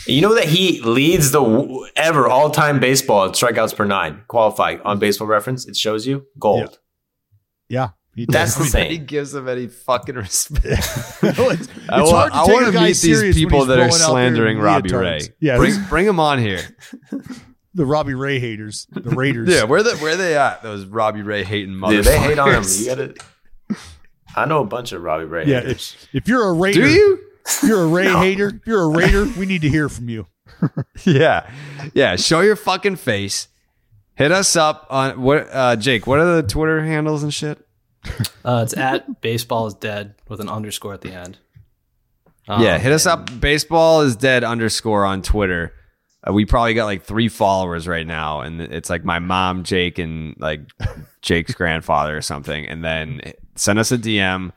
You 0.06 0.22
know 0.22 0.36
that 0.36 0.46
he 0.46 0.82
leads 0.82 1.32
the 1.32 1.90
ever 1.96 2.28
all 2.28 2.50
time 2.50 2.80
baseball 2.80 3.26
at 3.26 3.32
strikeouts 3.32 3.76
per 3.76 3.86
nine 3.86 4.24
qualify 4.28 4.78
on 4.84 5.00
baseball 5.00 5.28
reference. 5.28 5.66
It 5.68 5.76
shows 5.78 6.06
you 6.08 6.26
gold. 6.40 6.80
Yeah. 7.70 7.90
He 8.18 8.26
That's 8.28 8.56
the 8.56 8.64
Nobody 8.64 8.90
He 8.90 8.98
gives 8.98 9.32
them 9.32 9.48
any 9.48 9.68
fucking 9.68 10.16
respect. 10.16 10.66
It's, 11.22 11.68
it's 11.68 11.70
I, 11.88 12.02
wa- 12.02 12.10
hard 12.10 12.32
to 12.32 12.38
I 12.38 12.46
take 12.46 12.54
want 12.54 12.74
to 12.74 12.82
meet 12.82 12.98
these 12.98 13.36
people 13.36 13.66
that 13.66 13.78
are 13.78 13.82
rolling 13.84 13.94
out 14.02 14.14
there 14.14 14.28
in 14.28 14.34
slandering 14.34 14.58
Robbie 14.58 14.94
Ray. 14.94 15.22
Yeah, 15.40 15.58
bring, 15.58 15.70
this- 15.70 15.88
bring 15.88 16.06
them 16.08 16.20
on 16.20 16.40
here. 16.40 16.62
the 17.76 17.86
Robbie 17.86 18.16
Ray 18.16 18.40
haters, 18.40 18.88
the 18.90 19.12
Raiders. 19.12 19.50
Yeah, 19.50 19.66
where 19.66 19.84
the 19.84 19.96
where 19.98 20.16
they 20.16 20.36
at? 20.36 20.64
Those 20.64 20.86
Robbie 20.86 21.22
Ray 21.22 21.44
hating 21.44 21.76
motherfuckers. 21.76 21.92
Dude, 21.92 22.06
they 22.06 22.18
hate 22.18 22.40
on 22.40 22.50
him. 22.56 22.64
You 22.66 22.86
gotta. 22.88 23.16
I 24.36 24.46
know 24.46 24.62
a 24.62 24.66
bunch 24.66 24.94
of 24.94 25.04
Robbie 25.04 25.26
Ray. 25.26 25.46
yeah. 25.46 25.62
haters. 25.62 25.96
If, 26.12 26.24
if 26.24 26.28
you're 26.28 26.50
a 26.50 26.54
Raider, 26.54 26.82
Do 26.82 26.90
you? 26.90 27.20
If 27.46 27.64
you're 27.64 27.84
a 27.84 27.88
Ray 27.88 28.08
hater, 28.12 28.48
if 28.48 28.66
you're 28.66 28.84
a 28.84 28.90
Raider, 28.90 29.26
we 29.38 29.46
need 29.46 29.62
to 29.62 29.70
hear 29.70 29.90
from 29.90 30.10
you. 30.10 30.26
Yeah, 31.06 31.48
yeah. 31.94 32.16
Show 32.16 32.42
your 32.42 32.56
fucking 32.56 32.96
face. 32.96 33.48
Hit 34.16 34.32
us 34.32 34.56
up 34.56 34.88
on 34.90 35.22
what, 35.22 35.48
uh, 35.52 35.76
Jake? 35.76 36.08
What 36.08 36.20
are 36.20 36.42
the 36.42 36.48
Twitter 36.48 36.84
handles 36.84 37.22
and 37.22 37.32
shit? 37.32 37.67
Uh, 38.46 38.62
it's 38.64 38.76
at 38.78 39.22
baseball 39.22 39.68
is 39.68 39.74
dead 39.74 40.16
with 40.28 40.40
an 40.40 40.50
underscore 40.50 40.94
at 40.94 41.02
the 41.02 41.12
end. 41.12 41.38
Um, 42.48 42.62
yeah, 42.64 42.78
hit 42.78 42.94
us 42.94 43.06
up. 43.06 43.30
Baseball 43.42 44.02
is 44.02 44.16
dead 44.16 44.44
underscore 44.44 45.04
on 45.06 45.22
Twitter. 45.22 45.74
Uh, 46.28 46.32
we 46.32 46.46
probably 46.46 46.74
got 46.74 46.86
like 46.86 47.04
three 47.04 47.28
followers 47.28 47.88
right 47.88 48.08
now, 48.08 48.42
and 48.42 48.62
it's 48.62 48.90
like 48.90 49.04
my 49.04 49.20
mom, 49.20 49.64
Jake, 49.64 50.00
and 50.00 50.36
like 50.40 50.62
Jake's 51.22 51.54
grandfather 51.56 52.16
or 52.16 52.22
something. 52.22 52.66
And 52.66 52.84
then 52.86 53.22
send 53.56 53.80
us 53.80 53.92
a 53.92 53.98
DM, 53.98 54.52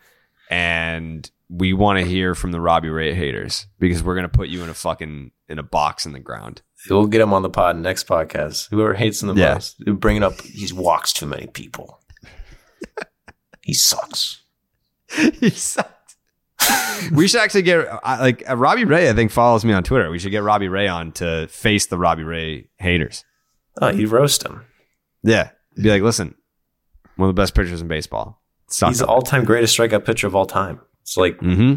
and 0.51 1.29
we 1.49 1.73
want 1.73 1.99
to 1.99 2.05
hear 2.05 2.35
from 2.37 2.53
the 2.53 2.61
Robbie 2.61 2.89
Ray 2.91 3.13
haters 3.15 3.67
because 3.81 4.03
we're 4.05 4.15
gonna 4.15 4.29
put 4.29 4.49
you 4.49 4.63
in 4.63 4.69
a 4.69 4.75
fucking 4.75 5.33
in 5.49 5.59
a 5.59 5.63
box 5.65 6.07
in 6.07 6.13
the 6.13 6.21
ground. 6.21 6.63
We'll 6.89 7.07
get 7.09 7.21
him 7.21 7.33
on 7.35 7.43
the 7.43 7.51
pod 7.51 7.77
next 7.77 8.07
podcast. 8.07 8.69
Whoever 8.71 8.95
hates 8.95 9.23
him 9.23 9.35
the 9.35 9.35
Yeah. 9.35 9.55
most, 9.55 9.83
we 9.85 9.93
bring 9.93 10.17
it 10.17 10.23
up. 10.23 10.41
He 10.41 10.73
walks 10.73 11.13
too 11.13 11.27
many 11.27 11.47
people. 11.49 12.00
He 13.71 13.75
sucks. 13.75 14.43
he 15.41 15.51
sucks. 15.51 16.17
we 17.13 17.27
should 17.29 17.41
actually 17.41 17.63
get 17.63 17.89
like 18.05 18.43
uh, 18.49 18.57
Robbie 18.57 18.85
Ray. 18.85 19.09
I 19.09 19.13
think 19.13 19.31
follows 19.31 19.65
me 19.65 19.73
on 19.73 19.83
Twitter. 19.85 20.11
We 20.11 20.19
should 20.19 20.33
get 20.33 20.43
Robbie 20.43 20.69
Ray 20.69 20.89
on 20.89 21.13
to 21.13 21.47
face 21.49 21.87
the 21.87 21.97
Robbie 21.99 22.25
Ray 22.25 22.69
haters. 22.79 23.25
Oh, 23.81 23.89
you 23.91 24.09
roast 24.09 24.45
him. 24.45 24.65
Yeah, 25.23 25.51
be 25.77 25.89
like, 25.91 26.03
listen, 26.03 26.35
one 27.17 27.29
of 27.29 27.35
the 27.37 27.41
best 27.41 27.55
pitchers 27.55 27.81
in 27.81 27.89
baseball. 27.89 28.43
He's 28.69 28.99
the 28.99 29.07
all-time 29.07 29.45
greatest 29.45 29.77
strikeout 29.77 30.05
pitcher 30.05 30.27
of 30.27 30.35
all 30.37 30.47
time. 30.47 30.81
It's 31.03 31.17
like 31.17 31.39
Mm-hmm. 31.39 31.77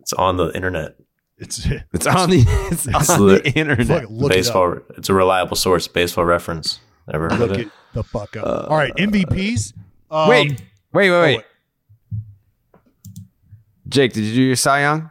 it's 0.00 0.12
on 0.14 0.36
the 0.38 0.50
internet. 0.54 0.96
It's 1.38 1.66
It's 1.92 2.06
on 2.06 2.30
the 2.30 2.44
it's 2.70 2.86
It's 2.86 3.10
on 3.10 3.20
lit- 3.20 3.44
the 3.44 3.50
internet. 3.52 3.86
fucking 3.86 4.08
look 4.16 4.32
it 4.32 4.36
baseball. 4.36 4.78
It's 4.96 5.08
a 5.08 5.14
reliable 5.14 5.56
source. 5.56 5.88
Baseball 5.88 6.24
reference. 6.24 6.80
Ever 7.12 7.28
heard 7.28 7.40
of 7.42 7.52
it. 7.52 7.60
it 7.66 7.68
the 7.92 8.02
fuck 8.02 8.36
up. 8.36 8.70
All 8.70 8.76
right, 8.76 8.94
MVPs. 8.96 9.72
Um, 10.10 10.28
wait, 10.28 10.62
wait, 10.92 11.10
wait, 11.10 11.20
wait. 11.20 11.36
wait. 11.36 11.44
Jake, 13.88 14.12
did 14.12 14.24
you 14.24 14.34
do 14.34 14.42
your 14.42 14.56
Cy 14.56 14.80
Young? 14.80 15.10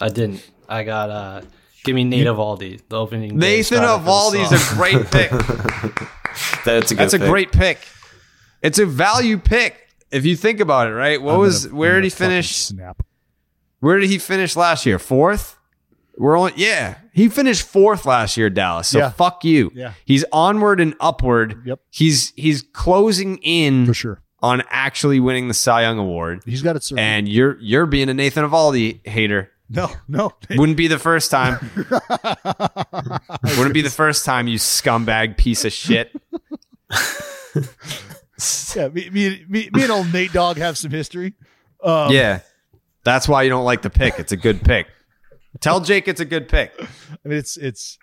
I 0.00 0.08
didn't. 0.08 0.42
I 0.68 0.82
got 0.82 1.10
uh 1.10 1.42
give 1.84 1.94
me 1.94 2.04
Nate 2.04 2.26
Eovaldi, 2.26 2.80
the 2.88 2.96
opening. 2.98 3.36
Nathan 3.38 3.64
starter 3.78 4.02
for 4.04 4.30
the 4.32 4.38
Eovaldi's 4.38 4.72
a 4.72 4.74
great 4.74 5.10
pick. 5.10 5.30
That's 6.64 6.90
a 6.90 6.94
good. 6.94 7.02
That's 7.02 7.14
a 7.14 7.18
pick. 7.18 7.28
great 7.28 7.52
pick. 7.52 7.78
It's 8.62 8.78
a 8.78 8.86
value 8.86 9.38
pick 9.38 9.76
if 10.10 10.24
you 10.24 10.36
think 10.36 10.60
about 10.60 10.88
it, 10.88 10.92
right? 10.94 11.20
What 11.20 11.34
I'm 11.34 11.40
was 11.40 11.66
gonna- 11.66 11.78
where 11.78 11.96
I'm 11.96 12.02
did 12.02 12.04
he 12.04 12.10
finish? 12.10 12.56
Snap. 12.56 13.02
Where 13.80 13.98
did 14.00 14.08
he 14.08 14.18
finish 14.18 14.56
last 14.56 14.86
year? 14.86 14.98
Fourth? 14.98 15.58
We're 16.16 16.38
only 16.38 16.54
yeah. 16.56 16.96
He 17.12 17.28
finished 17.28 17.62
fourth 17.66 18.06
last 18.06 18.36
year, 18.36 18.48
Dallas. 18.48 18.88
So 18.88 18.98
Yeah. 18.98 19.10
fuck 19.10 19.44
you. 19.44 19.70
Yeah. 19.74 19.92
He's 20.06 20.24
onward 20.32 20.80
and 20.80 20.94
upward. 21.00 21.62
Yep. 21.66 21.80
He's 21.90 22.32
he's 22.36 22.62
closing 22.62 23.36
in 23.38 23.84
For 23.86 23.94
sure. 23.94 24.22
On 24.44 24.62
actually 24.68 25.20
winning 25.20 25.48
the 25.48 25.54
Cy 25.54 25.82
Young 25.82 25.98
award. 25.98 26.42
He's 26.44 26.60
got 26.60 26.76
it. 26.76 26.82
Served. 26.82 26.98
And 27.00 27.26
you're 27.28 27.56
you're 27.60 27.86
being 27.86 28.10
a 28.10 28.14
Nathan 28.14 28.44
Eovaldi 28.44 29.06
hater. 29.06 29.50
no, 29.70 29.90
no. 30.06 30.32
Wouldn't 30.50 30.76
be 30.76 30.86
the 30.86 30.98
first 30.98 31.30
time. 31.30 31.58
Wouldn't 33.56 33.72
be 33.72 33.80
the 33.80 33.88
first 33.90 34.26
time, 34.26 34.46
you 34.46 34.58
scumbag 34.58 35.38
piece 35.38 35.64
of 35.64 35.72
shit. 35.72 36.12
yeah, 38.76 38.88
me, 38.88 39.08
me, 39.10 39.44
me, 39.48 39.70
me 39.72 39.82
and 39.82 39.90
old 39.90 40.12
Nate 40.12 40.32
Dog 40.32 40.58
have 40.58 40.76
some 40.76 40.90
history. 40.90 41.34
Um, 41.82 42.12
yeah. 42.12 42.40
That's 43.04 43.28
why 43.28 43.42
you 43.42 43.50
don't 43.50 43.64
like 43.64 43.82
the 43.82 43.90
pick. 43.90 44.18
It's 44.18 44.32
a 44.32 44.36
good 44.36 44.62
pick. 44.62 44.86
Tell 45.60 45.80
Jake 45.80 46.08
it's 46.08 46.20
a 46.20 46.24
good 46.24 46.48
pick. 46.48 46.72
I 46.78 47.28
mean, 47.28 47.38
it's 47.38 47.56
it's 47.56 47.98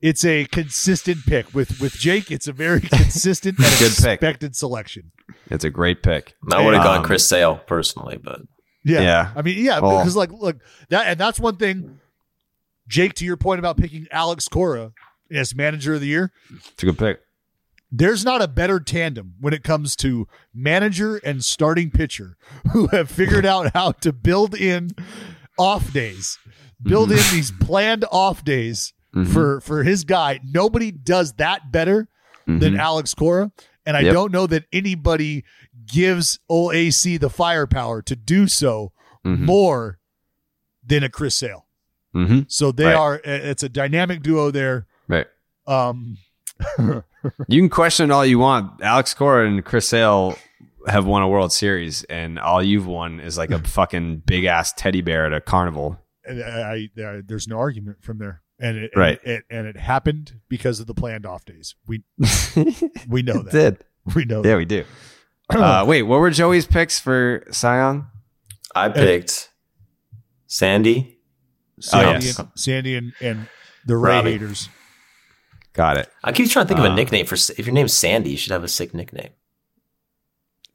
it's 0.00 0.24
a 0.24 0.44
consistent 0.46 1.24
pick 1.26 1.52
with 1.54 1.80
with 1.80 1.94
Jake. 1.94 2.30
It's 2.30 2.46
a 2.46 2.52
very 2.52 2.80
consistent 2.80 3.58
and 3.58 3.66
Good 3.78 3.92
pick. 3.96 4.22
expected 4.22 4.54
selection. 4.54 5.10
It's 5.50 5.64
a 5.64 5.70
great 5.70 6.02
pick. 6.02 6.34
I 6.52 6.64
would 6.64 6.74
have 6.74 6.84
Um, 6.84 6.96
gone 6.96 7.04
Chris 7.04 7.26
Sale 7.26 7.60
personally, 7.66 8.18
but 8.22 8.40
Yeah, 8.84 9.00
Yeah. 9.00 9.32
I 9.34 9.42
mean, 9.42 9.64
yeah, 9.64 9.80
Well- 9.80 9.98
because 9.98 10.14
like, 10.16 10.30
look 10.32 10.58
that, 10.90 11.06
and 11.06 11.18
that's 11.18 11.40
one 11.40 11.56
thing. 11.56 12.00
Jake, 12.86 13.14
to 13.14 13.24
your 13.24 13.38
point 13.38 13.58
about 13.58 13.78
picking 13.78 14.06
Alex 14.10 14.46
Cora 14.46 14.92
as 15.30 15.54
manager 15.54 15.94
of 15.94 16.00
the 16.02 16.06
year, 16.06 16.32
It's 16.54 16.82
a 16.82 16.86
good 16.86 16.98
pick. 16.98 17.20
there's 17.90 18.24
not 18.24 18.42
a 18.42 18.48
better 18.48 18.78
tandem 18.80 19.34
when 19.40 19.54
it 19.54 19.62
comes 19.64 19.96
to 19.96 20.26
manager 20.52 21.16
and 21.16 21.42
starting 21.44 21.90
pitcher 21.90 22.36
who 22.72 22.88
have 22.88 23.10
figured 23.10 23.46
out 23.46 23.72
how 23.72 23.92
to 23.92 24.12
build 24.12 24.54
in 24.54 24.90
off 25.58 25.92
days, 25.92 26.38
build 26.82 27.08
mm-hmm. 27.08 27.18
in 27.18 27.36
these 27.36 27.52
planned 27.52 28.04
off 28.10 28.44
days 28.44 28.92
mm-hmm. 29.14 29.32
for 29.32 29.60
for 29.60 29.82
his 29.82 30.04
guy. 30.04 30.40
Nobody 30.44 30.90
does 30.90 31.34
that 31.34 31.72
better 31.72 32.08
than 32.46 32.58
mm-hmm. 32.60 32.80
Alex 32.80 33.14
Cora, 33.14 33.50
and 33.86 33.96
I 33.96 34.00
Yep. 34.00 34.12
don't 34.12 34.32
know 34.32 34.46
that 34.46 34.64
anybody 34.72 35.44
gives 35.86 36.38
OAC 36.50 37.18
the 37.20 37.30
firepower 37.30 38.02
to 38.02 38.16
do 38.16 38.46
so 38.48 38.92
more 39.24 39.98
than 40.86 41.02
a 41.02 41.08
Chris 41.08 41.34
Sale. 41.34 41.66
Mm-hmm. 42.14 42.40
So 42.48 42.70
they 42.72 42.84
Right. 42.86 42.94
are. 42.94 43.20
It's 43.24 43.62
a 43.62 43.68
dynamic 43.68 44.22
duo 44.22 44.50
there. 44.50 44.86
Right. 45.08 45.26
Um, 45.66 46.18
You 47.48 47.60
can 47.62 47.70
question 47.70 48.10
all 48.10 48.24
you 48.24 48.38
want. 48.38 48.82
Alex 48.82 49.14
Cora 49.14 49.48
and 49.48 49.64
Chris 49.64 49.88
Sale 49.88 50.36
have 50.86 51.06
won 51.06 51.22
a 51.22 51.28
World 51.28 51.52
Series, 51.52 52.04
and 52.04 52.38
all 52.38 52.62
you've 52.62 52.86
won 52.86 53.18
is 53.18 53.38
like 53.38 53.50
a 53.50 53.58
fucking 53.66 54.18
big 54.26 54.44
ass 54.44 54.74
teddy 54.74 55.00
bear 55.00 55.24
at 55.24 55.32
a 55.32 55.40
carnival. 55.40 55.98
and 56.26 56.42
I, 56.44 56.90
I, 56.98 57.22
there's 57.26 57.48
no 57.48 57.58
argument 57.58 58.04
from 58.04 58.18
there. 58.18 58.42
And 58.64 58.78
it, 58.78 58.92
Right. 58.96 59.20
and 59.24 59.32
it, 59.34 59.44
and 59.50 59.66
it 59.66 59.76
happened 59.76 60.40
because 60.48 60.80
of 60.80 60.86
the 60.86 60.94
planned 60.94 61.26
off 61.26 61.44
days. 61.44 61.74
We 61.86 62.02
we 63.08 63.22
know 63.22 63.42
that. 63.42 63.50
Did 63.52 63.84
We 64.14 64.24
know 64.24 64.36
yeah, 64.38 64.52
that. 64.52 64.56
we 64.56 64.64
do. 64.64 64.84
Uh, 65.50 65.84
wait, 65.86 66.02
what 66.04 66.20
were 66.20 66.30
Joey's 66.30 66.64
picks 66.64 66.98
for 66.98 67.44
Cy 67.50 67.76
Young? 67.76 68.06
I 68.74 68.88
picked 68.88 69.50
Sandy. 70.46 71.18
Sandy, 71.80 72.26
yes. 72.26 72.38
and, 72.38 72.48
Sandy 72.54 72.96
and, 72.96 73.12
and 73.20 73.48
the 73.84 73.94
Ray 73.98 74.16
Robbie. 74.16 74.32
haters. 74.32 74.70
Got 75.74 75.98
it. 75.98 76.08
I 76.24 76.32
keep 76.32 76.48
trying 76.48 76.64
to 76.64 76.68
think 76.68 76.80
of 76.80 76.86
Uh, 76.86 76.92
a 76.92 76.94
nickname 76.96 77.26
for. 77.26 77.34
If 77.34 77.66
your 77.66 77.74
name's 77.74 77.92
Sandy, 77.92 78.30
you 78.30 78.36
should 78.38 78.52
have 78.52 78.64
a 78.64 78.68
sick 78.68 78.94
nickname. 78.94 79.32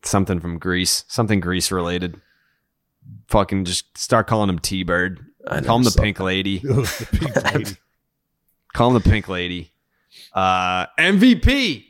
Something 0.04 0.40
from 0.40 0.60
Greece, 0.60 1.04
something 1.08 1.40
Greece 1.40 1.72
related. 1.72 2.22
Fucking 3.28 3.66
just 3.66 3.98
start 3.98 4.28
calling 4.28 4.50
him 4.50 4.60
T 4.60 4.84
Bird. 4.84 5.26
I 5.48 5.62
Call 5.62 5.78
him 5.78 5.84
the 5.84 5.98
Pink 6.00 6.20
Lady. 6.20 6.58
Ugh, 6.58 6.86
the 6.86 7.08
pink 7.12 7.54
lady. 7.54 7.78
Call 8.74 8.90
him 8.90 9.02
the 9.02 9.10
Pink 9.10 9.28
Lady. 9.28 9.72
Uh, 10.34 10.86
MVP. 10.98 11.86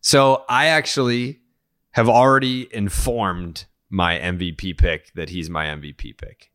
So 0.00 0.44
I 0.48 0.66
actually 0.66 1.40
have 1.92 2.08
already 2.08 2.72
informed 2.74 3.66
my 3.90 4.18
MVP 4.18 4.76
pick 4.78 5.12
that 5.14 5.30
he's 5.30 5.48
my 5.50 5.66
MVP 5.66 6.16
pick 6.16 6.50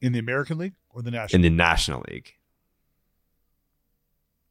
in 0.00 0.12
the 0.12 0.18
American 0.18 0.58
League 0.58 0.74
or 0.90 1.02
the 1.02 1.10
National? 1.10 1.36
in 1.36 1.42
the 1.42 1.50
National 1.50 2.04
League. 2.10 2.34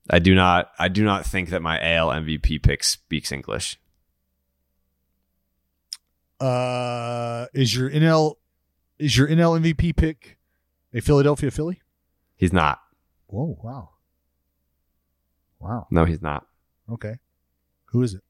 I 0.10 0.20
do 0.20 0.34
not 0.36 0.72
I 0.80 0.88
do 0.88 1.04
not 1.04 1.26
think 1.26 1.50
that 1.50 1.62
my 1.62 1.80
AL 1.96 2.10
MVP 2.10 2.62
pick 2.64 2.84
speaks 2.84 3.32
English. 3.32 3.80
uh, 6.40 7.46
is 7.54 7.76
your 7.76 7.90
NL 7.90 8.36
is 9.00 9.18
your 9.18 9.28
NL 9.28 9.60
MVP 9.60 9.96
pick 9.96 10.38
a 10.94 11.02
Philadelphia 11.02 11.52
Philly? 11.52 11.82
He's 12.36 12.54
not. 12.54 12.82
Whoa! 13.28 13.58
Wow! 13.62 13.90
Wow! 15.60 15.88
No, 15.90 16.06
he's 16.06 16.22
not. 16.22 16.46
Okay, 16.92 17.16
who 17.86 18.04
is 18.04 18.14
it? 18.14 18.22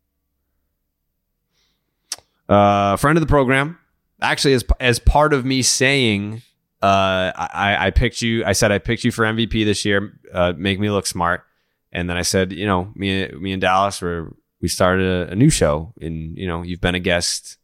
Uh, 2.48 2.96
friend 2.98 3.18
of 3.18 3.22
the 3.22 3.28
program. 3.28 3.80
Actually, 4.22 4.54
as 4.54 4.64
as 4.80 5.00
part 5.00 5.34
of 5.34 5.46
me 5.46 5.62
saying, 5.62 6.42
uh, 6.82 7.32
I, 7.36 7.88
I 7.88 7.92
picked 7.92 8.22
you. 8.22 8.46
I 8.46 8.54
said 8.54 8.72
I 8.72 8.78
picked 8.78 9.04
you 9.04 9.12
for 9.12 9.26
MVP 9.26 9.66
this 9.66 9.86
year. 9.86 10.20
Uh, 10.34 10.54
make 10.56 10.80
me 10.80 10.90
look 10.90 11.06
smart. 11.06 11.44
And 11.92 12.10
then 12.10 12.18
I 12.18 12.22
said, 12.24 12.52
you 12.52 12.66
know, 12.66 12.92
me 12.96 13.28
me 13.30 13.54
and 13.54 13.62
Dallas 13.62 14.02
were 14.02 14.36
we 14.62 14.68
started 14.68 15.30
a, 15.30 15.32
a 15.32 15.36
new 15.36 15.50
show, 15.50 15.94
and 16.00 16.38
you 16.38 16.48
know, 16.48 16.62
you've 16.62 16.82
been 16.82 16.96
a 16.96 17.00
guest 17.00 17.58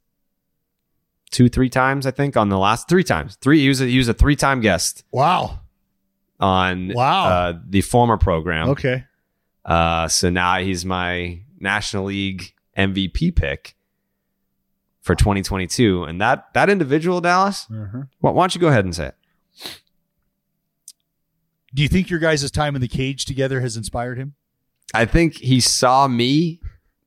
two, 1.31 1.49
three 1.49 1.69
times, 1.69 2.05
I 2.05 2.11
think, 2.11 2.35
on 2.37 2.49
the 2.49 2.57
last 2.57 2.87
three 2.89 3.03
times. 3.03 3.35
Three. 3.41 3.59
He 3.61 3.69
was 3.69 3.81
a, 3.81 3.85
he 3.85 3.97
was 3.97 4.07
a 4.07 4.13
three 4.13 4.35
time 4.35 4.59
guest 4.61 5.03
Wow! 5.11 5.61
on 6.39 6.91
Wow. 6.93 7.25
uh, 7.25 7.59
the 7.67 7.81
former 7.81 8.17
program. 8.17 8.69
Okay, 8.69 9.05
Uh, 9.65 10.07
so 10.07 10.29
now 10.29 10.59
he's 10.59 10.85
my 10.85 11.39
National 11.59 12.05
League 12.05 12.53
MVP 12.77 13.35
pick 13.35 13.75
for 15.01 15.15
2022, 15.15 16.03
and 16.03 16.19
that 16.21 16.53
that 16.53 16.69
individual 16.69 17.21
Dallas. 17.21 17.65
Uh-huh. 17.73 18.03
Why, 18.19 18.31
why 18.31 18.43
don't 18.43 18.55
you 18.55 18.61
go 18.61 18.67
ahead 18.67 18.85
and 18.85 18.95
say 18.95 19.07
it? 19.07 19.15
do 21.73 21.81
you 21.81 21.87
think 21.87 22.09
your 22.09 22.19
guys' 22.19 22.49
time 22.51 22.75
in 22.75 22.81
the 22.81 22.87
cage 22.87 23.23
together 23.25 23.61
has 23.61 23.77
inspired 23.77 24.17
him? 24.17 24.33
I 24.93 25.05
think 25.05 25.35
he 25.37 25.61
saw 25.61 26.05
me 26.07 26.59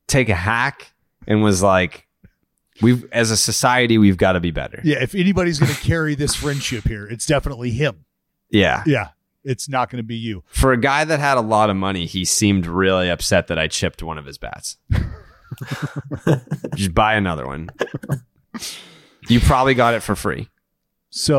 take 0.07 0.31
a 0.31 0.35
hack 0.35 0.95
and 1.27 1.43
was 1.43 1.63
like, 1.63 2.04
"We've 2.81 3.05
as 3.13 3.31
a 3.31 3.37
society, 3.37 3.99
we've 3.99 4.17
got 4.17 4.33
to 4.33 4.41
be 4.41 4.51
better." 4.51 4.81
Yeah, 4.85 5.03
if 5.03 5.15
anybody's 5.15 5.59
going 5.59 5.73
to 5.73 5.81
carry 5.81 6.15
this 6.15 6.35
friendship 6.35 6.85
here, 6.85 7.07
it's 7.07 7.27
definitely 7.27 7.71
him. 7.71 8.05
Yeah. 8.51 8.83
Yeah, 8.87 9.09
it's 9.45 9.69
not 9.69 9.91
going 9.91 10.03
to 10.03 10.07
be 10.07 10.17
you. 10.17 10.45
For 10.49 10.73
a 10.73 10.77
guy 10.77 11.05
that 11.05 11.21
had 11.21 11.39
a 11.39 11.43
lot 11.43 11.71
of 11.71 11.77
money, 11.77 12.07
he 12.07 12.25
seemed 12.25 12.67
really 12.67 13.11
upset 13.11 13.49
that 13.49 13.59
I 13.59 13.69
chipped 13.69 14.03
one 14.03 14.19
of 14.19 14.27
his 14.27 14.39
bats. 14.39 14.77
Just 16.77 16.95
buy 16.95 17.15
another 17.15 17.47
one. 17.47 17.71
You 19.29 19.41
probably 19.41 19.75
got 19.75 19.95
it 19.95 20.03
for 20.03 20.15
free. 20.15 20.49
So, 21.11 21.39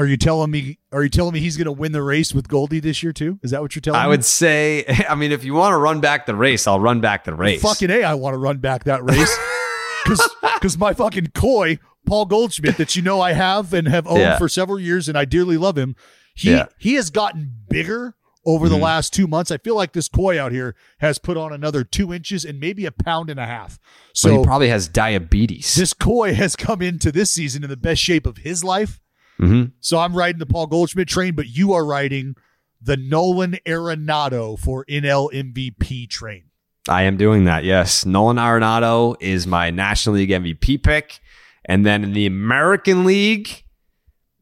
are 0.00 0.06
you 0.06 0.16
telling 0.16 0.50
me? 0.50 0.78
Are 0.92 1.02
you 1.02 1.08
telling 1.10 1.34
me 1.34 1.40
he's 1.40 1.56
going 1.56 1.66
to 1.66 1.72
win 1.72 1.92
the 1.92 2.02
race 2.02 2.32
with 2.34 2.48
Goldie 2.48 2.80
this 2.80 3.02
year 3.02 3.12
too? 3.12 3.38
Is 3.42 3.50
that 3.50 3.60
what 3.60 3.74
you're 3.76 3.80
telling 3.82 4.00
I 4.00 4.02
me? 4.02 4.06
I 4.06 4.08
would 4.08 4.24
say, 4.24 4.84
I 5.08 5.14
mean, 5.14 5.30
if 5.30 5.44
you 5.44 5.52
want 5.54 5.72
to 5.72 5.76
run 5.76 6.00
back 6.00 6.24
the 6.26 6.34
race, 6.34 6.66
I'll 6.66 6.80
run 6.80 7.00
back 7.00 7.24
the 7.24 7.34
race. 7.34 7.60
Fucking 7.62 7.90
a, 7.90 8.02
I 8.04 8.14
want 8.14 8.34
to 8.34 8.38
run 8.38 8.58
back 8.58 8.84
that 8.84 9.04
race 9.04 9.36
because 10.04 10.28
because 10.54 10.78
my 10.78 10.94
fucking 10.94 11.28
koi 11.34 11.78
Paul 12.06 12.24
Goldschmidt 12.24 12.78
that 12.78 12.96
you 12.96 13.02
know 13.02 13.20
I 13.20 13.34
have 13.34 13.74
and 13.74 13.86
have 13.88 14.06
owned 14.06 14.20
Yeah. 14.20 14.38
for 14.38 14.48
several 14.48 14.80
years 14.80 15.06
and 15.08 15.18
I 15.18 15.26
dearly 15.26 15.58
love 15.58 15.76
him. 15.76 15.94
He 16.34 16.50
Yeah. 16.50 16.66
he 16.78 16.94
has 16.94 17.10
gotten 17.10 17.52
bigger 17.68 18.14
over 18.46 18.70
the 18.70 18.76
Mhm. 18.78 18.82
last 18.82 19.12
two 19.12 19.26
months. 19.26 19.50
I 19.50 19.58
feel 19.58 19.76
like 19.76 19.92
this 19.92 20.08
koi 20.08 20.40
out 20.40 20.50
here 20.50 20.74
has 21.00 21.18
put 21.18 21.36
on 21.36 21.52
another 21.52 21.84
two 21.84 22.10
inches 22.14 22.42
and 22.46 22.58
maybe 22.58 22.86
a 22.86 22.90
pound 22.90 23.28
and 23.28 23.38
a 23.38 23.44
half. 23.46 23.78
So 24.14 24.30
So 24.30 24.38
he 24.38 24.44
probably 24.44 24.68
has 24.70 24.88
diabetes. 24.88 25.74
this 25.74 25.92
koi 25.92 26.32
has 26.34 26.56
come 26.56 26.80
into 26.80 27.12
this 27.12 27.30
season 27.30 27.62
in 27.64 27.68
the 27.68 27.76
best 27.76 28.00
shape 28.00 28.26
of 28.26 28.38
his 28.38 28.64
life. 28.64 28.98
Hmm 29.40 29.64
So 29.80 29.98
I'm 29.98 30.14
riding 30.14 30.38
the 30.38 30.46
Paul 30.46 30.66
Goldschmidt 30.66 31.08
train, 31.08 31.34
but 31.34 31.48
you 31.48 31.72
are 31.72 31.84
riding 31.84 32.34
the 32.82 32.96
Nolan 32.96 33.58
Arenado 33.66 34.58
for 34.58 34.84
NL 34.86 35.32
MVP 35.32 36.08
train. 36.08 36.44
I 36.88 37.02
am 37.02 37.16
doing 37.16 37.44
that. 37.44 37.64
Yes, 37.64 38.04
Nolan 38.06 38.36
Arenado 38.36 39.16
is 39.20 39.46
my 39.46 39.70
National 39.70 40.16
League 40.16 40.30
MVP 40.30 40.82
pick, 40.82 41.20
and 41.64 41.84
then 41.84 42.04
in 42.04 42.12
the 42.14 42.26
American 42.26 43.04
League, 43.04 43.64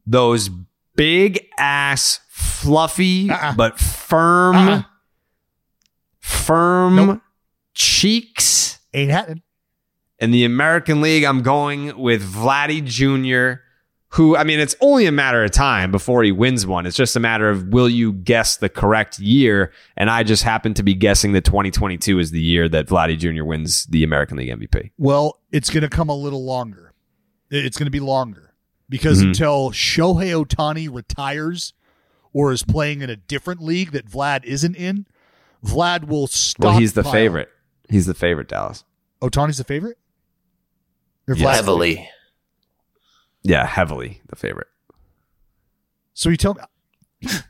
those 0.07 0.49
big 0.95 1.45
ass, 1.57 2.19
fluffy 2.29 3.29
Uh-uh. 3.29 3.53
but 3.55 3.77
firm, 3.79 4.55
Uh-uh. 4.55 4.81
firm 6.19 6.95
Nope. 6.95 7.21
cheeks. 7.73 8.79
Ain't 8.93 9.11
happening. 9.11 9.43
In 10.19 10.31
the 10.31 10.43
American 10.43 11.01
League, 11.01 11.23
I'm 11.23 11.41
going 11.41 11.97
with 11.97 12.23
Vladdy 12.33 12.83
Jr., 12.83 13.61
who, 14.13 14.35
I 14.35 14.43
mean, 14.43 14.59
it's 14.59 14.75
only 14.81 15.05
a 15.05 15.11
matter 15.11 15.43
of 15.43 15.51
time 15.51 15.91
before 15.91 16.23
he 16.23 16.31
wins 16.31 16.65
one. 16.65 16.85
It's 16.87 16.97
just 16.97 17.15
a 17.15 17.19
matter 17.19 17.47
of 17.49 17.67
will 17.67 17.87
you 17.89 18.11
guess 18.13 18.57
the 18.57 18.67
correct 18.69 19.19
year? 19.19 19.71
And 19.95 20.09
I 20.09 20.23
just 20.23 20.41
happen 20.43 20.73
to 20.75 20.83
be 20.83 20.95
guessing 20.95 21.33
that 21.33 21.45
2022 21.45 22.17
is 22.17 22.31
the 22.31 22.41
year 22.41 22.67
that 22.69 22.87
Vladdy 22.87 23.17
Jr. 23.17 23.43
wins 23.43 23.85
the 23.85 24.03
American 24.03 24.37
League 24.37 24.49
MVP. 24.49 24.91
Well, 24.97 25.39
it's 25.51 25.69
going 25.69 25.83
to 25.83 25.89
come 25.89 26.09
a 26.09 26.15
little 26.15 26.43
longer. 26.43 26.93
It's 27.51 27.77
going 27.77 27.85
to 27.87 27.91
be 27.91 27.99
longer 27.99 28.53
because 28.89 29.21
Mhm. 29.21 29.27
until 29.27 29.69
Shohei 29.71 30.43
Ohtani 30.45 30.91
retires 30.91 31.73
or 32.33 32.51
is 32.51 32.63
playing 32.63 33.01
in 33.01 33.09
a 33.11 33.15
different 33.15 33.61
league 33.61 33.91
that 33.91 34.07
Vlad 34.09 34.43
isn't 34.45 34.75
in, 34.75 35.05
Vlad 35.63 36.05
will 36.07 36.25
stop. 36.27 36.63
Well, 36.65 36.79
he's 36.79 36.93
the 36.93 37.03
favorite. 37.03 37.49
He's 37.89 38.05
the 38.07 38.13
favorite, 38.15 38.47
Dallas. 38.47 38.83
Ohtani's 39.21 39.57
the 39.57 39.63
favorite? 39.63 39.97
Or 41.27 41.35
Yes. 41.35 41.41
Vlad's 41.43 41.65
the 41.65 41.71
favorite? 41.73 41.97
Heavily. 41.97 42.09
Yeah, 43.43 43.65
heavily 43.65 44.21
the 44.27 44.35
favorite. 44.35 44.67
So 46.13 46.29
you 46.29 46.37
tell 46.37 46.55
me. 46.55 46.61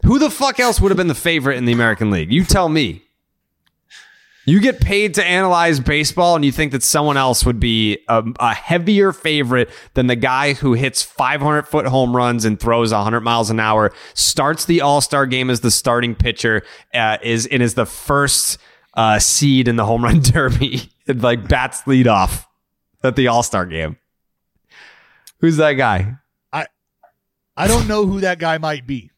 Who 0.03 0.17
the 0.17 0.29
fuck 0.29 0.59
else 0.59 0.81
would 0.81 0.89
have 0.89 0.97
been 0.97 1.07
the 1.07 1.15
favorite 1.15 1.57
in 1.57 1.65
the 1.65 1.73
American 1.73 2.09
League? 2.09 2.31
You 2.31 2.43
tell 2.43 2.69
me. 2.69 3.03
You 4.45 4.59
get 4.59 4.81
paid 4.81 5.13
to 5.15 5.23
analyze 5.23 5.79
baseball, 5.79 6.35
and 6.35 6.43
you 6.43 6.51
think 6.51 6.71
that 6.71 6.81
someone 6.81 7.17
else 7.17 7.45
would 7.45 7.59
be 7.59 7.99
a, 8.07 8.23
a 8.39 8.55
heavier 8.55 9.11
favorite 9.11 9.69
than 9.93 10.07
the 10.07 10.15
guy 10.15 10.53
who 10.53 10.73
hits 10.73 11.03
500 11.03 11.67
foot 11.67 11.85
home 11.85 12.15
runs 12.15 12.45
and 12.45 12.59
throws 12.59 12.91
100 12.91 13.21
miles 13.21 13.51
an 13.51 13.59
hour, 13.59 13.93
starts 14.15 14.65
the 14.65 14.81
All 14.81 15.01
Star 15.01 15.27
game 15.27 15.51
as 15.51 15.59
the 15.59 15.69
starting 15.69 16.15
pitcher, 16.15 16.63
uh, 16.95 17.17
is 17.21 17.45
and 17.45 17.61
is 17.61 17.75
the 17.75 17.85
first 17.85 18.57
uh, 18.95 19.19
seed 19.19 19.67
in 19.67 19.75
the 19.75 19.85
home 19.85 20.03
run 20.03 20.19
derby, 20.23 20.89
and 21.07 21.21
like 21.21 21.47
bats 21.47 21.85
lead 21.85 22.07
off 22.07 22.47
at 23.03 23.15
the 23.15 23.27
All 23.27 23.43
Star 23.43 23.67
game. 23.67 23.97
Who's 25.39 25.57
that 25.57 25.73
guy? 25.73 26.15
I 26.51 26.67
I 27.55 27.67
don't 27.67 27.87
know 27.87 28.05
who 28.05 28.21
that 28.21 28.39
guy 28.39 28.57
might 28.57 28.85
be. 28.85 29.11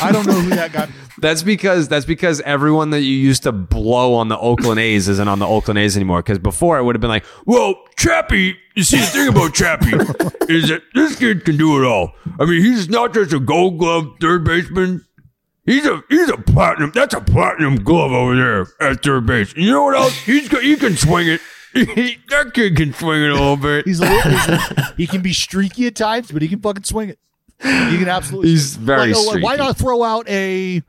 I 0.00 0.12
don't 0.12 0.26
know 0.26 0.34
who 0.34 0.50
that 0.50 0.72
guy. 0.72 0.88
That's 1.20 1.42
because 1.42 1.88
that's 1.88 2.06
because 2.06 2.40
everyone 2.42 2.90
that 2.90 3.00
you 3.00 3.10
used 3.10 3.42
to 3.42 3.50
blow 3.50 4.14
on 4.14 4.28
the 4.28 4.38
Oakland 4.38 4.78
A's 4.78 5.08
isn't 5.08 5.26
on 5.26 5.40
the 5.40 5.48
Oakland 5.48 5.76
A's 5.80 5.96
anymore. 5.96 6.20
Because 6.20 6.38
before 6.38 6.78
it 6.78 6.84
would 6.84 6.94
have 6.94 7.00
been 7.00 7.10
like, 7.10 7.24
"Well, 7.44 7.74
Chappie, 7.96 8.56
you 8.76 8.84
see 8.84 8.98
the 8.98 9.06
thing 9.06 9.28
about 9.28 9.52
Chappie 9.52 9.96
is 10.48 10.68
that 10.68 10.82
this 10.94 11.16
kid 11.18 11.44
can 11.44 11.56
do 11.56 11.82
it 11.82 11.84
all. 11.84 12.12
I 12.38 12.44
mean, 12.44 12.62
he's 12.62 12.88
not 12.88 13.14
just 13.14 13.32
a 13.32 13.40
Gold 13.40 13.78
Glove 13.80 14.14
third 14.20 14.44
baseman. 14.44 15.04
He's 15.68 15.84
a 15.84 16.02
he's 16.08 16.30
a 16.30 16.36
platinum. 16.36 16.92
That's 16.94 17.14
a 17.14 17.20
platinum 17.20 17.82
glove 17.82 18.12
over 18.12 18.36
there 18.36 18.90
at 18.90 19.02
third 19.02 19.26
base. 19.26 19.54
You 19.56 19.72
know 19.72 19.82
what 19.82 19.96
else? 19.96 20.16
He's 20.18 20.48
he 20.60 20.76
can 20.76 20.96
swing 20.96 21.26
it. 21.28 21.40
that 22.28 22.50
kid 22.54 22.76
can 22.76 22.92
swing 22.94 23.22
it 23.22 23.30
a 23.30 23.34
little 23.34 23.56
bit. 23.56 23.86
He's 23.86 24.00
a 24.00 24.04
little, 24.04 24.30
he's 24.30 24.48
a- 24.48 24.94
he 24.96 25.06
can 25.06 25.22
be 25.22 25.32
streaky 25.32 25.86
at 25.86 25.94
times, 25.94 26.30
but 26.30 26.42
he 26.42 26.48
can 26.48 26.60
fucking 26.60 26.84
swing 26.84 27.10
it. 27.10 27.18
He 27.60 27.98
can 27.98 28.08
absolutely. 28.08 28.50
He's 28.50 28.76
very 28.76 29.12
Like, 29.12 29.16
oh, 29.18 29.38
Why 29.40 29.56
not 29.56 29.76
throw 29.76 30.02
out 30.04 30.28
a? 30.28 30.82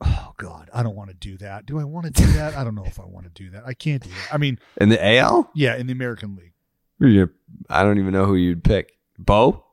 Oh 0.00 0.32
God, 0.36 0.70
I 0.72 0.82
don't 0.84 0.94
want 0.94 1.10
to 1.10 1.16
do 1.16 1.36
that. 1.38 1.66
Do 1.66 1.80
I 1.80 1.84
want 1.84 2.06
to 2.06 2.12
do 2.12 2.26
that? 2.32 2.54
I 2.56 2.62
don't 2.62 2.76
know 2.76 2.84
if 2.84 3.00
I 3.00 3.04
want 3.04 3.26
to 3.26 3.30
do 3.42 3.50
that. 3.50 3.64
I 3.66 3.74
can't 3.74 4.02
do 4.02 4.08
that. 4.10 4.32
I 4.34 4.38
mean, 4.38 4.58
in 4.80 4.90
the 4.90 5.04
AL. 5.18 5.50
yeah, 5.54 5.74
in 5.76 5.88
the 5.88 5.92
American 5.92 6.36
League. 6.36 6.52
Yeah, 7.00 7.26
I 7.68 7.82
don't 7.82 7.98
even 7.98 8.12
know 8.12 8.26
who 8.26 8.36
you'd 8.36 8.62
pick. 8.62 8.92
Bo. 9.18 9.64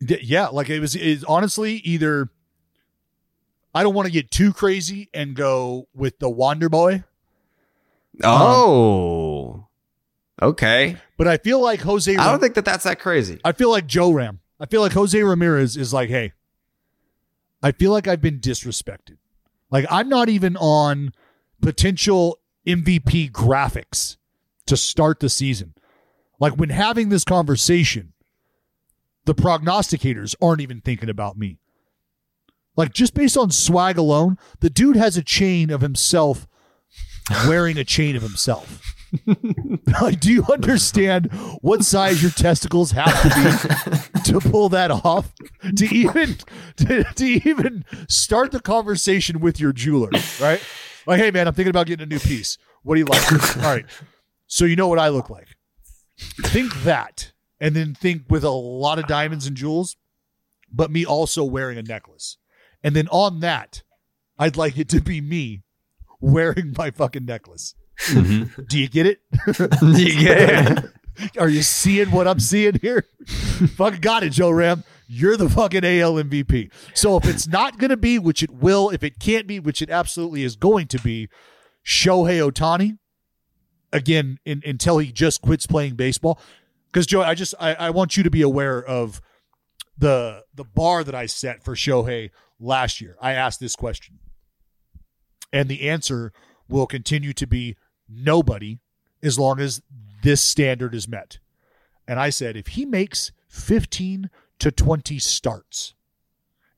Yeah, 0.00 0.48
like 0.48 0.70
it 0.70 0.80
was. 0.80 0.96
Is 0.96 1.24
honestly 1.24 1.74
either. 1.76 2.30
I 3.74 3.82
don't 3.82 3.94
want 3.94 4.06
to 4.06 4.12
get 4.12 4.30
too 4.30 4.54
crazy 4.54 5.10
and 5.12 5.34
go 5.36 5.88
with 5.94 6.18
the 6.18 6.30
Wonder 6.30 6.70
Boy, 6.70 7.04
Oh, 8.24 9.66
okay. 10.40 10.96
but 11.16 11.28
I 11.28 11.36
feel 11.36 11.60
like 11.60 11.80
Jose. 11.80 12.14
I 12.14 12.30
don't 12.30 12.40
think 12.40 12.54
that 12.54 12.64
that's 12.64 12.84
that 12.84 12.98
crazy. 12.98 13.40
I 13.44 13.52
feel 13.52 13.70
like 13.70 13.86
Joe 13.86 14.10
Ram. 14.10 14.40
I 14.58 14.66
feel 14.66 14.80
like 14.80 14.92
Jose 14.92 15.20
Ramirez 15.20 15.76
is 15.76 15.92
like, 15.92 16.08
hey, 16.08 16.32
I 17.62 17.72
feel 17.72 17.90
like 17.90 18.08
I've 18.08 18.22
been 18.22 18.40
disrespected. 18.40 19.18
Like 19.70 19.86
I'm 19.90 20.08
not 20.08 20.28
even 20.28 20.56
on 20.56 21.12
potential 21.60 22.38
MVP 22.66 23.32
graphics 23.32 24.16
to 24.66 24.76
start 24.76 25.20
the 25.20 25.28
season. 25.28 25.74
Like 26.38 26.54
when 26.54 26.70
having 26.70 27.08
this 27.08 27.24
conversation, 27.24 28.12
the 29.24 29.34
prognosticators 29.34 30.34
aren't 30.40 30.60
even 30.60 30.80
thinking 30.80 31.08
about 31.08 31.36
me. 31.36 31.58
Like 32.76 32.92
just 32.92 33.14
based 33.14 33.36
on 33.36 33.50
swag 33.50 33.96
alone, 33.98 34.38
the 34.60 34.70
dude 34.70 34.96
has 34.96 35.16
a 35.16 35.22
chain 35.22 35.70
of 35.70 35.80
himself 35.80 36.46
wearing 37.46 37.78
a 37.78 37.84
chain 37.84 38.16
of 38.16 38.22
himself. 38.22 38.96
do 40.18 40.32
you 40.32 40.44
understand 40.52 41.30
what 41.62 41.84
size 41.84 42.22
your 42.22 42.30
testicles 42.32 42.90
have 42.90 43.22
to 43.22 43.28
be 43.28 44.22
to 44.22 44.40
pull 44.40 44.68
that 44.68 44.90
off? 44.90 45.32
To 45.76 45.86
even 45.86 46.36
to, 46.76 47.04
to 47.04 47.24
even 47.24 47.84
start 48.08 48.52
the 48.52 48.60
conversation 48.60 49.40
with 49.40 49.60
your 49.60 49.72
jeweler, 49.72 50.10
right? 50.40 50.62
Like, 51.06 51.20
hey 51.20 51.30
man, 51.30 51.46
I'm 51.46 51.54
thinking 51.54 51.70
about 51.70 51.86
getting 51.86 52.04
a 52.04 52.08
new 52.08 52.18
piece. 52.18 52.58
What 52.82 52.96
do 52.96 53.00
you 53.00 53.06
like? 53.06 53.56
All 53.56 53.62
right. 53.62 53.86
So 54.46 54.64
you 54.64 54.76
know 54.76 54.88
what 54.88 54.98
I 54.98 55.08
look 55.08 55.30
like. 55.30 55.48
Think 56.18 56.74
that, 56.82 57.32
and 57.60 57.74
then 57.74 57.94
think 57.94 58.22
with 58.28 58.44
a 58.44 58.50
lot 58.50 58.98
of 58.98 59.06
diamonds 59.06 59.46
and 59.46 59.56
jewels, 59.56 59.96
but 60.72 60.90
me 60.90 61.04
also 61.04 61.44
wearing 61.44 61.78
a 61.78 61.82
necklace. 61.82 62.38
And 62.82 62.94
then 62.94 63.08
on 63.08 63.40
that, 63.40 63.82
I'd 64.38 64.56
like 64.56 64.78
it 64.78 64.88
to 64.90 65.00
be 65.00 65.20
me 65.20 65.62
wearing 66.20 66.74
my 66.76 66.90
fucking 66.90 67.24
necklace. 67.24 67.74
Mm-hmm. 68.08 68.62
Do 68.68 68.78
you 68.78 68.88
get 68.88 69.06
it? 69.06 69.20
Do 69.56 69.68
you 70.02 70.20
get 70.20 70.84
it? 70.84 71.38
Are 71.38 71.48
you 71.48 71.62
seeing 71.62 72.10
what 72.10 72.28
I'm 72.28 72.40
seeing 72.40 72.78
here? 72.80 73.06
fucking 73.76 74.00
got 74.00 74.22
it, 74.22 74.30
Joe 74.30 74.50
Ram. 74.50 74.84
You're 75.08 75.36
the 75.36 75.48
fucking 75.48 75.84
AL 75.84 76.14
MVP. 76.14 76.70
So 76.94 77.16
if 77.16 77.26
it's 77.26 77.46
not 77.46 77.78
going 77.78 77.90
to 77.90 77.96
be, 77.96 78.18
which 78.18 78.42
it 78.42 78.50
will, 78.50 78.90
if 78.90 79.02
it 79.02 79.18
can't 79.18 79.46
be, 79.46 79.58
which 79.60 79.80
it 79.80 79.88
absolutely 79.88 80.42
is 80.42 80.56
going 80.56 80.88
to 80.88 80.98
be, 80.98 81.28
Shohei 81.84 82.50
Ohtani, 82.50 82.98
again, 83.92 84.38
in, 84.44 84.62
until 84.66 84.98
he 84.98 85.12
just 85.12 85.40
quits 85.40 85.66
playing 85.66 85.94
baseball. 85.94 86.38
Because 86.86 87.06
Joe, 87.06 87.22
I 87.22 87.34
just 87.34 87.54
I, 87.60 87.74
I 87.74 87.90
want 87.90 88.16
you 88.16 88.22
to 88.22 88.30
be 88.30 88.42
aware 88.42 88.82
of 88.82 89.20
the 89.96 90.44
the 90.54 90.64
bar 90.64 91.04
that 91.04 91.14
I 91.14 91.26
set 91.26 91.62
for 91.64 91.74
Shohei 91.74 92.30
last 92.58 93.00
year. 93.00 93.16
I 93.20 93.32
asked 93.32 93.60
this 93.60 93.76
question, 93.76 94.18
and 95.56 95.70
the 95.70 95.88
answer 95.88 96.34
will 96.68 96.86
continue 96.86 97.32
to 97.32 97.46
be 97.46 97.76
nobody 98.06 98.78
as 99.22 99.38
long 99.38 99.58
as 99.58 99.80
this 100.22 100.42
standard 100.42 100.94
is 100.94 101.08
met. 101.08 101.38
And 102.06 102.20
I 102.20 102.28
said, 102.28 102.58
if 102.58 102.68
he 102.68 102.84
makes 102.84 103.32
15 103.48 104.28
to 104.58 104.70
20 104.70 105.18
starts, 105.18 105.94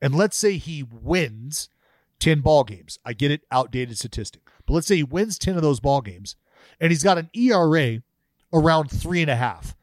and 0.01 0.15
let's 0.15 0.37
say 0.37 0.55
he 0.55 0.81
wins 0.81 1.67
10 2.19 2.39
ball 2.39 2.63
games, 2.63 2.97
I 3.03 3.11
get 3.11 3.31
it, 3.31 3.41
outdated 3.51 3.97
statistic, 3.97 4.43
but 4.65 4.75
let's 4.75 4.87
say 4.87 4.95
he 4.95 5.03
wins 5.03 5.37
10 5.37 5.57
of 5.57 5.61
those 5.61 5.81
ball 5.81 5.99
games, 5.99 6.37
and 6.79 6.89
he's 6.89 7.03
got 7.03 7.17
an 7.17 7.29
ERA 7.33 8.01
around 8.53 8.89
three 8.89 9.21
and 9.21 9.29
a 9.29 9.35
half 9.35 9.75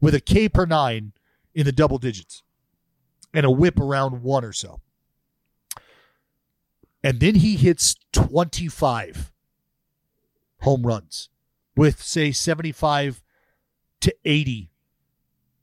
with 0.00 0.12
a 0.12 0.20
K 0.20 0.48
per 0.48 0.66
nine 0.66 1.12
in 1.54 1.66
the 1.66 1.72
double 1.72 1.98
digits 1.98 2.42
and 3.32 3.46
a 3.46 3.50
whip 3.50 3.78
around 3.78 4.24
one 4.24 4.44
or 4.44 4.52
so. 4.52 4.80
And 7.02 7.20
then 7.20 7.36
he 7.36 7.56
hits 7.56 7.94
25 8.12 9.32
home 10.60 10.82
runs 10.86 11.28
with, 11.76 12.02
say, 12.02 12.30
75 12.32 13.22
to 14.00 14.14
80 14.24 14.70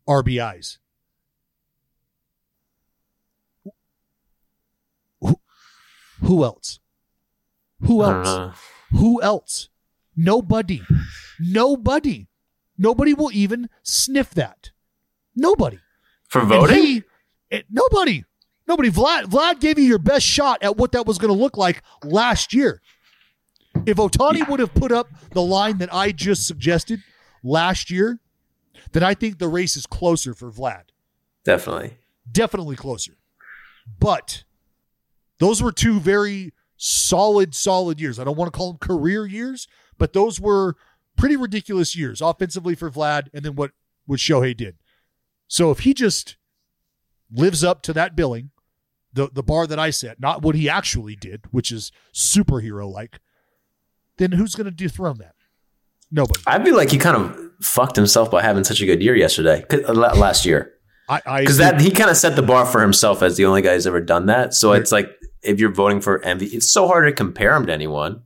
RBIs. 0.07 0.77
Who, 5.22 5.40
who 6.22 6.43
else? 6.43 6.80
Who 7.82 8.03
else? 8.03 8.25
know. 8.25 8.53
Who 8.91 9.22
else? 9.22 9.69
Nobody. 10.16 10.82
Nobody. 11.40 12.27
Nobody 12.77 13.14
will 13.14 13.32
even 13.32 13.69
sniff 13.83 14.32
that. 14.32 14.72
Nobody. 15.35 15.80
For 16.27 16.41
voting? 16.41 16.75
he- 16.83 17.03
it- 17.49 17.66
nobody. 17.69 18.24
Nobody. 18.67 18.89
Vlad 18.89 19.23
Vlad 19.23 19.59
gave 19.59 19.79
you 19.79 19.85
your 19.85 19.99
best 19.99 20.25
shot 20.25 20.61
at 20.61 20.77
what 20.77 20.91
that 20.91 21.05
was 21.05 21.17
going 21.17 21.33
to 21.33 21.39
look 21.39 21.57
like 21.57 21.81
last 22.03 22.53
year. 22.53 22.81
If 23.85 23.97
Ohtani 23.97 24.47
would 24.47 24.59
have 24.59 24.73
put 24.73 24.91
up 24.91 25.07
the 25.31 25.41
line 25.41 25.77
that 25.77 25.93
I 25.93 26.11
just 26.11 26.45
suggested 26.47 27.01
last 27.43 27.89
year, 27.89 28.19
then 28.91 29.03
I 29.03 29.13
think 29.13 29.39
the 29.39 29.47
race 29.47 29.77
is 29.77 29.85
closer 29.85 30.33
for 30.33 30.51
Vlad. 30.51 30.83
Definitely. 31.43 31.97
Definitely 32.29 32.75
closer. 32.75 33.13
But 33.99 34.43
those 35.39 35.61
were 35.61 35.71
two 35.71 35.99
very 35.99 36.53
solid, 36.75 37.55
solid 37.55 38.01
years. 38.01 38.19
I 38.19 38.23
don't 38.23 38.37
want 38.37 38.51
to 38.51 38.57
call 38.57 38.73
them 38.73 38.79
career 38.79 39.25
years, 39.25 39.67
but 39.97 40.13
those 40.13 40.39
were 40.39 40.75
pretty 41.15 41.35
ridiculous 41.35 41.95
years 41.95 42.21
offensively 42.21 42.75
for 42.75 42.91
Vlad 42.91 43.27
and 43.33 43.45
then 43.45 43.55
what, 43.55 43.71
what 44.05 44.19
Shohei 44.19 44.55
did. 44.55 44.75
So 45.47 45.71
if 45.71 45.79
he 45.79 45.93
just 45.93 46.35
lives 47.31 47.63
up 47.63 47.81
to 47.83 47.93
that 47.93 48.15
billing, 48.15 48.51
the, 49.17 49.29
the 49.33 49.43
bar 49.43 49.65
that 49.67 49.79
I 49.79 49.89
set, 49.89 50.19
not 50.19 50.43
what 50.43 50.55
he 50.55 50.69
actually 50.69 51.15
did, 51.15 51.45
which 51.51 51.71
is 51.71 51.91
superhero 52.13 52.89
like, 52.89 53.19
then 54.17 54.31
who's 54.33 54.53
going 54.55 54.65
to 54.65 54.71
dethrone 54.71 55.17
that? 55.17 55.33
Nobody. 56.11 56.39
I 56.45 56.63
feel 56.63 56.75
like 56.77 56.91
he 56.91 56.97
kind 56.97 57.17
of 57.17 57.51
fucked 57.61 57.95
himself 57.95 58.29
by 58.31 58.43
having 58.43 58.63
such 58.63 58.79
a 58.79 58.85
good 58.85 59.01
year 59.01 59.15
yesterday, 59.15 59.65
uh, 59.71 59.93
last 59.93 60.45
year. 60.45 60.73
I, 61.09 61.39
Because 61.39 61.57
that 61.57 61.81
he 61.81 61.89
kind 61.91 62.09
of 62.09 62.17
set 62.17 62.35
the 62.35 62.41
bar 62.41 62.65
for 62.65 62.81
himself 62.81 63.23
as 63.23 63.37
the 63.37 63.45
only 63.45 63.61
guy 63.61 63.73
who's 63.73 63.87
ever 63.87 64.01
done 64.01 64.25
that. 64.27 64.53
So 64.53 64.73
it's 64.73 64.91
like 64.91 65.09
if 65.41 65.59
you're 65.59 65.71
voting 65.71 66.01
for 66.01 66.19
MVP, 66.19 66.53
it's 66.53 66.71
so 66.71 66.85
hard 66.87 67.07
to 67.07 67.13
compare 67.13 67.55
him 67.55 67.65
to 67.65 67.73
anyone. 67.73 68.21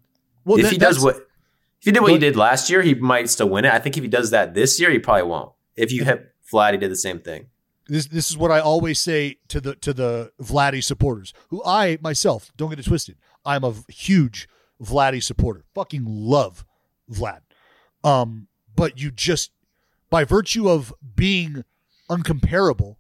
well, 0.46 0.58
if 0.58 0.64
that- 0.64 0.72
he 0.74 0.78
does 0.78 1.00
what 1.00 1.16
if 1.16 1.86
he 1.86 1.92
did 1.92 2.02
what 2.02 2.12
he 2.12 2.18
did 2.20 2.36
last 2.36 2.70
year, 2.70 2.82
he 2.82 2.94
might 2.96 3.30
still 3.30 3.50
win 3.50 3.66
it. 3.66 3.74
I 3.74 3.80
think 3.80 3.98
if 3.98 4.04
he 4.04 4.10
does 4.10 4.32
that 4.32 4.54
this 4.54 4.80
year, 4.80 4.92
he 4.92 5.00
probably 5.00 5.24
won't. 5.24 5.52
If 5.76 5.92
you 5.92 6.04
hit 6.04 6.32
flat, 6.44 6.74
he 6.74 6.80
did 6.80 6.92
the 6.92 6.96
same 6.96 7.20
thing. 7.20 7.48
This 7.92 8.06
this 8.06 8.32
is 8.32 8.38
what 8.38 8.52
I 8.52 8.62
always 8.62 9.02
say 9.02 9.36
to 9.50 9.60
the 9.60 9.76
to 9.76 9.92
the 9.92 10.32
Vladdy 10.42 10.82
supporters, 10.82 11.34
who 11.50 11.62
I 11.66 11.98
myself 12.02 12.50
don't 12.56 12.70
get 12.70 12.80
it 12.80 12.86
twisted. 12.86 13.18
I'm 13.44 13.66
a 13.66 13.74
huge 13.90 14.48
Vladdy 14.82 15.22
supporter. 15.22 15.66
Fucking 15.76 16.06
love 16.08 16.64
Vlad. 17.12 17.42
Um, 18.02 18.48
but 18.74 19.02
you 19.02 19.12
just 19.12 19.52
by 20.10 20.24
virtue 20.24 20.70
of 20.70 20.94
being 21.18 21.66
uncomparable, 22.10 22.96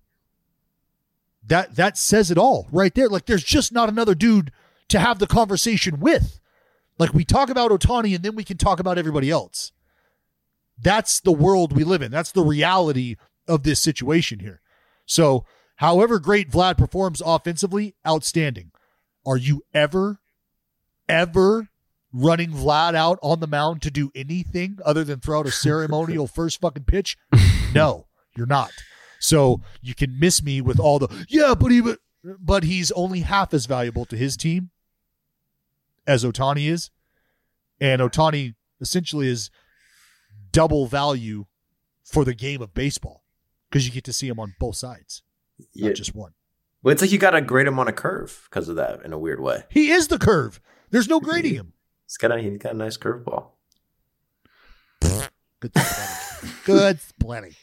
that 1.41 1.77
that 1.77 1.97
says 1.97 2.29
it 2.29 2.37
all 2.37 2.67
right 2.69 2.93
there. 2.93 3.07
Like 3.07 3.27
there's 3.27 3.45
just 3.45 3.71
not 3.71 3.87
another 3.87 4.13
dude 4.13 4.51
to 4.89 4.99
have 4.99 5.19
the 5.19 5.27
conversation 5.27 6.01
with. 6.01 6.41
Like 6.99 7.13
we 7.13 7.23
talk 7.23 7.49
about 7.49 7.71
Ohtani 7.71 8.13
and 8.13 8.25
then 8.25 8.35
we 8.35 8.43
can 8.43 8.57
talk 8.57 8.81
about 8.81 8.97
everybody 8.97 9.29
else. 9.29 9.71
That's 10.77 11.21
the 11.21 11.31
world 11.31 11.71
we 11.71 11.85
live 11.85 12.01
in. 12.01 12.11
That's 12.11 12.33
the 12.33 12.43
reality 12.43 13.15
of 13.47 13.63
this 13.63 13.81
situation 13.81 14.41
here. 14.41 14.60
So, 15.11 15.43
however 15.75 16.19
great 16.19 16.49
Vlad 16.49 16.77
performs 16.77 17.21
offensively, 17.25 17.95
outstanding. 18.07 18.71
Are 19.25 19.35
you 19.35 19.61
ever, 19.73 20.21
ever 21.09 21.67
running 22.13 22.51
Vlad 22.51 22.95
out 22.95 23.19
on 23.21 23.41
the 23.41 23.47
mound 23.47 23.81
to 23.81 23.91
do 23.91 24.09
anything 24.15 24.79
other 24.85 25.03
than 25.03 25.19
throw 25.19 25.39
out 25.39 25.47
a 25.47 25.51
ceremonial 25.51 26.27
first 26.33 26.61
fucking 26.61 26.85
pitch? 26.85 27.17
No, 27.75 28.07
you're 28.37 28.47
not. 28.47 28.71
So 29.19 29.59
you 29.81 29.95
can 29.95 30.17
miss 30.17 30.41
me 30.41 30.61
with 30.61 30.79
all 30.79 30.97
the 30.97 31.09
yeah, 31.27 31.55
but 31.59 31.71
he 31.71 31.83
but 32.23 32.63
he's 32.63 32.91
only 32.91 33.19
half 33.19 33.53
as 33.53 33.65
valuable 33.65 34.05
to 34.05 34.15
his 34.15 34.37
team 34.37 34.69
as 36.07 36.23
Ohtani 36.23 36.69
is, 36.69 36.89
and 37.81 38.01
Ohtani 38.01 38.55
essentially 38.79 39.27
is 39.27 39.51
double 40.53 40.85
value 40.85 41.47
for 42.01 42.23
the 42.23 42.33
game 42.33 42.61
of 42.61 42.73
baseball 42.73 43.20
because 43.71 43.85
you 43.87 43.91
get 43.93 44.03
to 44.03 44.13
see 44.13 44.27
him 44.27 44.39
on 44.39 44.53
both 44.59 44.75
sides, 44.75 45.23
not 45.59 45.67
Yeah. 45.87 45.93
just 45.93 46.13
one. 46.13 46.33
Well, 46.83 46.91
it's 46.91 47.01
like 47.01 47.11
you 47.11 47.17
got 47.17 47.33
a 47.35 47.41
great 47.41 47.65
him 47.67 47.79
on 47.79 47.87
a 47.87 47.93
curve 47.93 48.47
because 48.49 48.67
of 48.69 48.75
that 48.75 49.03
in 49.05 49.13
a 49.13 49.17
weird 49.17 49.39
way. 49.39 49.63
He 49.69 49.91
is 49.91 50.09
the 50.09 50.19
curve. 50.19 50.59
There's 50.89 51.07
no 51.07 51.19
grading 51.27 51.53
him. 51.55 51.73
He's 52.05 52.17
got 52.17 52.31
a 52.31 52.39
he's 52.39 52.57
got 52.57 52.73
a 52.73 52.77
nice 52.77 52.97
curveball. 52.97 53.51
Good 55.01 55.71
splitting. 55.77 56.55
Good 56.65 56.99
splitting. 56.99 57.55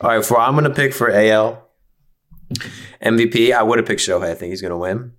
All 0.00 0.10
right, 0.10 0.24
for 0.24 0.38
I'm 0.40 0.54
gonna 0.54 0.70
pick 0.70 0.94
for 0.94 1.10
AL 1.10 1.64
MVP. 3.02 3.52
I 3.52 3.62
would 3.62 3.78
have 3.78 3.86
picked 3.86 4.00
Shohei. 4.00 4.30
I 4.30 4.34
think 4.34 4.50
he's 4.50 4.62
gonna 4.62 4.78
win. 4.78 5.12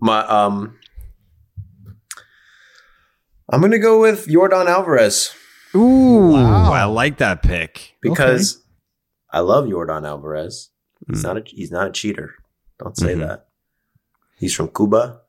My 0.00 0.20
um, 0.26 0.76
I'm 3.50 3.60
gonna 3.60 3.78
go 3.78 4.00
with 4.00 4.26
Yordan 4.26 4.66
Alvarez 4.66 5.34
Ooh, 5.74 6.30
Wow. 6.32 6.72
I 6.72 6.84
like 6.84 7.18
that 7.18 7.42
pick. 7.42 7.94
because 8.02 8.62
I 9.34 9.40
love 9.40 9.64
Yordan 9.66 10.06
Alvarez. 10.06 10.70
He's 11.08 11.22
not 11.24 11.36
a 11.36 11.42
he's 11.46 11.70
not 11.72 11.88
a 11.88 11.92
cheater. 11.92 12.36
Don't 12.78 12.96
say 12.96 13.14
Mhm. 13.14 13.26
that. 13.26 13.48
He's 14.38 14.54
from 14.54 14.68
Cuba. 14.68 15.20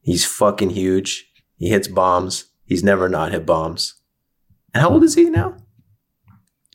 He's 0.00 0.24
fucking 0.24 0.70
huge. 0.70 1.32
He 1.56 1.68
hits 1.70 1.88
bombs. 1.88 2.46
He's 2.64 2.82
never 2.82 3.08
not 3.08 3.32
hit 3.32 3.46
bombs. 3.46 3.94
And 4.74 4.82
how 4.82 4.90
old 4.90 5.04
is 5.04 5.14
he 5.14 5.30
now? 5.30 5.56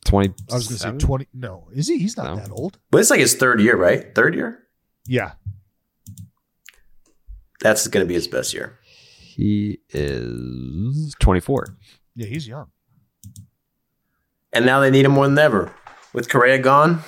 Twenty. 0.06 0.34
I 0.50 0.56
was 0.56 0.68
going 0.68 0.78
to 0.98 1.00
say 1.02 1.06
20. 1.08 1.28
No, 1.34 1.68
is 1.74 1.88
he? 1.88 2.00
He's 2.00 2.18
not 2.18 2.36
No. 2.36 2.36
that 2.42 2.52
old. 2.52 2.80
But 2.90 3.00
it's 3.02 3.10
like 3.12 3.20
his 3.20 3.36
third 3.36 3.60
year, 3.62 3.76
right? 3.78 4.14
Third 4.16 4.34
year. 4.34 4.68
Yeah. 5.06 5.34
That's 7.60 7.88
gonna 7.88 8.06
be 8.06 8.16
his 8.16 8.28
best 8.28 8.54
year. 8.54 8.80
He 9.20 9.80
is 9.90 11.16
twenty-four. 11.20 11.78
Yeah, 12.16 12.28
he's 12.28 12.48
young. 12.48 12.72
And 14.52 14.66
now 14.66 14.80
they 14.80 14.90
need 14.92 15.06
him 15.06 15.12
more 15.12 15.28
than 15.28 15.38
ever. 15.38 15.74
With 16.14 16.30
Correa 16.30 16.60
gone, 16.60 17.02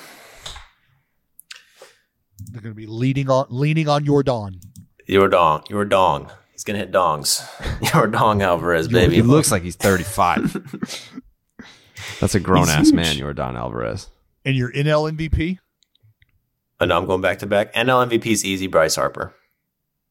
They're 2.51 2.61
going 2.61 2.73
to 2.73 2.77
be 2.77 2.87
leaning 2.87 3.29
on 3.29 3.47
leaning 3.49 3.87
on 3.89 4.05
your 4.05 4.23
Don. 4.23 4.59
Your 5.05 5.27
dong. 5.27 5.63
Your 5.69 5.83
dong. 5.85 6.31
He's 6.53 6.63
gonna 6.63 6.79
hit 6.79 6.91
dongs. 6.91 7.43
Your 7.93 8.07
dong 8.07 8.41
Alvarez, 8.41 8.87
baby. 8.87 9.15
He 9.15 9.21
looks 9.21 9.51
like 9.51 9.63
he's 9.63 9.75
35. 9.75 11.11
That's 12.21 12.35
a 12.35 12.39
grown 12.39 12.69
ass 12.69 12.91
man, 12.91 13.15
Yordan 13.15 13.55
Alvarez. 13.55 14.07
And 14.45 14.55
your 14.55 14.71
NL 14.71 15.11
MVP? 15.11 15.57
Oh, 16.79 16.85
no, 16.85 16.95
I'm 16.95 17.05
going 17.05 17.21
back 17.21 17.39
to 17.39 17.47
back. 17.47 17.73
NL 17.73 18.07
MVP 18.07 18.27
is 18.27 18.45
easy. 18.45 18.67
Bryce 18.67 18.95
Harper, 18.95 19.33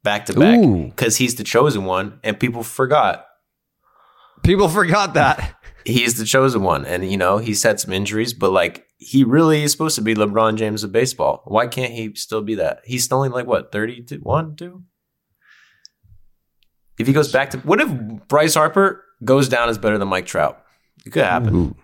back 0.03 0.27
to 0.27 0.35
back, 0.35 0.61
because 0.61 1.17
he's 1.17 1.37
the 1.37 1.45
chosen 1.45 1.85
one, 1.85 2.19
and 2.25 2.39
people 2.39 2.63
forgot 2.63 3.27
People 4.43 4.69
forgot 4.69 5.15
that. 5.15 5.55
He's 5.85 6.15
the 6.19 6.25
chosen 6.25 6.63
one, 6.63 6.85
and 6.85 7.11
you 7.11 7.17
know 7.17 7.39
he's 7.39 7.63
had 7.63 7.81
some 7.81 7.93
injuries, 7.93 8.33
but 8.35 8.51
like 8.51 8.87
he 8.99 9.25
really 9.25 9.63
is 9.63 9.73
supposed 9.73 9.97
to 9.97 10.03
be 10.03 10.15
LeBron 10.15 10.57
James 10.57 10.85
of 10.85 10.93
baseball. 10.93 11.43
Why 11.47 11.67
can't 11.67 11.93
he 11.93 12.15
still 12.15 12.43
be 12.43 12.55
that? 12.57 12.81
He's 12.85 13.05
still 13.05 13.19
only 13.19 13.31
like 13.31 13.47
what 13.47 13.73
thirty 13.73 14.05
one, 14.23 14.57
two. 14.57 14.83
If 16.99 17.07
he 17.07 17.13
goes 17.13 17.33
back 17.33 17.51
to 17.51 17.59
what 17.59 17.81
if 17.81 17.91
Bryce 18.29 18.55
Harper 18.55 19.05
goes 19.25 19.49
down 19.49 19.69
as 19.69 19.79
better 19.79 19.99
than 19.99 20.09
Mike 20.09 20.27
Trout? 20.27 20.63
It 21.05 21.11
could 21.11 21.25
happen. 21.25 21.55
Ooh. 21.55 21.77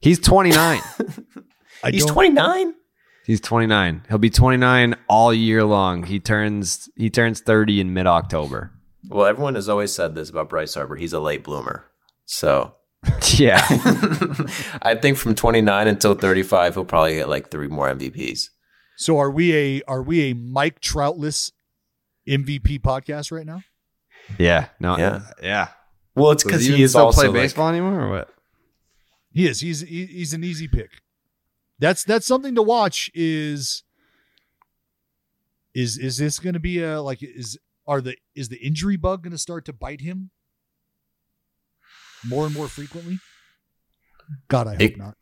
He's 0.00 0.18
29. 0.18 0.80
He's 1.90 2.06
twenty 2.06 2.30
nine. 2.30 2.74
He's 3.24 3.40
29. 3.40 4.02
He'll 4.08 4.18
be 4.18 4.28
29 4.28 4.96
all 5.08 5.32
year 5.32 5.64
long. 5.64 6.02
He 6.02 6.20
turns 6.20 6.90
he 6.94 7.08
turns 7.08 7.40
30 7.40 7.80
in 7.80 7.94
mid 7.94 8.06
October. 8.06 8.70
Well, 9.08 9.26
everyone 9.26 9.54
has 9.54 9.68
always 9.68 9.94
said 9.94 10.14
this 10.14 10.28
about 10.30 10.50
Bryce 10.50 10.74
Harper. 10.74 10.96
He's 10.96 11.14
a 11.14 11.20
late 11.20 11.42
bloomer. 11.42 11.86
So 12.26 12.74
Yeah. 13.36 13.60
I 14.82 14.94
think 15.00 15.16
from 15.18 15.34
29 15.34 15.88
until 15.88 16.14
35, 16.14 16.74
he'll 16.74 16.84
probably 16.84 17.14
get 17.16 17.28
like 17.28 17.50
three 17.50 17.66
more 17.68 17.88
MVPs. 17.92 18.50
So 18.96 19.18
are 19.18 19.30
we 19.30 19.54
a 19.56 19.82
are 19.88 20.02
we 20.02 20.30
a 20.30 20.34
Mike 20.34 20.80
Troutless 20.80 21.50
MVP 22.28 22.80
podcast 22.80 23.32
right 23.32 23.46
now? 23.46 23.62
yeah. 24.38 24.68
No. 24.78 24.96
Yeah. 24.98 25.22
Yeah. 25.42 25.68
Well, 26.14 26.30
it's 26.30 26.44
Does 26.44 26.52
because 26.52 26.64
he 26.66 26.76
he 26.76 26.82
is 26.84 26.92
still 26.92 27.06
also 27.06 27.22
play 27.22 27.28
like- 27.28 27.34
baseball 27.42 27.68
anymore 27.70 28.00
or 28.00 28.10
what? 28.10 28.28
He 29.32 29.48
is. 29.48 29.60
He's 29.60 29.80
he's 29.80 30.32
an 30.32 30.44
easy 30.44 30.68
pick. 30.68 30.90
That's 31.80 32.04
that's 32.04 32.24
something 32.24 32.54
to 32.54 32.62
watch. 32.62 33.10
Is 33.14 33.82
is 35.74 35.98
is 35.98 36.18
this 36.18 36.38
going 36.38 36.54
to 36.54 36.60
be 36.60 36.80
a 36.80 37.02
like 37.02 37.18
is 37.20 37.58
are 37.86 38.00
the 38.00 38.16
is 38.36 38.48
the 38.48 38.58
injury 38.64 38.96
bug 38.96 39.24
going 39.24 39.32
to 39.32 39.38
start 39.38 39.64
to 39.64 39.72
bite 39.72 40.00
him 40.02 40.30
more 42.26 42.46
and 42.46 42.54
more 42.54 42.68
frequently? 42.68 43.18
God, 44.48 44.66
I 44.66 44.72
hope 44.72 44.80
It- 44.82 44.96
not. 44.96 45.16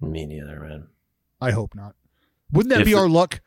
me 0.00 0.26
neither, 0.26 0.60
man. 0.60 0.88
I 1.40 1.50
hope 1.52 1.74
not. 1.74 1.94
Wouldn't 2.50 2.70
that 2.74 2.80
If 2.82 2.86
be 2.86 2.94
our 2.94 3.08
luck? 3.08 3.40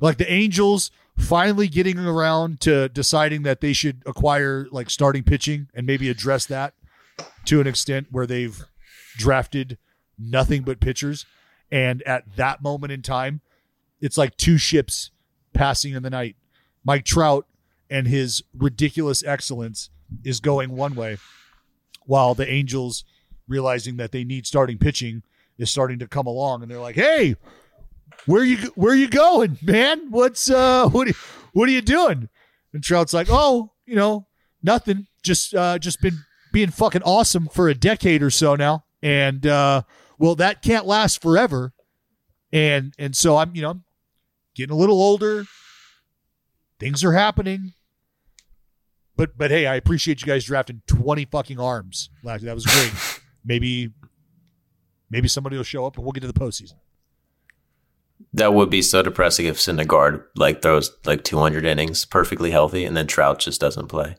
Like 0.00 0.18
the 0.18 0.30
Angels 0.30 0.90
finally 1.16 1.68
getting 1.68 1.98
around 1.98 2.60
to 2.62 2.88
deciding 2.88 3.42
that 3.42 3.60
they 3.60 3.72
should 3.72 4.02
acquire 4.06 4.66
like 4.72 4.90
starting 4.90 5.22
pitching 5.22 5.68
and 5.74 5.86
maybe 5.86 6.08
address 6.08 6.46
that 6.46 6.74
to 7.44 7.60
an 7.60 7.66
extent 7.66 8.08
where 8.10 8.26
they've 8.26 8.64
drafted 9.16 9.78
nothing 10.18 10.62
but 10.62 10.80
pitchers. 10.80 11.24
And 11.70 12.02
at 12.02 12.36
that 12.36 12.62
moment 12.62 12.92
in 12.92 13.02
time, 13.02 13.40
it's 14.00 14.18
like 14.18 14.36
two 14.36 14.58
ships 14.58 15.10
passing 15.54 15.94
in 15.94 16.02
the 16.02 16.10
night. 16.10 16.36
Mike 16.84 17.04
Trout 17.04 17.46
and 17.88 18.08
his 18.08 18.42
ridiculous 18.56 19.22
excellence 19.24 19.90
is 20.24 20.40
going 20.40 20.70
one 20.74 20.94
way, 20.94 21.18
while 22.06 22.34
the 22.34 22.48
Angels, 22.48 23.04
realizing 23.48 23.96
that 23.96 24.12
they 24.12 24.24
need 24.24 24.46
starting 24.46 24.78
pitching, 24.78 25.22
is 25.58 25.70
starting 25.70 25.98
to 25.98 26.08
come 26.08 26.26
along, 26.26 26.62
and 26.62 26.70
they're 26.70 26.78
like, 26.78 26.96
"Hey, 26.96 27.36
where 28.26 28.44
you 28.44 28.56
where 28.74 28.94
you 28.94 29.08
going, 29.08 29.58
man? 29.62 30.10
What's 30.10 30.50
uh 30.50 30.88
what 30.88 31.08
are, 31.08 31.14
what 31.52 31.68
are 31.68 31.72
you 31.72 31.82
doing?" 31.82 32.28
And 32.72 32.82
Trout's 32.82 33.12
like, 33.12 33.28
"Oh, 33.30 33.72
you 33.86 33.94
know, 33.96 34.26
nothing. 34.62 35.06
Just 35.22 35.54
uh 35.54 35.78
just 35.78 36.00
been 36.00 36.18
being 36.52 36.70
fucking 36.70 37.02
awesome 37.02 37.48
for 37.48 37.68
a 37.68 37.74
decade 37.74 38.22
or 38.22 38.30
so 38.30 38.56
now, 38.56 38.84
and 39.02 39.46
uh 39.46 39.82
well, 40.18 40.34
that 40.36 40.62
can't 40.62 40.86
last 40.86 41.20
forever." 41.22 41.72
And 42.52 42.94
and 42.98 43.16
so 43.16 43.36
I'm 43.36 43.54
you 43.54 43.62
know 43.62 43.80
getting 44.54 44.74
a 44.74 44.78
little 44.78 45.00
older. 45.00 45.44
Things 46.78 47.04
are 47.04 47.12
happening. 47.12 47.74
But 49.16 49.36
but 49.36 49.50
hey, 49.50 49.66
I 49.66 49.74
appreciate 49.76 50.20
you 50.22 50.26
guys 50.26 50.44
drafting 50.44 50.82
20 50.86 51.26
fucking 51.26 51.60
arms. 51.60 52.10
Last 52.22 52.44
that 52.44 52.54
was 52.54 52.66
great. 52.66 52.92
maybe 53.44 53.92
maybe 55.10 55.28
somebody 55.28 55.56
will 55.56 55.64
show 55.64 55.84
up 55.84 55.96
and 55.96 56.04
we'll 56.04 56.12
get 56.12 56.20
to 56.20 56.26
the 56.26 56.32
postseason. 56.32 56.74
That 58.34 58.54
would 58.54 58.70
be 58.70 58.82
so 58.82 59.02
depressing 59.02 59.46
if 59.46 59.58
Syndergaard 59.58 60.24
like 60.36 60.62
throws 60.62 60.90
like 61.04 61.24
200 61.24 61.64
innings 61.64 62.04
perfectly 62.04 62.50
healthy 62.50 62.84
and 62.84 62.96
then 62.96 63.06
Trout 63.06 63.40
just 63.40 63.60
doesn't 63.60 63.88
play. 63.88 64.16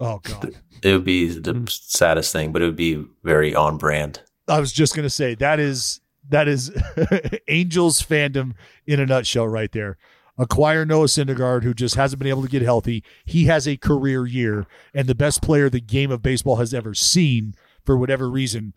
Oh 0.00 0.18
god. 0.18 0.54
It 0.82 0.94
would 0.94 1.04
be 1.04 1.28
the 1.28 1.52
hmm. 1.52 1.64
saddest 1.68 2.32
thing, 2.32 2.50
but 2.50 2.60
it 2.60 2.64
would 2.64 2.74
be 2.74 3.04
very 3.22 3.54
on 3.54 3.78
brand. 3.78 4.20
I 4.48 4.58
was 4.58 4.72
just 4.72 4.96
gonna 4.96 5.08
say 5.08 5.36
that 5.36 5.60
is 5.60 6.00
that 6.28 6.48
is 6.48 6.72
Angels 7.48 8.02
fandom 8.02 8.54
in 8.84 8.98
a 8.98 9.06
nutshell 9.06 9.46
right 9.46 9.70
there. 9.70 9.96
Acquire 10.38 10.86
Noah 10.86 11.06
Syndergaard, 11.06 11.62
who 11.62 11.74
just 11.74 11.94
hasn't 11.94 12.18
been 12.18 12.28
able 12.28 12.42
to 12.42 12.48
get 12.48 12.62
healthy. 12.62 13.04
He 13.24 13.44
has 13.44 13.68
a 13.68 13.76
career 13.76 14.26
year, 14.26 14.66
and 14.94 15.06
the 15.06 15.14
best 15.14 15.42
player 15.42 15.68
the 15.68 15.80
game 15.80 16.10
of 16.10 16.22
baseball 16.22 16.56
has 16.56 16.72
ever 16.72 16.94
seen, 16.94 17.54
for 17.84 17.96
whatever 17.96 18.30
reason, 18.30 18.72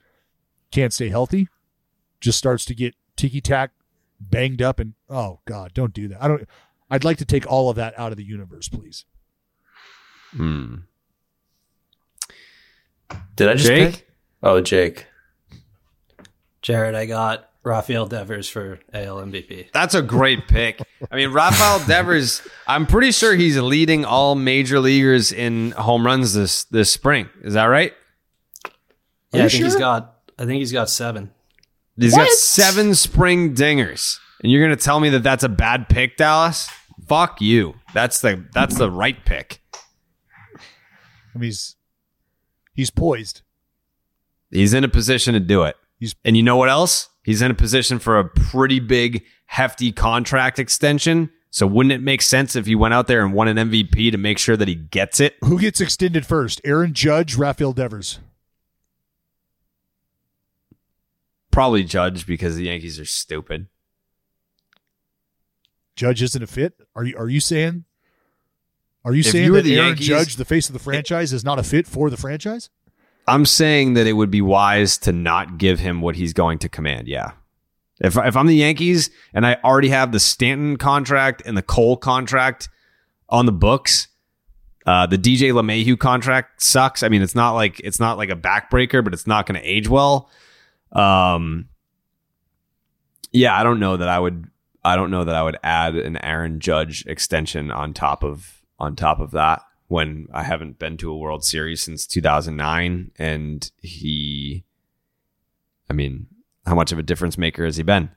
can't 0.71 0.93
stay 0.93 1.09
healthy. 1.09 1.47
Just 2.19 2.37
starts 2.37 2.65
to 2.65 2.75
get 2.75 2.95
ticky 3.15 3.39
tack, 3.39 3.71
banged 4.19 4.61
up, 4.61 4.79
and 4.79 4.93
oh 5.09 5.39
god, 5.45 5.73
don't 5.73 5.93
do 5.93 6.07
that. 6.09 6.21
I 6.21 6.27
don't. 6.27 6.47
I'd 6.89 7.03
like 7.03 7.17
to 7.17 7.25
take 7.25 7.49
all 7.49 7.69
of 7.69 7.77
that 7.77 7.97
out 7.97 8.11
of 8.11 8.17
the 8.17 8.23
universe, 8.23 8.67
please. 8.67 9.05
Hmm. 10.31 10.75
Did 13.35 13.49
I 13.49 13.53
just 13.53 13.67
Jake? 13.67 13.93
pick? 13.93 14.07
Oh, 14.43 14.61
Jake. 14.61 15.07
Jared, 16.61 16.95
I 16.95 17.05
got 17.05 17.49
Rafael 17.65 18.05
Devers 18.05 18.47
for 18.47 18.79
AL 18.93 19.17
MVP. 19.17 19.71
That's 19.73 19.95
a 19.95 20.01
great 20.03 20.47
pick. 20.47 20.81
I 21.11 21.15
mean, 21.15 21.31
Rafael 21.31 21.79
Devers, 21.87 22.41
I'm 22.67 22.85
pretty 22.85 23.11
sure 23.11 23.35
he's 23.35 23.57
leading 23.57 24.05
all 24.05 24.35
major 24.35 24.79
leaguers 24.79 25.31
in 25.31 25.71
home 25.71 26.05
runs 26.05 26.33
this 26.35 26.65
this 26.65 26.91
spring. 26.91 27.27
Is 27.41 27.55
that 27.55 27.65
right? 27.65 27.91
Yeah, 29.33 29.41
I 29.41 29.43
you 29.45 29.49
think 29.49 29.63
he's 29.63 29.75
got. 29.75 30.13
I 30.37 30.45
think 30.45 30.59
he's 30.59 30.71
got 30.71 30.89
seven. 30.89 31.31
He's 31.97 32.15
got 32.15 32.27
seven 32.29 32.93
spring 32.93 33.55
dingers. 33.55 34.19
And 34.43 34.51
you're 34.51 34.63
going 34.65 34.77
to 34.77 34.83
tell 34.83 34.99
me 34.99 35.09
that 35.09 35.23
that's 35.23 35.43
a 35.43 35.49
bad 35.49 35.87
pick, 35.89 36.17
Dallas? 36.17 36.69
Fuck 37.07 37.41
you. 37.41 37.75
That's 37.93 38.21
the 38.21 38.45
that's 38.53 38.77
the 38.77 38.91
right 38.91 39.23
pick. 39.25 39.61
I 40.53 41.37
mean, 41.37 41.43
he's 41.45 41.75
he's 42.73 42.91
poised. 42.91 43.41
He's 44.51 44.73
in 44.73 44.83
a 44.83 44.87
position 44.89 45.33
to 45.33 45.39
do 45.39 45.63
it. 45.63 45.75
He's- 45.99 46.13
and 46.23 46.37
you 46.37 46.43
know 46.43 46.57
what 46.57 46.69
else? 46.69 47.09
He's 47.25 47.41
in 47.41 47.49
a 47.49 47.55
position 47.55 47.97
for 47.97 48.19
a 48.19 48.23
pretty 48.29 48.79
big, 48.79 49.25
hefty 49.47 49.91
contract 49.91 50.59
extension. 50.59 51.31
So 51.49 51.65
wouldn't 51.65 51.93
it 51.93 52.01
make 52.01 52.21
sense 52.21 52.55
if 52.55 52.67
he 52.67 52.75
went 52.75 52.93
out 52.93 53.07
there 53.07 53.25
and 53.25 53.33
won 53.33 53.47
an 53.47 53.57
MVP 53.57 54.11
to 54.11 54.17
make 54.17 54.37
sure 54.37 54.55
that 54.55 54.67
he 54.67 54.75
gets 54.75 55.19
it? 55.19 55.35
Who 55.41 55.57
gets 55.59 55.81
extended 55.81 56.23
first? 56.25 56.61
Aaron 56.63 56.93
Judge, 56.93 57.35
Rafael 57.35 57.73
Devers. 57.73 58.19
Probably 61.49 61.83
Judge 61.83 62.27
because 62.27 62.57
the 62.57 62.65
Yankees 62.65 62.99
are 62.99 63.05
stupid. 63.05 63.67
Judge 65.95 66.21
isn't 66.21 66.43
a 66.43 66.47
fit. 66.47 66.73
Are 66.95 67.05
you 67.05 67.17
are 67.17 67.29
you 67.29 67.39
saying? 67.39 67.85
Are 69.03 69.13
you 69.13 69.21
If 69.21 69.27
saying 69.27 69.45
you 69.45 69.53
that 69.53 69.63
the 69.63 69.77
Aaron 69.77 69.87
Yankees- 69.89 70.07
Judge, 70.07 70.35
the 70.35 70.45
face 70.45 70.67
of 70.67 70.73
the 70.73 70.79
franchise, 70.79 71.31
is 71.33 71.43
not 71.45 71.57
a 71.57 71.63
fit 71.63 71.87
for 71.87 72.09
the 72.09 72.17
franchise? 72.17 72.69
I'm 73.27 73.45
saying 73.45 73.95
that 73.95 74.07
it 74.07 74.13
would 74.13 74.31
be 74.31 74.41
wise 74.41 74.97
to 74.99 75.11
not 75.11 75.57
give 75.57 75.79
him 75.79 76.01
what 76.01 76.15
he's 76.15 76.33
going 76.33 76.59
to 76.59 76.69
command. 76.69 77.07
Yeah. 77.07 77.31
If, 77.99 78.17
if 78.17 78.35
I'm 78.35 78.47
the 78.47 78.55
Yankees 78.55 79.09
and 79.33 79.45
I 79.45 79.57
already 79.63 79.89
have 79.89 80.11
the 80.11 80.19
Stanton 80.19 80.77
contract 80.77 81.41
and 81.45 81.57
the 81.57 81.61
Cole 81.61 81.97
contract 81.97 82.69
on 83.29 83.45
the 83.45 83.51
books, 83.51 84.07
uh, 84.85 85.07
the 85.07 85.17
DJ 85.17 85.51
LeMahieu 85.51 85.97
contract 85.97 86.61
sucks. 86.61 87.03
I 87.03 87.09
mean, 87.09 87.21
it's 87.21 87.35
not 87.35 87.53
like 87.53 87.79
it's 87.79 87.99
not 87.99 88.17
like 88.17 88.29
a 88.29 88.35
backbreaker, 88.35 89.03
but 89.03 89.13
it's 89.13 89.25
not 89.25 89.47
going 89.47 89.59
to 89.59 89.67
age 89.67 89.89
well. 89.89 90.29
Um, 90.91 91.69
yeah, 93.31 93.59
I 93.59 93.63
don't 93.63 93.79
know 93.79 93.97
that 93.97 94.07
I 94.07 94.19
would. 94.19 94.45
I 94.83 94.95
don't 94.95 95.09
know 95.09 95.23
that 95.23 95.33
I 95.33 95.41
would 95.41 95.57
add 95.63 95.95
an 95.95 96.23
Aaron 96.23 96.59
Judge 96.59 97.03
extension 97.07 97.71
on 97.71 97.93
top 97.93 98.23
of 98.23 98.61
on 98.77 98.95
top 98.95 99.19
of 99.19 99.31
that 99.31 99.63
when 99.87 100.27
I 100.33 100.43
haven't 100.43 100.79
been 100.79 100.97
to 100.97 101.11
a 101.11 101.17
World 101.17 101.43
Series 101.43 101.81
since 101.81 102.07
2009 102.07 103.11
and 103.17 103.71
he 103.81 104.63
I 105.89 105.93
mean, 105.93 106.27
how 106.65 106.75
much 106.75 106.91
of 106.91 106.99
a 106.99 107.03
difference 107.03 107.37
maker 107.37 107.65
has 107.65 107.77
he 107.77 107.83
been? 107.83 108.09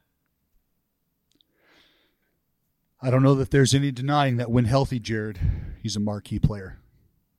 I 3.00 3.10
don't 3.10 3.22
know 3.22 3.34
that 3.34 3.50
there's 3.50 3.74
any 3.74 3.92
denying 3.92 4.38
that 4.38 4.50
when 4.50 4.64
healthy, 4.64 4.98
Jared, 4.98 5.38
he's 5.82 5.94
a 5.94 6.00
marquee 6.00 6.38
player. 6.38 6.78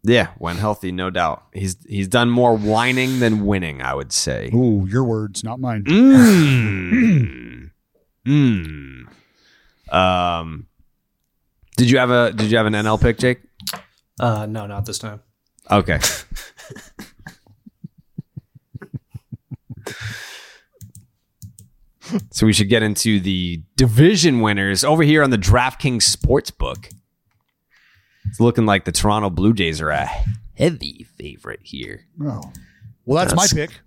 Yeah, 0.03 0.27
when 0.38 0.56
healthy, 0.56 0.93
no 0.93 1.09
doubt. 1.09 1.43
He's 1.53 1.75
he's 1.85 2.08
done 2.08 2.30
more 2.30 2.56
whining 2.56 3.19
than 3.19 3.45
winning, 3.45 3.82
I 3.82 3.93
would 3.93 4.14
say. 4.14 4.49
Ooh, 4.53 4.88
your 4.88 5.03
words, 5.03 5.43
not 5.43 5.59
mine. 5.59 5.83
Mm. 5.83 7.72
mm. 8.25 9.93
Um 9.93 10.67
Did 11.75 11.90
you 11.90 11.98
have 11.98 12.11
a 12.11 12.32
Did 12.32 12.49
you 12.49 12.56
have 12.56 12.66
an 12.66 12.74
NL 12.74 13.01
pick, 13.01 13.17
Jake? 13.17 13.41
Uh, 14.19 14.45
no, 14.45 14.65
not 14.67 14.85
this 14.85 14.99
time. 14.99 15.22
Okay. 15.72 15.99
so 22.31 22.45
we 22.45 22.53
should 22.53 22.69
get 22.69 22.83
into 22.83 23.19
the 23.19 23.61
division 23.75 24.41
winners 24.41 24.83
over 24.83 25.03
here 25.03 25.23
on 25.23 25.30
the 25.30 25.38
DraftKings 25.38 26.15
Sportsbook. 26.15 26.91
It's 28.25 28.39
looking 28.39 28.65
like 28.65 28.85
the 28.85 28.91
Toronto 28.91 29.30
Blue 29.30 29.53
Jays 29.53 29.81
are 29.81 29.89
a 29.89 30.09
heavy 30.56 31.06
favorite 31.17 31.61
here. 31.64 32.06
Oh. 32.22 32.41
Well, 33.06 33.17
that's, 33.25 33.33
That's- 33.33 33.53
my 33.53 33.65
pick. 33.65 33.80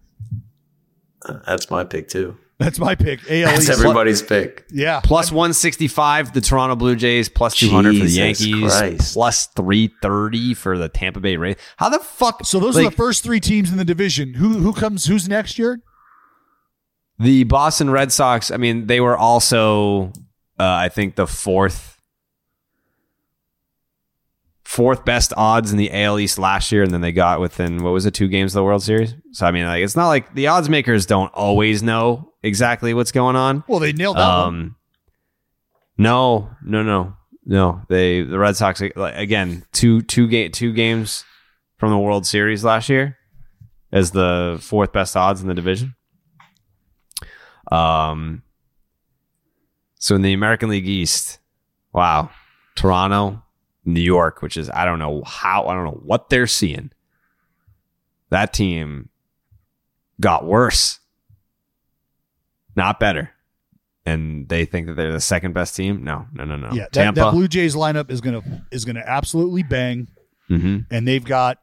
That's 1.47 1.71
my 1.71 1.85
pick 1.85 2.09
too. 2.09 2.37
That's 2.63 2.79
my 2.79 2.95
pick. 2.95 3.21
AL 3.31 3.47
That's 3.51 3.63
East. 3.63 3.71
everybody's 3.71 4.23
pick. 4.23 4.65
Yeah. 4.71 5.01
Plus 5.01 5.33
165, 5.33 6.33
the 6.33 6.41
Toronto 6.41 6.77
Blue 6.77 6.95
Jays, 6.97 7.29
plus 7.29 7.57
200 7.57 7.99
for 7.99 8.05
the 8.05 8.11
Yankees, 8.11 8.73
Christ. 8.73 9.15
plus 9.15 9.47
330 9.49 10.55
for 10.55 10.79
the 10.79 10.89
Tampa 10.89 11.21
Bay 11.21 11.37
Rays. 11.37 11.57
How 11.77 11.89
the 11.89 11.99
fuck? 11.99 12.45
So 12.45 12.61
those 12.61 12.77
are 12.79 12.85
the 12.85 12.91
first 12.91 13.25
three 13.25 13.41
teams 13.41 13.71
in 13.71 13.79
the 13.79 13.85
division. 13.85 14.35
Who 14.35 14.59
who 14.59 14.73
comes? 14.73 15.07
Who's 15.07 15.29
next 15.29 15.59
year? 15.59 15.81
The 17.19 17.45
Boston 17.45 17.91
Red 17.91 18.11
Sox, 18.11 18.51
I 18.51 18.57
mean, 18.57 18.87
they 18.87 19.01
were 19.01 19.17
also, 19.17 20.13
uh, 20.59 20.65
I 20.65 20.89
think, 20.89 21.15
the 21.15 21.27
fourth 21.27 21.92
fourth 24.73 25.05
best 25.05 25.35
odds 25.37 25.71
in 25.71 25.77
the 25.77 25.93
AL 25.93 26.19
East 26.19 26.39
last 26.39 26.73
year, 26.73 26.83
and 26.83 26.91
then 26.91 27.03
they 27.03 27.13
got 27.13 27.41
within 27.41 27.83
what 27.83 27.93
was 27.93 28.07
it, 28.07 28.15
two 28.15 28.27
games 28.27 28.53
of 28.53 28.61
the 28.61 28.65
World 28.65 28.83
Series. 28.83 29.15
So 29.33 29.45
I 29.45 29.51
mean, 29.51 29.67
like, 29.67 29.85
it's 29.85 29.97
not 29.97 30.09
like 30.09 30.35
the 30.35 30.47
odds 30.47 30.71
makers 30.71 31.05
don't 31.05 31.31
always 31.35 31.83
know 31.83 32.33
exactly 32.43 32.95
what's 32.95 33.13
going 33.13 33.37
on. 33.37 33.65
Well, 33.69 33.81
they 33.81 33.93
nailed 33.93 34.17
that 34.17 34.27
one. 34.27 34.47
Um, 34.47 34.77
no, 35.99 36.51
no, 36.65 36.83
no, 36.83 37.15
no. 37.45 37.83
They 37.91 38.23
the 38.23 38.39
Red 38.39 38.57
Sox 38.57 38.81
like, 38.97 39.15
again 39.15 39.63
two 39.73 40.01
two 40.01 40.27
game 40.27 40.51
two 40.53 40.73
games 40.73 41.23
from 41.77 41.91
the 41.91 41.99
World 41.99 42.27
Series 42.27 42.65
last 42.65 42.89
year 42.89 43.19
as 43.93 44.13
the 44.13 44.57
fourth 44.63 44.91
best 44.91 45.15
odds 45.19 45.43
in 45.43 45.49
the 45.49 45.55
division. 45.55 45.95
Um. 47.71 48.43
So 49.99 50.15
in 50.15 50.23
the 50.23 50.33
American 50.33 50.71
League 50.71 50.89
East, 50.89 51.41
wow, 51.93 52.31
Toronto, 52.75 53.42
New 53.85 54.01
York, 54.01 54.43
which 54.43 54.57
is 54.57 54.71
I 54.71 54.85
don't 54.85 54.99
know 54.99 55.23
how 55.25 55.67
I 55.67 55.75
don't 55.75 55.85
know 55.85 56.01
what 56.05 56.31
they're 56.31 56.47
seeing. 56.47 56.91
That 58.31 58.53
team 58.53 59.09
got 60.21 60.45
worse, 60.47 61.01
not 62.77 62.99
better 63.01 63.31
and 64.05 64.49
they 64.49 64.65
think 64.65 64.87
that 64.87 64.95
they're 64.95 65.13
the 65.13 65.21
second 65.21 65.53
best 65.53 65.77
team. 65.77 66.03
No, 66.03 66.27
no, 66.33 66.45
no, 66.45 66.57
no. 66.57 66.73
yeah, 66.73 66.83
that, 66.85 66.93
Tampa. 66.93 67.21
that 67.21 67.31
Blue 67.33 67.49
Jays 67.49 67.75
lineup 67.75 68.11
is 68.11 68.21
gonna 68.21 68.43
is 68.71 68.85
gonna 68.85 69.03
absolutely 69.07 69.63
bang, 69.63 70.09
hmm 70.49 70.79
and 70.91 71.07
they've 71.07 71.25
got 71.25 71.59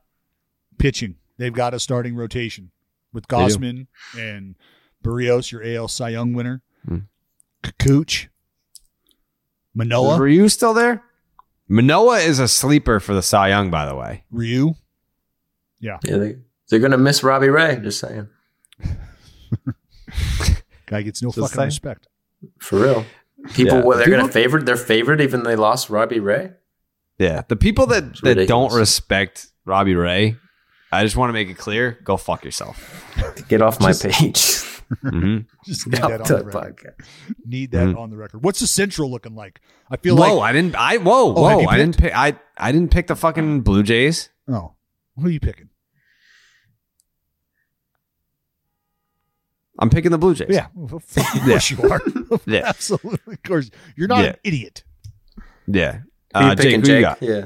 pitching. 0.77 1.15
They've 1.37 1.53
got 1.53 1.73
a 1.73 1.79
starting 1.79 2.15
rotation 2.15 2.71
with 3.13 3.27
do. 3.27 3.35
Gausman 3.35 3.87
and 4.17 4.55
Berrios, 5.03 5.51
your 5.51 5.63
AL 5.63 5.87
Cy 5.89 6.09
Young 6.09 6.33
winner, 6.33 6.61
Hmm. 6.87 6.99
Kikuchi, 7.63 8.27
Manoah, 9.73 10.17
Were 10.17 10.27
you 10.27 10.47
still 10.49 10.73
there? 10.73 11.03
Manoah 11.69 12.19
is 12.19 12.39
a 12.39 12.47
sleeper 12.47 12.99
for 12.99 13.13
the 13.13 13.21
Cy 13.21 13.49
Young, 13.49 13.69
by 13.69 13.85
the 13.85 13.95
way. 13.95 14.23
Ryu. 14.31 14.73
Yeah, 15.79 15.97
they, 16.01 16.35
they're 16.69 16.79
gonna 16.79 16.97
miss 16.97 17.23
Robbie 17.23 17.49
Ray. 17.49 17.79
Just 17.81 17.99
saying, 17.99 18.27
Guy 20.87 21.03
gets 21.03 21.21
no 21.21 21.29
Just 21.29 21.37
fucking 21.39 21.55
saying. 21.55 21.67
respect. 21.67 22.07
for 22.59 22.79
real. 22.81 23.05
People, 23.53 23.77
Yeah. 23.77 23.83
well, 23.83 23.97
they're 23.97 24.09
gonna 24.09 24.27
favorite. 24.27 24.65
They're 24.65 24.75
favored 24.75 25.21
even 25.21 25.43
they 25.43 25.55
lost 25.55 25.89
Robbie 25.89 26.19
Ray. 26.19 26.51
Yeah, 27.17 27.43
the 27.47 27.55
people 27.55 27.85
that 27.87 28.03
It's 28.05 28.21
that 28.21 28.47
don't 28.47 28.73
respect 28.73 29.47
Robbie 29.65 29.95
Ray, 29.95 30.35
I 30.91 31.03
just 31.03 31.15
want 31.15 31.29
to 31.29 31.33
make 31.33 31.49
it 31.49 31.57
clear: 31.57 31.99
go 32.03 32.17
fuck 32.17 32.43
yourself. 32.43 33.05
Get 33.47 33.61
off 33.61 33.79
my 33.79 33.93
page. 33.93 34.63
hmm 35.01 35.37
Just 35.65 35.87
need 35.87 35.93
Get 36.01 36.07
that 36.07 36.21
on 36.21 36.27
the 36.27 36.37
the 36.37 36.45
record. 36.45 36.75
podcast. 36.77 37.05
Need 37.45 37.71
that 37.71 37.87
Mhm. 37.89 37.97
on 37.97 38.09
the 38.09 38.17
record. 38.17 38.43
What's 38.43 38.59
the 38.59 38.67
Central 38.67 39.09
looking 39.11 39.35
like? 39.35 39.61
I 39.91 39.97
feel 39.97 40.15
Whoa, 40.15 40.35
like 40.37 40.49
I 40.49 40.53
didn't. 40.53 40.75
I 40.75 40.97
whoa, 40.97 41.33
Oh, 41.35 41.41
whoa, 41.41 41.65
I 41.67 41.77
didn't 41.77 41.97
pick. 41.97 42.15
I 42.15 42.39
I 42.57 42.71
didn't 42.71 42.91
pick 42.91 43.07
the 43.07 43.15
fucking 43.15 43.61
Blue 43.61 43.83
Jays. 43.83 44.29
oh, 44.47 44.73
who 45.17 45.27
are 45.27 45.29
you 45.29 45.39
picking? 45.39 45.69
I'm 49.77 49.89
picking 49.89 50.11
the 50.11 50.17
Blue 50.17 50.35
Jays. 50.35 50.47
Yeah, 50.49 50.67
of 50.91 50.91
course 51.45 51.71
you 51.71 51.81
are. 51.89 52.01
Yeah. 52.45 52.63
Absolutely, 52.65 53.33
of 53.33 53.43
course. 53.43 53.69
You're 53.95 54.07
not 54.07 54.23
Yeah. 54.23 54.29
an 54.31 54.35
idiot. 54.43 54.83
yeah. 55.67 55.99
Uh, 56.33 56.53
Jake, 56.55 56.57
picking, 56.65 56.81
who 56.81 56.87
you 56.87 56.93
Jake? 56.95 57.01
got? 57.03 57.21
Yeah. 57.21 57.45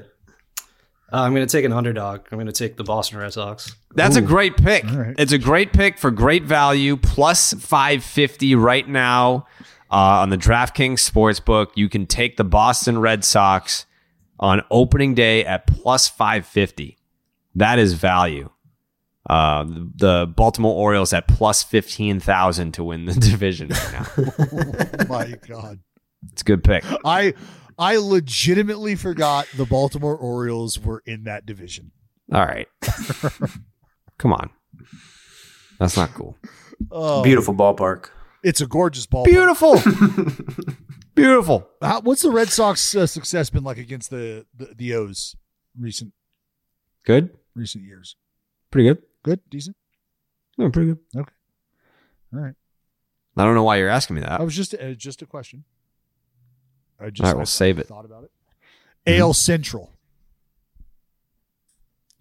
Uh, 1.11 1.21
I'm 1.21 1.33
going 1.33 1.45
to 1.47 1.51
take 1.51 1.63
an 1.63 1.71
underdog. 1.71 2.21
I'm 2.31 2.37
going 2.37 2.47
to 2.47 2.51
take 2.51 2.75
the 2.75 2.83
Boston 2.83 3.19
Red 3.19 3.31
Sox. 3.33 3.75
That's 3.95 4.15
a 4.15 4.21
great 4.21 4.57
pick. 4.57 4.85
All 4.85 4.97
right. 4.97 5.15
It's 5.17 5.31
a 5.31 5.37
great 5.37 5.73
pick 5.73 5.97
for 5.97 6.11
great 6.11 6.43
value, 6.43 6.97
plus 6.97 7.53
550 7.53 8.55
right 8.55 8.87
now 8.87 9.47
uh, 9.91 10.21
on 10.21 10.29
the 10.29 10.37
DraftKings 10.37 10.99
Sportsbook. 10.99 11.67
You 11.75 11.89
can 11.89 12.05
take 12.07 12.37
the 12.37 12.43
Boston 12.43 12.99
Red 12.99 13.23
Sox 13.23 13.85
on 14.39 14.61
opening 14.71 15.13
day 15.13 15.45
at 15.45 15.67
plus 15.67 16.07
550. 16.09 16.97
That 17.55 17.79
is 17.79 17.93
value. 17.93 18.49
Uh, 19.29 19.63
the 19.95 20.31
Baltimore 20.35 20.75
Orioles 20.75 21.13
at 21.13 21.27
plus 21.27 21.63
15,000 21.63 22.73
to 22.73 22.83
win 22.83 23.05
the 23.05 23.13
division 23.13 23.69
right 23.69 23.91
now. 23.93 24.07
Oh 24.99 25.05
my 25.07 25.33
god. 25.47 25.79
It's 26.31 26.41
a 26.41 26.45
good 26.45 26.63
pick. 26.63 26.83
I 27.05 27.33
I 27.77 27.97
legitimately 27.97 28.95
forgot 28.95 29.47
the 29.55 29.65
Baltimore 29.65 30.15
Orioles 30.15 30.79
were 30.79 31.03
in 31.05 31.25
that 31.25 31.45
division. 31.45 31.91
All 32.31 32.45
right. 32.45 32.67
Come 34.17 34.33
on. 34.33 34.49
That's 35.79 35.97
not 35.97 36.13
cool. 36.13 36.37
Oh, 36.91 37.23
Beautiful 37.23 37.53
ballpark. 37.53 38.09
It's 38.43 38.61
a 38.61 38.67
gorgeous 38.67 39.05
ball. 39.05 39.25
Beautiful. 39.25 39.75
Beautiful. 41.15 41.69
How, 41.81 42.01
what's 42.01 42.21
the 42.23 42.31
Red 42.31 42.49
Sox 42.49 42.95
uh, 42.95 43.05
success 43.07 43.49
been 43.49 43.63
like 43.63 43.77
against 43.77 44.09
the, 44.09 44.45
the 44.55 44.73
the 44.75 44.93
O's 44.95 45.35
recent 45.79 46.11
Good. 47.05 47.29
recent 47.55 47.83
years? 47.85 48.15
Pretty 48.71 48.87
good. 48.89 49.03
Good, 49.23 49.39
decent. 49.49 49.77
Yeah, 50.57 50.69
pretty 50.69 50.89
good. 50.89 50.99
Okay. 51.15 51.31
All 52.33 52.39
right. 52.41 52.55
I 53.37 53.43
don't 53.45 53.55
know 53.55 53.63
why 53.63 53.77
you're 53.77 53.89
asking 53.89 54.15
me 54.15 54.21
that. 54.21 54.37
That 54.39 54.43
was 54.43 54.55
just 54.55 54.73
uh, 54.73 54.93
just 54.93 55.21
a 55.21 55.25
question. 55.25 55.63
I 56.99 57.09
just 57.09 57.21
All 57.21 57.29
right, 57.31 57.35
we'll 57.37 57.41
I 57.41 57.45
save 57.45 57.79
it. 57.79 57.87
Thought 57.87 58.05
about 58.05 58.23
it. 58.25 58.31
Mhm. 59.07 59.19
AL 59.19 59.33
Central. 59.33 59.91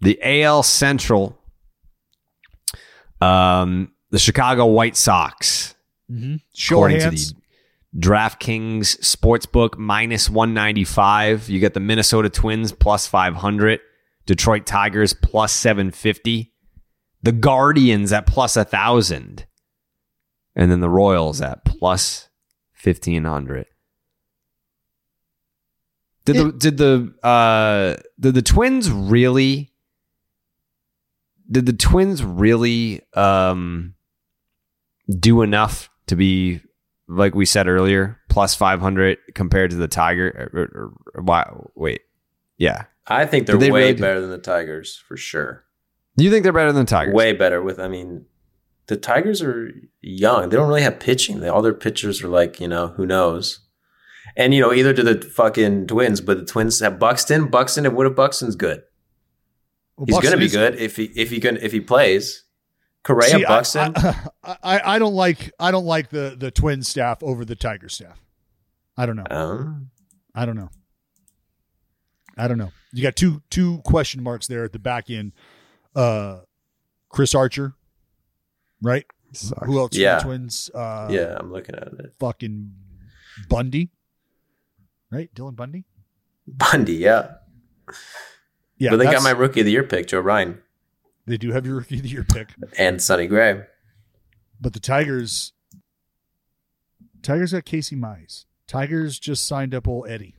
The 0.01 0.19
AL 0.43 0.63
Central, 0.63 1.37
um, 3.23 3.91
the 4.09 4.19
Chicago 4.19 4.65
White 4.65 4.95
Sox, 4.95 5.73
Mm-hmm. 6.11 6.35
According 6.71 6.99
hands. 6.99 7.29
to 7.29 7.35
the 7.93 7.99
DraftKings 8.07 8.99
Sportsbook, 8.99 9.77
minus 9.77 10.29
195. 10.29 11.49
You 11.49 11.59
get 11.59 11.73
the 11.73 11.79
Minnesota 11.79 12.29
Twins 12.29 12.71
plus 12.71 13.07
500, 13.07 13.79
Detroit 14.25 14.65
Tigers 14.65 15.13
plus 15.13 15.53
750, 15.53 16.53
the 17.23 17.31
Guardians 17.31 18.11
at 18.11 18.27
plus 18.27 18.53
plus 18.53 18.55
1,000, 18.57 19.45
and 20.55 20.71
then 20.71 20.81
the 20.81 20.89
Royals 20.89 21.41
at 21.41 21.63
plus 21.65 22.29
1,500. 22.83 23.65
Did 26.25 26.35
the 26.37 26.51
did 26.53 26.77
the 26.77 27.13
uh 27.21 28.01
did 28.17 28.33
the 28.33 28.41
twins 28.41 28.89
really 28.89 29.72
did 31.53 31.65
the 31.65 31.73
twins 31.73 32.23
really 32.23 33.01
um 33.13 33.93
do 35.19 35.41
enough 35.41 35.89
to 36.07 36.15
be 36.15 36.61
like 37.07 37.35
we 37.35 37.45
said 37.45 37.67
earlier 37.67 38.19
plus 38.29 38.55
500 38.55 39.17
compared 39.35 39.69
to 39.71 39.75
the 39.75 39.87
tiger 39.87 40.49
or, 40.53 40.59
or, 40.61 40.93
or, 41.15 41.21
why 41.23 41.49
wait 41.75 42.01
yeah 42.57 42.85
I 43.07 43.25
think 43.25 43.47
they're 43.47 43.57
they 43.57 43.71
way 43.71 43.89
really- 43.89 44.01
better 44.01 44.21
than 44.21 44.29
the 44.29 44.37
Tigers 44.37 45.01
for 45.07 45.17
sure. 45.17 45.65
do 46.15 46.23
you 46.23 46.31
think 46.31 46.43
they're 46.43 46.53
better 46.53 46.71
than 46.71 46.85
the 46.85 46.89
tigers 46.89 47.13
Way 47.13 47.33
better 47.33 47.61
with. 47.61 47.79
I 47.79 47.87
mean, 47.89 48.25
the 48.87 48.95
Tigers 48.95 49.41
are 49.41 49.71
young. 50.01 50.49
They 50.49 50.55
don't 50.55 50.67
really 50.67 50.83
have 50.83 50.99
pitching. 50.99 51.39
They, 51.39 51.49
all 51.49 51.61
their 51.61 51.73
pitchers 51.73 52.23
are 52.23 52.29
like, 52.29 52.59
you 52.59 52.67
know, 52.67 52.87
who 52.87 53.05
knows. 53.05 53.59
And 54.35 54.53
you 54.53 54.61
know, 54.61 54.73
either 54.73 54.93
do 54.93 55.03
the 55.03 55.21
fucking 55.21 55.87
Twins, 55.87 56.21
but 56.21 56.37
the 56.37 56.45
Twins 56.45 56.79
have 56.79 56.97
Buxton. 56.97 57.49
Buxton, 57.49 57.85
and 57.85 57.95
what 57.95 58.07
if 58.07 58.15
Buxton's 58.15 58.55
good? 58.55 58.83
Well, 59.97 60.05
He's 60.07 60.19
gonna 60.19 60.37
be 60.37 60.49
good 60.49 60.75
if 60.75 60.95
he 60.95 61.05
if 61.15 61.29
he 61.29 61.39
can 61.39 61.57
if 61.57 61.71
he 61.71 61.79
plays. 61.79 62.43
Correa, 63.03 63.29
See, 63.29 63.45
I- 63.45 63.47
Buxton. 63.47 63.93
I, 64.43 64.57
I, 64.63 64.81
I 64.95 64.99
don't 64.99 65.13
like 65.13 65.51
I 65.59 65.71
don't 65.71 65.85
like 65.85 66.09
the 66.09 66.35
the 66.37 66.51
twin 66.51 66.81
staff 66.83 67.21
over 67.21 67.43
the 67.45 67.55
tiger 67.55 67.89
staff. 67.89 68.19
I 68.97 69.05
don't 69.05 69.15
know. 69.17 69.25
um, 69.29 69.89
I 70.33 70.45
don't 70.45 70.55
know. 70.55 70.69
I 72.37 72.47
don't 72.47 72.57
know. 72.57 72.71
You 72.93 73.03
got 73.03 73.15
two 73.15 73.41
two 73.49 73.79
question 73.83 74.23
marks 74.23 74.47
there 74.47 74.63
at 74.63 74.71
the 74.73 74.79
back 74.79 75.09
end. 75.09 75.33
Uh, 75.95 76.39
Chris 77.09 77.35
Archer, 77.35 77.73
right? 78.81 79.05
Who 79.65 79.77
else? 79.79 79.95
Yeah. 79.95 80.19
Twins. 80.19 80.69
Uh, 80.73 81.07
yeah, 81.11 81.35
I'm 81.39 81.51
looking 81.51 81.75
at 81.75 81.87
it. 81.87 82.13
Fucking 82.19 82.71
Bundy, 83.49 83.91
right? 85.11 85.33
Dylan 85.35 85.55
Bundy. 85.55 85.85
Bundy, 86.47 86.93
yeah. 86.95 87.35
Yeah, 88.77 88.89
but 88.91 88.97
they 88.97 89.05
got 89.05 89.23
my 89.23 89.31
rookie 89.31 89.61
of 89.61 89.65
the 89.65 89.71
year 89.71 89.83
pick, 89.83 90.07
Joe 90.07 90.19
Ryan, 90.19 90.61
They 91.25 91.37
do 91.37 91.51
have 91.51 91.65
your 91.65 91.75
rookie 91.77 91.97
of 91.97 92.03
the 92.03 92.09
year 92.09 92.23
pick, 92.27 92.49
and 92.77 93.01
Sonny 93.01 93.27
Gray. 93.27 93.61
but 94.59 94.73
the 94.73 94.79
Tigers, 94.79 95.53
Tigers 97.21 97.53
got 97.53 97.65
Casey 97.65 97.95
Mize. 97.95 98.45
Tigers 98.67 99.19
just 99.19 99.47
signed 99.47 99.73
up 99.75 99.87
old 99.87 100.09
Eddie, 100.09 100.35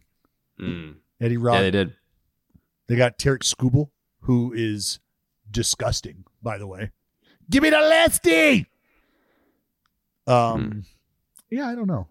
Mm. 0.61 0.97
Eddie 1.21 1.37
Rock. 1.37 1.55
Yeah, 1.57 1.61
they 1.63 1.71
did. 1.71 1.95
They 2.87 2.97
got 2.97 3.19
Tarik 3.19 3.43
Skubal, 3.43 3.91
who 4.21 4.53
is 4.55 4.99
disgusting, 5.51 6.25
by 6.43 6.59
the 6.59 6.67
way. 6.67 6.91
Give 7.51 7.63
me 7.63 7.71
the 7.71 7.79
Lesty. 7.79 8.67
Um, 10.27 10.85
yeah, 11.51 11.69
I 11.69 11.75
don't 11.75 11.87
know. 11.87 12.09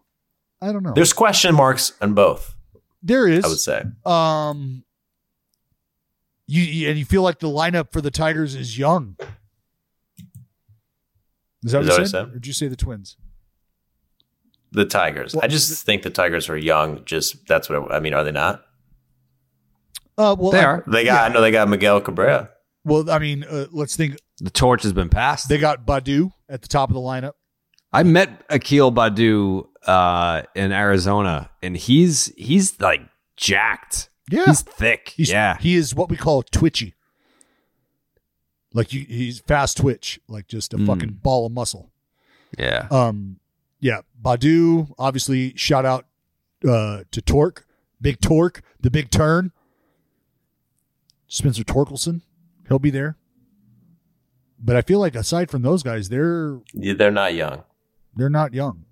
I 0.62 0.72
don't 0.72 0.84
know. 0.84 0.94
There's 0.94 1.14
question 1.14 1.56
marks 1.56 1.94
on 2.02 2.14
both. 2.14 2.56
there 3.02 3.28
is. 3.28 3.44
I 3.44 3.48
would 3.48 3.60
say. 3.60 3.84
Um, 4.06 4.84
you, 6.48 6.62
you 6.64 6.90
and 6.90 6.98
you 7.00 7.06
feel 7.06 7.22
like 7.22 7.40
the 7.40 7.48
lineup 7.48 7.92
for 7.92 8.02
the 8.02 8.12
Tigers 8.12 8.56
is 8.56 8.78
young. 8.78 9.16
Is 11.64 11.72
that, 11.72 11.80
Is 11.82 11.86
what, 11.86 11.86
that 11.86 11.86
you 11.86 11.90
what 11.92 12.00
I 12.00 12.04
said? 12.04 12.10
said? 12.10 12.28
Or 12.30 12.34
did 12.34 12.48
you 12.48 12.54
say 12.54 12.68
the 12.68 12.76
Twins? 12.76 13.18
The 14.72 14.86
Tigers. 14.86 15.36
I 15.36 15.48
just 15.48 15.86
think 15.86 16.02
the 16.04 16.10
Tigers 16.10 16.50
are 16.50 16.58
young. 16.58 17.06
Just 17.06 17.48
that's 17.48 17.70
what 17.70 17.92
I, 17.92 17.98
I 17.98 18.00
mean. 18.00 18.14
Are 18.14 18.24
they 18.24 18.32
not? 18.32 18.66
Uh, 20.18 20.36
well, 20.38 20.52
They 20.52 20.64
are. 20.64 20.84
They 20.88 21.06
got. 21.06 21.30
I 21.30 21.34
know 21.34 21.42
they 21.42 21.52
got 21.52 21.68
Miguel 21.70 22.02
Cabrera. 22.02 22.50
Well, 22.84 23.10
I 23.10 23.20
mean, 23.20 23.44
uh, 23.44 23.68
let's 23.72 23.96
think. 23.96 24.18
The 24.40 24.50
torch 24.50 24.84
has 24.84 24.94
been 24.94 25.10
passed. 25.10 25.48
They 25.48 25.58
got 25.58 25.86
Baddoo 25.86 26.32
at 26.50 26.62
the 26.62 26.68
top 26.68 26.90
of 26.90 26.96
the 26.96 27.00
lineup. 27.00 27.34
I 27.94 28.04
met 28.04 28.44
Akil 28.50 28.92
Baddoo 28.92 29.68
uh, 29.86 30.42
in 30.56 30.72
Arizona, 30.72 31.52
and 31.62 31.78
he's 31.78 32.34
he's 32.36 32.80
like 32.82 33.02
jacked. 33.38 34.10
Yeah. 34.34 34.46
he's 34.46 34.62
thick. 34.62 35.14
He's, 35.16 35.30
yeah, 35.30 35.58
he 35.60 35.76
is 35.76 35.94
what 35.96 36.10
we 36.10 36.18
call 36.18 36.44
twitchy. 36.44 36.94
Like 38.74 38.92
you, 38.94 39.06
he's 39.08 39.40
fast 39.40 39.78
twitch, 39.78 40.20
like 40.28 40.48
just 40.48 40.74
a 40.74 40.78
Mm. 40.78 40.88
fucking 40.88 41.20
ball 41.22 41.46
of 41.46 41.52
muscle. 41.52 41.92
yeah. 42.58 42.88
Um, 42.92 43.40
yeah, 43.80 44.02
Baddoo. 44.22 44.94
Obviously, 44.98 45.54
shout 45.56 45.86
out 45.86 46.06
uh, 46.68 47.04
to 47.12 47.22
Torque, 47.22 47.66
Big 48.02 48.22
Torque, 48.22 48.62
the 48.80 48.90
Big 48.90 49.10
Turn. 49.12 49.52
Spencer 51.28 51.64
Torkelson, 51.64 52.22
he'll 52.68 52.80
be 52.80 52.90
there. 52.92 53.18
But 54.60 54.76
I 54.78 54.82
feel 54.82 55.00
like 55.00 55.16
aside 55.16 55.50
from 55.52 55.62
those 55.64 55.84
guys, 55.84 56.10
they're 56.10 56.60
Yeah, 56.74 56.94
They're 56.94 57.12
not 57.12 57.34
young. 57.34 57.64
they're 58.16 58.30
not 58.30 58.54
young. 58.54 58.86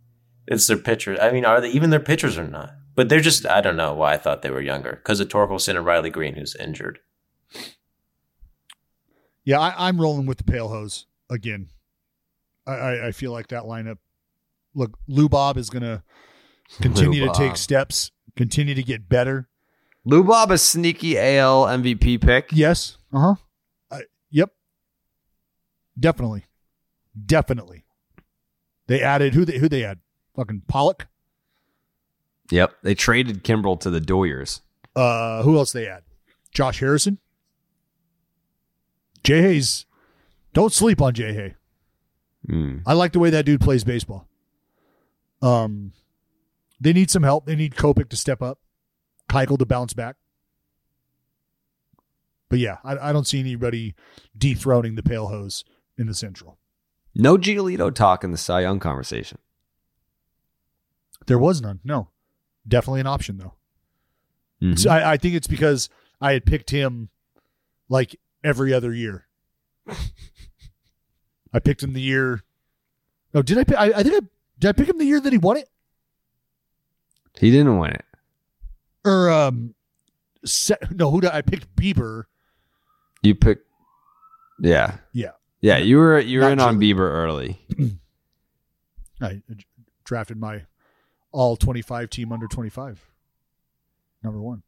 It's 0.47 0.67
their 0.67 0.77
pitchers. 0.77 1.17
I 1.21 1.31
mean, 1.31 1.45
are 1.45 1.61
they 1.61 1.69
even 1.69 1.89
their 1.91 1.99
pitchers 1.99 2.37
are 2.37 2.47
not? 2.47 2.73
But 2.95 3.09
they're 3.09 3.21
just. 3.21 3.45
I 3.45 3.61
don't 3.61 3.77
know 3.77 3.93
why 3.93 4.13
I 4.13 4.17
thought 4.17 4.41
they 4.41 4.49
were 4.51 4.61
younger 4.61 4.91
because 4.91 5.19
of 5.19 5.29
Torkelson 5.29 5.77
and 5.77 5.85
Riley 5.85 6.09
Greene, 6.09 6.35
who's 6.35 6.55
injured. 6.55 6.99
Yeah, 9.43 9.59
I, 9.59 9.87
I'm 9.87 9.99
rolling 9.99 10.25
with 10.25 10.37
the 10.37 10.43
pale 10.43 10.67
hose 10.67 11.05
again. 11.29 11.69
I, 12.67 12.71
I, 12.73 13.07
I 13.07 13.11
feel 13.11 13.31
like 13.31 13.47
that 13.47 13.63
lineup. 13.63 13.97
Look, 14.75 14.97
Lou 15.07 15.27
Bob 15.27 15.57
is 15.57 15.69
going 15.69 15.83
to 15.83 16.03
continue 16.81 17.25
to 17.25 17.33
take 17.33 17.57
steps, 17.57 18.11
continue 18.35 18.75
to 18.75 18.83
get 18.83 19.09
better. 19.09 19.49
Lou 20.05 20.23
Bob 20.23 20.51
a 20.51 20.57
sneaky 20.57 21.17
AL 21.17 21.65
MVP 21.65 22.21
pick. 22.21 22.49
Yes. 22.51 22.97
Uh 23.13 23.35
huh. 23.35 23.99
Yep. 24.31 24.51
Definitely. 25.99 26.45
Definitely. 27.25 27.85
They 28.87 29.01
added 29.01 29.33
who 29.33 29.45
they 29.45 29.57
who 29.57 29.69
they 29.69 29.83
add? 29.83 29.99
Fucking 30.35 30.63
Pollock. 30.67 31.07
Yep, 32.51 32.75
they 32.83 32.93
traded 32.93 33.43
Kimbrel 33.43 33.79
to 33.79 33.89
the 33.89 34.01
Doyers. 34.01 34.61
Uh, 34.95 35.41
who 35.43 35.57
else 35.57 35.71
they 35.71 35.87
add? 35.87 36.03
Josh 36.51 36.79
Harrison. 36.79 37.17
Jay 39.23 39.41
Hayes. 39.41 39.85
Don't 40.53 40.73
sleep 40.73 41.01
on 41.01 41.13
Jay 41.13 41.33
Hay. 41.33 41.55
Mm. 42.47 42.81
I 42.85 42.93
like 42.93 43.13
the 43.13 43.19
way 43.19 43.29
that 43.29 43.45
dude 43.45 43.61
plays 43.61 43.83
baseball. 43.83 44.27
Um, 45.41 45.93
they 46.79 46.91
need 46.93 47.09
some 47.09 47.23
help. 47.23 47.45
They 47.45 47.55
need 47.55 47.75
Kopech 47.75 48.09
to 48.09 48.17
step 48.17 48.41
up, 48.41 48.59
Keuchel 49.29 49.57
to 49.57 49.65
bounce 49.65 49.93
back. 49.93 50.17
But 52.49 52.59
yeah, 52.59 52.77
I, 52.83 53.09
I 53.09 53.13
don't 53.13 53.25
see 53.25 53.39
anybody 53.39 53.95
dethroning 54.37 54.95
the 54.95 55.03
pale 55.03 55.27
hose 55.27 55.63
in 55.97 56.07
the 56.07 56.13
Central. 56.13 56.57
No 57.15 57.37
Giolito 57.37 57.93
talk 57.93 58.23
in 58.23 58.31
the 58.31 58.37
Cy 58.37 58.61
Young 58.61 58.79
conversation. 58.79 59.37
There 61.27 61.39
was 61.39 61.61
none. 61.61 61.79
No, 61.83 62.09
definitely 62.71 63.01
an 63.01 63.07
option 63.07 63.37
though. 63.37 63.53
Mhm. 64.61 64.79
So 64.79 64.89
I, 64.89 65.11
I 65.13 65.17
think 65.17 65.35
it's 65.35 65.45
because 65.47 65.89
I 66.19 66.31
had 66.33 66.45
picked 66.45 66.71
him 66.71 67.09
like 67.89 68.15
every 68.43 68.73
other 68.73 68.91
year. 68.93 69.27
I 71.53 71.59
picked 71.59 71.83
him 71.83 71.93
the 71.93 72.01
year. 72.01 72.43
No, 73.33 73.41
did 73.41 73.57
I? 73.57 73.63
Pick, 73.63 73.77
I, 73.77 73.85
I 73.91 74.03
think 74.03 74.15
I 74.15 74.19
did. 74.59 74.69
I 74.69 74.71
pick 74.73 74.87
him 74.89 74.97
the 74.97 75.05
year 75.05 75.19
that 75.19 75.31
he 75.31 75.37
won 75.37 75.57
it, 75.57 75.69
He 77.39 77.51
didn't 77.51 77.77
win 77.77 77.91
it. 77.91 78.05
or 79.05 79.29
um, 79.29 79.73
se- 80.45 80.75
no, 80.91 81.09
who 81.11 81.21
did 81.21 81.31
I 81.31 81.41
picked 81.41 81.75
Bieber? 81.75 82.23
You 83.23 83.35
picked. 83.35 83.65
Yeah, 84.59 84.97
Yeah, 85.13 85.31
yeah. 85.61 85.77
You 85.77 85.97
were 85.97 86.19
you 86.19 86.39
were 86.39 86.45
Not 86.45 86.51
in 86.53 86.59
on 86.59 86.79
Bieber 86.79 86.99
early. 86.99 87.59
I 89.21 89.41
drafted 90.03 90.37
my 90.39 90.63
all 91.31 91.55
twenty-five 91.55 92.09
team 92.09 92.31
under 92.31 92.47
twenty-five, 92.47 92.99
number 94.23 94.41
one. 94.41 94.63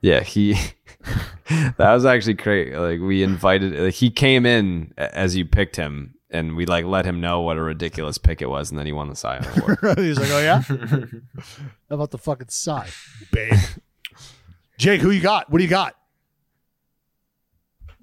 Yeah, 0.00 0.20
he. 0.20 0.52
that 1.48 1.78
was 1.78 2.04
actually 2.04 2.34
great. 2.34 2.74
Like 2.74 3.00
we 3.00 3.22
invited. 3.22 3.74
Like, 3.74 3.94
he 3.94 4.10
came 4.10 4.46
in 4.46 4.92
as 4.96 5.36
you 5.36 5.44
picked 5.44 5.76
him, 5.76 6.14
and 6.30 6.56
we 6.56 6.66
like 6.66 6.84
let 6.84 7.04
him 7.04 7.20
know 7.20 7.40
what 7.40 7.56
a 7.56 7.62
ridiculous 7.62 8.18
pick 8.18 8.42
it 8.42 8.48
was, 8.48 8.70
and 8.70 8.78
then 8.78 8.86
he 8.86 8.92
won 8.92 9.08
the 9.08 9.16
Cy 9.16 9.36
Award. 9.36 9.78
He's 9.98 10.18
like, 10.18 10.30
oh 10.30 10.40
yeah, 10.40 10.60
how 10.60 10.78
about 11.90 12.10
the 12.10 12.18
fucking 12.18 12.48
side, 12.48 12.90
babe? 13.32 13.54
Jake, 14.78 15.00
who 15.00 15.10
you 15.10 15.20
got? 15.20 15.50
What 15.50 15.58
do 15.58 15.64
you 15.64 15.70
got? 15.70 15.96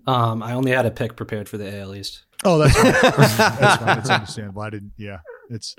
Um, 0.06 0.44
I 0.44 0.54
only 0.54 0.72
had 0.72 0.86
a 0.86 0.92
pick 0.92 1.16
prepared 1.16 1.48
for 1.48 1.58
the 1.58 1.80
AL 1.80 1.96
East. 1.96 2.24
Oh, 2.44 2.58
that's 2.58 2.76
fine. 2.76 2.92
that's 2.92 3.84
fine. 3.84 3.98
It's 4.00 4.10
understandable. 4.10 4.62
I 4.62 4.70
didn't. 4.70 4.92
Yeah, 4.98 5.20
it's 5.50 5.76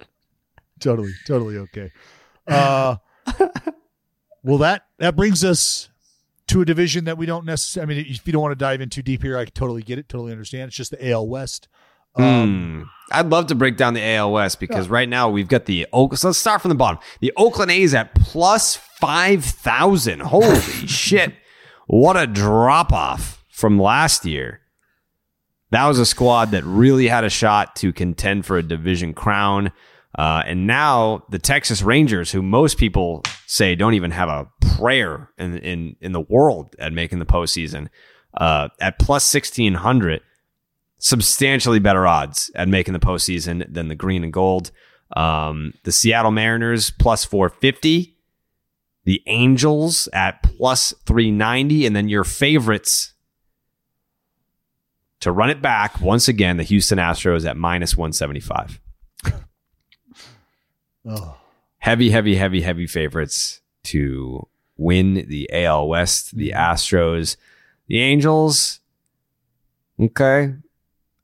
totally, 0.81 1.13
totally 1.27 1.57
okay. 1.59 1.91
Uh, 2.47 2.97
well, 4.43 4.59
that 4.59 4.87
that 4.99 5.17
brings 5.17 5.45
us 5.45 5.89
to 6.49 6.61
a 6.61 6.65
division 6.65 7.05
that 7.05 7.17
we 7.19 7.27
don't 7.27 7.45
necessarily. 7.47 7.95
I 7.95 7.97
mean, 7.97 8.07
if 8.13 8.27
you 8.27 8.33
don't 8.33 8.43
want 8.43 8.53
to 8.53 8.57
dive 8.57 8.81
in 8.81 8.91
too 8.91 9.03
deep 9.03 9.23
here, 9.23 9.39
I 9.39 9.45
totally 9.47 9.83
get 9.83 9.99
it. 9.99 10.09
Totally 10.09 10.33
understand. 10.33 10.69
It's 10.69 10.77
just 10.77 10.91
the 10.91 11.11
AL 11.11 11.27
West. 11.29 11.69
Um, 12.17 12.85
Hmm. 13.11 13.17
I'd 13.17 13.29
love 13.31 13.49
to 13.49 13.55
break 13.55 13.77
down 13.77 13.95
the 13.95 14.03
AL 14.03 14.33
West 14.33 14.61
because 14.61 14.89
right 14.89 15.09
now 15.09 15.29
we've 15.29 15.49
got 15.49 15.67
the 15.67 15.87
Oak. 15.93 16.17
So 16.17 16.29
let's 16.29 16.39
start 16.39 16.63
from 16.63 16.71
the 16.71 16.75
bottom. 16.75 16.99
The 17.21 17.33
Oakland 17.37 17.71
A's 17.71 17.93
at 17.93 18.15
plus 18.15 18.77
five 18.77 19.45
thousand. 19.45 20.21
Holy 20.21 20.61
shit! 20.87 21.35
What 21.87 22.17
a 22.17 22.27
drop 22.27 22.93
off 22.93 23.45
from 23.49 23.79
last 23.79 24.25
year. 24.25 24.61
That 25.71 25.87
was 25.87 25.99
a 25.99 26.07
squad 26.07 26.53
that 26.53 26.65
really 26.65 27.09
had 27.09 27.25
a 27.25 27.31
shot 27.31 27.75
to 27.77 27.93
contend 27.93 28.47
for 28.47 28.57
a 28.57 28.63
division 28.63 29.13
crown. 29.13 29.73
Uh, 30.17 30.43
and 30.47 30.67
now 30.67 31.25
the 31.31 31.39
Texas 31.39 31.83
Rangers, 31.83 32.31
who 32.31 32.43
most 32.43 32.79
people 32.79 33.23
say 33.47 33.75
don't 33.75 33.95
even 33.95 34.11
have 34.13 34.29
a 34.29 34.49
prayer 34.77 35.31
in 35.39 35.59
in 35.59 35.97
in 36.01 36.13
the 36.13 36.21
world 36.21 36.75
at 36.79 36.93
making 36.93 37.19
the 37.19 37.27
postseason, 37.27 37.89
uh, 38.35 38.69
at 38.81 38.99
plus 38.99 39.25
sixteen 39.25 39.75
hundred 39.75 40.21
substantially 41.05 41.79
better 41.79 42.07
odds 42.07 42.51
at 42.55 42.67
making 42.67 42.95
the 42.95 42.99
postseason 42.99 43.71
than 43.71 43.89
the 43.89 43.95
green 43.95 44.25
and 44.25 44.33
gold. 44.33 44.71
Um, 45.15 45.75
the 45.85 45.93
Seattle 45.93 46.31
Mariners 46.31 46.91
plus 46.91 47.27
450, 47.27 48.17
the 49.05 49.23
Angels 49.27 50.09
at 50.15 50.43
plus 50.43 50.95
390, 51.05 51.85
and 51.85 51.95
then 51.95 52.09
your 52.09 52.25
favorites 52.25 53.13
to 55.21 55.31
run 55.31 55.51
it 55.51 55.61
back 55.61 56.01
once 56.01 56.27
again, 56.27 56.57
the 56.57 56.63
Houston 56.63 56.99
Astros 56.99 57.49
at 57.49 57.57
minus 57.57 57.97
175. 57.99 58.81
Oh, 61.07 61.37
Heavy, 61.85 62.09
heavy, 62.09 62.37
heavy, 62.37 62.63
heavy 62.63 62.87
favorites 62.87 63.61
to 63.83 64.49
win 64.79 65.27
the 65.29 65.47
AL 65.53 65.87
West, 65.87 66.35
the 66.35 66.53
Astros, 66.57 67.37
the 67.89 68.01
Angels. 68.01 68.81
Okay. 70.01 70.55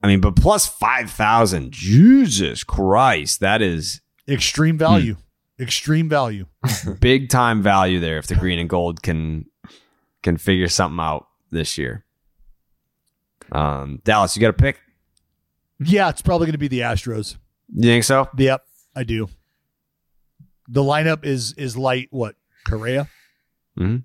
I 0.02 0.06
mean, 0.06 0.20
but 0.20 0.36
plus 0.36 0.66
5,000. 0.66 1.72
Jesus 1.72 2.62
Christ. 2.62 3.40
That 3.40 3.62
is 3.62 4.02
extreme 4.28 4.76
value. 4.76 5.16
Extreme 5.58 6.10
value. 6.10 6.44
big 7.00 7.30
time 7.30 7.62
value 7.62 7.98
there 7.98 8.18
if 8.18 8.26
the 8.26 8.34
green 8.34 8.58
and 8.58 8.68
gold 8.68 9.02
can 9.02 9.46
can 10.22 10.36
figure 10.36 10.68
something 10.68 11.00
out 11.00 11.26
this 11.50 11.78
year. 11.78 12.04
Um, 13.50 14.02
Dallas, 14.04 14.36
you 14.36 14.42
got 14.42 14.50
a 14.50 14.52
pick? 14.52 14.78
Yeah, 15.78 16.10
it's 16.10 16.20
probably 16.20 16.48
going 16.48 16.52
to 16.52 16.58
be 16.58 16.68
the 16.68 16.80
Astros. 16.80 17.38
You 17.74 17.84
think 17.84 18.04
so? 18.04 18.28
Yep, 18.36 18.62
I 18.94 19.04
do. 19.04 19.30
The 20.72 20.82
lineup 20.82 21.24
is 21.24 21.52
is 21.54 21.76
light. 21.76 22.06
What 22.10 22.36
Correa? 22.64 23.08
Mhm. 23.78 24.04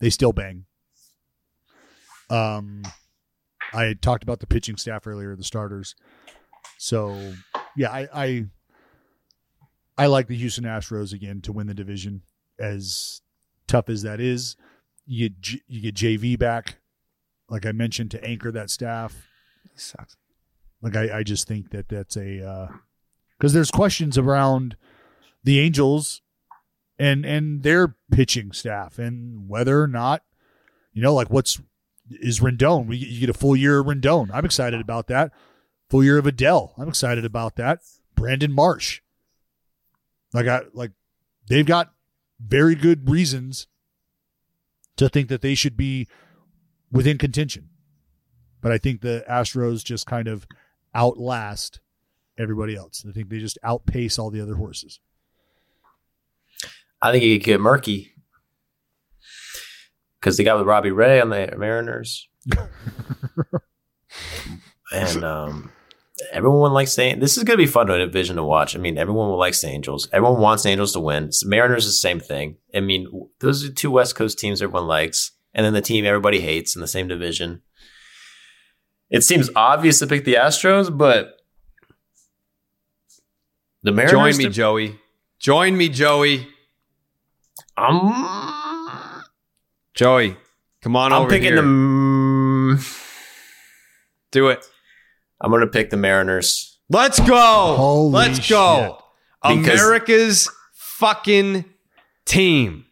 they 0.00 0.08
still 0.10 0.32
bang. 0.32 0.64
Um, 2.30 2.82
I 3.72 3.84
had 3.84 4.00
talked 4.02 4.22
about 4.22 4.40
the 4.40 4.46
pitching 4.46 4.76
staff 4.76 5.06
earlier, 5.06 5.36
the 5.36 5.44
starters. 5.44 5.94
So 6.78 7.34
yeah, 7.76 7.90
I 7.90 8.08
I, 8.14 8.44
I 9.98 10.06
like 10.06 10.26
the 10.28 10.36
Houston 10.36 10.64
Astros 10.64 11.12
again 11.12 11.40
to 11.42 11.52
win 11.52 11.66
the 11.66 11.74
division. 11.74 12.22
As 12.58 13.22
tough 13.66 13.88
as 13.88 14.02
that 14.02 14.20
is, 14.20 14.56
you 15.06 15.30
get, 15.30 15.60
you 15.66 15.80
get 15.80 15.94
JV 15.94 16.38
back, 16.38 16.76
like 17.48 17.66
I 17.66 17.72
mentioned, 17.72 18.10
to 18.12 18.24
anchor 18.24 18.52
that 18.52 18.70
staff. 18.70 19.26
sucks. 19.74 20.16
Like 20.80 20.96
I, 20.96 21.18
I 21.18 21.22
just 21.22 21.46
think 21.48 21.70
that 21.70 21.88
that's 21.88 22.16
a 22.16 22.68
because 23.38 23.52
there's 23.52 23.70
questions 23.70 24.16
around 24.18 24.76
the 25.44 25.60
Angels 25.60 26.22
and 26.98 27.24
and 27.24 27.62
their 27.62 27.96
pitching 28.10 28.52
staff 28.52 28.98
and 28.98 29.48
whether 29.48 29.82
or 29.82 29.88
not 29.88 30.22
you 30.92 31.02
know 31.02 31.14
like 31.14 31.30
what's 31.30 31.60
is 32.10 32.40
Rendon. 32.40 32.86
We 32.86 32.96
you 32.96 33.20
get 33.20 33.30
a 33.30 33.38
full 33.38 33.56
year 33.56 33.80
of 33.80 33.86
Rendon. 33.86 34.30
I'm 34.32 34.44
excited 34.44 34.80
about 34.80 35.06
that. 35.08 35.32
Full 35.90 36.04
year 36.04 36.18
of 36.18 36.24
Adell. 36.24 36.72
I'm 36.78 36.88
excited 36.88 37.24
about 37.24 37.56
that. 37.56 37.80
Brandon 38.14 38.52
Marsh. 38.52 39.00
Like 40.32 40.46
I 40.46 40.62
like 40.72 40.92
they've 41.48 41.66
got 41.66 41.92
very 42.40 42.74
good 42.74 43.08
reasons 43.08 43.66
to 44.96 45.08
think 45.08 45.28
that 45.28 45.42
they 45.42 45.54
should 45.54 45.76
be 45.76 46.08
within 46.90 47.18
contention. 47.18 47.68
But 48.60 48.72
I 48.72 48.78
think 48.78 49.00
the 49.00 49.24
Astros 49.28 49.84
just 49.84 50.06
kind 50.06 50.28
of 50.28 50.46
outlast 50.94 51.80
everybody 52.38 52.76
else. 52.76 53.04
I 53.08 53.12
think 53.12 53.28
they 53.28 53.38
just 53.38 53.58
outpace 53.62 54.18
all 54.18 54.30
the 54.30 54.40
other 54.40 54.54
horses. 54.54 55.00
I 57.02 57.10
think 57.10 57.24
it 57.24 57.38
could 57.38 57.44
get 57.44 57.60
murky 57.60 58.12
because 60.20 60.36
they 60.36 60.44
got 60.44 60.56
with 60.56 60.68
Robbie 60.68 60.92
Ray 60.92 61.20
on 61.20 61.30
the 61.30 61.52
Mariners, 61.58 62.28
and 64.92 65.24
um, 65.24 65.72
everyone 66.30 66.72
likes 66.72 66.94
the. 66.94 67.14
This 67.14 67.36
is 67.36 67.42
going 67.42 67.58
to 67.58 67.62
be 67.62 67.66
fun 67.66 67.88
to 67.88 67.94
a 67.94 67.98
division 67.98 68.36
to 68.36 68.44
watch. 68.44 68.76
I 68.76 68.78
mean, 68.78 68.98
everyone 68.98 69.28
will 69.28 69.38
like 69.38 69.58
the 69.58 69.66
Angels. 69.66 70.08
Everyone 70.12 70.40
wants 70.40 70.62
the 70.62 70.68
Angels 70.68 70.92
to 70.92 71.00
win. 71.00 71.30
Mariners 71.44 71.86
is 71.86 71.94
the 71.94 71.98
same 71.98 72.20
thing. 72.20 72.56
I 72.72 72.78
mean, 72.78 73.08
those 73.40 73.64
are 73.64 73.72
two 73.72 73.90
West 73.90 74.14
Coast 74.14 74.38
teams 74.38 74.62
everyone 74.62 74.86
likes, 74.86 75.32
and 75.52 75.66
then 75.66 75.72
the 75.72 75.80
team 75.80 76.04
everybody 76.04 76.40
hates 76.40 76.76
in 76.76 76.80
the 76.80 76.88
same 76.88 77.08
division. 77.08 77.62
It 79.10 79.24
seems 79.24 79.50
obvious 79.56 79.98
to 79.98 80.06
pick 80.06 80.24
the 80.24 80.34
Astros, 80.34 80.96
but 80.96 81.36
the 83.82 83.90
Mariners. 83.90 84.36
Join 84.36 84.36
me, 84.36 84.48
Joey. 84.50 85.00
Join 85.40 85.76
me, 85.76 85.88
Joey. 85.88 86.51
I'm 87.76 89.22
Joey, 89.94 90.36
come 90.82 90.96
on 90.96 91.12
I'm 91.12 91.22
over 91.22 91.30
picking 91.30 91.52
here. 91.52 91.62
the. 91.62 92.86
Do 94.30 94.48
it. 94.48 94.64
I'm 95.40 95.50
going 95.50 95.60
to 95.62 95.66
pick 95.66 95.90
the 95.90 95.96
Mariners. 95.96 96.78
Let's 96.88 97.20
go. 97.20 97.74
Holy 97.76 98.12
Let's 98.12 98.48
go. 98.48 98.98
Because- 99.42 99.80
America's 99.80 100.48
fucking 100.74 101.64
team. 102.24 102.86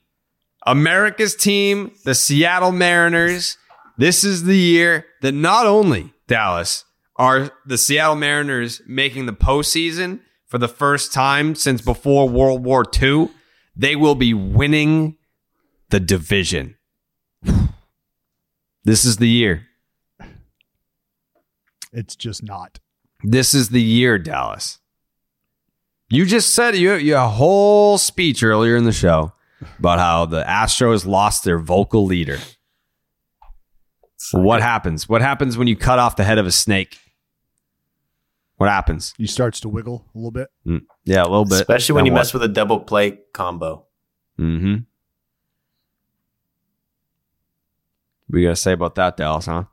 America's 0.66 1.34
team, 1.34 1.92
the 2.04 2.14
Seattle 2.14 2.72
Mariners. 2.72 3.56
This 3.96 4.24
is 4.24 4.44
the 4.44 4.56
year 4.58 5.06
that 5.22 5.32
not 5.32 5.66
only 5.66 6.12
Dallas 6.26 6.84
are 7.16 7.50
the 7.66 7.78
Seattle 7.78 8.16
Mariners 8.16 8.82
making 8.86 9.26
the 9.26 9.32
postseason 9.32 10.20
for 10.46 10.58
the 10.58 10.68
first 10.68 11.12
time 11.12 11.54
since 11.54 11.80
before 11.80 12.28
World 12.28 12.64
War 12.64 12.84
II, 13.00 13.30
they 13.80 13.96
will 13.96 14.14
be 14.14 14.34
winning 14.34 15.16
the 15.88 16.00
division. 16.00 16.76
This 18.82 19.04
is 19.04 19.18
the 19.18 19.28
year. 19.28 19.66
It's 21.92 22.16
just 22.16 22.42
not. 22.42 22.80
This 23.22 23.52
is 23.52 23.68
the 23.68 23.82
year, 23.82 24.18
Dallas. 24.18 24.78
You 26.08 26.24
just 26.24 26.54
said 26.54 26.76
you 26.76 26.94
you 26.94 27.12
had 27.12 27.24
a 27.24 27.28
whole 27.28 27.98
speech 27.98 28.42
earlier 28.42 28.76
in 28.76 28.84
the 28.84 28.92
show 28.92 29.34
about 29.78 29.98
how 29.98 30.24
the 30.24 30.42
Astros 30.44 31.04
lost 31.04 31.44
their 31.44 31.58
vocal 31.58 32.06
leader. 32.06 32.38
What 34.32 34.62
happens? 34.62 35.10
What 35.10 35.20
happens 35.20 35.58
when 35.58 35.66
you 35.68 35.76
cut 35.76 35.98
off 35.98 36.16
the 36.16 36.24
head 36.24 36.38
of 36.38 36.46
a 36.46 36.52
snake? 36.52 36.98
What 38.60 38.68
happens? 38.68 39.14
He 39.16 39.26
starts 39.26 39.58
to 39.60 39.70
wiggle 39.70 40.04
a 40.14 40.18
little 40.18 40.30
bit. 40.30 40.48
Mm, 40.66 40.82
yeah, 41.06 41.22
a 41.22 41.24
little 41.24 41.46
bit. 41.46 41.62
Especially 41.62 41.94
when 41.94 42.04
you 42.04 42.12
mess 42.12 42.34
with 42.34 42.42
a 42.42 42.48
double 42.48 42.78
play 42.78 43.18
combo. 43.32 43.86
Mm-hmm. 44.38 44.74
What 48.26 48.38
you 48.38 48.46
gotta 48.48 48.56
say 48.56 48.72
about 48.72 48.96
that, 48.96 49.16
Dallas? 49.16 49.46
Huh? 49.46 49.64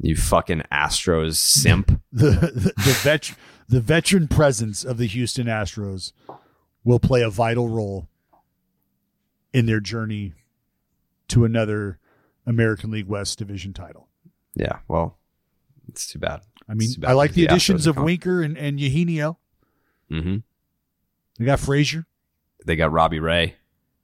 You 0.00 0.16
fucking 0.16 0.62
Astros 0.72 1.34
simp. 1.34 2.00
The 2.12 2.30
the, 2.30 2.72
the 2.76 2.98
vet 3.02 3.34
the 3.68 3.82
veteran 3.82 4.26
presence 4.26 4.84
of 4.84 4.96
the 4.96 5.06
Houston 5.06 5.46
Astros 5.46 6.12
will 6.82 6.98
play 6.98 7.20
a 7.20 7.28
vital 7.28 7.68
role 7.68 8.08
in 9.52 9.66
their 9.66 9.80
journey 9.80 10.32
to 11.28 11.44
another 11.44 11.98
American 12.46 12.90
League 12.90 13.08
West 13.08 13.38
division 13.38 13.74
title. 13.74 14.08
Yeah. 14.54 14.78
Well, 14.88 15.18
it's 15.88 16.06
too 16.06 16.18
bad. 16.18 16.40
I 16.68 16.74
mean, 16.74 16.86
It's 16.86 16.94
too 16.94 17.00
bad 17.02 17.10
I 17.10 17.12
like 17.14 17.30
because 17.30 17.36
the 17.36 17.44
additions 17.46 17.86
of 17.86 17.96
gone. 17.96 18.04
Winker 18.04 18.42
and, 18.42 18.56
and 18.56 18.80
Eugenio. 18.80 19.38
Mm-hmm. 20.10 20.36
They 21.38 21.44
got 21.44 21.60
Frazier. 21.60 22.06
They 22.64 22.76
got 22.76 22.92
Robbie 22.92 23.20
Ray. 23.20 23.56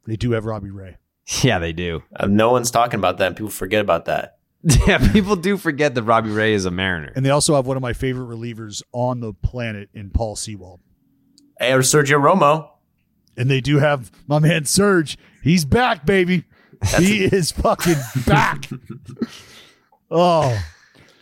They 0.06 0.16
do 0.16 0.32
have 0.32 0.44
Robbie 0.44 0.70
Ray. 0.70 0.96
Yeah, 1.42 1.60
they 1.60 1.72
do. 1.72 2.02
Uh, 2.16 2.26
no 2.26 2.50
one's 2.50 2.72
talking 2.72 2.98
about 2.98 3.18
that. 3.18 3.36
People 3.36 3.50
forget 3.50 3.80
about 3.80 4.06
that. 4.06 4.38
Yeah, 4.86 4.98
people 5.12 5.36
do 5.36 5.56
forget 5.56 5.94
that 5.94 6.02
Robbie 6.02 6.30
Ray 6.30 6.54
is 6.54 6.64
a 6.66 6.70
Mariner. 6.72 7.12
And 7.14 7.24
they 7.24 7.30
also 7.30 7.54
have 7.54 7.66
one 7.66 7.76
of 7.76 7.82
my 7.82 7.92
favorite 7.92 8.26
relievers 8.36 8.82
on 8.92 9.20
the 9.20 9.32
planet 9.32 9.88
in 9.94 10.10
Paul 10.10 10.34
Sewald. 10.36 10.80
Hey, 11.58 11.72
or 11.72 11.80
Sergio 11.80 12.20
Romo. 12.20 12.68
And 13.36 13.48
they 13.48 13.60
do 13.60 13.78
have 13.78 14.10
my 14.26 14.38
man 14.40 14.64
Serge. 14.64 15.16
He's 15.42 15.64
back, 15.64 16.04
baby. 16.04 16.44
he 16.98 17.24
is 17.24 17.52
fucking 17.52 17.96
back. 18.26 18.68
oh, 20.10 20.60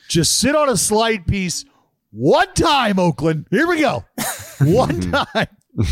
just 0.09 0.39
sit 0.39 0.57
on 0.57 0.69
a 0.69 0.77
slide 0.77 1.27
piece 1.27 1.65
one 2.11 2.53
time, 2.55 2.99
Oakland. 2.99 3.47
Here 3.51 3.67
we 3.67 3.81
go. 3.81 4.05
One 4.61 5.01
time. 5.01 5.47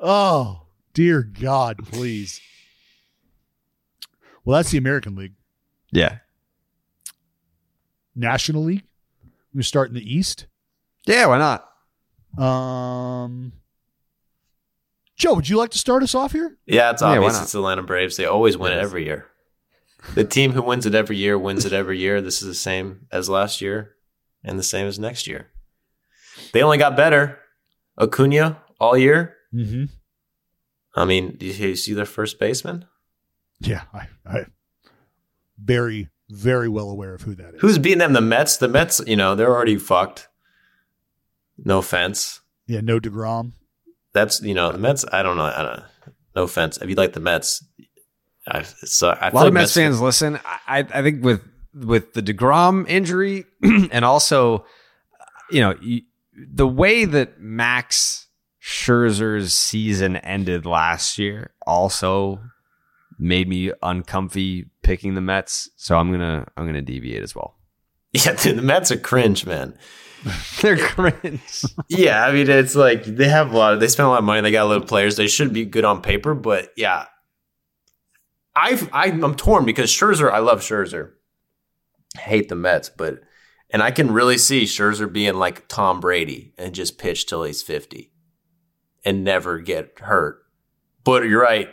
oh, 0.00 0.66
dear 0.92 1.22
God, 1.22 1.78
please. 1.90 2.42
Well, 4.44 4.58
that's 4.58 4.70
the 4.70 4.76
American 4.76 5.16
League. 5.16 5.32
Yeah. 5.90 6.18
National 8.14 8.64
League. 8.64 8.84
We 9.54 9.62
start 9.62 9.88
in 9.88 9.94
the 9.94 10.14
East. 10.14 10.46
Yeah, 11.06 11.26
why 11.26 11.38
not? 11.38 12.44
Um, 12.44 13.52
Joe, 15.16 15.34
would 15.34 15.48
you 15.48 15.56
like 15.56 15.70
to 15.70 15.78
start 15.78 16.02
us 16.02 16.14
off 16.14 16.32
here? 16.32 16.58
Yeah, 16.66 16.90
it's 16.90 17.00
obvious. 17.00 17.32
not? 17.32 17.42
it's 17.44 17.52
the 17.52 17.58
Atlanta 17.58 17.82
Braves. 17.82 18.16
They 18.16 18.26
always 18.26 18.58
win 18.58 18.72
it 18.72 18.78
every 18.78 19.06
year. 19.06 19.26
The 20.14 20.24
team 20.24 20.52
who 20.52 20.62
wins 20.62 20.86
it 20.86 20.94
every 20.94 21.16
year 21.16 21.38
wins 21.38 21.64
it 21.64 21.72
every 21.72 21.98
year. 21.98 22.20
This 22.20 22.42
is 22.42 22.48
the 22.48 22.54
same 22.54 23.06
as 23.12 23.28
last 23.28 23.60
year 23.60 23.96
and 24.42 24.58
the 24.58 24.64
same 24.64 24.86
as 24.86 24.98
next 24.98 25.26
year. 25.26 25.48
They 26.52 26.62
only 26.62 26.78
got 26.78 26.96
better. 26.96 27.38
Acuna 27.98 28.62
all 28.80 28.96
year. 28.96 29.36
Mm-hmm. 29.54 29.84
I 30.96 31.04
mean, 31.04 31.36
do 31.36 31.46
you 31.46 31.76
see 31.76 31.92
their 31.92 32.06
first 32.06 32.38
baseman? 32.38 32.86
Yeah, 33.60 33.82
I, 33.92 34.08
I 34.26 34.46
very, 35.62 36.08
very 36.30 36.68
well 36.68 36.90
aware 36.90 37.14
of 37.14 37.22
who 37.22 37.34
that 37.34 37.54
is. 37.54 37.60
Who's 37.60 37.78
beating 37.78 37.98
them? 37.98 38.14
The 38.14 38.20
Mets. 38.20 38.56
The 38.56 38.68
Mets. 38.68 39.00
You 39.06 39.16
know 39.16 39.34
they're 39.34 39.54
already 39.54 39.76
fucked. 39.76 40.28
No 41.58 41.78
offense. 41.78 42.40
Yeah, 42.66 42.80
no 42.80 42.98
Degrom. 42.98 43.52
That's 44.12 44.40
you 44.42 44.54
know 44.54 44.72
the 44.72 44.78
Mets. 44.78 45.04
I 45.12 45.22
don't 45.22 45.36
know. 45.36 45.44
I 45.44 45.62
don't. 45.62 45.82
No 46.34 46.44
offense. 46.44 46.78
If 46.78 46.88
you 46.88 46.94
like 46.94 47.12
the 47.12 47.20
Mets, 47.20 47.64
I, 48.48 48.62
so 48.62 49.10
I 49.10 49.28
A 49.28 49.34
lot 49.34 49.46
of 49.46 49.52
Mets 49.52 49.74
fans 49.74 50.00
listen. 50.00 50.40
I, 50.66 50.80
I 50.92 51.02
think 51.02 51.24
with 51.24 51.42
with 51.74 52.14
the 52.14 52.22
Degrom 52.22 52.88
injury 52.88 53.44
and 53.62 54.04
also, 54.04 54.64
you 55.50 55.60
know, 55.60 55.74
you, 55.80 56.02
the 56.32 56.66
way 56.66 57.04
that 57.04 57.40
Max 57.40 58.28
Scherzer's 58.62 59.54
season 59.54 60.16
ended 60.16 60.66
last 60.66 61.18
year 61.18 61.52
also 61.66 62.40
made 63.18 63.48
me 63.48 63.72
uncomfy 63.82 64.66
picking 64.82 65.14
the 65.14 65.20
Mets. 65.20 65.70
So 65.76 65.96
I'm 65.96 66.10
gonna 66.10 66.46
I'm 66.56 66.66
gonna 66.66 66.82
deviate 66.82 67.22
as 67.22 67.34
well. 67.34 67.56
Yeah, 68.12 68.34
dude, 68.34 68.58
the 68.58 68.62
Mets 68.62 68.90
are 68.90 68.96
cringe, 68.96 69.46
man. 69.46 69.78
They're 70.60 70.76
cringe. 70.76 71.62
Yeah, 71.88 72.26
I 72.26 72.32
mean 72.32 72.50
it's 72.50 72.74
like 72.74 73.04
they 73.04 73.28
have 73.28 73.52
a 73.52 73.56
lot. 73.56 73.74
Of, 73.74 73.80
they 73.80 73.86
spend 73.86 74.06
a 74.06 74.10
lot 74.10 74.18
of 74.18 74.24
money. 74.24 74.40
They 74.40 74.50
got 74.50 74.64
a 74.64 74.68
lot 74.68 74.82
of 74.82 74.88
players. 74.88 75.16
They 75.16 75.28
should 75.28 75.52
be 75.52 75.64
good 75.64 75.84
on 75.84 76.02
paper, 76.02 76.34
but 76.34 76.70
yeah, 76.76 77.06
I've 78.60 78.90
I, 78.92 79.06
I'm 79.06 79.34
torn 79.34 79.64
because 79.64 79.90
Scherzer. 79.90 80.30
I 80.30 80.38
love 80.40 80.60
Scherzer. 80.60 81.12
Hate 82.18 82.48
the 82.48 82.56
Mets, 82.56 82.90
but 82.90 83.20
and 83.70 83.82
I 83.82 83.90
can 83.90 84.10
really 84.10 84.36
see 84.36 84.64
Scherzer 84.64 85.10
being 85.10 85.34
like 85.34 85.66
Tom 85.68 86.00
Brady 86.00 86.52
and 86.58 86.74
just 86.74 86.98
pitch 86.98 87.26
till 87.26 87.44
he's 87.44 87.62
fifty 87.62 88.12
and 89.04 89.24
never 89.24 89.58
get 89.58 89.98
hurt. 90.00 90.42
But 91.04 91.24
you're 91.24 91.42
right. 91.42 91.70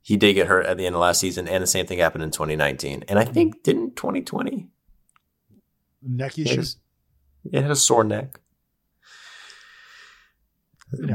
he 0.00 0.16
did 0.16 0.34
get 0.34 0.46
hurt 0.46 0.66
at 0.66 0.78
the 0.78 0.86
end 0.86 0.94
of 0.94 1.00
last 1.00 1.20
season, 1.20 1.48
and 1.48 1.62
the 1.62 1.66
same 1.66 1.86
thing 1.86 1.98
happened 1.98 2.24
in 2.24 2.30
2019. 2.30 3.04
And 3.08 3.18
I 3.18 3.24
think 3.24 3.62
didn't 3.62 3.96
2020 3.96 4.68
Neck 6.02 6.38
issues. 6.38 6.76
he 7.50 7.56
had 7.56 7.70
a 7.70 7.76
sore 7.76 8.04
neck. 8.04 8.40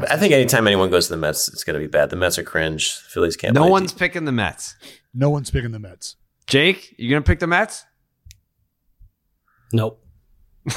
I 0.09 0.17
think 0.17 0.33
anytime 0.33 0.67
anyone 0.67 0.89
goes 0.89 1.07
to 1.07 1.13
the 1.13 1.17
Mets, 1.19 1.47
it's 1.47 1.63
going 1.63 1.73
to 1.75 1.79
be 1.79 1.87
bad. 1.87 2.09
The 2.09 2.15
Mets 2.15 2.37
are 2.37 2.43
cringe. 2.43 2.95
The 2.97 3.09
Phillies 3.09 3.35
can't. 3.37 3.53
No 3.53 3.67
one's 3.67 3.91
deep. 3.91 3.99
picking 3.99 4.25
the 4.25 4.31
Mets. 4.31 4.75
No 5.13 5.29
one's 5.29 5.49
picking 5.51 5.71
the 5.71 5.79
Mets. 5.79 6.15
Jake, 6.47 6.95
you 6.97 7.09
gonna 7.11 7.21
pick 7.21 7.39
the 7.39 7.47
Mets? 7.47 7.85
Nope. 9.71 10.03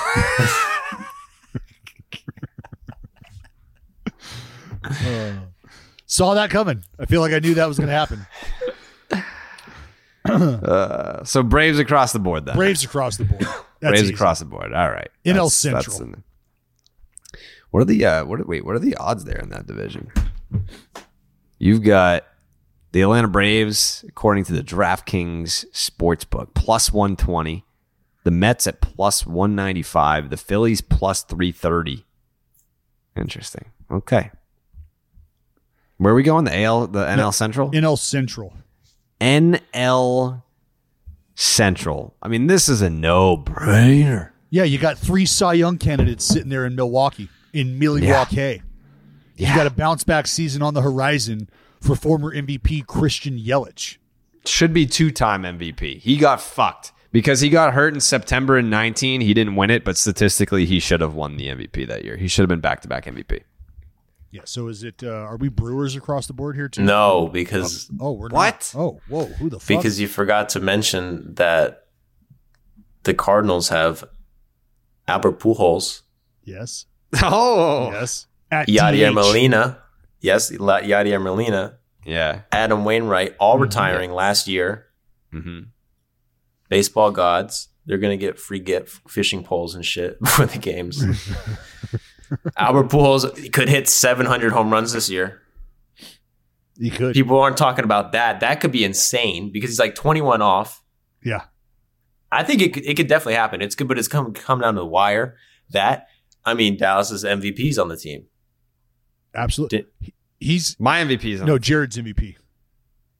Saw 6.06 6.34
that 6.34 6.50
coming. 6.50 6.82
I 6.98 7.06
feel 7.06 7.20
like 7.20 7.32
I 7.32 7.38
knew 7.38 7.54
that 7.54 7.66
was 7.66 7.78
going 7.78 7.88
to 7.88 7.94
happen. 7.94 8.26
Uh, 10.24 11.24
so 11.24 11.42
Braves 11.42 11.80
across 11.80 12.12
the 12.12 12.18
board 12.20 12.46
then. 12.46 12.54
Braves 12.54 12.84
across 12.84 13.16
the 13.16 13.24
board. 13.24 13.40
That's 13.80 13.90
Braves 13.90 14.02
easy. 14.04 14.14
across 14.14 14.38
the 14.38 14.44
board. 14.44 14.72
All 14.72 14.88
right. 14.88 15.10
NL 15.26 15.34
That's- 15.34 15.54
Central. 15.54 15.82
that's 15.82 16.00
in- 16.00 16.22
what 17.72 17.80
are 17.80 17.86
the 17.86 18.04
uh, 18.04 18.24
what 18.26 18.38
are, 18.38 18.44
wait? 18.44 18.64
What 18.64 18.76
are 18.76 18.78
the 18.78 18.94
odds 18.96 19.24
there 19.24 19.38
in 19.38 19.48
that 19.48 19.66
division? 19.66 20.12
You've 21.58 21.82
got 21.82 22.24
the 22.92 23.00
Atlanta 23.00 23.28
Braves, 23.28 24.04
according 24.06 24.44
to 24.44 24.52
the 24.52 24.62
DraftKings 24.62 25.64
sportsbook, 25.72 26.54
plus 26.54 26.92
one 26.92 27.16
twenty. 27.16 27.64
The 28.24 28.30
Mets 28.30 28.66
at 28.66 28.82
plus 28.82 29.26
one 29.26 29.56
ninety 29.56 29.82
five. 29.82 30.28
The 30.28 30.36
Phillies 30.36 30.82
plus 30.82 31.22
three 31.22 31.50
thirty. 31.50 32.04
Interesting. 33.16 33.64
Okay. 33.90 34.30
Where 35.96 36.12
are 36.12 36.16
we 36.16 36.22
going? 36.22 36.44
The 36.44 36.62
AL, 36.62 36.88
the 36.88 37.06
NL 37.06 37.32
Central. 37.32 37.70
NL 37.70 37.98
Central. 37.98 38.52
NL 39.18 40.42
Central. 41.34 42.14
I 42.22 42.28
mean, 42.28 42.48
this 42.48 42.68
is 42.68 42.82
a 42.82 42.90
no 42.90 43.38
brainer. 43.38 44.30
Yeah, 44.50 44.64
you 44.64 44.78
got 44.78 44.98
three 44.98 45.24
Cy 45.24 45.54
Young 45.54 45.78
candidates 45.78 46.26
sitting 46.26 46.50
there 46.50 46.66
in 46.66 46.74
Milwaukee, 46.74 47.30
in 47.52 47.78
Milwaukee. 47.78 48.62
You 49.36 49.46
got 49.54 49.66
a 49.66 49.70
bounce 49.70 50.04
back 50.04 50.26
season 50.26 50.62
on 50.62 50.74
the 50.74 50.82
horizon 50.82 51.48
for 51.80 51.96
former 51.96 52.34
MVP 52.34 52.86
Christian 52.86 53.38
Yelich. 53.38 53.96
Should 54.44 54.72
be 54.72 54.86
two 54.86 55.10
time 55.10 55.42
MVP. 55.42 55.98
He 55.98 56.16
got 56.16 56.40
fucked 56.40 56.92
because 57.12 57.40
he 57.40 57.48
got 57.48 57.74
hurt 57.74 57.94
in 57.94 58.00
September 58.00 58.58
in 58.58 58.70
19. 58.70 59.20
He 59.20 59.34
didn't 59.34 59.56
win 59.56 59.70
it, 59.70 59.84
but 59.84 59.96
statistically, 59.96 60.64
he 60.66 60.80
should 60.80 61.00
have 61.00 61.14
won 61.14 61.36
the 61.36 61.48
MVP 61.48 61.86
that 61.88 62.04
year. 62.04 62.16
He 62.16 62.28
should 62.28 62.42
have 62.42 62.48
been 62.48 62.60
back 62.60 62.82
to 62.82 62.88
back 62.88 63.06
MVP. 63.06 63.40
Yeah, 64.30 64.42
so 64.44 64.68
is 64.68 64.82
it? 64.82 65.02
Uh, 65.04 65.10
are 65.10 65.36
we 65.36 65.48
Brewers 65.48 65.94
across 65.94 66.26
the 66.26 66.32
board 66.32 66.56
here 66.56 66.68
too? 66.68 66.82
No, 66.82 67.28
because 67.28 67.90
Oh, 68.00 68.12
we're 68.12 68.28
What? 68.30 68.72
Not. 68.74 68.80
Oh, 68.80 69.00
whoa, 69.08 69.26
who 69.26 69.50
the 69.50 69.58
fuck? 69.60 69.68
because 69.68 70.00
you 70.00 70.08
forgot 70.08 70.48
to 70.50 70.60
mention 70.60 71.34
that 71.34 71.86
the 73.02 73.12
Cardinals 73.14 73.68
have 73.68 74.04
Albert 75.06 75.38
Pujols, 75.38 76.02
yes, 76.44 76.86
Oh, 77.22 77.90
yes. 77.92 78.26
At 78.50 78.68
Yadier 78.68 79.10
DH. 79.10 79.14
Molina, 79.14 79.78
yes, 80.20 80.50
La- 80.58 80.80
Yadier 80.80 81.22
Molina, 81.22 81.78
yeah. 82.04 82.42
Adam 82.52 82.84
Wainwright, 82.84 83.34
all 83.38 83.58
retiring 83.58 84.12
last 84.12 84.48
year. 84.48 84.86
hmm 85.30 85.60
Baseball 86.68 87.10
gods, 87.10 87.68
they're 87.86 87.98
gonna 87.98 88.16
get 88.16 88.38
free 88.38 88.58
get 88.58 88.88
fishing 88.88 89.42
poles 89.44 89.74
and 89.74 89.84
shit 89.84 90.16
for 90.26 90.46
the 90.46 90.58
games. 90.58 91.04
Albert 92.56 92.88
Pujols 92.88 93.52
could 93.52 93.68
hit 93.68 93.88
700 93.88 94.52
home 94.52 94.70
runs 94.72 94.92
this 94.94 95.10
year. 95.10 95.42
You 96.78 96.90
could. 96.90 97.12
People 97.12 97.38
aren't 97.38 97.58
talking 97.58 97.84
about 97.84 98.12
that. 98.12 98.40
That 98.40 98.60
could 98.60 98.72
be 98.72 98.84
insane 98.84 99.52
because 99.52 99.68
he's 99.70 99.78
like 99.78 99.94
21 99.94 100.40
off. 100.40 100.82
yeah. 101.22 101.42
I 102.34 102.42
think 102.44 102.62
it 102.62 102.72
could, 102.72 102.86
it 102.86 102.96
could 102.96 103.08
definitely 103.08 103.34
happen. 103.34 103.60
It's 103.60 103.74
good, 103.74 103.88
but 103.88 103.98
it's 103.98 104.08
come 104.08 104.32
come 104.32 104.60
down 104.62 104.72
to 104.74 104.80
the 104.80 104.86
wire. 104.86 105.36
That 105.72 106.06
I 106.44 106.54
mean, 106.54 106.76
Dallas's 106.76 107.24
MVPs 107.24 107.78
on 107.80 107.88
the 107.88 107.96
team. 107.96 108.24
Absolutely. 109.34 109.78
Did- 110.00 110.12
He's 110.40 110.74
My 110.80 110.98
MVP 111.04 111.24
is 111.34 111.40
on 111.40 111.46
no 111.46 111.56
Jared's 111.56 111.96
MVP. 111.96 112.34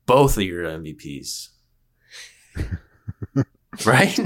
Both 0.07 0.37
of 0.37 0.43
your 0.43 0.65
MVPs, 0.65 1.51
right? 3.87 4.19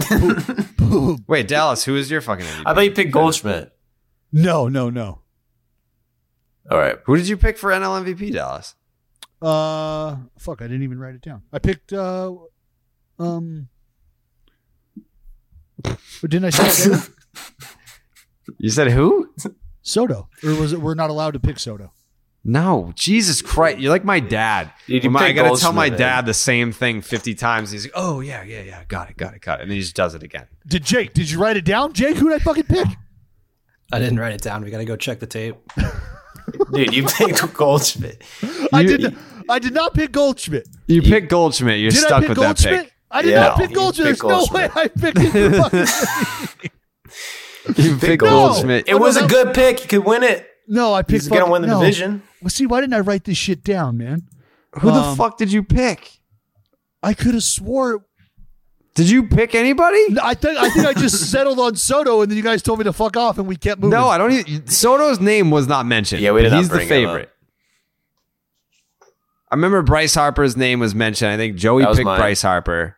Wait, 1.29 1.47
Dallas, 1.47 1.85
who 1.85 1.95
is 1.97 2.11
your 2.11 2.23
fucking 2.23 2.47
MVP? 2.47 2.63
I 2.65 2.73
thought 2.73 2.81
you 2.81 2.91
picked 2.93 3.13
Goldschmidt. 3.13 3.73
No, 4.33 4.69
no, 4.69 4.89
no. 4.89 5.21
All 6.71 6.79
right, 6.79 6.97
who 7.05 7.17
did 7.19 7.29
you 7.29 7.37
pick 7.37 7.59
for 7.59 7.71
NL 7.71 8.03
MVP, 8.03 8.33
Dallas? 8.33 8.75
Uh, 9.43 10.17
fuck, 10.39 10.63
I 10.63 10.65
didn't 10.67 10.83
even 10.83 10.99
write 10.99 11.15
it 11.15 11.21
down. 11.21 11.43
I 11.53 11.59
picked 11.59 11.93
uh, 11.93 12.33
um, 13.19 13.69
but 15.83 15.99
didn't 16.23 16.47
I 16.47 16.51
say 16.51 16.69
Soto? 16.69 17.13
You 18.59 18.71
said 18.71 18.91
who? 18.93 19.31
Soto, 19.83 20.29
or 20.45 20.55
was 20.55 20.73
it 20.73 20.81
we're 20.81 20.95
not 20.95 21.11
allowed 21.11 21.33
to 21.35 21.41
pick 21.41 21.59
Soto? 21.59 21.93
No, 22.45 22.93
Jesus 22.95 23.43
Christ! 23.43 23.79
You're 23.79 23.91
like 23.91 24.05
my 24.05 24.21
dad. 24.21 24.73
Dude, 24.87 25.03
you 25.05 25.11
Am 25.11 25.17
I 25.17 25.33
gotta 25.33 25.61
tell 25.61 25.73
my 25.73 25.89
dad 25.89 26.27
the 26.27 26.35
same 26.35 26.71
thing 26.73 27.01
fifty 27.03 27.35
times. 27.35 27.71
He's 27.73 27.85
like, 27.87 27.93
"Oh 27.97 28.21
yeah, 28.21 28.43
yeah, 28.45 28.63
yeah, 28.63 28.85
got 28.89 29.11
it, 29.11 29.17
got 29.17 29.35
it, 29.35 29.41
got 29.43 29.59
it," 29.59 29.63
and 29.63 29.71
then 29.71 29.77
he 29.77 29.83
just 29.83 29.97
does 29.97 30.15
it 30.15 30.23
again. 30.23 30.47
Did 30.67 30.85
Jake? 30.85 31.13
Did 31.13 31.29
you 31.31 31.41
write 31.41 31.57
it 31.57 31.65
down, 31.65 31.93
Jake? 31.93 32.17
Who 32.17 32.29
did 32.31 32.41
I 32.41 32.45
fucking 32.45 32.65
pick? 32.65 32.87
I 33.93 33.99
didn't 33.99 34.19
write 34.19 34.33
it 34.33 34.43
down. 34.43 34.63
We 34.65 34.71
got 34.71 34.79
to 34.79 34.85
go 34.85 34.97
check 34.97 35.19
the 35.21 35.27
tape. 35.27 35.57
dude, 36.73 36.95
you 36.95 37.05
picked 37.07 37.55
Goldschmidt. 37.55 38.23
I 38.73 38.81
You- 38.83 38.97
did. 38.99 39.17
I 39.49 39.61
did 39.61 39.75
not 39.75 39.95
pick 39.95 40.11
Goldschmidt. 40.11 40.67
You 40.89 41.03
picked 41.03 41.29
Goldschmidt. 41.31 41.79
You're 41.79 41.93
Did 41.93 41.99
stuck 42.01 42.27
with 42.27 42.37
Goldschmidt? 42.37 42.75
that 42.75 42.83
pick. 42.87 42.93
I 43.13 43.23
did 43.23 43.31
Yeah. 43.31 43.41
not 43.43 43.59
pick 43.59 43.73
Goldschmidt. 43.73 44.09
picked 44.19 44.23
There's 44.29 44.51
no 44.51 44.57
way 44.57 44.69
I 44.75 44.89
picked 44.89 45.19
it. 45.23 46.71
You 47.77 47.97
picked 47.97 48.23
No. 48.23 48.31
Goldschmidt. 48.31 48.89
It 48.89 48.99
was 48.99 49.17
a 49.17 49.27
good 49.27 49.55
pick. 49.55 49.83
You 49.83 49.89
could 49.89 50.05
win 50.07 50.23
it. 50.23 50.49
no, 50.69 50.93
I 50.95 51.03
picked. 51.03 51.23
He's 51.25 51.29
gonna 51.29 51.51
win 51.51 51.63
the 51.63 51.69
no. 51.69 51.81
division. 51.81 52.23
Well, 52.43 52.51
see, 52.51 52.67
why 52.67 52.81
didn't 52.81 52.95
I 52.95 53.01
write 53.01 53.25
this 53.25 53.37
shit 53.39 53.65
down, 53.65 53.97
man? 53.99 54.29
Who 54.81 54.89
the 54.91 55.01
Um, 55.01 55.17
fuck 55.17 55.39
did 55.39 55.51
you 55.53 55.63
pick? 55.63 56.21
I 57.03 57.15
could 57.15 57.35
have 57.35 57.43
swore. 57.43 58.05
Did 58.95 59.11
you 59.11 59.25
pick 59.29 59.55
anybody? 59.55 59.99
I 60.23 60.35
think 60.35 60.59
I 60.59 60.71
think 60.71 60.87
I 60.87 60.93
just 60.95 61.31
settled 61.31 61.59
on 61.59 61.77
Soto, 61.77 62.23
and 62.23 62.31
then 62.31 62.37
you 62.37 62.43
guys 62.43 62.63
told 62.63 62.79
me 62.79 62.85
to 62.85 62.93
fuck 62.93 63.17
off, 63.17 63.39
and 63.39 63.47
we 63.47 63.57
kept 63.57 63.81
moving. 63.81 63.99
No, 63.99 64.09
I 64.09 64.17
don't 64.19 64.33
even. 64.33 64.67
Soto's 64.69 65.21
name 65.21 65.51
was 65.51 65.67
not 65.67 65.87
mentioned. 65.87 66.21
Yeah, 66.23 66.33
we 66.33 66.43
did 66.43 66.51
but 66.51 66.55
not 66.57 66.59
He's 66.59 66.69
the 66.69 66.75
bring 66.77 66.89
him 66.89 67.09
up. 67.09 67.15
favorite. 67.15 67.31
I 69.51 69.55
remember 69.55 69.83
Bryce 69.83 70.15
Harper's 70.15 70.57
name 70.57 70.81
was 70.81 70.95
mentioned. 70.95 71.31
I 71.31 71.37
think 71.37 71.57
Joey 71.57 71.85
picked 71.87 72.05
mine. 72.05 72.19
Bryce 72.19 72.43
Harper. 72.43 72.97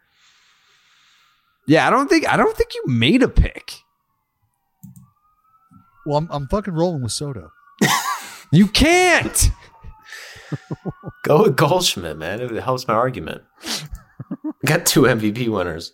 Yeah, 1.67 1.87
I 1.87 1.91
don't 1.91 2.09
think 2.09 2.27
I 2.29 2.37
don't 2.37 2.57
think 2.57 2.75
you 2.75 2.85
made 2.87 3.23
a 3.23 3.29
pick. 3.29 3.75
Well, 6.09 6.17
I'm, 6.17 6.28
I'm 6.31 6.49
fucking 6.49 6.73
rolling 6.73 7.03
with 7.03 7.12
Soto. 7.12 7.53
You 8.51 8.67
can't. 8.67 9.51
Go 11.25 11.43
with 11.43 11.57
Goldschmidt, 11.59 12.17
man. 12.17 12.41
It 12.41 12.51
helps 12.62 12.89
my 12.89 12.95
argument. 12.95 13.43
Got 14.65 14.87
two 14.87 15.03
MVP 15.03 15.51
winners. 15.51 15.93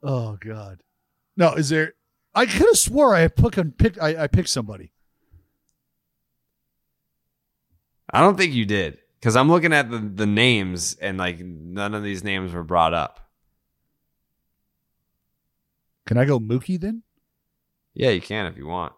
Oh 0.00 0.38
God. 0.38 0.84
No, 1.36 1.54
is 1.54 1.68
there? 1.68 1.94
I 2.32 2.46
could 2.46 2.60
have 2.60 2.78
swore 2.78 3.12
I 3.12 3.26
picked 3.26 3.76
picked 3.76 4.00
I, 4.00 4.22
I 4.22 4.26
picked 4.28 4.50
somebody. 4.50 4.92
I 8.08 8.20
don't 8.20 8.36
think 8.36 8.54
you 8.54 8.64
did 8.64 8.98
because 9.18 9.34
I'm 9.34 9.48
looking 9.48 9.72
at 9.72 9.90
the 9.90 9.98
the 9.98 10.26
names 10.26 10.94
and 10.94 11.18
like 11.18 11.40
none 11.40 11.92
of 11.92 12.04
these 12.04 12.22
names 12.22 12.52
were 12.52 12.62
brought 12.62 12.94
up. 12.94 13.18
Can 16.06 16.18
I 16.18 16.24
go 16.24 16.38
Mookie 16.38 16.78
then? 16.78 17.02
Yeah, 17.94 18.10
you 18.10 18.20
can 18.20 18.46
if 18.46 18.56
you 18.56 18.66
want. 18.66 18.92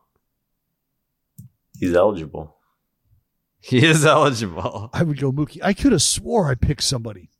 He's 1.78 1.94
eligible. 1.94 2.56
He 3.60 3.84
is 3.84 4.04
eligible. 4.06 4.90
I 4.92 5.02
would 5.02 5.18
go 5.18 5.32
Mookie. 5.32 5.58
I 5.62 5.72
could 5.72 5.92
have 5.92 6.02
swore 6.02 6.48
I 6.50 6.54
picked 6.54 6.82
somebody. 6.84 7.30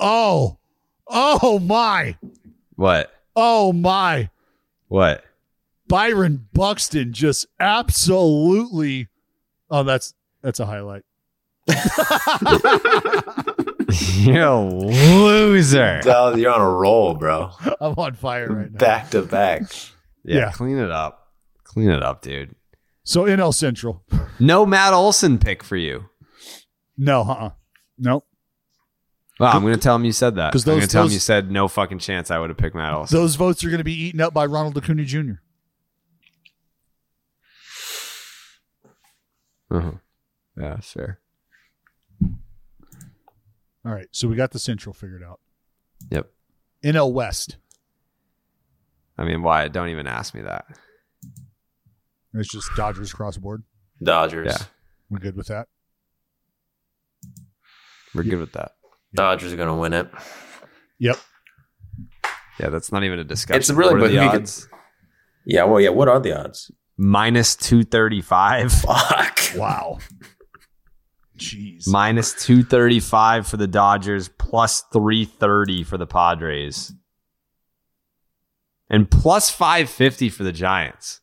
Oh, 0.00 0.58
oh 1.06 1.58
my, 1.60 2.16
What? 2.74 3.12
oh 3.36 3.72
my! 3.72 4.30
What? 4.88 5.24
Byron 5.86 6.48
Buxton 6.52 7.12
just 7.12 7.46
absolutely. 7.60 9.08
Oh, 9.70 9.82
that's 9.84 10.14
that's 10.42 10.60
a 10.60 10.66
highlight. 10.66 11.04
You're 14.14 14.42
a 14.44 14.60
loser. 14.64 16.00
Dallas, 16.02 16.38
you're 16.38 16.52
on 16.52 16.60
a 16.60 16.70
roll, 16.70 17.14
bro. 17.14 17.50
I'm 17.80 17.94
on 17.96 18.14
fire 18.14 18.48
right 18.48 18.70
now. 18.72 18.78
Back 18.78 19.10
to 19.10 19.22
back. 19.22 19.62
Yeah, 20.24 20.36
Yeah. 20.38 20.50
clean 20.52 20.78
it 20.78 20.90
up. 20.90 21.32
Clean 21.64 21.90
it 21.90 22.02
up, 22.02 22.22
dude. 22.22 22.54
So 23.04 23.24
NL 23.24 23.52
Central. 23.54 24.02
No 24.40 24.64
Matt 24.64 24.92
Olson 24.94 25.38
pick 25.38 25.62
for 25.62 25.76
you. 25.76 26.04
No, 26.96 27.22
uh, 27.22 27.32
uh 27.32 27.50
no. 27.98 28.24
Wow, 29.40 29.50
I'm 29.52 29.62
going 29.62 29.74
to 29.74 29.80
tell 29.80 29.96
him 29.96 30.04
you 30.04 30.12
said 30.12 30.36
that. 30.36 30.52
'Cause 30.52 30.62
I'm 30.64 30.70
going 30.72 30.80
those- 30.80 30.88
to 30.88 30.92
tell 30.92 31.02
him 31.02 31.06
those- 31.08 31.14
you 31.14 31.18
said 31.20 31.50
no 31.50 31.66
fucking 31.68 31.98
chance 31.98 32.30
I 32.30 32.38
would 32.38 32.50
have 32.50 32.56
picked 32.56 32.76
Matt 32.76 32.94
Olson. 32.94 33.18
Those 33.18 33.34
votes 33.34 33.64
are 33.64 33.68
going 33.68 33.78
to 33.78 33.84
be 33.84 33.92
eaten 33.92 34.20
up 34.20 34.32
by 34.32 34.46
Ronald 34.46 34.76
Acuna 34.78 35.04
Jr. 35.04 35.32
Uh-huh. 39.70 39.90
Yeah, 40.56 40.74
that's 40.76 40.92
fair. 40.92 41.18
All 43.84 43.92
right, 43.92 44.08
so 44.12 44.28
we 44.28 44.36
got 44.36 44.50
the 44.52 44.58
Central 44.58 44.92
figured 44.94 45.22
out. 45.22 45.40
Yep. 46.10 46.30
NL 46.82 47.12
West. 47.12 47.56
I 49.18 49.24
mean, 49.24 49.42
why? 49.42 49.68
Don't 49.68 49.88
even 49.90 50.06
ask 50.06 50.34
me 50.34 50.42
that. 50.42 50.64
It's 52.32 52.48
just 52.50 52.68
Dodgers 52.76 53.12
cross 53.12 53.34
the 53.34 53.40
board. 53.40 53.62
Dodgers. 54.02 54.48
Yeah. 54.58 54.66
We're 55.10 55.18
good 55.20 55.36
with 55.36 55.46
that. 55.48 55.68
We're 58.14 58.24
good 58.24 58.38
with 58.40 58.52
that. 58.52 58.72
Dodgers 59.14 59.52
are 59.52 59.56
gonna 59.56 59.76
win 59.76 59.92
it. 59.92 60.08
Yep. 60.98 61.16
Yeah, 62.58 62.68
that's 62.70 62.90
not 62.92 63.04
even 63.04 63.18
a 63.18 63.24
discussion. 63.24 63.58
It's 63.60 63.70
really- 63.70 63.92
what 63.94 63.96
are 63.98 64.00
but 64.00 64.12
the 64.12 64.18
we 64.20 64.28
could- 64.30 64.40
odds? 64.42 64.68
Yeah. 65.46 65.64
Well, 65.64 65.80
yeah. 65.80 65.90
What 65.90 66.08
are 66.08 66.20
the 66.20 66.38
odds? 66.44 66.70
Minus 66.96 67.54
two 67.56 67.82
thirty 67.84 68.20
five. 68.22 68.72
Fuck. 68.72 69.38
Wow. 69.56 69.98
Jeez. 71.36 71.88
Minus 71.88 72.32
two 72.34 72.62
thirty 72.62 73.00
five 73.00 73.46
for 73.46 73.56
the 73.56 73.66
Dodgers, 73.66 74.28
plus 74.28 74.82
three 74.92 75.24
thirty 75.24 75.82
for 75.82 75.98
the 75.98 76.06
Padres, 76.06 76.92
and 78.88 79.10
plus 79.10 79.50
five 79.50 79.90
fifty 79.90 80.28
for 80.28 80.44
the 80.44 80.52
Giants. 80.52 81.20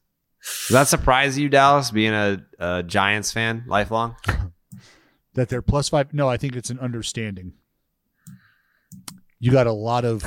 Does 0.67 0.73
that 0.73 0.87
surprise 0.87 1.37
you, 1.37 1.49
Dallas, 1.49 1.91
being 1.91 2.13
a, 2.13 2.43
a 2.59 2.83
Giants 2.83 3.31
fan 3.31 3.63
lifelong? 3.67 4.15
that 5.33 5.49
they're 5.49 5.61
plus 5.61 5.89
five. 5.89 6.13
No, 6.13 6.27
I 6.27 6.37
think 6.37 6.55
it's 6.55 6.69
an 6.69 6.79
understanding. 6.79 7.53
You 9.39 9.51
got 9.51 9.67
a 9.67 9.71
lot 9.71 10.03
of 10.03 10.23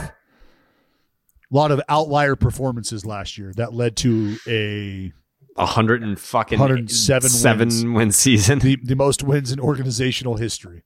lot 1.51 1.71
of 1.71 1.81
outlier 1.89 2.37
performances 2.37 3.05
last 3.05 3.39
year 3.39 3.53
that 3.57 3.73
led 3.73 3.97
to 3.97 4.37
A 4.49 5.13
hundred 5.57 6.03
and 6.03 6.19
fucking 6.19 6.59
107 6.59 7.29
seven 7.29 7.69
wins. 7.69 7.85
win 7.85 8.11
season. 8.13 8.59
the, 8.59 8.77
the 8.83 8.97
most 8.97 9.23
wins 9.23 9.53
in 9.53 9.61
organizational 9.61 10.37
history. 10.37 10.83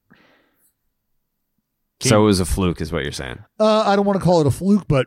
so 2.00 2.22
it 2.22 2.24
was 2.24 2.40
a 2.40 2.44
fluke, 2.44 2.80
is 2.80 2.92
what 2.92 3.02
you're 3.02 3.12
saying. 3.12 3.38
Uh, 3.58 3.82
I 3.86 3.97
don't 3.97 4.05
want 4.06 4.18
to 4.18 4.24
call 4.24 4.40
it 4.40 4.47
a 4.47 4.50
fluke, 4.50 4.86
but 4.86 5.06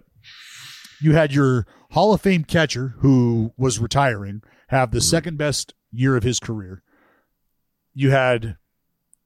you 0.99 1.14
had 1.14 1.33
your 1.33 1.65
Hall 1.91 2.14
of 2.14 2.22
Fame 2.22 2.43
catcher 2.43 2.95
who 2.99 3.53
was 3.57 3.80
retiring 3.80 4.41
have 4.69 4.91
the 4.91 5.01
second 5.01 5.38
best 5.38 5.73
year 5.91 6.15
of 6.15 6.23
his 6.23 6.40
career. 6.40 6.81
You 7.93 8.11
had 8.11 8.56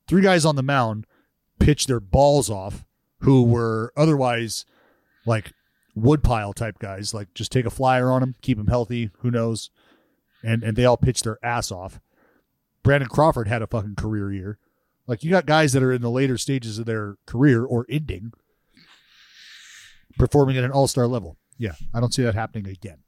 three 0.07 0.22
guys 0.22 0.43
on 0.45 0.55
the 0.55 0.64
mound 0.64 1.05
pitch 1.59 1.85
their 1.88 1.99
balls 1.99 2.49
off 2.49 2.83
who 3.19 3.43
were 3.43 3.93
otherwise 3.95 4.65
like 5.25 5.51
woodpile 5.95 6.53
type 6.53 6.80
guys, 6.80 7.14
like 7.14 7.33
just 7.33 7.51
take 7.51 7.65
a 7.65 7.69
flyer 7.69 8.11
on 8.11 8.22
them, 8.22 8.35
keep 8.41 8.57
them 8.57 8.67
healthy, 8.67 9.11
who 9.19 9.31
knows. 9.31 9.69
And 10.45 10.64
and 10.64 10.77
they 10.77 10.85
all 10.85 10.98
pitched 10.98 11.24
their 11.24 11.40
ass 11.43 11.72
off. 11.72 11.99
Brandon 12.83 13.09
Crawford 13.09 13.48
had 13.48 13.61
a 13.64 13.67
fucking 13.67 13.95
career 13.95 14.32
year. 14.32 14.59
Like 15.07 15.24
you 15.24 15.32
got 15.32 15.45
guys 15.45 15.74
that 15.74 15.82
are 15.83 15.91
in 15.91 16.01
the 16.01 16.09
later 16.11 16.38
stages 16.38 16.77
of 16.77 16.85
their 16.85 17.15
career 17.25 17.64
or 17.65 17.85
ending 17.90 18.32
performing 20.17 20.57
at 20.57 20.64
an 20.64 20.72
all-star 20.72 21.07
level. 21.07 21.38
Yeah, 21.57 21.74
I 21.93 21.99
don't 21.99 22.14
see 22.14 22.24
that 22.24 22.35
happening 22.35 22.67
again. 22.67 22.99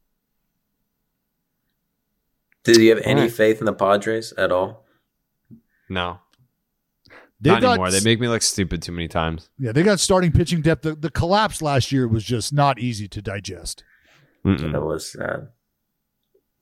Did 2.63 2.77
you 2.77 2.89
have 2.89 2.99
any 3.03 3.21
Alright. 3.21 3.31
faith 3.33 3.59
in 3.59 3.65
the 3.65 3.73
Padres 3.73 4.33
at 4.33 4.51
all? 4.51 4.85
No, 5.89 6.19
They 7.39 7.51
not 7.51 7.61
got 7.61 7.69
anymore. 7.73 7.91
They 7.91 8.01
make 8.01 8.19
me 8.19 8.27
look 8.27 8.41
stupid 8.41 8.81
too 8.81 8.91
many 8.91 9.07
times. 9.07 9.49
yeah, 9.57 9.71
they 9.71 9.83
got 9.83 9.99
starting 10.01 10.31
pitching 10.33 10.61
depth. 10.61 10.81
The, 10.81 10.95
the 10.95 11.09
collapse 11.09 11.61
last 11.61 11.91
year 11.93 12.07
was 12.07 12.23
just 12.25 12.51
not 12.51 12.77
easy 12.79 13.07
to 13.07 13.21
digest. 13.21 13.83
Mm-mm. 14.45 14.73
That 14.73 14.81
was 14.81 15.11
sad. 15.11 15.47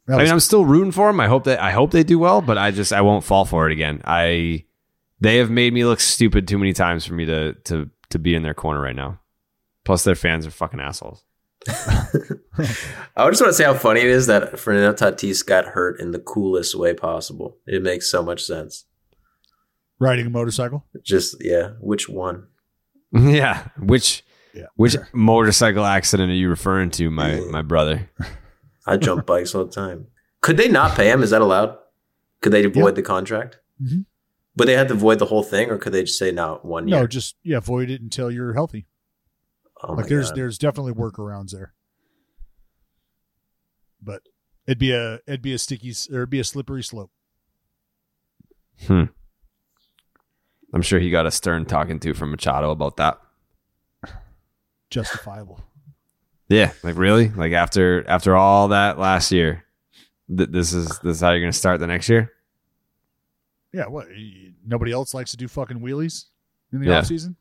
That 0.07 0.13
I 0.13 0.17
was- 0.17 0.25
mean, 0.27 0.33
I'm 0.33 0.39
still 0.39 0.65
rooting 0.65 0.91
for 0.91 1.07
them. 1.07 1.19
I 1.19 1.27
hope 1.27 1.45
that 1.45 1.59
I 1.61 1.71
hope 1.71 1.91
they 1.91 2.03
do 2.03 2.19
well, 2.19 2.41
but 2.41 2.57
I 2.57 2.71
just 2.71 2.93
I 2.93 3.01
won't 3.01 3.23
fall 3.23 3.45
for 3.45 3.65
it 3.67 3.71
again. 3.73 4.01
I 4.05 4.65
they 5.19 5.37
have 5.37 5.49
made 5.49 5.73
me 5.73 5.85
look 5.85 5.99
stupid 5.99 6.47
too 6.47 6.57
many 6.57 6.73
times 6.73 7.05
for 7.05 7.13
me 7.13 7.25
to 7.25 7.53
to 7.53 7.89
to 8.09 8.19
be 8.19 8.35
in 8.35 8.43
their 8.43 8.53
corner 8.53 8.81
right 8.81 8.95
now. 8.95 9.19
Plus, 9.83 10.03
their 10.03 10.15
fans 10.15 10.45
are 10.47 10.51
fucking 10.51 10.79
assholes. 10.79 11.23
I 11.67 13.29
just 13.29 13.41
want 13.41 13.49
to 13.49 13.53
say 13.53 13.63
how 13.63 13.73
funny 13.73 14.01
it 14.01 14.07
is 14.07 14.27
that 14.27 14.59
Fernando 14.59 14.93
Tatis 14.93 15.45
got 15.45 15.65
hurt 15.65 15.99
in 15.99 16.11
the 16.11 16.19
coolest 16.19 16.75
way 16.75 16.93
possible. 16.93 17.57
It 17.65 17.81
makes 17.81 18.09
so 18.09 18.21
much 18.23 18.43
sense. 18.43 18.85
riding 19.99 20.27
a 20.27 20.29
motorcycle. 20.29 20.85
Just 21.03 21.37
yeah, 21.39 21.71
which 21.79 22.07
one? 22.09 22.47
yeah, 23.11 23.67
which 23.79 24.23
Yeah. 24.53 24.65
which 24.75 24.95
motorcycle 25.13 25.85
accident 25.85 26.31
are 26.31 26.35
you 26.35 26.49
referring 26.49 26.91
to, 26.91 27.09
my 27.09 27.31
mm. 27.31 27.49
my 27.51 27.61
brother? 27.61 28.09
I 28.85 28.97
jump 28.97 29.25
bikes 29.27 29.53
all 29.55 29.65
the 29.65 29.71
time. 29.71 30.07
Could 30.41 30.57
they 30.57 30.67
not 30.67 30.95
pay 30.95 31.09
him? 31.09 31.23
Is 31.23 31.31
that 31.31 31.41
allowed? 31.41 31.77
Could 32.41 32.51
they 32.53 32.65
void 32.65 32.85
Yeah. 32.89 32.91
the 32.91 33.01
contract? 33.01 33.59
Mhm. 33.81 34.05
But 34.55 34.67
they 34.67 34.73
had 34.73 34.87
to 34.89 34.93
void 34.93 35.19
the 35.19 35.25
whole 35.25 35.43
thing, 35.43 35.69
or 35.69 35.77
could 35.77 35.91
they 35.93 36.03
just 36.03 36.17
say 36.19 36.31
no 36.31 36.59
one 36.61 36.87
year? 36.87 36.99
No, 37.01 37.07
just 37.07 37.35
yeah, 37.43 37.59
void 37.59 37.89
it 37.89 38.01
until 38.01 38.31
you're 38.31 38.53
healthy. 38.53 38.85
oh 39.83 39.89
my 39.95 40.01
like 40.01 40.07
there's 40.07 40.29
God. 40.29 40.37
there's 40.37 40.57
definitely 40.57 40.93
workarounds 40.93 41.51
there. 41.51 41.73
But 44.01 44.21
it'd 44.67 44.77
be 44.79 44.91
a 44.91 45.15
it'd 45.27 45.41
be 45.41 45.53
a 45.53 45.57
sticky 45.59 45.93
or 46.11 46.17
it'd 46.17 46.29
be 46.29 46.39
a 46.39 46.43
slippery 46.43 46.83
slope. 46.83 47.11
Hmm. 48.87 49.05
I'm 50.73 50.81
sure 50.81 50.99
he 50.99 51.09
got 51.09 51.25
a 51.25 51.31
stern 51.31 51.65
talking 51.65 51.99
to 52.01 52.13
from 52.13 52.31
Machado 52.31 52.69
about 52.71 52.97
that. 52.97 53.19
Justifiable. 54.89 55.61
Yeah, 56.47 56.71
like 56.83 56.95
really, 56.97 57.29
like 57.29 57.53
after 57.53 58.07
after 58.07 58.35
all 58.35 58.67
that 58.69 58.99
last 58.99 59.31
year, 59.31 59.65
th- 60.35 60.49
this 60.51 60.73
is 60.73 60.87
this 60.99 61.17
is 61.17 61.21
how 61.21 61.31
you're 61.31 61.39
gonna 61.41 61.51
start 61.53 61.79
the 61.79 61.87
next 61.87 62.07
year. 62.09 62.31
Yeah, 63.73 63.87
what? 63.87 64.07
Nobody 64.65 64.91
else 64.91 65.13
likes 65.13 65.31
to 65.31 65.37
do 65.37 65.47
fucking 65.47 65.79
wheelies 65.79 66.25
in 66.71 66.81
the 66.81 66.87
Yeah. 66.87 66.99
off 66.99 67.07
season. 67.07 67.35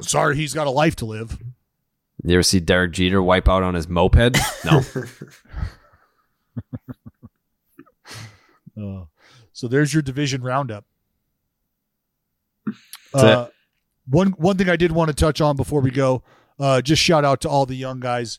Sorry, 0.00 0.36
he's 0.36 0.54
got 0.54 0.66
a 0.66 0.70
life 0.70 0.94
to 0.96 1.04
live. 1.06 1.38
You 2.24 2.34
ever 2.34 2.42
see 2.42 2.60
Derek 2.60 2.92
Jeter 2.92 3.22
wipe 3.22 3.48
out 3.48 3.62
on 3.62 3.74
his 3.74 3.88
moped? 3.88 4.36
No. 4.64 4.82
Uh, 8.78 9.04
so 9.54 9.68
there's 9.68 9.94
your 9.94 10.02
division 10.02 10.42
roundup. 10.42 10.84
Uh, 13.14 13.46
one 14.06 14.28
one 14.32 14.58
thing 14.58 14.68
I 14.68 14.76
did 14.76 14.92
want 14.92 15.08
to 15.08 15.14
touch 15.14 15.40
on 15.40 15.56
before 15.56 15.80
we 15.80 15.90
go, 15.90 16.22
uh, 16.58 16.80
just 16.80 17.02
shout 17.02 17.24
out 17.24 17.40
to 17.42 17.48
all 17.48 17.66
the 17.66 17.76
young 17.76 18.00
guys 18.00 18.38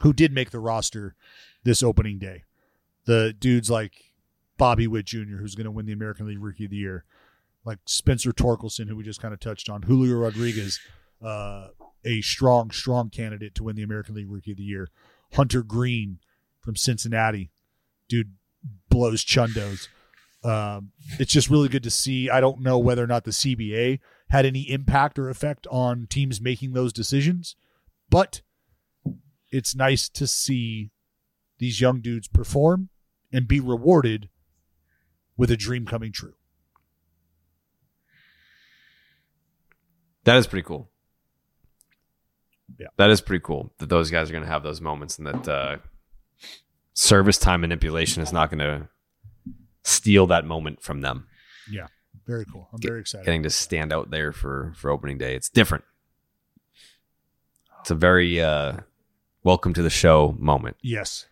who 0.00 0.12
did 0.12 0.32
make 0.32 0.50
the 0.50 0.60
roster 0.60 1.14
this 1.64 1.82
opening 1.82 2.18
day. 2.18 2.44
The 3.06 3.34
dudes 3.38 3.70
like 3.70 4.12
Bobby 4.56 4.86
Witt 4.86 5.06
Jr., 5.06 5.36
who's 5.38 5.54
going 5.54 5.64
to 5.64 5.70
win 5.70 5.86
the 5.86 5.92
American 5.92 6.26
League 6.26 6.42
Rookie 6.42 6.66
of 6.66 6.70
the 6.70 6.76
Year, 6.76 7.04
like 7.64 7.78
Spencer 7.86 8.32
Torkelson, 8.32 8.88
who 8.88 8.96
we 8.96 9.02
just 9.02 9.22
kind 9.22 9.34
of 9.34 9.40
touched 9.40 9.68
on, 9.68 9.82
Julio 9.82 10.16
Rodriguez, 10.16 10.78
uh, 11.24 11.68
a 12.04 12.20
strong, 12.20 12.70
strong 12.70 13.10
candidate 13.10 13.54
to 13.56 13.64
win 13.64 13.76
the 13.76 13.82
American 13.82 14.14
League 14.14 14.30
Rookie 14.30 14.52
of 14.52 14.56
the 14.58 14.64
Year, 14.64 14.88
Hunter 15.34 15.62
Greene 15.62 16.18
from 16.60 16.76
Cincinnati, 16.76 17.50
dude 18.08 18.34
blows 18.88 19.24
chundos. 19.24 19.88
Um, 20.44 20.92
it's 21.18 21.32
just 21.32 21.50
really 21.50 21.68
good 21.68 21.82
to 21.82 21.90
see. 21.90 22.30
I 22.30 22.40
don't 22.40 22.60
know 22.60 22.78
whether 22.78 23.02
or 23.02 23.08
not 23.08 23.24
the 23.24 23.32
CBA 23.32 23.98
had 24.30 24.44
any 24.44 24.62
impact 24.70 25.18
or 25.18 25.28
effect 25.28 25.66
on 25.70 26.06
teams 26.08 26.40
making 26.40 26.72
those 26.72 26.92
decisions, 26.92 27.56
but 28.10 28.42
it's 29.50 29.74
nice 29.74 30.08
to 30.08 30.26
see 30.26 30.90
these 31.58 31.80
young 31.80 32.00
dudes 32.00 32.28
perform 32.28 32.88
and 33.32 33.48
be 33.48 33.60
rewarded 33.60 34.28
with 35.36 35.50
a 35.50 35.56
dream 35.56 35.86
coming 35.86 36.12
true. 36.12 36.34
That 40.24 40.36
is 40.36 40.46
pretty 40.46 40.66
cool. 40.66 40.90
Yeah. 42.78 42.88
That 42.96 43.10
is 43.10 43.20
pretty 43.20 43.42
cool 43.42 43.72
that 43.78 43.88
those 43.88 44.10
guys 44.10 44.28
are 44.28 44.32
going 44.32 44.44
to 44.44 44.50
have 44.50 44.62
those 44.62 44.80
moments 44.80 45.18
and 45.18 45.26
that 45.26 45.48
uh, 45.48 45.76
service 46.92 47.38
time 47.38 47.62
manipulation 47.62 48.22
is 48.22 48.32
not 48.32 48.50
going 48.50 48.58
to 48.58 48.88
steal 49.84 50.26
that 50.26 50.44
moment 50.44 50.82
from 50.82 51.00
them. 51.00 51.26
Yeah, 51.70 51.86
very 52.28 52.44
cool. 52.44 52.68
I'm 52.72 52.80
very 52.80 53.00
excited. 53.00 53.24
Getting 53.24 53.42
to 53.44 53.50
stand 53.50 53.92
out 53.92 54.10
there 54.10 54.32
for 54.32 54.74
for 54.76 54.90
opening 54.90 55.16
day. 55.16 55.34
It's 55.34 55.48
different. 55.48 55.82
It's 57.80 57.90
a 57.90 57.94
very 57.94 58.40
uh, 58.40 58.80
welcome 59.42 59.72
to 59.72 59.82
the 59.82 59.90
show 59.90 60.36
moment. 60.38 60.76
Yes. 60.82 61.26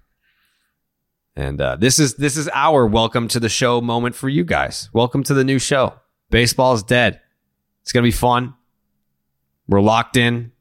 And 1.37 1.61
uh, 1.61 1.77
this 1.77 1.99
is 1.99 2.15
this 2.15 2.39
is 2.39 2.49
our 2.53 2.87
welcome 2.87 3.29
to 3.29 3.39
the 3.39 3.51
show 3.51 3.83
moment 3.83 4.15
for 4.15 4.31
you 4.31 4.43
guys. 4.43 4.89
Welcome 4.95 5.23
to 5.25 5.35
the 5.35 5.45
new 5.45 5.59
show. 5.59 5.93
Baseball's 6.31 6.83
dead. 6.83 7.21
It's 7.83 7.93
gonna 7.93 8.03
be 8.03 8.11
fun. 8.11 8.55
We're 9.69 9.83
locked 9.83 10.17
in. 10.17 10.53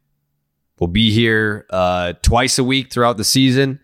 We'll 0.81 0.89
be 0.89 1.13
here 1.13 1.65
uh, 1.69 2.13
twice 2.21 2.59
a 2.59 2.63
week 2.65 2.91
throughout 2.91 3.15
the 3.15 3.23
season. 3.23 3.79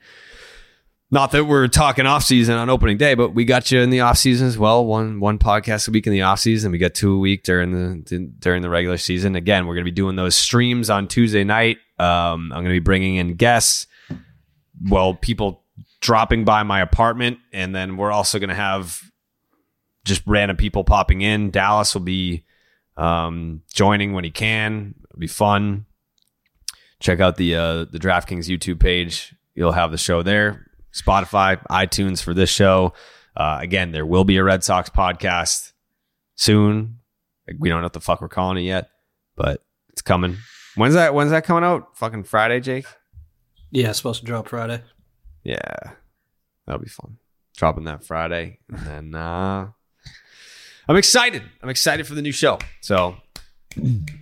Not 1.13 1.31
that 1.31 1.43
we're 1.43 1.67
talking 1.67 2.05
off 2.05 2.23
season 2.23 2.55
on 2.55 2.69
opening 2.69 2.95
day, 2.95 3.15
but 3.15 3.31
we 3.31 3.43
got 3.43 3.69
you 3.69 3.81
in 3.81 3.89
the 3.89 3.99
off 3.99 4.17
season 4.17 4.47
as 4.47 4.57
well. 4.57 4.85
One 4.85 5.19
one 5.19 5.37
podcast 5.37 5.89
a 5.89 5.91
week 5.91 6.07
in 6.07 6.13
the 6.13 6.21
off 6.21 6.39
season. 6.39 6.71
We 6.71 6.77
got 6.77 6.93
two 6.93 7.13
a 7.13 7.19
week 7.19 7.43
during 7.43 7.71
the 7.73 8.33
during 8.39 8.61
the 8.61 8.69
regular 8.69 8.95
season. 8.95 9.35
Again, 9.35 9.67
we're 9.67 9.75
gonna 9.75 9.83
be 9.83 9.91
doing 9.91 10.15
those 10.15 10.35
streams 10.35 10.89
on 10.89 11.09
Tuesday 11.09 11.43
night. 11.43 11.79
Um, 11.99 12.53
I'm 12.53 12.63
gonna 12.63 12.69
be 12.69 12.79
bringing 12.79 13.17
in 13.17 13.35
guests. 13.35 13.87
Well, 14.89 15.13
people 15.13 15.65
dropping 15.99 16.45
by 16.45 16.63
my 16.63 16.79
apartment, 16.79 17.39
and 17.51 17.75
then 17.75 17.97
we're 17.97 18.11
also 18.11 18.39
gonna 18.39 18.55
have 18.55 19.01
just 20.05 20.23
random 20.25 20.55
people 20.55 20.85
popping 20.85 21.19
in. 21.19 21.51
Dallas 21.51 21.93
will 21.93 22.01
be 22.01 22.45
um, 22.95 23.63
joining 23.73 24.13
when 24.13 24.23
he 24.23 24.31
can. 24.31 24.95
It'll 25.09 25.19
be 25.19 25.27
fun. 25.27 25.85
Check 27.01 27.19
out 27.19 27.35
the 27.35 27.55
uh, 27.55 27.85
the 27.85 27.99
DraftKings 27.99 28.47
YouTube 28.47 28.79
page. 28.79 29.35
You'll 29.55 29.73
have 29.73 29.91
the 29.91 29.97
show 29.97 30.23
there. 30.23 30.70
Spotify, 30.93 31.63
iTunes 31.67 32.21
for 32.21 32.33
this 32.33 32.49
show. 32.49 32.93
Uh, 33.35 33.59
again, 33.61 33.91
there 33.91 34.05
will 34.05 34.23
be 34.23 34.37
a 34.37 34.43
Red 34.43 34.63
Sox 34.63 34.89
podcast 34.89 35.71
soon. 36.35 36.99
Like, 37.47 37.57
we 37.59 37.69
don't 37.69 37.79
know 37.79 37.85
what 37.85 37.93
the 37.93 38.01
fuck 38.01 38.21
we're 38.21 38.29
calling 38.29 38.57
it 38.57 38.67
yet, 38.67 38.89
but 39.35 39.63
it's 39.89 40.01
coming. 40.01 40.37
When's 40.75 40.93
that? 40.93 41.13
When's 41.13 41.31
that 41.31 41.43
coming 41.43 41.63
out? 41.63 41.97
Fucking 41.97 42.23
Friday, 42.23 42.59
Jake. 42.59 42.85
Yeah, 43.71 43.89
it's 43.89 43.97
supposed 43.97 44.19
to 44.21 44.25
drop 44.25 44.47
Friday. 44.49 44.81
Yeah, 45.43 45.59
that'll 46.65 46.81
be 46.81 46.89
fun. 46.89 47.17
Dropping 47.57 47.85
that 47.85 48.03
Friday, 48.03 48.59
and 48.69 48.85
then 48.85 49.15
uh, 49.15 49.69
I'm 50.87 50.95
excited. 50.95 51.43
I'm 51.61 51.69
excited 51.69 52.07
for 52.07 52.15
the 52.15 52.21
new 52.21 52.31
show. 52.31 52.59
So 52.81 53.17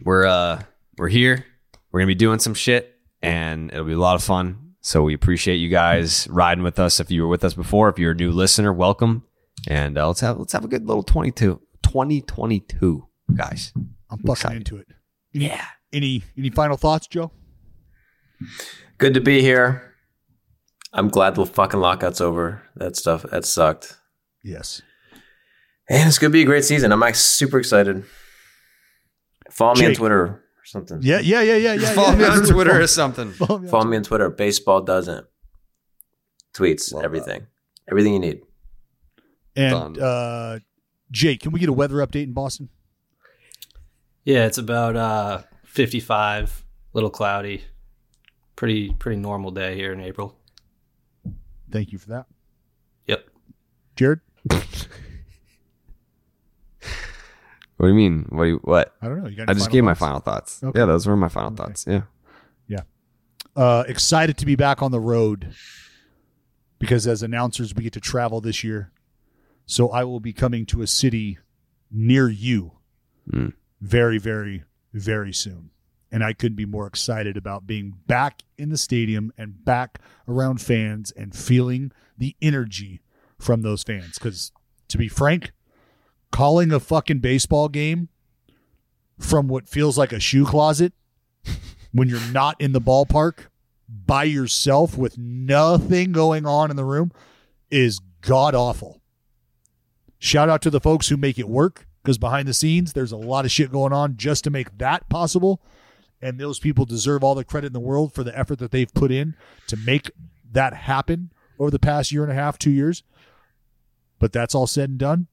we're 0.04 0.26
uh 0.26 0.62
we're 0.98 1.08
here. 1.08 1.46
We're 1.92 2.02
gonna 2.02 2.08
be 2.08 2.16
doing 2.16 2.40
some 2.40 2.54
shit, 2.54 2.96
and 3.22 3.72
it'll 3.72 3.86
be 3.86 3.94
a 3.94 4.00
lot 4.00 4.16
of 4.16 4.24
fun. 4.24 4.69
So 4.90 5.04
we 5.04 5.14
appreciate 5.14 5.58
you 5.58 5.70
guys 5.70 6.28
riding 6.32 6.64
with 6.64 6.80
us. 6.80 7.00
If 7.00 7.12
you 7.12 7.22
were 7.22 7.28
with 7.28 7.44
us 7.44 7.54
before, 7.54 7.90
if 7.90 8.00
you're 8.00 8.14
a 8.14 8.16
new 8.16 8.32
listener, 8.32 8.74
welcome. 8.74 9.24
And 9.68 10.00
uh, 10.00 10.08
let's 10.08 10.22
have 10.22 10.40
let's 10.40 10.52
have 10.54 10.66
a 10.66 10.68
good 10.68 10.88
little 10.88 11.04
22, 11.04 11.62
2022, 11.84 13.08
guys. 13.36 13.72
I'm 14.10 14.18
fucking 14.26 14.58
into 14.58 14.78
it. 14.78 14.88
Yeah. 15.32 15.64
Any 15.94 16.24
any 16.36 16.50
final 16.50 16.76
thoughts, 16.76 17.06
Joe? 17.06 17.32
Good 18.98 19.14
to 19.14 19.22
be 19.22 19.44
here. 19.44 19.94
I'm 20.92 21.10
glad 21.10 21.36
the 21.36 21.46
fucking 21.46 21.80
lockout's 21.80 22.20
over. 22.20 22.64
That 22.76 22.96
stuff 22.96 23.22
that 23.30 23.46
sucked. 23.46 23.96
Yes. 24.44 24.82
And 25.88 26.08
it's 26.08 26.18
gonna 26.18 26.32
be 26.32 26.42
a 26.42 26.46
great 26.46 26.66
season. 26.66 26.92
I'm 26.92 27.00
like 27.00 27.14
super 27.14 27.60
excited. 27.60 28.06
Follow 29.52 29.76
me 29.76 29.86
on 29.86 29.94
Twitter 29.94 30.20
or 30.20 30.44
something. 30.70 31.00
Yeah, 31.02 31.20
yeah, 31.20 31.42
yeah, 31.42 31.56
yeah, 31.56 31.74
yeah. 31.74 31.94
Follow 31.94 32.12
yeah, 32.12 32.16
me 32.18 32.24
yeah. 32.24 32.32
on 32.32 32.46
Twitter 32.46 32.82
or 32.82 32.88
something. 32.88 33.32
Follow 33.32 33.60
me 33.60 33.66
on 33.68 33.72
Follow 33.72 33.86
me 33.86 33.98
on 33.98 34.04
Twitter. 34.04 34.30
Baseball 34.30 34.82
doesn't. 34.82 35.26
Tweets, 36.54 36.94
everything. 37.04 37.48
Everything 37.90 38.14
you 38.14 38.20
need. 38.20 38.42
And 39.56 39.96
Done. 39.96 40.00
uh, 40.00 40.60
Jake, 41.12 41.42
can 41.42 41.52
we 41.52 41.60
get 41.60 41.70
a 41.70 41.74
weather 41.74 41.96
update 41.96 42.24
in 42.24 42.34
Boston? 42.34 42.70
Yeah, 44.24 44.46
it's 44.46 44.58
about 44.58 44.96
uh, 44.96 45.42
55, 45.64 46.64
little 46.94 47.10
cloudy. 47.10 47.64
Pretty 48.56 48.94
pretty 48.94 49.20
normal 49.20 49.52
day 49.52 49.76
here 49.76 49.94
in 49.94 50.02
April. 50.02 50.38
Thank 51.72 51.92
you 51.92 51.98
for 51.98 52.10
that, 52.10 52.26
Yep. 53.08 53.26
Jared. 53.96 54.20
What 57.80 57.88
do 57.88 57.94
you 57.94 57.98
mean? 57.98 58.26
What? 58.30 58.44
Do 58.44 58.50
you, 58.50 58.56
what? 58.58 58.94
I 59.02 59.08
don't 59.08 59.24
know. 59.24 59.44
I 59.48 59.54
just 59.54 59.72
gave 59.72 59.86
my 59.86 59.94
final 59.94 60.20
thoughts. 60.20 60.62
Okay. 60.62 60.78
Yeah, 60.80 60.86
those 60.86 61.08
were 61.08 61.16
my 61.16 61.30
final 61.30 61.54
Okay. 61.54 61.64
thoughts. 61.64 61.86
Yeah. 61.88 62.02
Yeah. 62.68 62.82
Uh, 63.56 63.86
excited 63.88 64.38
to 64.40 64.46
be 64.46 64.56
back 64.58 64.82
on 64.82 64.92
the 64.92 65.00
road 65.00 65.54
because 66.78 67.08
as 67.08 67.24
announcers 67.24 67.74
we 67.74 67.84
get 67.84 67.94
to 67.94 68.02
travel 68.02 68.42
this 68.42 68.64
year. 68.66 68.92
So 69.66 69.90
I 69.92 70.04
will 70.04 70.20
be 70.20 70.34
coming 70.34 70.66
to 70.68 70.82
a 70.82 70.88
city 70.88 71.38
near 71.90 72.28
you 72.30 72.74
Mm. 73.32 73.54
very, 73.80 74.18
very, 74.18 74.64
very 74.94 75.32
soon. 75.32 75.70
And 76.12 76.24
I 76.24 76.34
couldn't 76.34 76.56
be 76.56 76.66
more 76.66 76.88
excited 76.88 77.38
about 77.38 77.66
being 77.68 77.94
back 78.08 78.42
in 78.58 78.70
the 78.70 78.78
stadium 78.78 79.32
and 79.38 79.64
back 79.64 80.00
around 80.28 80.60
fans 80.60 81.12
and 81.12 81.34
feeling 81.36 81.92
the 82.18 82.36
energy 82.42 83.00
from 83.38 83.62
those 83.62 83.84
fans. 83.84 84.16
Because 84.18 84.52
to 84.90 84.98
be 84.98 85.08
frank, 85.08 85.52
calling 86.32 86.72
a 86.72 86.80
fucking 86.80 87.20
baseball 87.20 87.70
game 87.70 88.10
from 89.18 89.48
what 89.48 89.68
feels 89.68 89.98
like 89.98 90.12
a 90.12 90.20
shoe 90.20 90.46
closet 90.46 90.94
when 91.92 92.08
you're 92.08 92.32
not 92.32 92.60
in 92.60 92.72
the 92.72 92.82
ballpark 92.82 93.48
by 93.88 94.24
yourself 94.24 94.98
with 94.98 95.18
nothing 95.18 96.12
going 96.12 96.46
on 96.46 96.70
in 96.70 96.78
the 96.78 96.86
room 96.86 97.12
is 97.72 98.00
god 98.22 98.56
awful. 98.56 99.02
Shout 100.20 100.50
out 100.50 100.62
to 100.64 100.70
the 100.70 100.82
folks 100.82 101.08
who 101.08 101.18
make 101.18 101.40
it 101.40 101.48
work 101.48 101.88
because 102.04 102.18
behind 102.18 102.48
the 102.48 102.54
scenes, 102.54 102.94
there's 102.94 103.12
a 103.12 103.18
lot 103.18 103.46
of 103.46 103.52
shit 103.52 103.72
going 103.72 103.94
on 103.94 104.18
just 104.18 104.44
to 104.44 104.50
make 104.50 104.78
that 104.78 105.10
possible. 105.10 105.62
And 106.22 106.40
those 106.40 106.60
people 106.60 106.86
deserve 106.86 107.24
all 107.24 107.36
the 107.36 107.46
credit 107.46 107.68
in 107.68 107.74
the 107.74 107.80
world 107.80 108.14
for 108.14 108.24
the 108.24 108.38
effort 108.38 108.60
that 108.60 108.72
they've 108.72 108.94
put 108.94 109.12
in 109.12 109.36
to 109.68 109.78
make 109.78 110.12
that 110.52 110.74
happen 110.74 111.32
over 111.58 111.72
the 111.72 111.80
past 111.80 112.12
year 112.12 112.24
and 112.24 112.32
a 112.32 112.36
half, 112.36 112.60
two 112.60 112.72
years. 112.72 113.04
But 114.20 114.34
that's 114.34 114.54
all 114.54 114.68
said 114.68 114.90
and 114.90 115.00
done. 115.00 115.28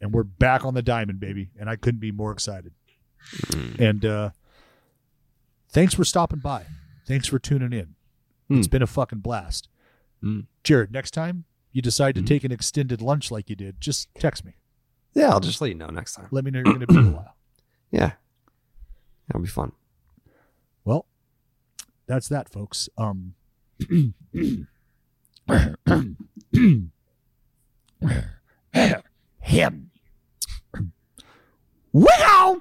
And 0.00 0.12
we're 0.12 0.24
back 0.24 0.64
on 0.64 0.74
the 0.74 0.82
diamond, 0.82 1.20
baby. 1.20 1.50
And 1.58 1.70
I 1.70 1.76
couldn't 1.76 2.00
be 2.00 2.12
more 2.12 2.32
excited. 2.32 2.72
And 3.78 4.04
uh, 4.04 4.30
thanks 5.70 5.94
for 5.94 6.04
stopping 6.04 6.38
by. 6.40 6.66
Thanks 7.06 7.26
for 7.26 7.38
tuning 7.38 7.72
in. 7.72 7.94
It's 8.48 8.68
been 8.68 8.82
a 8.82 8.86
fucking 8.86 9.20
blast. 9.20 9.68
Hmm. 10.20 10.40
Jared, 10.62 10.92
next 10.92 11.10
time 11.12 11.44
you 11.72 11.82
decide 11.82 12.14
to 12.14 12.22
take 12.22 12.44
an 12.44 12.52
extended 12.52 13.02
lunch 13.02 13.30
like 13.30 13.50
you 13.50 13.56
did, 13.56 13.80
just 13.80 14.08
text 14.18 14.44
me. 14.44 14.52
Yeah, 15.14 15.30
I'll 15.30 15.40
just 15.40 15.60
let 15.60 15.68
you 15.68 15.74
know 15.74 15.86
next 15.88 16.14
time. 16.14 16.28
Let 16.30 16.44
me 16.44 16.50
know 16.50 16.58
you're 16.58 16.74
going 16.74 16.80
to 16.80 16.86
be 16.86 16.98
a 16.98 17.02
while. 17.02 17.34
Yeah. 17.90 18.12
That'll 19.26 19.42
be 19.42 19.48
fun. 19.48 19.72
Well, 20.84 21.06
that's 22.06 22.28
that, 22.28 22.48
folks. 22.48 22.88
Um, 22.96 23.34
him. 29.46 29.90
Wow. 31.92 32.60